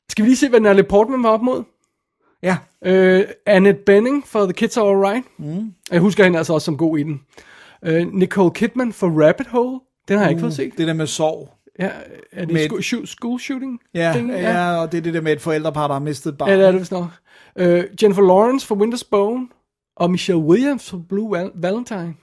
Skal 0.09 0.23
vi 0.25 0.29
lige 0.29 0.37
se, 0.37 0.49
hvad 0.49 0.61
Natalie 0.61 0.85
Portman 0.85 1.23
var 1.23 1.29
op 1.31 1.43
mod? 1.43 1.63
ja. 2.43 2.57
Uh, 2.87 3.21
Annette 3.47 3.81
Bening 3.87 4.27
for 4.27 4.45
The 4.45 4.53
Kids 4.53 4.77
Are 4.77 4.89
Alright. 4.89 5.27
Mm. 5.39 5.73
Jeg 5.93 6.01
husker 6.01 6.25
hende 6.25 6.39
altså 6.39 6.53
også 6.55 6.65
som 6.65 6.77
god 6.77 6.99
i 6.99 7.03
den. 7.03 7.21
Uh, 7.89 8.15
Nicole 8.15 8.51
Kidman 8.51 8.93
for 8.93 9.27
Rabbit 9.27 9.47
Hole. 9.47 9.81
Den 10.09 10.17
har 10.19 10.25
jeg 10.25 10.31
ikke 10.31 10.41
fået 10.41 10.55
set. 10.55 10.73
Det 10.79 10.87
der 10.87 10.93
med 10.95 11.07
sorg. 11.07 11.49
Ja, 11.79 11.91
er 12.33 12.45
det 12.45 12.53
Med- 12.53 12.65
school, 12.67 12.83
shoot, 12.83 13.09
school 13.09 13.41
shooting? 13.41 13.81
Ja, 13.95 14.13
thing? 14.15 14.31
ja, 14.31 14.77
og 14.81 14.93
det 14.93 14.99
er 14.99 15.03
det 15.03 15.15
der 15.15 15.21
med 15.21 15.33
et 15.33 15.41
forældrepar, 15.41 15.87
der 15.87 15.95
har 15.95 16.01
mistet 16.01 16.33
et 16.33 16.39
barn. 16.39 16.49
ja, 16.49 16.57
det 16.57 16.67
er 16.67 16.71
det 16.71 16.81
vist 16.81 16.93
nok. 16.93 17.07
Uh, 17.61 17.67
Jennifer 18.03 18.23
Lawrence 18.23 18.67
for 18.67 18.75
Winter's 18.77 19.09
Bone. 19.11 19.49
Og 20.01 20.11
Michelle 20.11 20.43
Williams 20.43 20.91
for 20.91 20.99
Blue 21.09 21.31
Val- 21.39 21.53
Valentine. 21.55 22.15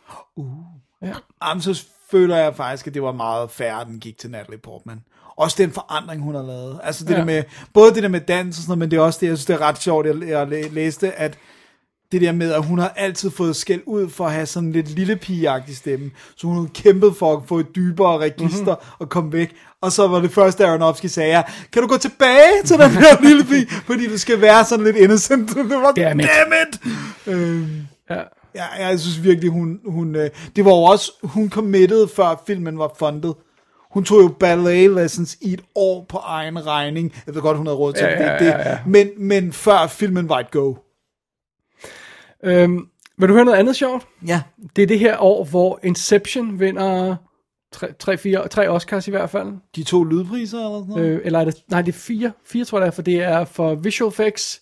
Jamen, 1.43 1.61
så 1.61 1.85
føler 2.11 2.37
jeg 2.37 2.55
faktisk, 2.55 2.87
at 2.87 2.93
det 2.93 3.01
var 3.01 3.11
meget 3.11 3.51
færre, 3.51 3.85
den 3.85 3.99
gik 3.99 4.17
til 4.17 4.29
Natalie 4.31 4.57
Portman. 4.59 5.03
Også 5.35 5.55
den 5.63 5.71
forandring, 5.71 6.21
hun 6.21 6.35
har 6.35 6.41
lavet. 6.43 6.79
Altså 6.83 7.05
det 7.05 7.11
Ja. 7.11 7.17
der 7.17 7.25
med, 7.25 7.43
både 7.73 7.93
det 7.93 8.03
der 8.03 8.09
med 8.09 8.21
dans 8.21 8.57
og 8.57 8.61
sådan 8.61 8.69
noget, 8.69 8.79
men 8.79 8.91
det 8.91 8.97
er 8.97 9.01
også 9.01 9.19
det, 9.21 9.27
jeg 9.27 9.37
synes, 9.37 9.45
det 9.45 9.53
er 9.53 9.61
ret 9.61 9.77
sjovt, 9.81 10.05
jeg, 10.07 10.27
jeg 10.27 10.47
læ- 10.47 10.67
læste, 10.71 11.11
at 11.13 11.37
det 12.11 12.21
der 12.21 12.31
med, 12.31 12.53
at 12.53 12.63
hun 12.65 12.79
har 12.79 12.93
altid 12.95 13.29
fået 13.29 13.55
skæld 13.55 13.81
ud 13.85 14.09
for 14.09 14.25
at 14.25 14.31
have 14.31 14.45
sådan 14.45 14.71
lidt 14.71 14.89
lille 14.89 15.15
pigeagtig 15.15 15.75
stemme. 15.77 16.11
Så 16.37 16.47
hun 16.47 16.57
har 16.57 16.67
kæmpet 16.73 17.15
for 17.15 17.37
at 17.37 17.43
få 17.47 17.59
et 17.59 17.75
dybere 17.75 18.17
register 18.17 18.47
Mhm. 18.57 18.65
mm-hmm. 18.65 18.95
og 18.99 19.09
komme 19.09 19.33
væk. 19.33 19.55
Og 19.81 19.91
så 19.91 20.07
var 20.07 20.19
det 20.19 20.31
første, 20.31 20.65
Aronofsky 20.67 21.05
sagde, 21.05 21.31
ja, 21.35 21.41
kan 21.73 21.81
du 21.81 21.87
gå 21.87 21.97
tilbage 21.97 22.63
til 22.65 22.77
den 22.77 22.89
her 22.89 23.21
lille 23.21 23.43
pige, 23.43 23.67
fordi 23.69 24.07
du 24.07 24.17
skal 24.17 24.41
være 24.41 24.65
sådan 24.65 24.85
lidt 24.85 24.95
innocent. 24.95 25.49
det 25.55 25.69
var, 25.69 25.91
Damn 25.91 26.19
it. 26.19 26.27
Damn 26.27 26.53
it. 26.69 26.79
Øhm, 27.27 27.87
Ja. 28.09 28.21
Ja, 28.55 28.87
jeg 28.87 28.99
synes 28.99 29.23
virkelig, 29.23 29.49
hun, 29.51 29.79
hun 29.85 30.15
øh, 30.15 30.29
det 30.55 30.65
var 30.65 30.71
jo 30.71 30.77
også, 30.83 31.11
hun 31.23 31.49
committed, 31.49 32.07
før 32.15 32.43
filmen 32.47 32.77
var 32.79 32.91
fundet. 32.99 33.33
Hun 33.91 34.03
tog 34.03 34.21
jo 34.21 34.27
ballet 34.39 34.91
lessons 34.91 35.37
i 35.41 35.53
et 35.53 35.61
år 35.75 36.05
på 36.09 36.17
egen 36.17 36.65
regning. 36.65 37.13
Jeg 37.27 37.35
ved 37.35 37.41
godt, 37.41 37.57
hun 37.57 37.65
havde 37.65 37.77
råd 37.77 37.93
til 37.93 38.03
Ja, 38.03 38.11
det, 38.11 38.19
ja, 38.25 38.39
det, 38.39 38.45
ja, 38.45 38.69
ja. 38.69 38.77
Men, 38.85 39.09
men 39.17 39.53
før 39.53 39.87
filmen 39.87 40.29
var 40.29 40.39
et 40.39 40.51
go. 40.51 40.73
Øhm, 42.47 42.87
vil 43.17 43.29
du 43.29 43.33
høre 43.33 43.45
noget 43.45 43.57
andet 43.57 43.75
sjovt? 43.75 44.07
Ja. 44.27 44.41
Det 44.75 44.81
er 44.81 44.87
det 44.87 44.99
her 44.99 45.17
år, 45.19 45.43
hvor 45.45 45.79
Inception 45.83 46.59
vinder 46.59 47.15
tre, 47.71 47.93
tre, 47.93 48.17
fire, 48.17 48.47
tre 48.47 48.69
Oscars 48.69 49.07
i 49.07 49.11
hvert 49.11 49.29
fald. 49.29 49.53
De 49.75 49.83
to 49.83 50.03
lydpriser 50.03 50.57
eller 50.57 50.79
sådan 50.79 50.87
noget? 50.95 51.05
Øh, 51.09 51.21
eller 51.23 51.39
er 51.39 51.45
det, 51.45 51.55
nej, 51.69 51.81
det 51.81 51.93
er 51.95 51.97
fire, 51.97 52.31
fire 52.45 52.65
tror 52.65 52.79
jeg 52.79 52.85
det 52.85 52.91
er, 52.91 52.95
for 52.95 53.01
det 53.01 53.19
er 53.21 53.45
for 53.45 53.75
visual 53.75 54.07
effects, 54.09 54.61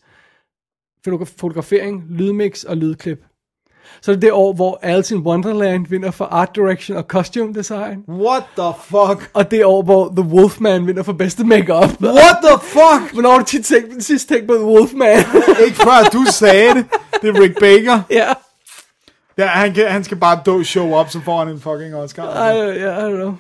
fotogra- 1.08 1.36
fotografering, 1.40 2.04
lydmix 2.10 2.64
og 2.64 2.78
lydklip. 2.78 3.26
Så 4.02 4.12
det 4.12 4.18
er 4.18 4.22
det 4.22 4.32
år, 4.32 4.54
hvor 4.54 4.80
Alice 4.82 5.16
in 5.16 5.22
Wonderland 5.22 5.88
vinder 5.90 6.12
for 6.12 6.26
art 6.26 6.56
direction 6.56 6.98
og 6.98 7.04
costume 7.04 7.54
design. 7.54 8.04
What 8.10 8.44
the 8.58 8.72
fuck? 8.84 9.30
Og 9.34 9.52
det 9.52 9.60
er 9.62 9.66
år, 9.66 9.82
hvor 9.82 10.14
The 10.18 10.22
Wolfman 10.30 10.88
vinder 10.88 11.04
for 11.04 11.14
bedste 11.14 11.44
makeup. 11.44 12.02
What 12.02 12.38
the 12.44 12.60
fuck? 12.62 13.14
Hvornår 13.14 13.32
har 13.32 13.40
du 13.40 13.46
tit 13.46 13.66
tænkt, 13.66 14.04
sidst 14.04 14.30
tænkt 14.30 14.48
på 14.48 14.54
The 14.54 14.66
Wolfman? 14.66 15.18
Ikke 15.66 15.78
før 15.78 16.10
du 16.14 16.26
sagde 16.32 16.74
det. 16.74 16.86
Det 17.22 17.30
er 17.38 17.42
Rick 17.42 17.60
Baker. 17.60 18.02
ja. 18.10 18.34
Ja, 19.38 19.46
han, 19.46 19.74
kan, 19.74 19.88
han 19.92 20.04
skal 20.04 20.18
bare 20.18 20.40
dø 20.46 20.64
show 20.64 21.00
up, 21.00 21.10
så 21.10 21.20
får 21.26 21.40
han 21.40 21.48
en 21.48 21.60
fucking 21.62 21.96
Oscar. 21.96 22.50
I, 22.52 22.58
yeah, 22.58 22.98
I 23.00 23.12
don't 23.12 23.16
know. 23.16 23.34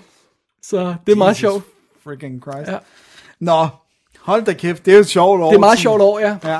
Så 0.63 0.95
det 1.05 1.11
er 1.11 1.15
meget 1.15 1.29
Jesus 1.29 1.39
sjovt. 1.39 1.63
Freaking 2.03 2.41
Christ. 2.41 2.71
Ja. 2.71 2.77
Nå, 3.39 3.67
hold 4.21 4.43
da 4.45 4.53
kæft, 4.53 4.85
det 4.85 4.91
er 4.91 4.95
jo 4.95 5.01
et 5.01 5.07
sjovt 5.07 5.41
år. 5.41 5.49
Det 5.49 5.55
er 5.55 5.59
meget 5.59 5.77
sådan. 5.79 5.81
sjovt 5.81 6.01
år, 6.01 6.19
ja. 6.19 6.37
Ja. 6.43 6.59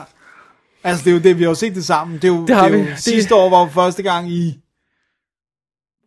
Altså, 0.86 1.04
det 1.04 1.10
er 1.10 1.14
jo 1.14 1.20
det, 1.22 1.38
vi 1.38 1.44
har 1.44 1.50
jo 1.50 1.56
set 1.56 1.76
det 1.76 1.86
sammen. 1.86 2.16
Det, 2.16 2.24
er 2.24 2.28
jo, 2.28 2.46
Det 2.46 2.56
har 2.56 2.68
det 2.70 2.74
er 2.80 2.84
vi. 2.84 2.84
Jo, 2.84 2.90
Det- 2.90 3.00
Sidste 3.04 3.36
år 3.36 3.50
var 3.50 3.60
jo 3.60 3.66
første 3.70 4.04
gang 4.04 4.32
i 4.32 4.60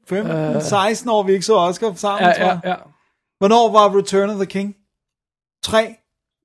15, 0.09 0.57
uh, 0.57 0.63
16 0.63 1.11
år, 1.11 1.23
vi 1.23 1.33
ikke 1.33 1.45
så 1.47 1.57
Oscar 1.57 1.93
sammen, 1.95 2.29
Ja, 2.29 2.33
tror 2.35 2.45
jeg. 2.47 2.61
ja, 2.65 2.71
ja. 2.71 2.77
Hvornår 3.39 3.73
var 3.73 3.97
Return 3.99 4.31
of 4.31 4.37
the 4.37 4.47
King? 4.47 4.75
3? 5.63 5.95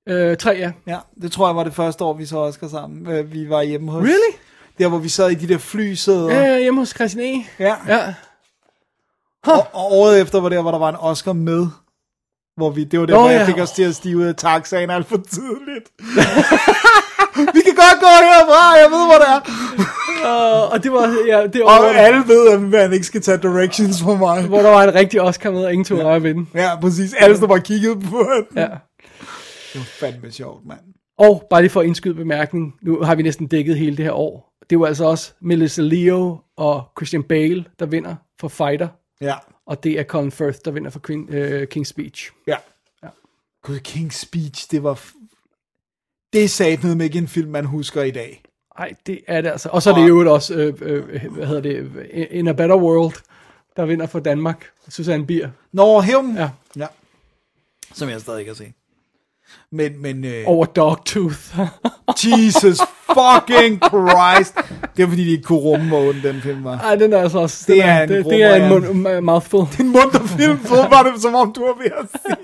Øh, 0.10 0.38
tre, 0.38 0.52
ja. 0.52 0.72
Ja, 0.88 1.00
det 1.22 1.32
tror 1.32 1.48
jeg 1.48 1.56
var 1.56 1.64
det 1.64 1.74
første 1.74 2.04
år, 2.04 2.14
vi 2.14 2.26
så 2.26 2.38
Oscar 2.38 2.68
sammen. 2.68 3.08
Øh, 3.08 3.34
Vi 3.34 3.50
var 3.50 3.62
hjemme 3.62 3.92
hos... 3.92 4.02
Really? 4.04 4.38
Der, 4.78 4.88
hvor 4.88 4.98
vi 4.98 5.10
sad 5.10 5.30
i 5.32 5.36
de 5.36 5.48
der 5.48 5.58
flysæder. 5.58 6.30
Ja, 6.32 6.42
ja, 6.54 6.60
hjemme 6.60 6.82
hos 6.82 6.90
Christian 6.90 7.26
E. 7.42 7.46
ja. 7.60 7.76
Ja. 7.88 8.14
Og, 9.48 9.68
og 9.74 9.92
året 9.92 10.22
efter 10.22 10.40
var 10.42 10.50
der, 10.50 10.62
hvor 10.62 10.72
der 10.72 10.78
var 10.78 10.90
en 10.90 10.96
Oscar 11.00 11.34
med 11.34 11.68
Hvor 12.58 12.70
vi, 12.70 12.84
det 12.84 13.00
var 13.00 13.06
det, 13.06 13.14
Nå, 13.14 13.20
hvor 13.20 13.30
jeg 13.30 13.40
ja. 13.40 13.46
fik 13.46 13.62
os 13.62 13.72
til 13.72 13.84
at 13.84 13.96
stige 13.96 14.18
ud 14.18 14.24
af 14.24 14.36
taxaen 14.36 14.90
alt 14.90 15.08
for 15.08 15.18
tidligt. 15.18 15.88
vi 17.56 17.62
kan 17.66 17.76
godt 17.76 18.00
gå 18.00 18.08
herfra, 18.08 18.74
jeg 18.82 18.92
ved, 18.92 19.06
hvor 19.06 19.18
det 19.24 19.30
er. 19.36 19.42
Og, 20.28 20.70
og 20.72 20.84
det 20.84 20.92
var, 20.92 21.16
ja, 21.28 21.48
det 21.48 21.62
var, 21.62 21.80
Og 21.80 21.96
alle 21.96 22.24
ved, 22.28 22.50
at 22.54 22.62
man 22.62 22.94
ikke 22.94 23.06
skal 23.06 23.22
tage 23.22 23.38
directions 23.38 24.02
fra 24.02 24.16
mig. 24.16 24.44
hvor 24.44 24.58
der 24.60 24.70
var 24.70 24.84
en 24.84 24.94
rigtig 24.94 25.22
Oscar 25.22 25.52
med, 25.52 25.66
og 25.66 25.74
ingen 25.74 25.86
tog 25.86 26.00
øje 26.00 26.24
ved 26.24 26.34
den. 26.34 26.50
Ja, 26.54 26.80
præcis. 26.82 27.14
Alle 27.14 27.38
stod 27.38 27.48
bare 27.48 27.58
og 27.58 27.64
kiggede 27.64 28.00
på 28.00 28.28
den. 28.36 28.58
Ja. 28.58 28.68
Det 29.74 29.80
var 29.80 29.86
fandme 30.00 30.32
sjovt, 30.32 30.66
mand. 30.66 30.80
Og 31.18 31.44
bare 31.50 31.62
lige 31.62 31.70
for 31.70 31.80
at 31.82 31.86
indskyde 31.88 32.14
bemærkning, 32.14 32.74
nu 32.82 33.02
har 33.04 33.16
vi 33.16 33.24
næsten 33.24 33.48
dækket 33.48 33.78
hele 33.78 33.98
det 33.98 34.06
her 34.06 34.12
år. 34.12 34.54
Det 34.70 34.80
var 34.80 34.86
altså 34.86 35.06
også 35.06 35.34
Melissa 35.42 35.82
Leo 35.82 36.38
og 36.58 36.84
Christian 36.98 37.24
Bale, 37.24 37.66
der 37.80 37.86
vinder 37.86 38.16
for 38.42 38.48
Fighter. 38.48 38.88
Ja. 39.22 39.34
Og 39.66 39.84
det 39.84 40.00
er 40.00 40.04
Colin 40.04 40.32
Firth, 40.32 40.60
der 40.66 40.72
vinder 40.72 40.90
for 40.90 41.00
Queen, 41.00 41.30
øh, 41.30 41.68
King's 41.76 41.84
Speech. 41.84 42.32
Ja. 42.48 42.58
Ja. 43.04 43.08
Gud, 43.64 43.80
King's 43.88 44.22
Speech, 44.22 44.72
det 44.72 44.84
var... 44.84 45.04
Det 46.34 46.44
er 46.44 46.48
sat 46.48 46.84
med 46.84 47.06
ikke 47.06 47.18
en 47.18 47.28
film, 47.28 47.52
man 47.52 47.66
husker 47.66 48.04
i 48.04 48.12
dag. 48.12 48.44
Nej, 48.80 48.94
det 49.06 49.22
er 49.28 49.42
det 49.42 49.50
altså. 49.50 49.70
Og 49.70 49.82
så 49.82 49.90
er 49.92 49.96
det 49.96 50.10
jo 50.10 50.34
også, 50.34 50.56
øh, 50.56 50.74
øh, 50.82 51.34
hvad 51.34 51.48
hedder 51.48 51.62
det, 51.62 52.08
In 52.32 52.48
a 52.48 52.52
Better 52.52 52.76
World, 52.78 53.24
der 53.76 53.86
vinder 53.86 54.08
for 54.08 54.20
Danmark. 54.20 54.70
Susanne 54.90 55.26
Bier. 55.26 55.50
Nå, 55.72 56.02
hævn. 56.02 56.36
Ja. 56.36 56.50
ja. 56.76 56.88
Som 57.94 58.10
jeg 58.10 58.22
stadig 58.22 58.40
ikke 58.40 58.50
har 58.50 58.56
set. 58.56 58.74
Men, 59.72 60.02
men... 60.02 60.26
Øh, 60.26 60.44
Over 60.46 60.66
Dogtooth. 60.66 61.38
Jesus 62.24 62.78
fucking 63.08 63.80
Christ. 63.88 64.56
Det 64.98 65.04
er 65.04 65.08
fordi, 65.08 65.24
de 65.26 65.32
ikke 65.32 65.44
kunne 65.44 65.60
rumme, 65.60 65.98
ond 65.98 66.16
den 66.24 66.42
film 66.42 66.64
var. 66.64 66.78
Ej, 66.78 66.96
den 66.96 67.14
er 67.14 67.18
altså 67.22 67.40
også... 67.40 67.64
Det 67.68 67.84
er 67.86 68.02
en 68.04 68.10
det, 68.10 68.26
det 68.26 68.44
er 68.44 68.56
en 68.56 68.70
mund, 68.70 69.22
mouthful. 69.22 69.66
En 69.80 69.88
munter 69.90 70.24
film, 70.38 70.60
så 70.66 70.76
var 70.76 71.04
det 71.14 71.22
som 71.22 71.36
om, 71.36 71.54
du 71.56 71.62
var 71.62 71.78
ved 71.84 71.92
at 72.00 72.22
sige. 72.22 72.38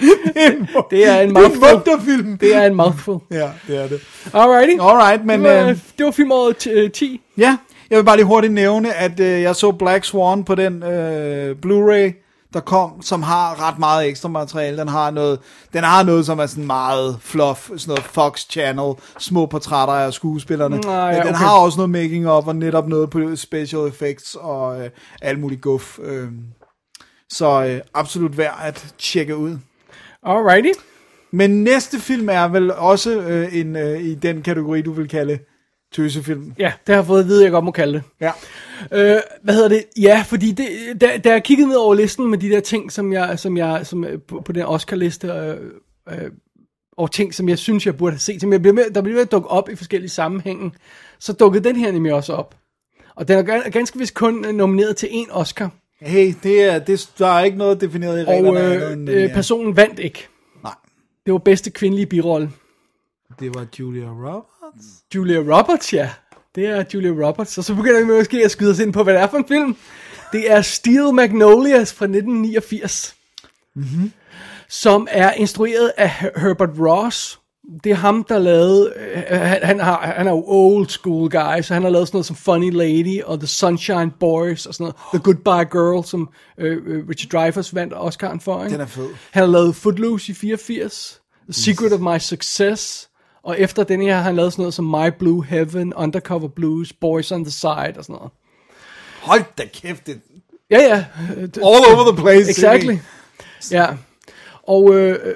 det 0.00 0.32
er 0.36 0.50
en, 0.50 0.68
Det 0.90 1.08
er 1.08 1.20
en 1.20 1.20
det 1.20 1.20
er 1.20 1.20
en 1.20 1.32
mouthful. 1.32 1.60
munter 1.72 2.00
film. 2.04 2.38
Det 2.38 2.54
er 2.56 2.66
en 2.66 2.74
mouthful. 2.74 3.18
Ja, 3.30 3.48
det 3.68 3.84
er 3.84 3.88
det. 3.88 4.00
Alrighty. 4.34 4.76
Alright, 4.80 5.24
men... 5.24 5.44
det, 5.44 5.50
var, 5.50 5.68
Øh, 5.68 5.76
det 5.98 6.04
var 6.06 6.10
filmåret 6.12 6.66
t- 6.66 6.88
10. 6.90 7.20
Ja, 7.38 7.56
jeg 7.90 7.98
vil 7.98 8.04
bare 8.04 8.16
lige 8.16 8.26
hurtigt 8.26 8.52
nævne, 8.52 8.94
at 8.94 9.20
øh, 9.20 9.42
jeg 9.42 9.56
så 9.56 9.70
Black 9.72 10.04
Swan 10.04 10.44
på 10.44 10.54
den 10.54 10.82
øh, 10.82 11.56
Blu-ray, 11.66 12.21
der 12.52 12.60
kom, 12.60 13.02
som 13.02 13.22
har 13.22 13.68
ret 13.68 13.78
meget 13.78 14.08
ekstra 14.08 14.28
materiale. 14.28 14.76
Den 14.76 14.88
har 14.88 15.10
noget, 15.10 15.40
den 15.72 15.84
har 15.84 16.02
noget 16.02 16.26
som 16.26 16.38
er 16.38 16.46
sådan 16.46 16.66
meget 16.66 17.16
fluff, 17.20 17.70
sådan 17.76 17.80
noget 17.86 18.02
Fox 18.02 18.46
Channel, 18.50 18.94
små 19.18 19.46
portrætter 19.46 19.94
af 19.94 20.12
skuespillerne. 20.12 20.76
Nå, 20.76 20.92
ja, 20.92 21.06
Men 21.06 21.16
den 21.16 21.28
okay. 21.28 21.34
har 21.38 21.58
også 21.58 21.78
noget 21.78 21.90
making 21.90 22.28
of 22.28 22.46
og 22.46 22.56
netop 22.56 22.88
noget 22.88 23.10
på 23.10 23.36
special 23.36 23.88
effects 23.88 24.36
og 24.40 24.84
øh, 24.84 24.90
alt 25.22 25.40
muligt 25.40 25.60
guf. 25.60 25.98
Øh. 25.98 26.28
Så 27.30 27.64
øh, 27.64 27.80
absolut 27.94 28.38
værd 28.38 28.58
at 28.62 28.94
tjekke 28.98 29.36
ud. 29.36 29.58
Alrighty. 30.22 30.78
Men 31.30 31.64
næste 31.64 32.00
film 32.00 32.28
er 32.28 32.48
vel 32.48 32.72
også 32.72 33.20
øh, 33.20 33.56
en 33.56 33.76
øh, 33.76 34.00
i 34.00 34.14
den 34.14 34.42
kategori, 34.42 34.82
du 34.82 34.92
vil 34.92 35.08
kalde 35.08 35.38
tøsefilm. 35.92 36.54
Ja, 36.58 36.72
det 36.86 36.94
har 36.94 37.00
jeg 37.02 37.06
fået 37.06 37.20
at 37.20 37.26
vide, 37.26 37.42
jeg 37.44 37.50
godt 37.52 37.64
må 37.64 37.70
kalde 37.70 37.92
det. 37.92 38.02
Ja. 38.20 38.30
Øh, 38.92 39.20
hvad 39.42 39.54
hedder 39.54 39.68
det? 39.68 39.84
Ja, 40.00 40.24
fordi 40.26 40.52
det, 40.52 40.66
da, 41.00 41.18
da 41.24 41.30
jeg 41.32 41.42
kiggede 41.44 41.68
ned 41.68 41.76
over 41.76 41.94
listen 41.94 42.30
med 42.30 42.38
de 42.38 42.48
der 42.50 42.60
ting, 42.60 42.92
som 42.92 43.12
jeg, 43.12 43.38
som 43.38 43.56
jeg 43.56 43.86
som, 43.86 44.04
øh, 44.04 44.18
på, 44.28 44.40
på 44.40 44.52
den 44.52 44.62
Oscar-liste, 44.62 45.26
øh, 45.28 45.56
øh, 46.08 46.30
og 46.96 47.10
ting, 47.12 47.34
som 47.34 47.48
jeg 47.48 47.58
synes, 47.58 47.86
jeg 47.86 47.96
burde 47.96 48.12
have 48.12 48.18
set, 48.20 48.40
som 48.40 48.52
jeg 48.52 48.62
bliver 48.62 48.74
med, 48.74 48.84
der 48.94 49.02
bliver 49.02 49.14
ved 49.16 49.22
at 49.22 49.32
dukke 49.32 49.48
op 49.48 49.68
i 49.70 49.76
forskellige 49.76 50.10
sammenhænge, 50.10 50.70
så 51.20 51.32
dukkede 51.32 51.64
den 51.64 51.76
her 51.76 51.92
nemlig 51.92 52.14
også 52.14 52.32
op. 52.32 52.54
Og 53.16 53.28
den 53.28 53.38
er 53.38 53.42
gan- 53.42 53.68
ganske 53.70 53.98
vist 53.98 54.14
kun 54.14 54.44
øh, 54.44 54.54
nomineret 54.54 54.96
til 54.96 55.06
én 55.06 55.26
Oscar, 55.30 55.70
Hey, 56.00 56.34
det 56.42 56.62
er, 56.62 56.78
det, 56.78 57.10
der 57.18 57.26
er 57.26 57.44
ikke 57.44 57.58
noget 57.58 57.80
defineret 57.80 58.20
i 58.20 58.24
og 58.26 58.28
reglerne. 58.28 58.60
andet 58.60 58.86
øh, 58.86 58.92
end, 58.92 59.10
øh, 59.10 59.22
ja. 59.22 59.34
personen 59.34 59.76
vandt 59.76 59.98
ikke. 59.98 60.28
Nej. 60.62 60.72
Det 61.26 61.32
var 61.32 61.38
bedste 61.38 61.70
kvindelige 61.70 62.06
birolle. 62.06 62.50
Det 63.40 63.54
var 63.54 63.66
Julia 63.78 64.06
Roberts. 64.08 64.86
Julia 65.14 65.38
Roberts, 65.38 65.92
ja. 65.92 66.10
Det 66.54 66.66
er 66.66 66.84
Julia 66.94 67.26
Roberts. 67.26 67.58
Og 67.58 67.64
så 67.64 67.74
begynder 67.74 68.00
vi 68.00 68.06
måske 68.06 68.44
at 68.44 68.50
skyde 68.50 68.70
os 68.70 68.78
ind 68.78 68.92
på, 68.92 69.02
hvad 69.02 69.14
det 69.14 69.22
er 69.22 69.26
for 69.28 69.36
en 69.36 69.48
film. 69.48 69.76
Det 70.32 70.50
er 70.52 70.62
Steel 70.62 71.14
Magnolias 71.14 71.92
fra 71.92 72.04
1989. 72.04 73.14
Mm-hmm. 73.76 74.12
Som 74.68 75.08
er 75.10 75.32
instrueret 75.32 75.92
af 75.96 76.08
Her- 76.10 76.40
Herbert 76.40 76.70
Ross. 76.78 77.38
Det 77.84 77.92
er 77.92 77.96
ham, 77.96 78.24
der 78.24 78.38
lavede... 78.38 78.92
Øh, 78.96 79.22
han, 79.40 79.58
han, 79.62 79.80
har, 79.80 80.12
han 80.16 80.26
er 80.26 80.30
jo 80.30 80.44
old 80.46 80.88
school 80.88 81.30
guy, 81.30 81.62
så 81.62 81.74
han 81.74 81.82
har 81.82 81.90
lavet 81.90 82.08
sådan 82.08 82.16
noget 82.16 82.26
som 82.26 82.36
Funny 82.36 82.70
Lady 82.72 83.22
og 83.22 83.38
The 83.40 83.46
Sunshine 83.46 84.10
Boys 84.20 84.66
og 84.66 84.74
sådan 84.74 84.84
noget. 84.84 84.96
The 85.14 85.18
Goodbye 85.18 85.70
Girl, 85.78 86.04
som 86.04 86.28
øh, 86.58 86.82
øh, 86.86 87.08
Richard 87.08 87.30
Dreyfuss 87.30 87.74
vandt 87.74 87.92
Oscar'en 87.94 88.38
for. 88.40 88.62
Ikke? 88.64 88.72
Den 88.72 88.80
er 88.80 88.86
fed. 88.86 89.08
Han 89.30 89.42
har 89.42 89.50
lavet 89.50 89.76
Footloose 89.76 90.32
i 90.32 90.34
84, 90.34 91.20
The 91.44 91.52
Secret 91.52 91.92
of 91.92 92.00
My 92.00 92.18
Success, 92.18 93.08
og 93.42 93.60
efter 93.60 93.84
den 93.84 94.02
her 94.02 94.16
har 94.16 94.22
han 94.22 94.36
lavet 94.36 94.52
sådan 94.52 94.62
noget 94.62 94.74
som 94.74 94.84
My 94.84 95.08
Blue 95.18 95.44
Heaven, 95.44 95.94
Undercover 95.94 96.48
Blues, 96.48 96.92
Boys 96.92 97.32
on 97.32 97.44
the 97.44 97.50
Side 97.50 97.94
og 97.96 98.04
sådan 98.04 98.14
noget. 98.14 98.30
Hold 99.22 99.44
da 99.58 99.64
kæft, 99.72 100.06
det 100.06 100.20
Ja, 100.70 100.80
ja. 100.80 101.04
all 101.56 101.84
over 101.94 102.12
the 102.12 102.22
place. 102.22 102.50
Exactly. 102.50 102.96
Ja. 103.70 103.86
Og 104.62 104.94
øh, 104.94 105.18
øh, 105.24 105.34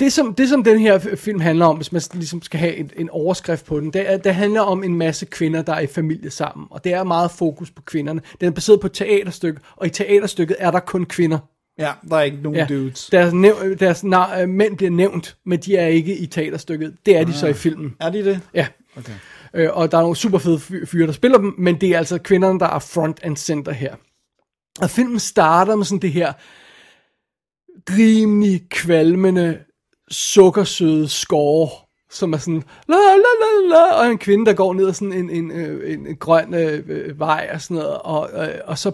det, 0.00 0.12
som, 0.12 0.34
det 0.34 0.48
som 0.48 0.64
den 0.64 0.78
her 0.78 0.98
film 1.16 1.40
handler 1.40 1.66
om, 1.66 1.76
hvis 1.76 1.92
man 1.92 2.02
ligesom 2.12 2.42
skal 2.42 2.60
have 2.60 2.76
en, 2.76 2.90
en 2.96 3.10
overskrift 3.10 3.66
på 3.66 3.80
den, 3.80 3.92
det, 3.92 4.10
er, 4.12 4.16
det 4.16 4.34
handler 4.34 4.60
om 4.60 4.84
en 4.84 4.94
masse 4.94 5.26
kvinder, 5.26 5.62
der 5.62 5.72
er 5.72 5.80
i 5.80 5.86
familie 5.86 6.30
sammen. 6.30 6.66
Og 6.70 6.84
det 6.84 6.92
er 6.92 7.04
meget 7.04 7.30
fokus 7.30 7.70
på 7.70 7.82
kvinderne. 7.82 8.20
Den 8.40 8.48
er 8.48 8.52
baseret 8.52 8.80
på 8.80 8.86
et 8.86 8.92
teaterstykke, 8.92 9.60
og 9.76 9.86
i 9.86 9.90
teaterstykket 9.90 10.56
er 10.58 10.70
der 10.70 10.80
kun 10.80 11.04
kvinder. 11.04 11.38
Ja, 11.78 11.92
der 12.10 12.16
er 12.16 12.22
ikke 12.22 12.36
nogen 12.42 12.58
Ja, 12.58 12.66
dudes. 12.68 13.08
deres, 13.12 13.32
næv- 13.34 13.76
deres 13.80 14.04
na- 14.04 14.40
øh, 14.40 14.48
mænd 14.48 14.76
bliver 14.76 14.90
nævnt, 14.90 15.36
men 15.46 15.58
de 15.60 15.76
er 15.76 15.86
ikke 15.86 16.16
i 16.18 16.26
teaterstykket. 16.26 16.94
Det 17.06 17.16
er 17.16 17.24
de 17.24 17.32
så 17.32 17.46
i 17.46 17.52
filmen. 17.52 17.96
Er 18.00 18.10
de 18.10 18.24
det? 18.24 18.40
Ja. 18.54 18.66
Okay. 18.96 19.12
Øh, 19.54 19.68
og 19.72 19.92
der 19.92 19.98
er 19.98 20.02
nogle 20.02 20.16
super 20.16 20.38
fede 20.38 20.58
fy- 20.60 20.84
fyre, 20.86 21.06
der 21.06 21.12
spiller 21.12 21.38
dem, 21.38 21.54
men 21.58 21.80
det 21.80 21.88
er 21.88 21.98
altså 21.98 22.18
kvinderne, 22.18 22.58
der 22.60 22.66
er 22.66 22.78
front 22.78 23.20
and 23.22 23.36
center 23.36 23.72
her. 23.72 23.94
Og 24.80 24.90
filmen 24.90 25.18
starter 25.18 25.76
med 25.76 25.84
sådan 25.84 26.02
det 26.02 26.12
her 26.12 26.32
rimelig 27.90 28.62
kvalmende, 28.70 29.58
sukkersøde 30.10 31.08
score, 31.08 31.68
som 32.10 32.32
er 32.32 32.36
sådan 32.38 32.62
la 32.88 32.94
la 32.96 33.32
la 33.42 33.68
la, 33.68 34.00
og 34.00 34.10
en 34.10 34.18
kvinde, 34.18 34.46
der 34.46 34.52
går 34.52 34.74
ned 34.74 34.88
ad 34.88 34.92
sådan 34.92 35.12
en, 35.12 35.30
en, 35.30 35.50
øh, 35.50 35.92
en, 35.92 36.06
en 36.06 36.16
grøn 36.16 36.54
øh, 36.54 36.82
øh, 36.88 37.18
vej 37.18 37.50
og 37.54 37.60
sådan 37.60 37.74
noget, 37.76 37.98
og, 37.98 38.30
øh, 38.34 38.54
og 38.64 38.78
så 38.78 38.92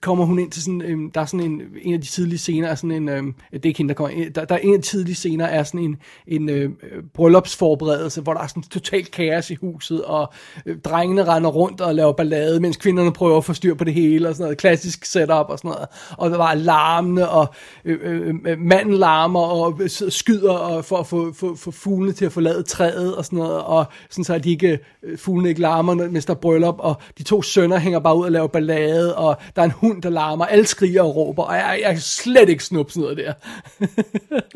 kommer 0.00 0.24
hun 0.24 0.38
ind 0.38 0.50
til 0.50 0.62
sådan, 0.62 0.82
øhm, 0.82 1.10
der 1.10 1.20
er 1.20 1.24
sådan 1.24 1.50
en, 1.50 1.62
en 1.82 1.94
af 1.94 2.00
de 2.00 2.06
tidlige 2.06 2.38
scener, 2.38 2.68
er 2.68 2.74
sådan 2.74 2.90
en, 2.90 3.08
øhm, 3.08 3.34
det 3.52 3.64
er 3.64 3.68
ikke 3.68 3.78
hende, 3.78 3.88
der 3.88 3.94
kommer 3.94 4.16
ind, 4.16 4.32
der, 4.34 4.44
der 4.44 4.54
er 4.54 4.58
en 4.58 4.74
af 4.74 4.80
de 4.80 4.86
tidlige 4.86 5.14
scener, 5.14 5.46
er 5.46 5.62
sådan 5.62 5.80
en, 5.80 5.96
en 6.26 6.48
øhm, 6.48 6.76
øh, 6.82 7.02
bryllupsforberedelse, 7.14 8.20
hvor 8.20 8.34
der 8.34 8.40
er 8.40 8.46
sådan 8.46 8.62
totalt 8.62 9.10
kaos 9.10 9.50
i 9.50 9.54
huset, 9.54 10.04
og 10.04 10.32
øh, 10.66 10.78
drengene 10.78 11.24
render 11.24 11.50
rundt 11.50 11.80
og 11.80 11.94
laver 11.94 12.12
ballade, 12.12 12.60
mens 12.60 12.76
kvinderne 12.76 13.12
prøver 13.12 13.36
at 13.36 13.44
få 13.44 13.52
styr 13.52 13.74
på 13.74 13.84
det 13.84 13.94
hele, 13.94 14.28
og 14.28 14.34
sådan 14.34 14.44
noget, 14.44 14.58
klassisk 14.58 15.04
setup 15.04 15.46
og 15.48 15.58
sådan 15.58 15.68
noget, 15.70 15.86
og 16.10 16.30
der 16.30 16.36
var 16.36 16.54
larmende, 16.54 17.30
og 17.30 17.54
øh 17.84 17.98
øh, 18.02 18.28
øh, 18.28 18.34
øh, 18.46 18.58
manden 18.58 18.94
larmer, 18.94 19.40
og 19.40 19.80
øh, 19.82 19.90
skyder 20.08 20.52
og 20.52 20.84
for 20.84 20.96
at 20.96 21.06
få, 21.06 21.32
få, 21.32 21.56
få 21.56 21.70
fuglene 21.70 22.12
til 22.12 22.24
at 22.24 22.32
forlade 22.32 22.62
træet, 22.62 23.16
og 23.16 23.24
sådan 23.24 23.38
noget, 23.38 23.62
og 23.62 23.86
sådan 24.10 24.24
så 24.24 24.34
at 24.34 24.44
de 24.44 24.50
ikke, 24.50 24.78
fuglene 25.16 25.48
ikke 25.48 25.60
larmer, 25.60 25.94
mens 25.94 26.24
der 26.24 26.34
er 26.34 26.38
bryllup, 26.38 26.76
og 26.78 26.96
de 27.18 27.22
to 27.22 27.42
sønner 27.42 27.78
hænger 27.78 27.98
bare 27.98 28.16
ud 28.16 28.24
og 28.24 28.32
laver 28.32 28.46
ballade, 28.46 29.16
og 29.16 29.36
der 29.58 29.62
er 29.62 29.66
en 29.66 29.88
hund, 29.88 30.02
der 30.02 30.10
larmer, 30.10 30.46
alle 30.46 30.66
skriger 30.66 31.02
og 31.02 31.16
råber, 31.16 31.42
og 31.42 31.54
jeg, 31.54 31.80
jeg 31.82 31.92
kan 31.92 32.00
slet 32.00 32.48
ikke 32.48 32.64
sådan 32.64 32.86
noget 32.96 33.16
der. 33.16 33.32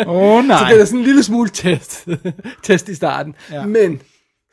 Åh 0.06 0.36
oh, 0.38 0.44
nej. 0.44 0.58
Så 0.68 0.74
det 0.74 0.80
er 0.80 0.84
sådan 0.84 0.98
en 0.98 1.04
lille 1.04 1.22
smule 1.22 1.50
test, 1.50 2.08
test 2.64 2.88
i 2.88 2.94
starten. 2.94 3.34
Ja. 3.50 3.66
Men 3.66 4.00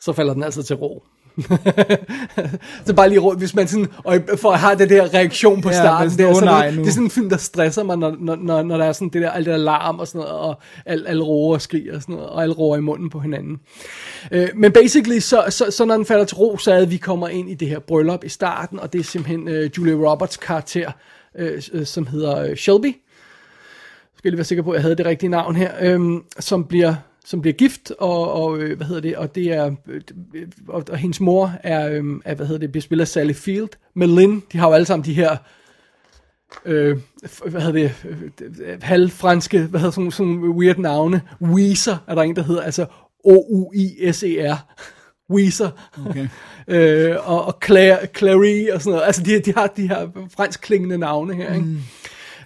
så 0.02 0.14
falder 0.14 0.34
den 0.34 0.44
altså 0.44 0.64
til 0.64 0.76
ro. 0.76 1.04
så 2.86 2.94
bare 2.94 3.10
lige 3.10 3.34
hvis 3.38 3.56
man 3.56 3.68
sådan, 3.68 3.88
og 4.04 4.16
for 4.38 4.52
have 4.52 4.78
det 4.78 4.90
der 4.90 5.14
reaktion 5.14 5.62
på 5.62 5.70
Ja, 5.70 5.76
starten, 5.76 6.10
men 6.10 6.18
det, 6.18 6.26
er 6.26 6.30
åh 6.30 6.36
sådan, 6.36 6.48
nej, 6.48 6.72
nu. 6.72 6.82
det 6.82 6.88
er 6.88 6.92
sådan 6.92 7.04
en 7.04 7.10
film, 7.10 7.30
der 7.30 7.38
stresser 7.38 7.84
mig, 7.84 7.98
når, 7.98 8.16
når, 8.20 8.36
når, 8.36 8.64
når 8.64 8.78
der 8.78 8.86
er 8.86 8.92
sådan 8.92 9.10
det 9.10 9.22
der, 9.22 9.32
alt 9.32 9.46
det 9.46 9.52
der 9.52 9.58
larm 9.58 10.00
og 10.00 10.08
sådan 10.08 10.20
noget, 10.20 10.36
og 10.36 10.60
al, 10.86 11.08
al 11.08 11.22
roer 11.22 11.54
og 11.54 11.62
skriger 11.62 11.96
og 11.96 12.02
sådan 12.02 12.16
noget, 12.16 12.30
og 12.30 12.44
alle 12.44 12.56
roer 12.56 12.78
i 12.78 12.82
munden 12.82 13.10
på 13.10 13.20
hinanden. 13.20 13.60
Øh, 14.32 14.48
men 14.56 14.72
basically, 14.72 15.20
så, 15.20 15.44
så, 15.50 15.72
så 15.72 15.86
når 15.86 15.96
den 15.96 16.06
falder 16.06 16.26
til 16.26 16.38
ro, 16.38 16.58
så 16.58 16.72
er 16.72 16.76
det, 16.76 16.84
at 16.84 16.92
vi 16.92 16.98
kommer 16.98 17.28
ind 17.28 17.50
i 17.50 17.54
det 17.54 17.68
her 17.68 17.80
bryllup 17.80 18.24
i 18.24 18.30
starten, 18.30 18.80
og 18.80 18.94
det 18.94 19.00
er 19.00 19.04
simpelthen 19.04 19.48
øh, 19.48 19.70
Julia 19.78 19.94
Roberts 19.94 20.38
karakter, 20.38 20.92
øh, 21.38 21.62
øh, 21.74 21.86
som 21.86 22.08
hedder 22.08 22.44
øh, 22.44 22.56
Shelby, 22.56 22.96
skal 24.18 24.28
jeg 24.28 24.32
lige 24.32 24.38
være 24.38 24.46
sikker 24.46 24.64
på, 24.64 24.72
at 24.72 24.76
jeg 24.76 24.82
havde 24.82 24.96
det 24.96 25.06
rigtige 25.06 25.30
navn 25.30 25.56
her, 25.56 25.72
øhm, 25.82 26.24
som 26.40 26.64
bliver 26.64 26.96
som 27.26 27.42
bliver 27.42 27.54
gift, 27.54 27.92
og, 28.00 28.34
og 28.34 28.58
øh, 28.58 28.78
hvad 28.78 28.88
hedder 28.88 29.02
det, 29.02 29.18
og 29.18 29.36
det 29.36 29.54
er, 29.54 29.72
øh, 29.88 30.02
og, 30.68 30.84
og 30.92 30.98
hendes 30.98 31.20
mor 31.20 31.54
er, 31.64 31.90
øh, 31.90 32.04
er, 32.26 32.36
hvad 32.36 32.46
hedder 32.46 32.60
det, 32.60 32.72
bliver 32.72 32.82
spillet 32.82 33.04
af 33.04 33.08
Sally 33.08 33.34
Field, 33.34 33.70
med 33.94 34.08
Lynn, 34.08 34.44
de 34.52 34.58
har 34.58 34.68
jo 34.68 34.74
alle 34.74 34.86
sammen 34.86 35.06
de 35.06 35.14
her, 35.14 35.38
øh, 36.66 36.98
hvad 37.46 37.62
hedder 37.62 37.92
det, 38.52 38.82
halvfranske, 38.82 39.60
hvad 39.62 39.80
hedder 39.80 39.92
sådan, 39.92 40.12
sådan 40.12 40.32
nogle 40.34 40.56
weird 40.56 40.78
navne, 40.78 41.22
Weezer 41.42 41.98
er 42.08 42.16
der 42.16 42.22
en, 42.22 42.36
der 42.36 42.44
hedder, 42.44 42.62
altså 42.62 42.86
O-U-I-S-E-R, 43.24 44.56
Weezer, 45.32 45.70
Okay. 46.10 46.28
øh, 46.68 47.16
og, 47.32 47.46
og 47.46 47.58
Claire, 47.66 48.06
Clary 48.18 48.70
og 48.72 48.82
sådan 48.82 48.92
noget, 48.92 49.06
altså 49.06 49.24
de, 49.24 49.40
de 49.40 49.54
har 49.54 49.68
de 49.68 49.88
her 49.88 50.08
fransk 50.36 50.62
klingende 50.62 50.98
navne 50.98 51.34
her, 51.34 51.54
ikke? 51.54 51.66
Mm. 51.66 51.82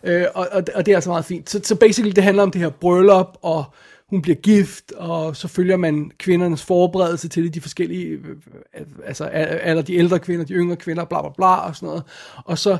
Øh, 0.03 0.25
og, 0.33 0.47
og, 0.51 0.63
og 0.75 0.85
det 0.85 0.91
er 0.91 0.95
altså 0.95 1.09
meget 1.09 1.25
fint. 1.25 1.49
Så, 1.49 1.59
så 1.63 1.75
basically, 1.75 2.11
det 2.15 2.23
handler 2.23 2.43
om 2.43 2.51
det 2.51 2.61
her 2.61 2.69
bryllup, 2.69 3.37
og 3.41 3.65
hun 4.13 4.21
bliver 4.21 4.35
gift, 4.35 4.91
og 4.91 5.35
så 5.35 5.47
følger 5.47 5.77
man 5.77 6.11
kvindernes 6.17 6.63
forberedelse 6.63 7.27
til 7.27 7.43
det, 7.43 7.53
de 7.53 7.61
forskellige, 7.61 8.09
øh, 8.09 8.85
altså 9.05 9.23
alle 9.23 9.81
de 9.81 9.95
ældre 9.95 10.19
kvinder, 10.19 10.45
de 10.45 10.53
yngre 10.53 10.75
kvinder, 10.75 11.05
bla 11.05 11.21
bla 11.21 11.29
bla, 11.37 11.55
og 11.55 11.75
sådan 11.75 11.87
noget. 11.87 12.03
Og 12.45 12.57
så, 12.57 12.77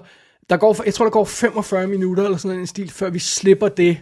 der 0.50 0.58
går, 0.58 0.84
jeg 0.86 0.94
tror, 0.94 1.06
der 1.06 1.10
går 1.12 1.26
45 1.26 1.88
minutter, 1.88 2.24
eller 2.24 2.38
sådan 2.38 2.60
en 2.60 2.68
stil, 2.68 2.92
før 2.92 3.10
vi 3.10 3.20
slipper 3.20 3.68
det, 3.68 3.98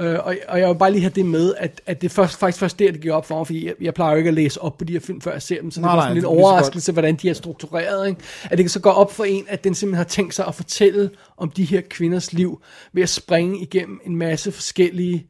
Øh, 0.00 0.18
og, 0.24 0.36
og 0.48 0.60
jeg 0.60 0.68
vil 0.68 0.74
bare 0.74 0.92
lige 0.92 1.00
have 1.00 1.12
det 1.14 1.26
med, 1.26 1.54
at, 1.58 1.80
at 1.86 2.02
det 2.02 2.10
først, 2.10 2.38
faktisk 2.38 2.60
først 2.60 2.78
der, 2.78 2.92
det 2.92 3.00
giver 3.00 3.14
op 3.14 3.26
for 3.26 3.36
mig, 3.36 3.46
fordi 3.46 3.66
jeg, 3.66 3.74
jeg 3.80 3.94
plejer 3.94 4.12
jo 4.12 4.18
ikke 4.18 4.28
at 4.28 4.34
læse 4.34 4.62
op 4.62 4.78
på 4.78 4.84
de 4.84 4.92
her 4.92 5.00
film, 5.00 5.20
før 5.20 5.32
jeg 5.32 5.42
ser 5.42 5.60
dem, 5.60 5.70
så 5.70 5.80
Nej, 5.80 5.90
det 5.90 5.96
var 5.96 5.96
nej, 5.96 6.04
sådan 6.04 6.14
lidt 6.14 6.24
lige 6.24 6.40
så 6.40 6.40
overraskelse, 6.40 6.92
hvordan 6.92 7.16
de 7.16 7.28
er 7.28 7.34
struktureret. 7.34 8.08
Ikke? 8.08 8.20
At 8.44 8.50
det 8.50 8.58
kan 8.58 8.68
så 8.68 8.80
gå 8.80 8.90
op 8.90 9.12
for 9.12 9.24
en, 9.24 9.44
at 9.48 9.64
den 9.64 9.74
simpelthen 9.74 9.96
har 9.96 10.04
tænkt 10.04 10.34
sig 10.34 10.46
at 10.46 10.54
fortælle 10.54 11.10
om 11.36 11.50
de 11.50 11.64
her 11.64 11.80
kvinders 11.80 12.32
liv, 12.32 12.62
ved 12.92 13.02
at 13.02 13.08
springe 13.08 13.60
igennem 13.60 14.00
en 14.06 14.16
masse 14.16 14.52
forskellige 14.52 15.26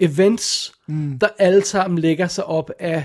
events, 0.00 0.72
mm. 0.86 1.18
der 1.18 1.28
alle 1.38 1.64
sammen 1.64 1.98
lægger 1.98 2.26
sig 2.26 2.44
op 2.44 2.70
af 2.78 3.04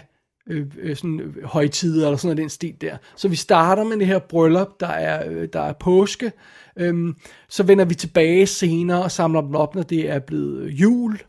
øh, 0.49 0.65
øh, 0.79 0.95
sådan 0.95 1.19
øh, 1.19 1.43
højtider 1.43 2.05
eller 2.05 2.17
sådan 2.17 2.27
noget 2.27 2.37
den 2.37 2.49
stil 2.49 2.75
der. 2.81 2.97
Så 3.15 3.27
vi 3.27 3.35
starter 3.35 3.83
med 3.83 3.97
det 3.97 4.07
her 4.07 4.19
bryllup, 4.19 4.79
der 4.79 4.87
er, 4.87 5.29
øh, 5.29 5.47
der 5.53 5.61
er 5.61 5.73
påske, 5.73 6.31
øhm, 6.77 7.15
så 7.49 7.63
vender 7.63 7.85
vi 7.85 7.95
tilbage 7.95 8.47
senere 8.47 9.03
og 9.03 9.11
samler 9.11 9.41
dem 9.41 9.55
op, 9.55 9.75
når 9.75 9.83
det 9.83 10.09
er 10.09 10.19
blevet 10.19 10.61
øh, 10.61 10.81
jul. 10.81 11.19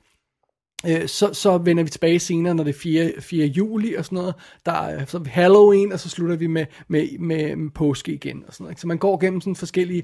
Øh, 0.86 1.08
så, 1.08 1.32
så 1.32 1.58
vender 1.58 1.82
vi 1.82 1.90
tilbage 1.90 2.18
senere, 2.18 2.54
når 2.54 2.64
det 2.64 2.74
er 2.74 2.78
4, 2.78 3.12
4. 3.20 3.46
juli 3.46 3.94
og 3.94 4.04
sådan 4.04 4.16
noget. 4.16 4.34
Der 4.66 4.72
er 4.72 5.04
så 5.04 5.16
er 5.16 5.22
vi 5.22 5.30
Halloween, 5.30 5.92
og 5.92 6.00
så 6.00 6.08
slutter 6.08 6.36
vi 6.36 6.46
med, 6.46 6.66
med, 6.88 7.18
med, 7.18 7.56
med 7.56 7.70
påske 7.70 8.12
igen. 8.12 8.44
Og 8.46 8.54
sådan 8.54 8.64
noget. 8.64 8.72
ikke? 8.72 8.80
Så 8.80 8.86
man 8.86 8.98
går 8.98 9.18
gennem 9.18 9.40
sådan 9.40 9.56
forskellige 9.56 10.02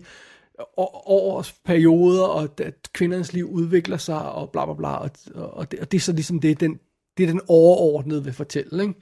års 0.76 1.52
perioder, 1.64 2.24
og 2.24 2.48
at 2.60 2.74
kvindernes 2.92 3.32
liv 3.32 3.50
udvikler 3.50 3.96
sig, 3.96 4.32
og 4.32 4.50
bla 4.50 4.64
bla 4.64 4.74
bla, 4.74 4.88
og, 4.88 5.10
og, 5.34 5.70
det, 5.70 5.80
og 5.80 5.92
det 5.92 5.98
er 5.98 6.02
så 6.02 6.12
ligesom 6.12 6.40
det, 6.40 6.60
den, 6.60 6.78
det 7.16 7.22
er 7.22 7.26
den 7.26 7.40
overordnede 7.48 8.24
vil 8.24 8.32
fortælle. 8.32 8.82
Ikke? 8.82 8.94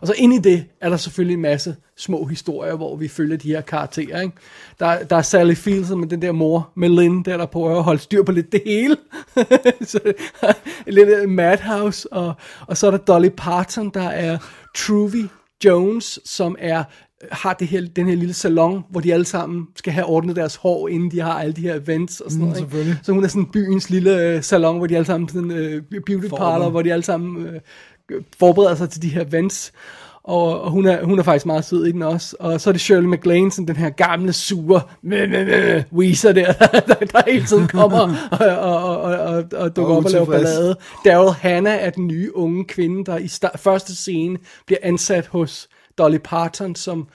Og 0.00 0.06
så 0.06 0.14
ind 0.16 0.34
i 0.34 0.38
det 0.38 0.64
er 0.80 0.88
der 0.88 0.96
selvfølgelig 0.96 1.34
en 1.34 1.40
masse 1.40 1.76
små 1.96 2.24
historier, 2.24 2.76
hvor 2.76 2.96
vi 2.96 3.08
følger 3.08 3.36
de 3.36 3.48
her 3.48 3.60
karakterer. 3.60 4.20
Ikke? 4.20 4.34
Der, 4.78 5.04
der 5.04 5.16
er 5.16 5.22
Sally 5.22 5.54
Fields 5.54 5.90
med 5.90 6.08
den 6.08 6.22
der 6.22 6.32
mor 6.32 6.70
med 6.76 6.88
Lynn, 6.88 7.22
der 7.22 7.36
der 7.36 7.46
prøver 7.46 7.76
at 7.76 7.84
holde 7.84 8.00
styr 8.00 8.22
på 8.22 8.32
lidt 8.32 8.52
det 8.52 8.62
hele. 8.66 8.96
så, 9.90 10.12
lidt 10.86 11.30
Madhouse, 11.30 12.12
og, 12.12 12.34
og 12.66 12.76
så 12.76 12.86
er 12.86 12.90
der 12.90 12.98
Dolly 12.98 13.30
Parton, 13.36 13.90
der 13.94 14.08
er 14.08 14.38
Truvy 14.76 15.24
Jones, 15.64 16.20
som 16.24 16.56
er 16.58 16.84
har 17.32 17.52
det 17.52 17.68
her, 17.68 17.86
den 17.96 18.06
her 18.06 18.14
lille 18.14 18.34
salon, 18.34 18.84
hvor 18.90 19.00
de 19.00 19.12
alle 19.12 19.24
sammen 19.26 19.66
skal 19.76 19.92
have 19.92 20.06
ordnet 20.06 20.36
deres 20.36 20.56
hår, 20.56 20.88
inden 20.88 21.10
de 21.10 21.20
har 21.20 21.32
alle 21.40 21.52
de 21.52 21.60
her 21.60 21.74
events 21.74 22.20
og 22.20 22.30
sådan 22.30 22.46
Mm, 22.46 22.52
noget. 22.52 22.74
Ikke? 22.86 22.98
Så 23.02 23.12
hun 23.12 23.24
er 23.24 23.28
sådan 23.28 23.46
byens 23.46 23.90
lille 23.90 24.22
øh, 24.22 24.42
salon, 24.42 24.76
hvor 24.78 24.86
de 24.86 24.94
alle 24.96 25.06
sammen 25.06 25.28
sådan 25.28 25.50
øh, 25.50 25.82
beauty 26.06 26.28
parlor, 26.28 26.70
hvor 26.70 26.82
de 26.82 26.92
alle 26.92 27.02
sammen 27.04 27.46
øh, 27.46 27.60
forbereder 28.38 28.74
sig 28.74 28.90
til 28.90 29.02
de 29.02 29.08
her 29.08 29.24
events. 29.26 29.72
Og, 30.24 30.60
og 30.62 30.70
hun, 30.70 30.86
er, 30.86 31.04
hun 31.04 31.18
er 31.18 31.22
faktisk 31.22 31.46
meget 31.46 31.64
sød 31.64 31.86
i 31.86 31.92
den 31.92 32.02
også. 32.02 32.36
Og 32.40 32.60
så 32.60 32.70
er 32.70 32.72
det 32.72 32.80
Shirley 32.80 33.06
MacLaine, 33.08 33.52
sådan 33.52 33.68
den 33.68 33.76
her 33.76 33.90
gamle, 33.90 34.32
sure 34.32 34.80
Weezer 35.92 36.32
der, 36.38 36.52
der, 36.52 36.94
der, 36.94 37.30
hele 37.30 37.46
tiden 37.46 37.68
kommer 37.68 38.28
og, 38.30 38.38
og, 38.38 39.00
og, 39.00 39.00
og, 39.18 39.44
og, 39.52 39.76
dukker 39.76 39.92
Og 39.92 39.96
op 39.98 40.04
og 40.04 40.10
laver 40.10 40.24
ballade. 40.26 40.76
Daryl 41.04 41.32
Hannah 41.40 41.78
er 41.80 41.90
den 41.90 42.06
nye 42.06 42.36
unge 42.36 42.64
kvinde, 42.64 43.04
der 43.04 43.18
i 43.18 43.28
start, 43.28 43.60
første 43.60 43.96
scene 43.96 44.38
bliver 44.66 44.78
ansat 44.82 45.26
hos 45.26 45.68
Dolly 46.00 46.18
Parton 46.24 46.74
som, 46.74 47.08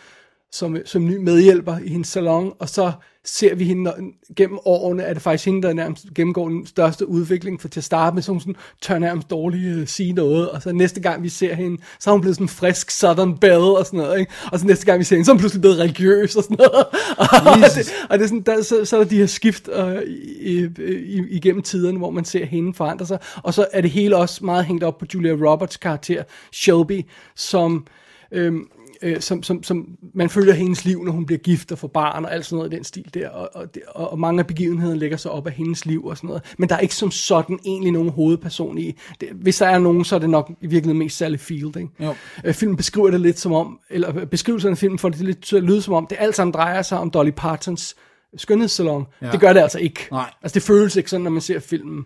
som, 0.52 0.78
som 0.86 1.06
ny 1.06 1.18
medhjælper 1.18 1.78
i 1.78 1.90
hendes 1.90 2.07
salon, 2.07 2.53
og 2.60 2.70
så 2.70 2.91
ser 3.26 3.56
vi 3.56 3.64
hende 3.64 3.84
når, 3.84 3.95
gennem 4.36 4.60
årene, 4.66 5.03
er 5.03 5.14
det 5.14 5.22
faktisk 5.22 5.45
hende, 5.45 5.68
der 5.68 5.74
nærmest 5.74 6.06
gennemgår 6.16 6.49
den 6.49 6.66
største 6.66 7.10
udvikling, 7.10 7.62
for 7.62 7.68
til 7.68 7.80
at 7.80 7.84
starte 7.84 8.14
med, 8.14 8.24
så 8.24 8.32
hun 8.32 8.41
sådan, 8.41 8.56
tør 8.82 8.99
nærmest 8.99 9.30
dårligt 9.30 9.78
uh, 9.78 9.88
sige 9.88 10.14
noget, 10.14 10.49
og 10.49 10.62
så 10.62 10.72
næste 10.72 11.02
gang 11.02 11.24
vi 11.24 11.30
ser 11.30 11.53
hende, 11.53 11.82
så 11.99 12.10
er 12.10 12.12
hun 12.12 12.22
blevet 12.22 12.36
sådan 12.36 12.45
en 12.45 12.49
frisk 12.49 12.91
Southern 12.91 13.38
Belle 13.38 13.78
og 13.78 13.86
sådan 13.86 13.99
noget, 13.99 14.20
ikke? 14.20 14.32
og 14.52 14.60
så 14.60 14.68
næste 14.68 14.86
gang 14.86 14.99
vi 14.99 15.03
ser 15.03 15.16
hende, 15.16 15.26
så 15.26 15.32
er 15.32 15.34
hun 15.34 15.40
pludselig 15.40 15.62
blevet 15.62 15.80
religiøs 15.80 16.36
og 16.36 16.44
sådan 16.44 16.57
noget, 16.57 16.86
og, 17.22 17.28
det, 17.76 17.94
og 18.10 18.18
det 18.18 18.24
er 18.24 18.28
sådan, 18.28 18.41
der, 18.41 18.62
så, 18.62 18.86
så 18.86 18.95
er 18.95 19.03
der 19.03 19.10
de 19.10 19.18
her 19.18 19.26
skift 19.26 19.68
uh, 19.68 20.02
i, 20.02 20.70
i, 20.80 21.24
igennem 21.30 21.62
tiderne, 21.62 21.98
hvor 21.98 22.10
man 22.10 22.26
ser 22.26 22.45
hende 22.45 22.74
forandre 22.74 23.06
sig, 23.06 23.20
og 23.44 23.53
så 23.53 23.68
er 23.74 23.82
det 23.82 23.91
hele 23.91 24.18
også 24.18 24.45
meget 24.45 24.66
hængt 24.66 24.84
op 24.84 24.98
på 24.98 25.06
Julia 25.14 25.32
Roberts 25.32 25.78
karakter, 25.78 26.24
Shelby, 26.52 27.06
som... 27.36 27.88
Øhm, 28.31 28.68
øh, 29.02 29.22
som, 29.22 29.43
som, 29.43 29.64
som 29.64 29.88
man 30.14 30.30
følger 30.30 30.53
hendes 30.53 30.85
liv, 30.85 31.03
når 31.03 31.11
hun 31.11 31.26
bliver 31.26 31.39
gift 31.39 31.72
og 31.72 31.77
får 31.77 31.88
barn 31.88 32.26
og 32.26 32.34
alt 32.34 32.45
sådan 32.45 32.57
noget 32.57 32.73
i 32.73 32.76
den 32.76 32.84
stil 32.84 33.14
der, 33.14 33.30
og, 33.30 33.49
og, 33.53 33.68
og, 33.88 34.11
og 34.11 34.19
mange 34.19 34.39
af 34.39 34.47
begivenhederne 34.47 34.99
lægger 34.99 35.18
sig 35.18 35.31
op 35.31 35.47
af 35.47 35.53
hendes 35.53 35.85
liv 35.85 36.06
og 36.06 36.18
sådan 36.18 36.27
noget, 36.27 36.43
men 36.57 36.69
der 36.69 36.76
er 36.76 36.80
ikke 36.80 36.95
som 36.95 37.11
sådan 37.11 37.60
egentlig 37.65 37.91
nogen 37.91 38.10
hovedperson 38.10 38.77
i. 38.77 38.95
Det, 39.22 39.30
hvis 39.34 39.57
der 39.57 39.65
er 39.65 39.80
nogen, 39.80 40.06
så 40.06 40.15
er 40.15 40.19
det 40.19 40.30
nok 40.30 40.52
i 40.61 40.68
virkeligheden 40.68 40.99
mest 40.99 41.18
Sally 41.18 41.38
Field, 41.38 41.77
ikke? 41.77 41.89
Jo. 41.99 42.15
Øh, 42.43 42.53
filmen 42.53 42.77
beskriver 42.77 43.11
det 43.11 43.22
lidt 43.22 43.39
som 43.39 43.53
om, 43.53 43.80
eller 43.89 44.26
beskrivelsen 44.26 44.72
af 44.72 44.77
filmen 44.77 44.99
får 44.99 45.10
det 45.10 45.22
lidt 45.22 45.43
til 45.43 45.57
at 45.57 45.64
lyde 45.64 45.81
som 45.81 45.93
om, 45.93 46.07
det 46.07 46.18
alt 46.19 46.35
sammen 46.35 46.53
drejer 46.53 46.81
sig 46.81 46.99
om 46.99 47.11
Dolly 47.11 47.31
Partons 47.35 47.95
skønhedssalon. 48.38 49.06
Ja. 49.22 49.31
Det 49.31 49.39
gør 49.39 49.53
det 49.53 49.60
altså 49.60 49.80
ikke. 49.80 50.07
Nej. 50.11 50.34
Altså 50.41 50.53
det 50.53 50.64
føles 50.64 50.95
ikke 50.95 51.10
sådan, 51.10 51.23
når 51.23 51.31
man 51.31 51.41
ser 51.41 51.60
filmen. 51.60 52.06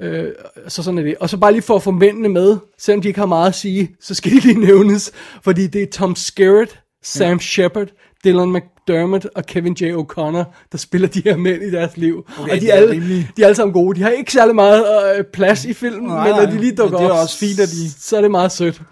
Øh, 0.00 0.32
så 0.68 0.82
sådan 0.82 0.98
er 0.98 1.02
det. 1.02 1.16
Og 1.20 1.28
så 1.30 1.36
bare 1.36 1.52
lige 1.52 1.62
for 1.62 1.76
at 1.76 1.82
få 1.82 1.90
mændene 1.90 2.28
med, 2.28 2.56
selvom 2.78 3.02
de 3.02 3.08
ikke 3.08 3.20
har 3.20 3.26
meget 3.26 3.48
at 3.48 3.54
sige, 3.54 3.96
så 4.00 4.14
skal 4.14 4.30
de 4.32 4.40
lige 4.40 4.60
nævnes, 4.66 5.12
fordi 5.42 5.66
det 5.66 5.82
er 5.82 5.86
Tom 5.92 6.16
Skerritt, 6.16 6.80
Sam 7.02 7.32
ja. 7.32 7.38
Shepard, 7.38 7.88
Dylan 8.24 8.52
McDermott 8.52 9.26
og 9.34 9.46
Kevin 9.46 9.72
J. 9.80 9.82
O'Connor, 9.94 10.44
der 10.72 10.78
spiller 10.78 11.08
de 11.08 11.22
her 11.24 11.36
mænd 11.36 11.62
i 11.62 11.70
deres 11.70 11.96
liv. 11.96 12.24
Okay, 12.40 12.52
og 12.54 12.60
de 12.60 12.70
er, 12.70 12.74
alle, 12.74 12.92
rimelig- 12.92 13.30
de 13.36 13.42
er 13.42 13.46
alle 13.46 13.56
sammen 13.56 13.72
gode. 13.72 13.96
De 13.98 14.02
har 14.02 14.10
ikke 14.10 14.32
særlig 14.32 14.54
meget 14.54 14.84
øh, 15.18 15.24
plads 15.32 15.64
i 15.64 15.72
filmen, 15.72 16.02
Nej, 16.08 16.28
men 16.28 16.36
når 16.36 16.46
de 16.52 16.60
lige 16.60 16.74
dukker 16.76 16.98
det 16.98 17.06
er 17.06 17.10
op, 17.10 17.22
også 17.22 17.38
fint, 17.38 17.60
at 17.60 17.68
de- 17.68 17.90
så 17.90 18.16
er 18.16 18.20
det 18.20 18.30
meget 18.30 18.52
sødt. 18.52 18.82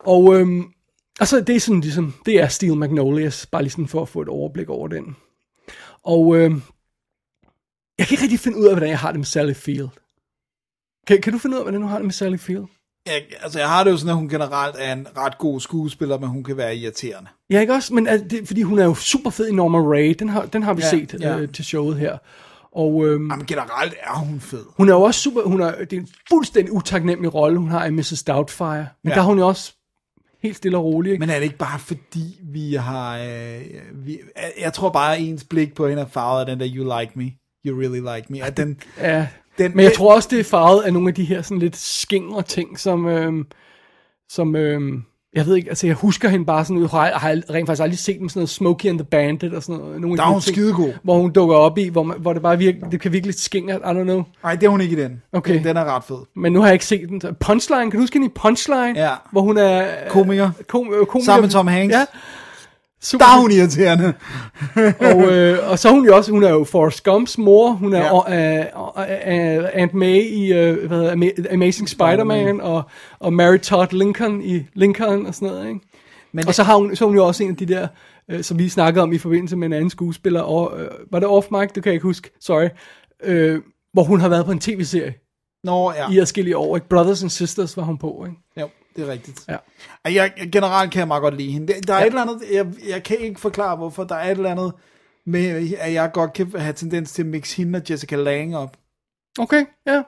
Og, 0.00 0.34
øhm, 0.40 0.64
og 1.20 1.28
så 1.28 1.40
det 1.40 1.56
er 1.56 1.60
sådan 1.60 1.80
ligesom, 1.80 2.14
det 2.26 2.40
er 2.40 2.48
Steel 2.48 2.76
Magnolias, 2.76 3.46
bare 3.46 3.62
lige 3.62 3.70
sådan 3.70 3.88
for 3.88 4.02
at 4.02 4.08
få 4.08 4.20
et 4.22 4.28
overblik 4.28 4.68
over 4.68 4.88
den. 4.88 5.16
Og 6.04 6.36
øhm, 6.36 6.62
jeg 8.02 8.08
kan 8.08 8.14
ikke 8.14 8.22
rigtig 8.22 8.40
finde 8.40 8.58
ud 8.58 8.64
af, 8.66 8.72
hvordan 8.72 8.88
jeg 8.88 8.98
har 8.98 9.10
det 9.10 9.18
med 9.20 9.24
Sally 9.26 9.52
Field. 9.52 9.88
Kan, 11.06 11.20
kan 11.20 11.32
du 11.32 11.38
finde 11.38 11.56
ud 11.56 11.58
af, 11.58 11.64
hvordan 11.64 11.80
du 11.80 11.86
har 11.86 11.96
det 11.96 12.04
med 12.04 12.12
Sally 12.12 12.36
Field? 12.36 12.64
Jeg, 13.06 13.22
altså, 13.42 13.58
jeg 13.58 13.68
har 13.68 13.84
det 13.84 13.90
jo 13.90 13.96
sådan, 13.96 14.10
at 14.10 14.16
hun 14.16 14.28
generelt 14.28 14.76
er 14.78 14.92
en 14.92 15.06
ret 15.16 15.38
god 15.38 15.60
skuespiller, 15.60 16.18
men 16.18 16.28
hun 16.28 16.44
kan 16.44 16.56
være 16.56 16.76
irriterende. 16.76 17.28
Ja, 17.50 17.60
ikke 17.60 17.72
også? 17.72 17.94
Men 17.94 18.06
er 18.06 18.16
det, 18.16 18.46
fordi 18.46 18.62
hun 18.62 18.78
er 18.78 18.84
jo 18.84 18.94
super 18.94 19.30
fed 19.30 19.48
i 19.48 19.52
Norma 19.54 19.78
Ray. 19.78 20.14
Den 20.18 20.28
har, 20.28 20.46
den 20.46 20.62
har 20.62 20.74
vi 20.74 20.82
Ja, 20.82 20.90
set 20.90 21.14
ja. 21.20 21.38
Øh, 21.38 21.48
til 21.52 21.64
showet 21.64 21.96
her. 21.96 22.18
Og 22.72 23.06
øhm, 23.06 23.30
Jamen, 23.30 23.46
generelt 23.46 23.94
er 24.02 24.18
hun 24.18 24.40
fed. 24.40 24.64
hun 24.76 24.88
er 24.88 24.92
jo 24.92 25.02
også 25.02 25.20
super... 25.20 25.42
Hun 25.42 25.60
er, 25.60 25.84
det 25.84 25.92
er 25.92 26.00
en 26.00 26.08
fuldstændig 26.28 26.72
utaknemmelig 26.72 27.34
rolle, 27.34 27.58
hun 27.58 27.70
har 27.70 27.84
i 27.86 27.90
Mrs. 27.90 28.22
Doubtfire. 28.22 28.86
Men 29.04 29.10
Ja. 29.10 29.14
der 29.14 29.20
er 29.20 29.24
hun 29.26 29.38
jo 29.38 29.48
også 29.48 29.72
helt 30.42 30.56
stille 30.56 30.76
og 30.78 30.84
rolig. 30.84 31.12
Ikke? 31.12 31.20
Men 31.20 31.30
er 31.30 31.34
det 31.34 31.42
ikke 31.44 31.56
bare 31.58 31.78
fordi, 31.78 32.38
vi 32.42 32.74
har... 32.74 33.18
Øh, 33.18 33.60
vi, 33.94 34.18
jeg 34.60 34.72
tror 34.72 34.90
bare, 34.90 35.16
at 35.16 35.22
ens 35.22 35.44
blik 35.44 35.74
på 35.74 35.88
hende 35.88 36.02
er 36.02 36.06
farvet 36.06 36.40
af 36.40 36.46
den 36.46 36.60
der 36.60 36.68
You 36.76 36.98
Like 37.00 37.12
Me. 37.18 37.30
You 37.66 37.78
Really 37.80 37.98
Like 37.98 38.26
Me. 38.28 38.44
At 38.44 38.56
den, 38.56 38.80
Ja, 39.00 39.26
den, 39.58 39.72
men 39.74 39.84
jeg 39.84 39.92
tror 39.92 40.14
også, 40.14 40.28
det 40.32 40.40
er 40.40 40.44
farvet 40.44 40.82
af 40.82 40.92
nogle 40.92 41.08
af 41.08 41.14
de 41.14 41.24
her 41.24 41.42
sådan 41.42 41.58
lidt 41.58 41.76
skingre 41.76 42.42
ting, 42.42 42.78
som, 42.78 43.08
øhm, 43.08 43.46
som 44.28 44.56
øhm, 44.56 45.02
jeg 45.34 45.46
ved 45.46 45.56
ikke, 45.56 45.68
altså 45.68 45.86
jeg 45.86 45.96
husker 45.96 46.28
hende 46.28 46.44
bare 46.44 46.64
sådan, 46.64 46.82
jeg 46.82 46.88
har, 46.88 47.18
har 47.18 47.30
rent 47.30 47.66
faktisk 47.66 47.82
aldrig 47.82 47.98
set 47.98 48.18
dem 48.20 48.28
sådan 48.28 48.40
noget 48.40 48.50
Smokey 48.50 48.88
and 48.88 48.98
the 48.98 49.04
Bandit 49.04 49.54
og 49.54 49.62
sådan 49.62 49.80
noget. 49.80 50.00
Nogle 50.00 50.16
Der 50.16 50.22
de 50.22 50.28
er 50.28 50.32
hun 50.32 50.40
skidegod. 50.40 50.92
Hvor 51.02 51.18
hun 51.18 51.32
dukker 51.32 51.56
op 51.56 51.78
i, 51.78 51.88
hvor, 51.88 52.02
man, 52.02 52.16
hvor 52.20 52.32
det 52.32 52.42
bare 52.42 52.58
virker, 52.58 52.88
det 52.90 53.00
kan 53.00 53.12
virkelig 53.12 53.34
skingre, 53.34 53.76
I 53.76 53.78
don't 53.78 54.02
know. 54.02 54.22
Nej, 54.42 54.54
det 54.54 54.66
er 54.66 54.70
hun 54.70 54.80
ikke 54.80 54.96
i 54.96 55.02
den. 55.02 55.22
Okay. 55.32 55.54
Den, 55.54 55.64
den 55.64 55.76
er 55.76 55.84
ret 55.84 56.04
fed. 56.04 56.16
Men 56.36 56.52
nu 56.52 56.60
har 56.60 56.66
jeg 56.66 56.72
ikke 56.72 56.86
set 56.86 57.08
den. 57.08 57.22
Punchline, 57.40 57.90
kan 57.90 57.90
du 57.90 57.98
huske 57.98 58.14
hende 58.14 58.26
i 58.26 58.30
Punchline? 58.34 58.92
Ja. 58.96 59.10
Hvor 59.32 59.40
hun 59.40 59.58
er... 59.58 59.88
Komiker. 60.08 60.50
Kom, 60.68 60.94
øh, 60.94 61.06
komiker. 61.06 61.24
Sammen 61.24 61.42
med 61.42 61.50
Tom 61.50 61.66
Hanks. 61.66 61.94
Ja. 61.94 62.04
Super. 63.02 63.24
Der 63.24 63.32
er 63.32 63.40
hun 63.40 63.50
irriterende. 63.50 64.14
og, 65.14 65.32
øh, 65.32 65.70
og 65.70 65.78
så 65.78 65.88
er 65.88 65.92
hun 65.92 66.06
jo 66.06 66.16
også, 66.16 66.30
hun 66.32 66.42
er 66.44 66.50
jo 66.50 66.64
Forrest 66.64 67.04
Gumps 67.04 67.38
mor, 67.38 67.70
hun 67.72 67.92
er 67.94 67.98
Ja. 67.98 68.34
ja. 68.36 69.58
uh, 69.58 69.62
uh, 69.62 69.68
Aunt 69.74 69.94
May 69.94 70.22
i 70.22 70.50
uh, 70.52 70.86
hvad 70.86 70.98
hedder, 70.98 71.12
Ama- 71.12 71.54
Amazing 71.54 71.88
Spider-Man, 71.88 72.60
og, 72.60 72.82
og 73.18 73.32
Mary 73.32 73.58
Todd 73.58 73.92
Lincoln 73.92 74.42
i 74.42 74.62
Lincoln 74.74 75.26
og 75.26 75.34
sådan 75.34 75.48
noget, 75.48 75.68
ikke? 75.68 75.80
Men 76.32 76.48
og 76.48 76.54
så, 76.54 76.62
har 76.62 76.76
hun, 76.76 76.96
så 76.96 77.06
hun 77.06 77.14
jo 77.14 77.26
også 77.26 77.42
en 77.44 77.50
af 77.50 77.56
de 77.56 77.66
der, 77.66 77.88
øh, 78.30 78.42
som 78.42 78.58
vi 78.58 78.68
snakkede 78.68 79.02
om 79.02 79.12
i 79.12 79.18
forbindelse 79.18 79.56
med 79.56 79.66
en 79.66 79.72
anden 79.72 79.90
skuespiller, 79.90 80.40
og, 80.40 80.80
øh, 80.80 80.88
var 81.10 81.18
det 81.18 81.28
off 81.28 81.46
mic? 81.50 81.68
Det 81.74 81.82
kan 81.82 81.90
jeg 81.90 81.94
ikke 81.94 82.02
huske, 82.06 82.30
sorry. 82.40 82.68
Øh, 83.24 83.60
hvor 83.92 84.02
hun 84.02 84.20
har 84.20 84.28
været 84.28 84.46
på 84.46 84.52
en 84.52 84.60
tv-serie 84.60 85.14
Nå, 85.64 85.92
ja. 85.92 86.10
i 86.10 86.18
adskillige 86.18 86.56
år, 86.56 86.76
ikke? 86.76 86.88
Brothers 86.88 87.22
and 87.22 87.30
Sisters 87.30 87.76
var 87.76 87.82
hun 87.82 87.98
på, 87.98 88.24
ikke? 88.28 88.36
Jo, 88.60 88.68
det 88.96 89.04
er 89.04 89.08
rigtigt. 89.12 89.44
Ja. 89.48 89.56
Jeg, 90.10 90.32
generelt 90.52 90.92
kan 90.92 90.98
jeg 90.98 91.08
meget 91.08 91.22
godt 91.22 91.36
lide 91.36 91.52
hende. 91.52 91.72
Der 91.86 91.94
er 91.94 91.98
Ja. 91.98 92.02
et 92.04 92.06
eller 92.06 92.22
andet, 92.22 92.42
jeg, 92.52 92.66
jeg 92.88 93.02
kan 93.02 93.18
ikke 93.18 93.40
forklare 93.40 93.76
hvorfor, 93.76 94.04
der 94.04 94.14
er 94.14 94.24
et 94.30 94.30
eller 94.36 94.50
andet 94.50 94.72
med, 95.26 95.72
at 95.78 95.92
jeg 95.92 96.10
godt 96.12 96.32
kan 96.32 96.52
have 96.56 96.72
tendens 96.72 97.12
til 97.12 97.22
at 97.22 97.28
mixe 97.28 97.56
hende 97.56 97.76
og 97.76 97.82
Jessica 97.90 98.16
Lange 98.16 98.58
op. 98.58 98.76
Okay, 99.38 99.64
ja. 99.86 100.02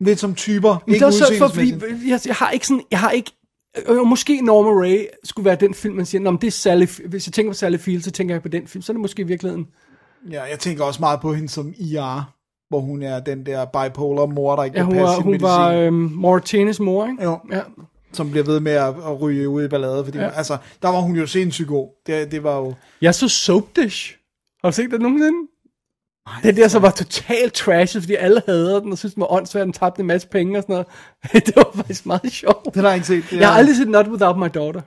Lidt 0.00 0.18
som 0.18 0.34
typer. 0.34 0.82
Men 0.86 0.94
det 0.94 1.02
er 1.02 1.06
også 1.06 1.34
for, 1.38 1.48
fordi 1.48 1.74
jeg, 2.10 2.20
jeg 2.26 2.34
har 2.34 2.50
ikke 2.50 2.66
sådan, 2.66 2.82
jeg 2.90 3.00
har 3.00 3.10
ikke, 3.10 3.32
øh, 3.88 3.96
måske 4.06 4.40
Norma 4.40 4.70
Ray 4.70 5.06
skulle 5.24 5.44
være 5.44 5.56
den 5.56 5.74
film, 5.74 5.94
man 5.94 6.06
siger, 6.06 6.22
Nå, 6.22 6.30
men 6.30 6.40
det 6.40 6.46
er 6.46 6.50
Sally, 6.50 6.86
hvis 7.08 7.26
jeg 7.26 7.32
tænker 7.32 7.50
på 7.52 7.54
Sally 7.56 7.76
Field, 7.76 8.02
så 8.02 8.10
tænker 8.10 8.34
jeg 8.34 8.42
på 8.42 8.48
den 8.48 8.66
film, 8.66 8.82
så 8.82 8.92
er 8.92 8.94
det 8.94 9.00
måske 9.00 9.22
i 9.22 9.26
virkeligheden 9.26 9.66
Ja, 10.30 10.42
jeg 10.42 10.58
tænker 10.58 10.84
også 10.84 11.00
meget 11.00 11.20
på 11.20 11.34
hende 11.34 11.48
som 11.48 11.74
IR, 11.78 12.32
hvor 12.68 12.80
hun 12.80 13.02
er 13.02 13.20
den 13.20 13.46
der 13.46 13.64
bipolar 13.64 14.26
mor, 14.26 14.56
der 14.56 14.64
ikke 14.64 14.78
Ja, 14.78 14.84
kan 14.84 14.86
hun 14.86 14.94
passe 14.94 15.06
var, 15.06 15.14
sin 15.14 15.22
hun 15.22 15.30
medicin. 15.32 15.48
var 15.48 15.72
øhm, 15.72 15.94
Martinez 15.94 16.80
mor, 16.80 17.06
ikke? 17.06 17.22
Jo. 17.24 17.38
Ja. 17.52 17.60
Som 18.16 18.30
bliver 18.30 18.44
ved 18.44 18.60
med 18.60 18.72
at, 18.72 18.88
at 18.88 19.20
ryge 19.20 19.48
ud 19.48 19.64
i 19.64 19.68
ballade, 19.68 20.04
fordi 20.04 20.18
Ja. 20.18 20.24
ja. 20.24 20.30
altså, 20.30 20.56
der 20.82 20.88
var 20.88 21.00
hun 21.00 21.16
jo 21.16 21.26
sindssygt 21.26 21.68
god. 21.68 21.88
Det, 22.06 22.30
det 22.32 22.42
var 22.42 22.56
jo... 22.56 22.74
Jeg 23.02 23.14
så 23.14 23.28
Soap 23.28 23.64
Dish. 23.76 24.16
Har 24.64 24.70
du 24.70 24.74
set 24.74 24.90
det 24.90 25.00
nogensinde? 25.00 25.48
Det 26.42 26.56
der 26.56 26.68
så 26.68 26.78
var 26.78 26.90
totalt 26.90 27.52
trashet, 27.52 28.02
fordi 28.02 28.14
alle 28.14 28.42
hader 28.46 28.80
den, 28.80 28.92
og 28.92 28.98
synes, 28.98 29.14
den 29.14 29.20
var 29.20 29.32
åndssvagt, 29.32 29.64
den 29.64 29.72
tabte 29.72 30.00
en 30.00 30.06
masse 30.06 30.28
penge 30.28 30.58
og 30.58 30.62
sådan 30.62 30.72
noget. 30.72 30.86
det 31.46 31.56
var 31.56 31.70
faktisk 31.76 32.06
meget 32.06 32.32
sjovt. 32.32 32.74
Det 32.74 32.82
har 32.82 32.88
jeg 32.88 32.96
ikke 32.96 33.06
set. 33.06 33.24
Det 33.30 33.40
Jeg 33.40 33.48
har 33.48 33.54
aldrig 33.58 33.76
set 33.76 33.88
Not 33.88 34.08
Without 34.08 34.38
My 34.38 34.48
Daughter. 34.54 34.80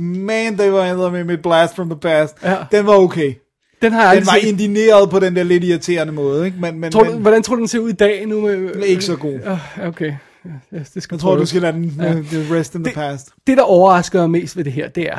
Man, 0.00 0.58
det 0.58 0.72
var 0.72 1.10
med 1.10 1.24
mit 1.24 1.42
blast 1.42 1.76
from 1.76 1.90
the 1.90 1.98
past. 1.98 2.36
Ja. 2.44 2.56
Den 2.72 2.86
var 2.86 2.94
okay. 2.94 3.34
Den 3.82 3.92
har 3.92 4.12
jeg 4.12 4.16
Den 4.16 4.26
var 4.26 4.40
set. 4.40 4.48
indineret 4.48 5.10
på 5.10 5.20
den 5.20 5.36
der 5.36 5.42
lidt 5.42 5.64
irriterende 5.64 6.12
måde, 6.12 6.46
ikke? 6.46 6.58
Men, 6.60 6.80
men, 6.80 6.92
Tror 6.92 7.04
du, 7.04 7.10
men 7.10 7.22
hvordan 7.22 7.42
tror 7.42 7.54
du, 7.54 7.60
den 7.60 7.68
ser 7.68 7.78
ud 7.78 7.88
i 7.90 7.92
dag 7.92 8.26
nu? 8.26 8.40
Med, 8.40 8.74
den 8.74 8.82
ikke 8.82 9.02
så 9.04 9.16
god. 9.16 9.34
Uh, 9.34 9.86
okay. 9.86 10.14
Ja, 10.72 10.78
det 10.94 11.02
skal 11.02 11.14
Jeg 11.14 11.20
tror, 11.20 11.36
du 11.36 11.46
skal 11.46 11.62
lade 11.62 11.72
den 11.72 11.84
Ja. 11.84 12.04
ja. 12.12 12.20
rest 12.58 12.74
in 12.74 12.84
the 12.84 12.90
Det- 12.90 12.94
past. 12.94 13.30
Det, 13.46 13.56
der 13.56 13.62
overrasker 13.62 14.20
mig 14.20 14.30
mest 14.30 14.56
ved 14.56 14.64
det 14.64 14.72
her, 14.72 14.88
det 14.88 15.08
er, 15.08 15.18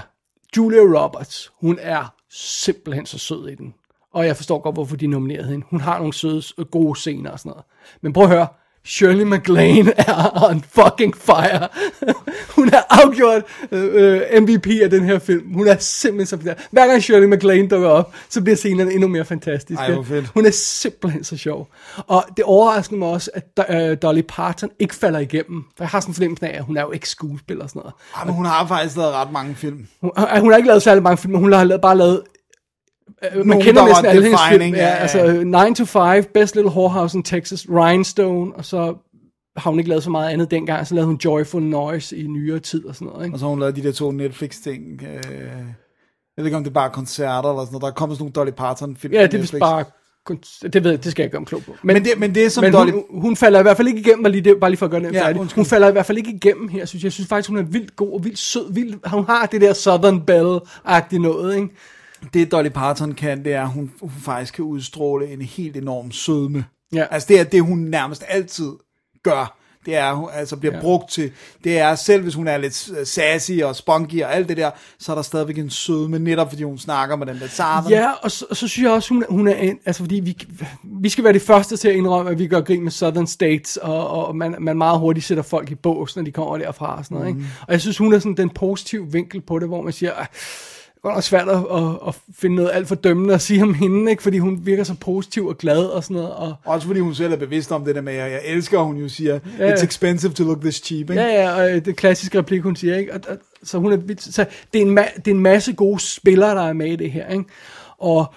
Julia 0.58 0.80
Roberts, 0.80 1.52
hun 1.62 1.78
er 1.82 2.14
simpelthen 2.32 3.06
så 3.06 3.18
sød 3.18 3.50
i 3.50 3.56
den. 3.56 3.74
Og 4.14 4.26
jeg 4.26 4.36
forstår 4.36 4.60
godt, 4.62 4.76
hvorfor 4.76 4.96
de 4.96 5.08
nominerede 5.08 5.48
hende. 5.48 5.66
Hun 5.70 5.82
har 5.82 5.98
nogle 5.98 6.14
søde, 6.14 6.42
gode 6.72 7.00
scener 7.00 7.32
og 7.32 7.40
sådan 7.40 7.50
noget. 7.50 7.64
Men 8.02 8.14
prøv 8.14 8.24
at 8.24 8.30
høre, 8.30 8.48
Shirley 8.90 9.24
MacLaine 9.24 9.94
er 9.98 10.50
on 10.50 10.64
fucking 10.72 11.16
fire. 11.18 11.68
hun 12.56 12.70
er 12.70 12.82
afgjort 12.90 13.44
øh, 13.72 14.22
øh, 14.34 14.42
MVP 14.42 14.68
af 14.84 14.90
den 14.90 15.04
her 15.04 15.20
film. 15.20 15.54
Hun 15.54 15.68
er 15.68 15.76
simpelthen 15.80 16.26
så 16.26 16.38
fantastisk. 16.38 16.72
Hver 16.72 16.88
gang 16.88 17.04
Shirley 17.04 17.28
MacLaine 17.28 17.68
dukker 17.68 17.90
op, 17.90 18.14
så 18.30 18.42
bliver 18.42 18.56
scenerne 18.56 18.94
endnu 18.94 19.08
mere 19.08 19.26
fantastiske. 19.26 19.84
Ej. 19.84 20.22
Hun 20.34 20.46
er 20.46 20.52
simpelthen 20.52 21.24
så 21.24 21.38
sjov. 21.38 21.68
Og 22.08 22.24
det 22.38 22.46
overrasker 22.46 22.96
mig 22.96 23.08
også, 23.08 23.32
at 23.34 23.92
øh, 23.92 23.98
Dolly 24.02 24.22
Parton 24.28 24.70
ikke 24.80 24.96
falder 24.96 25.20
igennem. 25.20 25.64
For 25.78 25.84
jeg 25.84 25.90
har 25.90 26.00
sådan 26.00 26.12
en 26.12 26.16
fornemmelse 26.16 26.48
af, 26.48 26.58
at 26.58 26.64
hun 26.64 26.78
er 26.78 26.82
jo 26.82 26.92
ikke 26.92 27.10
skuespiller 27.10 27.64
og 27.64 27.70
sådan 27.70 27.80
noget. 27.80 27.94
Ja, 28.20 28.26
men 28.26 28.34
hun 28.34 28.46
har 28.46 28.68
faktisk 28.68 28.98
lavet 28.98 29.14
ret 29.14 29.32
mange 29.32 29.56
film. 29.56 29.88
Hun, 30.02 30.12
øh, 30.18 30.42
hun 30.42 30.52
har 30.52 30.58
ikke 30.58 30.68
lavet 30.68 30.82
særlig 30.82 31.04
mange 31.04 31.18
film, 31.18 31.32
men 31.32 31.42
hun 31.42 31.54
har 31.54 31.64
lavet, 31.64 31.82
bare 31.82 31.98
lavet... 31.98 32.22
Øh, 33.32 33.38
man 33.38 33.48
Nogle, 33.48 33.64
kender 33.64 33.82
der 33.82 33.88
næsten 33.88 34.06
alle 34.06 34.24
hendes 34.24 34.42
film. 34.50 34.62
Ja, 34.76 34.88
ja, 34.88 34.96
altså 34.96 35.44
9 35.68 35.76
to 35.76 35.86
5, 35.86 36.26
Best 36.34 36.56
Little 36.56 36.72
Whorehouse 36.72 37.18
in 37.18 37.24
Texas, 37.24 37.66
Rhinestone, 37.70 38.56
og 38.56 38.66
så 38.66 38.96
har 39.58 39.70
hun 39.72 39.80
ikke 39.80 39.90
lavet 39.90 40.04
så 40.04 40.10
meget 40.10 40.30
andet 40.30 40.52
dengang. 40.52 40.88
Så 40.88 40.96
lavede 40.96 41.08
hun 41.08 41.16
Joyful 41.26 41.64
Noise 41.64 42.18
i 42.18 42.28
nyere 42.28 42.60
tid 42.60 42.86
og 42.86 42.96
sådan 42.96 43.08
noget. 43.08 43.26
Ikke? 43.26 43.36
Og 43.36 43.40
så 43.40 43.46
har 43.46 43.50
hun 43.50 43.60
lavet 43.60 43.76
de 43.76 43.84
der 43.84 43.92
to 43.92 44.12
Netflix-ting. 44.12 44.84
Øh, 45.04 45.10
jeg 45.34 46.44
ved 46.44 46.46
ikke, 46.46 46.58
om 46.58 46.64
det 46.64 46.70
er 46.70 46.74
bare 46.74 46.90
koncerter 46.90 47.50
eller 47.50 47.62
sådan 47.66 47.72
noget. 47.72 47.82
Der 47.82 47.88
er 47.88 47.92
kommet 47.92 48.18
sådan 48.18 48.24
nogle 48.24 48.34
Dolly 48.34 48.52
Parton-film 48.58 49.14
Ja, 49.14 49.24
det 49.26 49.34
er 49.34 49.38
vist 49.40 49.56
bare... 49.60 49.84
Det 50.74 50.84
ved 50.84 50.92
jeg, 50.92 51.04
det 51.04 51.12
skal 51.12 51.24
jeg 51.24 51.26
ikke 51.28 51.38
gøre 51.38 51.46
klog 51.46 51.62
på. 51.64 51.72
Men 51.84 52.06
det- 52.06 52.20
men 52.20 52.36
det, 52.36 52.52
som 52.52 52.64
men 52.64 52.74
Dolly- 52.76 52.92
hun, 52.92 53.04
hun, 53.22 53.36
falder 53.36 53.60
i 53.60 53.62
hvert 53.62 53.78
fald 53.78 53.88
ikke 53.88 54.00
igennem, 54.00 54.24
bare 54.24 54.32
lige, 54.32 54.42
det, 54.42 54.58
bare 54.62 54.70
lige 54.70 54.78
for 54.78 54.86
at 54.86 54.92
gøre 54.92 55.02
det 55.02 55.14
Ja, 55.14 55.38
undskyld. 55.40 55.56
Hun 55.56 55.66
falder 55.66 55.88
i 55.88 55.92
hvert 55.92 56.06
fald 56.06 56.18
ikke 56.18 56.32
igennem 56.32 56.68
her, 56.68 56.86
synes 56.86 57.04
jeg. 57.04 57.06
Jeg 57.06 57.12
synes 57.14 57.28
faktisk, 57.28 57.50
hun 57.50 57.58
er 57.58 57.64
vildt 57.64 57.96
god 57.96 58.14
og 58.14 58.24
vildt 58.24 58.40
sød. 58.40 58.74
Vildt, 58.74 59.08
hun 59.08 59.26
har 59.26 59.46
det 59.46 59.62
der 59.62 59.74
Southern 59.74 60.24
Belle-agtige 60.32 61.20
noget, 61.20 61.56
ikke? 61.56 61.70
Det 62.34 62.52
Dolly 62.52 62.70
Parton 62.70 63.12
kan, 63.12 63.46
det 63.46 63.54
er, 63.54 63.62
at 63.62 63.70
hun, 63.70 63.92
hun 64.02 64.12
faktisk 64.22 64.54
kan 64.54 64.66
udstråle 64.66 65.28
en 65.34 65.42
helt 65.42 65.78
enorm 65.78 66.12
sødme. 66.12 66.66
Ja. 66.94 67.06
Altså 67.12 67.28
det 67.28 67.40
er 67.40 67.44
det, 67.44 67.62
hun 67.62 67.78
nærmest 67.80 68.24
altid 68.28 68.72
gør. 69.24 69.56
Det 69.86 69.96
er, 69.96 70.14
hun 70.14 70.30
altså 70.34 70.56
bliver 70.58 70.76
Ja. 70.76 70.82
brugt 70.82 71.10
til, 71.12 71.32
det 71.64 71.80
er 71.80 71.96
selv 71.96 72.24
hvis 72.24 72.34
hun 72.34 72.48
er 72.48 72.58
lidt 72.58 73.08
sassy 73.08 73.52
og 73.64 73.76
spunky 73.76 74.24
og 74.24 74.36
alt 74.36 74.50
det 74.50 74.58
der, 74.58 74.72
så 75.00 75.12
er 75.12 75.16
der 75.16 75.22
stadigvæk 75.22 75.58
en 75.58 75.70
sødme, 75.70 76.20
netop 76.20 76.50
fordi 76.50 76.64
hun 76.64 76.78
snakker 76.78 77.16
med 77.16 77.28
den 77.28 77.40
der 77.40 77.48
southern. 77.48 77.90
Ja, 77.90 78.12
og 78.12 78.32
så, 78.32 78.46
og 78.50 78.58
så 78.58 78.68
synes 78.68 78.84
jeg 78.84 78.92
også, 78.92 79.10
hun, 79.14 79.24
hun 79.30 79.48
er 79.48 79.56
en, 79.56 79.80
altså 79.86 80.04
fordi 80.04 80.16
vi, 80.16 80.38
vi 80.84 81.10
skal 81.10 81.24
være 81.24 81.34
de 81.34 81.40
første 81.40 81.78
til 81.78 81.88
at 81.88 81.96
indrømme, 81.96 82.32
at 82.32 82.40
vi 82.40 82.48
gør 82.48 82.62
grin 82.62 82.84
med 82.84 82.92
Southern 82.92 83.28
States, 83.28 83.78
og, 83.78 84.08
og 84.10 84.36
man, 84.36 84.56
man 84.60 84.78
meget 84.78 85.00
hurtigt 85.00 85.26
sætter 85.26 85.44
folk 85.44 85.72
i 85.72 85.76
bås, 85.76 86.16
når 86.16 86.24
de 86.24 86.32
kommer 86.32 86.58
derfra 86.58 86.98
og 86.98 87.06
sådan 87.06 87.18
noget, 87.18 87.34
Mhm. 87.34 87.40
ikke? 87.44 87.52
Og 87.68 87.74
jeg 87.74 87.82
synes, 87.82 87.98
hun 87.98 88.14
er 88.14 88.20
sådan 88.20 88.38
den 88.38 88.50
positive 88.50 89.12
vinkel 89.12 89.42
på 89.42 89.60
det, 89.60 89.68
hvor 89.68 89.82
man 89.82 89.94
siger, 89.94 90.12
"Ej, 90.14 90.26
det 90.26 90.30
er 90.36 90.79
godt 91.02 91.16
nok 91.16 91.24
svært 91.24 91.50
at, 91.50 91.56
at, 91.56 92.08
at 92.08 92.16
finde 92.40 92.56
noget 92.56 92.72
alt 92.74 92.88
for 92.88 92.96
dømmende 92.96 93.34
at 93.34 93.42
sige 93.42 93.64
om 93.64 93.74
hende, 93.74 94.12
ikke? 94.12 94.24
Fordi 94.24 94.38
hun 94.38 94.66
virker 94.66 94.84
så 94.84 94.96
positiv 95.02 95.48
og 95.48 95.58
glad 95.58 95.86
og 95.86 96.04
sådan 96.04 96.16
noget, 96.16 96.32
og 96.32 96.56
Også 96.66 96.88
fordi 96.88 97.00
hun 97.00 97.16
selv 97.16 97.34
er 97.34 97.38
bevidst 97.38 97.72
om 97.72 97.86
det 97.86 97.96
der 97.96 98.02
med, 98.02 98.14
at 98.14 98.32
jeg 98.32 98.42
elsker, 98.46 98.80
hun 98.80 98.98
jo 98.98 99.10
siger, 99.10 99.40
Ja. 99.60 99.74
it's 99.74 99.84
expensive 99.84 100.32
to 100.34 100.44
look 100.44 100.62
this 100.62 100.76
cheap, 100.76 101.10
ikke? 101.10 101.22
Ja, 101.22 101.28
ja, 101.28 101.52
og 101.56 101.72
øh, 101.72 101.86
det 101.86 101.96
klassiske 101.96 102.38
replik, 102.38 102.62
hun 102.62 102.76
siger, 102.76 102.98
ikke? 102.98 103.14
Og, 103.14 103.20
og, 103.28 103.38
så 103.64 103.78
hun 103.78 103.92
er, 103.92 103.98
så 104.20 104.46
det, 104.74 104.82
er 104.82 104.86
en 104.86 105.00
ma- 105.00 105.16
det 105.16 105.28
er 105.28 105.36
en 105.36 105.40
masse 105.42 105.74
gode 105.74 106.00
spillere, 106.00 106.56
der 106.56 106.64
er 106.64 106.74
med 106.74 106.92
i 106.92 106.96
det 106.96 107.12
her, 107.12 107.28
ikke? 107.30 107.46
Og 107.98 108.34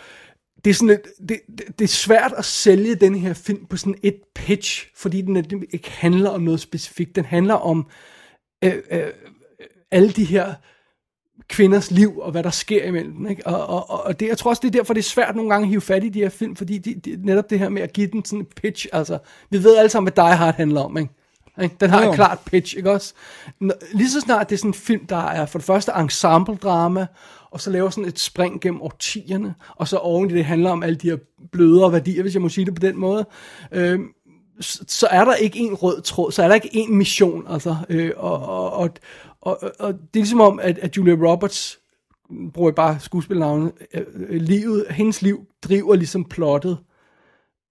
det 0.64 0.70
er, 0.70 0.74
sådan 0.74 0.90
et, 0.90 1.00
det, 1.28 1.40
det, 1.58 1.78
det 1.78 1.84
er 1.84 1.88
svært 1.88 2.32
at 2.38 2.44
sælge 2.44 2.94
den 2.94 3.14
her 3.14 3.34
film 3.34 3.66
på 3.66 3.76
sådan 3.76 3.98
et 4.02 4.16
pitch, 4.34 4.86
fordi 4.96 5.22
den 5.22 5.34
den 5.44 5.64
ikke 5.70 5.90
handler 5.90 6.30
om 6.30 6.40
noget 6.42 6.60
specifikt. 6.60 7.16
Den 7.16 7.24
handler 7.24 7.54
om 7.54 7.86
øh, 8.64 8.74
øh, 8.90 9.02
alle 9.90 10.10
de 10.10 10.24
her 10.24 10.54
kvinders 11.52 11.90
liv, 11.90 12.18
og 12.18 12.30
hvad 12.32 12.42
der 12.42 12.50
sker 12.50 12.84
imellem 12.84 13.14
dem. 13.16 13.26
Ikke? 13.26 13.46
Og, 13.46 13.66
og, 13.90 14.04
og- 14.06 14.20
det, 14.20 14.28
jeg 14.28 14.38
tror 14.38 14.50
også, 14.50 14.60
det 14.60 14.68
er 14.68 14.78
derfor, 14.78 14.94
det 14.94 15.00
er 15.00 15.04
svært 15.08 15.36
nogle 15.36 15.50
gange 15.50 15.64
at 15.64 15.68
hive 15.68 15.80
fat 15.80 16.04
i 16.04 16.08
de 16.08 16.18
her 16.18 16.28
film, 16.28 16.56
fordi 16.56 16.78
de, 16.78 16.94
de, 16.94 17.26
netop 17.26 17.50
det 17.50 17.58
her 17.58 17.68
med 17.68 17.82
at 17.82 17.92
give 17.92 18.06
den 18.06 18.24
sådan 18.24 18.38
en 18.38 18.46
pitch, 18.62 18.86
altså, 18.92 19.18
vi 19.50 19.62
ved 19.64 19.76
alle 19.76 19.88
sammen, 19.88 20.12
hvad 20.12 20.24
Die 20.24 20.36
Hard 20.36 20.54
handler 20.54 20.80
om, 20.80 20.96
ikke? 20.98 21.10
Ikke? 21.62 21.76
Den 21.80 21.90
har 21.90 22.04
Jo. 22.04 22.08
et 22.10 22.14
klart 22.14 22.38
pitch, 22.46 22.76
ikke 22.76 22.90
også? 22.90 23.14
Lige 23.92 24.10
så 24.10 24.20
snart 24.20 24.48
det 24.50 24.54
er 24.56 24.58
sådan 24.58 24.68
en 24.70 24.74
film, 24.74 25.06
der 25.06 25.16
er 25.16 25.46
for 25.46 25.58
det 25.58 25.66
første 25.66 25.92
ensemble-drama, 25.92 27.06
og 27.50 27.60
så 27.60 27.70
laver 27.70 27.90
sådan 27.90 28.08
et 28.08 28.18
spring 28.18 28.60
gennem 28.60 28.82
årtierne, 28.82 29.54
og 29.76 29.88
så 29.88 29.96
oven 29.96 30.30
i 30.30 30.34
det 30.34 30.44
handler 30.44 30.70
om 30.70 30.82
alle 30.82 30.96
de 30.96 31.10
her 31.10 31.16
blødere 31.52 31.92
værdier, 31.92 32.22
hvis 32.22 32.34
jeg 32.34 32.42
må 32.42 32.48
sige 32.48 32.64
det 32.64 32.74
på 32.74 32.80
den 32.80 32.96
måde, 32.98 33.26
øh, 33.72 34.00
så, 34.60 34.84
så 34.88 35.06
er 35.10 35.24
der 35.24 35.34
ikke 35.34 35.58
en 35.58 35.74
rød 35.74 36.00
tråd, 36.02 36.32
så 36.32 36.42
er 36.42 36.48
der 36.48 36.54
ikke 36.54 36.70
en 36.76 36.96
mission, 36.96 37.44
altså, 37.50 37.76
øh, 37.88 38.10
og, 38.16 38.42
og, 38.48 38.72
og, 38.72 38.90
og, 39.42 39.58
og, 39.78 39.92
det 39.94 40.00
er 40.00 40.24
ligesom 40.24 40.40
om, 40.40 40.60
at, 40.60 40.78
at 40.78 40.96
Julia 40.96 41.14
Roberts, 41.14 41.78
bruger 42.54 42.70
jeg 42.70 42.74
bare 42.74 43.00
skuespilnavnet, 43.00 43.72
øh, 43.94 44.02
øh, 44.14 44.40
livet, 44.40 44.86
hendes 44.90 45.22
liv 45.22 45.46
driver 45.62 45.94
ligesom 45.94 46.24
plottet, 46.24 46.78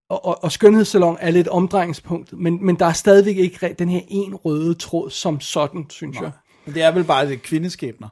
og, 0.10 0.26
og, 0.26 0.43
og 0.43 0.52
skønhedssalon 0.52 1.18
er 1.19 1.31
lidt 1.31 1.48
omdrejningspunkt, 1.48 2.34
men, 2.34 2.65
men 2.65 2.76
der 2.76 2.85
er 2.85 2.93
stadigvæk 2.93 3.38
ikke 3.38 3.76
den 3.80 3.89
her 3.89 4.02
en 4.07 4.35
røde 4.35 4.73
tråd 4.73 5.10
som 5.10 5.39
sådan, 5.39 5.85
synes 5.89 6.18
jeg. 6.22 6.31
Men 6.65 6.76
det 6.76 6.84
er 6.84 6.91
vel 6.91 7.03
bare 7.03 7.27
det 7.27 7.41
kvindeskæbner. 7.41 8.07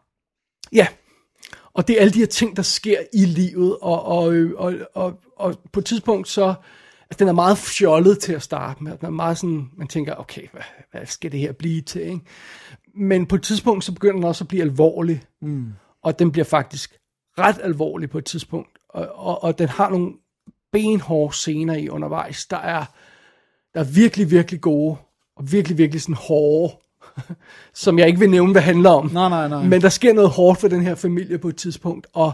Ja, 0.73 0.87
og 1.73 1.87
det 1.87 1.97
er 1.97 2.01
alle 2.01 2.13
de 2.13 2.19
her 2.19 2.25
ting, 2.25 2.57
der 2.57 2.63
sker 2.63 2.99
i 3.13 3.25
livet, 3.25 3.77
og, 3.81 4.05
og, 4.05 4.33
øh, 4.33 4.51
og, 4.57 4.73
og, 4.93 5.19
og 5.35 5.55
på 5.71 5.79
et 5.79 5.85
tidspunkt 5.85 6.27
så, 6.27 6.53
altså 7.01 7.19
den 7.19 7.27
er 7.27 7.33
meget 7.33 7.57
fjollet 7.57 8.19
til 8.19 8.33
at 8.33 8.41
starte 8.41 8.83
med, 8.83 8.97
den 8.97 9.05
er 9.05 9.09
meget 9.09 9.37
sådan, 9.37 9.69
man 9.77 9.87
tænker, 9.87 10.15
okay, 10.15 10.47
hvad, 10.51 10.61
hvad 10.91 11.05
skal 11.05 11.31
det 11.31 11.39
her 11.39 11.51
blive 11.51 11.81
til, 11.81 12.01
ikke? 12.01 12.21
Men 12.95 13.25
på 13.25 13.35
et 13.35 13.43
tidspunkt, 13.43 13.83
så 13.83 13.91
begynder 13.91 14.15
den 14.15 14.23
også 14.23 14.43
at 14.43 14.47
blive 14.47 14.63
alvorlig, 14.63 15.21
mm. 15.41 15.73
og 16.03 16.19
den 16.19 16.31
bliver 16.31 16.45
faktisk 16.45 16.97
ret 17.39 17.59
alvorlig 17.63 18.09
på 18.09 18.17
et 18.17 18.25
tidspunkt, 18.25 18.77
og, 18.89 19.07
og, 19.15 19.43
og 19.43 19.59
den 19.59 19.69
har 19.69 19.89
nogle 19.89 20.13
benhårde 20.71 21.33
scener 21.33 21.73
i 21.73 21.89
undervejs, 21.89 22.45
der 22.45 22.57
er, 22.57 22.85
der 23.73 23.79
er 23.79 23.83
virkelig, 23.83 24.31
virkelig 24.31 24.61
gode, 24.61 24.97
og 25.35 25.51
virkelig, 25.51 25.77
virkelig 25.77 26.01
sådan 26.01 26.15
hårde, 26.15 26.73
som 27.73 27.99
jeg 27.99 28.07
ikke 28.07 28.19
vil 28.19 28.29
nævne, 28.29 28.51
hvad 28.51 28.61
handler 28.61 28.89
om. 28.89 29.09
Nej, 29.13 29.29
nej, 29.29 29.47
nej. 29.47 29.63
Men 29.63 29.81
der 29.81 29.89
sker 29.89 30.13
noget 30.13 30.29
hårdt 30.29 30.59
for 30.59 30.67
den 30.67 30.81
her 30.81 30.95
familie 30.95 31.37
på 31.37 31.47
et 31.47 31.55
tidspunkt, 31.55 32.07
og, 32.13 32.31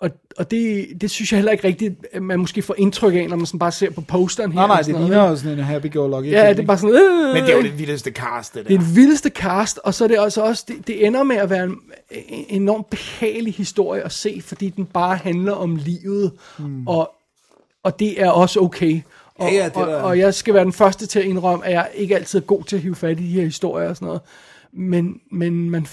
og, 0.00 0.10
og 0.36 0.50
det, 0.50 0.86
det 1.00 1.10
synes 1.10 1.32
jeg 1.32 1.38
heller 1.38 1.52
ikke 1.52 1.66
rigtigt, 1.68 1.94
at 2.12 2.22
man 2.22 2.38
måske 2.38 2.62
får 2.62 2.74
indtryk 2.78 3.14
af, 3.14 3.28
når 3.28 3.36
man 3.36 3.46
sådan 3.46 3.58
bare 3.58 3.72
ser 3.72 3.90
på 3.90 4.00
posteren 4.00 4.52
her. 4.52 4.60
Nej, 4.60 4.66
nej, 4.66 4.78
og 4.78 4.84
sådan 4.84 5.00
det 5.00 5.08
noget, 5.10 5.10
ligner 5.16 5.30
jo 5.30 5.36
sådan 5.36 5.58
en 5.58 5.64
happy-go-lucky. 5.64 6.30
Ja, 6.30 6.48
det 6.48 6.58
er 6.58 6.66
bare 6.66 6.78
sådan... 6.78 6.94
Øh, 6.94 7.34
Men 7.34 7.42
det 7.42 7.52
er 7.52 7.56
jo 7.56 7.62
det 7.62 7.78
vildeste 7.78 8.10
cast, 8.10 8.54
det 8.54 8.62
der. 8.62 8.68
det 8.68 8.74
er 8.74 8.78
det 8.78 8.96
vildeste 8.96 9.28
cast, 9.30 9.78
og 9.84 9.94
så 9.94 10.04
er 10.04 10.08
det 10.08 10.18
altså 10.20 10.42
også, 10.42 10.64
det, 10.68 10.86
det 10.86 11.06
ender 11.06 11.22
med 11.22 11.36
at 11.36 11.50
være 11.50 11.64
en, 11.64 11.76
en 12.28 12.44
enormt 12.62 12.90
behagelig 12.90 13.54
historie 13.54 14.02
at 14.02 14.12
se, 14.12 14.42
fordi 14.44 14.68
den 14.68 14.84
bare 14.84 15.16
handler 15.16 15.52
om 15.52 15.76
livet, 15.76 16.32
mm. 16.58 16.86
og, 16.88 17.14
og 17.82 17.98
det 17.98 18.22
er 18.22 18.30
også 18.30 18.60
okay. 18.60 19.00
Og, 19.34 19.48
Ja, 19.52 19.54
ja, 19.54 19.64
det 19.64 19.76
er 19.76 19.80
og, 19.80 19.86
da- 19.88 19.94
og 19.96 20.18
jeg 20.18 20.34
skal 20.34 20.54
være 20.54 20.64
den 20.64 20.72
første 20.72 21.06
til 21.06 21.18
at 21.18 21.24
indrømme, 21.24 21.66
at 21.66 21.72
jeg 21.72 21.88
ikke 21.94 22.16
altid 22.16 22.38
er 22.38 22.42
god 22.42 22.64
til 22.64 22.76
at 22.76 22.82
hive 22.82 22.94
fat 22.94 23.20
i 23.20 23.22
de 23.22 23.28
her 23.32 23.44
historier 23.44 23.88
og 23.88 23.96
sådan 23.96 24.06
noget. 24.06 24.20
Men, 24.72 25.20
men 25.30 25.70
man, 25.70 25.86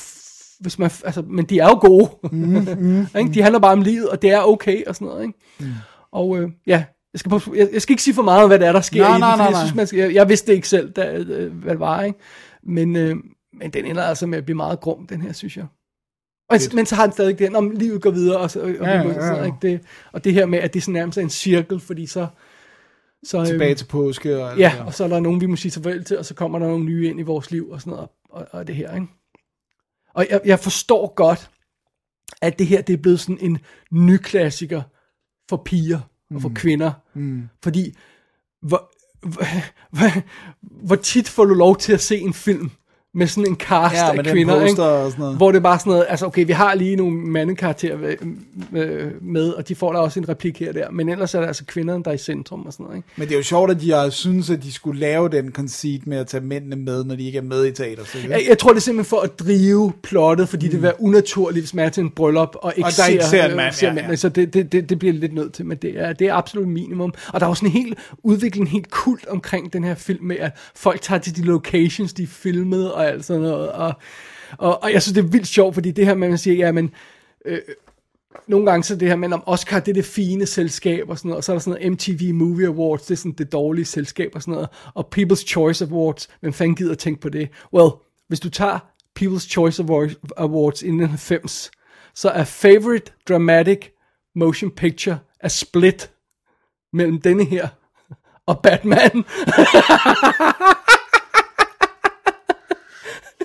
hvis 0.59 0.79
man, 0.79 0.91
altså, 1.05 1.21
men 1.21 1.45
de 1.45 1.59
er 1.59 1.67
jo 1.67 1.79
gode. 1.87 2.09
Mm, 2.31 2.39
mm, 2.79 3.05
ikke? 3.19 3.33
De 3.33 3.41
handler 3.41 3.59
bare 3.59 3.71
om 3.73 3.81
livet, 3.81 4.09
og 4.09 4.21
det 4.21 4.29
er 4.29 4.39
okay 4.41 4.83
og 4.87 4.95
sådan 4.95 5.07
noget. 5.07 5.21
Ikke? 5.23 5.39
Mm. 5.59 5.65
Og 6.11 6.37
øh, 6.39 6.49
ja, 6.67 6.83
jeg 7.13 7.19
skal, 7.19 7.29
på- 7.29 7.55
jeg, 7.55 7.69
jeg 7.73 7.81
skal 7.81 7.93
ikke 7.93 8.03
sige 8.03 8.13
for 8.13 8.21
meget 8.21 8.43
om, 8.43 8.49
hvad 8.49 8.59
det 8.59 8.67
er, 8.67 8.71
der 8.71 8.81
sker 8.81 8.99
Nej, 9.01 9.09
i 9.09 9.13
den, 9.13 9.19
nej, 9.19 9.37
nej, 9.37 9.45
jeg, 9.45 9.57
synes, 9.57 9.75
man 9.75 9.87
skal, 9.87 9.99
jeg, 9.99 10.13
jeg 10.13 10.29
vidste 10.29 10.47
det 10.47 10.53
ikke 10.53 10.67
selv, 10.67 10.91
da, 10.91 11.15
øh, 11.17 11.53
hvad 11.53 11.71
det 11.71 11.79
var. 11.79 12.01
Ikke? 12.03 12.19
Men, 12.63 12.95
øh, 12.95 13.15
men 13.59 13.71
den 13.73 13.85
ender 13.85 14.03
altså 14.03 14.27
med 14.27 14.37
at 14.37 14.45
blive 14.45 14.55
meget 14.57 14.79
grum, 14.79 15.07
den 15.07 15.21
her, 15.21 15.33
synes 15.33 15.57
jeg. 15.57 15.65
Og, 16.49 16.57
men 16.73 16.85
så 16.85 16.95
har 16.95 17.03
den 17.05 17.13
stadig 17.13 17.39
den, 17.39 17.55
om 17.55 17.69
livet 17.69 18.01
går 18.01 18.11
videre, 18.11 18.37
og, 18.37 18.51
så, 18.51 18.61
og, 18.61 18.69
Ja, 18.69 18.89
ja, 18.89 19.01
ja, 19.01 19.07
ja, 19.07 19.13
sådan, 19.13 19.35
ja. 19.37 19.43
ikke? 19.43 19.57
Det, 19.61 19.79
og 20.11 20.23
det 20.23 20.33
her 20.33 20.45
med, 20.45 20.59
at 20.59 20.73
det 20.73 20.83
sådan 20.83 20.93
nærmest 20.93 21.17
er 21.17 21.21
en 21.21 21.29
cirkel, 21.29 21.79
fordi 21.79 22.05
så... 22.05 22.27
så 23.23 23.45
Tilbage 23.45 23.69
øhm, 23.69 23.77
til 23.77 23.85
påske 23.85 24.43
og 24.43 24.57
Ja, 24.57 24.69
det 24.69 24.77
der. 24.79 24.83
og 24.85 24.93
så 24.93 25.03
er 25.03 25.07
der 25.07 25.19
nogen, 25.19 25.41
vi 25.41 25.45
må 25.45 25.55
sige 25.55 25.71
farvel 25.71 26.03
til, 26.03 26.17
og 26.17 26.25
så 26.25 26.33
kommer 26.33 26.59
der 26.59 26.67
nogle 26.67 26.85
nye 26.85 27.09
ind 27.09 27.19
i 27.19 27.23
vores 27.23 27.51
liv 27.51 27.69
og 27.69 27.81
sådan 27.81 27.91
noget, 27.91 28.09
og, 28.29 28.47
og 28.51 28.67
det 28.67 28.75
her, 28.75 28.95
ikke? 28.95 29.07
Og 30.13 30.27
jeg, 30.29 30.41
jeg 30.45 30.59
forstår 30.59 31.13
godt, 31.15 31.49
at 32.41 32.59
det 32.59 32.67
her, 32.67 32.81
det 32.81 32.93
er 32.93 33.01
blevet 33.01 33.19
sådan 33.19 33.37
en 33.41 33.57
ny 33.91 34.17
klassiker 34.17 34.81
for 35.49 35.57
piger 35.57 35.99
og 36.35 36.41
for 36.41 36.51
kvinder. 36.55 36.91
Mm. 37.13 37.49
Fordi, 37.63 37.97
hvor, 38.61 38.91
hvor, 39.27 39.45
hvor, 39.97 40.21
hvor 40.85 40.95
tit 40.95 41.29
får 41.29 41.45
du 41.45 41.53
lov 41.53 41.77
til 41.77 41.93
at 41.93 42.01
se 42.01 42.17
en 42.17 42.33
film 42.33 42.71
med 43.13 43.27
sådan 43.27 43.47
en 43.51 43.55
cast 43.55 43.95
Ja, 43.95 44.17
af 44.17 44.25
kvinder, 44.25 44.65
ikke? 44.65 44.83
og 44.83 45.11
sådan 45.11 45.21
noget. 45.23 45.37
hvor 45.37 45.51
det 45.51 45.57
er 45.59 45.63
bare 45.63 45.79
sådan 45.79 45.91
noget, 45.91 46.05
altså 46.09 46.25
okay, 46.25 46.45
vi 46.45 46.51
har 46.51 46.75
lige 46.75 46.95
nogle 46.95 47.15
mandekarakterer 47.17 47.97
med, 49.21 49.49
og 49.49 49.67
de 49.67 49.75
får 49.75 49.93
da 49.93 49.99
også 49.99 50.19
en 50.19 50.29
replik 50.29 50.59
her 50.59 50.69
og 50.69 50.75
der, 50.75 50.91
men 50.91 51.09
ellers 51.09 51.33
er 51.35 51.39
det 51.39 51.47
altså 51.47 51.65
kvinderne, 51.65 52.03
der 52.03 52.09
er 52.11 52.15
i 52.15 52.17
centrum 52.17 52.65
og 52.65 52.73
sådan 52.73 52.83
noget, 52.83 52.97
ikke? 52.97 53.07
Men 53.15 53.27
det 53.27 53.33
er 53.33 53.37
jo 53.37 53.43
sjovt, 53.43 53.71
at 53.71 53.81
de 53.81 53.91
har 53.91 54.09
synes, 54.09 54.49
at 54.49 54.63
de 54.63 54.71
skulle 54.73 54.99
lave 54.99 55.29
den 55.29 55.51
conceit 55.51 56.07
med 56.07 56.17
at 56.17 56.27
tage 56.27 56.43
mændene 56.43 56.75
med, 56.75 57.03
når 57.03 57.15
de 57.15 57.25
ikke 57.25 57.37
er 57.37 57.41
med 57.41 57.65
i 57.65 57.71
teater. 57.71 58.03
Så 58.05 58.17
Jeg, 58.29 58.41
jeg 58.49 58.57
tror, 58.57 58.69
det 58.69 58.77
er 58.77 58.81
simpelthen 58.81 59.09
for 59.09 59.19
at 59.19 59.39
drive 59.39 59.93
plottet, 60.03 60.49
fordi 60.49 60.65
mm. 60.65 60.71
det 60.71 60.77
vil 60.81 60.83
være 60.83 61.01
unaturligt, 61.01 61.63
hvis 61.63 61.73
man 61.73 61.85
er 61.85 61.89
til 61.89 62.01
en 62.03 62.09
bryllup 62.09 62.55
og 62.61 62.73
ikke, 62.77 62.87
Og 62.87 62.91
der 62.97 63.05
ikke 63.05 63.23
ser 63.25 63.45
en 63.49 63.55
mand, 63.55 63.73
ser 63.73 63.87
ja, 63.87 63.93
mænd. 63.93 64.07
ja. 64.09 64.15
Så 64.15 64.29
det, 64.29 64.53
det, 64.53 64.71
det, 64.71 64.89
det 64.89 64.99
bliver 64.99 65.13
lidt 65.13 65.33
nødt 65.33 65.53
til, 65.53 65.65
men 65.65 65.77
det 65.77 65.91
er, 65.99 66.13
det 66.13 66.27
er 66.27 66.33
absolut 66.33 66.67
minimum. 66.67 67.13
Og 67.33 67.39
der 67.39 67.45
er 67.45 67.49
også 67.49 67.65
en 67.65 67.71
helt 67.71 67.97
udvikling, 68.23 68.69
helt 68.69 68.89
kult 68.91 69.25
omkring 69.27 69.73
den 69.73 69.83
her 69.83 69.95
film 69.95 70.25
med, 70.25 70.35
at 70.39 70.51
folk 70.75 71.01
tager 71.01 71.19
til 71.19 71.35
de 71.35 71.41
locations, 71.41 72.13
de 72.13 72.27
filmet 72.27 72.91
og 72.99 73.07
alt 73.07 73.25
sådan 73.25 73.41
noget. 73.41 73.71
Og, 73.71 73.93
og, 74.57 74.83
og 74.83 74.93
jeg 74.93 75.01
synes, 75.01 75.13
det 75.13 75.23
er 75.23 75.27
vildt 75.27 75.47
sjovt, 75.47 75.73
fordi 75.73 75.91
det 75.91 76.05
her 76.05 76.15
med, 76.15 76.27
at 76.27 76.31
man 76.31 76.37
siger, 76.37 76.57
ja, 76.57 76.71
men... 76.71 76.91
Øh, 77.45 77.59
nogle 78.47 78.65
gange 78.65 78.83
så 78.83 78.95
det 78.95 79.07
her 79.07 79.15
med, 79.15 79.33
om 79.33 79.43
Oscar 79.45 79.79
det 79.79 79.87
er 79.91 79.93
det 79.93 80.05
fine 80.05 80.45
selskab 80.45 81.09
og 81.09 81.17
sådan 81.17 81.29
noget, 81.29 81.37
og 81.37 81.43
så 81.43 81.51
er 81.51 81.53
der 81.53 81.59
sådan 81.59 81.81
noget 81.81 81.91
MTV 81.91 82.33
Movie 82.33 82.67
Awards, 82.67 83.01
det 83.01 83.11
er 83.11 83.17
sådan 83.17 83.31
det 83.31 83.51
dårlige 83.51 83.85
selskab 83.85 84.31
og 84.35 84.41
sådan 84.41 84.53
noget, 84.53 84.69
og 84.93 85.09
People's 85.15 85.47
Choice 85.47 85.85
Awards, 85.85 86.29
hvem 86.39 86.53
fanden 86.53 86.75
gider 86.75 86.95
tænke 86.95 87.21
på 87.21 87.29
det? 87.29 87.49
Well, 87.73 87.91
hvis 88.27 88.39
du 88.39 88.49
tager 88.49 88.79
People's 89.19 89.49
Choice 89.49 89.83
Awards 90.37 90.81
i 90.81 90.89
90, 90.89 91.71
så 92.15 92.29
er 92.29 92.43
Favorite 92.43 93.11
Dramatic 93.29 93.79
Motion 94.35 94.71
Picture 94.71 95.19
er 95.39 95.47
split 95.47 96.11
mellem 96.93 97.21
denne 97.21 97.45
her 97.45 97.67
og 98.45 98.59
Batman. 98.63 99.11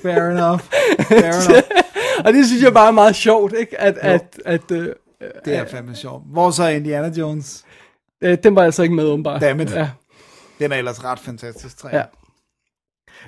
Fair 0.04 0.30
enough. 0.36 0.60
Fair 1.08 1.32
enough. 1.48 1.62
og 2.24 2.32
det 2.32 2.46
synes 2.46 2.62
jeg 2.62 2.72
bare 2.72 2.88
er 2.88 2.92
meget 2.92 3.16
sjovt, 3.16 3.52
ikke? 3.58 3.80
At, 3.80 3.98
at, 3.98 4.40
at 4.44 4.70
øh, 4.70 4.88
Det 5.44 5.54
er 5.56 5.66
fandme 5.66 5.94
sjovt. 5.94 6.22
Hvor 6.26 6.50
så 6.50 6.68
Indiana 6.68 7.08
Jones? 7.18 7.64
øh, 8.20 8.38
den 8.42 8.56
var 8.56 8.62
altså 8.62 8.82
ikke 8.82 8.94
med, 8.94 9.04
åbenbart. 9.04 9.40
Dammit. 9.40 9.70
Ja. 9.74 9.90
Den 10.58 10.72
er 10.72 10.76
ellers 10.76 11.04
ret 11.04 11.18
fantastisk. 11.18 11.78
Træ. 11.78 11.88
Ja. 11.96 12.02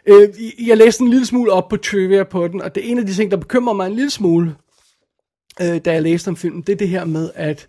Øh, 0.07 0.29
jeg 0.69 0.77
læste 0.77 1.03
en 1.03 1.11
lille 1.11 1.27
smule 1.27 1.53
op 1.53 1.69
på 1.69 1.77
trivia 1.77 2.25
på 2.25 2.49
den, 2.49 2.63
og 2.63 2.75
det 2.75 2.87
er 2.87 2.91
en 2.91 2.99
af 2.99 3.07
de 3.07 3.15
ting, 3.15 3.31
der 3.31 3.37
bekymrer 3.37 3.75
mig 3.75 3.87
en 3.87 3.93
lille 3.95 4.11
smule, 4.11 4.57
øh, 5.61 5.79
da 5.85 5.93
jeg 5.93 6.03
læste 6.03 6.29
om 6.29 6.37
filmen, 6.37 6.63
det 6.63 6.73
er 6.73 6.77
det 6.77 6.89
her 6.89 7.05
med, 7.05 7.31
at 7.35 7.67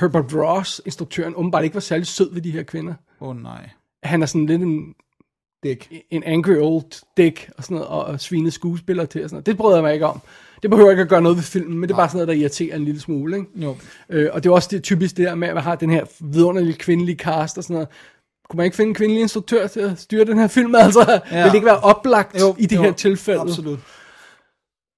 Herbert 0.00 0.34
Ross, 0.34 0.82
instruktøren, 0.86 1.34
åbenbart 1.36 1.64
ikke 1.64 1.74
var 1.74 1.80
særlig 1.80 2.06
sød 2.06 2.34
ved 2.34 2.42
de 2.42 2.50
her 2.50 2.62
kvinder. 2.62 2.94
Åh 3.20 3.28
oh, 3.28 3.42
nej. 3.42 3.70
Han 4.02 4.22
er 4.22 4.26
sådan 4.26 4.46
lidt 4.46 4.62
en, 4.62 4.94
Dick. 5.62 5.92
en 6.10 6.22
angry 6.24 6.56
old 6.60 7.02
dick, 7.16 7.50
og 7.58 7.64
sådan 7.64 7.74
noget, 7.74 7.88
og, 7.88 8.04
og 8.04 8.20
svinet 8.20 8.52
skuespiller 8.52 9.04
til, 9.04 9.24
og 9.24 9.30
sådan 9.30 9.34
noget. 9.36 9.46
Det 9.46 9.56
bryder 9.56 9.76
jeg 9.76 9.82
mig 9.84 9.92
ikke 9.94 10.06
om. 10.06 10.20
Det 10.62 10.70
behøver 10.70 10.90
ikke 10.90 11.02
at 11.02 11.08
gøre 11.08 11.22
noget 11.22 11.36
ved 11.36 11.44
filmen, 11.44 11.78
men 11.78 11.88
det 11.88 11.94
er 11.94 11.96
bare 11.98 12.08
sådan 12.08 12.16
noget, 12.16 12.28
der 12.28 12.34
irriterer 12.34 12.76
en 12.76 12.84
lille 12.84 13.00
smule, 13.00 13.36
ikke? 13.36 13.48
Jo. 13.56 13.76
Øh, 14.10 14.28
og 14.32 14.44
det 14.44 14.50
er 14.50 14.54
også 14.54 14.68
det, 14.72 14.82
typisk 14.82 15.16
det 15.16 15.26
der 15.26 15.34
med, 15.34 15.48
at 15.48 15.54
man 15.54 15.62
har 15.62 15.74
den 15.74 15.90
her 15.90 16.04
vidunderlige 16.20 16.74
kvindelige 16.76 17.16
cast 17.18 17.58
og 17.58 17.64
sådan 17.64 17.74
noget. 17.74 17.88
Kunne 18.50 18.56
man 18.56 18.64
ikke 18.64 18.76
finde 18.76 18.88
en 18.88 18.94
kvindelig 18.94 19.20
instruktør 19.22 19.66
til 19.66 19.80
at 19.80 19.98
styre 19.98 20.24
den 20.24 20.38
her 20.38 20.46
film? 20.48 20.74
Altså, 20.84 21.20
ja. 21.30 21.36
vil 21.42 21.48
det 21.48 21.54
ikke 21.54 21.66
være 21.66 21.80
oplagt 21.80 22.40
Jo, 22.40 22.54
i 22.58 22.66
det 22.66 22.76
jo, 22.76 22.82
her 22.82 22.92
tilfælde? 22.92 23.40
Absolut. 23.40 23.78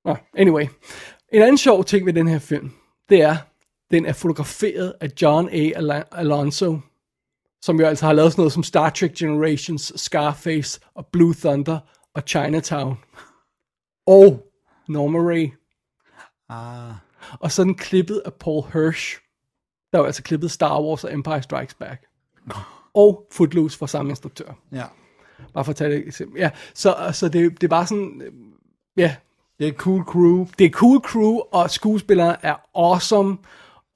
Nå, 0.04 0.16
anyway. 0.36 0.64
En 1.32 1.42
anden 1.42 1.58
sjov 1.58 1.84
ting 1.84 2.06
ved 2.06 2.12
den 2.12 2.28
her 2.28 2.38
film, 2.38 2.70
det 3.08 3.22
er, 3.22 3.36
den 3.90 4.06
er 4.06 4.12
fotograferet 4.12 4.92
af 5.00 5.08
John 5.22 5.48
A. 5.52 5.70
Al- 5.76 6.04
Alonso, 6.12 6.78
som 7.62 7.80
jo 7.80 7.86
altså 7.86 8.06
har 8.06 8.12
lavet 8.12 8.32
sådan 8.32 8.40
noget 8.40 8.52
som 8.52 8.62
Star 8.62 8.90
Trek 8.90 9.14
Generations, 9.14 9.92
Scarface 9.96 10.80
og 10.94 11.06
Blue 11.06 11.34
Thunder 11.34 11.78
og 12.14 12.22
Chinatown. 12.26 12.98
Og 14.06 14.46
Norma 14.88 15.18
Ray. 15.18 15.50
Ah. 16.48 16.94
Og 17.40 17.52
så 17.52 17.64
den 17.64 17.74
klippet 17.74 18.22
af 18.24 18.34
Paul 18.34 18.64
Hirsch, 18.72 19.18
der 19.92 19.98
jo 19.98 20.04
altså 20.04 20.22
klippet 20.22 20.50
Star 20.50 20.82
Wars 20.82 21.04
og 21.04 21.12
Empire 21.12 21.42
Strikes 21.42 21.74
Back. 21.74 22.06
Og 22.94 23.26
Footloose 23.32 23.78
fra 23.78 23.86
samme 23.86 24.10
instruktør. 24.10 24.52
Ja. 24.72 24.84
Bare 25.54 25.64
for 25.64 25.70
at 25.70 25.76
tage 25.76 25.90
det 25.90 26.06
eksempel. 26.06 26.40
Ja, 26.40 26.50
så, 26.74 27.10
så 27.12 27.28
det, 27.28 27.50
det 27.60 27.64
er 27.64 27.68
bare 27.68 27.86
sådan, 27.86 28.22
ja, 28.96 29.16
Det 29.58 29.64
er 29.64 29.72
et 29.72 29.76
cool 29.76 30.04
crew. 30.04 30.46
det 30.58 30.66
er 30.66 30.70
cool 30.70 31.00
crew, 31.00 31.38
og 31.52 31.70
skuespilleren 31.70 32.36
er 32.42 32.54
awesome, 32.74 33.36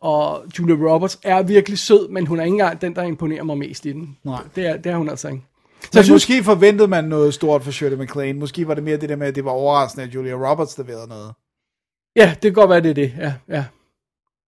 og 0.07 0.45
Julia 0.59 0.75
Roberts 0.75 1.19
er 1.23 1.43
virkelig 1.43 1.79
sød, 1.79 2.09
men 2.09 2.27
hun 2.27 2.41
er 2.41 2.45
ikke 2.45 2.55
engang 2.55 2.81
den, 2.81 2.95
der 2.97 3.03
imponerer 3.03 3.43
mig 3.45 3.59
mest 3.59 3.87
i 3.87 3.93
den. 3.93 4.17
Nej. 4.25 4.43
Det 4.57 4.67
er, 4.67 4.77
det 4.77 4.93
er 4.93 4.97
hun 4.97 5.09
altså 5.09 5.29
ikke. 5.29 5.43
Så 5.83 5.91
jeg 5.95 6.05
synes, 6.05 6.15
måske 6.29 6.45
forventede 6.45 6.89
man 6.89 7.05
noget 7.05 7.35
stort 7.35 7.63
for 7.65 7.71
Shirley 7.71 7.97
MacLaine. 7.97 8.39
Måske 8.39 8.69
var 8.69 8.75
det 8.75 8.85
mere 8.85 8.97
det 8.97 9.09
der 9.09 9.17
med, 9.17 9.27
at 9.27 9.35
det 9.35 9.45
var 9.45 9.51
overraskende, 9.51 10.07
at 10.07 10.15
Julia 10.15 10.51
Roberts 10.51 10.79
leverede 10.79 11.09
noget. 11.09 11.33
ja, 12.17 12.29
det 12.29 12.43
kan 12.43 12.53
godt 12.53 12.71
være, 12.71 12.81
det 12.81 12.91
er 12.91 12.95
det, 12.95 13.13
ja, 13.19 13.35
ja. 13.49 13.65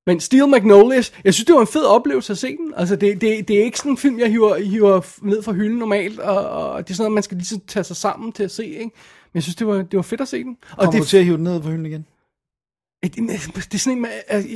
Men 0.07 0.21
Steel 0.21 0.49
Magnolias, 0.49 1.13
jeg 1.25 1.35
synes, 1.35 1.47
det 1.47 1.55
var 1.55 1.61
en 1.61 1.67
fed 1.67 1.85
oplevelse 1.85 2.33
at 2.33 2.39
se 2.39 2.57
den. 2.57 2.75
Altså, 2.77 2.97
det, 2.97 3.21
det, 3.21 3.49
det 3.49 3.59
er 3.59 3.65
ikke 3.65 3.79
sådan 3.79 3.93
en 3.93 3.99
film, 3.99 4.19
jeg 4.19 4.31
hiver, 4.31 4.59
hiver 4.59 5.01
ned 5.23 5.43
fra 5.43 5.53
hylden 5.53 5.79
normalt, 5.79 6.21
og, 6.21 6.49
og 6.49 6.89
det 6.89 6.91
er 6.91 6.95
sådan 6.95 7.05
noget, 7.05 7.15
man 7.15 7.23
skal 7.23 7.37
lige 7.37 7.61
tage 7.67 7.85
sig 7.85 7.97
sammen 7.97 8.33
til 8.33 8.45
at 8.45 8.51
se, 8.51 8.67
ikke? 8.67 8.85
Men 8.85 9.35
jeg 9.35 9.43
synes, 9.43 9.57
det 9.57 9.67
var, 9.67 9.75
det 9.75 9.97
var 9.97 10.03
fedt 10.03 10.21
at 10.21 10.29
se 10.29 10.45
den. 10.45 10.57
Og 10.71 10.77
Kommer 10.77 10.93
det, 10.93 11.01
du 11.01 11.07
til 11.07 11.17
at 11.19 11.25
hive 11.25 11.37
den 11.37 11.45
ned 11.45 11.61
på 11.61 11.69
hylden 11.69 11.87
igen? 11.87 12.07
Det, 13.03 13.75
er 13.75 13.79
sådan 13.79 13.99
en, 13.99 14.07
altså, 14.29 14.49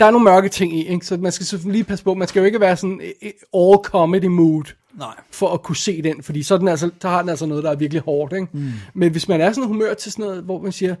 der 0.00 0.06
er 0.06 0.10
nogle 0.10 0.24
mørke 0.24 0.48
ting 0.48 0.76
i, 0.78 0.86
ikke? 0.86 1.06
så 1.06 1.16
man 1.16 1.32
skal 1.32 1.58
lige 1.72 1.84
passe 1.84 2.04
på. 2.04 2.14
Man 2.14 2.28
skal 2.28 2.40
jo 2.40 2.46
ikke 2.46 2.60
være 2.60 2.76
sådan 2.76 3.00
eh, 3.22 3.30
all 3.54 3.78
comedy 3.82 4.24
mood 4.24 4.64
Nej. 4.98 5.14
for 5.30 5.48
at 5.48 5.62
kunne 5.62 5.76
se 5.76 6.02
den, 6.02 6.22
fordi 6.22 6.42
så, 6.42 6.58
den 6.58 6.68
altså, 6.68 6.90
så 7.00 7.08
har 7.08 7.20
den 7.20 7.28
altså 7.28 7.46
noget, 7.46 7.64
der 7.64 7.70
er 7.70 7.76
virkelig 7.76 8.02
hårdt. 8.02 8.32
Ikke? 8.32 8.46
Mm. 8.52 8.70
Men 8.94 9.12
hvis 9.12 9.28
man 9.28 9.40
er 9.40 9.52
sådan 9.52 9.68
humør 9.68 9.94
til 9.94 10.12
sådan 10.12 10.24
noget, 10.24 10.42
hvor 10.42 10.62
man 10.62 10.72
siger, 10.72 10.94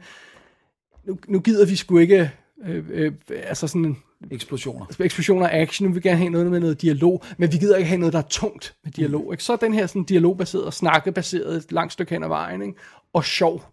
nu, 1.06 1.18
nu 1.28 1.40
gider 1.40 1.66
vi 1.66 1.76
sgu 1.76 1.98
ikke, 1.98 2.30
øh, 2.66 2.84
øh, 2.90 3.12
altså 3.42 3.66
sådan 3.66 3.96
Eksplosioner. 4.30 4.86
eksplosioner 5.00 5.48
af 5.48 5.60
action, 5.60 5.86
nu 5.88 5.92
vil 5.92 6.02
vi 6.04 6.08
gerne 6.08 6.18
have 6.18 6.30
noget 6.30 6.50
med 6.50 6.60
noget 6.60 6.82
dialog, 6.82 7.22
men 7.36 7.52
vi 7.52 7.56
gider 7.56 7.76
ikke 7.76 7.88
have 7.88 7.98
noget, 7.98 8.12
der 8.12 8.18
er 8.18 8.26
tungt 8.30 8.74
med 8.84 8.92
dialog. 8.92 9.32
Ikke? 9.32 9.44
Så 9.44 9.52
er 9.52 9.56
den 9.56 9.74
her 9.74 9.86
sådan 9.86 10.04
dialogbaseret, 10.04 10.74
snakkebaseret, 10.74 11.56
et 11.56 11.72
langt 11.72 11.92
stykke 11.92 12.12
hen 12.14 12.22
ad 12.22 12.28
vejen, 12.28 12.62
ikke? 12.62 12.74
og 13.12 13.24
sjov 13.24 13.64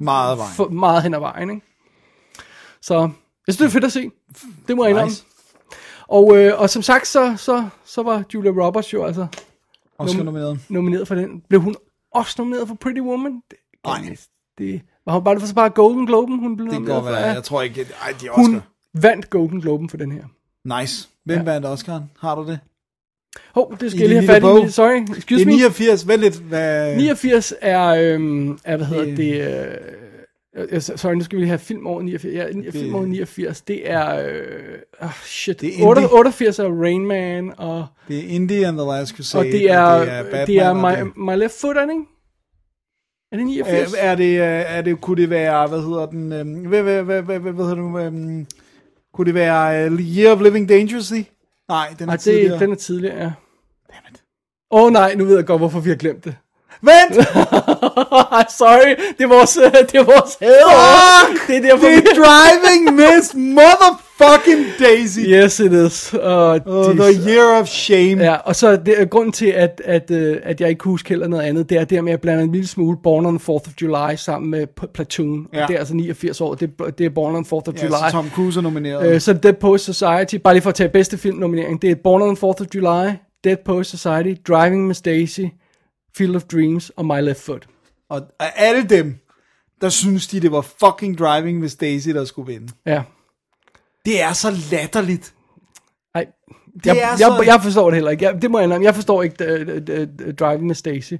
Meget 0.00 0.30
af 0.32 0.38
vejen. 0.38 0.52
for 0.56 0.68
meget 0.68 1.02
hen 1.02 1.14
ad 1.14 1.18
vejen, 1.20 1.50
ikke? 1.50 1.62
Så 2.84 2.94
jeg 3.46 3.54
synes, 3.54 3.56
det 3.58 3.64
er 3.64 3.70
fedt 3.70 3.84
at 3.84 3.92
se. 3.92 4.10
Det 4.68 4.76
må 4.76 4.84
jeg 4.84 4.90
indrømme. 4.90 5.08
Nice. 5.10 5.24
Og, 6.08 6.36
øh, 6.36 6.60
og 6.60 6.70
som 6.70 6.82
sagt, 6.82 7.06
så, 7.06 7.34
så, 7.38 7.68
så 7.84 8.02
var 8.02 8.22
Julia 8.34 8.50
Roberts 8.50 8.92
jo 8.92 9.04
altså 9.04 9.26
Oscar 9.98 10.18
Nom- 10.18 10.24
nomineret. 10.24 10.58
nomineret 10.68 11.08
for 11.08 11.14
den. 11.14 11.42
Blev 11.48 11.60
hun 11.60 11.74
også 12.14 12.34
nomineret 12.38 12.68
for 12.68 12.74
Pretty 12.74 13.00
Woman? 13.00 13.32
Det, 13.50 13.58
Nej. 13.86 14.16
det, 14.58 14.82
var 15.06 15.12
hun 15.12 15.24
bare, 15.24 15.34
det 15.34 15.40
var 15.42 15.46
så 15.48 15.54
bare 15.54 15.70
Golden 15.70 16.06
Globen, 16.06 16.38
hun 16.38 16.56
blev 16.56 16.66
Det 16.68 16.74
nomineret 16.74 17.02
godt 17.02 17.04
for? 17.04 17.12
være. 17.20 17.28
Ja. 17.28 17.32
Jeg 17.34 17.44
tror 17.44 17.62
ikke... 17.62 17.86
Ej, 18.02 18.14
de 18.20 18.26
er 18.26 18.30
Hun 18.32 18.56
Oscar. 18.56 18.68
vandt 18.94 19.30
Golden 19.30 19.60
Globen 19.60 19.88
for 19.88 19.96
den 19.96 20.12
her. 20.12 20.24
Nice. 20.80 21.08
Hvem 21.24 21.38
Ja. 21.38 21.44
vandt 21.44 21.66
Oscar'en? 21.66 22.02
Har 22.20 22.34
du 22.34 22.46
det? 22.46 22.58
Hov, 23.54 23.76
det 23.80 23.90
skal 23.90 24.00
I 24.00 24.02
jeg 24.02 24.08
lige 24.22 24.30
have 24.32 24.58
fat 24.62 24.68
i. 24.68 24.72
Sorry, 24.72 25.00
Det 25.06 25.16
excuse 25.18 25.42
er 25.42 25.46
me. 25.46 25.52
89. 25.52 26.08
Vent 26.08 26.20
lidt. 26.20 26.36
Hvad... 26.38 26.96
89 26.96 27.52
er, 27.60 27.84
øhm, 27.88 28.58
er 28.64 28.76
hvad 28.76 28.86
hedder 28.86 29.04
Det- 29.04 29.16
det, 29.16 29.40
øh, 29.40 29.76
sorry, 30.80 31.14
nu 31.14 31.24
skal 31.24 31.36
vi 31.36 31.42
lige 31.42 31.48
have 31.48 31.58
film 31.58 31.86
over 31.86 32.02
89. 32.02 32.34
Ja, 32.34 32.46
det, 32.48 32.72
film 32.72 32.94
over 32.94 33.06
89, 33.06 33.60
det 33.60 33.90
er, 33.90 34.26
øh, 34.28 34.78
oh 35.00 35.10
shit, 35.24 35.60
Det 35.60 35.66
er 35.66 35.70
det 35.70 35.78
indie. 35.78 36.04
er 36.04 36.12
88 36.12 36.58
er 36.58 36.68
Rain 36.82 37.06
Man, 37.06 37.52
og, 37.58 37.86
Det 38.08 38.18
er 38.18 38.28
Indie 38.28 38.66
and 38.66 38.78
the 38.78 38.86
Last 38.86 39.16
Crusade. 39.16 39.40
og 39.40 39.44
det 39.44 39.70
er, 39.70 39.98
det 39.98 40.08
er, 40.08 40.22
Batman, 40.22 40.46
det 40.46 40.56
er 40.58 40.68
og 40.68 40.76
my, 40.76 40.90
det- 40.98 41.16
my 41.16 41.36
Left 41.42 41.60
Foot, 41.60 41.76
er 41.76 41.80
det 41.86 41.90
ikke? 41.92 42.04
Er 43.32 43.36
det 43.36 43.46
89? 43.46 43.94
Er, 43.94 43.98
er, 43.98 44.14
det, 44.14 44.24
øh, 44.40 44.76
er 44.76 44.82
det, 44.82 45.00
kunne 45.00 45.22
det 45.22 45.30
være, 45.30 45.66
hvad 45.66 45.80
hedder 45.80 46.06
den, 46.06 46.32
øhm, 46.32 46.66
hvad, 46.66 46.82
hvad, 46.82 47.02
hvad, 47.02 47.22
hvad, 47.22 47.38
hvad, 47.38 47.52
hedder 47.64 47.74
du, 47.74 47.98
øhm, 47.98 48.46
kunne 49.14 49.26
det 49.26 49.34
være 49.34 49.86
uh, 49.92 50.00
Year 50.00 50.32
of 50.34 50.40
Living 50.42 50.68
Dangerously? 50.68 51.20
Nej, 51.68 51.94
den 51.98 52.08
er 52.08 52.16
tidligere. 52.16 52.52
det, 52.52 52.60
den 52.60 52.72
er 52.72 52.76
tidligere, 52.76 53.16
ja. 53.22 53.32
Åh 54.70 54.82
oh, 54.84 54.92
nej, 54.92 55.14
nu 55.14 55.24
ved 55.24 55.36
jeg 55.36 55.46
godt, 55.46 55.60
hvorfor 55.60 55.80
vi 55.80 55.88
har 55.90 55.96
glemt 55.96 56.24
det. 56.24 56.36
Vent! 56.82 57.16
Sorry, 58.58 58.94
det 59.18 59.24
er 59.24 59.28
vores, 59.28 59.56
øh, 59.56 59.72
det 59.72 59.94
er 59.94 60.04
vores 60.04 60.36
hader. 60.42 61.26
Fuck! 61.26 61.46
Det 61.48 61.56
er 61.56 61.60
derfor, 61.60 61.86
Det 61.86 61.96
er 61.96 62.00
vi... 62.00 62.06
Driving 62.22 62.94
Miss 62.96 63.34
Motherfucking 63.34 64.64
Daisy! 64.80 65.18
Yes, 65.20 65.60
it 65.60 65.72
is. 65.72 66.14
Uh, 66.14 66.20
Oh, 66.66 66.94
the 66.96 67.30
Year 67.30 67.60
of 67.60 67.66
Shame. 67.68 68.22
Ja, 68.24 68.34
og 68.34 68.56
så 68.56 68.76
det, 68.76 69.00
er 69.00 69.04
grunden 69.04 69.32
til, 69.32 69.46
at, 69.46 69.82
at, 69.84 70.10
øh, 70.10 70.36
at 70.42 70.60
jeg 70.60 70.68
ikke 70.68 70.78
kunne 70.78 70.92
huske 70.92 71.08
heller 71.08 71.28
noget 71.28 71.42
andet, 71.42 71.70
det 71.70 71.78
er 71.78 71.84
det 71.84 72.04
med 72.04 72.12
at 72.12 72.20
blande 72.20 72.42
en 72.44 72.52
lille 72.52 72.66
smule 72.68 72.96
Born 73.02 73.26
on 73.26 73.38
the 73.38 73.52
4th 73.52 73.54
of 73.56 73.72
July 73.82 74.14
sammen 74.16 74.50
med 74.50 74.66
Platoon. 74.94 75.46
Ja. 75.54 75.62
Og 75.62 75.68
det 75.68 75.74
er 75.74 75.78
altså 75.78 75.94
89 75.94 76.40
år, 76.40 76.54
det, 76.54 76.70
er- 76.80 76.90
det 76.90 77.06
er 77.06 77.10
Born 77.10 77.34
on 77.36 77.44
the 77.44 77.56
4th 77.56 77.68
of 77.68 77.74
Ja, 77.76 77.82
July. 77.84 77.92
så 77.92 78.10
Tom 78.10 78.30
Cruise 78.34 78.58
er 78.58 78.62
nomineret. 78.62 79.14
Øh, 79.14 79.20
så 79.20 79.32
Dead 79.32 79.52
Post 79.54 79.84
Society, 79.84 80.34
bare 80.44 80.54
lige 80.54 80.62
for 80.62 80.70
at 80.70 80.74
tage 80.74 80.88
bedste 80.88 81.18
filmnominering, 81.18 81.82
det 81.82 81.90
er 81.90 81.94
Born 82.04 82.22
on 82.22 82.36
the 82.36 82.46
4th 82.46 82.60
of 82.60 82.66
July, 82.74 83.10
Dead 83.44 83.56
Post 83.64 83.90
Society, 83.90 84.34
Driving 84.48 84.86
Miss 84.86 85.00
Daisy, 85.02 85.40
Field 86.16 86.36
of 86.36 86.42
Dreams 86.42 86.90
og 86.96 87.06
My 87.06 87.20
Left 87.22 87.40
Foot. 87.40 87.66
Og 88.08 88.22
af 88.40 88.52
alle 88.56 88.84
dem, 88.84 89.16
der 89.80 89.88
synes 89.88 90.26
de, 90.26 90.40
det 90.40 90.52
var 90.52 90.60
fucking 90.60 91.18
Driving 91.18 91.60
Miss 91.60 91.74
Daisy, 91.76 92.08
der 92.08 92.24
skulle 92.24 92.52
vinde. 92.52 92.72
Ja. 92.86 93.02
Det 94.04 94.22
er 94.22 94.32
så 94.32 94.50
latterligt. 94.70 95.34
Ej, 96.14 96.26
Det 96.74 96.86
jeg, 96.86 96.96
er 96.96 97.00
jeg, 97.08 97.18
så- 97.18 97.42
jeg 97.46 97.60
forstår 97.62 97.90
det 97.90 97.94
heller 97.94 98.10
ikke. 98.10 98.24
Jeg, 98.24 98.42
det 98.42 98.50
må 98.50 98.58
jeg 98.58 98.64
indrømme. 98.64 98.84
Jeg 98.84 98.94
forstår 98.94 99.22
ikke 99.22 99.44
uh, 99.44 99.60
uh, 99.60 100.26
uh, 100.28 100.34
Driving 100.34 100.66
med 100.66 100.74
Stacy. 100.74 101.12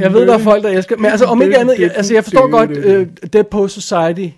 Jeg 0.00 0.12
ved, 0.12 0.26
der 0.26 0.34
er 0.34 0.38
folk, 0.38 0.62
der 0.62 0.68
elsker 0.70 0.96
Men 0.96 1.06
altså, 1.10 1.26
om 1.26 1.42
ikke 1.42 1.58
andet, 1.58 1.78
jeg, 1.78 1.92
altså, 1.94 2.14
jeg 2.14 2.24
forstår 2.24 2.50
godt, 2.50 2.70
uh, 2.70 3.28
Dead 3.32 3.44
Post 3.44 3.74
Society 3.74 4.28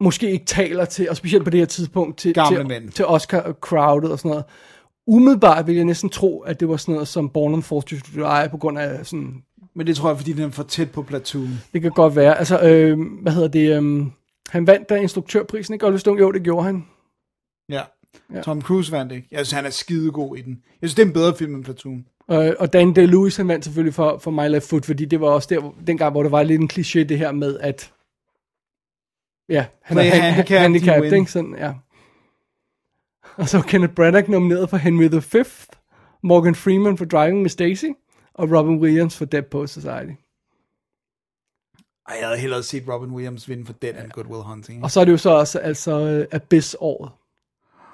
måske 0.00 0.30
ikke 0.30 0.44
taler 0.44 0.84
til, 0.84 1.10
og 1.10 1.16
specielt 1.16 1.44
på 1.44 1.50
det 1.50 1.60
her 1.60 1.66
tidspunkt, 1.66 2.18
til, 2.18 2.34
Gamle 2.34 2.58
til, 2.58 2.66
mænd. 2.66 2.88
til 2.90 3.04
Oscar-crowdet 3.04 4.10
og 4.10 4.18
sådan 4.18 4.28
noget. 4.28 4.44
Umiddelbart 5.06 5.66
vil 5.66 5.74
jeg 5.76 5.84
næsten 5.84 6.10
tro, 6.10 6.40
at 6.40 6.60
det 6.60 6.68
var 6.68 6.76
sådan 6.76 6.92
noget 6.92 7.08
som 7.08 7.30
Born 7.30 7.54
on 7.54 7.60
4th 7.60 7.72
of 7.72 8.16
July, 8.16 8.50
på 8.50 8.56
grund 8.56 8.78
af 8.78 9.06
sådan, 9.06 9.42
Men 9.74 9.86
det 9.86 9.96
tror 9.96 10.08
jeg, 10.08 10.16
fordi 10.18 10.32
den 10.32 10.42
er 10.44 10.50
for 10.50 10.62
tæt 10.62 10.90
på 10.90 11.02
platoon. 11.02 11.48
det 11.72 11.82
kan 11.82 11.90
godt 11.90 12.16
være. 12.16 12.38
Altså, 12.38 12.60
øh, 12.60 12.98
hvad 13.22 13.32
hedder 13.32 13.48
det, 13.48 13.82
øh, 13.82 14.06
han 14.48 14.66
vandt 14.66 14.88
da 14.88 14.94
instruktørprisen, 14.94 15.74
ikke? 15.74 15.86
Oliver 15.86 15.98
Stone, 15.98 16.20
jo, 16.20 16.32
det 16.32 16.42
gjorde 16.42 16.64
han. 16.64 16.86
Ja. 17.68 17.82
Ja. 18.34 18.42
Tom 18.42 18.62
Cruise 18.62 18.92
vandt 18.92 19.12
ikke. 19.12 19.28
Jeg 19.30 19.38
synes, 19.38 19.52
han 19.52 19.64
er 19.66 19.70
skidegod 19.70 20.36
i 20.36 20.40
den. 20.42 20.62
Jeg 20.82 20.88
synes, 20.90 20.94
det 20.94 21.02
er 21.02 21.06
en 21.06 21.12
bedre 21.12 21.36
film 21.36 21.54
end 21.54 21.64
Platoon. 21.64 22.06
Og, 22.28 22.54
og 22.58 22.72
Dan 22.72 22.94
DeLuise, 22.94 23.38
han 23.38 23.48
vandt 23.48 23.64
selvfølgelig 23.64 23.94
for, 23.94 24.18
for 24.18 24.30
My 24.30 24.48
Left 24.50 24.68
Foot, 24.68 24.84
fordi 24.84 25.04
det 25.04 25.20
var 25.20 25.28
også 25.28 25.48
der, 25.50 25.74
dengang, 25.86 26.12
hvor 26.12 26.22
der 26.22 26.30
var 26.30 26.42
lidt 26.42 26.60
en 26.60 26.70
kliché, 26.72 26.98
det 27.02 27.18
her 27.18 27.32
med, 27.32 27.58
at 27.60 27.92
ja, 29.48 29.66
han 29.82 29.94
Play 29.94 30.06
er 30.06 30.10
han, 30.10 30.20
handicapped, 30.22 30.56
you 30.56 30.60
handicapped, 30.60 31.10
win. 31.12 31.20
ikke? 31.20 31.32
Sådan, 31.32 31.56
ja. 31.58 31.72
Og 33.36 33.48
så 33.48 33.58
var 33.58 33.62
Kenneth 33.64 33.94
Branagh 33.94 34.30
nomineret 34.30 34.70
for 34.70 34.76
Henry 34.76 35.04
V, 35.04 35.44
Morgan 36.22 36.54
Freeman 36.54 36.98
for 36.98 37.04
Driving 37.04 37.42
med 37.42 37.50
Stacy, 37.50 37.86
og 38.34 38.50
Robin 38.58 38.78
Williams 38.80 39.16
for 39.16 39.24
Dead 39.24 39.42
Post 39.42 39.74
Society. 39.74 40.12
Ej, 42.08 42.16
jeg 42.20 42.26
havde 42.28 42.38
hellere 42.40 42.62
set 42.62 42.88
Robin 42.88 43.10
Williams 43.10 43.48
vinde 43.48 43.66
for 43.66 43.72
den 43.72 43.96
end 43.96 44.10
Good 44.10 44.26
Will 44.26 44.42
Hunting. 44.42 44.84
Og 44.84 44.90
så 44.90 45.00
er 45.00 45.04
det 45.04 45.12
jo 45.12 45.16
så 45.16 45.30
også 45.30 45.58
altså 45.58 46.26
Abyss-året. 46.32 47.10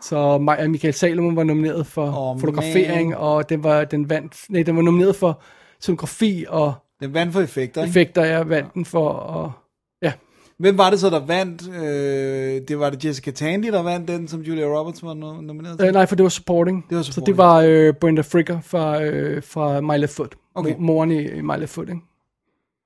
Så 0.02 0.36
Ma- 0.36 0.66
Michael 0.66 0.94
Salomon 0.94 1.36
var 1.36 1.44
nomineret 1.44 1.86
for 1.86 2.06
Åh, 2.06 2.40
fotografering, 2.40 3.08
man. 3.08 3.18
og 3.18 3.48
den 3.48 3.62
var, 3.62 3.84
den 3.84 4.10
vandt, 4.10 4.46
nej, 4.48 4.62
den 4.62 4.76
var 4.76 4.82
nomineret 4.82 5.16
for 5.16 5.40
scenografi 5.80 6.44
og 6.48 6.74
Den 7.00 7.14
vandt 7.14 7.32
for 7.32 7.40
effekter, 7.40 7.82
ikke? 7.82 7.90
effekter, 7.90 8.24
jeg 8.24 8.48
vandt 8.48 8.74
den 8.74 8.84
for, 8.84 9.08
og 9.08 9.44
ja. 9.44 9.50
Hvem 10.60 10.78
var 10.78 10.90
det 10.90 11.00
så, 11.00 11.10
der 11.10 11.26
vandt? 11.26 11.68
Øh, 11.68 12.68
det 12.68 12.78
var 12.78 12.90
det 12.90 13.04
Jessica 13.04 13.30
Tandy, 13.30 13.66
der 13.72 13.82
vandt 13.82 14.08
den, 14.08 14.28
som 14.28 14.40
Julia 14.40 14.64
Roberts 14.66 15.02
var 15.02 15.12
no- 15.14 15.40
nomineret 15.40 15.78
til? 15.78 15.86
Øh, 15.88 15.92
nej, 15.92 16.06
for 16.06 16.16
det 16.16 16.22
var 16.22 16.28
supporting. 16.28 16.86
Det 16.90 16.96
var 16.96 17.02
Så 17.02 17.12
supporting. 17.12 17.26
det 17.26 17.36
var 17.44 17.60
øh, 17.66 17.94
Brenda 17.94 18.22
Fricker 18.22 18.60
fra, 18.60 19.02
øh, 19.02 19.42
fra 19.42 19.80
My 19.80 19.98
Left 20.00 20.12
Foot. 20.16 20.34
Okay. 20.54 20.74
Mo- 20.74 20.78
Moren 20.80 21.10
i, 21.10 21.22
i 21.28 21.40
My 21.40 21.58
Left 21.58 21.70
Foot, 21.72 21.88
ikke? 21.88 22.00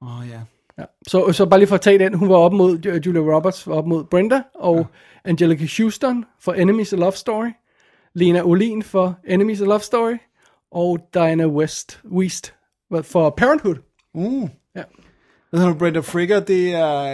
Åh, 0.03 0.19
oh, 0.19 0.29
ja. 0.29 0.41
Ja. 0.79 0.85
Så, 1.09 1.33
så 1.33 1.47
bare 1.47 1.61
lige 1.61 1.67
for 1.69 1.75
at 1.75 1.81
tage 1.81 1.99
den, 1.99 2.15
hun 2.15 2.29
var 2.29 2.37
op 2.37 2.53
mod, 2.53 2.87
øh, 2.87 3.07
Julia 3.07 3.21
Roberts 3.37 3.67
var 3.67 3.75
op 3.75 3.87
mod 3.87 4.05
Brenda, 4.05 4.43
og 4.55 4.77
ja. 4.77 4.85
Angelica 5.31 5.67
Houston 5.83 6.25
for 6.41 6.53
Enemies 6.53 6.93
a 6.93 6.97
Love 6.97 7.13
Story, 7.13 7.51
Lena 8.15 8.43
Olin 8.43 8.83
for 8.83 9.19
Enemies 9.29 9.61
a 9.61 9.65
Love 9.65 9.81
Story, 9.81 10.15
og 10.73 10.99
Diana 11.15 11.47
West, 11.47 12.01
West 12.13 12.55
for 13.03 13.31
Parenthood. 13.31 13.77
Uh. 14.15 14.49
Hvad 15.55 15.63
hedder 15.63 15.79
Brenda 15.79 16.01
Fricker, 16.01 16.41
det 16.41 16.75
er, 16.75 17.05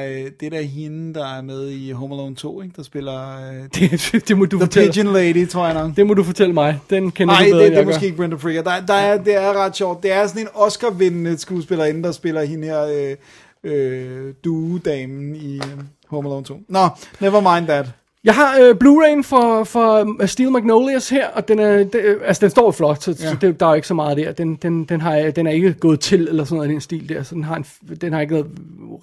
det 0.41 0.47
er 0.47 0.51
der 0.51 0.61
hende, 0.63 1.15
der 1.15 1.27
er 1.37 1.43
med 1.43 1.69
i 1.69 1.91
Home 1.91 2.15
Alone 2.15 2.35
2, 2.35 2.63
ikke? 2.63 2.75
Der 2.77 2.83
spiller 2.83 3.49
øh, 3.51 3.69
Det, 3.75 4.29
det 4.29 4.39
må 4.39 4.45
du 4.45 4.57
The 4.57 4.67
fortælle. 4.67 4.93
Pigeon 4.93 5.13
Lady, 5.13 5.49
tror 5.49 5.65
jeg 5.67 5.75
nok. 5.75 5.97
Det 5.97 6.07
må 6.07 6.15
du 6.15 6.23
fortælle 6.23 6.55
mig. 6.55 6.79
Den 6.91 7.11
kender 7.11 7.35
Nej, 7.35 7.45
du 7.45 7.51
bedre, 7.51 7.65
det, 7.65 7.71
det 7.73 7.79
er 7.79 7.85
gør. 7.85 7.91
måske 7.93 8.05
ikke 8.07 8.17
Brenda 8.17 8.37
Fricker. 8.37 8.63
Der, 8.63 8.81
der 8.87 8.95
er, 8.95 9.23
det 9.23 9.37
er 9.37 9.53
ret 9.65 9.77
sjovt. 9.77 10.03
Det 10.03 10.13
er 10.13 10.27
sådan 10.27 10.43
en 10.43 10.49
Oscar-vindende 10.55 11.39
skuespillerinde, 11.39 12.03
der 12.03 12.13
spiller 12.13 12.43
hende 12.45 12.67
her 12.67 13.17
øh, 13.65 13.73
øh, 13.73 14.35
duedamen 14.45 15.37
i 15.37 15.57
øh, 15.57 15.63
Home 16.09 16.29
Alone 16.29 16.45
2. 16.45 16.61
Nå, 16.69 16.89
never 17.21 17.55
mind 17.57 17.67
that. 17.69 17.87
Jeg 18.25 18.35
har 18.35 18.59
øh, 18.59 18.75
Blu-ray'en 18.85 19.23
for, 19.23 19.65
for 19.65 20.03
uh, 20.03 20.27
Steel 20.27 20.51
Magnolias 20.51 21.09
her, 21.09 21.29
og 21.29 21.49
den, 21.49 21.59
er, 21.59 21.77
det, 21.77 21.95
øh, 21.95 22.21
altså, 22.25 22.41
den 22.41 22.51
står 22.51 22.71
flot, 22.71 23.03
så, 23.03 23.11
ja. 23.11 23.31
så 23.31 23.37
det, 23.41 23.61
der 23.61 23.67
er 23.67 23.71
jo 23.71 23.75
ikke 23.75 23.89
så 23.89 23.95
meget 23.95 24.17
der. 24.17 24.33
Den, 24.33 24.57
den, 24.57 24.85
den, 24.85 25.01
har, 25.01 25.31
den 25.31 25.47
er 25.47 25.51
ikke 25.51 25.73
gået 25.73 26.01
til, 26.01 26.29
eller 26.29 26.45
sådan 26.45 26.57
noget 26.57 26.69
i 26.69 26.73
den 26.73 26.81
stil 26.81 27.09
der, 27.09 27.23
så 27.23 27.35
den 27.35 27.45
har, 27.45 27.57
en, 27.57 27.67
den 28.01 28.13
har 28.13 28.21
ikke 28.21 28.35
noget, 28.35 28.51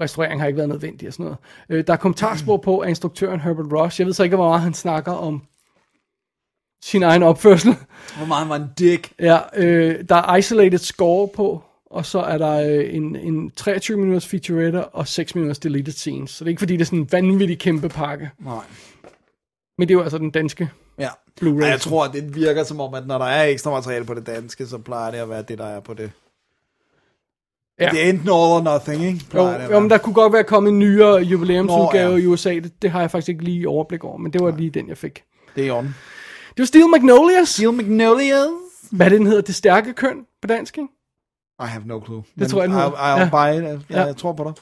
restaurering 0.01 0.41
har 0.41 0.47
ikke 0.47 0.57
været 0.57 0.69
nødvendig 0.69 1.07
og 1.07 1.13
sådan 1.13 1.23
noget. 1.23 1.37
Øh, 1.69 1.87
der 1.87 1.93
er 1.93 1.97
kommentarspor 1.97 2.57
på 2.57 2.81
af 2.81 2.89
instruktøren 2.89 3.39
Herbert 3.39 3.73
Ross. 3.73 3.99
Jeg 3.99 4.07
ved 4.07 4.13
så 4.13 4.23
ikke, 4.23 4.35
hvor 4.35 4.49
meget 4.49 4.61
han 4.61 4.73
snakker 4.73 5.11
om 5.11 5.41
sin 6.83 7.03
egen 7.03 7.23
opførsel. 7.23 7.75
Hvor 8.17 8.25
meget 8.25 8.41
han 8.41 8.49
var 8.49 8.55
en 8.55 8.69
dick. 8.79 9.11
Ja, 9.19 9.37
øh, 9.55 10.03
der 10.09 10.15
er 10.15 10.35
isolated 10.35 10.77
score 10.77 11.27
på, 11.27 11.63
og 11.85 12.05
så 12.05 12.19
er 12.19 12.37
der 12.37 12.53
øh, 12.53 12.95
en, 12.95 13.15
en 13.15 13.51
23 13.51 13.97
minutters 13.97 14.27
featurette 14.27 14.85
og 14.85 15.07
6 15.07 15.35
minutters 15.35 15.59
deleted 15.59 15.93
scenes. 15.93 16.31
Så 16.31 16.43
det 16.43 16.47
er 16.47 16.51
ikke 16.51 16.59
fordi, 16.59 16.73
det 16.73 16.81
er 16.81 16.85
sådan 16.85 16.99
en 16.99 17.11
vanvittig 17.11 17.59
kæmpe 17.59 17.89
pakke. 17.89 18.29
Nej. 18.39 18.63
Men 19.77 19.87
det 19.87 19.93
er 19.93 19.97
jo 19.97 20.03
altså 20.03 20.17
den 20.17 20.31
danske 20.31 20.69
Ja. 20.99 21.09
Blu-ray. 21.41 21.65
Jeg 21.65 21.81
tror, 21.81 22.05
at 22.05 22.13
det 22.13 22.35
virker 22.35 22.63
som 22.63 22.79
om, 22.79 22.93
at 22.93 23.07
når 23.07 23.17
der 23.17 23.25
er 23.25 23.43
ekstra 23.45 23.71
materiale 23.71 24.05
på 24.05 24.13
det 24.13 24.27
danske, 24.27 24.67
så 24.67 24.77
plejer 24.77 25.11
det 25.11 25.17
at 25.17 25.29
være 25.29 25.41
det, 25.41 25.57
der 25.57 25.65
er 25.65 25.79
på 25.79 25.93
det. 25.93 26.11
Ja. 27.79 27.89
Det 27.89 28.05
er 28.05 28.09
enten 28.09 28.27
all 28.27 28.31
or 28.31 28.61
nothing, 28.61 29.05
ikke? 29.05 29.25
Jo, 29.33 29.49
jo, 29.71 29.79
men 29.79 29.89
der 29.89 29.97
kunne 29.97 30.13
godt 30.13 30.33
være 30.33 30.43
kommet 30.43 30.69
en 30.71 30.79
nyere 30.79 31.15
jubilæumsudgave 31.21 32.09
Nå, 32.09 32.15
ja. 32.17 32.23
i 32.23 32.25
USA. 32.25 32.49
Det, 32.53 32.81
det 32.81 32.91
har 32.91 32.99
jeg 33.01 33.11
faktisk 33.11 33.29
ikke 33.29 33.43
lige 33.43 33.69
overblik 33.69 34.03
over, 34.03 34.17
men 34.17 34.33
det 34.33 34.41
var 34.43 34.51
lige 34.51 34.69
den, 34.69 34.87
jeg 34.89 34.97
fik. 34.97 35.23
Det 35.55 35.61
er 35.63 35.67
i 35.67 35.69
orden. 35.69 35.95
Det 36.49 36.59
var 36.59 36.65
Steel 36.65 36.89
Magnolias. 36.89 37.49
Steel 37.49 37.73
Magnolias. 37.73 38.47
Hvad 38.91 39.09
den 39.09 39.27
hedder? 39.27 39.41
Det 39.41 39.55
stærke 39.55 39.93
køn 39.93 40.25
på 40.41 40.47
dansk, 40.47 40.77
ikke? 40.77 40.89
I 41.63 41.65
have 41.65 41.83
no 41.85 42.01
clue. 42.05 42.23
Det 42.39 42.49
tror 42.49 42.61
jeg, 42.61 42.69
I'll, 42.69 42.73
hedder. 42.73 42.89
I'll 42.91 43.19
Ja. 43.19 43.29
buy 43.53 43.57
it. 43.61 43.69
Jeg, 43.69 43.79
Ja. 43.89 44.03
jeg 44.05 44.17
tror 44.17 44.33
på 44.33 44.43
dig. 44.43 44.53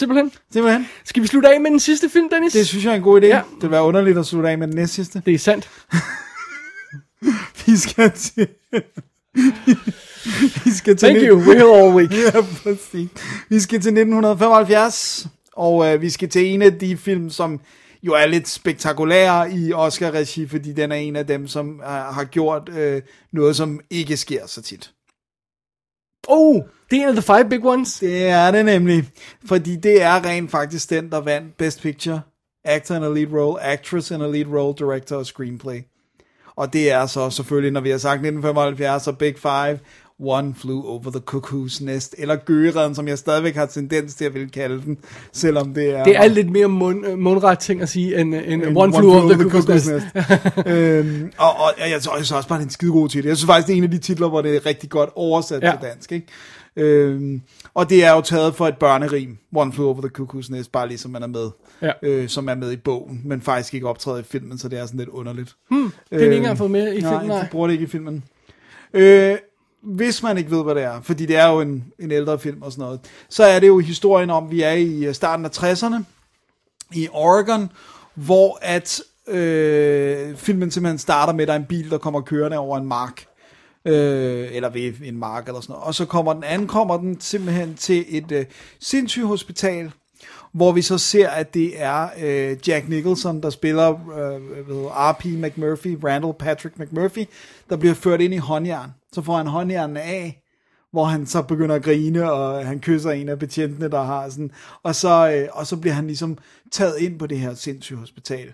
Simpelthen. 0.00 0.32
Simpelthen. 0.52 0.88
Skal 1.04 1.22
vi 1.22 1.26
slutte 1.26 1.48
af 1.48 1.60
med 1.60 1.70
den 1.70 1.80
sidste 1.80 2.08
film, 2.08 2.28
Dennis? 2.30 2.52
Det 2.52 2.68
synes 2.68 2.84
jeg 2.84 2.90
er 2.92 2.96
en 2.96 3.02
god 3.02 3.22
idé. 3.22 3.26
Ja. 3.26 3.42
Det 3.54 3.62
vil 3.62 3.70
være 3.70 3.82
underligt 3.82 4.18
at 4.18 4.26
slutte 4.26 4.48
af 4.48 4.58
med 4.58 4.66
den 4.66 4.76
næste 4.76 4.94
sidste. 4.94 5.22
det 5.26 5.34
er 5.34 5.38
sandt. 5.38 5.70
Vi 7.66 7.76
skal 7.76 8.12
til... 8.12 8.48
Vi 10.64 10.70
skal 10.70 10.96
til... 10.96 11.08
Thank 11.08 11.22
you. 11.22 11.40
We're 11.40 11.76
all 11.76 11.94
week. 11.94 12.12
ja, 12.34 12.40
præcis. 12.62 13.08
Vi 13.48 13.60
skal 13.60 13.80
til 13.80 13.88
1975, 13.88 15.26
og 15.56 15.94
øh, 15.94 16.02
vi 16.02 16.10
skal 16.10 16.28
til 16.28 16.46
en 16.46 16.62
af 16.62 16.78
de 16.78 16.96
film, 16.96 17.30
som 17.30 17.60
jo 18.02 18.12
er 18.12 18.26
lidt 18.26 18.48
spektakulære 18.48 19.52
i 19.52 19.72
Oscar-regi, 19.72 20.48
fordi 20.48 20.72
den 20.72 20.92
er 20.92 20.96
en 20.96 21.16
af 21.16 21.26
dem, 21.26 21.48
som 21.48 21.80
øh, 21.80 21.86
har 21.88 22.24
gjort 22.24 22.68
øh, 22.68 23.02
noget, 23.32 23.56
som 23.56 23.80
ikke 23.90 24.16
sker 24.16 24.46
så 24.46 24.62
tit. 24.62 24.92
Oh, 26.28 26.62
det 26.90 26.98
er 26.98 27.02
en 27.02 27.08
af 27.08 27.14
the 27.14 27.22
five 27.22 27.48
big 27.50 27.64
ones. 27.64 27.98
Det 27.98 28.26
er 28.26 28.50
det 28.50 28.64
nemlig, 28.64 29.04
fordi 29.44 29.76
det 29.76 30.02
er 30.02 30.24
rent 30.24 30.50
faktisk 30.50 30.90
den, 30.90 31.10
der 31.10 31.20
vandt 31.20 31.56
Best 31.56 31.82
Picture, 31.82 32.20
Actor 32.64 32.94
in 32.94 33.02
a 33.02 33.08
Lead 33.08 33.32
Role, 33.32 33.62
Actress 33.62 34.10
in 34.10 34.22
a 34.22 34.26
Lead 34.26 34.46
Role, 34.46 34.74
Director 34.78 35.16
og 35.16 35.26
Screenplay. 35.26 35.80
Og 36.56 36.72
det 36.72 36.90
er 36.92 37.06
så 37.06 37.30
selvfølgelig, 37.30 37.72
når 37.72 37.80
vi 37.80 37.90
har 37.90 37.98
sagt 37.98 38.14
1975 38.14 39.06
og 39.06 39.18
Big 39.18 39.34
Five, 39.38 39.78
One 40.22 40.54
Flew 40.54 40.82
Over 40.82 41.10
the 41.10 41.20
Cuckoo's 41.30 41.84
Nest, 41.84 42.14
eller 42.18 42.36
Gøgeredden, 42.36 42.94
som 42.94 43.08
jeg 43.08 43.18
stadigvæk 43.18 43.54
har 43.54 43.66
tendens 43.66 44.14
til 44.14 44.24
at 44.24 44.34
ville 44.34 44.48
kalde 44.48 44.82
den, 44.82 44.98
selvom 45.32 45.74
det 45.74 45.98
er... 45.98 46.04
Det 46.04 46.16
er 46.16 46.28
lidt 46.28 46.50
mere 46.50 46.68
mund, 46.68 47.06
øh, 47.06 47.18
mundret 47.18 47.58
ting 47.58 47.82
at 47.82 47.88
sige, 47.88 48.20
end, 48.20 48.34
end 48.34 48.62
One, 48.62 48.80
One 48.80 48.92
Flew 48.92 49.10
Over 49.10 49.32
the 49.32 49.42
Cuckoo's 49.42 49.92
Nest. 49.92 50.06
øhm, 50.66 51.32
og, 51.38 51.50
og 51.50 51.72
jeg, 51.78 51.90
jeg, 51.90 52.02
synes 52.02 52.32
også 52.32 52.48
bare, 52.48 52.58
det 52.58 52.64
er 52.64 52.66
en 52.66 52.70
skidegod 52.70 53.08
titel. 53.08 53.28
Jeg 53.28 53.36
synes 53.36 53.46
faktisk, 53.46 53.66
det 53.66 53.72
er 53.72 53.76
en 53.76 53.84
af 53.84 53.90
de 53.90 53.98
titler, 53.98 54.28
hvor 54.28 54.42
det 54.42 54.56
er 54.56 54.66
rigtig 54.66 54.90
godt 54.90 55.10
oversat 55.14 55.62
ja. 55.62 55.70
til 55.70 55.88
dansk. 55.88 56.12
Ikke? 56.12 56.26
Øhm, 56.80 57.42
og 57.74 57.90
det 57.90 58.04
er 58.04 58.12
jo 58.12 58.20
taget 58.20 58.54
for 58.54 58.68
et 58.68 58.76
børnerim, 58.76 59.38
One 59.54 59.72
Flew 59.72 59.86
Over 59.86 60.00
the 60.00 60.10
Cuckoo's 60.18 60.50
Nest, 60.52 60.72
bare 60.72 60.88
ligesom 60.88 61.10
man 61.10 61.22
er 61.22 61.26
med, 61.26 61.50
Ja. 61.82 61.92
øh, 62.02 62.28
som 62.28 62.48
er 62.48 62.54
med 62.54 62.72
i 62.72 62.76
bogen, 62.76 63.20
men 63.24 63.40
faktisk 63.40 63.74
ikke 63.74 63.88
optræder 63.88 64.18
i 64.18 64.22
filmen, 64.22 64.58
så 64.58 64.68
det 64.68 64.78
er 64.78 64.86
sådan 64.86 64.98
lidt 64.98 65.08
underligt. 65.08 65.54
Hmm, 65.70 65.82
det 65.82 65.92
har 66.12 66.18
de 66.18 66.24
ikke 66.24 66.36
engang 66.36 66.58
fået 66.58 66.70
med 66.70 66.92
i 66.92 67.00
nej, 67.00 67.10
filmen, 67.12 67.28
nej. 67.28 67.42
de 67.42 67.48
bruger 67.50 67.66
det 67.66 67.72
ikke 67.74 67.84
i 67.84 67.88
filmen. 67.88 68.24
Øh, 68.94 69.36
hvis 69.82 70.22
man 70.22 70.38
ikke 70.38 70.50
ved, 70.50 70.64
hvad 70.64 70.74
det 70.74 70.82
er, 70.82 71.00
fordi 71.02 71.26
det 71.26 71.36
er 71.36 71.48
jo 71.48 71.60
en, 71.60 71.84
en 71.98 72.10
ældre 72.10 72.38
film 72.38 72.62
og 72.62 72.72
sådan 72.72 72.82
noget, 72.84 73.00
så 73.28 73.44
er 73.44 73.60
det 73.60 73.66
jo 73.66 73.78
historien 73.78 74.30
om, 74.30 74.50
vi 74.50 74.62
er 74.62 74.72
i 74.72 75.04
øh, 75.04 75.14
starten 75.14 75.44
af 75.44 75.50
60'erne 75.62 76.02
i 76.94 77.08
Oregon, 77.12 77.72
hvor 78.14 78.58
at 78.62 79.00
øh, 79.28 80.36
filmen 80.36 80.70
simpelthen 80.70 80.98
starter 80.98 81.32
med, 81.32 81.42
at 81.42 81.48
der 81.48 81.54
er 81.54 81.58
en 81.58 81.64
bil, 81.64 81.90
der 81.90 81.98
kommer 81.98 82.20
kørende 82.20 82.58
over 82.58 82.78
en 82.78 82.86
mark. 82.86 83.24
Øh, 83.84 84.48
eller 84.52 84.68
ved 84.68 84.92
en 85.04 85.16
mark 85.16 85.46
eller 85.48 85.60
sådan 85.60 85.72
noget. 85.72 85.86
Og 85.86 85.94
så 85.94 86.04
kommer 86.04 86.32
den, 86.32 86.44
ankommer 86.44 86.96
den 86.96 87.20
simpelthen 87.20 87.74
til 87.74 88.04
et 88.08 88.32
øh, 88.32 88.44
sindssygt 88.80 89.26
hospital, 89.26 89.92
hvor 90.52 90.72
vi 90.72 90.82
så 90.82 90.98
ser, 90.98 91.28
at 91.28 91.54
det 91.54 91.82
er 91.82 92.08
øh, 92.20 92.68
Jack 92.68 92.88
Nicholson, 92.88 93.42
der 93.42 93.50
spiller 93.50 93.90
øh, 93.90 94.40
R.P. 94.86 95.24
McMurphy, 95.24 95.98
Randall 96.04 96.34
Patrick 96.38 96.78
McMurphy, 96.78 97.24
der 97.70 97.76
bliver 97.76 97.94
ført 97.94 98.20
ind 98.20 98.34
i 98.34 98.36
håndjern. 98.36 98.90
Så 99.12 99.22
får 99.22 99.36
han 99.36 99.46
håndjernen 99.46 99.96
af, 99.96 100.42
hvor 100.92 101.04
han 101.04 101.26
så 101.26 101.42
begynder 101.42 101.74
at 101.74 101.82
grine, 101.82 102.32
og 102.32 102.66
han 102.66 102.80
kysser 102.80 103.10
en 103.10 103.28
af 103.28 103.38
betjentene, 103.38 103.90
der 103.90 104.02
har 104.02 104.28
sådan, 104.28 104.50
og 104.82 104.94
så, 104.94 105.32
øh, 105.32 105.48
og 105.52 105.66
så 105.66 105.76
bliver 105.76 105.94
han 105.94 106.06
ligesom 106.06 106.38
taget 106.72 106.98
ind 106.98 107.18
på 107.18 107.26
det 107.26 107.38
her 107.38 107.54
sindssyge 107.54 107.98
hospital. 107.98 108.52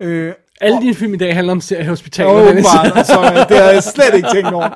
Øh, 0.00 0.32
alle 0.60 0.80
dine 0.80 0.94
film 0.94 1.14
i 1.14 1.16
dag 1.16 1.34
handler 1.34 1.52
om 1.52 1.60
seriehospitaler. 1.60 2.30
jo, 2.30 2.46
Dennis. 2.48 2.64
bare, 2.74 3.04
så 3.04 3.20
øh, 3.20 3.48
det 3.48 3.56
har 3.56 3.70
jeg 3.70 3.82
slet 3.82 4.14
ikke 4.14 4.28
tænkt 4.34 4.52
over. 4.52 4.68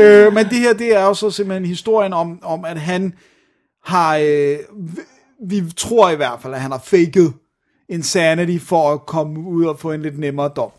Øh, 0.00 0.32
men 0.32 0.46
det 0.46 0.58
her, 0.58 0.72
det 0.72 0.96
er 0.96 1.04
jo 1.04 1.14
så 1.14 1.30
simpelthen 1.30 1.66
historien 1.66 2.12
om, 2.12 2.38
om 2.42 2.64
at 2.64 2.80
han 2.80 3.14
har, 3.84 4.16
øh, 4.16 4.58
vi- 5.40 5.60
vi 5.60 5.72
tror 5.76 6.10
i 6.10 6.16
hvert 6.16 6.38
fald, 6.42 6.54
at 6.54 6.60
han 6.60 6.70
har 6.70 6.82
faked 6.84 7.30
insanity 7.88 8.58
for 8.58 8.92
at 8.92 9.06
komme 9.06 9.40
ud 9.40 9.64
og 9.64 9.78
få 9.78 9.92
en 9.92 10.02
lidt 10.02 10.18
nemmere 10.18 10.50
dom 10.56 10.70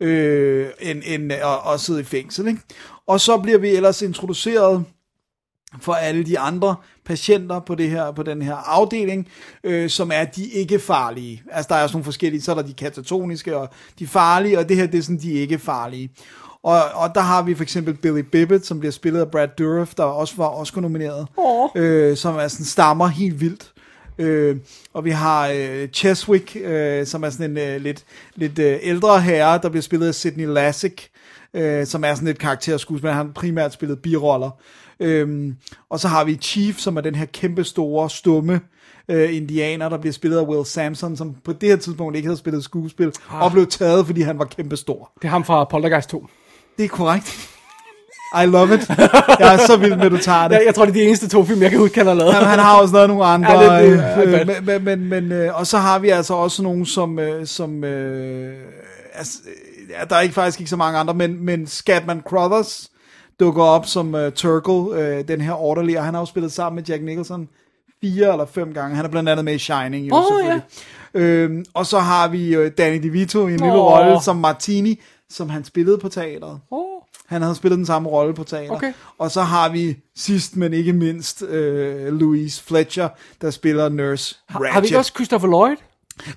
øh, 0.00 0.66
end, 0.80 1.02
end 1.06 1.32
at, 1.32 1.40
at 1.74 1.80
sidde 1.80 2.00
i 2.00 2.04
fængsel. 2.04 2.48
Ikke? 2.48 2.60
Og 3.06 3.20
så 3.20 3.38
bliver 3.38 3.58
vi 3.58 3.68
ellers 3.68 4.02
introduceret 4.02 4.84
for 5.80 5.92
alle 5.92 6.24
de 6.24 6.38
andre 6.38 6.76
patienter 7.08 7.60
på, 7.60 7.74
det 7.74 7.90
her, 7.90 8.10
på 8.10 8.22
den 8.22 8.42
her 8.42 8.54
afdeling, 8.54 9.28
øh, 9.64 9.90
som 9.90 10.10
er 10.14 10.24
de 10.24 10.44
ikke 10.44 10.78
farlige. 10.78 11.42
Altså 11.52 11.68
der 11.68 11.74
er 11.74 11.86
sådan 11.86 11.96
nogle 11.96 12.04
forskellige, 12.04 12.42
så 12.42 12.50
er 12.50 12.54
der 12.54 12.62
de 12.62 12.72
katatoniske 12.72 13.56
og 13.56 13.68
de 13.98 14.06
farlige, 14.06 14.58
og 14.58 14.68
det 14.68 14.76
her 14.76 14.86
det 14.86 14.98
er 14.98 15.02
sådan 15.02 15.18
de 15.18 15.32
ikke 15.32 15.58
farlige. 15.58 16.10
Og, 16.62 16.82
og 16.94 17.14
der 17.14 17.20
har 17.20 17.42
vi 17.42 17.54
for 17.54 17.62
eksempel 17.62 17.94
Billy 17.94 18.20
Bibbett, 18.20 18.66
som 18.66 18.78
bliver 18.78 18.92
spillet 18.92 19.20
af 19.20 19.30
Brad 19.30 19.48
Dourif, 19.58 19.94
der 19.94 20.02
også 20.02 20.34
var 20.36 20.48
Oscar-nomineret, 20.48 21.26
Åh. 21.38 21.68
øh, 21.74 22.16
som 22.16 22.36
er 22.36 22.48
sådan 22.48 22.66
stammer 22.66 23.06
helt 23.06 23.40
vildt. 23.40 23.72
Øh, 24.18 24.56
og 24.94 25.04
vi 25.04 25.10
har 25.10 25.48
øh, 25.54 25.88
Cheswick, 25.88 26.56
øh, 26.56 27.06
som 27.06 27.22
er 27.22 27.30
sådan 27.30 27.50
en 27.50 27.58
øh, 27.58 27.80
lidt, 27.80 28.04
lidt 28.34 28.58
øh, 28.58 28.78
ældre 28.82 29.20
herre, 29.20 29.60
der 29.62 29.68
bliver 29.68 29.82
spillet 29.82 30.06
af 30.08 30.14
Sidney 30.14 30.46
Lassick, 30.46 31.08
øh, 31.54 31.86
som 31.86 32.04
er 32.04 32.14
sådan 32.14 32.28
et 32.28 32.38
karakterskuespiller. 32.38 33.14
Han 33.14 33.26
har 33.26 33.32
primært 33.32 33.72
spillet 33.72 33.98
biroller. 33.98 34.50
Øhm, 35.00 35.56
og 35.90 36.00
så 36.00 36.08
har 36.08 36.24
vi 36.24 36.34
Chief, 36.34 36.78
som 36.78 36.96
er 36.96 37.00
den 37.00 37.14
her 37.14 37.24
kæmpe 37.24 37.64
store, 37.64 38.10
stumme 38.10 38.60
øh, 39.08 39.36
indianer, 39.36 39.88
der 39.88 39.98
bliver 39.98 40.12
spillet 40.12 40.38
af 40.38 40.42
Will 40.46 40.66
Sampson, 40.66 41.16
som 41.16 41.34
på 41.44 41.52
det 41.52 41.68
her 41.68 41.76
tidspunkt 41.76 42.16
ikke 42.16 42.26
havde 42.28 42.38
spillet 42.38 42.64
skuespil, 42.64 43.12
ah. 43.32 43.42
og 43.42 43.52
blev 43.52 43.66
taget, 43.66 44.06
fordi 44.06 44.20
han 44.22 44.38
var 44.38 44.44
kæmpe 44.44 44.76
stor. 44.76 45.10
Det 45.22 45.24
er 45.24 45.30
ham 45.30 45.44
fra 45.44 45.64
Poltergeist 45.64 46.08
2. 46.10 46.26
Det 46.78 46.84
er 46.84 46.88
korrekt. 46.88 47.48
I 48.42 48.46
love 48.46 48.74
it. 48.74 48.88
Jeg 49.38 49.54
er 49.54 49.66
så 49.66 49.76
vild 49.76 49.96
med, 49.96 50.04
at 50.06 50.12
du 50.12 50.18
tager 50.18 50.48
det. 50.48 50.54
Jeg, 50.54 50.62
jeg 50.66 50.74
tror, 50.74 50.84
det 50.84 50.90
er 50.90 50.94
de 50.94 51.02
eneste 51.02 51.28
to 51.28 51.44
film, 51.44 51.62
jeg 51.62 51.70
kan 51.70 51.78
huske, 51.78 51.98
han 51.98 52.06
har 52.06 52.14
lavet. 52.14 52.32
Jamen, 52.34 52.48
han 52.48 52.58
har 52.58 52.80
også 52.80 52.94
lavet 52.94 53.08
nogle 53.08 53.24
andre. 53.24 53.52
Ja, 53.60 53.84
det- 53.90 54.04
det 54.16 54.40
øh, 54.40 54.46
bad. 54.46 54.60
men, 54.60 54.84
men, 54.84 55.08
men, 55.08 55.32
øh, 55.32 55.58
og 55.58 55.66
så 55.66 55.78
har 55.78 55.98
vi 55.98 56.08
altså 56.08 56.34
også 56.34 56.62
nogle, 56.62 56.86
som... 56.86 57.18
Øh, 57.18 57.46
som 57.46 57.84
øh, 57.84 58.56
altså, 59.14 59.38
øh, 59.46 59.90
ja, 59.90 60.04
der 60.10 60.16
er 60.16 60.20
ikke 60.20 60.34
faktisk 60.34 60.60
ikke 60.60 60.70
så 60.70 60.76
mange 60.76 60.98
andre, 60.98 61.14
men, 61.14 61.44
men 61.44 61.66
Scatman 61.66 62.20
Crothers 62.26 62.90
dukker 63.40 63.62
op 63.62 63.86
som 63.86 64.14
uh, 64.14 64.30
Turgle, 64.30 65.00
øh, 65.02 65.28
den 65.28 65.40
her 65.40 65.52
orderly, 65.52 65.96
og 65.96 66.04
han 66.04 66.14
har 66.14 66.20
jo 66.20 66.26
spillet 66.26 66.52
sammen 66.52 66.76
med 66.76 66.84
Jack 66.84 67.02
Nicholson 67.02 67.48
fire 68.00 68.32
eller 68.32 68.46
fem 68.46 68.74
gange. 68.74 68.96
Han 68.96 69.04
er 69.04 69.08
blandt 69.08 69.28
andet 69.28 69.44
med 69.44 69.54
i 69.54 69.58
Shining, 69.58 70.08
jo 70.08 70.14
Åh, 70.14 70.24
selvfølgelig. 70.24 70.62
Øhm, 71.14 71.64
og 71.74 71.86
så 71.86 71.98
har 71.98 72.28
vi 72.28 72.54
øh, 72.54 72.72
Danny 72.78 73.02
DeVito 73.02 73.38
i 73.38 73.52
en 73.52 73.60
lille 73.60 73.72
Åh. 73.72 73.92
rolle 73.92 74.22
som 74.22 74.36
Martini, 74.36 75.00
som 75.30 75.48
han 75.50 75.64
spillede 75.64 75.98
på 75.98 76.08
teateret. 76.08 76.60
Åh. 76.70 76.84
Han 77.26 77.42
havde 77.42 77.54
spillet 77.54 77.76
den 77.76 77.86
samme 77.86 78.08
rolle 78.08 78.34
på 78.34 78.44
teater. 78.44 78.70
Okay. 78.70 78.92
Og 79.18 79.30
så 79.30 79.42
har 79.42 79.68
vi 79.68 79.96
sidst, 80.16 80.56
men 80.56 80.72
ikke 80.72 80.92
mindst, 80.92 81.42
øh, 81.42 82.12
Louise 82.12 82.64
Fletcher, 82.64 83.08
der 83.40 83.50
spiller 83.50 83.88
Nurse 83.88 84.36
Ratched. 84.50 84.72
Har 84.72 84.80
vi 84.80 84.94
også 84.94 85.12
Christopher 85.14 85.48
Lloyd? 85.48 85.76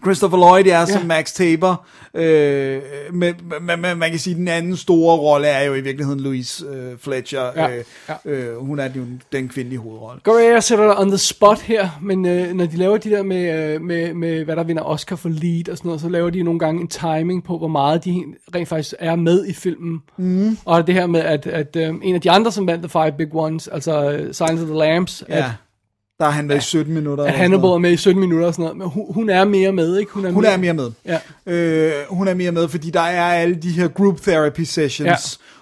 Christopher 0.04 0.38
Lloyd 0.38 0.66
er 0.68 0.86
som 0.86 1.02
Ja. 1.02 1.08
Max 1.08 1.34
Tabor. 1.34 1.86
Øh, 2.14 2.82
men, 3.14 3.34
men, 3.62 3.82
men 3.82 3.98
man 3.98 4.10
kan 4.10 4.20
sige, 4.20 4.34
at 4.34 4.38
den 4.38 4.48
anden 4.48 4.78
store 4.78 5.18
rolle 5.18 5.48
er 5.48 5.64
jo 5.64 5.74
i 5.74 5.82
virkeligheden 5.82 6.20
Louise 6.20 6.66
øh, 6.66 6.98
Fletcher. 7.00 7.42
Ja, 7.56 7.70
Øh, 7.78 7.84
ja. 8.10 8.32
Øh, 8.32 8.58
hun 8.66 8.80
er 8.80 8.90
jo 8.96 9.02
den 9.32 9.50
kvindelige 9.50 9.80
hovedrolle. 9.80 10.22
Godt, 10.24 10.44
jeg 10.44 10.64
sætter 10.64 10.86
dig 10.88 11.00
on 11.00 11.08
the 11.08 11.18
spot 11.18 11.60
her, 11.62 11.90
men 12.02 12.26
øh, 12.26 12.54
når 12.54 12.66
de 12.66 12.78
laver 12.78 12.98
de 12.98 13.10
der 13.10 13.24
med, 13.24 13.74
øh, 13.74 13.82
med, 13.82 14.14
med, 14.14 14.44
hvad 14.46 14.56
der 14.56 14.64
vinder 14.64 14.84
Oscar 14.84 15.16
for 15.16 15.30
lead 15.30 15.70
og 15.70 15.78
sådan 15.78 15.90
noget, 15.90 16.02
så 16.02 16.10
laver 16.10 16.30
de 16.30 16.44
nogle 16.44 16.60
gange 16.60 16.82
en 16.82 16.88
timing 16.88 17.44
på, 17.44 17.58
hvor 17.58 17.68
meget 17.68 18.06
de 18.06 18.24
rent 18.56 18.70
faktisk 18.70 18.94
er 19.00 19.16
med 19.16 19.46
i 19.46 19.54
filmen. 19.54 20.00
Mm. 20.18 20.58
Og 20.66 20.88
det 20.88 20.96
her 20.96 21.06
med, 21.08 21.20
at, 21.20 21.48
at 21.48 21.76
øh, 21.76 21.94
en 22.04 22.16
af 22.16 22.22
de 22.22 22.32
andre, 22.32 22.52
som 22.52 22.68
vandt 22.68 22.82
The 22.84 22.90
Five 22.90 23.12
Big 23.18 23.28
Ones, 23.36 23.68
altså 23.68 24.12
øh, 24.12 24.34
Silence 24.34 24.64
of 24.64 24.70
the 24.70 24.78
Lambs, 24.78 25.24
Ja. 25.30 25.38
at, 25.38 25.44
Der 26.22 26.28
er 26.28 26.32
han 26.32 26.48
med 26.48 26.58
i 26.58 26.60
17 26.60 26.94
minutter. 26.94 27.24
sådan 27.24 27.40
Hannibal 27.40 27.70
er 27.70 27.78
med 27.78 27.92
i 27.92 27.98
17 27.98 28.20
minutter 28.20 28.48
og 28.48 28.54
sådan 28.54 28.64
noget, 28.64 28.78
men 28.78 28.88
hun, 28.90 29.14
hun 29.14 29.30
er 29.30 29.46
mere 29.46 29.72
med, 29.72 29.98
ikke? 30.00 30.12
Hun 30.12 30.26
er 30.46 30.58
mere 30.58 30.74
med. 30.74 30.92
Ja. 31.06 31.18
Øh, 31.46 31.92
hun 32.10 32.28
er 32.28 32.34
mere 32.34 32.52
med, 32.52 32.68
fordi 32.68 32.90
der 32.90 33.02
er 33.02 33.24
alle 33.34 33.56
de 33.56 33.70
her 33.70 33.88
group 33.88 34.22
therapy 34.22 34.62
sessions, 34.62 35.10
Ja. 35.10 35.16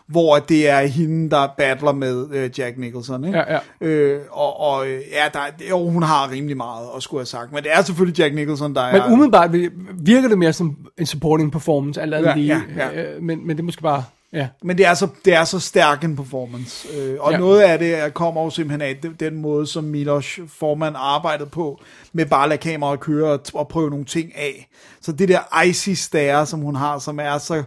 hvor 0.07 0.39
det 0.39 0.69
er 0.69 0.79
hende, 0.81 1.29
der 1.29 1.47
battler 1.57 1.91
med 1.91 2.25
øh, 2.33 2.49
Jack 2.59 2.77
Nicholson. 2.77 3.25
Ikke? 3.25 3.38
Ja, 3.38 3.53
ja. 3.81 3.88
Øh, 3.88 4.21
og 4.31 4.59
og 4.59 4.88
øh, 4.88 4.93
ja, 5.11 5.23
der, 5.33 5.39
er- 5.39 5.69
jo, 5.69 5.89
hun 5.89 6.03
har 6.03 6.31
rimelig 6.31 6.57
meget 6.57 6.88
at 6.97 7.03
skulle 7.03 7.19
have 7.19 7.25
sagt. 7.25 7.51
Men 7.53 7.63
det 7.63 7.71
er 7.73 7.81
selvfølgelig 7.81 8.19
Jack 8.19 8.35
Nicholson, 8.35 8.75
der 8.75 8.91
Men 8.91 9.01
er... 9.01 9.11
umiddelbart 9.11 9.53
vil- 9.53 9.71
virker 9.93 10.27
det 10.29 10.38
mere 10.38 10.53
som 10.53 10.75
en 10.97 11.05
supporting 11.05 11.51
performance, 11.51 12.01
alt 12.01 12.13
andet 12.13 12.29
Ja, 12.29 12.35
lige. 12.35 12.61
ja, 12.77 12.89
ja. 12.89 13.03
Øh, 13.15 13.23
men, 13.23 13.47
men 13.47 13.55
det 13.57 13.59
er 13.59 13.65
måske 13.65 13.81
bare, 13.81 14.03
ja. 14.33 14.48
Men 14.64 14.77
det 14.77 14.85
er 14.85 14.93
så, 14.93 15.08
det 15.25 15.33
er 15.33 15.43
så 15.43 15.59
stærk 15.59 16.03
en 16.03 16.16
performance. 16.16 16.88
Øh, 16.98 17.17
og 17.19 17.32
Ja. 17.32 17.38
noget 17.38 17.61
af 17.61 17.80
det 17.80 18.14
kommer 18.14 18.43
jo 18.43 18.49
simpelthen 18.49 18.82
af 18.82 18.98
den, 19.01 19.16
den 19.19 19.35
måde, 19.41 19.67
som 19.67 19.83
Milos 19.83 20.40
formand 20.48 20.95
arbejdede 20.98 21.49
på, 21.49 21.82
med 22.14 22.25
bare 22.25 22.43
at 22.43 22.49
lade 22.49 22.61
kameraet 22.61 22.99
køre 22.99 23.32
og, 23.32 23.40
og 23.53 23.67
prøve 23.67 23.90
nogle 23.90 24.06
ting 24.06 24.35
af. 24.35 24.67
Så 25.01 25.11
det 25.11 25.30
der 25.30 25.64
icy 25.64 25.90
stare, 25.90 26.45
som 26.45 26.59
hun 26.59 26.75
har, 26.75 26.99
som 26.99 27.19
er 27.19 27.38
så... 27.38 27.64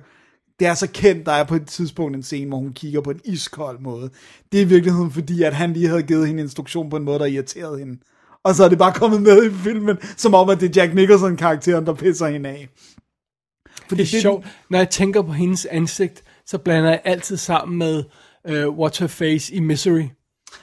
Det 0.61 0.69
er 0.69 0.75
så 0.75 0.89
kendt, 0.93 1.27
der 1.27 1.33
er 1.33 1.45
på 1.45 1.55
et 1.55 1.67
tidspunkt 1.67 2.17
en 2.17 2.23
scene, 2.23 2.49
hvor 2.49 2.59
hun 2.59 2.73
kigger 2.73 3.01
på 3.01 3.11
en 3.11 3.21
iskold 3.25 3.79
måde. 3.81 4.11
Det 4.53 4.61
er 4.61 4.65
i 4.65 4.69
virkeligheden 4.69 5.11
fordi, 5.11 5.43
at 5.43 5.55
han 5.55 5.73
lige 5.73 5.89
havde 5.89 6.03
givet 6.03 6.27
hende 6.27 6.43
instruktion 6.43 6.91
på 6.91 6.97
en 6.97 7.03
måde, 7.05 7.19
der 7.19 7.25
irriterede 7.25 7.79
hende. 7.79 7.99
Og 8.45 8.55
så 8.55 8.65
er 8.65 8.69
det 8.69 8.79
bare 8.79 8.93
kommet 8.93 9.23
med 9.23 9.51
i 9.51 9.55
filmen, 9.55 9.97
som 10.17 10.35
om, 10.35 10.49
at 10.49 10.61
det 10.61 10.77
er 10.77 10.83
Jack 10.83 10.95
Nicholson-karakteren, 10.95 11.87
der 11.87 11.95
pisser 11.95 12.27
hende 12.27 12.49
af. 12.49 12.69
Fordi 13.89 14.03
Det 14.05 14.15
er 14.17 14.21
sjovt. 14.21 14.47
Når 14.71 14.79
jeg 14.79 14.91
tænker 14.91 15.23
på 15.23 15.33
hendes 15.33 15.67
ansigt, 15.67 16.23
så 16.47 16.59
blander 16.59 16.91
jeg 16.91 17.01
altid 17.05 17.37
sammen 17.37 17.79
med 17.79 18.05
uh, 18.49 18.79
What's 18.79 19.01
Her 19.01 19.07
Face 19.07 19.55
i 19.55 19.61
Misery. 19.61 20.05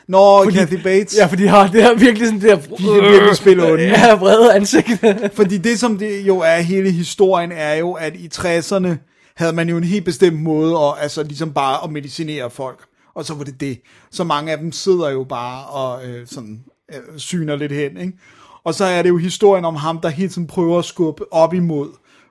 Nå, 0.08 0.43
fordi, 0.43 0.58
Kathy 0.58 0.74
Bates. 0.83 1.17
Ja, 1.17 1.25
fordi 1.25 1.43
de 1.43 1.48
har 1.48 1.67
det 1.67 1.83
her 1.83 1.93
virkelig 1.93 2.27
sådan 2.27 2.41
der... 2.41 2.56
De 2.56 2.77
kan 2.77 3.11
virkelig 3.11 3.35
spille 3.35 3.72
onde. 3.72 3.83
Ja, 3.83 4.16
vrede 4.16 4.56
ansigt. 4.56 4.88
Fordi 5.40 5.58
det, 5.58 5.80
som 5.80 5.98
det 5.98 6.22
jo 6.27 6.40
er 6.40 6.59
hele 6.59 6.91
historien, 6.91 7.51
er 7.51 7.74
jo, 7.74 7.93
at 7.93 8.16
i 8.16 8.30
60'erne 8.35 8.90
havde 9.35 9.53
man 9.53 9.69
jo 9.69 9.77
en 9.77 9.83
helt 9.83 10.06
bestemt 10.06 10.41
måde 10.41 10.77
at, 10.77 10.93
altså 10.99 11.24
ligesom 11.24 11.53
bare 11.53 11.83
at 11.83 11.91
medicinere 11.91 12.49
folk. 12.49 12.85
Og 13.16 13.25
så 13.25 13.33
var 13.33 13.43
det 13.43 13.61
det. 13.61 13.82
Så 14.11 14.24
mange 14.24 14.51
af 14.51 14.58
dem 14.58 14.72
sidder 14.72 15.09
jo 15.09 15.24
bare 15.24 15.66
og 15.66 16.06
øh, 16.06 16.27
sådan 16.27 16.64
øh, 16.93 17.17
syner 17.17 17.56
lidt 17.56 17.72
hen, 17.72 17.98
ikke? 17.98 18.14
Og 18.64 18.74
så 18.74 18.85
er 18.85 19.01
det 19.01 19.09
jo 19.09 19.17
historien 19.17 19.66
om 19.66 19.75
ham, 19.75 20.01
der 20.01 20.09
hele 20.09 20.30
tiden 20.30 20.48
prøver 20.48 20.80
at 20.80 20.85
skubbe 20.85 21.33
op 21.33 21.53
imod 21.53 21.90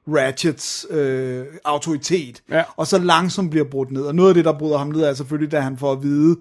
Ratchets 0.08 0.86
øh, 0.90 1.44
autoritet. 1.64 2.42
Ja. 2.50 2.62
Og 2.76 2.86
så 2.86 2.98
langsomt 2.98 3.50
bliver 3.50 3.66
brudt 3.70 3.90
ned. 3.90 4.02
Og 4.02 4.14
noget 4.14 4.28
af 4.28 4.34
det, 4.34 4.44
der 4.44 4.58
bryder 4.58 4.78
ham 4.78 4.88
ned, 4.88 5.00
er 5.00 5.14
selvfølgelig, 5.14 5.52
da 5.52 5.60
han 5.60 5.78
får 5.78 5.92
at 5.92 6.02
vide, 6.02 6.36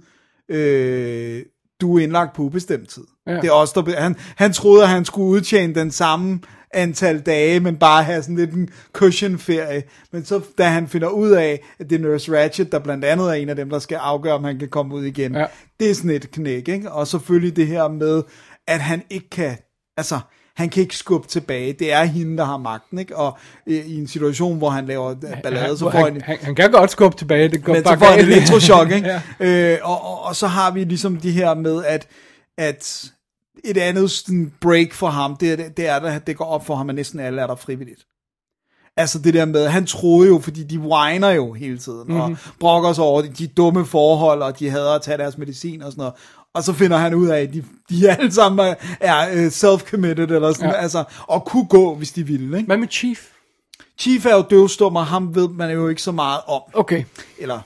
øh, 0.50 1.46
du 1.82 1.98
er 1.98 2.04
indlagt 2.04 2.36
på 2.36 2.42
ubestemt 2.42 2.90
tid. 2.90 3.04
Ja. 3.28 3.36
Det 3.36 3.48
er 3.48 3.52
også, 3.52 3.82
der, 3.82 4.00
han, 4.02 4.16
han 4.36 4.54
troede, 4.54 4.84
at 4.84 4.90
han 4.90 5.06
skulle 5.06 5.28
udtjene 5.28 5.76
den 5.76 5.92
samme 5.92 6.40
antal 6.74 7.20
dage, 7.20 7.60
men 7.60 7.78
bare 7.78 8.04
have 8.04 8.22
sådan 8.22 8.36
lidt 8.36 8.54
en 8.54 8.70
cushion-ferie. 8.94 9.84
Men 10.12 10.26
så, 10.26 10.42
da 10.58 10.64
han 10.64 10.88
finder 10.88 11.08
ud 11.08 11.30
af, 11.30 11.66
at 11.80 11.90
det 11.90 11.96
er 11.96 12.00
Nurse 12.00 12.38
Ratchet, 12.38 12.72
der 12.72 12.80
blandt 12.80 13.06
andet 13.06 13.30
er 13.30 13.34
en 13.34 13.50
af 13.50 13.56
dem, 13.56 13.70
der 13.70 13.80
skal 13.80 13.96
afgøre, 13.96 14.34
om 14.34 14.44
han 14.44 14.60
kan 14.60 14.70
komme 14.70 14.96
ud 14.96 15.04
igen. 15.04 15.36
Ja. 15.36 15.46
Det 15.80 15.90
er 15.90 15.94
sådan 15.94 16.12
et 16.12 16.32
knæk, 16.32 16.68
ikke? 16.68 16.92
Og 16.92 17.08
selvfølgelig 17.08 17.56
det 17.56 17.68
her 17.68 17.88
med, 17.88 18.24
at 18.68 18.80
han 18.80 19.04
ikke 19.10 19.30
kan, 19.30 19.58
altså, 19.98 20.20
han 20.58 20.69
kan 20.69 20.82
ikke 20.82 20.95
skubbe 20.95 21.27
tilbage. 21.27 21.74
Det 21.74 21.92
er 21.94 22.03
hende, 22.03 22.38
der 22.38 22.45
har 22.45 22.58
magten, 22.58 23.00
ikke? 23.00 23.18
Og 23.18 23.38
øh, 23.68 23.76
i 23.76 24.00
en 24.00 24.08
situation, 24.08 24.58
hvor 24.58 24.69
han 24.69 24.86
laver 24.86 25.16
ballade, 25.44 25.77
så 25.77 25.92
får 25.92 25.92
han, 25.92 26.14
han, 26.14 26.22
han, 26.22 26.38
han 26.42 26.56
kan 26.56 26.72
godt 26.72 26.92
skubbe 26.92 27.18
tilbage. 27.18 27.50
Det 27.50 27.64
går 27.64 27.74
men 27.74 27.84
bare 27.84 27.95
så 27.95 28.00
får 28.00 28.06
han 28.06 28.19
et 28.19 28.26
elektrochok, 28.26 28.92
ikke? 28.98 29.22
ja. 29.40 29.74
øh, 29.74 29.80
og, 29.84 30.06
og, 30.06 30.24
og 30.24 30.36
så 30.36 30.48
har 30.48 30.72
vi 30.72 30.84
ligesom 30.84 31.18
de 31.18 31.32
her 31.32 31.53
med, 31.53 31.86
at, 31.86 32.08
at 32.58 33.11
et 33.64 33.77
andet 33.77 34.11
sådan 34.11 34.53
break 34.61 34.94
for 34.94 35.08
ham, 35.08 35.36
det 35.36 35.52
er, 35.52 35.69
det 35.69 35.88
er, 35.88 35.95
at 35.95 36.27
det 36.27 36.38
går 36.38 36.45
op 36.45 36.66
for 36.66 36.76
ham, 36.76 36.90
at 36.90 36.95
næsten 36.95 37.19
alle 37.19 37.42
er 37.42 37.48
der 37.48 37.56
frivilligt. 37.56 38.06
Altså 38.98 39.19
det 39.19 39.34
der 39.34 39.45
med, 39.45 39.68
han 39.68 39.86
troede 39.86 40.27
jo, 40.27 40.40
fordi 40.40 40.64
de 40.64 40.80
whiner 40.80 41.30
jo 41.30 41.53
hele 41.53 41.77
tiden, 41.77 42.03
mm-hmm. 42.08 42.22
og 42.22 42.38
brokker 42.60 42.94
sig 42.94 43.03
over 43.03 43.22
de, 43.22 43.30
de 43.30 43.48
dumme 43.48 43.86
forhold, 43.86 44.42
og 44.42 44.60
de 44.60 44.69
hader 44.69 44.92
at 44.92 45.02
tage 45.02 45.18
deres 45.18 45.38
medicin 45.38 45.82
og 45.82 45.92
sådan 45.92 46.02
noget. 46.02 46.14
Og 46.58 46.64
så 46.64 46.74
finder 46.74 46.98
han 46.98 47.14
ud 47.14 47.27
af, 47.27 47.42
at 47.42 47.53
de, 47.53 47.64
de 47.90 48.10
alle 48.11 48.32
sammen 48.32 48.76
er, 49.00 49.30
øh, 49.34 49.48
self-committed, 49.48 50.32
eller 50.34 50.53
sådan, 50.53 50.69
Ja. 50.69 50.76
ja. 50.76 50.82
altså, 50.82 51.03
og 51.27 51.45
kunne 51.45 51.66
gå, 51.66 51.95
hvis 51.95 52.11
de 52.11 52.24
ville. 52.24 52.58
Ikke? 52.58 52.68
Hvad 52.68 52.77
med 52.77 52.88
Chief? 52.92 53.19
Chief 54.00 54.26
er 54.26 54.36
jo 54.36 54.44
døvstum, 54.50 54.95
og 54.95 55.06
ham 55.06 55.36
ved 55.36 55.50
man 55.50 55.72
jo 55.72 55.88
ikke 55.88 56.02
så 56.02 56.11
meget 56.11 56.40
om. 56.48 56.61
Okay. 56.74 57.03
Eller, 57.40 57.60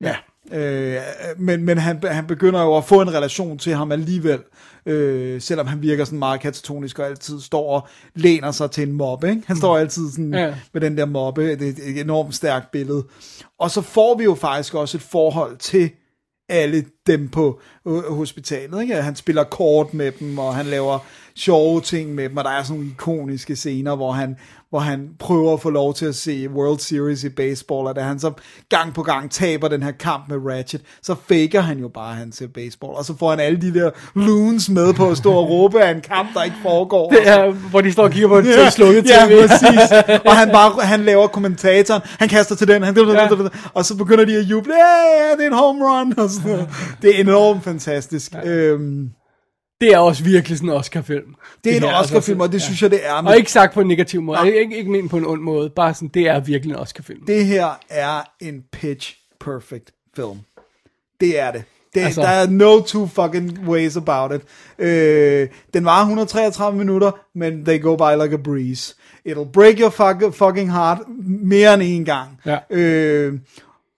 ja. 0.00 0.16
Øh, 0.52 1.00
men 1.38 1.64
men 1.64 1.78
han, 1.78 2.02
han 2.10 2.26
begynder 2.26 2.62
jo 2.62 2.76
at 2.76 2.84
få 2.84 3.00
en 3.00 3.14
relation 3.14 3.58
til 3.58 3.74
ham 3.74 3.92
alligevel, 3.92 4.38
øh, 4.86 5.40
selvom 5.40 5.66
han 5.66 5.82
virker 5.82 6.04
sådan 6.04 6.18
meget 6.18 6.40
katatonisk 6.40 6.98
og 6.98 7.06
altid 7.06 7.40
står 7.40 7.70
og 7.74 7.88
læner 8.14 8.50
sig 8.50 8.70
til 8.70 8.82
en 8.88 8.92
mobbe. 8.92 9.28
Ikke? 9.30 9.42
Han 9.46 9.56
står 9.56 9.78
altid 9.78 10.10
sådan 10.10 10.34
Ja. 10.34 10.40
ja. 10.46 10.54
med 10.72 10.80
den 10.80 10.96
der 10.96 11.04
mobbe, 11.04 11.56
det 11.56 11.68
er 11.68 11.90
et 11.90 12.00
enormt 12.00 12.34
stærkt 12.34 12.70
billede. 12.70 13.04
Og 13.58 13.70
så 13.70 13.80
får 13.80 14.16
vi 14.18 14.24
jo 14.24 14.34
faktisk 14.34 14.74
også 14.74 14.96
et 14.98 15.02
forhold 15.02 15.56
til 15.56 15.90
alle 16.52 16.84
dem 17.06 17.28
på 17.28 17.60
hospitalet. 18.08 18.82
Ikke? 18.82 18.94
Han 18.94 19.16
spiller 19.16 19.44
kort 19.44 19.94
med 19.94 20.12
dem, 20.12 20.38
og 20.38 20.54
han 20.54 20.66
laver 20.66 20.98
sjove 21.36 21.80
ting 21.80 22.14
med 22.14 22.28
dem, 22.28 22.36
og 22.36 22.44
der 22.44 22.50
er 22.50 22.62
sådan 22.62 22.76
nogle 22.76 22.90
ikoniske 22.92 23.56
scener, 23.56 23.96
hvor 23.96 24.12
han, 24.12 24.36
hvor 24.70 24.78
han 24.78 25.08
prøver 25.18 25.52
at 25.52 25.60
få 25.60 25.70
lov 25.70 25.94
til 25.94 26.06
at 26.06 26.14
se 26.14 26.48
World 26.50 26.78
Series 26.78 27.24
i 27.24 27.28
baseball, 27.28 27.86
og 27.86 27.96
da 27.96 28.00
han 28.00 28.18
så 28.18 28.32
gang 28.68 28.94
på 28.94 29.02
gang 29.02 29.30
taber 29.30 29.68
den 29.68 29.82
her 29.82 29.90
kamp 29.90 30.24
med 30.28 30.36
Ratchet, 30.52 30.80
så 31.02 31.14
faker 31.28 31.60
han 31.60 31.78
jo 31.78 31.88
bare, 31.88 32.10
at 32.10 32.16
han 32.16 32.32
ser 32.32 32.46
baseball, 32.54 32.92
og 32.94 33.04
så 33.04 33.14
får 33.18 33.30
han 33.30 33.40
alle 33.40 33.60
de 33.60 33.74
der 33.74 33.90
loons 34.14 34.68
med 34.70 34.94
på 34.94 35.10
at 35.10 35.16
stå 35.16 35.32
og 35.32 35.50
råbe 35.50 35.82
af 35.82 35.90
en 35.94 36.00
kamp, 36.00 36.28
der 36.34 36.42
ikke 36.42 36.56
foregår. 36.62 37.10
Det 37.10 37.28
er, 37.28 37.50
hvor 37.50 37.80
de 37.80 37.92
står 37.92 38.02
og 38.02 38.10
kigger 38.10 38.28
på 38.28 38.38
et 38.38 38.44
Ja, 38.46 38.70
slukket 38.70 39.04
ja, 39.08 39.26
tv. 39.26 39.48
præcis. 39.48 39.92
Og 40.24 40.36
han 40.36 40.48
bare, 40.50 40.82
han 40.86 41.00
laver 41.00 41.26
kommentatoren, 41.26 42.02
han 42.04 42.28
kaster 42.28 42.54
til 42.54 42.68
den, 42.68 42.82
han, 42.82 42.96
Ja. 42.96 43.28
og 43.74 43.84
så 43.84 43.96
begynder 43.96 44.24
de 44.24 44.36
at 44.36 44.42
juble, 44.42 44.74
ja, 44.74 45.36
det 45.36 45.42
er 45.44 45.46
en 45.46 45.52
home 45.56 45.84
run, 45.84 46.14
og 46.18 46.30
sådan 46.30 46.50
noget. 46.50 46.68
Det 47.02 47.16
er 47.16 47.20
enormt 47.20 47.64
fantastisk. 47.64 48.32
Øhm, 48.44 49.08
Det 49.82 49.92
er 49.92 49.98
også 49.98 50.24
virkelig 50.24 50.58
sådan 50.58 50.70
en 50.70 50.76
Oscar-film. 50.76 51.34
det 51.64 51.72
er 51.72 51.76
en 51.76 51.82
altså, 51.84 51.98
Oscar-film, 51.98 52.40
og 52.40 52.52
det 52.52 52.62
synes 52.62 52.82
jeg, 52.82 52.90
det 52.90 53.06
er. 53.06 53.12
Og 53.12 53.36
ikke 53.36 53.52
sagt 53.52 53.74
på 53.74 53.80
en 53.80 53.88
negativ 53.88 54.22
måde. 54.22 54.38
Ikke, 54.46 54.76
ikke 54.78 54.90
ment 54.90 55.10
på 55.10 55.16
en 55.16 55.26
ond 55.26 55.40
måde. 55.42 55.70
Bare 55.70 55.94
sådan, 55.94 56.08
det 56.08 56.28
er 56.28 56.40
virkelig 56.40 56.74
en 56.74 56.78
Oscar-film. 56.80 57.26
Det 57.26 57.46
her 57.46 57.68
er 57.88 58.22
en 58.40 58.62
pitch 58.72 59.16
perfect 59.40 59.90
film. 60.16 60.38
Det 61.20 61.40
er 61.40 61.50
det. 61.52 61.64
det 61.94 62.00
Altså- 62.00 62.20
altså, 62.20 62.20
der 62.20 62.28
er 62.28 62.46
no 62.46 62.80
two 62.80 63.06
fucking 63.06 63.58
ways 63.68 63.96
about 63.96 64.32
it. 64.34 64.40
Øh, 64.78 65.48
den 65.74 65.84
var 65.84 66.00
133 66.00 66.76
minutter, 66.78 67.10
men 67.34 67.64
they 67.64 67.82
go 67.82 67.96
by 67.96 68.22
like 68.22 68.34
a 68.34 68.38
breeze. 68.44 68.94
It'll 69.28 69.50
break 69.52 69.78
your 69.80 69.90
fuck, 69.90 70.34
fucking 70.34 70.72
heart 70.72 70.98
mere 71.26 71.74
end 71.74 71.82
en 71.82 72.04
gang. 72.04 72.40
Ja. 72.46 72.58
Øh, 72.70 73.38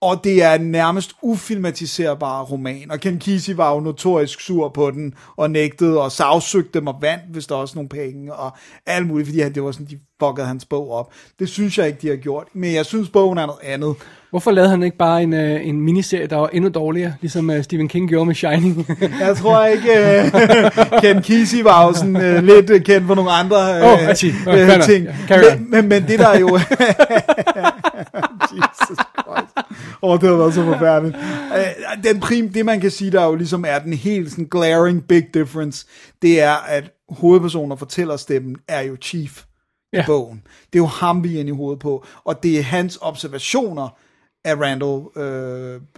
og 0.05 0.23
det 0.23 0.43
er 0.43 0.53
en 0.53 0.71
nærmest 0.71 1.15
ufilmatiserbar 1.21 2.43
roman. 2.43 2.91
Og 2.91 2.99
Ken 2.99 3.19
Kesey 3.19 3.53
var 3.53 3.73
jo 3.73 3.79
notorisk 3.79 4.41
sur 4.41 4.69
på 4.69 4.91
den, 4.91 5.13
og 5.37 5.51
nægtede 5.51 6.01
og 6.01 6.11
sagsøgte 6.11 6.79
dem 6.79 6.87
og 6.87 6.95
vandt, 7.01 7.23
hvis 7.31 7.47
der 7.47 7.55
også 7.55 7.75
nogle 7.75 7.89
penge, 7.89 8.33
og 8.33 8.57
alt 8.85 9.07
muligt, 9.07 9.27
fordi 9.27 9.39
han, 9.39 9.53
det 9.55 9.63
var 9.63 9.71
sådan, 9.71 9.87
de 9.89 9.99
fuckede 10.19 10.47
hans 10.47 10.65
bog 10.65 10.91
op. 10.91 11.11
Det 11.39 11.49
synes 11.49 11.77
jeg 11.77 11.87
ikke, 11.87 11.99
de 12.01 12.07
har 12.07 12.15
gjort. 12.15 12.47
Men 12.53 12.73
jeg 12.73 12.85
synes, 12.85 13.09
bogen 13.09 13.37
er 13.37 13.45
noget 13.45 13.59
andet. 13.63 13.95
Hvorfor 14.29 14.51
lavede 14.51 14.69
han 14.69 14.83
ikke 14.83 14.97
bare 14.97 15.23
en, 15.23 15.33
øh, 15.33 15.67
en 15.67 15.81
miniserie, 15.81 16.27
der 16.27 16.35
var 16.35 16.47
endnu 16.47 16.69
dårligere, 16.69 17.13
ligesom 17.21 17.49
øh, 17.49 17.63
Stephen 17.63 17.87
King 17.87 18.09
gjorde 18.09 18.25
med 18.25 18.35
Shining? 18.35 18.87
Jeg 19.25 19.37
tror 19.37 19.65
ikke, 19.65 19.89
uh, 20.23 21.01
Ken 21.01 21.21
Kesey 21.21 21.61
var 21.63 21.87
jo 21.87 21.93
sådan 21.93 22.15
uh, 22.15 22.43
lidt 22.43 22.69
uh, 22.69 22.81
kendt 22.81 23.07
for 23.07 23.15
nogle 23.15 23.31
andre. 23.31 23.79
Nå, 23.79 23.97
fair 23.97 24.77
nok. 24.77 24.85
ting. 24.85 25.07
On. 25.07 25.59
Men, 25.59 25.71
men, 25.71 25.89
men 25.89 26.07
det 26.07 26.19
der 26.19 26.27
er 26.27 26.39
jo... 26.39 26.49
Jesus 28.55 28.99
Christ. 29.23 29.54
Oh, 30.01 30.19
det 30.19 30.29
har 30.29 30.35
været 30.35 30.53
så 30.53 30.63
forfærdeligt. 30.63 31.17
Uh, 31.17 32.03
den 32.03 32.19
prim, 32.19 32.49
det 32.53 32.65
man 32.65 32.79
kan 32.81 32.91
sige, 32.91 33.11
der 33.11 33.25
jo 33.25 33.35
ligesom 33.35 33.65
er 33.67 33.79
den 33.79 33.93
helt 33.93 34.31
sådan 34.31 34.47
glaring 34.51 35.07
big 35.07 35.23
difference, 35.33 35.85
det 36.21 36.41
er, 36.41 36.53
at 36.53 36.91
hovedpersonen 37.09 37.71
og 37.71 37.79
fortællerstemmen 37.79 38.55
er 38.67 38.81
jo 38.81 38.97
Chief 39.01 39.43
i 39.93 39.97
Ja. 39.97 40.03
bogen. 40.05 40.41
Det 40.73 40.79
er 40.79 40.83
jo 40.83 40.85
ham, 40.85 41.23
vi 41.23 41.35
er 41.35 41.39
inde 41.39 41.49
i 41.49 41.55
hovedet 41.55 41.79
på. 41.79 42.05
Og 42.23 42.43
det 42.43 42.59
er 42.59 42.63
hans 42.63 42.97
observationer 43.01 43.89
af 44.45 44.55
Randall 44.55 45.01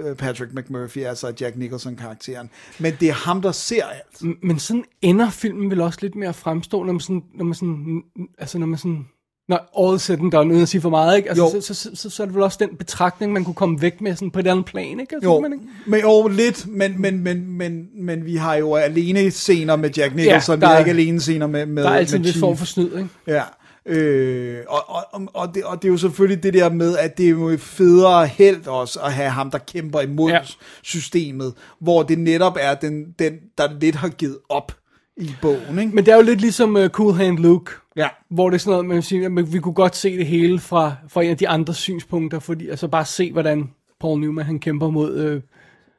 øh, 0.08 0.16
Patrick 0.16 0.54
McMurphy, 0.54 0.98
altså 0.98 1.34
Jack 1.42 1.56
Nicholson-karakteren. 1.56 2.50
Men 2.80 2.94
det 3.00 3.10
er 3.10 3.14
ham, 3.14 3.42
der 3.42 3.52
ser 3.52 3.86
alt. 3.86 4.44
Men 4.44 4.60
sådan 4.60 4.84
ender 5.02 5.30
filmen 5.30 5.72
vel 5.72 5.82
også 5.82 6.00
lidt 6.02 6.16
mere 6.16 6.34
fremstå, 6.34 6.84
når 6.84 6.94
man 6.94 7.00
sådan, 7.00 7.24
når 7.36 7.46
man 7.46 7.54
sådan, 7.54 8.02
altså 8.38 8.58
når 8.60 8.66
man 8.68 8.78
sådan, 8.78 9.08
når 9.50 9.88
all 9.92 10.00
said 10.00 10.20
and 10.20 10.32
done, 10.32 10.50
uden 10.52 10.62
at 10.64 10.70
sige 10.70 10.82
for 10.82 10.90
meget, 10.90 11.18
ikke? 11.18 11.30
Altså, 11.30 11.62
så, 11.62 11.74
så, 11.74 11.90
så, 11.94 12.10
så, 12.10 12.24
er 12.24 12.26
det 12.28 12.36
vel 12.36 12.44
også 12.44 12.58
den 12.62 12.70
betragtning, 12.78 13.34
man 13.34 13.44
kunne 13.44 13.54
komme 13.54 13.82
væk 13.82 14.02
med 14.02 14.16
sådan 14.16 14.32
på 14.32 14.40
et 14.40 14.48
andet 14.48 14.66
plan, 14.66 15.00
ikke? 15.00 15.16
Altså, 15.16 15.30
Jo, 15.30 15.40
man 15.40 15.54
ikke? 15.54 15.66
men, 15.86 16.00
jo 16.00 16.28
lidt, 16.28 16.68
men, 16.68 17.02
men, 17.02 17.20
men, 17.24 17.52
men, 17.58 17.88
men 17.96 18.26
vi 18.26 18.36
har 18.36 18.56
jo 18.56 18.76
alene 18.76 19.32
scener 19.32 19.76
med 19.76 19.90
Jack 19.98 20.16
Nicholson, 20.16 20.62
der 20.62 20.68
vi 20.68 20.70
har 20.70 20.76
er- 20.76 20.80
ikke 20.80 20.92
alene 20.92 21.20
scener 21.20 21.48
med, 21.48 21.66
med 21.66 21.84
Der 21.84 21.90
er 21.90 21.94
altid 21.96 22.16
en 22.16 22.22
med 22.22 22.30
Chief. 22.32 22.40
form 22.40 22.58
for 22.58 22.66
snyd, 22.66 22.98
ikke? 22.98 23.10
Ja, 23.28 23.44
øh, 23.86 24.58
og, 24.68 24.90
og, 24.90 25.04
og, 25.12 25.22
og, 25.34 25.56
det, 25.56 25.64
og 25.64 25.82
det 25.82 25.88
er 25.88 25.92
jo 25.92 25.98
selvfølgelig 25.98 26.44
det 26.44 26.54
der 26.54 26.70
med, 26.70 26.98
at 26.98 27.18
det 27.18 27.26
er 27.26 27.30
jo 27.30 27.58
federe 27.60 28.28
held 28.28 28.68
også 28.68 29.00
at 29.00 29.14
have 29.14 29.30
ham, 29.30 29.52
der 29.52 29.58
kæmper 29.58 30.02
imod 30.02 30.30
Ja. 30.32 30.38
ja. 30.38 30.44
systemet, 30.84 31.54
hvor 31.80 32.04
det 32.04 32.20
netop 32.20 32.58
er 32.60 32.74
den, 32.76 33.06
den, 33.20 33.34
der 33.58 33.68
lidt 33.82 33.96
har 33.96 34.10
givet 34.10 34.38
op 34.50 34.72
i 35.18 35.36
bogen, 35.42 35.80
ikke? 35.80 35.96
Men 35.96 36.06
det 36.06 36.12
er 36.12 36.16
jo 36.16 36.22
lidt 36.22 36.42
ligesom 36.42 36.76
uh, 36.76 36.88
Cool 36.88 37.14
Hand 37.14 37.38
Luke, 37.38 37.72
Ja. 37.96 38.08
hvor 38.30 38.50
det 38.50 38.56
er 38.56 38.60
sådan 38.60 38.72
noget, 38.72 38.86
man 38.86 39.02
siger, 39.02 39.40
at 39.40 39.54
vi 39.54 39.60
kunne 39.60 39.74
godt 39.74 39.96
se 39.96 40.18
det 40.18 40.26
hele 40.28 40.60
fra, 40.60 40.94
fra 41.10 41.24
en 41.24 41.30
af 41.30 41.38
de 41.38 41.48
andre 41.50 41.74
synspunkter, 41.74 42.40
fordi 42.40 42.70
altså 42.70 42.88
bare 42.88 43.06
se, 43.06 43.32
hvordan 43.32 43.70
Paul 44.02 44.20
Newman 44.20 44.46
han 44.46 44.60
kæmper 44.60 44.90
mod, 44.90 45.16
øh, 45.18 45.42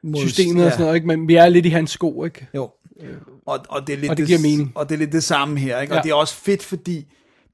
Mod- 0.03 0.21
systemet 0.21 0.57
og 0.57 0.63
ja. 0.65 0.71
sådan 0.71 0.83
noget, 0.85 0.95
ikke? 0.95 1.07
men 1.07 1.29
vi 1.29 1.35
er 1.35 1.49
lidt 1.49 1.67
i 1.67 1.69
hans 1.69 1.91
sko, 1.91 2.25
ikke? 2.25 2.47
Jo. 2.55 2.71
Og, 3.47 3.59
og, 3.69 3.87
det 3.87 3.93
er 3.93 3.97
lidt 3.99 4.11
og 4.11 4.17
det 4.17 4.27
giver 4.27 4.39
mening. 4.39 4.73
Og 4.75 4.89
det 4.89 4.95
er 4.95 4.99
lidt 4.99 5.13
det 5.13 5.25
samme 5.25 5.59
her, 5.59 5.81
ikke? 5.81 5.93
Og 5.93 5.97
Ja. 5.97 6.03
det 6.03 6.11
er 6.11 6.15
også 6.15 6.35
fedt, 6.35 6.63
fordi 6.63 7.07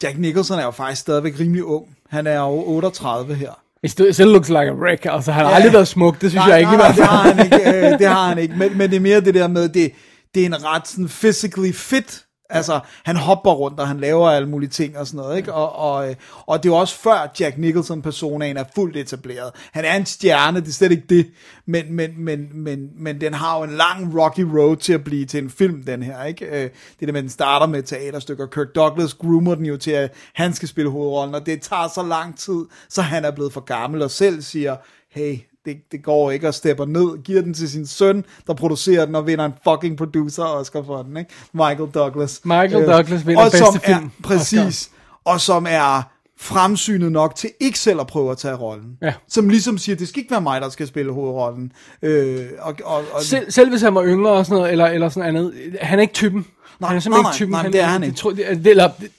Jack 0.02 0.18
Nicholson 0.18 0.58
er 0.58 0.64
jo 0.64 0.70
faktisk 0.70 1.00
stadigvæk 1.00 1.40
rimelig 1.40 1.64
ung. 1.64 1.86
Han 2.10 2.26
er 2.26 2.38
jo 2.40 2.64
38 2.66 3.34
her. 3.34 3.50
It 3.82 3.90
still, 3.90 4.28
looks 4.28 4.48
like 4.48 4.60
a 4.60 4.72
wreck, 4.74 5.06
altså 5.10 5.32
han 5.32 5.44
har 5.44 5.50
Ja. 5.50 5.56
aldrig 5.56 5.72
været 5.72 5.88
smuk, 5.88 6.20
det 6.20 6.30
synes 6.30 6.34
nej, 6.34 6.50
jeg 6.50 6.58
ikke 6.60 6.72
nej, 6.72 6.74
i 6.74 6.78
hvert 6.94 6.96
det 6.96 6.96
fald. 6.96 7.08
har 7.08 7.32
han 7.32 7.44
ikke, 7.44 7.86
øh, 7.92 7.98
det 7.98 8.06
har 8.06 8.28
han 8.28 8.38
ikke. 8.38 8.54
Men, 8.58 8.78
men 8.78 8.90
det 8.90 8.96
er 8.96 9.00
mere 9.00 9.20
det 9.20 9.34
der 9.34 9.48
med, 9.48 9.68
det, 9.68 9.92
det 10.34 10.42
er 10.42 10.46
en 10.46 10.64
ret 10.64 10.88
sådan 10.88 11.08
physically 11.08 11.72
fit 11.72 12.24
Altså, 12.50 12.80
han 13.04 13.16
hopper 13.16 13.52
rundt, 13.52 13.80
og 13.80 13.88
han 13.88 14.00
laver 14.00 14.30
alle 14.30 14.48
mulige 14.48 14.70
ting 14.70 14.98
og 14.98 15.06
sådan 15.06 15.18
noget, 15.18 15.36
ikke? 15.36 15.52
Og, 15.52 15.72
og, 15.72 16.08
øh, 16.08 16.16
og 16.46 16.62
det 16.62 16.68
er 16.68 16.72
jo 16.72 16.76
også 16.76 16.98
før 16.98 17.32
Jack 17.40 17.58
Nicholson-personaen 17.58 18.56
er 18.56 18.64
fuldt 18.74 18.96
etableret. 18.96 19.50
Han 19.72 19.84
er 19.84 19.96
en 19.96 20.06
stjerne, 20.06 20.60
det 20.60 20.68
er 20.68 20.72
slet 20.72 20.92
ikke 20.92 21.06
det, 21.08 21.30
men, 21.66 21.92
men, 21.92 22.10
men, 22.16 22.48
men, 22.54 22.88
men 22.96 23.20
den 23.20 23.34
har 23.34 23.58
jo 23.58 23.64
en 23.64 23.70
lang 23.70 24.20
rocky 24.20 24.40
road 24.40 24.76
til 24.76 24.92
at 24.92 25.04
blive 25.04 25.26
til 25.26 25.44
en 25.44 25.50
film, 25.50 25.84
den 25.84 26.02
her, 26.02 26.24
ikke? 26.24 26.46
Øh, 26.46 26.70
det 27.00 27.08
der 27.08 27.12
med, 27.12 27.20
at 27.20 27.22
den 27.22 27.30
starter 27.30 27.66
med 27.66 27.78
et 27.78 27.84
teaterstykke, 27.84 28.42
og 28.42 28.50
Kirk 28.50 28.74
Douglas 28.74 29.14
groomer 29.14 29.54
den 29.54 29.66
jo 29.66 29.76
til, 29.76 29.90
at 29.90 30.12
han 30.34 30.54
skal 30.54 30.68
spille 30.68 30.90
hovedrollen, 30.90 31.34
og 31.34 31.46
det 31.46 31.62
tager 31.62 31.88
så 31.88 32.02
lang 32.02 32.38
tid, 32.38 32.64
så 32.88 33.02
han 33.02 33.24
er 33.24 33.30
blevet 33.30 33.52
for 33.52 33.60
gammel, 33.60 34.02
og 34.02 34.10
selv 34.10 34.42
siger, 34.42 34.76
hey, 35.10 35.38
det, 35.64 35.76
det 35.92 36.02
går 36.02 36.30
ikke 36.30 36.48
og 36.48 36.54
stepper 36.54 36.84
ned, 36.86 37.22
giver 37.22 37.42
den 37.42 37.54
til 37.54 37.70
sin 37.70 37.86
søn, 37.86 38.24
der 38.46 38.54
producerer 38.54 39.06
den 39.06 39.14
og 39.14 39.26
vinder 39.26 39.44
en 39.44 39.52
fucking 39.68 39.96
producer 39.98 40.42
Oscar 40.44 40.82
for 40.82 41.02
den, 41.02 41.16
ikke? 41.16 41.30
Michael 41.52 41.90
Douglas. 41.94 42.40
Michael 42.44 42.74
Øh, 42.76 42.88
Douglas 42.88 43.26
vinder 43.26 43.42
og 43.44 43.50
bedste 43.50 43.66
som 43.72 43.80
film 43.80 44.04
Er, 44.04 44.08
præcis. 44.22 44.90
Og 45.24 45.40
som 45.40 45.66
er 45.70 46.02
fremsynet 46.40 47.12
nok 47.12 47.34
til 47.34 47.50
ikke 47.60 47.78
selv 47.78 48.00
at 48.00 48.06
prøve 48.06 48.30
at 48.30 48.38
tage 48.38 48.54
rollen. 48.54 48.98
Ja. 49.02 49.12
Som 49.28 49.48
ligesom 49.48 49.78
siger, 49.78 49.96
det 49.96 50.08
skal 50.08 50.20
ikke 50.20 50.30
være 50.30 50.40
mig, 50.40 50.60
der 50.60 50.68
skal 50.68 50.86
spille 50.86 51.12
hovedrollen. 51.12 51.72
Øh, 52.02 52.46
og, 52.58 52.74
og, 52.84 52.96
og, 53.12 53.22
Selv, 53.22 53.50
selv 53.50 53.70
hvis 53.70 53.82
han 53.82 53.94
var 53.94 54.04
yngre 54.04 54.32
og 54.32 54.46
sådan 54.46 54.56
noget, 54.58 54.72
eller, 54.72 54.86
eller 54.86 55.08
sådan 55.08 55.28
andet, 55.28 55.54
han 55.80 55.98
er 55.98 56.02
ikke 56.02 56.14
typen. 56.14 56.46
Nej, 56.80 56.88
han 56.88 56.96
er 56.96 57.00
simpelthen 57.00 57.22
nej, 57.24 57.30
ikke 57.30 57.36
typen. 57.36 57.50
nej, 57.52 57.62
men 57.62 57.72
det 57.72 57.80
er 57.80 57.84
han 57.84 58.00
det, 58.02 58.08
ikke. 58.08 58.42
Det, 58.52 58.64
det, 58.64 58.70
eller, 58.70 58.90
det, 59.00 59.10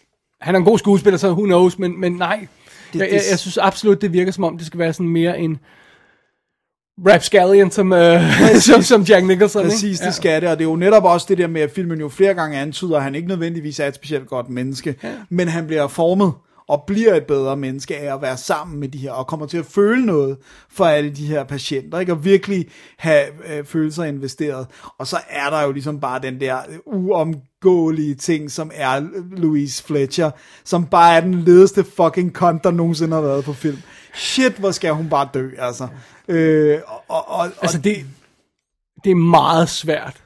han 0.42 0.56
er 0.56 0.60
en 0.60 0.66
god 0.66 0.78
skuespiller, 0.80 1.18
så 1.18 1.32
who 1.32 1.44
knows, 1.46 1.80
men, 1.80 2.00
men 2.00 2.12
nej. 2.16 2.48
Det- 2.94 3.00
jeg, 3.00 3.08
det- 3.08 3.14
jeg, 3.14 3.22
jeg 3.30 3.40
synes 3.40 3.58
absolut, 3.58 4.02
det 4.02 4.14
virker 4.14 4.32
som 4.32 4.44
om, 4.44 4.58
det 4.58 4.68
skal 4.68 4.80
være 4.80 4.94
sådan 4.94 5.10
mere 5.10 5.40
en 5.40 5.60
rapscallion 7.08 7.72
som, 7.72 7.94
øh, 7.94 8.22
som, 8.68 8.82
som 8.82 9.02
Jack 9.02 9.26
Nicholson. 9.26 9.64
Præcis, 9.64 10.00
ikke? 10.00 10.06
det 10.06 10.16
skal 10.16 10.42
det, 10.42 10.50
og 10.50 10.58
det 10.58 10.66
er 10.66 10.70
jo 10.70 10.76
netop 10.76 11.04
også 11.04 11.26
det 11.30 11.38
der 11.38 11.48
med, 11.48 11.62
at 11.62 11.72
filmen 11.72 12.00
jo 12.00 12.10
flere 12.10 12.34
gange 12.34 12.58
antyder, 12.58 12.98
at 12.98 13.04
han 13.04 13.16
ikke 13.16 13.28
nødvendigvis 13.28 13.80
er 13.80 13.88
et 13.88 13.96
specielt 13.96 14.28
godt 14.28 14.50
menneske, 14.50 14.96
ja. 15.04 15.12
men 15.30 15.48
han 15.48 15.68
bliver 15.68 15.88
formet 15.88 16.34
og 16.68 16.84
bliver 16.88 17.14
et 17.14 17.24
bedre 17.24 17.58
menneske 17.58 17.98
af 17.98 18.14
at 18.14 18.22
være 18.22 18.38
sammen 18.38 18.80
med 18.80 18.88
de 18.88 18.98
her, 18.98 19.12
og 19.12 19.28
kommer 19.28 19.46
til 19.46 19.58
at 19.58 19.66
føle 19.66 20.06
noget 20.06 20.38
for 20.70 20.86
alle 20.86 21.10
de 21.10 21.26
her 21.26 21.44
patienter, 21.44 22.00
ikke? 22.00 22.12
og 22.12 22.26
virkelig 22.26 22.66
have 22.98 23.26
øh, 23.48 23.66
følelser 23.66 24.04
investeret. 24.04 24.68
Og 25.00 25.08
så 25.08 25.18
er 25.30 25.50
der 25.50 25.62
jo 25.62 25.72
ligesom 25.72 26.00
bare 26.00 26.20
den 26.20 26.40
der 26.40 26.58
uomgåelige 26.86 28.16
ting, 28.16 28.52
som 28.52 28.72
er 28.74 29.02
Louise 29.32 29.84
Fletcher, 29.84 30.32
som 30.64 30.86
bare 30.86 31.16
er 31.16 31.22
den 31.22 31.34
ledeste 31.34 31.84
fucking 31.84 32.34
kont, 32.34 32.64
der 32.64 32.72
nogensinde 32.72 33.14
har 33.14 33.22
været 33.22 33.46
på 33.46 33.54
film. 33.54 33.78
Shit, 34.14 34.54
hvor 34.54 34.72
skal 34.72 34.94
hun 34.94 35.10
bare 35.10 35.30
dø, 35.34 35.50
altså. 35.58 35.88
Øh, 36.28 36.80
og, 36.88 37.04
og, 37.08 37.28
og, 37.28 37.46
Altså 37.62 37.78
det, 37.78 38.06
det 39.04 39.12
er 39.12 39.16
meget 39.16 39.70
svært 39.70 40.24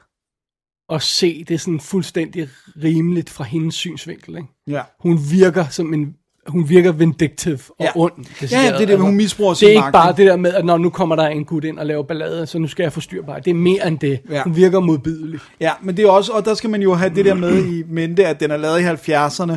at 0.92 1.02
se 1.02 1.44
det 1.44 1.60
sådan 1.60 1.80
fuldstændig 1.80 2.48
rimeligt 2.82 3.30
fra 3.30 3.44
hendes 3.44 3.74
synsvinkel. 3.74 4.36
Ikke? 4.36 4.48
ja. 4.66 4.82
Hun 5.00 5.18
virker 5.30 5.66
som 5.68 5.94
en 5.94 6.14
hun 6.46 6.68
virker 6.68 6.92
vindictive 6.92 7.58
og 7.68 7.74
Ja. 7.84 7.90
ond. 7.94 8.12
Ja, 8.42 8.72
det 8.72 8.82
er 8.82 8.86
det, 8.86 8.98
hun 8.98 9.14
misbruger 9.14 9.50
Det 9.50 9.58
sin 9.58 9.66
er 9.66 9.70
ikke 9.70 9.80
magt, 9.80 9.92
bare 9.92 10.12
det 10.16 10.26
der 10.26 10.36
med, 10.36 10.54
at 10.54 10.64
når 10.64 10.78
nu 10.78 10.90
kommer 10.90 11.16
der 11.16 11.26
en 11.28 11.44
gut 11.44 11.64
ind 11.64 11.78
og 11.78 11.86
laver 11.86 12.02
ballade, 12.02 12.46
så 12.46 12.58
nu 12.58 12.68
skal 12.68 12.82
jeg 12.82 12.92
på 12.92 13.00
det. 13.00 13.44
Det 13.44 13.50
er 13.50 13.54
mere 13.54 13.88
end 13.88 13.98
det. 13.98 14.20
Ja. 14.30 14.42
Hun 14.42 14.56
virker 14.56 14.80
modbydelig. 14.80 15.40
Ja, 15.60 15.72
men 15.82 15.96
det 15.96 16.04
er 16.04 16.10
også, 16.10 16.32
og 16.32 16.44
der 16.44 16.54
skal 16.54 16.70
man 16.70 16.82
jo 16.82 16.94
have 16.94 17.14
det 17.14 17.24
der 17.24 17.34
med 17.34 17.66
i 17.66 17.82
mente, 17.88 18.26
at 18.26 18.40
den 18.40 18.50
er 18.50 18.56
lavet 18.56 18.80
i 18.80 18.84
70'erne, 18.84 19.56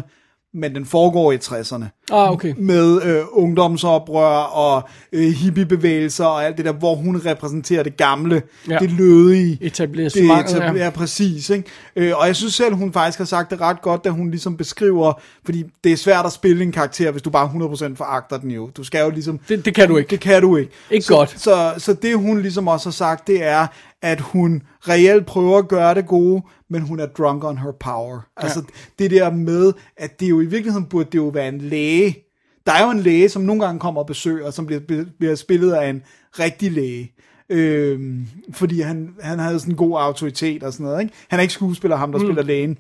men 0.54 0.76
den 0.76 0.86
foregår 0.86 1.32
i 1.32 1.38
60'erne. 1.38 1.86
Ah, 2.12 2.32
okay. 2.32 2.54
Med 2.58 3.02
øh, 3.04 3.24
ungdomsoprør 3.32 4.38
og 4.38 4.84
øh, 5.12 5.32
hippiebevægelser 5.34 6.26
og 6.26 6.46
alt 6.46 6.58
det 6.58 6.66
der, 6.66 6.72
hvor 6.72 6.96
hun 6.96 7.22
repræsenterer 7.26 7.84
det 7.84 7.98
gamle, 7.98 8.42
Ja. 8.70 8.78
det 8.78 8.92
lødige. 8.92 9.58
Etablissementet, 9.62 10.56
det, 10.56 10.62
ja. 10.62 10.74
ja. 10.74 10.90
præcis. 10.90 11.50
Ikke? 11.50 11.70
Øh, 11.96 12.14
og 12.18 12.28
jeg 12.28 12.36
synes 12.36 12.54
selv, 12.56 12.76
hun 12.76 12.94
faktisk 12.94 13.18
har 13.18 13.26
sagt 13.26 13.52
det 13.52 13.62
ret 13.62 13.82
godt, 13.82 14.04
da 14.04 14.10
hun 14.10 14.30
ligesom 14.30 14.58
beskriver, 14.58 15.14
fordi 15.46 15.64
det 15.84 15.92
er 15.92 15.98
svært 15.98 16.26
at 16.26 16.32
spille 16.32 16.64
en 16.64 16.72
karakter, 16.72 17.12
hvis 17.12 17.22
du 17.22 17.30
bare 17.30 17.48
100% 17.92 17.96
foragter 17.96 18.38
den 18.38 18.52
jo. 18.52 18.70
Du 18.78 18.84
skal 18.84 19.04
jo 19.04 19.10
ligesom... 19.10 19.40
Det, 19.50 19.66
det 19.66 19.76
kan 19.76 19.88
du 19.88 19.98
ikke. 19.98 20.10
Det 20.10 20.20
kan 20.20 20.42
du 20.42 20.58
ikke. 20.58 20.72
Ikke 20.92 21.06
så, 21.06 21.14
godt. 21.14 21.36
Så, 21.42 21.74
så 21.78 21.94
det 21.94 22.18
hun 22.18 22.42
ligesom 22.42 22.68
også 22.68 22.86
har 22.90 22.92
sagt, 22.92 23.28
det 23.28 23.44
er, 23.44 23.68
at 24.04 24.22
hun 24.22 24.64
reelt 24.90 25.26
prøver 25.26 25.58
at 25.58 25.68
gøre 25.68 25.96
det 25.96 26.08
gode, 26.08 26.42
men 26.70 26.82
hun 26.82 27.00
er 27.00 27.06
drunk 27.06 27.44
on 27.44 27.58
her 27.58 27.72
power. 27.72 28.14
Ja. 28.14 28.44
Altså 28.44 28.64
det 29.00 29.12
der 29.12 29.32
med, 29.32 29.74
at 29.98 30.20
det 30.20 30.30
jo 30.30 30.42
i 30.42 30.46
virkeligheden 30.46 30.86
burde 30.86 31.10
det 31.12 31.18
jo 31.18 31.28
være 31.28 31.48
en 31.48 31.62
læge. 31.62 32.18
Der 32.66 32.72
er 32.72 32.86
jo 32.86 32.92
en 32.92 33.00
læge, 33.00 33.30
som 33.30 33.42
nogle 33.42 33.66
gange 33.66 33.80
kommer 33.80 34.02
og 34.02 34.08
besøger, 34.08 34.52
som 34.52 34.66
bliver, 34.66 35.06
bliver 35.20 35.36
spillet 35.36 35.74
af 35.74 35.90
en 35.90 36.02
rigtig 36.40 36.72
læge. 36.72 37.12
Øhm, 37.50 38.28
fordi 38.54 38.82
han, 38.82 39.16
han 39.22 39.40
havde 39.40 39.60
sådan 39.60 39.74
en 39.74 39.78
god 39.78 40.00
autoritet 40.00 40.64
og 40.64 40.74
sådan 40.74 40.84
noget. 40.84 41.02
Ikke? 41.02 41.14
Han 41.28 41.40
er 41.40 41.42
ikke 41.42 41.54
skuespiller, 41.54 41.98
ham 41.98 42.12
der 42.12 42.20
mm. 42.20 42.26
spiller 42.26 42.44
lægen. 42.44 42.78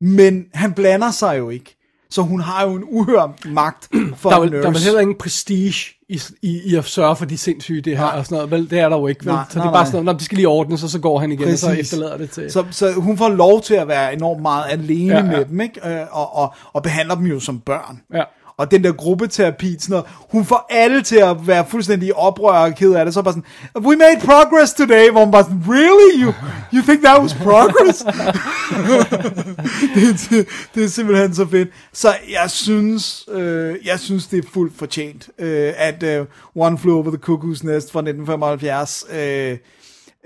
Men 0.00 0.46
han 0.54 0.72
blander 0.72 1.10
sig 1.10 1.38
jo 1.38 1.50
ikke. 1.50 1.76
Så 2.10 2.22
hun 2.22 2.40
har 2.40 2.64
jo 2.66 2.74
en 2.74 2.82
uhør 2.88 3.34
magt 3.48 3.88
for 4.16 4.30
Der 4.30 4.36
er, 4.36 4.40
vel- 4.40 4.50
nurse. 4.50 4.62
der 4.62 4.68
er 4.68 4.72
vel 4.72 4.82
heller 4.82 5.00
ingen 5.00 5.16
prestige 5.18 5.74
i, 6.08 6.20
i, 6.42 6.60
i 6.64 6.74
at 6.76 6.84
sørge 6.84 7.16
for 7.16 7.24
de 7.24 7.38
sindssyge, 7.38 7.80
det 7.80 7.96
her 7.98 8.04
Nej. 8.04 8.18
og 8.18 8.24
sådan 8.26 8.36
noget. 8.36 8.50
Vel, 8.50 8.70
det 8.70 8.78
er 8.78 8.88
der 8.88 8.96
jo 8.96 9.06
ikke. 9.06 9.24
Vel? 9.24 9.34
Nej, 9.34 9.44
så 9.48 9.54
det 9.54 9.56
nej, 9.56 9.66
er 9.66 9.72
bare 9.72 9.86
sådan 9.86 9.92
noget, 10.04 10.04
"Nå, 10.06 10.12
det 10.12 10.22
skal 10.22 10.36
lige 10.36 10.48
ordnes, 10.48 10.82
og 10.84 10.88
så 10.90 10.98
går 10.98 11.18
han 11.18 11.32
igen, 11.32 11.48
og 11.52 11.58
så 11.58 11.66
Præcis. 11.66 11.80
efterlader 11.92 12.16
det 12.16 12.30
til. 12.30 12.50
Så, 12.52 12.64
så 12.70 12.92
hun 12.92 13.18
får 13.18 13.28
lov 13.28 13.62
til 13.62 13.74
at 13.74 13.88
være 13.88 14.12
enormt 14.14 14.42
meget 14.42 14.64
alene 14.70 15.14
Ja, 15.14 15.18
ja, 15.18 15.24
ja. 15.24 15.30
ja. 15.32 15.36
med 15.38 15.44
dem, 15.44 15.60
ikke? 15.60 15.88
Øh, 15.88 16.06
Og, 16.10 16.36
og, 16.36 16.54
og 16.72 16.82
behandler 16.82 17.14
dem 17.14 17.26
jo 17.26 17.40
som 17.40 17.60
børn. 17.60 18.00
Ja. 18.14 18.22
Og 18.60 18.70
den 18.70 18.84
der 18.84 18.92
gruppeterapi, 18.92 19.76
sådan 19.78 19.92
noget, 19.92 20.06
hun 20.30 20.44
får 20.44 20.66
alle 20.70 21.02
til 21.02 21.16
at 21.16 21.46
være 21.46 21.64
fuldstændig 21.68 22.16
oprør 22.16 22.52
og 22.52 22.74
ked 22.74 22.92
af 22.92 23.04
det. 23.04 23.14
Så 23.14 23.22
bare 23.22 23.34
sådan, 23.34 23.44
we 23.76 23.96
made 23.96 24.20
progress 24.24 24.72
today, 24.72 25.10
hvor 25.10 25.20
hun 25.20 25.32
bare 25.32 25.42
sådan, 25.42 25.64
really? 25.68 26.24
You, 26.24 26.32
you 26.74 26.82
think 26.82 27.04
that 27.04 27.22
was 27.22 27.34
progress? 27.34 27.98
det, 29.94 30.30
det, 30.30 30.46
det 30.74 30.84
er 30.84 30.88
simpelthen 30.88 31.34
så 31.34 31.46
fedt. 31.46 31.68
Så 31.92 32.14
jeg 32.30 32.50
synes, 32.50 33.24
øh, 33.32 33.74
jeg 33.84 34.00
synes 34.00 34.26
det 34.26 34.44
er 34.44 34.48
fuldt 34.52 34.78
fortjent, 34.78 35.28
øh, 35.38 35.72
at 35.76 36.02
øh, 36.02 36.26
One 36.56 36.78
Flew 36.78 36.94
Over 36.94 37.10
the 37.10 37.20
Cuckoo's 37.28 37.66
Nest 37.66 37.92
fra 37.92 38.00
1975 38.00 39.04
øh, 39.12 39.58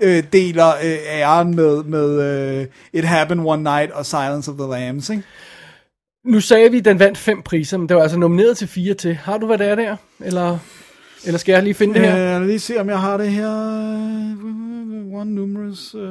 øh, 0.01 0.23
deler 0.33 0.69
øh, 0.83 0.97
æren 1.07 1.55
med, 1.55 1.83
med 1.83 2.21
øh, 2.21 2.65
It 2.93 3.05
Happened 3.05 3.45
One 3.45 3.63
Night 3.63 3.91
og 3.91 4.05
Silence 4.05 4.51
of 4.51 4.57
the 4.57 4.67
Lambs, 4.67 5.09
ikke? 5.09 5.23
Nu 6.25 6.39
sagde 6.39 6.71
vi, 6.71 6.77
at 6.77 6.85
den 6.85 6.99
vandt 6.99 7.17
fem 7.17 7.41
priser, 7.41 7.77
men 7.77 7.89
det 7.89 7.95
var 7.97 8.01
altså 8.03 8.17
nomineret 8.17 8.57
til 8.57 8.67
fire 8.67 8.93
til. 8.93 9.15
Har 9.15 9.37
du, 9.37 9.45
hvad 9.45 9.57
det 9.57 9.67
er 9.67 9.75
der? 9.75 9.95
Eller, 10.19 10.57
eller 11.25 11.37
skal 11.37 11.53
jeg 11.53 11.63
lige 11.63 11.73
finde 11.73 11.93
det 11.93 12.01
her? 12.01 12.11
Øh, 12.11 12.17
lad 12.19 12.39
mig 12.39 12.47
lige 12.47 12.59
se, 12.59 12.79
om 12.79 12.89
jeg 12.89 12.99
har 12.99 13.17
det 13.17 13.29
her. 13.31 13.49
One 15.13 15.31
numerous. 15.31 15.95
Uh, 15.95 16.01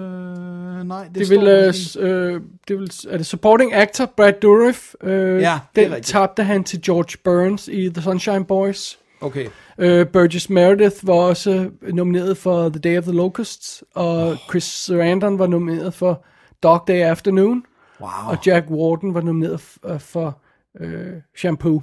nej, 0.89 1.05
det, 1.05 1.15
Det 1.15 1.31
vil, 1.31 1.49
øh, 1.49 1.75
øh, 2.09 2.41
det 2.69 2.79
vil, 2.79 2.91
er 3.11 3.17
det 3.17 3.27
supporting 3.27 3.75
actor 3.75 4.07
Brad 4.17 4.33
Dourif? 4.43 4.95
Øh, 5.03 5.41
Ja, 5.41 5.59
det 5.77 5.85
den 5.85 5.95
rigtigt. 5.95 6.07
tabte 6.13 6.43
han 6.43 6.65
til 6.65 6.83
George 6.83 7.19
Burns 7.25 7.69
i 7.69 7.89
The 7.95 8.03
Sunshine 8.03 8.45
Boys. 8.45 8.99
Okay. 9.21 9.47
Øh, 9.79 10.07
Burgess 10.07 10.51
Meredith 10.51 10.97
var 11.03 11.15
også 11.15 11.69
nomineret 11.93 12.37
for 12.37 12.69
The 12.69 12.79
Day 12.79 12.99
of 12.99 13.05
the 13.05 13.13
Locusts, 13.13 13.85
og 13.95 14.37
Chris 14.49 14.65
Sarandon 14.65 15.39
var 15.39 15.47
nomineret 15.47 15.95
for 15.95 16.25
Dog 16.63 16.85
Day 16.89 17.01
Afternoon, 17.01 17.63
Wow. 18.05 18.31
og 18.31 18.47
Jack 18.47 18.71
Warden 18.71 19.15
var 19.15 19.21
nomineret 19.21 19.59
f- 19.61 19.93
øh, 19.93 20.01
for 20.01 20.39
øh, 20.81 21.13
Shampoo. 21.37 21.83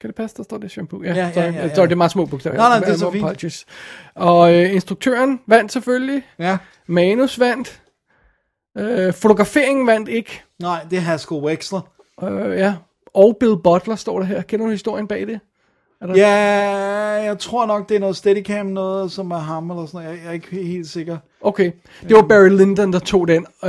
Kan 0.00 0.08
det 0.08 0.14
passe, 0.16 0.36
der 0.36 0.42
står 0.42 0.58
det 0.58 0.70
shampoo? 0.70 1.02
Ja, 1.02 1.14
Ja, 1.14 1.26
ja, 1.26 1.32
sorry, 1.32 1.44
ja, 1.44 1.50
ja. 1.66 1.74
sorry, 1.74 1.84
det 1.86 1.92
er 1.92 1.96
meget 1.96 2.10
små 2.10 2.26
bogstaver. 2.26 2.56
Nej, 2.56 2.68
nej, 2.68 2.78
det 2.78 2.88
er 2.88 2.96
så 2.96 3.10
fint. 3.10 3.66
Og 4.14 4.54
øh, 4.54 4.74
instruktøren 4.74 5.40
vandt 5.46 5.72
selvfølgelig. 5.72 6.22
Ja. 6.38 6.58
Manus 6.86 7.40
vandt. 7.40 7.82
Øh, 8.78 9.12
fotograferingen 9.14 9.86
vandt 9.86 10.08
ikke. 10.08 10.42
Nej, 10.58 10.86
det 10.90 10.96
er 10.96 11.00
Haskell 11.00 11.40
Wexler. 11.40 11.80
Øh, 12.22 12.58
ja. 12.58 12.74
Og 13.14 13.36
Bill 13.40 13.56
Butler 13.64 13.96
står 13.96 14.18
der 14.18 14.26
her. 14.26 14.42
Kender 14.42 14.66
du 14.66 14.70
historien 14.70 15.08
bag 15.08 15.26
det? 15.26 15.40
Er 16.00 16.06
der- 16.06 16.14
Ja, 16.16 17.22
jeg 17.22 17.38
tror 17.38 17.66
nok, 17.66 17.88
det 17.88 17.94
er 17.94 17.98
noget 18.00 18.16
Steadicam, 18.16 18.66
noget 18.66 19.12
som 19.12 19.30
er 19.30 19.38
ham 19.38 19.70
eller 19.70 19.86
sådan 19.86 20.00
noget. 20.04 20.08
Jeg, 20.16 20.18
jeg 20.24 20.28
er 20.30 20.32
ikke 20.32 20.46
he- 20.52 20.66
helt 20.66 20.88
sikker. 20.88 21.16
Okay, 21.40 21.70
det 22.08 22.16
var 22.16 22.22
Barry 22.22 22.48
Lyndon, 22.48 22.92
der 22.92 22.98
tog 22.98 23.28
den. 23.28 23.46
Jo- 23.62 23.68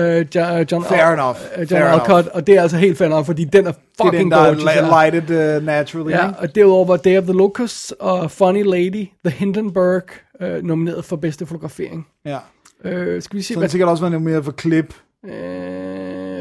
John, 0.72 0.83
Fair 0.83 1.14
enough. 1.14 1.38
øh, 1.56 1.59
John 1.59 1.67
Fair 1.67 1.83
Alcott, 1.83 2.27
og 2.27 2.47
det 2.47 2.56
er 2.57 2.61
altså 2.61 2.77
helt 2.77 2.97
fair 2.97 3.07
enough, 3.07 3.25
fordi 3.25 3.43
den 3.43 3.67
er 3.67 3.72
Det 3.72 3.77
er 3.99 4.03
fucking 4.03 4.23
den, 4.23 4.31
der 4.31 4.38
er 4.38 4.53
gorgeous. 4.53 4.75
ja. 4.75 5.09
lighted 5.09 5.57
uh, 5.57 5.65
naturally. 5.65 6.11
Ja, 6.11 6.30
og 6.39 6.56
derudover 6.56 6.85
var 6.85 6.97
Day 6.97 7.17
of 7.17 7.23
the 7.23 7.33
Locusts 7.33 7.93
og 7.99 8.31
Funny 8.31 8.64
Lady, 8.64 9.07
The 9.25 9.30
Hindenburg, 9.38 10.01
øh, 10.41 10.64
nomineret 10.64 11.06
for 11.06 11.15
bedste 11.15 11.45
fotografering. 11.45 12.07
ja. 12.25 12.38
Øh, 12.83 13.22
skal 13.22 13.38
vi 13.38 13.41
se, 13.41 13.53
Så 13.53 13.59
hvad 13.59 13.69
sikkert 13.69 13.89
også 13.89 14.09
været 14.09 14.22
mere 14.22 14.43
for 14.43 14.51
klip. 14.51 14.93
Øh, 15.25 15.31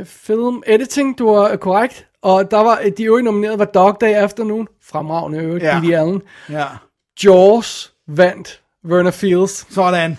film 0.06 0.62
editing, 0.66 1.18
du 1.18 1.30
var 1.34 1.56
korrekt. 1.56 2.06
Og 2.22 2.50
der 2.50 2.58
var, 2.60 2.80
de 2.96 3.04
øvrige 3.04 3.24
nomineret 3.24 3.58
var 3.58 3.64
Dog 3.64 4.00
Day 4.00 4.14
Afternoon, 4.14 4.68
fremragende 4.82 5.38
øvrigt, 5.38 5.64
Ja. 5.64 5.80
Didi 5.82 5.92
Allen. 5.92 6.22
Ja. 6.50 6.64
Jaws 7.24 7.92
vandt 8.08 8.62
Werner 8.84 9.10
Fields. 9.10 9.74
Sådan. 9.74 10.10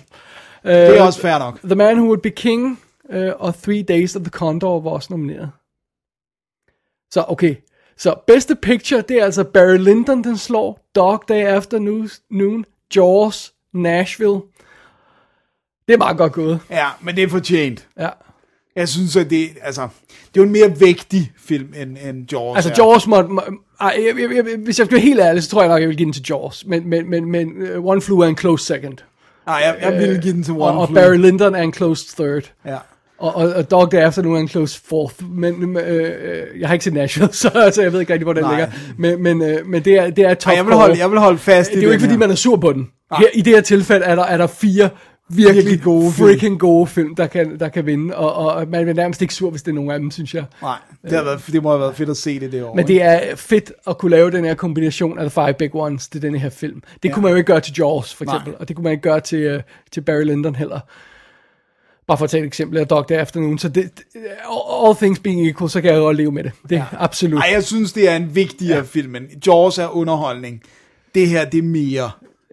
Øh, 0.64 0.72
Det 0.74 0.98
er 0.98 1.04
også 1.04 1.22
fair 1.22 1.40
nok. 1.40 1.60
The 1.64 1.76
Man 1.76 1.98
Who 1.98 2.06
Would 2.08 2.22
Be 2.22 2.30
King 2.30 2.80
øh, 3.10 3.32
og 3.38 3.56
Three 3.56 3.84
Days 3.84 4.16
of 4.16 4.22
the 4.22 4.30
Condor 4.30 4.80
var 4.80 4.92
også 4.92 5.08
nomineret. 5.14 5.52
Så 7.12 7.26
okay, 7.28 7.56
så 7.98 8.16
bedste 8.28 8.56
picture, 8.56 9.02
det 9.02 9.20
er 9.22 9.26
altså 9.26 9.44
Barry 9.44 9.78
Lyndon, 9.78 10.24
den 10.24 10.38
slår, 10.38 10.80
Dog 10.96 11.24
Day 11.30 11.44
Afternoon, 11.46 12.66
Jaws, 12.96 13.54
Nashville. 13.74 14.40
Det 15.88 15.94
er 15.94 15.98
meget 15.98 16.18
godt 16.18 16.34
gået. 16.34 16.60
Ja, 16.70 16.88
men 17.02 17.16
det 17.16 17.24
er 17.24 17.28
fortjent. 17.30 17.88
Ja. 18.00 18.10
Jeg 18.78 18.90
synes, 18.90 19.16
at 19.16 19.30
det, 19.30 19.50
altså, 19.62 19.82
det 20.12 20.40
er 20.40 20.44
jo 20.44 20.44
en 20.44 20.52
mere 20.52 20.80
vægtig 20.80 21.32
film 21.48 21.68
end, 21.82 21.98
end 22.10 22.32
Jaws. 22.32 22.56
Altså. 22.56 22.84
Jaws 22.84 23.08
må, 23.08 23.28
må 23.28 23.42
ej, 23.82 23.98
jeg, 24.08 24.22
jeg, 24.22 24.36
jeg, 24.36 24.58
hvis 24.64 24.80
jeg 24.80 24.86
skal 24.86 24.96
være 24.96 25.06
helt 25.06 25.20
ærlig, 25.20 25.44
så 25.44 25.50
tror 25.50 25.62
jeg 25.62 25.70
nok, 25.70 25.82
jeg 25.82 25.90
vil 25.90 25.98
give 25.98 26.06
den 26.06 26.14
til 26.14 26.26
Jaws. 26.30 26.66
Men, 26.68 26.90
men, 26.90 27.10
men, 27.10 27.32
men 27.32 27.52
uh, 27.78 27.86
One 27.86 28.02
Flew 28.02 28.20
er 28.20 28.28
en 28.28 28.38
close 28.38 28.66
second. 28.66 28.98
Nej, 29.46 29.56
jeg, 29.56 29.76
jeg 29.82 29.94
ville 30.00 30.22
give 30.22 30.34
den 30.34 30.44
til 30.44 30.54
One 30.54 30.64
og, 30.64 30.78
og 30.78 30.88
Flew. 30.88 31.02
Barry 31.02 31.16
Lyndon 31.16 31.56
er 31.56 31.62
en 31.62 31.74
close 31.74 32.16
third. 32.16 32.52
Ja. 32.66 32.78
Og, 33.20 33.36
og, 33.36 33.54
og 33.54 33.72
Dog 33.72 33.92
Day 33.92 33.98
Afternoon 33.98 34.36
er 34.36 34.40
en 34.40 34.48
close 34.48 34.82
fourth. 34.90 35.16
Men 35.30 35.78
øh, 35.78 36.12
øh, 36.24 36.60
jeg 36.60 36.70
har 36.70 36.74
ikke 36.74 36.84
set 36.84 36.94
Nashville, 36.94 37.34
så, 37.44 37.72
så 37.74 37.82
jeg 37.82 37.94
ved 37.94 38.00
ikke 38.00 38.14
rigtig, 38.14 38.24
hvor 38.24 38.34
den 38.34 38.44
Nej. 38.44 38.56
ligger. 38.56 38.72
Men, 38.98 39.24
men, 39.24 39.42
øh, 39.42 39.68
men 39.68 39.86
det 39.86 39.94
er, 39.94 40.10
det 40.10 40.26
er 40.26 40.34
top 40.34 40.52
Ej, 40.52 40.58
jeg, 40.58 40.66
vil 40.66 40.74
holde, 40.74 41.00
jeg 41.00 41.12
vil 41.12 41.20
holde 41.20 41.38
fast 41.38 41.72
i 41.72 41.74
Det 41.74 41.80
er 41.80 41.86
jo 41.86 41.92
ikke, 41.92 42.04
fordi 42.04 42.18
man 42.18 42.32
er 42.32 42.36
sur 42.36 42.58
på 42.58 42.74
den. 42.74 42.88
Her, 43.18 43.28
I 43.34 43.42
det 43.42 43.54
her 43.54 43.62
tilfælde 43.62 44.06
er 44.06 44.16
der, 44.16 44.24
er 44.24 44.38
der 44.38 44.48
fire 44.48 44.90
virkelig, 45.30 45.56
Virkelig 45.56 45.82
gode 45.84 46.12
film. 46.12 46.28
freaking 46.28 46.60
gode 46.60 46.88
film, 46.88 47.16
der 47.16 47.28
kan, 47.28 47.60
der 47.60 47.70
kan 47.70 47.86
vinde. 47.86 48.16
Og, 48.16 48.36
og 48.36 48.68
man 48.68 48.90
er 48.90 48.94
nærmest 48.94 49.22
ikke 49.22 49.34
sur, 49.34 49.50
hvis 49.50 49.62
det 49.64 49.72
er 49.72 49.76
nogen 49.76 49.92
af 49.92 50.00
dem, 50.00 50.12
synes 50.12 50.34
jeg. 50.34 50.44
Nej, 50.62 50.78
det, 51.04 51.12
har 51.12 51.24
været, 51.24 51.44
det 51.52 51.64
må 51.64 51.70
have 51.70 51.80
været 51.80 51.96
fedt 51.96 52.10
at 52.10 52.18
se 52.18 52.40
det 52.40 52.52
det 52.52 52.64
år. 52.64 52.76
Men 52.76 52.88
det 52.88 53.02
er 53.02 53.36
fedt 53.36 53.72
at 53.88 53.98
kunne 53.98 54.12
lave 54.12 54.32
den 54.32 54.46
her 54.46 54.54
kombination 54.54 55.20
af 55.20 55.24
The 55.24 55.30
Five 55.30 55.54
Big 55.54 55.76
Ones 55.76 56.08
til 56.08 56.22
den 56.22 56.36
her 56.36 56.50
film. 56.50 56.82
Det 57.04 57.10
ja. 57.10 57.14
kunne 57.14 57.24
man 57.24 57.32
jo 57.32 57.38
ikke 57.38 57.48
gøre 57.48 57.60
til 57.62 57.74
Jaws, 57.78 58.14
for 58.14 58.26
Nej. 58.26 58.36
eksempel. 58.36 58.56
Og 58.60 58.68
det 58.68 58.76
kunne 58.76 58.84
man 58.84 58.92
ikke 58.92 59.04
gøre 59.04 59.20
til, 59.20 59.56
uh, 59.56 59.62
til 59.92 60.02
Barry 60.02 60.24
Lyndon 60.24 60.56
heller. 60.56 60.80
Bare 62.08 62.18
for 62.18 62.26
at 62.26 62.30
tage 62.30 62.42
et 62.44 62.48
eksempel 62.48 62.78
af 62.78 62.88
Dog 62.88 63.10
Day 63.10 63.16
Afternoon. 63.16 63.60
Så 63.60 63.70
det, 63.70 63.92
det, 63.98 64.22
all 64.86 64.96
things 64.96 65.20
being 65.20 65.48
equal, 65.48 65.70
så 65.70 65.82
kan 65.82 65.92
jeg 65.92 66.00
godt 66.00 66.18
leve 66.18 66.32
med 66.32 66.44
det. 66.44 66.52
Det 66.70 66.78
er 66.78 66.86
ja. 66.92 66.98
absolut. 67.00 67.40
Ej, 67.40 67.50
jeg 67.54 67.64
synes, 67.64 67.94
det 67.94 68.10
er 68.10 68.16
en 68.16 68.36
vigtigere 68.36 68.78
ja. 68.78 68.82
film, 68.84 69.12
men 69.12 69.24
Jaws 69.48 69.78
er 69.78 69.96
underholdning. 69.96 70.62
Det 71.16 71.28
her, 71.28 71.46
det 71.46 71.58
er 71.58 71.62
mere. 71.64 72.12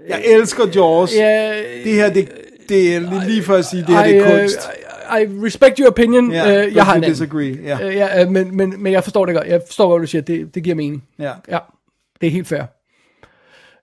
Jeg 0.09 0.23
elsker 0.27 0.65
Jaws. 0.75 1.15
Ja, 1.17 1.53
Det 1.85 1.93
her, 1.93 2.13
det, 2.13 2.29
det 2.69 2.95
er 2.95 3.25
lige 3.27 3.43
for 3.43 3.55
at 3.55 3.65
sige, 3.65 3.81
det 3.81 3.97
her, 3.97 4.05
det 4.05 4.17
er 4.17 4.35
uh, 4.35 4.41
kunst. 4.41 4.59
I, 5.19 5.23
I 5.23 5.47
respect 5.47 5.79
your 5.79 5.89
opinion. 5.89 6.33
Ja, 6.33 6.51
Ja, 6.51 6.67
uh, 6.67 6.75
jeg 6.75 6.85
har 6.87 6.95
en 6.95 7.03
disagree, 7.03 7.59
ja. 7.63 7.87
Uh, 7.87 7.95
ja, 7.95 8.25
uh, 8.25 8.31
men, 8.31 8.57
men, 8.57 8.83
men 8.83 8.93
jeg 8.93 9.05
forstår 9.05 9.27
det 9.27 9.35
godt. 9.35 9.47
Jeg 9.47 9.63
forstår, 9.67 9.89
hvad 9.89 10.07
du 10.07 10.11
siger. 10.11 10.23
Det, 10.23 10.55
det 10.55 10.63
giver 10.63 10.77
mening. 10.77 11.05
Ja. 11.19 11.33
Ja, 11.49 11.59
det 12.21 12.27
er 12.27 12.31
helt 12.31 12.47
fair. 12.47 12.63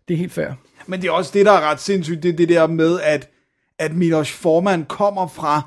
Det 0.08 0.14
er 0.14 0.18
helt 0.18 0.34
fair. 0.34 0.48
Men 0.88 1.02
det 1.02 1.08
er 1.08 1.12
også 1.12 1.32
det, 1.34 1.46
der 1.46 1.52
er 1.52 1.72
ret 1.72 1.82
sindssygt, 1.82 2.24
det 2.24 2.30
er 2.30 2.38
det 2.38 2.50
der 2.50 2.68
med, 2.68 3.00
at, 3.02 3.30
at 3.80 3.96
Milos 3.96 4.32
Forman 4.32 4.86
kommer 4.86 5.28
fra 5.28 5.62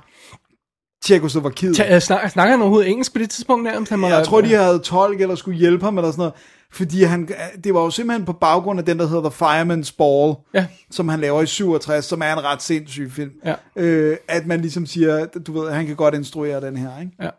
Tjekoslovakiet. 1.05 1.76
Snak, 2.02 2.31
snakker 2.31 2.51
han 2.51 2.60
overhovedet 2.60 2.91
engelsk 2.91 3.12
på 3.12 3.18
det 3.18 3.31
tidspunkt 3.31 3.65
nærmest? 3.65 3.91
Han 3.91 4.02
Jeg 4.02 4.25
tror, 4.25 4.41
de 4.41 4.55
havde 4.55 4.78
tolk 4.78 5.20
eller 5.20 5.34
skulle 5.34 5.59
hjælpe 5.59 5.84
ham 5.84 5.99
eller 5.99 6.10
sådan 6.10 6.20
noget. 6.20 6.34
Fordi 6.75 7.03
han, 7.03 7.28
det 7.65 7.75
var 7.75 7.81
jo 7.81 7.91
simpelthen 7.91 8.27
på 8.27 8.33
baggrund 8.33 8.78
af 8.78 8.85
den, 8.86 8.99
der 8.99 9.07
hedder 9.07 9.31
The 9.31 9.44
Fireman's 9.44 9.94
Ball, 9.99 10.35
Ja. 10.55 10.67
som 10.91 11.09
han 11.09 11.20
laver 11.20 11.43
i 11.43 11.47
67, 11.47 12.05
som 12.05 12.23
er 12.23 12.33
en 12.33 12.44
ret 12.44 12.62
sindssyg 12.62 13.12
film. 13.12 13.33
Ja. 13.44 13.55
Øh, 13.77 14.17
at 14.28 14.47
man 14.47 14.61
ligesom 14.61 14.86
siger, 14.86 15.27
du 15.27 15.61
ved, 15.61 15.73
han 15.73 15.86
kan 15.86 15.97
godt 15.97 16.15
instruere 16.15 16.61
den 16.61 16.77
her, 16.77 17.01
ikke? 17.01 17.12
Ja. 17.20 17.31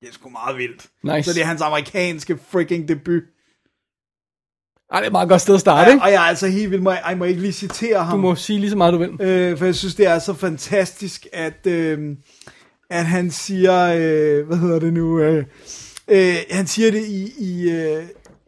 Det 0.00 0.08
er 0.08 0.12
sgu 0.12 0.28
meget 0.28 0.56
vildt. 0.58 0.86
Nice. 1.02 1.22
Så 1.30 1.34
det 1.34 1.42
er 1.42 1.46
hans 1.46 1.60
amerikanske 1.60 2.38
freaking 2.50 2.88
debut. 2.88 3.22
Ej, 4.92 4.98
det 5.00 5.04
er 5.04 5.08
et 5.08 5.12
meget 5.12 5.28
godt 5.28 5.40
sted 5.40 5.54
at 5.54 5.60
starte, 5.60 5.88
Ja, 5.88 5.92
ikke? 5.94 6.02
og 6.04 6.08
jeg 6.12 6.16
er 6.16 6.28
altså 6.28 6.46
helt 6.48 6.70
vild. 6.70 6.80
Må 6.80 6.90
jeg, 6.90 7.02
jeg 7.08 7.18
må 7.18 7.24
ikke 7.24 7.40
lige 7.40 7.52
citere 7.52 8.04
ham. 8.04 8.18
Du 8.18 8.22
må 8.22 8.34
sige 8.34 8.58
lige 8.60 8.70
så 8.70 8.76
meget, 8.76 8.92
du 8.92 8.98
vil. 8.98 9.20
Øh, 9.20 9.58
for 9.58 9.64
jeg 9.64 9.74
synes, 9.74 9.94
det 9.94 10.06
er 10.06 10.18
så 10.18 10.34
fantastisk, 10.34 11.26
at, 11.32 11.66
øh, 11.66 12.16
at 12.90 13.06
han 13.06 13.30
siger, 13.30 13.84
øh, 13.96 14.46
hvad 14.46 14.56
hedder 14.56 14.78
det 14.78 14.92
nu, 14.92 15.20
øh, 15.20 15.44
øh, 16.08 16.36
han 16.50 16.66
siger 16.66 16.90
det 16.90 17.04
i, 17.06 17.32
i, 17.38 17.70
øh, 17.70 18.02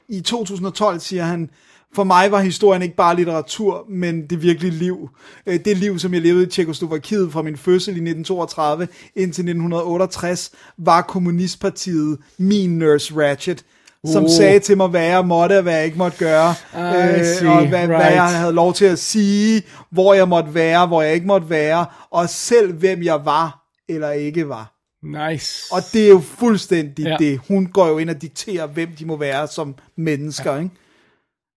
i 0.09 0.21
2012, 0.21 1.01
siger 1.01 1.25
han, 1.25 1.51
for 1.95 2.05
mig 2.05 2.31
var 2.31 2.41
historien 2.41 2.83
ikke 2.83 2.97
bare 2.97 3.17
litteratur, 3.17 3.85
men 3.89 4.27
det 4.27 4.43
virkelige 4.43 4.71
liv. 4.75 5.09
Øh, 5.47 5.61
Det 5.65 5.77
liv, 5.77 5.99
som 5.99 6.15
jeg 6.15 6.23
levede 6.23 6.43
i 6.43 6.47
Tjekoslovakiet 6.47 7.33
fra 7.33 7.43
min 7.43 7.57
fødsel 7.57 7.91
i 7.97 8.01
1932 8.01 8.89
indtil 9.17 9.43
1968, 9.45 10.51
var 10.79 11.03
kommunistpartiet 11.03 12.19
min 12.39 12.79
Nurse 12.79 13.15
Ratchet. 13.17 13.65
som 14.13 14.25
Oh. 14.25 14.31
sagde 14.31 14.61
til 14.61 14.77
mig, 14.77 14.89
hvad 14.89 15.05
jeg 15.05 15.27
måtte 15.27 15.57
og 15.57 15.63
hvad 15.63 15.75
jeg 15.75 15.85
ikke 15.85 15.99
måtte 15.99 16.19
gøre, 16.19 16.49
øh, 16.51 17.25
see, 17.25 17.49
og 17.49 17.69
hvad, 17.69 17.87
hvad 17.87 17.97
right. 17.97 18.15
jeg 18.15 18.29
havde 18.39 18.53
lov 18.53 18.75
til 18.75 18.85
at 18.85 18.99
sige, 18.99 19.63
hvor 19.91 20.15
jeg 20.15 20.29
måtte 20.29 20.55
være, 20.55 20.87
hvor 20.87 21.03
jeg 21.03 21.15
ikke 21.15 21.27
måtte 21.27 21.51
være, 21.51 21.87
og 22.11 22.29
selv 22.29 22.73
hvem 22.73 23.03
jeg 23.03 23.25
var 23.25 23.63
eller 23.89 24.11
ikke 24.11 24.49
var. 24.49 24.76
Nice. 25.07 25.65
Og 25.73 25.81
det 25.93 26.05
er 26.05 26.09
jo 26.09 26.21
fuldstændig 26.21 27.05
Ja. 27.05 27.17
det. 27.19 27.41
Hun 27.49 27.67
går 27.67 27.87
jo 27.89 27.99
ind 27.99 28.11
og 28.11 28.23
dikterer, 28.23 28.67
hvem 28.67 28.89
de 28.99 29.05
må 29.07 29.17
være 29.17 29.49
som 29.49 29.75
mennesker, 29.97 30.53
ja. 30.55 30.59
ikke? 30.59 30.71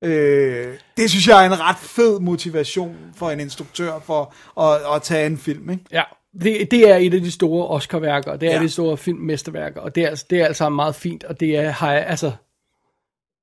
Øh, 0.04 0.78
det 0.98 1.10
synes 1.10 1.28
jeg 1.28 1.42
er 1.46 1.50
en 1.52 1.60
ret 1.60 1.78
fed 1.78 2.20
motivation 2.20 2.96
for 3.16 3.30
en 3.32 3.40
instruktør 3.40 4.00
for 4.00 4.34
at, 4.62 4.96
at 4.96 5.02
tage 5.02 5.26
en 5.26 5.38
film, 5.38 5.70
ikke? 5.70 5.84
Ja, 5.92 6.04
det, 6.42 6.72
det 6.72 6.90
er 6.90 6.96
et 6.96 7.14
af 7.14 7.22
de 7.22 7.32
store 7.32 7.68
Oscar-værker, 7.68 8.32
og 8.32 8.42
det 8.42 8.50
er 8.50 8.56
Ja. 8.56 8.62
de 8.64 8.70
store 8.70 8.98
filmmesterværker, 8.98 9.82
og 9.82 9.96
det 9.96 10.04
er, 10.04 10.10
altså- 10.10 10.26
det 10.30 10.42
er 10.42 10.46
alt 10.46 10.58
sammen 10.58 10.76
meget 10.76 10.96
fint, 10.96 11.24
og 11.24 11.40
det 11.40 11.56
er, 11.58 11.70
har 11.70 11.94
jeg, 11.94 12.06
altså, 12.06 12.32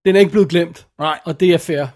den 0.05 0.17
er 0.17 0.21
ikke 0.21 0.33
blevet 0.33 0.49
glemt, 0.49 0.87
Nej. 0.99 1.19
og 1.25 1.41
det 1.41 1.55
er 1.55 1.59
fair. 1.59 1.87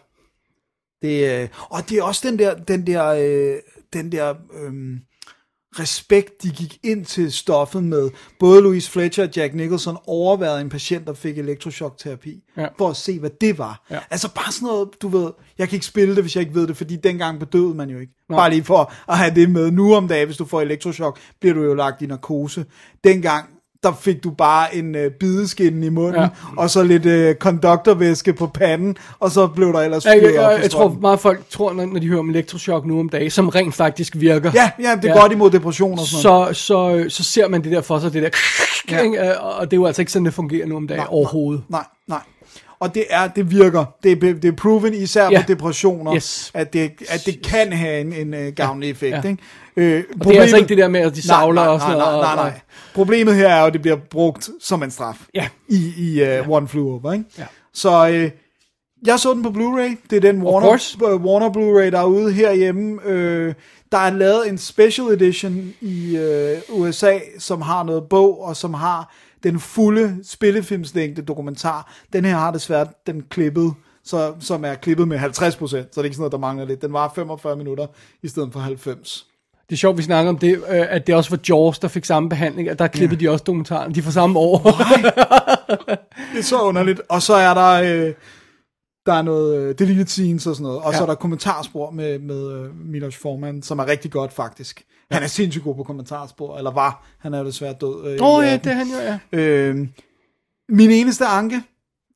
Det, 1.03 1.43
øh, 1.43 1.49
og 1.71 1.89
det 1.89 1.99
er 1.99 2.03
også 2.03 2.29
den 2.29 2.39
der, 2.39 2.55
den 2.55 2.87
der, 2.87 3.07
øh, 3.07 3.57
den 3.93 4.13
der 4.13 4.35
øh, 4.55 4.73
respekt, 5.79 6.43
de 6.43 6.51
gik 6.51 6.79
ind 6.83 7.05
til 7.05 7.33
stoffet 7.33 7.85
med. 7.85 8.11
Både 8.39 8.63
Louise 8.63 8.91
Fletcher 8.91 9.25
og 9.25 9.31
Jack 9.37 9.55
Nicholson 9.55 9.97
overværede 10.07 10.61
en 10.61 10.69
patient, 10.69 11.07
der 11.07 11.15
fik 11.15 11.39
elektrochokterapi, 11.39 12.43
Ja. 12.57 12.67
for 12.79 12.89
at 12.91 12.97
se, 12.97 13.19
hvad 13.19 13.31
det 13.41 13.59
var. 13.59 13.85
Ja. 13.91 13.99
Altså 14.11 14.35
bare 14.35 14.53
sådan 14.53 14.67
noget, 14.67 14.89
du 15.03 15.09
ved, 15.09 15.31
jeg 15.59 15.69
kan 15.69 15.77
ikke 15.77 15.87
spille 15.87 16.15
det, 16.15 16.23
hvis 16.25 16.37
jeg 16.37 16.41
ikke 16.43 16.55
ved 16.55 16.67
det, 16.67 16.77
fordi 16.77 16.97
dengang 16.97 17.41
bedøvede 17.41 17.75
man 17.75 17.91
jo 17.91 17.99
ikke. 17.99 18.13
Bare 18.29 18.51
lige 18.51 18.65
for 18.65 18.93
at 19.09 19.19
have 19.19 19.35
det 19.35 19.51
med. 19.51 19.71
Nu 19.71 19.95
om 19.95 20.09
dagen, 20.09 20.27
hvis 20.27 20.37
du 20.37 20.45
får 20.45 20.61
elektrochok, 20.61 21.19
bliver 21.41 21.55
du 21.55 21.63
jo 21.63 21.75
lagt 21.75 22.03
i 22.03 22.07
narkose. 22.07 22.65
Dengang, 23.05 23.49
der 23.83 23.93
fik 24.01 24.25
du 24.25 24.31
bare 24.31 24.75
en 24.75 24.95
øh, 24.95 25.11
bideskin 25.11 25.83
i 25.83 25.89
munden, 25.89 26.15
Ja. 26.15 26.21
ja. 26.23 26.29
og 26.57 26.71
så 26.71 26.83
lidt 26.83 27.07
øh, 27.07 27.35
konduktorvæske 27.35 28.33
på 28.33 28.47
panden, 28.47 28.97
og 29.21 29.31
så 29.31 29.47
blev 29.47 29.73
der 29.73 29.81
ellers 29.81 30.05
Jeg, 30.05 30.19
fyret 30.21 30.35
jeg, 30.35 30.43
jeg, 30.43 30.53
for 30.57 30.63
jeg 30.63 30.71
tror 30.71 30.97
meget 31.01 31.21
folk 31.21 31.41
tror, 31.51 31.73
når, 31.73 31.99
de 31.99 32.09
hører 32.09 32.19
om 32.19 32.31
elektrochok 32.31 32.87
nu 32.87 33.01
om 33.01 33.09
dagen, 33.09 33.31
som 33.31 33.49
rent 33.49 33.75
faktisk 33.75 34.13
virker. 34.17 34.51
Ja, 34.55 34.71
ja, 34.79 34.91
det 34.97 35.05
er 35.05 35.09
Ja. 35.09 35.15
ja. 35.15 35.21
godt 35.21 35.33
imod 35.33 35.51
depression 35.51 35.93
og 35.99 36.07
sådan 36.07 36.31
noget. 36.31 36.57
så, 36.57 37.05
så, 37.09 37.17
så 37.17 37.23
ser 37.25 37.49
man 37.49 37.65
det 37.65 37.73
der 37.73 37.81
for 37.81 37.99
sig, 37.99 38.13
det 38.13 38.23
der, 38.23 38.29
Ja. 38.91 39.05
ja. 39.05 39.33
og 39.39 39.65
det 39.71 39.73
er 39.77 39.81
jo 39.81 39.87
altså 39.87 40.03
ikke 40.03 40.13
sådan, 40.13 40.27
det 40.27 40.35
fungerer 40.35 40.67
nu 40.67 40.77
om 40.77 40.87
dagen 40.89 41.05
overhovedet. 41.09 41.63
Nej, 41.69 41.85
nej. 42.07 42.21
Og 42.81 42.95
det 42.95 43.05
er, 43.11 43.29
det 43.29 43.51
virker. 43.51 43.85
Det 44.03 44.13
er, 44.13 44.17
det 44.35 44.45
er 44.45 44.53
proven 44.57 44.95
især 44.95 45.31
Ja. 45.31 45.41
på 45.43 45.45
depressioner, 45.49 46.15
Yes. 46.15 46.51
at, 46.55 46.73
det, 46.73 46.91
at 47.09 47.23
det 47.27 47.43
kan 47.47 47.73
have 47.73 48.01
en, 48.01 48.13
en 48.13 48.35
uh, 48.47 48.55
gavnlig 48.55 48.91
effekt. 48.91 49.17
Ja. 49.25 49.29
Ikke? 49.29 49.43
Øh, 49.77 50.05
Og 50.21 50.27
det 50.27 50.37
er 50.37 50.41
altså 50.43 50.57
ikke 50.57 50.69
det 50.69 50.79
der 50.79 50.89
med, 50.89 51.01
at 51.01 51.15
de 51.15 51.23
savler 51.27 51.55
nej, 51.55 51.65
nej, 51.65 51.75
og 51.75 51.81
sådan 51.81 51.99
noget. 51.99 52.19
Nej, 52.21 52.35
nej, 52.35 52.45
nej. 52.51 52.61
Problemet 52.95 53.35
her 53.35 53.49
er 53.49 53.61
jo, 53.61 53.67
at 53.67 53.73
det 53.73 53.83
bliver 53.83 53.97
brugt 54.11 54.49
som 54.61 54.83
en 54.83 54.91
straf. 54.91 55.17
Ja. 55.35 55.49
I, 55.69 55.93
i 55.97 56.39
uh, 56.41 56.49
One 56.51 56.69
Flew 56.69 56.89
Over. 56.93 57.13
Ikke? 57.13 57.25
Ja. 57.39 57.45
Så 57.75 58.09
øh, 58.09 58.31
jeg 59.07 59.21
så 59.21 59.35
den 59.35 59.43
på 59.43 59.49
Blu-ray. 59.49 59.97
Det 60.11 60.17
er 60.17 60.21
den 60.33 60.43
Warner, 60.43 61.15
uh, 61.15 61.25
Warner 61.25 61.49
Blu-ray, 61.51 61.91
der 61.91 61.99
er 62.01 62.05
ude 62.05 62.33
herhjemme. 62.33 63.01
Øh, 63.05 63.55
der 63.93 63.99
er 63.99 64.11
lavet 64.11 64.49
en 64.49 64.59
special 64.59 65.07
edition 65.07 65.73
i 65.81 66.17
øh, 66.17 66.59
USA, 66.69 67.19
som 67.39 67.63
har 67.63 67.83
noget 67.83 68.03
bog, 68.11 68.45
og 68.45 68.57
som 68.57 68.75
har 68.75 69.15
den 69.43 69.61
fulde 69.61 70.19
spillefilmslængde 70.25 71.23
dokumentar. 71.23 71.93
Den 72.13 72.25
her 72.25 72.35
har 72.35 72.51
desværre 72.51 72.87
den 73.07 73.23
klippet, 73.31 73.75
så, 74.05 74.35
som 74.41 74.65
er 74.65 74.75
klippet 74.75 75.09
med 75.09 75.19
50%, 75.19 75.31
så 75.31 75.67
det 75.67 75.97
er 75.97 76.03
ikke 76.03 76.17
sådan 76.17 76.21
noget, 76.21 76.33
der 76.33 76.39
mangler 76.39 76.65
lidt. 76.65 76.83
Den 76.83 76.93
var 76.93 77.13
45 77.15 77.57
minutter 77.57 77.87
i 78.23 78.29
stedet 78.29 78.53
for 78.53 78.61
90. 78.61 79.27
Det 79.69 79.77
er 79.77 79.79
sjovt, 79.79 79.99
vi 79.99 80.03
snakker 80.03 80.29
om 80.29 80.39
det, 80.39 80.57
øh, 80.57 80.63
at 80.69 81.07
det 81.07 81.15
også 81.15 81.31
var 81.31 81.39
Jaws, 81.49 81.79
der 81.79 81.89
fik 81.89 82.05
samme 82.05 82.29
behandling, 82.29 82.69
at 82.69 82.79
der 82.79 82.87
klippede 82.87 83.25
ja. 83.25 83.29
de 83.29 83.33
også 83.33 83.45
dokumentaren. 83.45 83.95
De 83.95 84.03
får 84.03 84.11
samme 84.11 84.39
år. 84.39 84.59
Det 86.33 86.39
er 86.39 86.43
så 86.43 86.61
underligt. 86.61 87.01
Og 87.09 87.23
så 87.23 87.35
er 87.35 87.55
der, 87.55 87.73
øh, 87.73 88.15
der 89.07 89.13
er 89.13 89.23
noget 89.23 89.61
øh, 89.61 89.79
deleted 89.79 90.07
scenes 90.07 90.47
og 90.47 90.55
sådan 90.55 90.63
noget. 90.63 90.79
Og 90.79 90.93
ja. 90.93 90.99
så 90.99 91.03
er 91.03 91.07
der 91.07 91.15
kommentarspor 91.15 91.91
med, 91.91 92.19
med 92.19 92.53
øh, 92.53 92.77
Milos 92.87 93.17
Forman, 93.17 93.63
som 93.63 93.79
er 93.79 93.87
rigtig 93.87 94.11
godt 94.11 94.33
faktisk. 94.33 94.85
Han 95.11 95.23
er 95.23 95.27
sindssygt 95.27 95.65
god 95.65 95.75
på 95.75 95.83
kommentarspor, 95.83 96.57
eller 96.59 96.71
var. 96.71 97.07
Han 97.19 97.35
er 97.35 97.39
jo 97.39 97.45
desværre 97.47 97.75
død. 97.81 98.05
Øh, 98.07 98.19
Åh 98.27 98.35
oh, 98.37 98.45
ja, 98.45 98.57
det 98.57 98.67
er 98.67 98.75
han 98.75 98.87
jo, 98.87 98.97
ja. 98.99 99.19
Øh, 99.33 99.77
min 100.69 100.91
eneste 100.91 101.27
anke, 101.27 101.63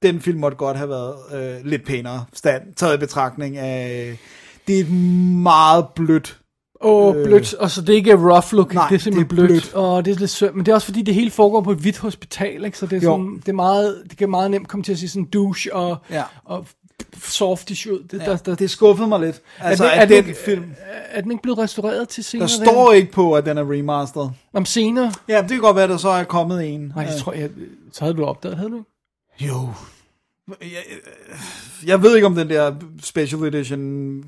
den 0.02 0.20
film 0.20 0.40
måtte 0.40 0.56
godt 0.56 0.76
have 0.76 0.89
været 0.89 1.14
øh, 1.34 1.64
lidt 1.66 1.84
pænere 1.86 2.24
stand, 2.32 2.62
taget 2.76 2.94
i 2.94 2.98
betragtning 2.98 3.56
af, 3.56 4.16
det 4.68 4.76
er 4.76 4.81
et 4.81 4.90
meget 5.42 5.86
blødt 5.94 6.40
Åh, 6.81 7.06
oh, 7.06 7.24
blødt. 7.24 7.55
Og 7.55 7.70
så 7.70 7.81
det 7.81 7.89
er 7.89 7.94
ikke 7.97 8.14
rough 8.16 8.52
look, 8.52 8.74
Nej, 8.74 8.89
det 8.89 8.94
er 8.94 8.98
simpelthen 8.98 9.36
det 9.36 9.42
er 9.42 9.47
blødt. 9.47 9.48
blødt. 9.62 9.74
Og 9.74 10.05
det 10.05 10.14
er 10.14 10.18
lidt 10.18 10.31
sødt. 10.31 10.55
Men 10.55 10.66
det 10.66 10.73
er 10.73 10.74
også 10.74 10.84
fordi, 10.84 11.02
det 11.02 11.14
hele 11.14 11.31
foregår 11.31 11.60
på 11.60 11.70
et 11.73 11.78
hvidt 11.78 11.98
hospital, 11.98 12.64
ikke? 12.64 12.78
Så 12.78 12.86
det 12.86 12.97
er, 12.97 13.00
Jo. 13.00 13.12
sådan, 13.12 13.36
det 13.36 13.48
er 13.48 13.52
meget, 13.52 14.02
det 14.10 14.18
kan 14.18 14.31
meget 14.31 14.50
nemt 14.50 14.68
komme 14.68 14.84
til 14.84 14.92
at 14.92 14.98
sige 14.98 15.08
sådan 15.08 15.24
douche 15.24 15.74
og, 15.74 15.97
Ja. 16.10 16.23
og 16.44 16.66
softish 17.23 17.89
ud. 17.89 18.02
Det, 18.10 18.20
Ja, 18.20 18.24
der, 18.31 18.36
der, 18.36 18.55
det 18.55 18.70
skuffede 18.70 19.08
mig 19.08 19.20
lidt. 19.20 19.40
Altså, 19.60 19.84
at, 19.84 19.90
er 19.98 20.00
det 20.00 20.08
den 20.08 20.26
ikke- 20.28 20.39
film, 20.44 20.64
er 21.10 21.20
den 21.20 21.31
ikke 21.31 21.42
blevet 21.42 21.58
restaureret 21.58 22.08
til 22.08 22.24
senere? 22.24 22.48
der 22.48 22.64
står 22.64 22.92
ikke 22.92 23.12
på, 23.12 23.32
at 23.32 23.47
den 23.47 23.58
er 23.58 23.73
remastered. 23.73 24.28
Om 24.52 24.64
senere? 24.64 25.12
Ja, 25.28 25.40
det 25.42 25.50
kan 25.50 25.60
godt 25.60 25.76
være, 25.76 25.84
at 25.84 25.90
der 25.90 25.97
så 25.97 26.08
er 26.08 26.24
kommet 26.24 26.74
en. 26.74 26.92
Nej, 26.97 27.05
det 27.05 27.16
tror 27.16 27.32
jeg, 27.32 27.50
så 27.92 28.05
havde 28.05 28.14
du 28.16 28.24
opdaget, 28.24 28.56
havde 28.56 28.70
du 28.70 28.76
ikke? 28.76 29.52
Jo. 29.55 29.68
Jeg, 30.60 30.68
jeg 31.86 32.02
ved 32.02 32.14
ikke 32.14 32.26
om 32.26 32.34
den 32.34 32.48
der 32.50 32.74
special 33.02 33.42
edition 33.44 33.81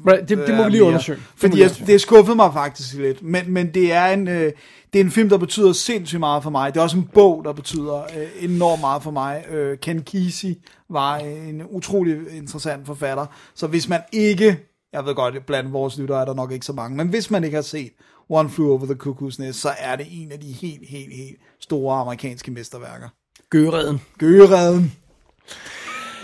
Right, 0.06 0.28
det- 0.28 0.38
det 0.46 0.54
må 0.54 0.60
er 0.60 0.64
vi 0.64 0.70
lige 0.70 0.80
mere. 0.80 0.88
undersøge. 0.88 1.18
Fordi 1.36 1.60
jeg, 1.60 1.70
det 1.86 2.00
skuffede 2.00 2.36
mig 2.36 2.52
faktisk 2.52 2.94
lidt 2.94 3.22
Men, 3.22 3.42
men 3.52 3.74
det 3.74 3.92
er 3.92 4.06
en 4.06 4.28
øh, 4.28 4.52
Det 4.92 5.00
er 5.00 5.04
en 5.04 5.10
film 5.10 5.28
der 5.28 5.38
betyder 5.38 5.72
sindssygt 5.72 6.20
meget 6.20 6.42
for 6.42 6.50
mig 6.50 6.74
Det 6.74 6.80
er 6.80 6.84
også 6.84 6.96
en 6.96 7.08
bog 7.14 7.44
der 7.44 7.52
betyder 7.52 8.02
øh, 8.02 8.44
enormt 8.50 8.80
meget 8.80 9.02
for 9.02 9.10
mig 9.10 9.44
øh, 9.50 9.78
Ken 9.78 10.02
Kesey 10.02 10.54
var 10.90 11.16
en 11.16 11.62
utrolig 11.70 12.16
interessant 12.36 12.86
forfatter. 12.86 13.26
Så 13.54 13.66
hvis 13.66 13.88
man 13.88 14.00
ikke 14.12 14.58
Jeg 14.92 15.04
ved 15.06 15.14
godt 15.14 15.46
blandt 15.46 15.72
vores 15.72 15.98
lyttere 15.98 16.20
er 16.20 16.24
der 16.24 16.34
nok 16.34 16.52
ikke 16.52 16.66
så 16.66 16.72
mange 16.72 16.96
Men 16.96 17.08
hvis 17.08 17.30
man 17.30 17.44
ikke 17.44 17.54
har 17.54 17.62
set 17.62 17.92
One 18.28 18.50
Flew 18.50 18.70
Over 18.70 18.84
the 18.86 18.94
Cuckoo's 19.02 19.36
Nest 19.42 19.60
Så 19.60 19.70
er 19.78 19.96
det 19.96 20.06
en 20.10 20.32
af 20.32 20.40
de 20.40 20.46
helt 20.52 20.88
helt 20.88 21.14
helt 21.14 21.38
store 21.60 22.00
amerikanske 22.00 22.50
mesterværker. 22.50 23.08
Gøreden. 23.50 24.00
Gøgeredden 24.18 24.92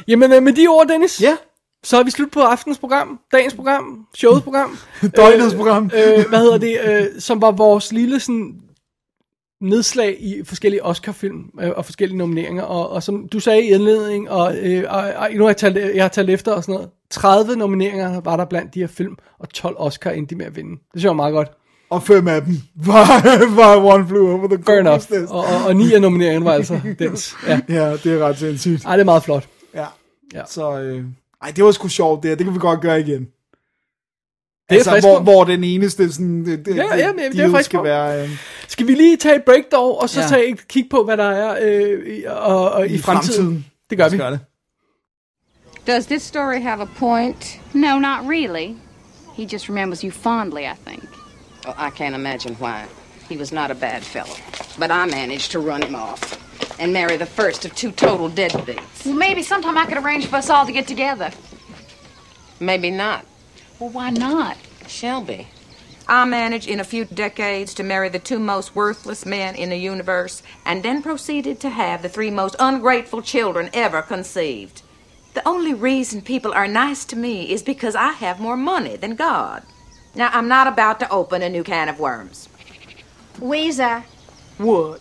Jamen, 0.08 0.32
øh, 0.32 0.42
med 0.42 0.52
de 0.52 0.66
ord, 0.68 0.86
Dennis, 0.88 1.22
Ja. 1.22 1.36
så 1.84 1.96
er 1.98 2.02
vi 2.02 2.10
slut 2.10 2.30
på 2.30 2.40
aftens 2.40 2.78
program, 2.78 3.20
dagens 3.32 3.54
program, 3.54 4.06
showets 4.14 4.44
program. 4.44 4.78
Døgnets 5.16 5.54
program. 5.54 5.84
øh, 5.84 6.28
hvad 6.28 6.38
hedder 6.38 6.58
det, 6.58 6.78
øh, 6.84 7.20
som 7.20 7.40
var 7.42 7.50
vores 7.50 7.92
lille 7.92 8.20
sådan 8.20 8.54
nedslag 9.62 10.16
i 10.20 10.44
forskellige 10.44 10.84
Oscar-film 10.84 11.50
øh, 11.60 11.70
og 11.76 11.84
forskellige 11.84 12.18
nomineringer, 12.18 12.62
og, 12.62 12.90
og 12.90 13.02
som 13.02 13.28
du 13.28 13.40
sagde 13.40 13.62
i 13.62 13.72
indledning, 13.72 14.30
og, 14.30 14.56
øh, 14.56 14.84
og, 14.88 15.02
og 15.16 15.28
nu 15.34 15.42
har 15.42 15.48
jeg 15.48 15.56
talt, 15.56 15.76
jeg 15.94 16.04
har 16.04 16.08
talt 16.08 16.30
efter 16.30 16.52
og 16.52 16.62
sådan 16.62 16.74
noget, 16.74 16.90
30 17.10 17.56
nomineringer 17.56 18.20
var 18.20 18.36
der 18.36 18.44
blandt 18.44 18.74
de 18.74 18.80
her 18.80 18.86
film, 18.86 19.16
og 19.38 19.48
12 19.48 19.74
Oscar 19.78 20.10
endte 20.10 20.34
de 20.34 20.38
med 20.38 20.46
at 20.46 20.56
vinde. 20.56 20.70
Det 20.70 20.78
synes 20.92 21.04
jeg 21.04 21.08
var 21.08 21.14
meget 21.14 21.32
godt. 21.32 21.48
Og 21.90 22.02
fem 22.02 22.28
af 22.28 22.42
dem 22.42 22.56
var, 22.74 23.06
var 23.60 23.94
One 23.94 24.08
Flew 24.08 24.30
Over 24.30 24.46
the. 24.46 24.56
Cuckoo's 24.56 24.94
Nest. 24.94 25.30
Og, 25.30 25.38
og, 25.38 25.66
og 25.66 25.76
ni 25.76 25.92
af 25.92 26.00
nomineringerne 26.00 26.44
var 26.44 26.52
altså 26.52 26.80
dens. 26.98 27.36
Ja. 27.46 27.60
Ja, 27.68 27.92
det 27.92 28.06
er 28.06 28.18
ret 28.18 28.38
sindssygt. 28.38 28.84
Ej, 28.84 28.92
det 28.96 29.00
er 29.00 29.04
meget 29.04 29.22
flot. 29.22 29.48
Ja. 29.74 29.86
Ja. 30.34 30.42
Så, 30.46 30.80
øh, 30.80 31.04
ej, 31.42 31.52
det 31.56 31.64
var 31.64 31.70
sgu 31.70 31.88
sjovt 31.88 32.22
det 32.22 32.28
her. 32.28 32.36
Det 32.36 32.46
kan 32.46 32.54
vi 32.54 32.58
godt 32.58 32.80
gøre 32.80 33.00
igen. 33.00 33.26
Det 34.72 34.86
er 34.86 34.92
altså, 34.92 35.08
hvor, 35.08 35.18
på. 35.18 35.22
hvor 35.22 35.44
den 35.44 35.64
eneste 35.64 36.12
sådan, 36.12 36.44
det, 36.46 36.66
det, 36.66 36.76
Ja, 36.76 36.96
ja, 36.96 37.12
men 37.12 37.32
det 37.32 37.40
er 37.54 37.62
skal 37.62 37.76
på. 37.78 37.82
være 37.82 38.22
øh, 38.22 38.30
Skal 38.68 38.86
vi 38.86 38.94
lige 38.94 39.16
tage 39.16 39.36
et 39.36 39.42
break 39.44 39.62
dog, 39.72 40.00
og 40.02 40.10
så 40.10 40.20
Ja. 40.20 40.24
ja. 40.26 40.28
tage 40.30 40.52
et 40.52 40.68
kig 40.68 40.86
på, 40.90 41.04
hvad 41.04 41.16
der 41.16 41.30
er 41.30 41.58
øh, 41.62 42.06
i, 42.16 42.24
og, 42.28 42.70
og 42.72 42.86
i, 42.86 42.94
i 42.94 42.98
fremtiden? 42.98 43.34
fremtiden. 43.38 43.66
Det 43.90 43.98
gør 43.98 44.08
vi. 44.08 44.16
Gør 44.16 44.30
det. 44.30 44.40
Does 45.86 46.06
this 46.06 46.22
story 46.22 46.60
have 46.62 46.80
a 46.82 46.86
point? 46.98 47.60
No, 47.74 47.98
not 47.98 48.18
really. 48.28 48.76
He 49.36 49.44
just 49.52 49.68
remembers 49.68 50.00
you 50.02 50.10
fondly, 50.10 50.60
I 50.62 50.74
think. 50.86 51.02
Oh, 51.66 51.74
I 51.88 51.90
can't 51.90 52.14
imagine 52.14 52.56
why. 52.60 52.84
He 53.28 53.36
was 53.38 53.52
not 53.52 53.70
a 53.70 53.74
bad 53.74 54.02
fellow. 54.02 54.36
But 54.78 54.90
I 54.90 55.06
managed 55.20 55.50
to 55.52 55.58
run 55.60 55.82
him 55.82 55.94
off 55.94 56.20
and 56.80 56.92
marry 56.92 57.16
the 57.16 57.26
first 57.26 57.64
of 57.64 57.74
two 57.74 57.90
total 57.90 58.28
deadbeats. 58.28 59.04
Well, 59.06 59.14
maybe 59.14 59.42
sometime 59.42 59.76
I 59.78 59.84
could 59.86 59.98
arrange 60.04 60.26
for 60.26 60.36
us 60.36 60.50
all 60.50 60.66
to 60.66 60.72
get 60.72 60.86
together. 60.86 61.30
Maybe 62.60 62.90
not. 62.90 63.24
Well, 63.82 63.90
why 63.90 64.10
not? 64.10 64.58
Shelby. 64.86 65.48
I 66.06 66.24
managed 66.24 66.68
in 66.68 66.78
a 66.78 66.84
few 66.84 67.04
decades 67.04 67.74
to 67.74 67.82
marry 67.82 68.08
the 68.08 68.20
two 68.20 68.38
most 68.38 68.76
worthless 68.76 69.26
men 69.26 69.56
in 69.56 69.70
the 69.70 69.76
universe, 69.76 70.40
and 70.64 70.84
then 70.84 71.02
proceeded 71.02 71.58
to 71.58 71.68
have 71.70 72.00
the 72.00 72.08
three 72.08 72.30
most 72.30 72.54
ungrateful 72.60 73.22
children 73.22 73.70
ever 73.74 74.00
conceived. 74.00 74.82
The 75.34 75.46
only 75.48 75.74
reason 75.74 76.22
people 76.22 76.52
are 76.52 76.68
nice 76.68 77.04
to 77.06 77.16
me 77.16 77.50
is 77.50 77.64
because 77.64 77.96
I 77.96 78.12
have 78.12 78.38
more 78.38 78.56
money 78.56 78.94
than 78.94 79.16
God. 79.16 79.64
Now, 80.14 80.30
I'm 80.32 80.46
not 80.46 80.68
about 80.68 81.00
to 81.00 81.10
open 81.10 81.42
a 81.42 81.48
new 81.48 81.64
can 81.64 81.88
of 81.88 81.98
worms. 81.98 82.48
Weezer, 83.40 84.04
What? 84.58 85.00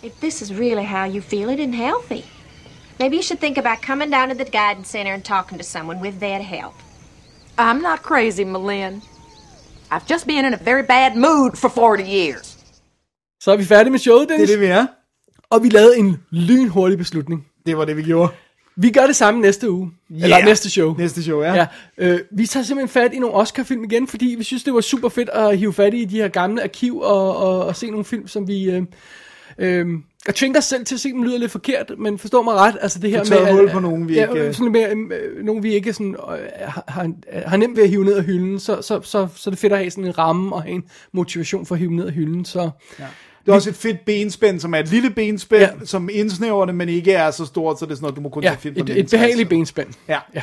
if 0.00 0.20
this 0.20 0.42
is 0.42 0.54
really 0.54 0.84
how 0.84 1.06
you 1.06 1.20
feel, 1.20 1.48
it 1.48 1.58
isn't 1.58 1.72
healthy. 1.72 2.24
Maybe 3.00 3.16
you 3.16 3.22
should 3.24 3.40
think 3.40 3.58
about 3.58 3.82
coming 3.82 4.10
down 4.10 4.28
to 4.28 4.36
the 4.36 4.44
guidance 4.44 4.90
center 4.90 5.12
and 5.12 5.24
talking 5.24 5.58
to 5.58 5.64
someone 5.64 5.98
with 5.98 6.20
there 6.20 6.38
to 6.38 6.44
help. 6.44 6.76
I'm 7.60 7.80
not 7.82 7.98
crazy, 8.02 8.44
Malin. 8.44 9.02
I've 9.92 10.06
just 10.12 10.26
been 10.26 10.44
in 10.44 10.54
a 10.54 10.58
very 10.64 10.82
bad 10.86 11.14
mood 11.16 11.56
for 11.56 11.68
40 11.68 12.02
years. 12.04 12.56
Så 13.40 13.52
er 13.52 13.56
vi 13.56 13.64
færdige 13.64 13.90
med 13.90 13.98
showet, 13.98 14.28
Det 14.28 14.34
er 14.34 14.36
Dennis. 14.38 14.50
det, 14.50 14.60
vi 14.60 14.66
er. 14.66 14.86
Og 15.50 15.62
vi 15.62 15.68
lavede 15.68 15.96
en 15.98 16.16
lynhurtig 16.30 16.98
beslutning. 16.98 17.46
Det 17.66 17.76
var 17.76 17.84
det, 17.84 17.96
vi 17.96 18.02
gjorde. 18.02 18.32
Vi 18.76 18.90
gør 18.90 19.06
det 19.06 19.16
samme 19.16 19.40
næste 19.40 19.70
uge. 19.70 19.90
Yeah. 20.12 20.22
Eller 20.22 20.44
næste 20.44 20.70
show. 20.70 20.94
Næste 20.98 21.22
show, 21.22 21.42
ja. 21.42 21.54
Ja, 21.54 21.66
øh, 21.98 22.20
vi 22.32 22.46
tager 22.46 22.64
simpelthen 22.64 23.02
fat 23.02 23.12
i 23.12 23.18
nogle 23.18 23.36
Oscar-film 23.36 23.84
igen, 23.84 24.06
fordi 24.08 24.34
vi 24.38 24.44
synes, 24.44 24.64
det 24.64 24.74
var 24.74 24.80
super 24.80 25.08
fedt 25.08 25.28
at 25.28 25.58
hive 25.58 25.72
fat 25.72 25.94
i 25.94 26.04
de 26.04 26.16
her 26.16 26.28
gamle 26.28 26.62
arkiv 26.62 26.98
og, 27.00 27.36
og, 27.36 27.64
og 27.66 27.76
se 27.76 27.90
nogle 27.90 28.04
film, 28.04 28.28
som 28.28 28.48
vi... 28.48 28.70
Øh, 28.70 28.82
øh, 29.58 29.86
jeg 30.42 30.56
os 30.58 30.64
selv 30.64 30.84
til 30.84 30.94
at 30.94 31.00
se 31.00 31.08
dem 31.12 31.22
lyder 31.22 31.38
lidt 31.38 31.50
forkert, 31.50 31.92
men 31.98 32.18
forstå 32.18 32.42
mig 32.42 32.54
ret, 32.54 32.76
altså 32.80 32.98
det 32.98 33.10
her 33.10 33.24
med... 33.30 33.52
hul 33.52 33.66
at- 33.66 33.72
på 33.72 33.80
nogen, 33.80 34.08
vi 34.08 34.14
ja, 34.14 34.28
ikke, 34.28 34.40
øh, 34.46 34.54
Sådan 34.54 34.72
mere, 34.72 34.90
øh, 34.90 35.44
nogen, 35.44 35.62
vi 35.62 35.74
ikke 35.74 35.92
sådan, 35.92 36.14
øh, 36.32 36.38
har, 36.60 36.84
har, 36.88 37.12
har 37.46 37.56
nemt 37.56 37.76
ved 37.76 37.84
at 37.84 37.90
hive 37.90 38.04
ned 38.04 38.14
af 38.14 38.24
hylden, 38.24 38.60
så, 38.60 38.82
så, 38.82 39.00
så, 39.02 39.28
så 39.36 39.50
er 39.50 39.52
det 39.52 39.58
fedt 39.58 39.72
at 39.72 39.78
have 39.78 39.90
sådan 39.90 40.04
en 40.04 40.18
ramme 40.18 40.54
og 40.54 40.62
have 40.62 40.74
en 40.74 40.84
motivation 41.12 41.66
for 41.66 41.74
at 41.74 41.78
hive 41.78 41.92
ned 41.92 42.06
af 42.06 42.12
hylden, 42.12 42.44
så... 42.44 42.70
Ja. 42.98 43.04
Det 43.46 43.48
er 43.48 43.52
også 43.54 43.70
et 43.70 43.76
fedt 43.76 44.04
benspænd, 44.06 44.60
som 44.60 44.74
er 44.74 44.78
et 44.78 44.88
lille 44.90 45.10
benspænd, 45.10 45.62
Ja. 45.62 45.68
som 45.84 46.08
indsnæver 46.12 46.66
det, 46.66 46.74
men 46.74 46.88
ikke 46.88 47.12
er 47.12 47.30
så 47.30 47.44
stort, 47.46 47.78
så 47.78 47.84
det 47.86 47.90
er 47.92 47.94
sådan 47.96 48.02
noget, 48.04 48.16
du 48.16 48.20
må 48.20 48.28
kun 48.28 48.42
Ja, 48.42 48.48
tage 48.48 48.58
film 48.60 48.74
et, 48.78 48.98
et 48.98 49.10
behageligt 49.10 49.48
benspænd. 49.48 49.88
Ja. 50.08 50.18
ja. 50.34 50.42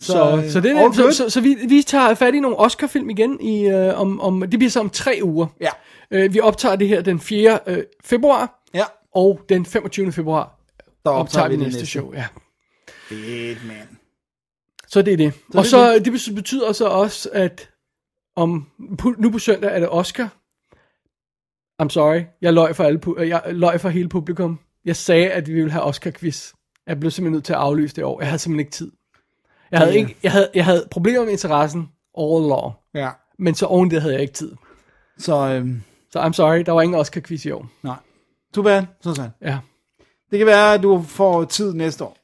Så, 0.00 0.06
Så, 0.12 0.36
øh, 0.44 0.50
så, 0.50 0.60
det 0.60 0.70
er. 0.70 0.92
Så, 0.92 1.10
så, 1.12 1.30
så 1.30 1.40
vi, 1.40 1.56
vi 1.68 1.82
tager 1.86 2.14
fat 2.14 2.34
i 2.34 2.40
nogle 2.40 2.58
Oscar-film 2.58 3.10
igen, 3.10 3.40
i, 3.40 3.66
øh, 3.66 4.00
om, 4.00 4.20
om, 4.20 4.40
det 4.40 4.58
bliver 4.58 4.70
så 4.70 4.80
om 4.80 4.90
tre 4.90 5.20
uger. 5.22 5.46
Ja. 5.60 5.68
Øh, 6.10 6.34
vi 6.34 6.40
optager 6.40 6.76
det 6.76 6.88
her 6.88 7.00
den 7.00 7.20
4. 7.20 7.58
Øh, 7.66 7.78
februar. 8.04 8.59
Og 9.14 9.40
den 9.48 9.66
25. 9.66 10.12
februar 10.12 10.58
Der 11.04 11.10
optager 11.10 11.48
vi 11.48 11.54
det 11.56 11.62
næste 11.62 11.86
show. 11.86 12.12
Ja. 12.14 12.26
Fedt, 13.08 13.66
man. 13.66 13.98
Så 14.88 15.02
det 15.02 15.12
er 15.12 15.16
det. 15.16 15.32
Så 15.34 15.58
og 15.58 15.62
det 15.62 15.70
så 15.70 15.94
det. 15.94 16.04
det 16.04 16.34
betyder 16.34 16.72
så 16.72 16.86
også, 16.88 17.30
at 17.32 17.70
om, 18.36 18.68
nu 19.18 19.30
på 19.30 19.38
søndag 19.38 19.74
er 19.74 19.80
det 19.80 19.88
Oscar. 19.90 20.36
I'm 21.82 21.88
sorry, 21.88 22.20
jeg 22.42 22.54
løg 22.54 22.76
for, 22.76 22.84
alle, 22.84 23.00
jeg 23.18 23.42
løg 23.46 23.80
for 23.80 23.88
hele 23.88 24.08
publikum. 24.08 24.60
Jeg 24.84 24.96
sagde, 24.96 25.30
at 25.30 25.46
vi 25.46 25.54
ville 25.54 25.70
have 25.70 25.84
Oscar-quiz. 25.84 26.52
Jeg 26.86 27.00
blev 27.00 27.10
simpelthen 27.10 27.32
nødt 27.32 27.44
til 27.44 27.52
at 27.52 27.58
aflyse 27.58 27.96
det 27.96 28.04
år. 28.04 28.20
Jeg 28.20 28.28
havde 28.28 28.38
simpelthen 28.38 28.60
ikke 28.60 28.72
tid. 28.72 28.92
Jeg 29.70 29.78
havde, 29.80 29.96
ikke, 29.98 30.16
jeg 30.22 30.32
havde, 30.32 30.50
jeg 30.54 30.64
havde 30.64 30.88
problemer 30.90 31.24
med 31.24 31.32
interessen 31.32 31.80
all 32.18 32.44
along. 32.44 32.72
Ja. 32.94 33.10
Men 33.38 33.54
så 33.54 33.66
oven 33.66 33.90
det 33.90 34.00
havde 34.02 34.14
jeg 34.14 34.22
ikke 34.22 34.34
tid. 34.34 34.52
Så, 35.18 35.34
øhm, 35.36 35.82
Så 36.12 36.20
I'm 36.20 36.32
sorry, 36.32 36.58
der 36.66 36.72
var 36.72 36.82
ingen 36.82 37.00
Oscar-quiz 37.00 37.44
i 37.46 37.50
år. 37.50 37.66
nej. 37.82 37.96
Too 38.54 38.62
bad, 38.62 38.86
sådan 39.00 39.16
sådan. 39.16 39.30
Ja. 39.42 39.58
Det 40.30 40.38
kan 40.38 40.46
være, 40.46 40.74
at 40.74 40.82
du 40.82 41.02
får 41.02 41.44
tid 41.44 41.74
næste 41.74 42.04
år. 42.04 42.16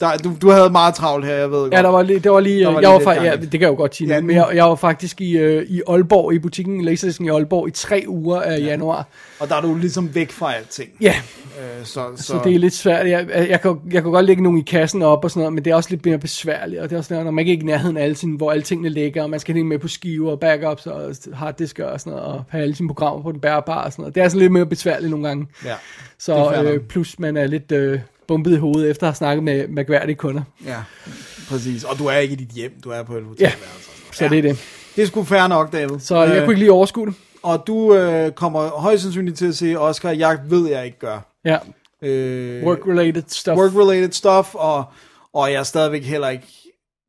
Der, 0.00 0.16
du, 0.16 0.32
du 0.42 0.50
havde 0.50 0.70
meget 0.70 0.94
travlt 0.94 1.26
her, 1.26 1.34
jeg 1.34 1.50
ved 1.50 1.58
godt. 1.60 1.74
Ja, 1.74 1.82
der 1.82 1.88
var 1.88 2.02
lige, 2.02 2.18
det 2.18 2.32
var 2.32 2.40
lige, 2.40 2.60
Der 2.60 2.66
var 2.66 2.80
jeg 2.80 2.90
lige 2.98 3.06
var 3.06 3.14
ja, 3.14 3.36
det. 3.36 3.50
kan 3.50 3.60
jeg 3.60 3.68
jo 3.68 3.74
godt 3.74 3.96
sige, 3.96 4.14
Ja, 4.14 4.20
men 4.20 4.36
jeg, 4.36 4.50
jeg 4.54 4.64
var 4.64 4.74
faktisk 4.74 5.20
i, 5.20 5.36
øh, 5.38 5.66
i 5.68 5.82
Aalborg, 5.88 6.32
i 6.34 6.38
butikken 6.38 6.84
Laserdisken 6.84 7.26
i 7.26 7.28
Aalborg, 7.28 7.68
i 7.68 7.70
tre 7.70 8.04
uger 8.08 8.40
af 8.40 8.58
ja. 8.58 8.64
januar. 8.64 9.06
Og 9.40 9.48
der 9.48 9.56
er 9.56 9.60
du 9.60 9.74
ligesom 9.74 10.14
væk 10.14 10.30
fra 10.30 10.54
alting. 10.54 10.90
Ja, 11.00 11.14
Øh, 11.60 11.84
så, 11.84 12.04
så, 12.16 12.22
så 12.22 12.40
det 12.44 12.54
er 12.54 12.58
lidt 12.58 12.74
svært. 12.74 13.08
Jeg, 13.08 13.26
jeg, 13.34 13.48
jeg, 13.48 13.60
kan, 13.60 13.76
jeg 13.92 14.02
kan 14.02 14.10
godt 14.12 14.26
lægge 14.26 14.42
nogle 14.42 14.60
i 14.60 14.62
kassen 14.62 15.02
op 15.02 15.24
og 15.24 15.30
sådan 15.30 15.40
noget, 15.40 15.52
men 15.52 15.64
det 15.64 15.70
er 15.70 15.74
også 15.74 15.90
lidt 15.90 16.06
mere 16.06 16.18
besværligt. 16.18 16.80
Og 16.80 16.90
det 16.90 16.94
er 16.96 16.98
også, 16.98 17.24
når 17.24 17.30
man 17.30 17.46
ikke 17.46 17.60
er 17.60 17.62
i 17.62 17.66
nærheden 17.66 17.96
af 17.96 18.02
alle 18.02 18.16
sine, 18.16 18.36
hvor 18.36 18.50
alle 18.50 18.62
tingene 18.62 18.88
ligger, 18.88 19.22
og 19.22 19.30
man 19.30 19.40
skal 19.40 19.54
hænge 19.54 19.68
med 19.68 19.78
på 19.78 19.88
skiver 19.88 20.30
og 20.30 20.40
backups 20.40 20.86
og 20.86 21.14
harddisker 21.34 21.84
og 21.86 22.00
sådan 22.00 22.12
noget, 22.12 22.26
og 22.26 22.44
have 22.48 22.62
alle 22.62 22.74
sine 22.74 22.88
programmer 22.88 23.22
på 23.22 23.32
den 23.32 23.40
bærbare 23.40 23.84
og 23.84 23.92
sådan 23.92 24.02
noget. 24.02 24.14
Det 24.14 24.22
er 24.22 24.28
sådan 24.28 24.40
lidt 24.40 24.52
mere 24.52 24.66
besværligt 24.66 25.10
nogle 25.10 25.28
gange. 25.28 25.46
Ja, 25.64 25.74
Så 26.18 26.62
øh, 26.64 26.80
plus 26.80 27.18
man 27.18 27.36
er 27.36 27.46
lidt 27.46 27.72
øh, 27.72 28.00
bumpet 28.28 28.52
i 28.52 28.56
hovedet 28.56 28.90
efter 28.90 29.06
at 29.06 29.10
have 29.10 29.16
snakket 29.16 29.44
med 29.44 29.68
mærkværdige 29.68 30.16
kunder. 30.16 30.42
ja, 30.66 30.76
præcis. 31.48 31.84
Og 31.84 31.98
du 31.98 32.06
er 32.06 32.16
ikke 32.16 32.32
i 32.32 32.36
dit 32.36 32.48
hjem, 32.48 32.72
du 32.84 32.90
er 32.90 33.02
på 33.02 33.16
et 33.16 33.24
hotel. 33.24 33.40
Ja, 33.42 33.52
så 34.12 34.24
ja. 34.24 34.30
det 34.30 34.38
er 34.38 34.42
det. 34.42 34.58
Det 34.96 35.02
er 35.02 35.06
sgu 35.06 35.24
fair 35.24 35.46
nok, 35.46 35.72
David. 35.72 35.98
Så 35.98 36.16
jeg 36.22 36.28
kunne 36.44 36.52
ikke 36.52 36.58
lige 36.58 36.72
overskue 36.72 37.06
det. 37.06 37.14
Og 37.42 37.64
du 37.66 37.94
øh, 37.94 38.32
kommer 38.32 38.68
højst 38.68 39.02
sandsynligt 39.02 39.38
til 39.38 39.46
at 39.46 39.56
se 39.56 39.76
Oscar, 39.78 40.10
jeg 40.10 40.38
ved, 40.48 40.68
jeg 40.68 40.84
ikke 40.86 40.98
gør. 40.98 41.18
Ja, 41.44 41.58
Øh, 42.02 42.62
work-related 42.64 43.22
stuff. 43.28 43.58
work-related 43.60 44.12
stuff, 44.12 44.54
og, 44.54 44.84
og 45.32 45.52
jeg 45.52 45.58
er 45.58 45.62
stadigvæk 45.62 46.04
heller 46.04 46.28
ikke... 46.28 46.46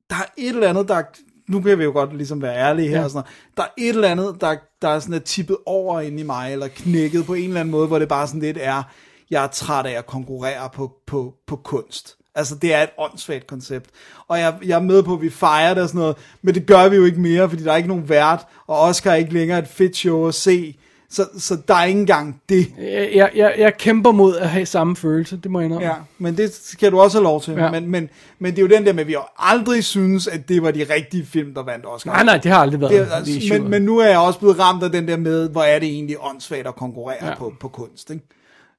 Der 0.09 0.15
er 0.15 0.25
et 0.37 0.49
eller 0.49 0.69
andet, 0.69 0.87
der... 0.87 1.01
Nu 1.49 1.61
kan 1.61 1.79
vi 1.79 1.83
jo 1.83 1.91
godt 1.91 2.17
ligesom 2.17 2.41
være 2.41 2.55
ærlige 2.57 2.89
her 2.89 2.97
Ja. 2.97 3.03
og 3.03 3.09
sådan 3.09 3.17
noget. 3.17 3.57
Der 3.57 3.63
er 3.63 3.67
et 3.77 3.89
eller 3.95 4.07
andet, 4.09 4.35
der, 4.41 4.55
der 4.81 4.87
er 4.87 4.99
sådan 4.99 5.15
er 5.15 5.19
tippet 5.19 5.57
over 5.65 6.01
ind 6.01 6.19
i 6.19 6.23
mig, 6.23 6.53
eller 6.53 6.67
knækket 6.67 7.25
på 7.25 7.33
en 7.33 7.43
eller 7.47 7.59
anden 7.59 7.71
måde, 7.71 7.87
hvor 7.87 7.99
det 7.99 8.07
bare 8.07 8.27
sådan 8.27 8.41
lidt 8.41 8.57
er, 8.61 8.83
jeg 9.31 9.43
er 9.43 9.47
træt 9.47 9.85
af 9.85 9.97
at 9.97 10.05
konkurrere 10.05 10.69
på, 10.73 10.91
på, 11.07 11.33
på 11.47 11.55
kunst. 11.55 12.15
Altså, 12.35 12.55
det 12.55 12.73
er 12.73 12.83
et 12.83 12.89
åndssvagt 12.97 13.47
koncept. 13.47 13.89
Og 14.27 14.39
jeg, 14.39 14.55
jeg 14.65 14.75
er 14.75 14.81
med 14.81 15.03
på, 15.03 15.13
at 15.13 15.21
vi 15.21 15.29
fejrer 15.29 15.73
det 15.73 15.83
og 15.83 15.89
sådan 15.89 15.99
noget, 15.99 16.15
men 16.41 16.55
det 16.55 16.65
gør 16.65 16.89
vi 16.89 16.95
jo 16.95 17.05
ikke 17.05 17.19
mere, 17.19 17.49
fordi 17.49 17.63
der 17.63 17.71
er 17.71 17.77
ikke 17.77 17.89
nogen 17.89 18.09
vært, 18.09 18.47
og 18.67 18.79
Oscar 18.79 19.11
er 19.11 19.15
ikke 19.15 19.33
længere 19.33 19.59
et 19.59 19.67
fedt 19.67 19.95
show 19.97 20.27
at 20.27 20.35
se. 20.35 20.77
Så, 21.09 21.25
så 21.37 21.57
der 21.67 21.75
er 21.75 21.85
ikke 21.85 21.99
engang 21.99 22.41
det. 22.49 22.73
Jeg, 22.77 23.09
jeg, 23.15 23.31
jeg, 23.35 23.55
jeg 23.57 23.77
kæmper 23.77 24.11
mod 24.11 24.35
at 24.35 24.49
have 24.49 24.65
samme 24.65 24.95
følelse, 24.95 25.37
det 25.37 25.51
må 25.51 25.59
jeg 25.59 25.65
indrømme. 25.65 25.87
Ja, 25.87 25.93
men 26.17 26.37
det 26.37 26.53
skal 26.53 26.91
du 26.91 26.99
også 26.99 27.17
have 27.17 27.23
lov 27.23 27.41
til. 27.41 27.53
Ja. 27.53 27.71
Men, 27.71 27.89
men, 27.91 28.09
men 28.39 28.51
det 28.51 28.59
er 28.59 28.61
jo 28.61 28.75
den 28.75 28.85
der 28.85 28.93
med, 28.93 29.01
at 29.01 29.07
vi 29.07 29.15
aldrig 29.37 29.83
synes, 29.83 30.27
at 30.27 30.49
det 30.49 30.63
var 30.63 30.71
de 30.71 30.85
rigtige 30.89 31.25
film, 31.25 31.53
der 31.53 31.63
vandt 31.63 31.85
Oscar. 31.85 32.11
Nej, 32.11 32.23
nej, 32.23 32.37
det 32.37 32.51
har 32.51 32.59
aldrig 32.59 32.81
været. 32.81 32.91
Det, 32.91 33.07
det 33.07 33.13
altså, 33.13 33.53
men, 33.53 33.69
men 33.69 33.81
nu 33.81 33.97
er 33.97 34.07
jeg 34.07 34.19
også 34.19 34.39
blevet 34.39 34.59
ramt 34.59 34.83
af 34.83 34.91
den 34.91 35.07
der 35.07 35.17
med, 35.17 35.49
hvor 35.49 35.63
er 35.63 35.79
det 35.79 35.89
egentlig 35.89 36.15
åndssvagt 36.19 36.67
at 36.67 36.75
konkurrere. 36.75 37.25
Ja. 37.27 37.35
på, 37.35 37.53
på 37.59 37.67
kunst. 37.67 38.09
Ikke? 38.09 38.23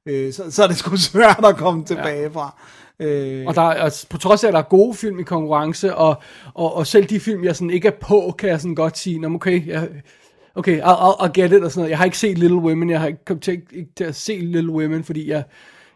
Øh, 0.09 0.33
så, 0.33 0.51
så 0.51 0.63
er 0.63 0.67
det 0.67 0.77
sgu 0.77 0.97
svært 0.97 1.45
at 1.45 1.57
komme 1.57 1.85
tilbage 1.85 2.23
ja. 2.23 2.29
fra. 2.29 2.55
Øh, 3.01 3.47
Og 3.47 3.55
der 3.55 3.63
er, 3.63 3.75
altså, 3.75 4.07
på 4.09 4.19
trods 4.19 4.45
af, 4.45 4.49
at 4.49 4.55
der 4.55 4.61
er 4.61 4.63
gode 4.71 4.95
film 4.95 5.19
i 5.19 5.23
konkurrence, 5.23 5.95
og, 5.95 6.17
og, 6.55 6.77
og 6.77 6.87
selv 6.87 7.07
de 7.07 7.21
film, 7.21 7.45
jeg 7.45 7.57
sådan 7.57 7.71
ikke 7.71 7.89
er 7.89 7.93
på, 8.01 8.35
kan 8.39 8.49
jeg 8.49 8.61
sådan 8.61 8.75
godt 8.75 8.99
sige, 8.99 9.19
Nå, 9.19 9.35
okay, 9.35 9.67
jeg, 9.67 9.89
okay, 10.55 10.81
I'll, 10.81 10.85
I'll, 10.85 11.23
I'll 11.25 11.33
get 11.33 11.53
it, 11.53 11.65
og 11.65 11.71
sådan 11.71 11.81
noget. 11.81 11.91
Jeg 11.91 11.99
har 11.99 12.05
ikke 12.05 12.19
set 12.19 12.39
Little 12.39 12.59
Women, 12.59 12.91
jeg 12.91 13.01
har 13.01 13.07
ikke 13.07 13.25
kommet 13.25 13.43
til, 13.43 13.63
ikke 13.73 13.91
til 13.97 14.05
at 14.05 14.15
se 14.15 14.33
Little 14.41 14.73
Women, 14.73 15.05
fordi 15.05 15.31
jeg, 15.31 15.43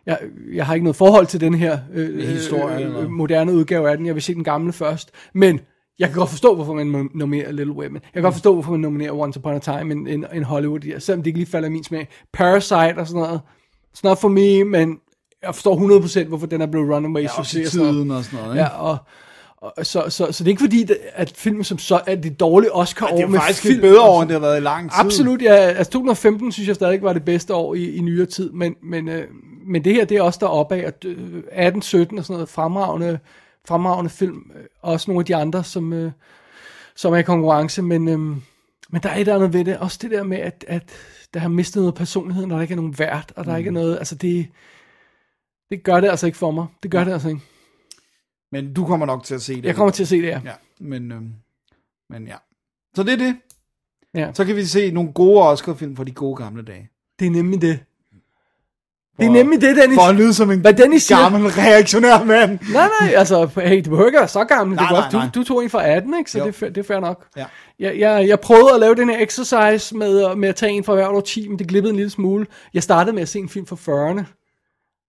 jeg, 0.06 0.18
jeg 0.54 0.66
har 0.66 0.74
ikke 0.74 0.84
noget 0.84 0.96
forhold 0.96 1.26
til 1.26 1.40
den 1.40 1.54
her 1.54 1.78
øh, 1.94 2.28
Historie, 2.28 2.86
øh, 2.86 3.02
øh, 3.02 3.10
moderne 3.10 3.52
udgave 3.52 3.90
af 3.90 3.96
den. 3.96 4.06
Jeg 4.06 4.14
vil 4.14 4.22
se 4.22 4.34
den 4.34 4.44
gamle 4.44 4.72
først. 4.72 5.10
Men 5.34 5.60
jeg 5.98 6.08
kan 6.08 6.18
godt 6.18 6.30
forstå, 6.30 6.54
hvorfor 6.54 6.74
man 6.74 6.86
nom- 6.86 7.10
nominerer 7.14 7.52
Little 7.52 7.72
Women. 7.74 7.94
Jeg 7.94 8.12
kan 8.14 8.22
godt 8.22 8.34
forstå, 8.34 8.52
hvorfor 8.52 8.70
man 8.70 8.80
nominerer 8.80 9.12
Once 9.12 9.38
Upon 9.38 9.54
a 9.54 9.58
Time 9.58 9.92
in, 9.94 10.06
in, 10.06 10.24
in 10.34 10.42
Hollywood, 10.42 10.80
ja, 10.80 10.98
selvom 10.98 11.22
det 11.22 11.26
ikke 11.26 11.38
lige 11.38 11.50
falder 11.50 11.68
i 11.68 11.72
min 11.72 11.84
smag. 11.84 12.08
Parasite 12.32 12.98
og 12.98 13.06
sådan 13.06 13.22
noget. 13.22 13.40
It's 13.96 14.00
not 14.04 14.18
for 14.18 14.28
me, 14.28 14.64
men 14.64 14.98
jeg 15.42 15.54
forstår 15.54 15.98
100% 16.24 16.28
hvorfor 16.28 16.46
den 16.46 16.60
er 16.60 16.66
blevet 16.66 16.90
runaway 16.94 17.22
ja, 17.22 17.28
og 17.38 17.46
tiden 17.46 18.10
og 18.10 18.24
sådan 18.24 18.38
noget. 18.38 18.54
Ikke? 18.54 18.62
Ja, 18.62 18.68
og, 18.68 18.96
og 19.56 19.86
så, 19.86 20.04
så, 20.08 20.32
så 20.32 20.44
det 20.44 20.48
er 20.50 20.52
ikke 20.52 20.60
fordi, 20.62 20.84
det- 20.84 20.98
at 21.14 21.32
filmen 21.36 21.64
som 21.64 21.78
så 21.78 22.00
er 22.06 22.14
det 22.14 22.40
dårlige 22.40 22.74
Oscar 22.74 23.06
det 23.06 23.14
år 23.16 23.20
er 23.22 23.26
med 23.26 23.38
faktisk 23.40 23.62
film. 23.62 23.80
bedre 23.80 24.00
år, 24.02 24.20
end 24.22 24.28
det 24.28 24.34
har 24.34 24.40
været 24.46 24.56
i 24.56 24.60
lang 24.60 24.90
tid. 24.90 25.00
Absolut, 25.00 25.42
ja. 25.42 25.54
Altså 25.54 25.92
2015 25.92 26.52
synes 26.52 26.66
jeg 26.68 26.74
stadig 26.76 27.02
var 27.02 27.12
det 27.12 27.24
bedste 27.24 27.54
år 27.54 27.74
i, 27.74 27.96
i 27.96 28.00
nyere 28.00 28.26
tid, 28.26 28.50
men, 28.50 28.74
men, 28.82 29.08
øh, 29.08 29.24
men 29.66 29.84
det 29.84 29.94
her, 29.94 30.04
det 30.04 30.16
er 30.16 30.22
også 30.22 30.38
deroppe 30.42 30.74
af, 30.74 30.86
at 30.86 31.04
øh, 31.04 31.42
18, 31.52 31.82
17 31.82 32.18
og 32.18 32.24
sådan 32.24 32.34
noget 32.34 32.48
fremragende, 32.48 33.18
fremragende 33.68 34.10
film. 34.10 34.50
Øh, 34.56 34.62
Også 34.82 35.10
nogle 35.10 35.20
af 35.20 35.24
de 35.26 35.36
andre, 35.36 35.64
som, 35.64 35.92
øh, 35.92 36.12
som 36.96 37.12
er 37.12 37.16
i 37.18 37.22
konkurrence, 37.22 37.82
men, 37.82 38.08
øh, 38.08 38.18
men 38.18 39.02
der 39.02 39.08
er 39.08 39.14
et 39.14 39.20
eller 39.20 39.34
andet 39.34 39.52
ved 39.52 39.64
det. 39.64 39.76
Også 39.78 39.98
det 40.02 40.10
der 40.10 40.22
med, 40.22 40.38
at, 40.38 40.64
at 40.68 40.82
der 41.34 41.40
har 41.40 41.48
mistet 41.48 41.80
noget 41.82 41.94
personlighed, 41.94 42.46
når 42.46 42.56
der 42.56 42.62
ikke 42.62 42.72
er 42.72 42.76
nogen 42.76 42.98
vært, 42.98 43.32
og 43.36 43.44
der 43.44 43.52
mm. 43.52 43.58
ikke 43.58 43.68
er 43.68 43.72
noget, 43.72 43.98
altså 43.98 44.14
det, 44.14 44.48
det 45.70 45.84
gør 45.84 46.00
det 46.00 46.08
altså 46.08 46.26
ikke 46.26 46.38
for 46.38 46.50
mig. 46.50 46.66
Det 46.82 46.90
gør 46.90 47.04
det 47.04 47.12
altså 47.12 47.28
ikke. 47.28 47.40
Men 48.52 48.74
du 48.74 48.86
kommer 48.86 49.06
nok 49.06 49.24
til 49.24 49.34
at 49.34 49.42
se 49.42 49.56
det. 49.56 49.64
Jeg 49.64 49.74
kommer 49.74 49.92
til 49.92 50.02
at 50.02 50.08
se 50.08 50.16
det, 50.16 50.28
ja. 50.28 50.40
Ja, 50.44 50.54
men, 50.80 51.12
øhm, 51.12 51.32
men 52.10 52.26
ja. 52.26 52.36
Så 52.96 53.02
det 53.02 53.12
er 53.12 53.16
det. 53.16 53.36
ja. 54.14 54.32
Så 54.32 54.44
kan 54.44 54.56
vi 54.56 54.64
se 54.64 54.90
nogle 54.90 55.12
gode 55.12 55.42
Oscar-film 55.42 55.96
fra 55.96 56.04
de 56.04 56.12
gode 56.12 56.36
gamle 56.36 56.62
dage. 56.62 56.90
Det 57.18 57.26
er 57.26 57.30
nemlig 57.30 57.62
det. 57.62 57.80
Det 59.20 59.26
er 59.26 59.30
nemlig 59.30 59.60
det, 59.60 59.76
Dennis. 59.76 59.96
For 59.98 60.02
at 60.02 60.14
lyde 60.14 60.34
som 60.34 60.50
en 60.50 60.60
Hvad 60.60 60.72
Dennis 60.74 61.02
siger. 61.02 61.18
gammel 61.22 61.50
reaktionær 61.50 62.24
mand. 62.24 62.58
Nej, 62.72 62.88
nej, 63.00 63.12
altså, 63.16 63.48
hey, 63.56 63.76
det 63.76 63.84
behøver 63.88 64.06
ikke 64.06 64.18
være 64.18 64.28
så 64.28 64.44
gammel. 64.44 64.76
Nej, 64.76 64.84
det 64.84 64.88
er 64.90 64.92
nej, 64.94 65.02
godt. 65.02 65.12
nej. 65.12 65.28
Du, 65.34 65.40
du 65.40 65.44
tog 65.44 65.62
en 65.64 65.70
fra 65.70 65.86
18, 65.86 66.14
ikke? 66.18 66.30
Så 66.30 66.38
Jo. 66.38 66.46
det 66.46 66.62
er, 66.62 66.68
det 66.68 66.78
er 66.78 66.82
fair 66.84 67.00
nok. 67.00 67.24
Ja. 67.36 67.44
Jeg, 67.78 67.98
jeg, 67.98 68.28
jeg 68.28 68.40
prøvede 68.40 68.74
at 68.74 68.80
lave 68.80 68.94
den 68.94 69.08
her 69.08 69.18
exercise 69.20 69.96
med, 69.96 70.24
at- 70.24 70.38
med 70.38 70.48
at 70.48 70.56
tage 70.56 70.72
en 70.72 70.84
fra 70.84 70.94
hvert 70.94 71.08
år 71.08 71.20
10, 71.20 71.48
men 71.48 71.58
det 71.58 71.68
glippede 71.68 71.90
en 71.90 71.96
lille 71.96 72.10
smule. 72.10 72.46
Jeg 72.74 72.82
startede 72.82 73.14
med 73.14 73.22
at 73.22 73.28
se 73.28 73.38
en 73.38 73.48
film 73.48 73.66
fra 73.66 73.76
40'erne, 73.76 74.22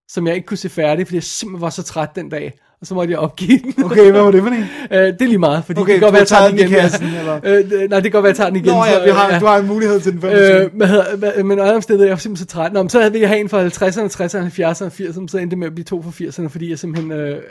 som 0.08 0.26
jeg 0.26 0.34
ikke 0.34 0.46
kunne 0.46 0.58
se 0.58 0.68
færdig, 0.68 1.06
fordi 1.06 1.16
jeg 1.16 1.22
simpelthen 1.22 1.60
var 1.62 1.70
så 1.70 1.82
træt 1.82 2.08
den 2.16 2.28
dag. 2.28 2.52
Og 2.80 2.86
så 2.86 2.94
måtte 2.94 3.12
jeg 3.12 3.18
opgive 3.18 3.58
den. 3.58 3.84
Okay, 3.84 4.10
hvad 4.10 4.22
var 4.22 4.30
det 4.30 4.42
for 4.42 4.48
en? 4.48 4.54
Øh, 4.90 4.98
det 5.00 5.22
er 5.22 5.26
lige 5.26 5.38
meget, 5.38 5.64
fordi 5.64 5.80
Okay, 5.80 5.92
det 5.92 6.00
kan 6.00 6.06
godt 6.06 6.12
være, 6.12 6.20
jeg 6.20 6.28
tager 6.28 6.40
taget 6.40 6.52
den 6.52 6.60
i 6.60 6.62
igen. 6.62 6.80
kassen, 6.80 7.08
ja. 7.08 7.18
eller? 7.18 7.40
Øh, 7.44 7.90
nej, 7.90 8.00
det 8.00 8.12
kan 8.12 8.12
godt 8.12 8.12
være, 8.12 8.18
at 8.20 8.24
jeg 8.24 8.36
tager 8.36 8.50
den 8.50 8.56
igen. 8.56 8.74
Nå 8.74 8.84
så, 8.84 8.90
ja, 8.90 9.04
vi 9.04 9.10
har, 9.10 9.32
ja. 9.32 9.38
du 9.38 9.46
har 9.46 9.58
en 9.58 9.66
mulighed 9.66 10.00
til 10.00 10.12
den 10.12 10.20
25. 10.20 11.12
Øh, 11.12 11.18
hvad, 11.18 11.42
men 11.42 11.60
andre 11.60 11.82
steder, 11.82 12.04
jeg 12.04 12.10
var 12.10 12.16
simpelthen 12.16 12.48
så 12.48 12.54
træt. 12.54 12.72
Nå, 12.72 12.82
men 12.82 12.90
så 12.90 12.98
havde 12.98 13.12
vi 13.12 13.22
have 13.22 13.40
en 13.40 13.48
fra 13.48 13.66
50'erne, 13.66 14.08
60'erne, 14.08 14.46
70'erne, 14.46 15.18
80'erne, 15.18 15.28
så 15.28 15.38
endte 15.38 15.56
med 15.56 15.66
at 15.66 15.74
blive 15.74 15.84
to 15.84 16.02
fra 16.02 16.10
80'erne, 16.10 16.48
fordi 16.48 16.70
jeg 16.70 16.78
simpelthen 16.78 17.12
øh, 17.12 17.42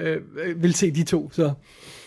øh, 0.00 0.16
ville 0.62 0.76
se 0.76 0.90
de 0.90 1.02
to. 1.02 1.30
Så. 1.32 1.50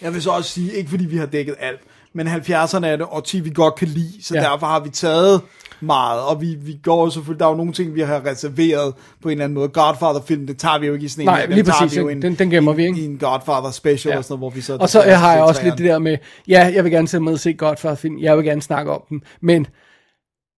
Jeg 0.01 0.13
vil 0.13 0.21
så 0.21 0.29
også 0.29 0.49
sige, 0.49 0.73
ikke 0.73 0.89
fordi 0.89 1.05
vi 1.05 1.17
har 1.17 1.25
dækket 1.25 1.55
alt, 1.59 1.79
men 2.15 2.27
70'erne 2.27 2.85
er 2.85 2.95
det 2.95 3.05
årti, 3.11 3.39
vi 3.39 3.49
godt 3.55 3.75
kan 3.75 3.87
lide, 3.87 4.23
så 4.23 4.35
ja. 4.35 4.41
Derfor 4.41 4.67
har 4.67 4.79
vi 4.79 4.89
taget 4.89 5.41
meget, 5.81 6.21
og 6.21 6.41
vi, 6.41 6.55
vi 6.61 6.79
går 6.83 7.09
selvfølgelig, 7.09 7.39
der 7.39 7.45
er 7.45 7.49
jo 7.49 7.55
nogle 7.55 7.73
ting, 7.73 7.95
vi 7.95 8.01
har 8.01 8.25
reserveret 8.25 8.93
på 9.21 9.29
en 9.29 9.31
eller 9.31 9.43
anden 9.43 9.53
måde. 9.55 9.67
Godfather-film, 9.69 10.47
det 10.47 10.57
tager 10.57 10.79
vi 10.79 10.87
jo 10.87 10.93
ikke 10.93 11.05
i 11.05 11.07
sådan 11.07 11.21
en 11.21 11.25
Nej, 11.25 11.45
lige 11.45 11.63
tager 11.63 11.79
præcis, 11.79 11.95
vi 11.97 12.01
jo 12.01 12.09
en, 12.09 12.21
Den- 12.21 12.35
den 12.35 12.49
gemmer 12.49 12.73
vi, 12.73 12.85
ikke? 12.85 13.01
I 13.01 13.05
en 13.05 13.17
Godfather 13.17 13.71
special 13.71 14.11
Ja. 14.11 14.17
og 14.17 14.23
sådan 14.23 14.33
noget, 14.33 14.39
hvor 14.41 14.49
vi 14.49 14.61
så... 14.61 14.77
Og 14.79 14.89
så 14.89 15.03
jeg 15.03 15.19
har 15.19 15.33
jeg 15.33 15.43
også 15.43 15.63
lidt 15.63 15.77
det 15.77 15.85
der 15.85 15.99
med, 15.99 16.17
ja, 16.47 16.71
jeg 16.75 16.83
vil 16.83 16.91
gerne 16.91 17.07
mig 17.13 17.21
ned 17.21 17.33
og 17.33 17.39
se 17.39 17.53
Godfather 17.53 17.95
film, 17.95 18.19
jeg 18.19 18.37
vil 18.37 18.45
gerne 18.45 18.61
snakke 18.61 18.91
om 18.91 19.01
den, 19.09 19.21
men 19.41 19.67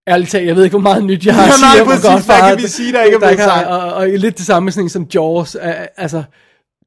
ærligt 0.08 0.32
talt, 0.32 0.48
jeg 0.48 0.56
ved 0.56 0.64
ikke, 0.64 0.74
hvor 0.74 0.80
meget 0.90 1.04
nyt 1.04 1.26
jeg 1.26 1.36
har 1.36 1.44
at 1.44 1.54
sige 1.54 1.62
nej, 1.74 1.82
om 1.82 1.88
præcis. 1.88 2.06
Godfather. 2.06 2.42
Hvad 2.48 2.56
kan 2.58 2.64
vi 2.64 2.70
sige, 2.70 2.94
der 2.94 3.04
ikke 3.04 3.16
er 3.16 3.20
blevet 3.20 3.40
sagt? 3.40 3.68
Og, 3.68 3.94
og, 3.94 4.08
lidt 4.08 4.38
det 4.38 4.46
samme 4.46 4.66
med 4.66 4.72
sådan 4.72 4.86
en 4.86 4.90
som 4.90 5.08
Jaws. 5.14 5.56
Altså, 5.98 6.24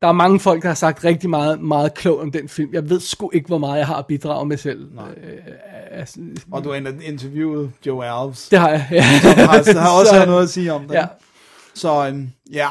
der 0.04 0.08
er 0.08 0.12
mange 0.12 0.40
folk, 0.40 0.62
der 0.62 0.68
har 0.68 0.74
sagt 0.74 1.04
rigtig 1.04 1.30
meget, 1.30 1.60
meget 1.60 1.94
klogt 1.94 2.20
om 2.22 2.30
den 2.32 2.48
film. 2.48 2.70
Jeg 2.72 2.90
ved 2.90 3.00
sgu 3.00 3.30
ikke, 3.34 3.46
hvor 3.46 3.58
meget 3.58 3.78
jeg 3.78 3.86
har 3.86 3.94
at 3.96 4.06
bidrage 4.06 4.46
med 4.46 4.56
selv. 4.56 4.86
Nej. 4.94 5.04
Uh, 5.04 5.98
altså, 5.98 6.20
Og 6.52 6.64
du 6.64 6.72
har 6.72 6.92
interviewet 7.02 7.70
Joe 7.86 8.04
Alves. 8.06 8.48
det 8.48 8.58
har 8.58 8.68
jeg. 8.68 8.88
Ja. 8.90 9.04
Som 9.22 9.30
har, 9.30 9.80
har 9.80 9.90
også 10.00 10.10
Så- 10.10 10.26
noget 10.26 10.42
at 10.42 10.50
sige 10.50 10.72
om 10.72 10.88
det. 10.88 10.94
Ja. 10.94 11.06
Så 11.74 12.06
øhm, 12.08 12.30
ja, 12.52 12.68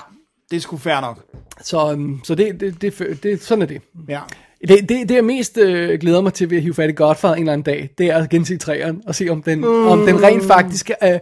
det 0.52 0.58
er 0.58 0.62
sgu 0.62 0.78
fair 0.78 1.02
nok. 1.02 1.20
Så, 1.62 1.92
um, 1.94 2.22
så 2.24 2.36
det, 2.36 2.60
det, 2.60 2.82
det, 2.82 3.24
det, 3.24 3.42
sådan 3.44 3.62
er 3.62 3.66
det. 3.66 3.82
Ja. 4.10 4.20
Det, 4.68 4.90
det, 4.90 5.10
det 5.10 5.16
jeg 5.16 5.26
mest 5.26 5.58
øh, 5.58 6.00
glæder 6.00 6.22
mig 6.22 6.34
til 6.34 6.50
ved 6.50 6.58
at 6.58 6.64
hive 6.64 6.74
fat 6.74 6.90
i 6.90 6.94
Godfather 6.94 7.36
en 7.36 7.40
eller 7.42 7.54
anden 7.54 7.66
dag, 7.66 7.90
det 7.98 8.06
er 8.08 8.18
at 8.18 8.30
gense 8.30 8.58
træeren 8.58 9.02
og 9.08 9.16
se, 9.16 9.30
om 9.30 9.44
den, 9.44 9.60
mm. 9.60 9.88
om 9.88 10.06
den 10.06 10.24
rent 10.24 10.44
faktisk 10.44 10.92
er 11.02 11.20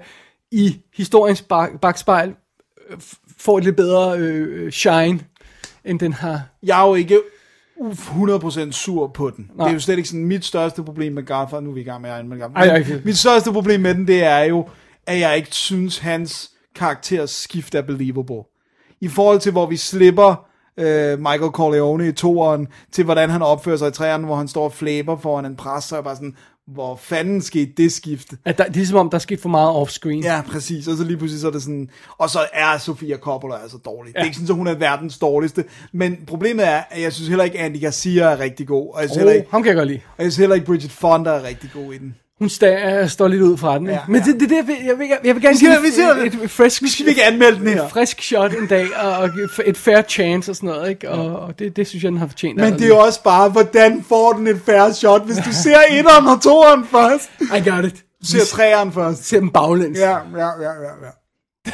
i 0.51 0.77
historiens 0.97 1.41
bag, 1.41 1.67
bagspejl 1.81 2.33
øh, 2.89 2.97
får 3.37 3.57
et 3.57 3.63
lidt 3.63 3.75
bedre 3.75 4.17
øh, 4.19 4.71
shine, 4.71 5.19
end 5.85 5.99
den 5.99 6.13
har. 6.13 6.41
Jeg 6.63 6.83
er 6.83 6.87
jo 6.87 6.95
ikke 6.95 7.19
100% 7.81 8.71
sur 8.71 9.07
på 9.07 9.29
den. 9.29 9.51
Nej. 9.55 9.65
Det 9.65 9.71
er 9.71 9.73
jo 9.73 9.79
slet 9.79 9.97
ikke 9.97 10.09
sådan 10.09 10.25
mit 10.25 10.45
største 10.45 10.83
problem 10.83 11.13
med 11.13 11.25
Godfather. 11.25 11.59
Nu 11.59 11.69
er 11.69 11.73
vi 11.73 11.81
i 11.81 11.83
gang 11.83 12.01
med 12.01 12.09
at 12.09 12.25
med 12.25 12.41
Ej, 12.55 12.65
ej. 12.65 12.85
Mit 13.05 13.17
største 13.17 13.51
problem 13.51 13.81
med 13.81 13.95
den, 13.95 14.07
det 14.07 14.23
er 14.23 14.39
jo, 14.39 14.69
at 15.07 15.19
jeg 15.19 15.37
ikke 15.37 15.49
synes, 15.51 15.97
hans 15.97 16.51
karakters 16.75 17.29
skift 17.29 17.75
er 17.75 17.81
believable. 17.81 18.43
I 19.01 19.07
forhold 19.07 19.39
til, 19.39 19.51
hvor 19.51 19.65
vi 19.65 19.77
slipper 19.77 20.45
øh, 20.77 21.19
Michael 21.19 21.51
Corleone 21.51 22.07
i 22.07 22.11
toeren, 22.11 22.67
til 22.91 23.03
hvordan 23.03 23.29
han 23.29 23.41
opfører 23.41 23.77
sig 23.77 23.87
i 23.87 23.91
træerne, 23.91 24.25
hvor 24.25 24.35
han 24.35 24.47
står 24.47 24.63
og 24.63 24.73
flæber 24.73 25.17
foran 25.17 25.45
en 25.45 25.55
pres, 25.55 25.83
så 25.83 25.97
er 25.97 26.01
bare 26.01 26.15
sådan, 26.15 26.35
hvor 26.67 26.95
fanden 26.95 27.41
skete 27.41 27.71
det 27.77 27.91
skifte? 27.91 28.37
At 28.45 28.57
der, 28.57 28.65
det 28.67 28.81
er 28.81 28.85
som 28.85 28.97
om, 28.97 29.09
der 29.09 29.15
er 29.15 29.19
sket 29.19 29.39
for 29.39 29.49
meget 29.49 29.75
off-screen. 29.75 30.23
Ja, 30.23 30.41
præcis. 30.51 30.87
Og 30.87 30.97
så 30.97 31.03
lige 31.03 31.17
pludselig 31.17 31.41
så 31.41 31.47
er 31.47 31.51
det 31.51 31.61
sådan... 31.61 31.89
Og 32.17 32.29
så 32.29 32.39
er 32.53 32.77
Sofia 32.77 33.17
Coppola 33.17 33.55
altså 33.61 33.77
dårlig. 33.77 34.13
Ja. 34.13 34.19
Det 34.19 34.21
er 34.21 34.25
ikke 34.25 34.37
sådan, 34.37 34.49
at 34.49 34.55
hun 34.55 34.67
er 34.67 34.73
verdens 34.75 35.17
dårligste. 35.17 35.65
Men 35.91 36.17
problemet 36.27 36.67
er, 36.67 36.83
at 36.89 37.01
jeg 37.01 37.13
synes 37.13 37.27
heller 37.29 37.43
ikke, 37.43 37.59
Andy 37.59 37.81
Garcia 37.81 38.23
er 38.23 38.39
rigtig 38.39 38.67
god. 38.67 38.93
Og 38.93 39.01
jeg 39.01 39.09
synes, 39.09 39.25
Oh, 39.25 39.33
ikke, 39.33 39.47
ham 39.51 39.63
kan 39.63 39.67
jeg 39.69 39.75
godt 39.75 39.87
lide. 39.87 39.99
og 40.17 40.23
jeg 40.23 40.31
synes 40.31 40.37
heller 40.37 40.55
ikke, 40.55 40.65
Bridget 40.67 40.91
Fonda 40.91 41.29
er 41.29 41.43
rigtig 41.43 41.69
god 41.73 41.93
i 41.93 41.97
den. 41.97 42.15
Hun 42.41 42.49
sta- 42.49 43.07
står 43.07 43.27
lidt 43.27 43.41
ud 43.41 43.57
fra 43.57 43.77
den. 43.77 43.85
Ja, 43.87 43.91
Ja, 43.93 43.99
Men 44.07 44.15
ja. 44.21 44.31
det, 44.31 44.39
det, 44.39 44.49
det, 44.49 44.55
jeg, 44.55 44.67
vil, 44.67 44.75
jeg, 44.85 44.99
vil, 44.99 45.07
gerne 45.09 45.59
Vi 45.59 45.65
give 45.65 45.81
vi 45.81 45.87
et, 45.87 46.33
et, 46.33 46.43
et 46.43 46.51
frisk, 46.51 46.81
Nu 46.81 46.87
skal 46.87 47.05
vi 47.05 47.09
ikke 47.09 47.23
anmelde 47.23 47.59
den 47.59 47.67
her. 47.67 47.85
et 47.85 47.91
frisk 47.91 48.21
shot 48.21 48.53
en 48.53 48.67
dag, 48.67 48.85
og, 48.97 49.11
og 49.17 49.29
et 49.65 49.77
fair 49.77 50.01
chance 50.09 50.51
og 50.51 50.55
sådan 50.55 50.69
noget, 50.69 50.89
ikke? 50.89 51.09
Og, 51.09 51.39
og 51.39 51.59
det, 51.59 51.75
det 51.75 51.87
synes 51.87 52.03
jeg, 52.03 52.11
den 52.11 52.19
har 52.19 52.27
fortjent. 52.27 52.57
Men 52.59 52.73
det 52.73 52.81
er 52.83 52.87
jo 52.87 52.97
også 52.99 53.23
bare, 53.23 53.49
hvordan 53.49 54.03
får 54.09 54.33
den 54.33 54.47
et 54.47 54.61
færre 54.65 54.93
shot, 54.93 55.25
hvis 55.25 55.37
du 55.37 55.51
ser 55.63 55.77
etteren 55.91 56.27
og 56.27 56.41
toeren 56.41 56.85
først? 56.91 57.29
I 57.41 57.69
got 57.69 57.85
it. 57.85 57.95
Du 58.21 58.25
ser 58.25 58.45
treeren 58.45 58.91
først. 58.91 59.25
ser 59.27 59.39
dem 59.39 59.49
baglæns. 59.49 59.99
Ja, 59.99 60.09
ja, 60.09 60.17
ja, 60.37 60.47
ja, 60.61 60.91
ja. 61.05 61.71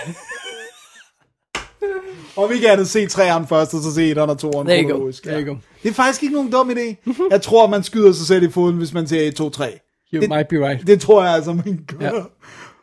Og 2.36 2.50
vi 2.50 2.58
gerne 2.60 2.86
se 2.86 3.08
træerne 3.08 3.48
først, 3.48 3.74
og 3.74 3.84
så 3.84 3.94
se 3.94 4.10
etteren 4.10 4.30
og 4.30 4.38
toeren. 4.40 4.68
Kronologisk, 4.68 5.24
go. 5.24 5.56
Det 5.84 5.90
er 5.90 5.94
faktisk 5.94 6.24
ikke 6.24 6.36
nogen 6.36 6.52
dum 6.52 6.70
idé. 6.70 7.14
Jeg 7.32 7.42
tror, 7.42 7.68
man 7.68 7.84
skyder 7.84 8.12
sig 8.14 8.28
selv 8.28 8.44
i 8.44 8.52
foden, 8.52 8.78
hvis 8.78 8.94
man 8.94 9.08
ser 9.08 9.28
1, 9.28 9.36
2, 9.36 9.50
3. 9.50 9.80
You 10.14 10.22
Det- 10.22 10.30
might 10.30 10.48
be 10.48 10.68
right. 10.70 10.88
Det 10.88 11.02
tror 11.02 11.24
jeg 11.24 11.34
altså, 11.34 11.54
man 11.54 11.86
gør. 11.88 12.06
Ja. 12.06 12.12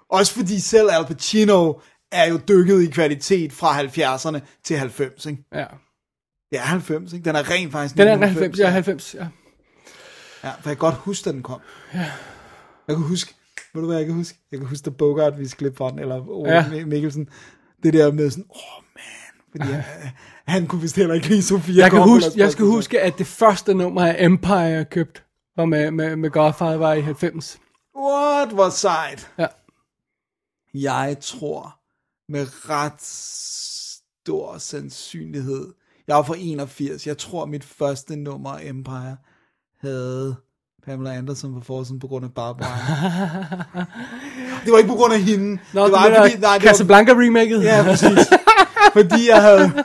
Også 0.09 0.35
fordi 0.35 0.61
selv 0.61 0.89
Al 0.93 1.05
Pacino 1.07 1.73
er 2.13 2.29
jo 2.31 2.41
dykket 2.49 2.83
i 2.83 2.87
kvalitet 2.91 3.53
fra 3.53 3.81
70'erne 3.83 4.39
til 4.65 4.77
90, 4.79 5.27
ikke? 5.27 5.45
Ja. 5.55 5.65
Det 6.51 6.59
er 6.59 6.65
90, 6.65 7.13
ikke? 7.13 7.25
Den 7.25 7.37
er 7.37 7.51
rent 7.51 7.73
faktisk 7.73 7.97
Den 7.97 8.09
er 8.09 8.17
99, 8.17 8.59
90, 8.59 8.59
ja, 8.59 8.71
90, 8.71 9.15
ja. 9.15 9.27
Ja, 10.45 10.49
for 10.49 10.55
jeg 10.55 10.63
kan 10.65 10.77
godt 10.77 10.95
huske, 10.95 11.29
at 11.31 11.35
den 11.35 11.43
kom. 11.43 11.61
Ja. 11.95 11.99
Jeg 12.89 12.97
kan 12.97 13.05
huske, 13.05 13.35
ved 13.75 13.83
du 13.83 13.87
hvad 13.89 13.97
jeg 13.97 14.07
kan 14.07 14.15
huske? 14.15 14.39
Jeg 14.53 14.59
kan 14.61 14.69
huske, 14.69 14.87
at 14.87 14.97
Bogart 14.97 15.39
vi 15.39 15.47
klippe 15.47 15.77
fra 15.77 15.91
den, 15.91 15.99
eller 15.99 16.29
Ole 16.29 16.53
Ja. 16.53 16.65
ja. 16.73 16.85
Mikkelsen. 16.87 17.29
Det 17.83 17.93
der 17.93 18.13
med 18.13 18.31
sådan, 18.31 18.45
åh 18.51 18.57
oh, 18.79 18.85
man, 18.95 19.03
fordi 19.51 19.73
han, 19.73 19.85
han 20.47 20.67
kunne 20.67 20.81
vist 20.83 20.97
heller 20.97 21.15
ikke 21.15 21.29
lide 21.29 21.43
Sofia 21.43 21.83
Jeg, 21.83 21.91
kan 21.91 22.03
huske, 22.03 22.31
jeg 22.37 22.53
skal 22.53 22.65
huske, 22.65 23.01
at 23.01 23.19
det 23.19 23.27
første 23.27 23.75
nummer 23.75 24.07
af 24.07 24.17
Empire, 24.25 24.57
jeg 24.59 24.89
var 25.57 25.65
med, 25.65 25.91
med, 25.91 26.17
med 26.17 26.31
Godfather, 26.31 26.77
var 26.77 26.93
i 26.93 27.01
90. 27.01 27.59
What, 27.99 28.49
hvor 28.49 28.69
sejt. 28.69 29.31
Ja. 29.39 29.47
Jeg 30.75 31.17
tror 31.21 31.79
med 32.29 32.71
ret 32.71 33.03
stor 34.23 34.59
sandsynlighed, 34.59 35.73
jeg 36.09 36.17
var 36.17 36.23
fra 36.23 36.35
81, 36.39 37.07
jeg 37.07 37.19
tror 37.19 37.47
mit 37.47 37.65
første 37.65 38.17
nummer 38.17 38.59
Empire 38.63 39.17
havde 39.81 40.37
Pamela 40.87 41.17
Anderson 41.17 41.55
på 41.55 41.61
forsiden 41.61 42.01
på 42.01 42.07
grund 42.07 42.25
af 42.25 42.33
Barbara. 42.35 42.79
det 44.65 44.73
var 44.73 44.79
ikke 44.79 44.91
på 44.91 44.97
grund 44.97 45.13
af 45.13 45.21
hende. 45.21 45.59
Nå, 45.73 45.85
det 45.85 45.93
var, 45.93 46.01
var 46.01 46.09
det 46.09 46.17
fordi, 46.17 46.41
nej, 46.41 46.59
det 46.59 46.65
var, 46.65 46.73
Casablanca-remaket? 46.73 47.63
Ja, 47.63 47.83
præcis. 47.83 48.29
fordi 48.93 49.29
jeg 49.29 49.43
havde... 49.43 49.73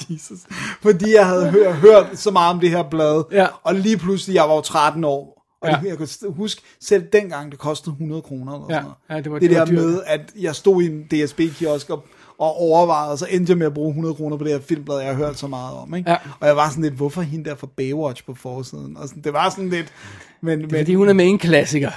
Jesus. 0.14 0.38
Fordi 0.82 1.14
jeg 1.14 1.26
havde 1.26 1.50
hørt, 1.50 1.74
hørt 1.74 2.06
så 2.14 2.30
meget 2.30 2.54
om 2.54 2.60
det 2.60 2.70
her 2.70 2.82
blad. 2.82 3.24
Ja. 3.32 3.46
Og 3.62 3.74
lige 3.74 3.96
pludselig, 3.96 4.34
jeg 4.34 4.44
var 4.48 4.54
jo 4.54 4.60
13 4.60 5.04
år. 5.04 5.38
Og 5.62 5.68
Ja. 5.68 5.78
ja. 5.84 5.88
jeg 5.88 5.98
kan 5.98 6.08
huske, 6.36 6.62
selv 6.80 7.02
dengang, 7.12 7.50
det 7.50 7.58
kostede 7.58 7.90
100 7.90 8.22
kroner. 8.22 8.52
Eller 8.54 8.66
Ja, 8.70 8.74
sådan 8.74 8.82
noget. 8.84 8.96
ja, 9.10 9.16
det 9.24 9.32
var- 9.32 9.38
det 9.38 9.50
det 9.50 9.56
der 9.56 9.58
var 9.58 9.66
dyrt. 9.66 9.74
med, 9.84 10.00
at 10.06 10.20
jeg 10.40 10.54
stod 10.54 10.82
i 10.82 10.86
en 10.86 11.02
DSB-kiosk 11.10 11.90
og, 11.90 12.04
og 12.38 12.56
overvejede, 12.60 13.12
og 13.12 13.18
så 13.18 13.26
endte 13.30 13.50
jeg 13.50 13.58
med 13.58 13.66
at 13.66 13.74
bruge 13.74 13.88
100 13.88 14.14
kroner 14.14 14.36
på 14.36 14.44
det 14.44 14.52
her 14.52 14.60
filmblad, 14.60 14.96
jeg 14.98 15.06
har 15.06 15.14
hørt 15.14 15.38
så 15.38 15.46
meget 15.46 15.76
om. 15.76 15.94
Ikke? 15.94 16.10
Ja. 16.10 16.16
Og 16.40 16.46
jeg 16.46 16.56
var 16.56 16.68
sådan 16.68 16.82
lidt, 16.82 16.94
hvorfor 16.94 17.22
hende 17.22 17.50
der 17.50 17.56
fra 17.56 17.66
Baywatch 17.76 18.24
på 18.26 18.34
forsiden? 18.34 18.96
Og 18.96 19.08
sådan, 19.08 19.22
det 19.22 19.32
var 19.32 19.50
sådan 19.50 19.68
lidt... 19.68 19.92
Men, 20.40 20.58
men, 20.58 20.70
Fordi 20.70 20.94
hun 20.94 21.08
er 21.08 21.12
med 21.12 21.26
en 21.26 21.38
klassiker. 21.38 21.90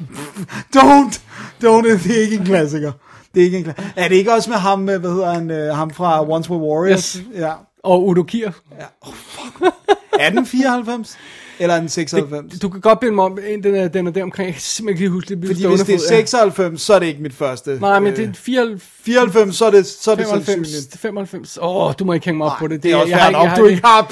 Don't! 0.76 1.20
Don't, 1.64 1.88
det 1.88 2.16
er 2.18 2.22
ikke 2.22 2.36
en 2.36 2.44
klassiker. 2.44 2.92
Det 3.36 3.42
er 3.42 3.44
ikke 3.44 3.58
en 3.58 3.64
klassiker. 3.64 3.88
Er 3.96 4.08
det 4.08 4.16
ikke 4.16 4.32
også 4.32 4.50
med 4.50 4.58
ham, 4.58 4.78
med, 4.78 4.98
hvad 4.98 5.10
hedder 5.10 5.32
han, 5.32 5.50
øh, 5.50 5.74
ham 5.74 5.90
fra 5.90 6.28
Once 6.30 6.50
Were 6.50 6.60
Warriors? 6.60 7.12
Yes. 7.12 7.24
Ja. 7.34 7.52
Og 7.82 8.06
Udo 8.06 8.22
Kier. 8.22 8.52
ja. 8.80 8.84
Oh, 9.00 9.14
fuck. 9.14 9.74
Er 10.20 10.30
den 10.30 10.46
94? 10.46 11.18
Eller 11.58 11.74
er 11.74 11.80
den 11.80 11.88
96? 11.88 12.58
Du 12.58 12.68
kan 12.68 12.80
godt 12.80 13.00
binde 13.00 13.14
mig 13.14 13.24
om, 13.24 13.38
en, 13.46 13.62
den 13.62 13.74
er, 13.74 13.88
den 13.88 14.06
er 14.06 14.10
der 14.10 14.22
omkring. 14.22 14.46
Jeg 14.46 14.54
kan 14.54 14.62
simpelthen 14.62 15.02
ikke 15.02 15.12
huske 15.12 15.34
det. 15.34 15.46
Fordi 15.46 15.66
hvis 15.66 15.80
det 15.80 15.94
er 15.94 15.98
96, 15.98 16.82
så 16.82 16.94
er 16.94 16.98
det 16.98 17.06
ikke 17.06 17.22
mit 17.22 17.34
første. 17.34 17.78
Nej, 17.80 18.00
men 18.00 18.12
Øh, 18.12 18.16
det 18.16 18.28
er 18.28 18.32
94, 18.34 18.82
94, 19.04 19.56
så 19.56 19.64
er 19.66 19.70
det, 19.70 19.86
så 19.86 20.10
er 20.10 20.14
det 20.14 20.24
95, 20.24 20.68
sandsynligt. 20.68 21.00
95. 21.00 21.58
Åh, 21.62 21.76
oh, 21.76 21.92
du 21.98 22.04
må 22.04 22.12
ikke 22.12 22.26
hænge 22.26 22.38
mig 22.38 22.46
op 22.46 22.58
på 22.58 22.66
det. 22.66 22.82
det 22.82 22.92
er 22.92 22.96
også 22.96 23.08
jeg, 23.08 23.18
har, 23.18 23.30
nok, 23.30 23.42
jeg, 23.42 23.50
har, 23.50 23.56
du 23.56 23.64
jeg, 23.64 23.70
ikke 23.70 23.86
har. 23.86 24.02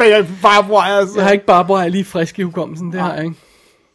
Altså. 0.98 1.14
jeg 1.16 1.24
har 1.24 1.32
ikke 1.32 1.46
bare 1.46 1.64
bare 1.64 1.90
lige 1.90 2.04
frisk 2.04 2.38
i 2.38 2.42
hukommelsen. 2.42 2.92
Det 2.92 3.00
har 3.00 3.14
jeg 3.14 3.24
ikke. 3.24 3.36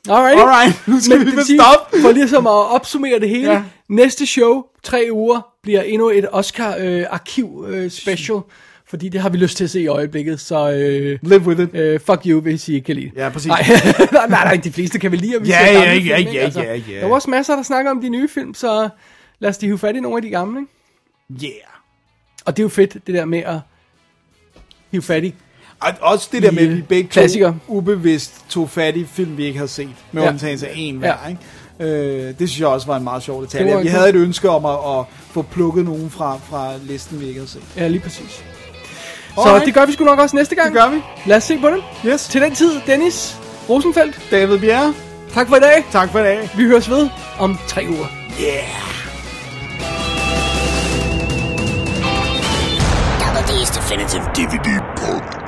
Alright. 0.10 0.40
Alright, 0.40 0.88
nu 0.88 1.00
skal 1.00 1.18
Men 1.18 1.28
vi 1.28 1.32
det 1.32 1.46
stoppe. 1.46 2.02
For 2.02 2.12
ligesom 2.12 2.48
at 2.48 2.72
opsummere 2.76 3.20
det 3.20 3.30
hele. 3.30 3.52
Ja. 3.52 3.64
Næste 3.90 4.26
show, 4.26 4.64
tre 4.84 5.08
uger, 5.12 5.48
bliver 5.64 5.82
endnu 5.82 6.10
et 6.10 6.26
Oscar-arkiv 6.32 7.66
øh, 7.70 7.92
special. 7.92 8.40
Fordi 8.90 9.10
det 9.10 9.22
har 9.22 9.30
vi 9.30 9.38
lyst 9.38 9.58
til 9.58 9.64
at 9.64 9.70
se 9.70 9.82
i 9.82 9.88
øjeblikket. 9.88 10.40
Så 10.40 10.72
øh, 10.72 11.20
Live 11.22 11.42
with 11.48 11.62
it. 11.62 11.70
øh, 11.76 12.00
fuck 12.00 12.22
you, 12.26 12.42
hvis 12.42 12.70
I 12.70 12.74
ikke 12.74 12.86
kan 12.86 12.96
lide. 12.96 13.12
Ja, 13.16 13.30
præcis. 13.30 13.48
Nej, 14.12 14.28
nej, 14.30 14.44
nej, 14.44 14.56
de 14.64 14.72
fleste 14.72 15.00
kan 15.00 15.12
vel 15.12 15.20
lide, 15.20 15.36
at 15.36 15.42
vi 15.44 15.48
Ja, 15.48 15.66
ser 15.66 15.72
ja, 15.74 15.84
ja, 15.84 15.94
film, 15.94 16.18
ikke? 16.28 16.42
Altså, 16.42 16.62
ja, 16.62 16.74
ja, 16.74 16.82
ja. 16.90 17.00
Der 17.00 17.08
var 17.08 17.16
også 17.16 17.30
masser, 17.30 17.56
der 17.56 17.64
snakker 17.64 17.92
om 17.92 18.02
de 18.02 18.10
nye 18.10 18.28
film, 18.28 18.54
så 18.54 18.90
lad 19.40 19.50
os 19.50 19.58
de 19.58 19.66
hive 19.66 19.78
fat 19.78 19.96
i 19.96 20.00
nogle 20.00 20.18
af 20.18 20.22
de 20.22 20.30
gamle. 20.30 20.60
Ikke? 21.30 21.46
Yeah. 21.46 21.54
Og 22.46 22.58
det 22.58 22.62
er 22.62 22.66
jo 22.66 22.70
fedt, 22.70 22.94
det 22.94 23.16
der 23.16 23.26
med 23.26 23.40
at 23.40 23.58
hive 24.92 25.02
fat 25.02 25.24
i. 25.24 25.36
Og 25.80 25.90
også 26.02 26.30
det 26.32 26.44
der 26.44 26.52
med, 26.52 26.64
at 26.70 26.76
vi 26.78 26.82
begge 26.82 27.10
Klassikere. 27.10 27.52
to 27.68 27.74
ubevidst 27.74 28.46
tog 28.50 28.70
fat 28.70 28.96
i 28.96 29.06
film, 29.06 29.38
vi 29.38 29.46
ikke 29.46 29.58
havde 29.58 29.68
set. 29.72 29.90
Med 30.12 30.24
Ja. 30.24 30.30
undtagelse 30.30 30.68
af 30.68 30.74
en 30.76 30.94
Ja. 30.94 31.00
hver, 31.00 31.28
ikke? 31.30 31.42
Øh, 31.80 31.88
det 32.40 32.50
synes 32.50 32.60
jeg 32.60 32.68
også 32.68 32.88
var 32.88 32.98
en 32.98 33.04
meget 33.04 33.24
sjov 33.24 33.42
Det 33.42 33.52
detalje. 33.52 33.82
Vi 33.82 33.88
havde 33.88 34.10
et 34.10 34.16
ønske 34.16 34.50
om 34.50 34.66
at, 34.66 35.00
at 35.00 35.06
få 35.32 35.42
plukket 35.42 35.86
nogen 35.86 36.10
fra, 36.10 36.38
fra 36.50 36.72
listen, 36.84 37.20
vi 37.20 37.28
ikke 37.28 37.40
havde 37.40 37.52
set. 37.52 37.62
Ja, 37.78 37.88
lige 37.88 38.00
præcis. 38.02 38.44
Så 39.36 39.42
Alright. 39.42 39.66
det 39.66 39.74
gør 39.74 39.86
vi 39.86 39.92
sgu 39.92 40.04
nok 40.04 40.20
også 40.20 40.36
næste 40.36 40.56
gang. 40.56 40.74
Det 40.74 40.82
gør 40.82 40.90
vi. 40.90 41.02
Lad 41.26 41.38
os 41.38 41.44
se 41.44 41.58
på 41.60 41.68
det. 41.68 41.84
Yes. 42.12 42.28
Til 42.28 42.42
den 42.42 42.56
tid, 42.56 42.72
Dennis 42.88 43.38
Rosenfeldt. 43.70 44.20
David 44.32 44.60
Bjerre, 44.60 44.94
Tak 45.34 45.48
for 45.48 45.56
i 45.56 45.60
dag. 45.60 45.86
tak 45.92 46.12
for 46.12 46.20
i 46.20 46.24
dag. 46.24 46.50
Vi 46.58 46.64
høres 46.64 46.90
ved 46.90 47.10
om 47.40 47.58
tre 47.68 47.86
uger. 47.90 48.08
Double 53.20 53.42
D's 53.50 53.72
Definitive 53.76 54.24
DVD 54.36 54.80
Podcast. 54.98 55.39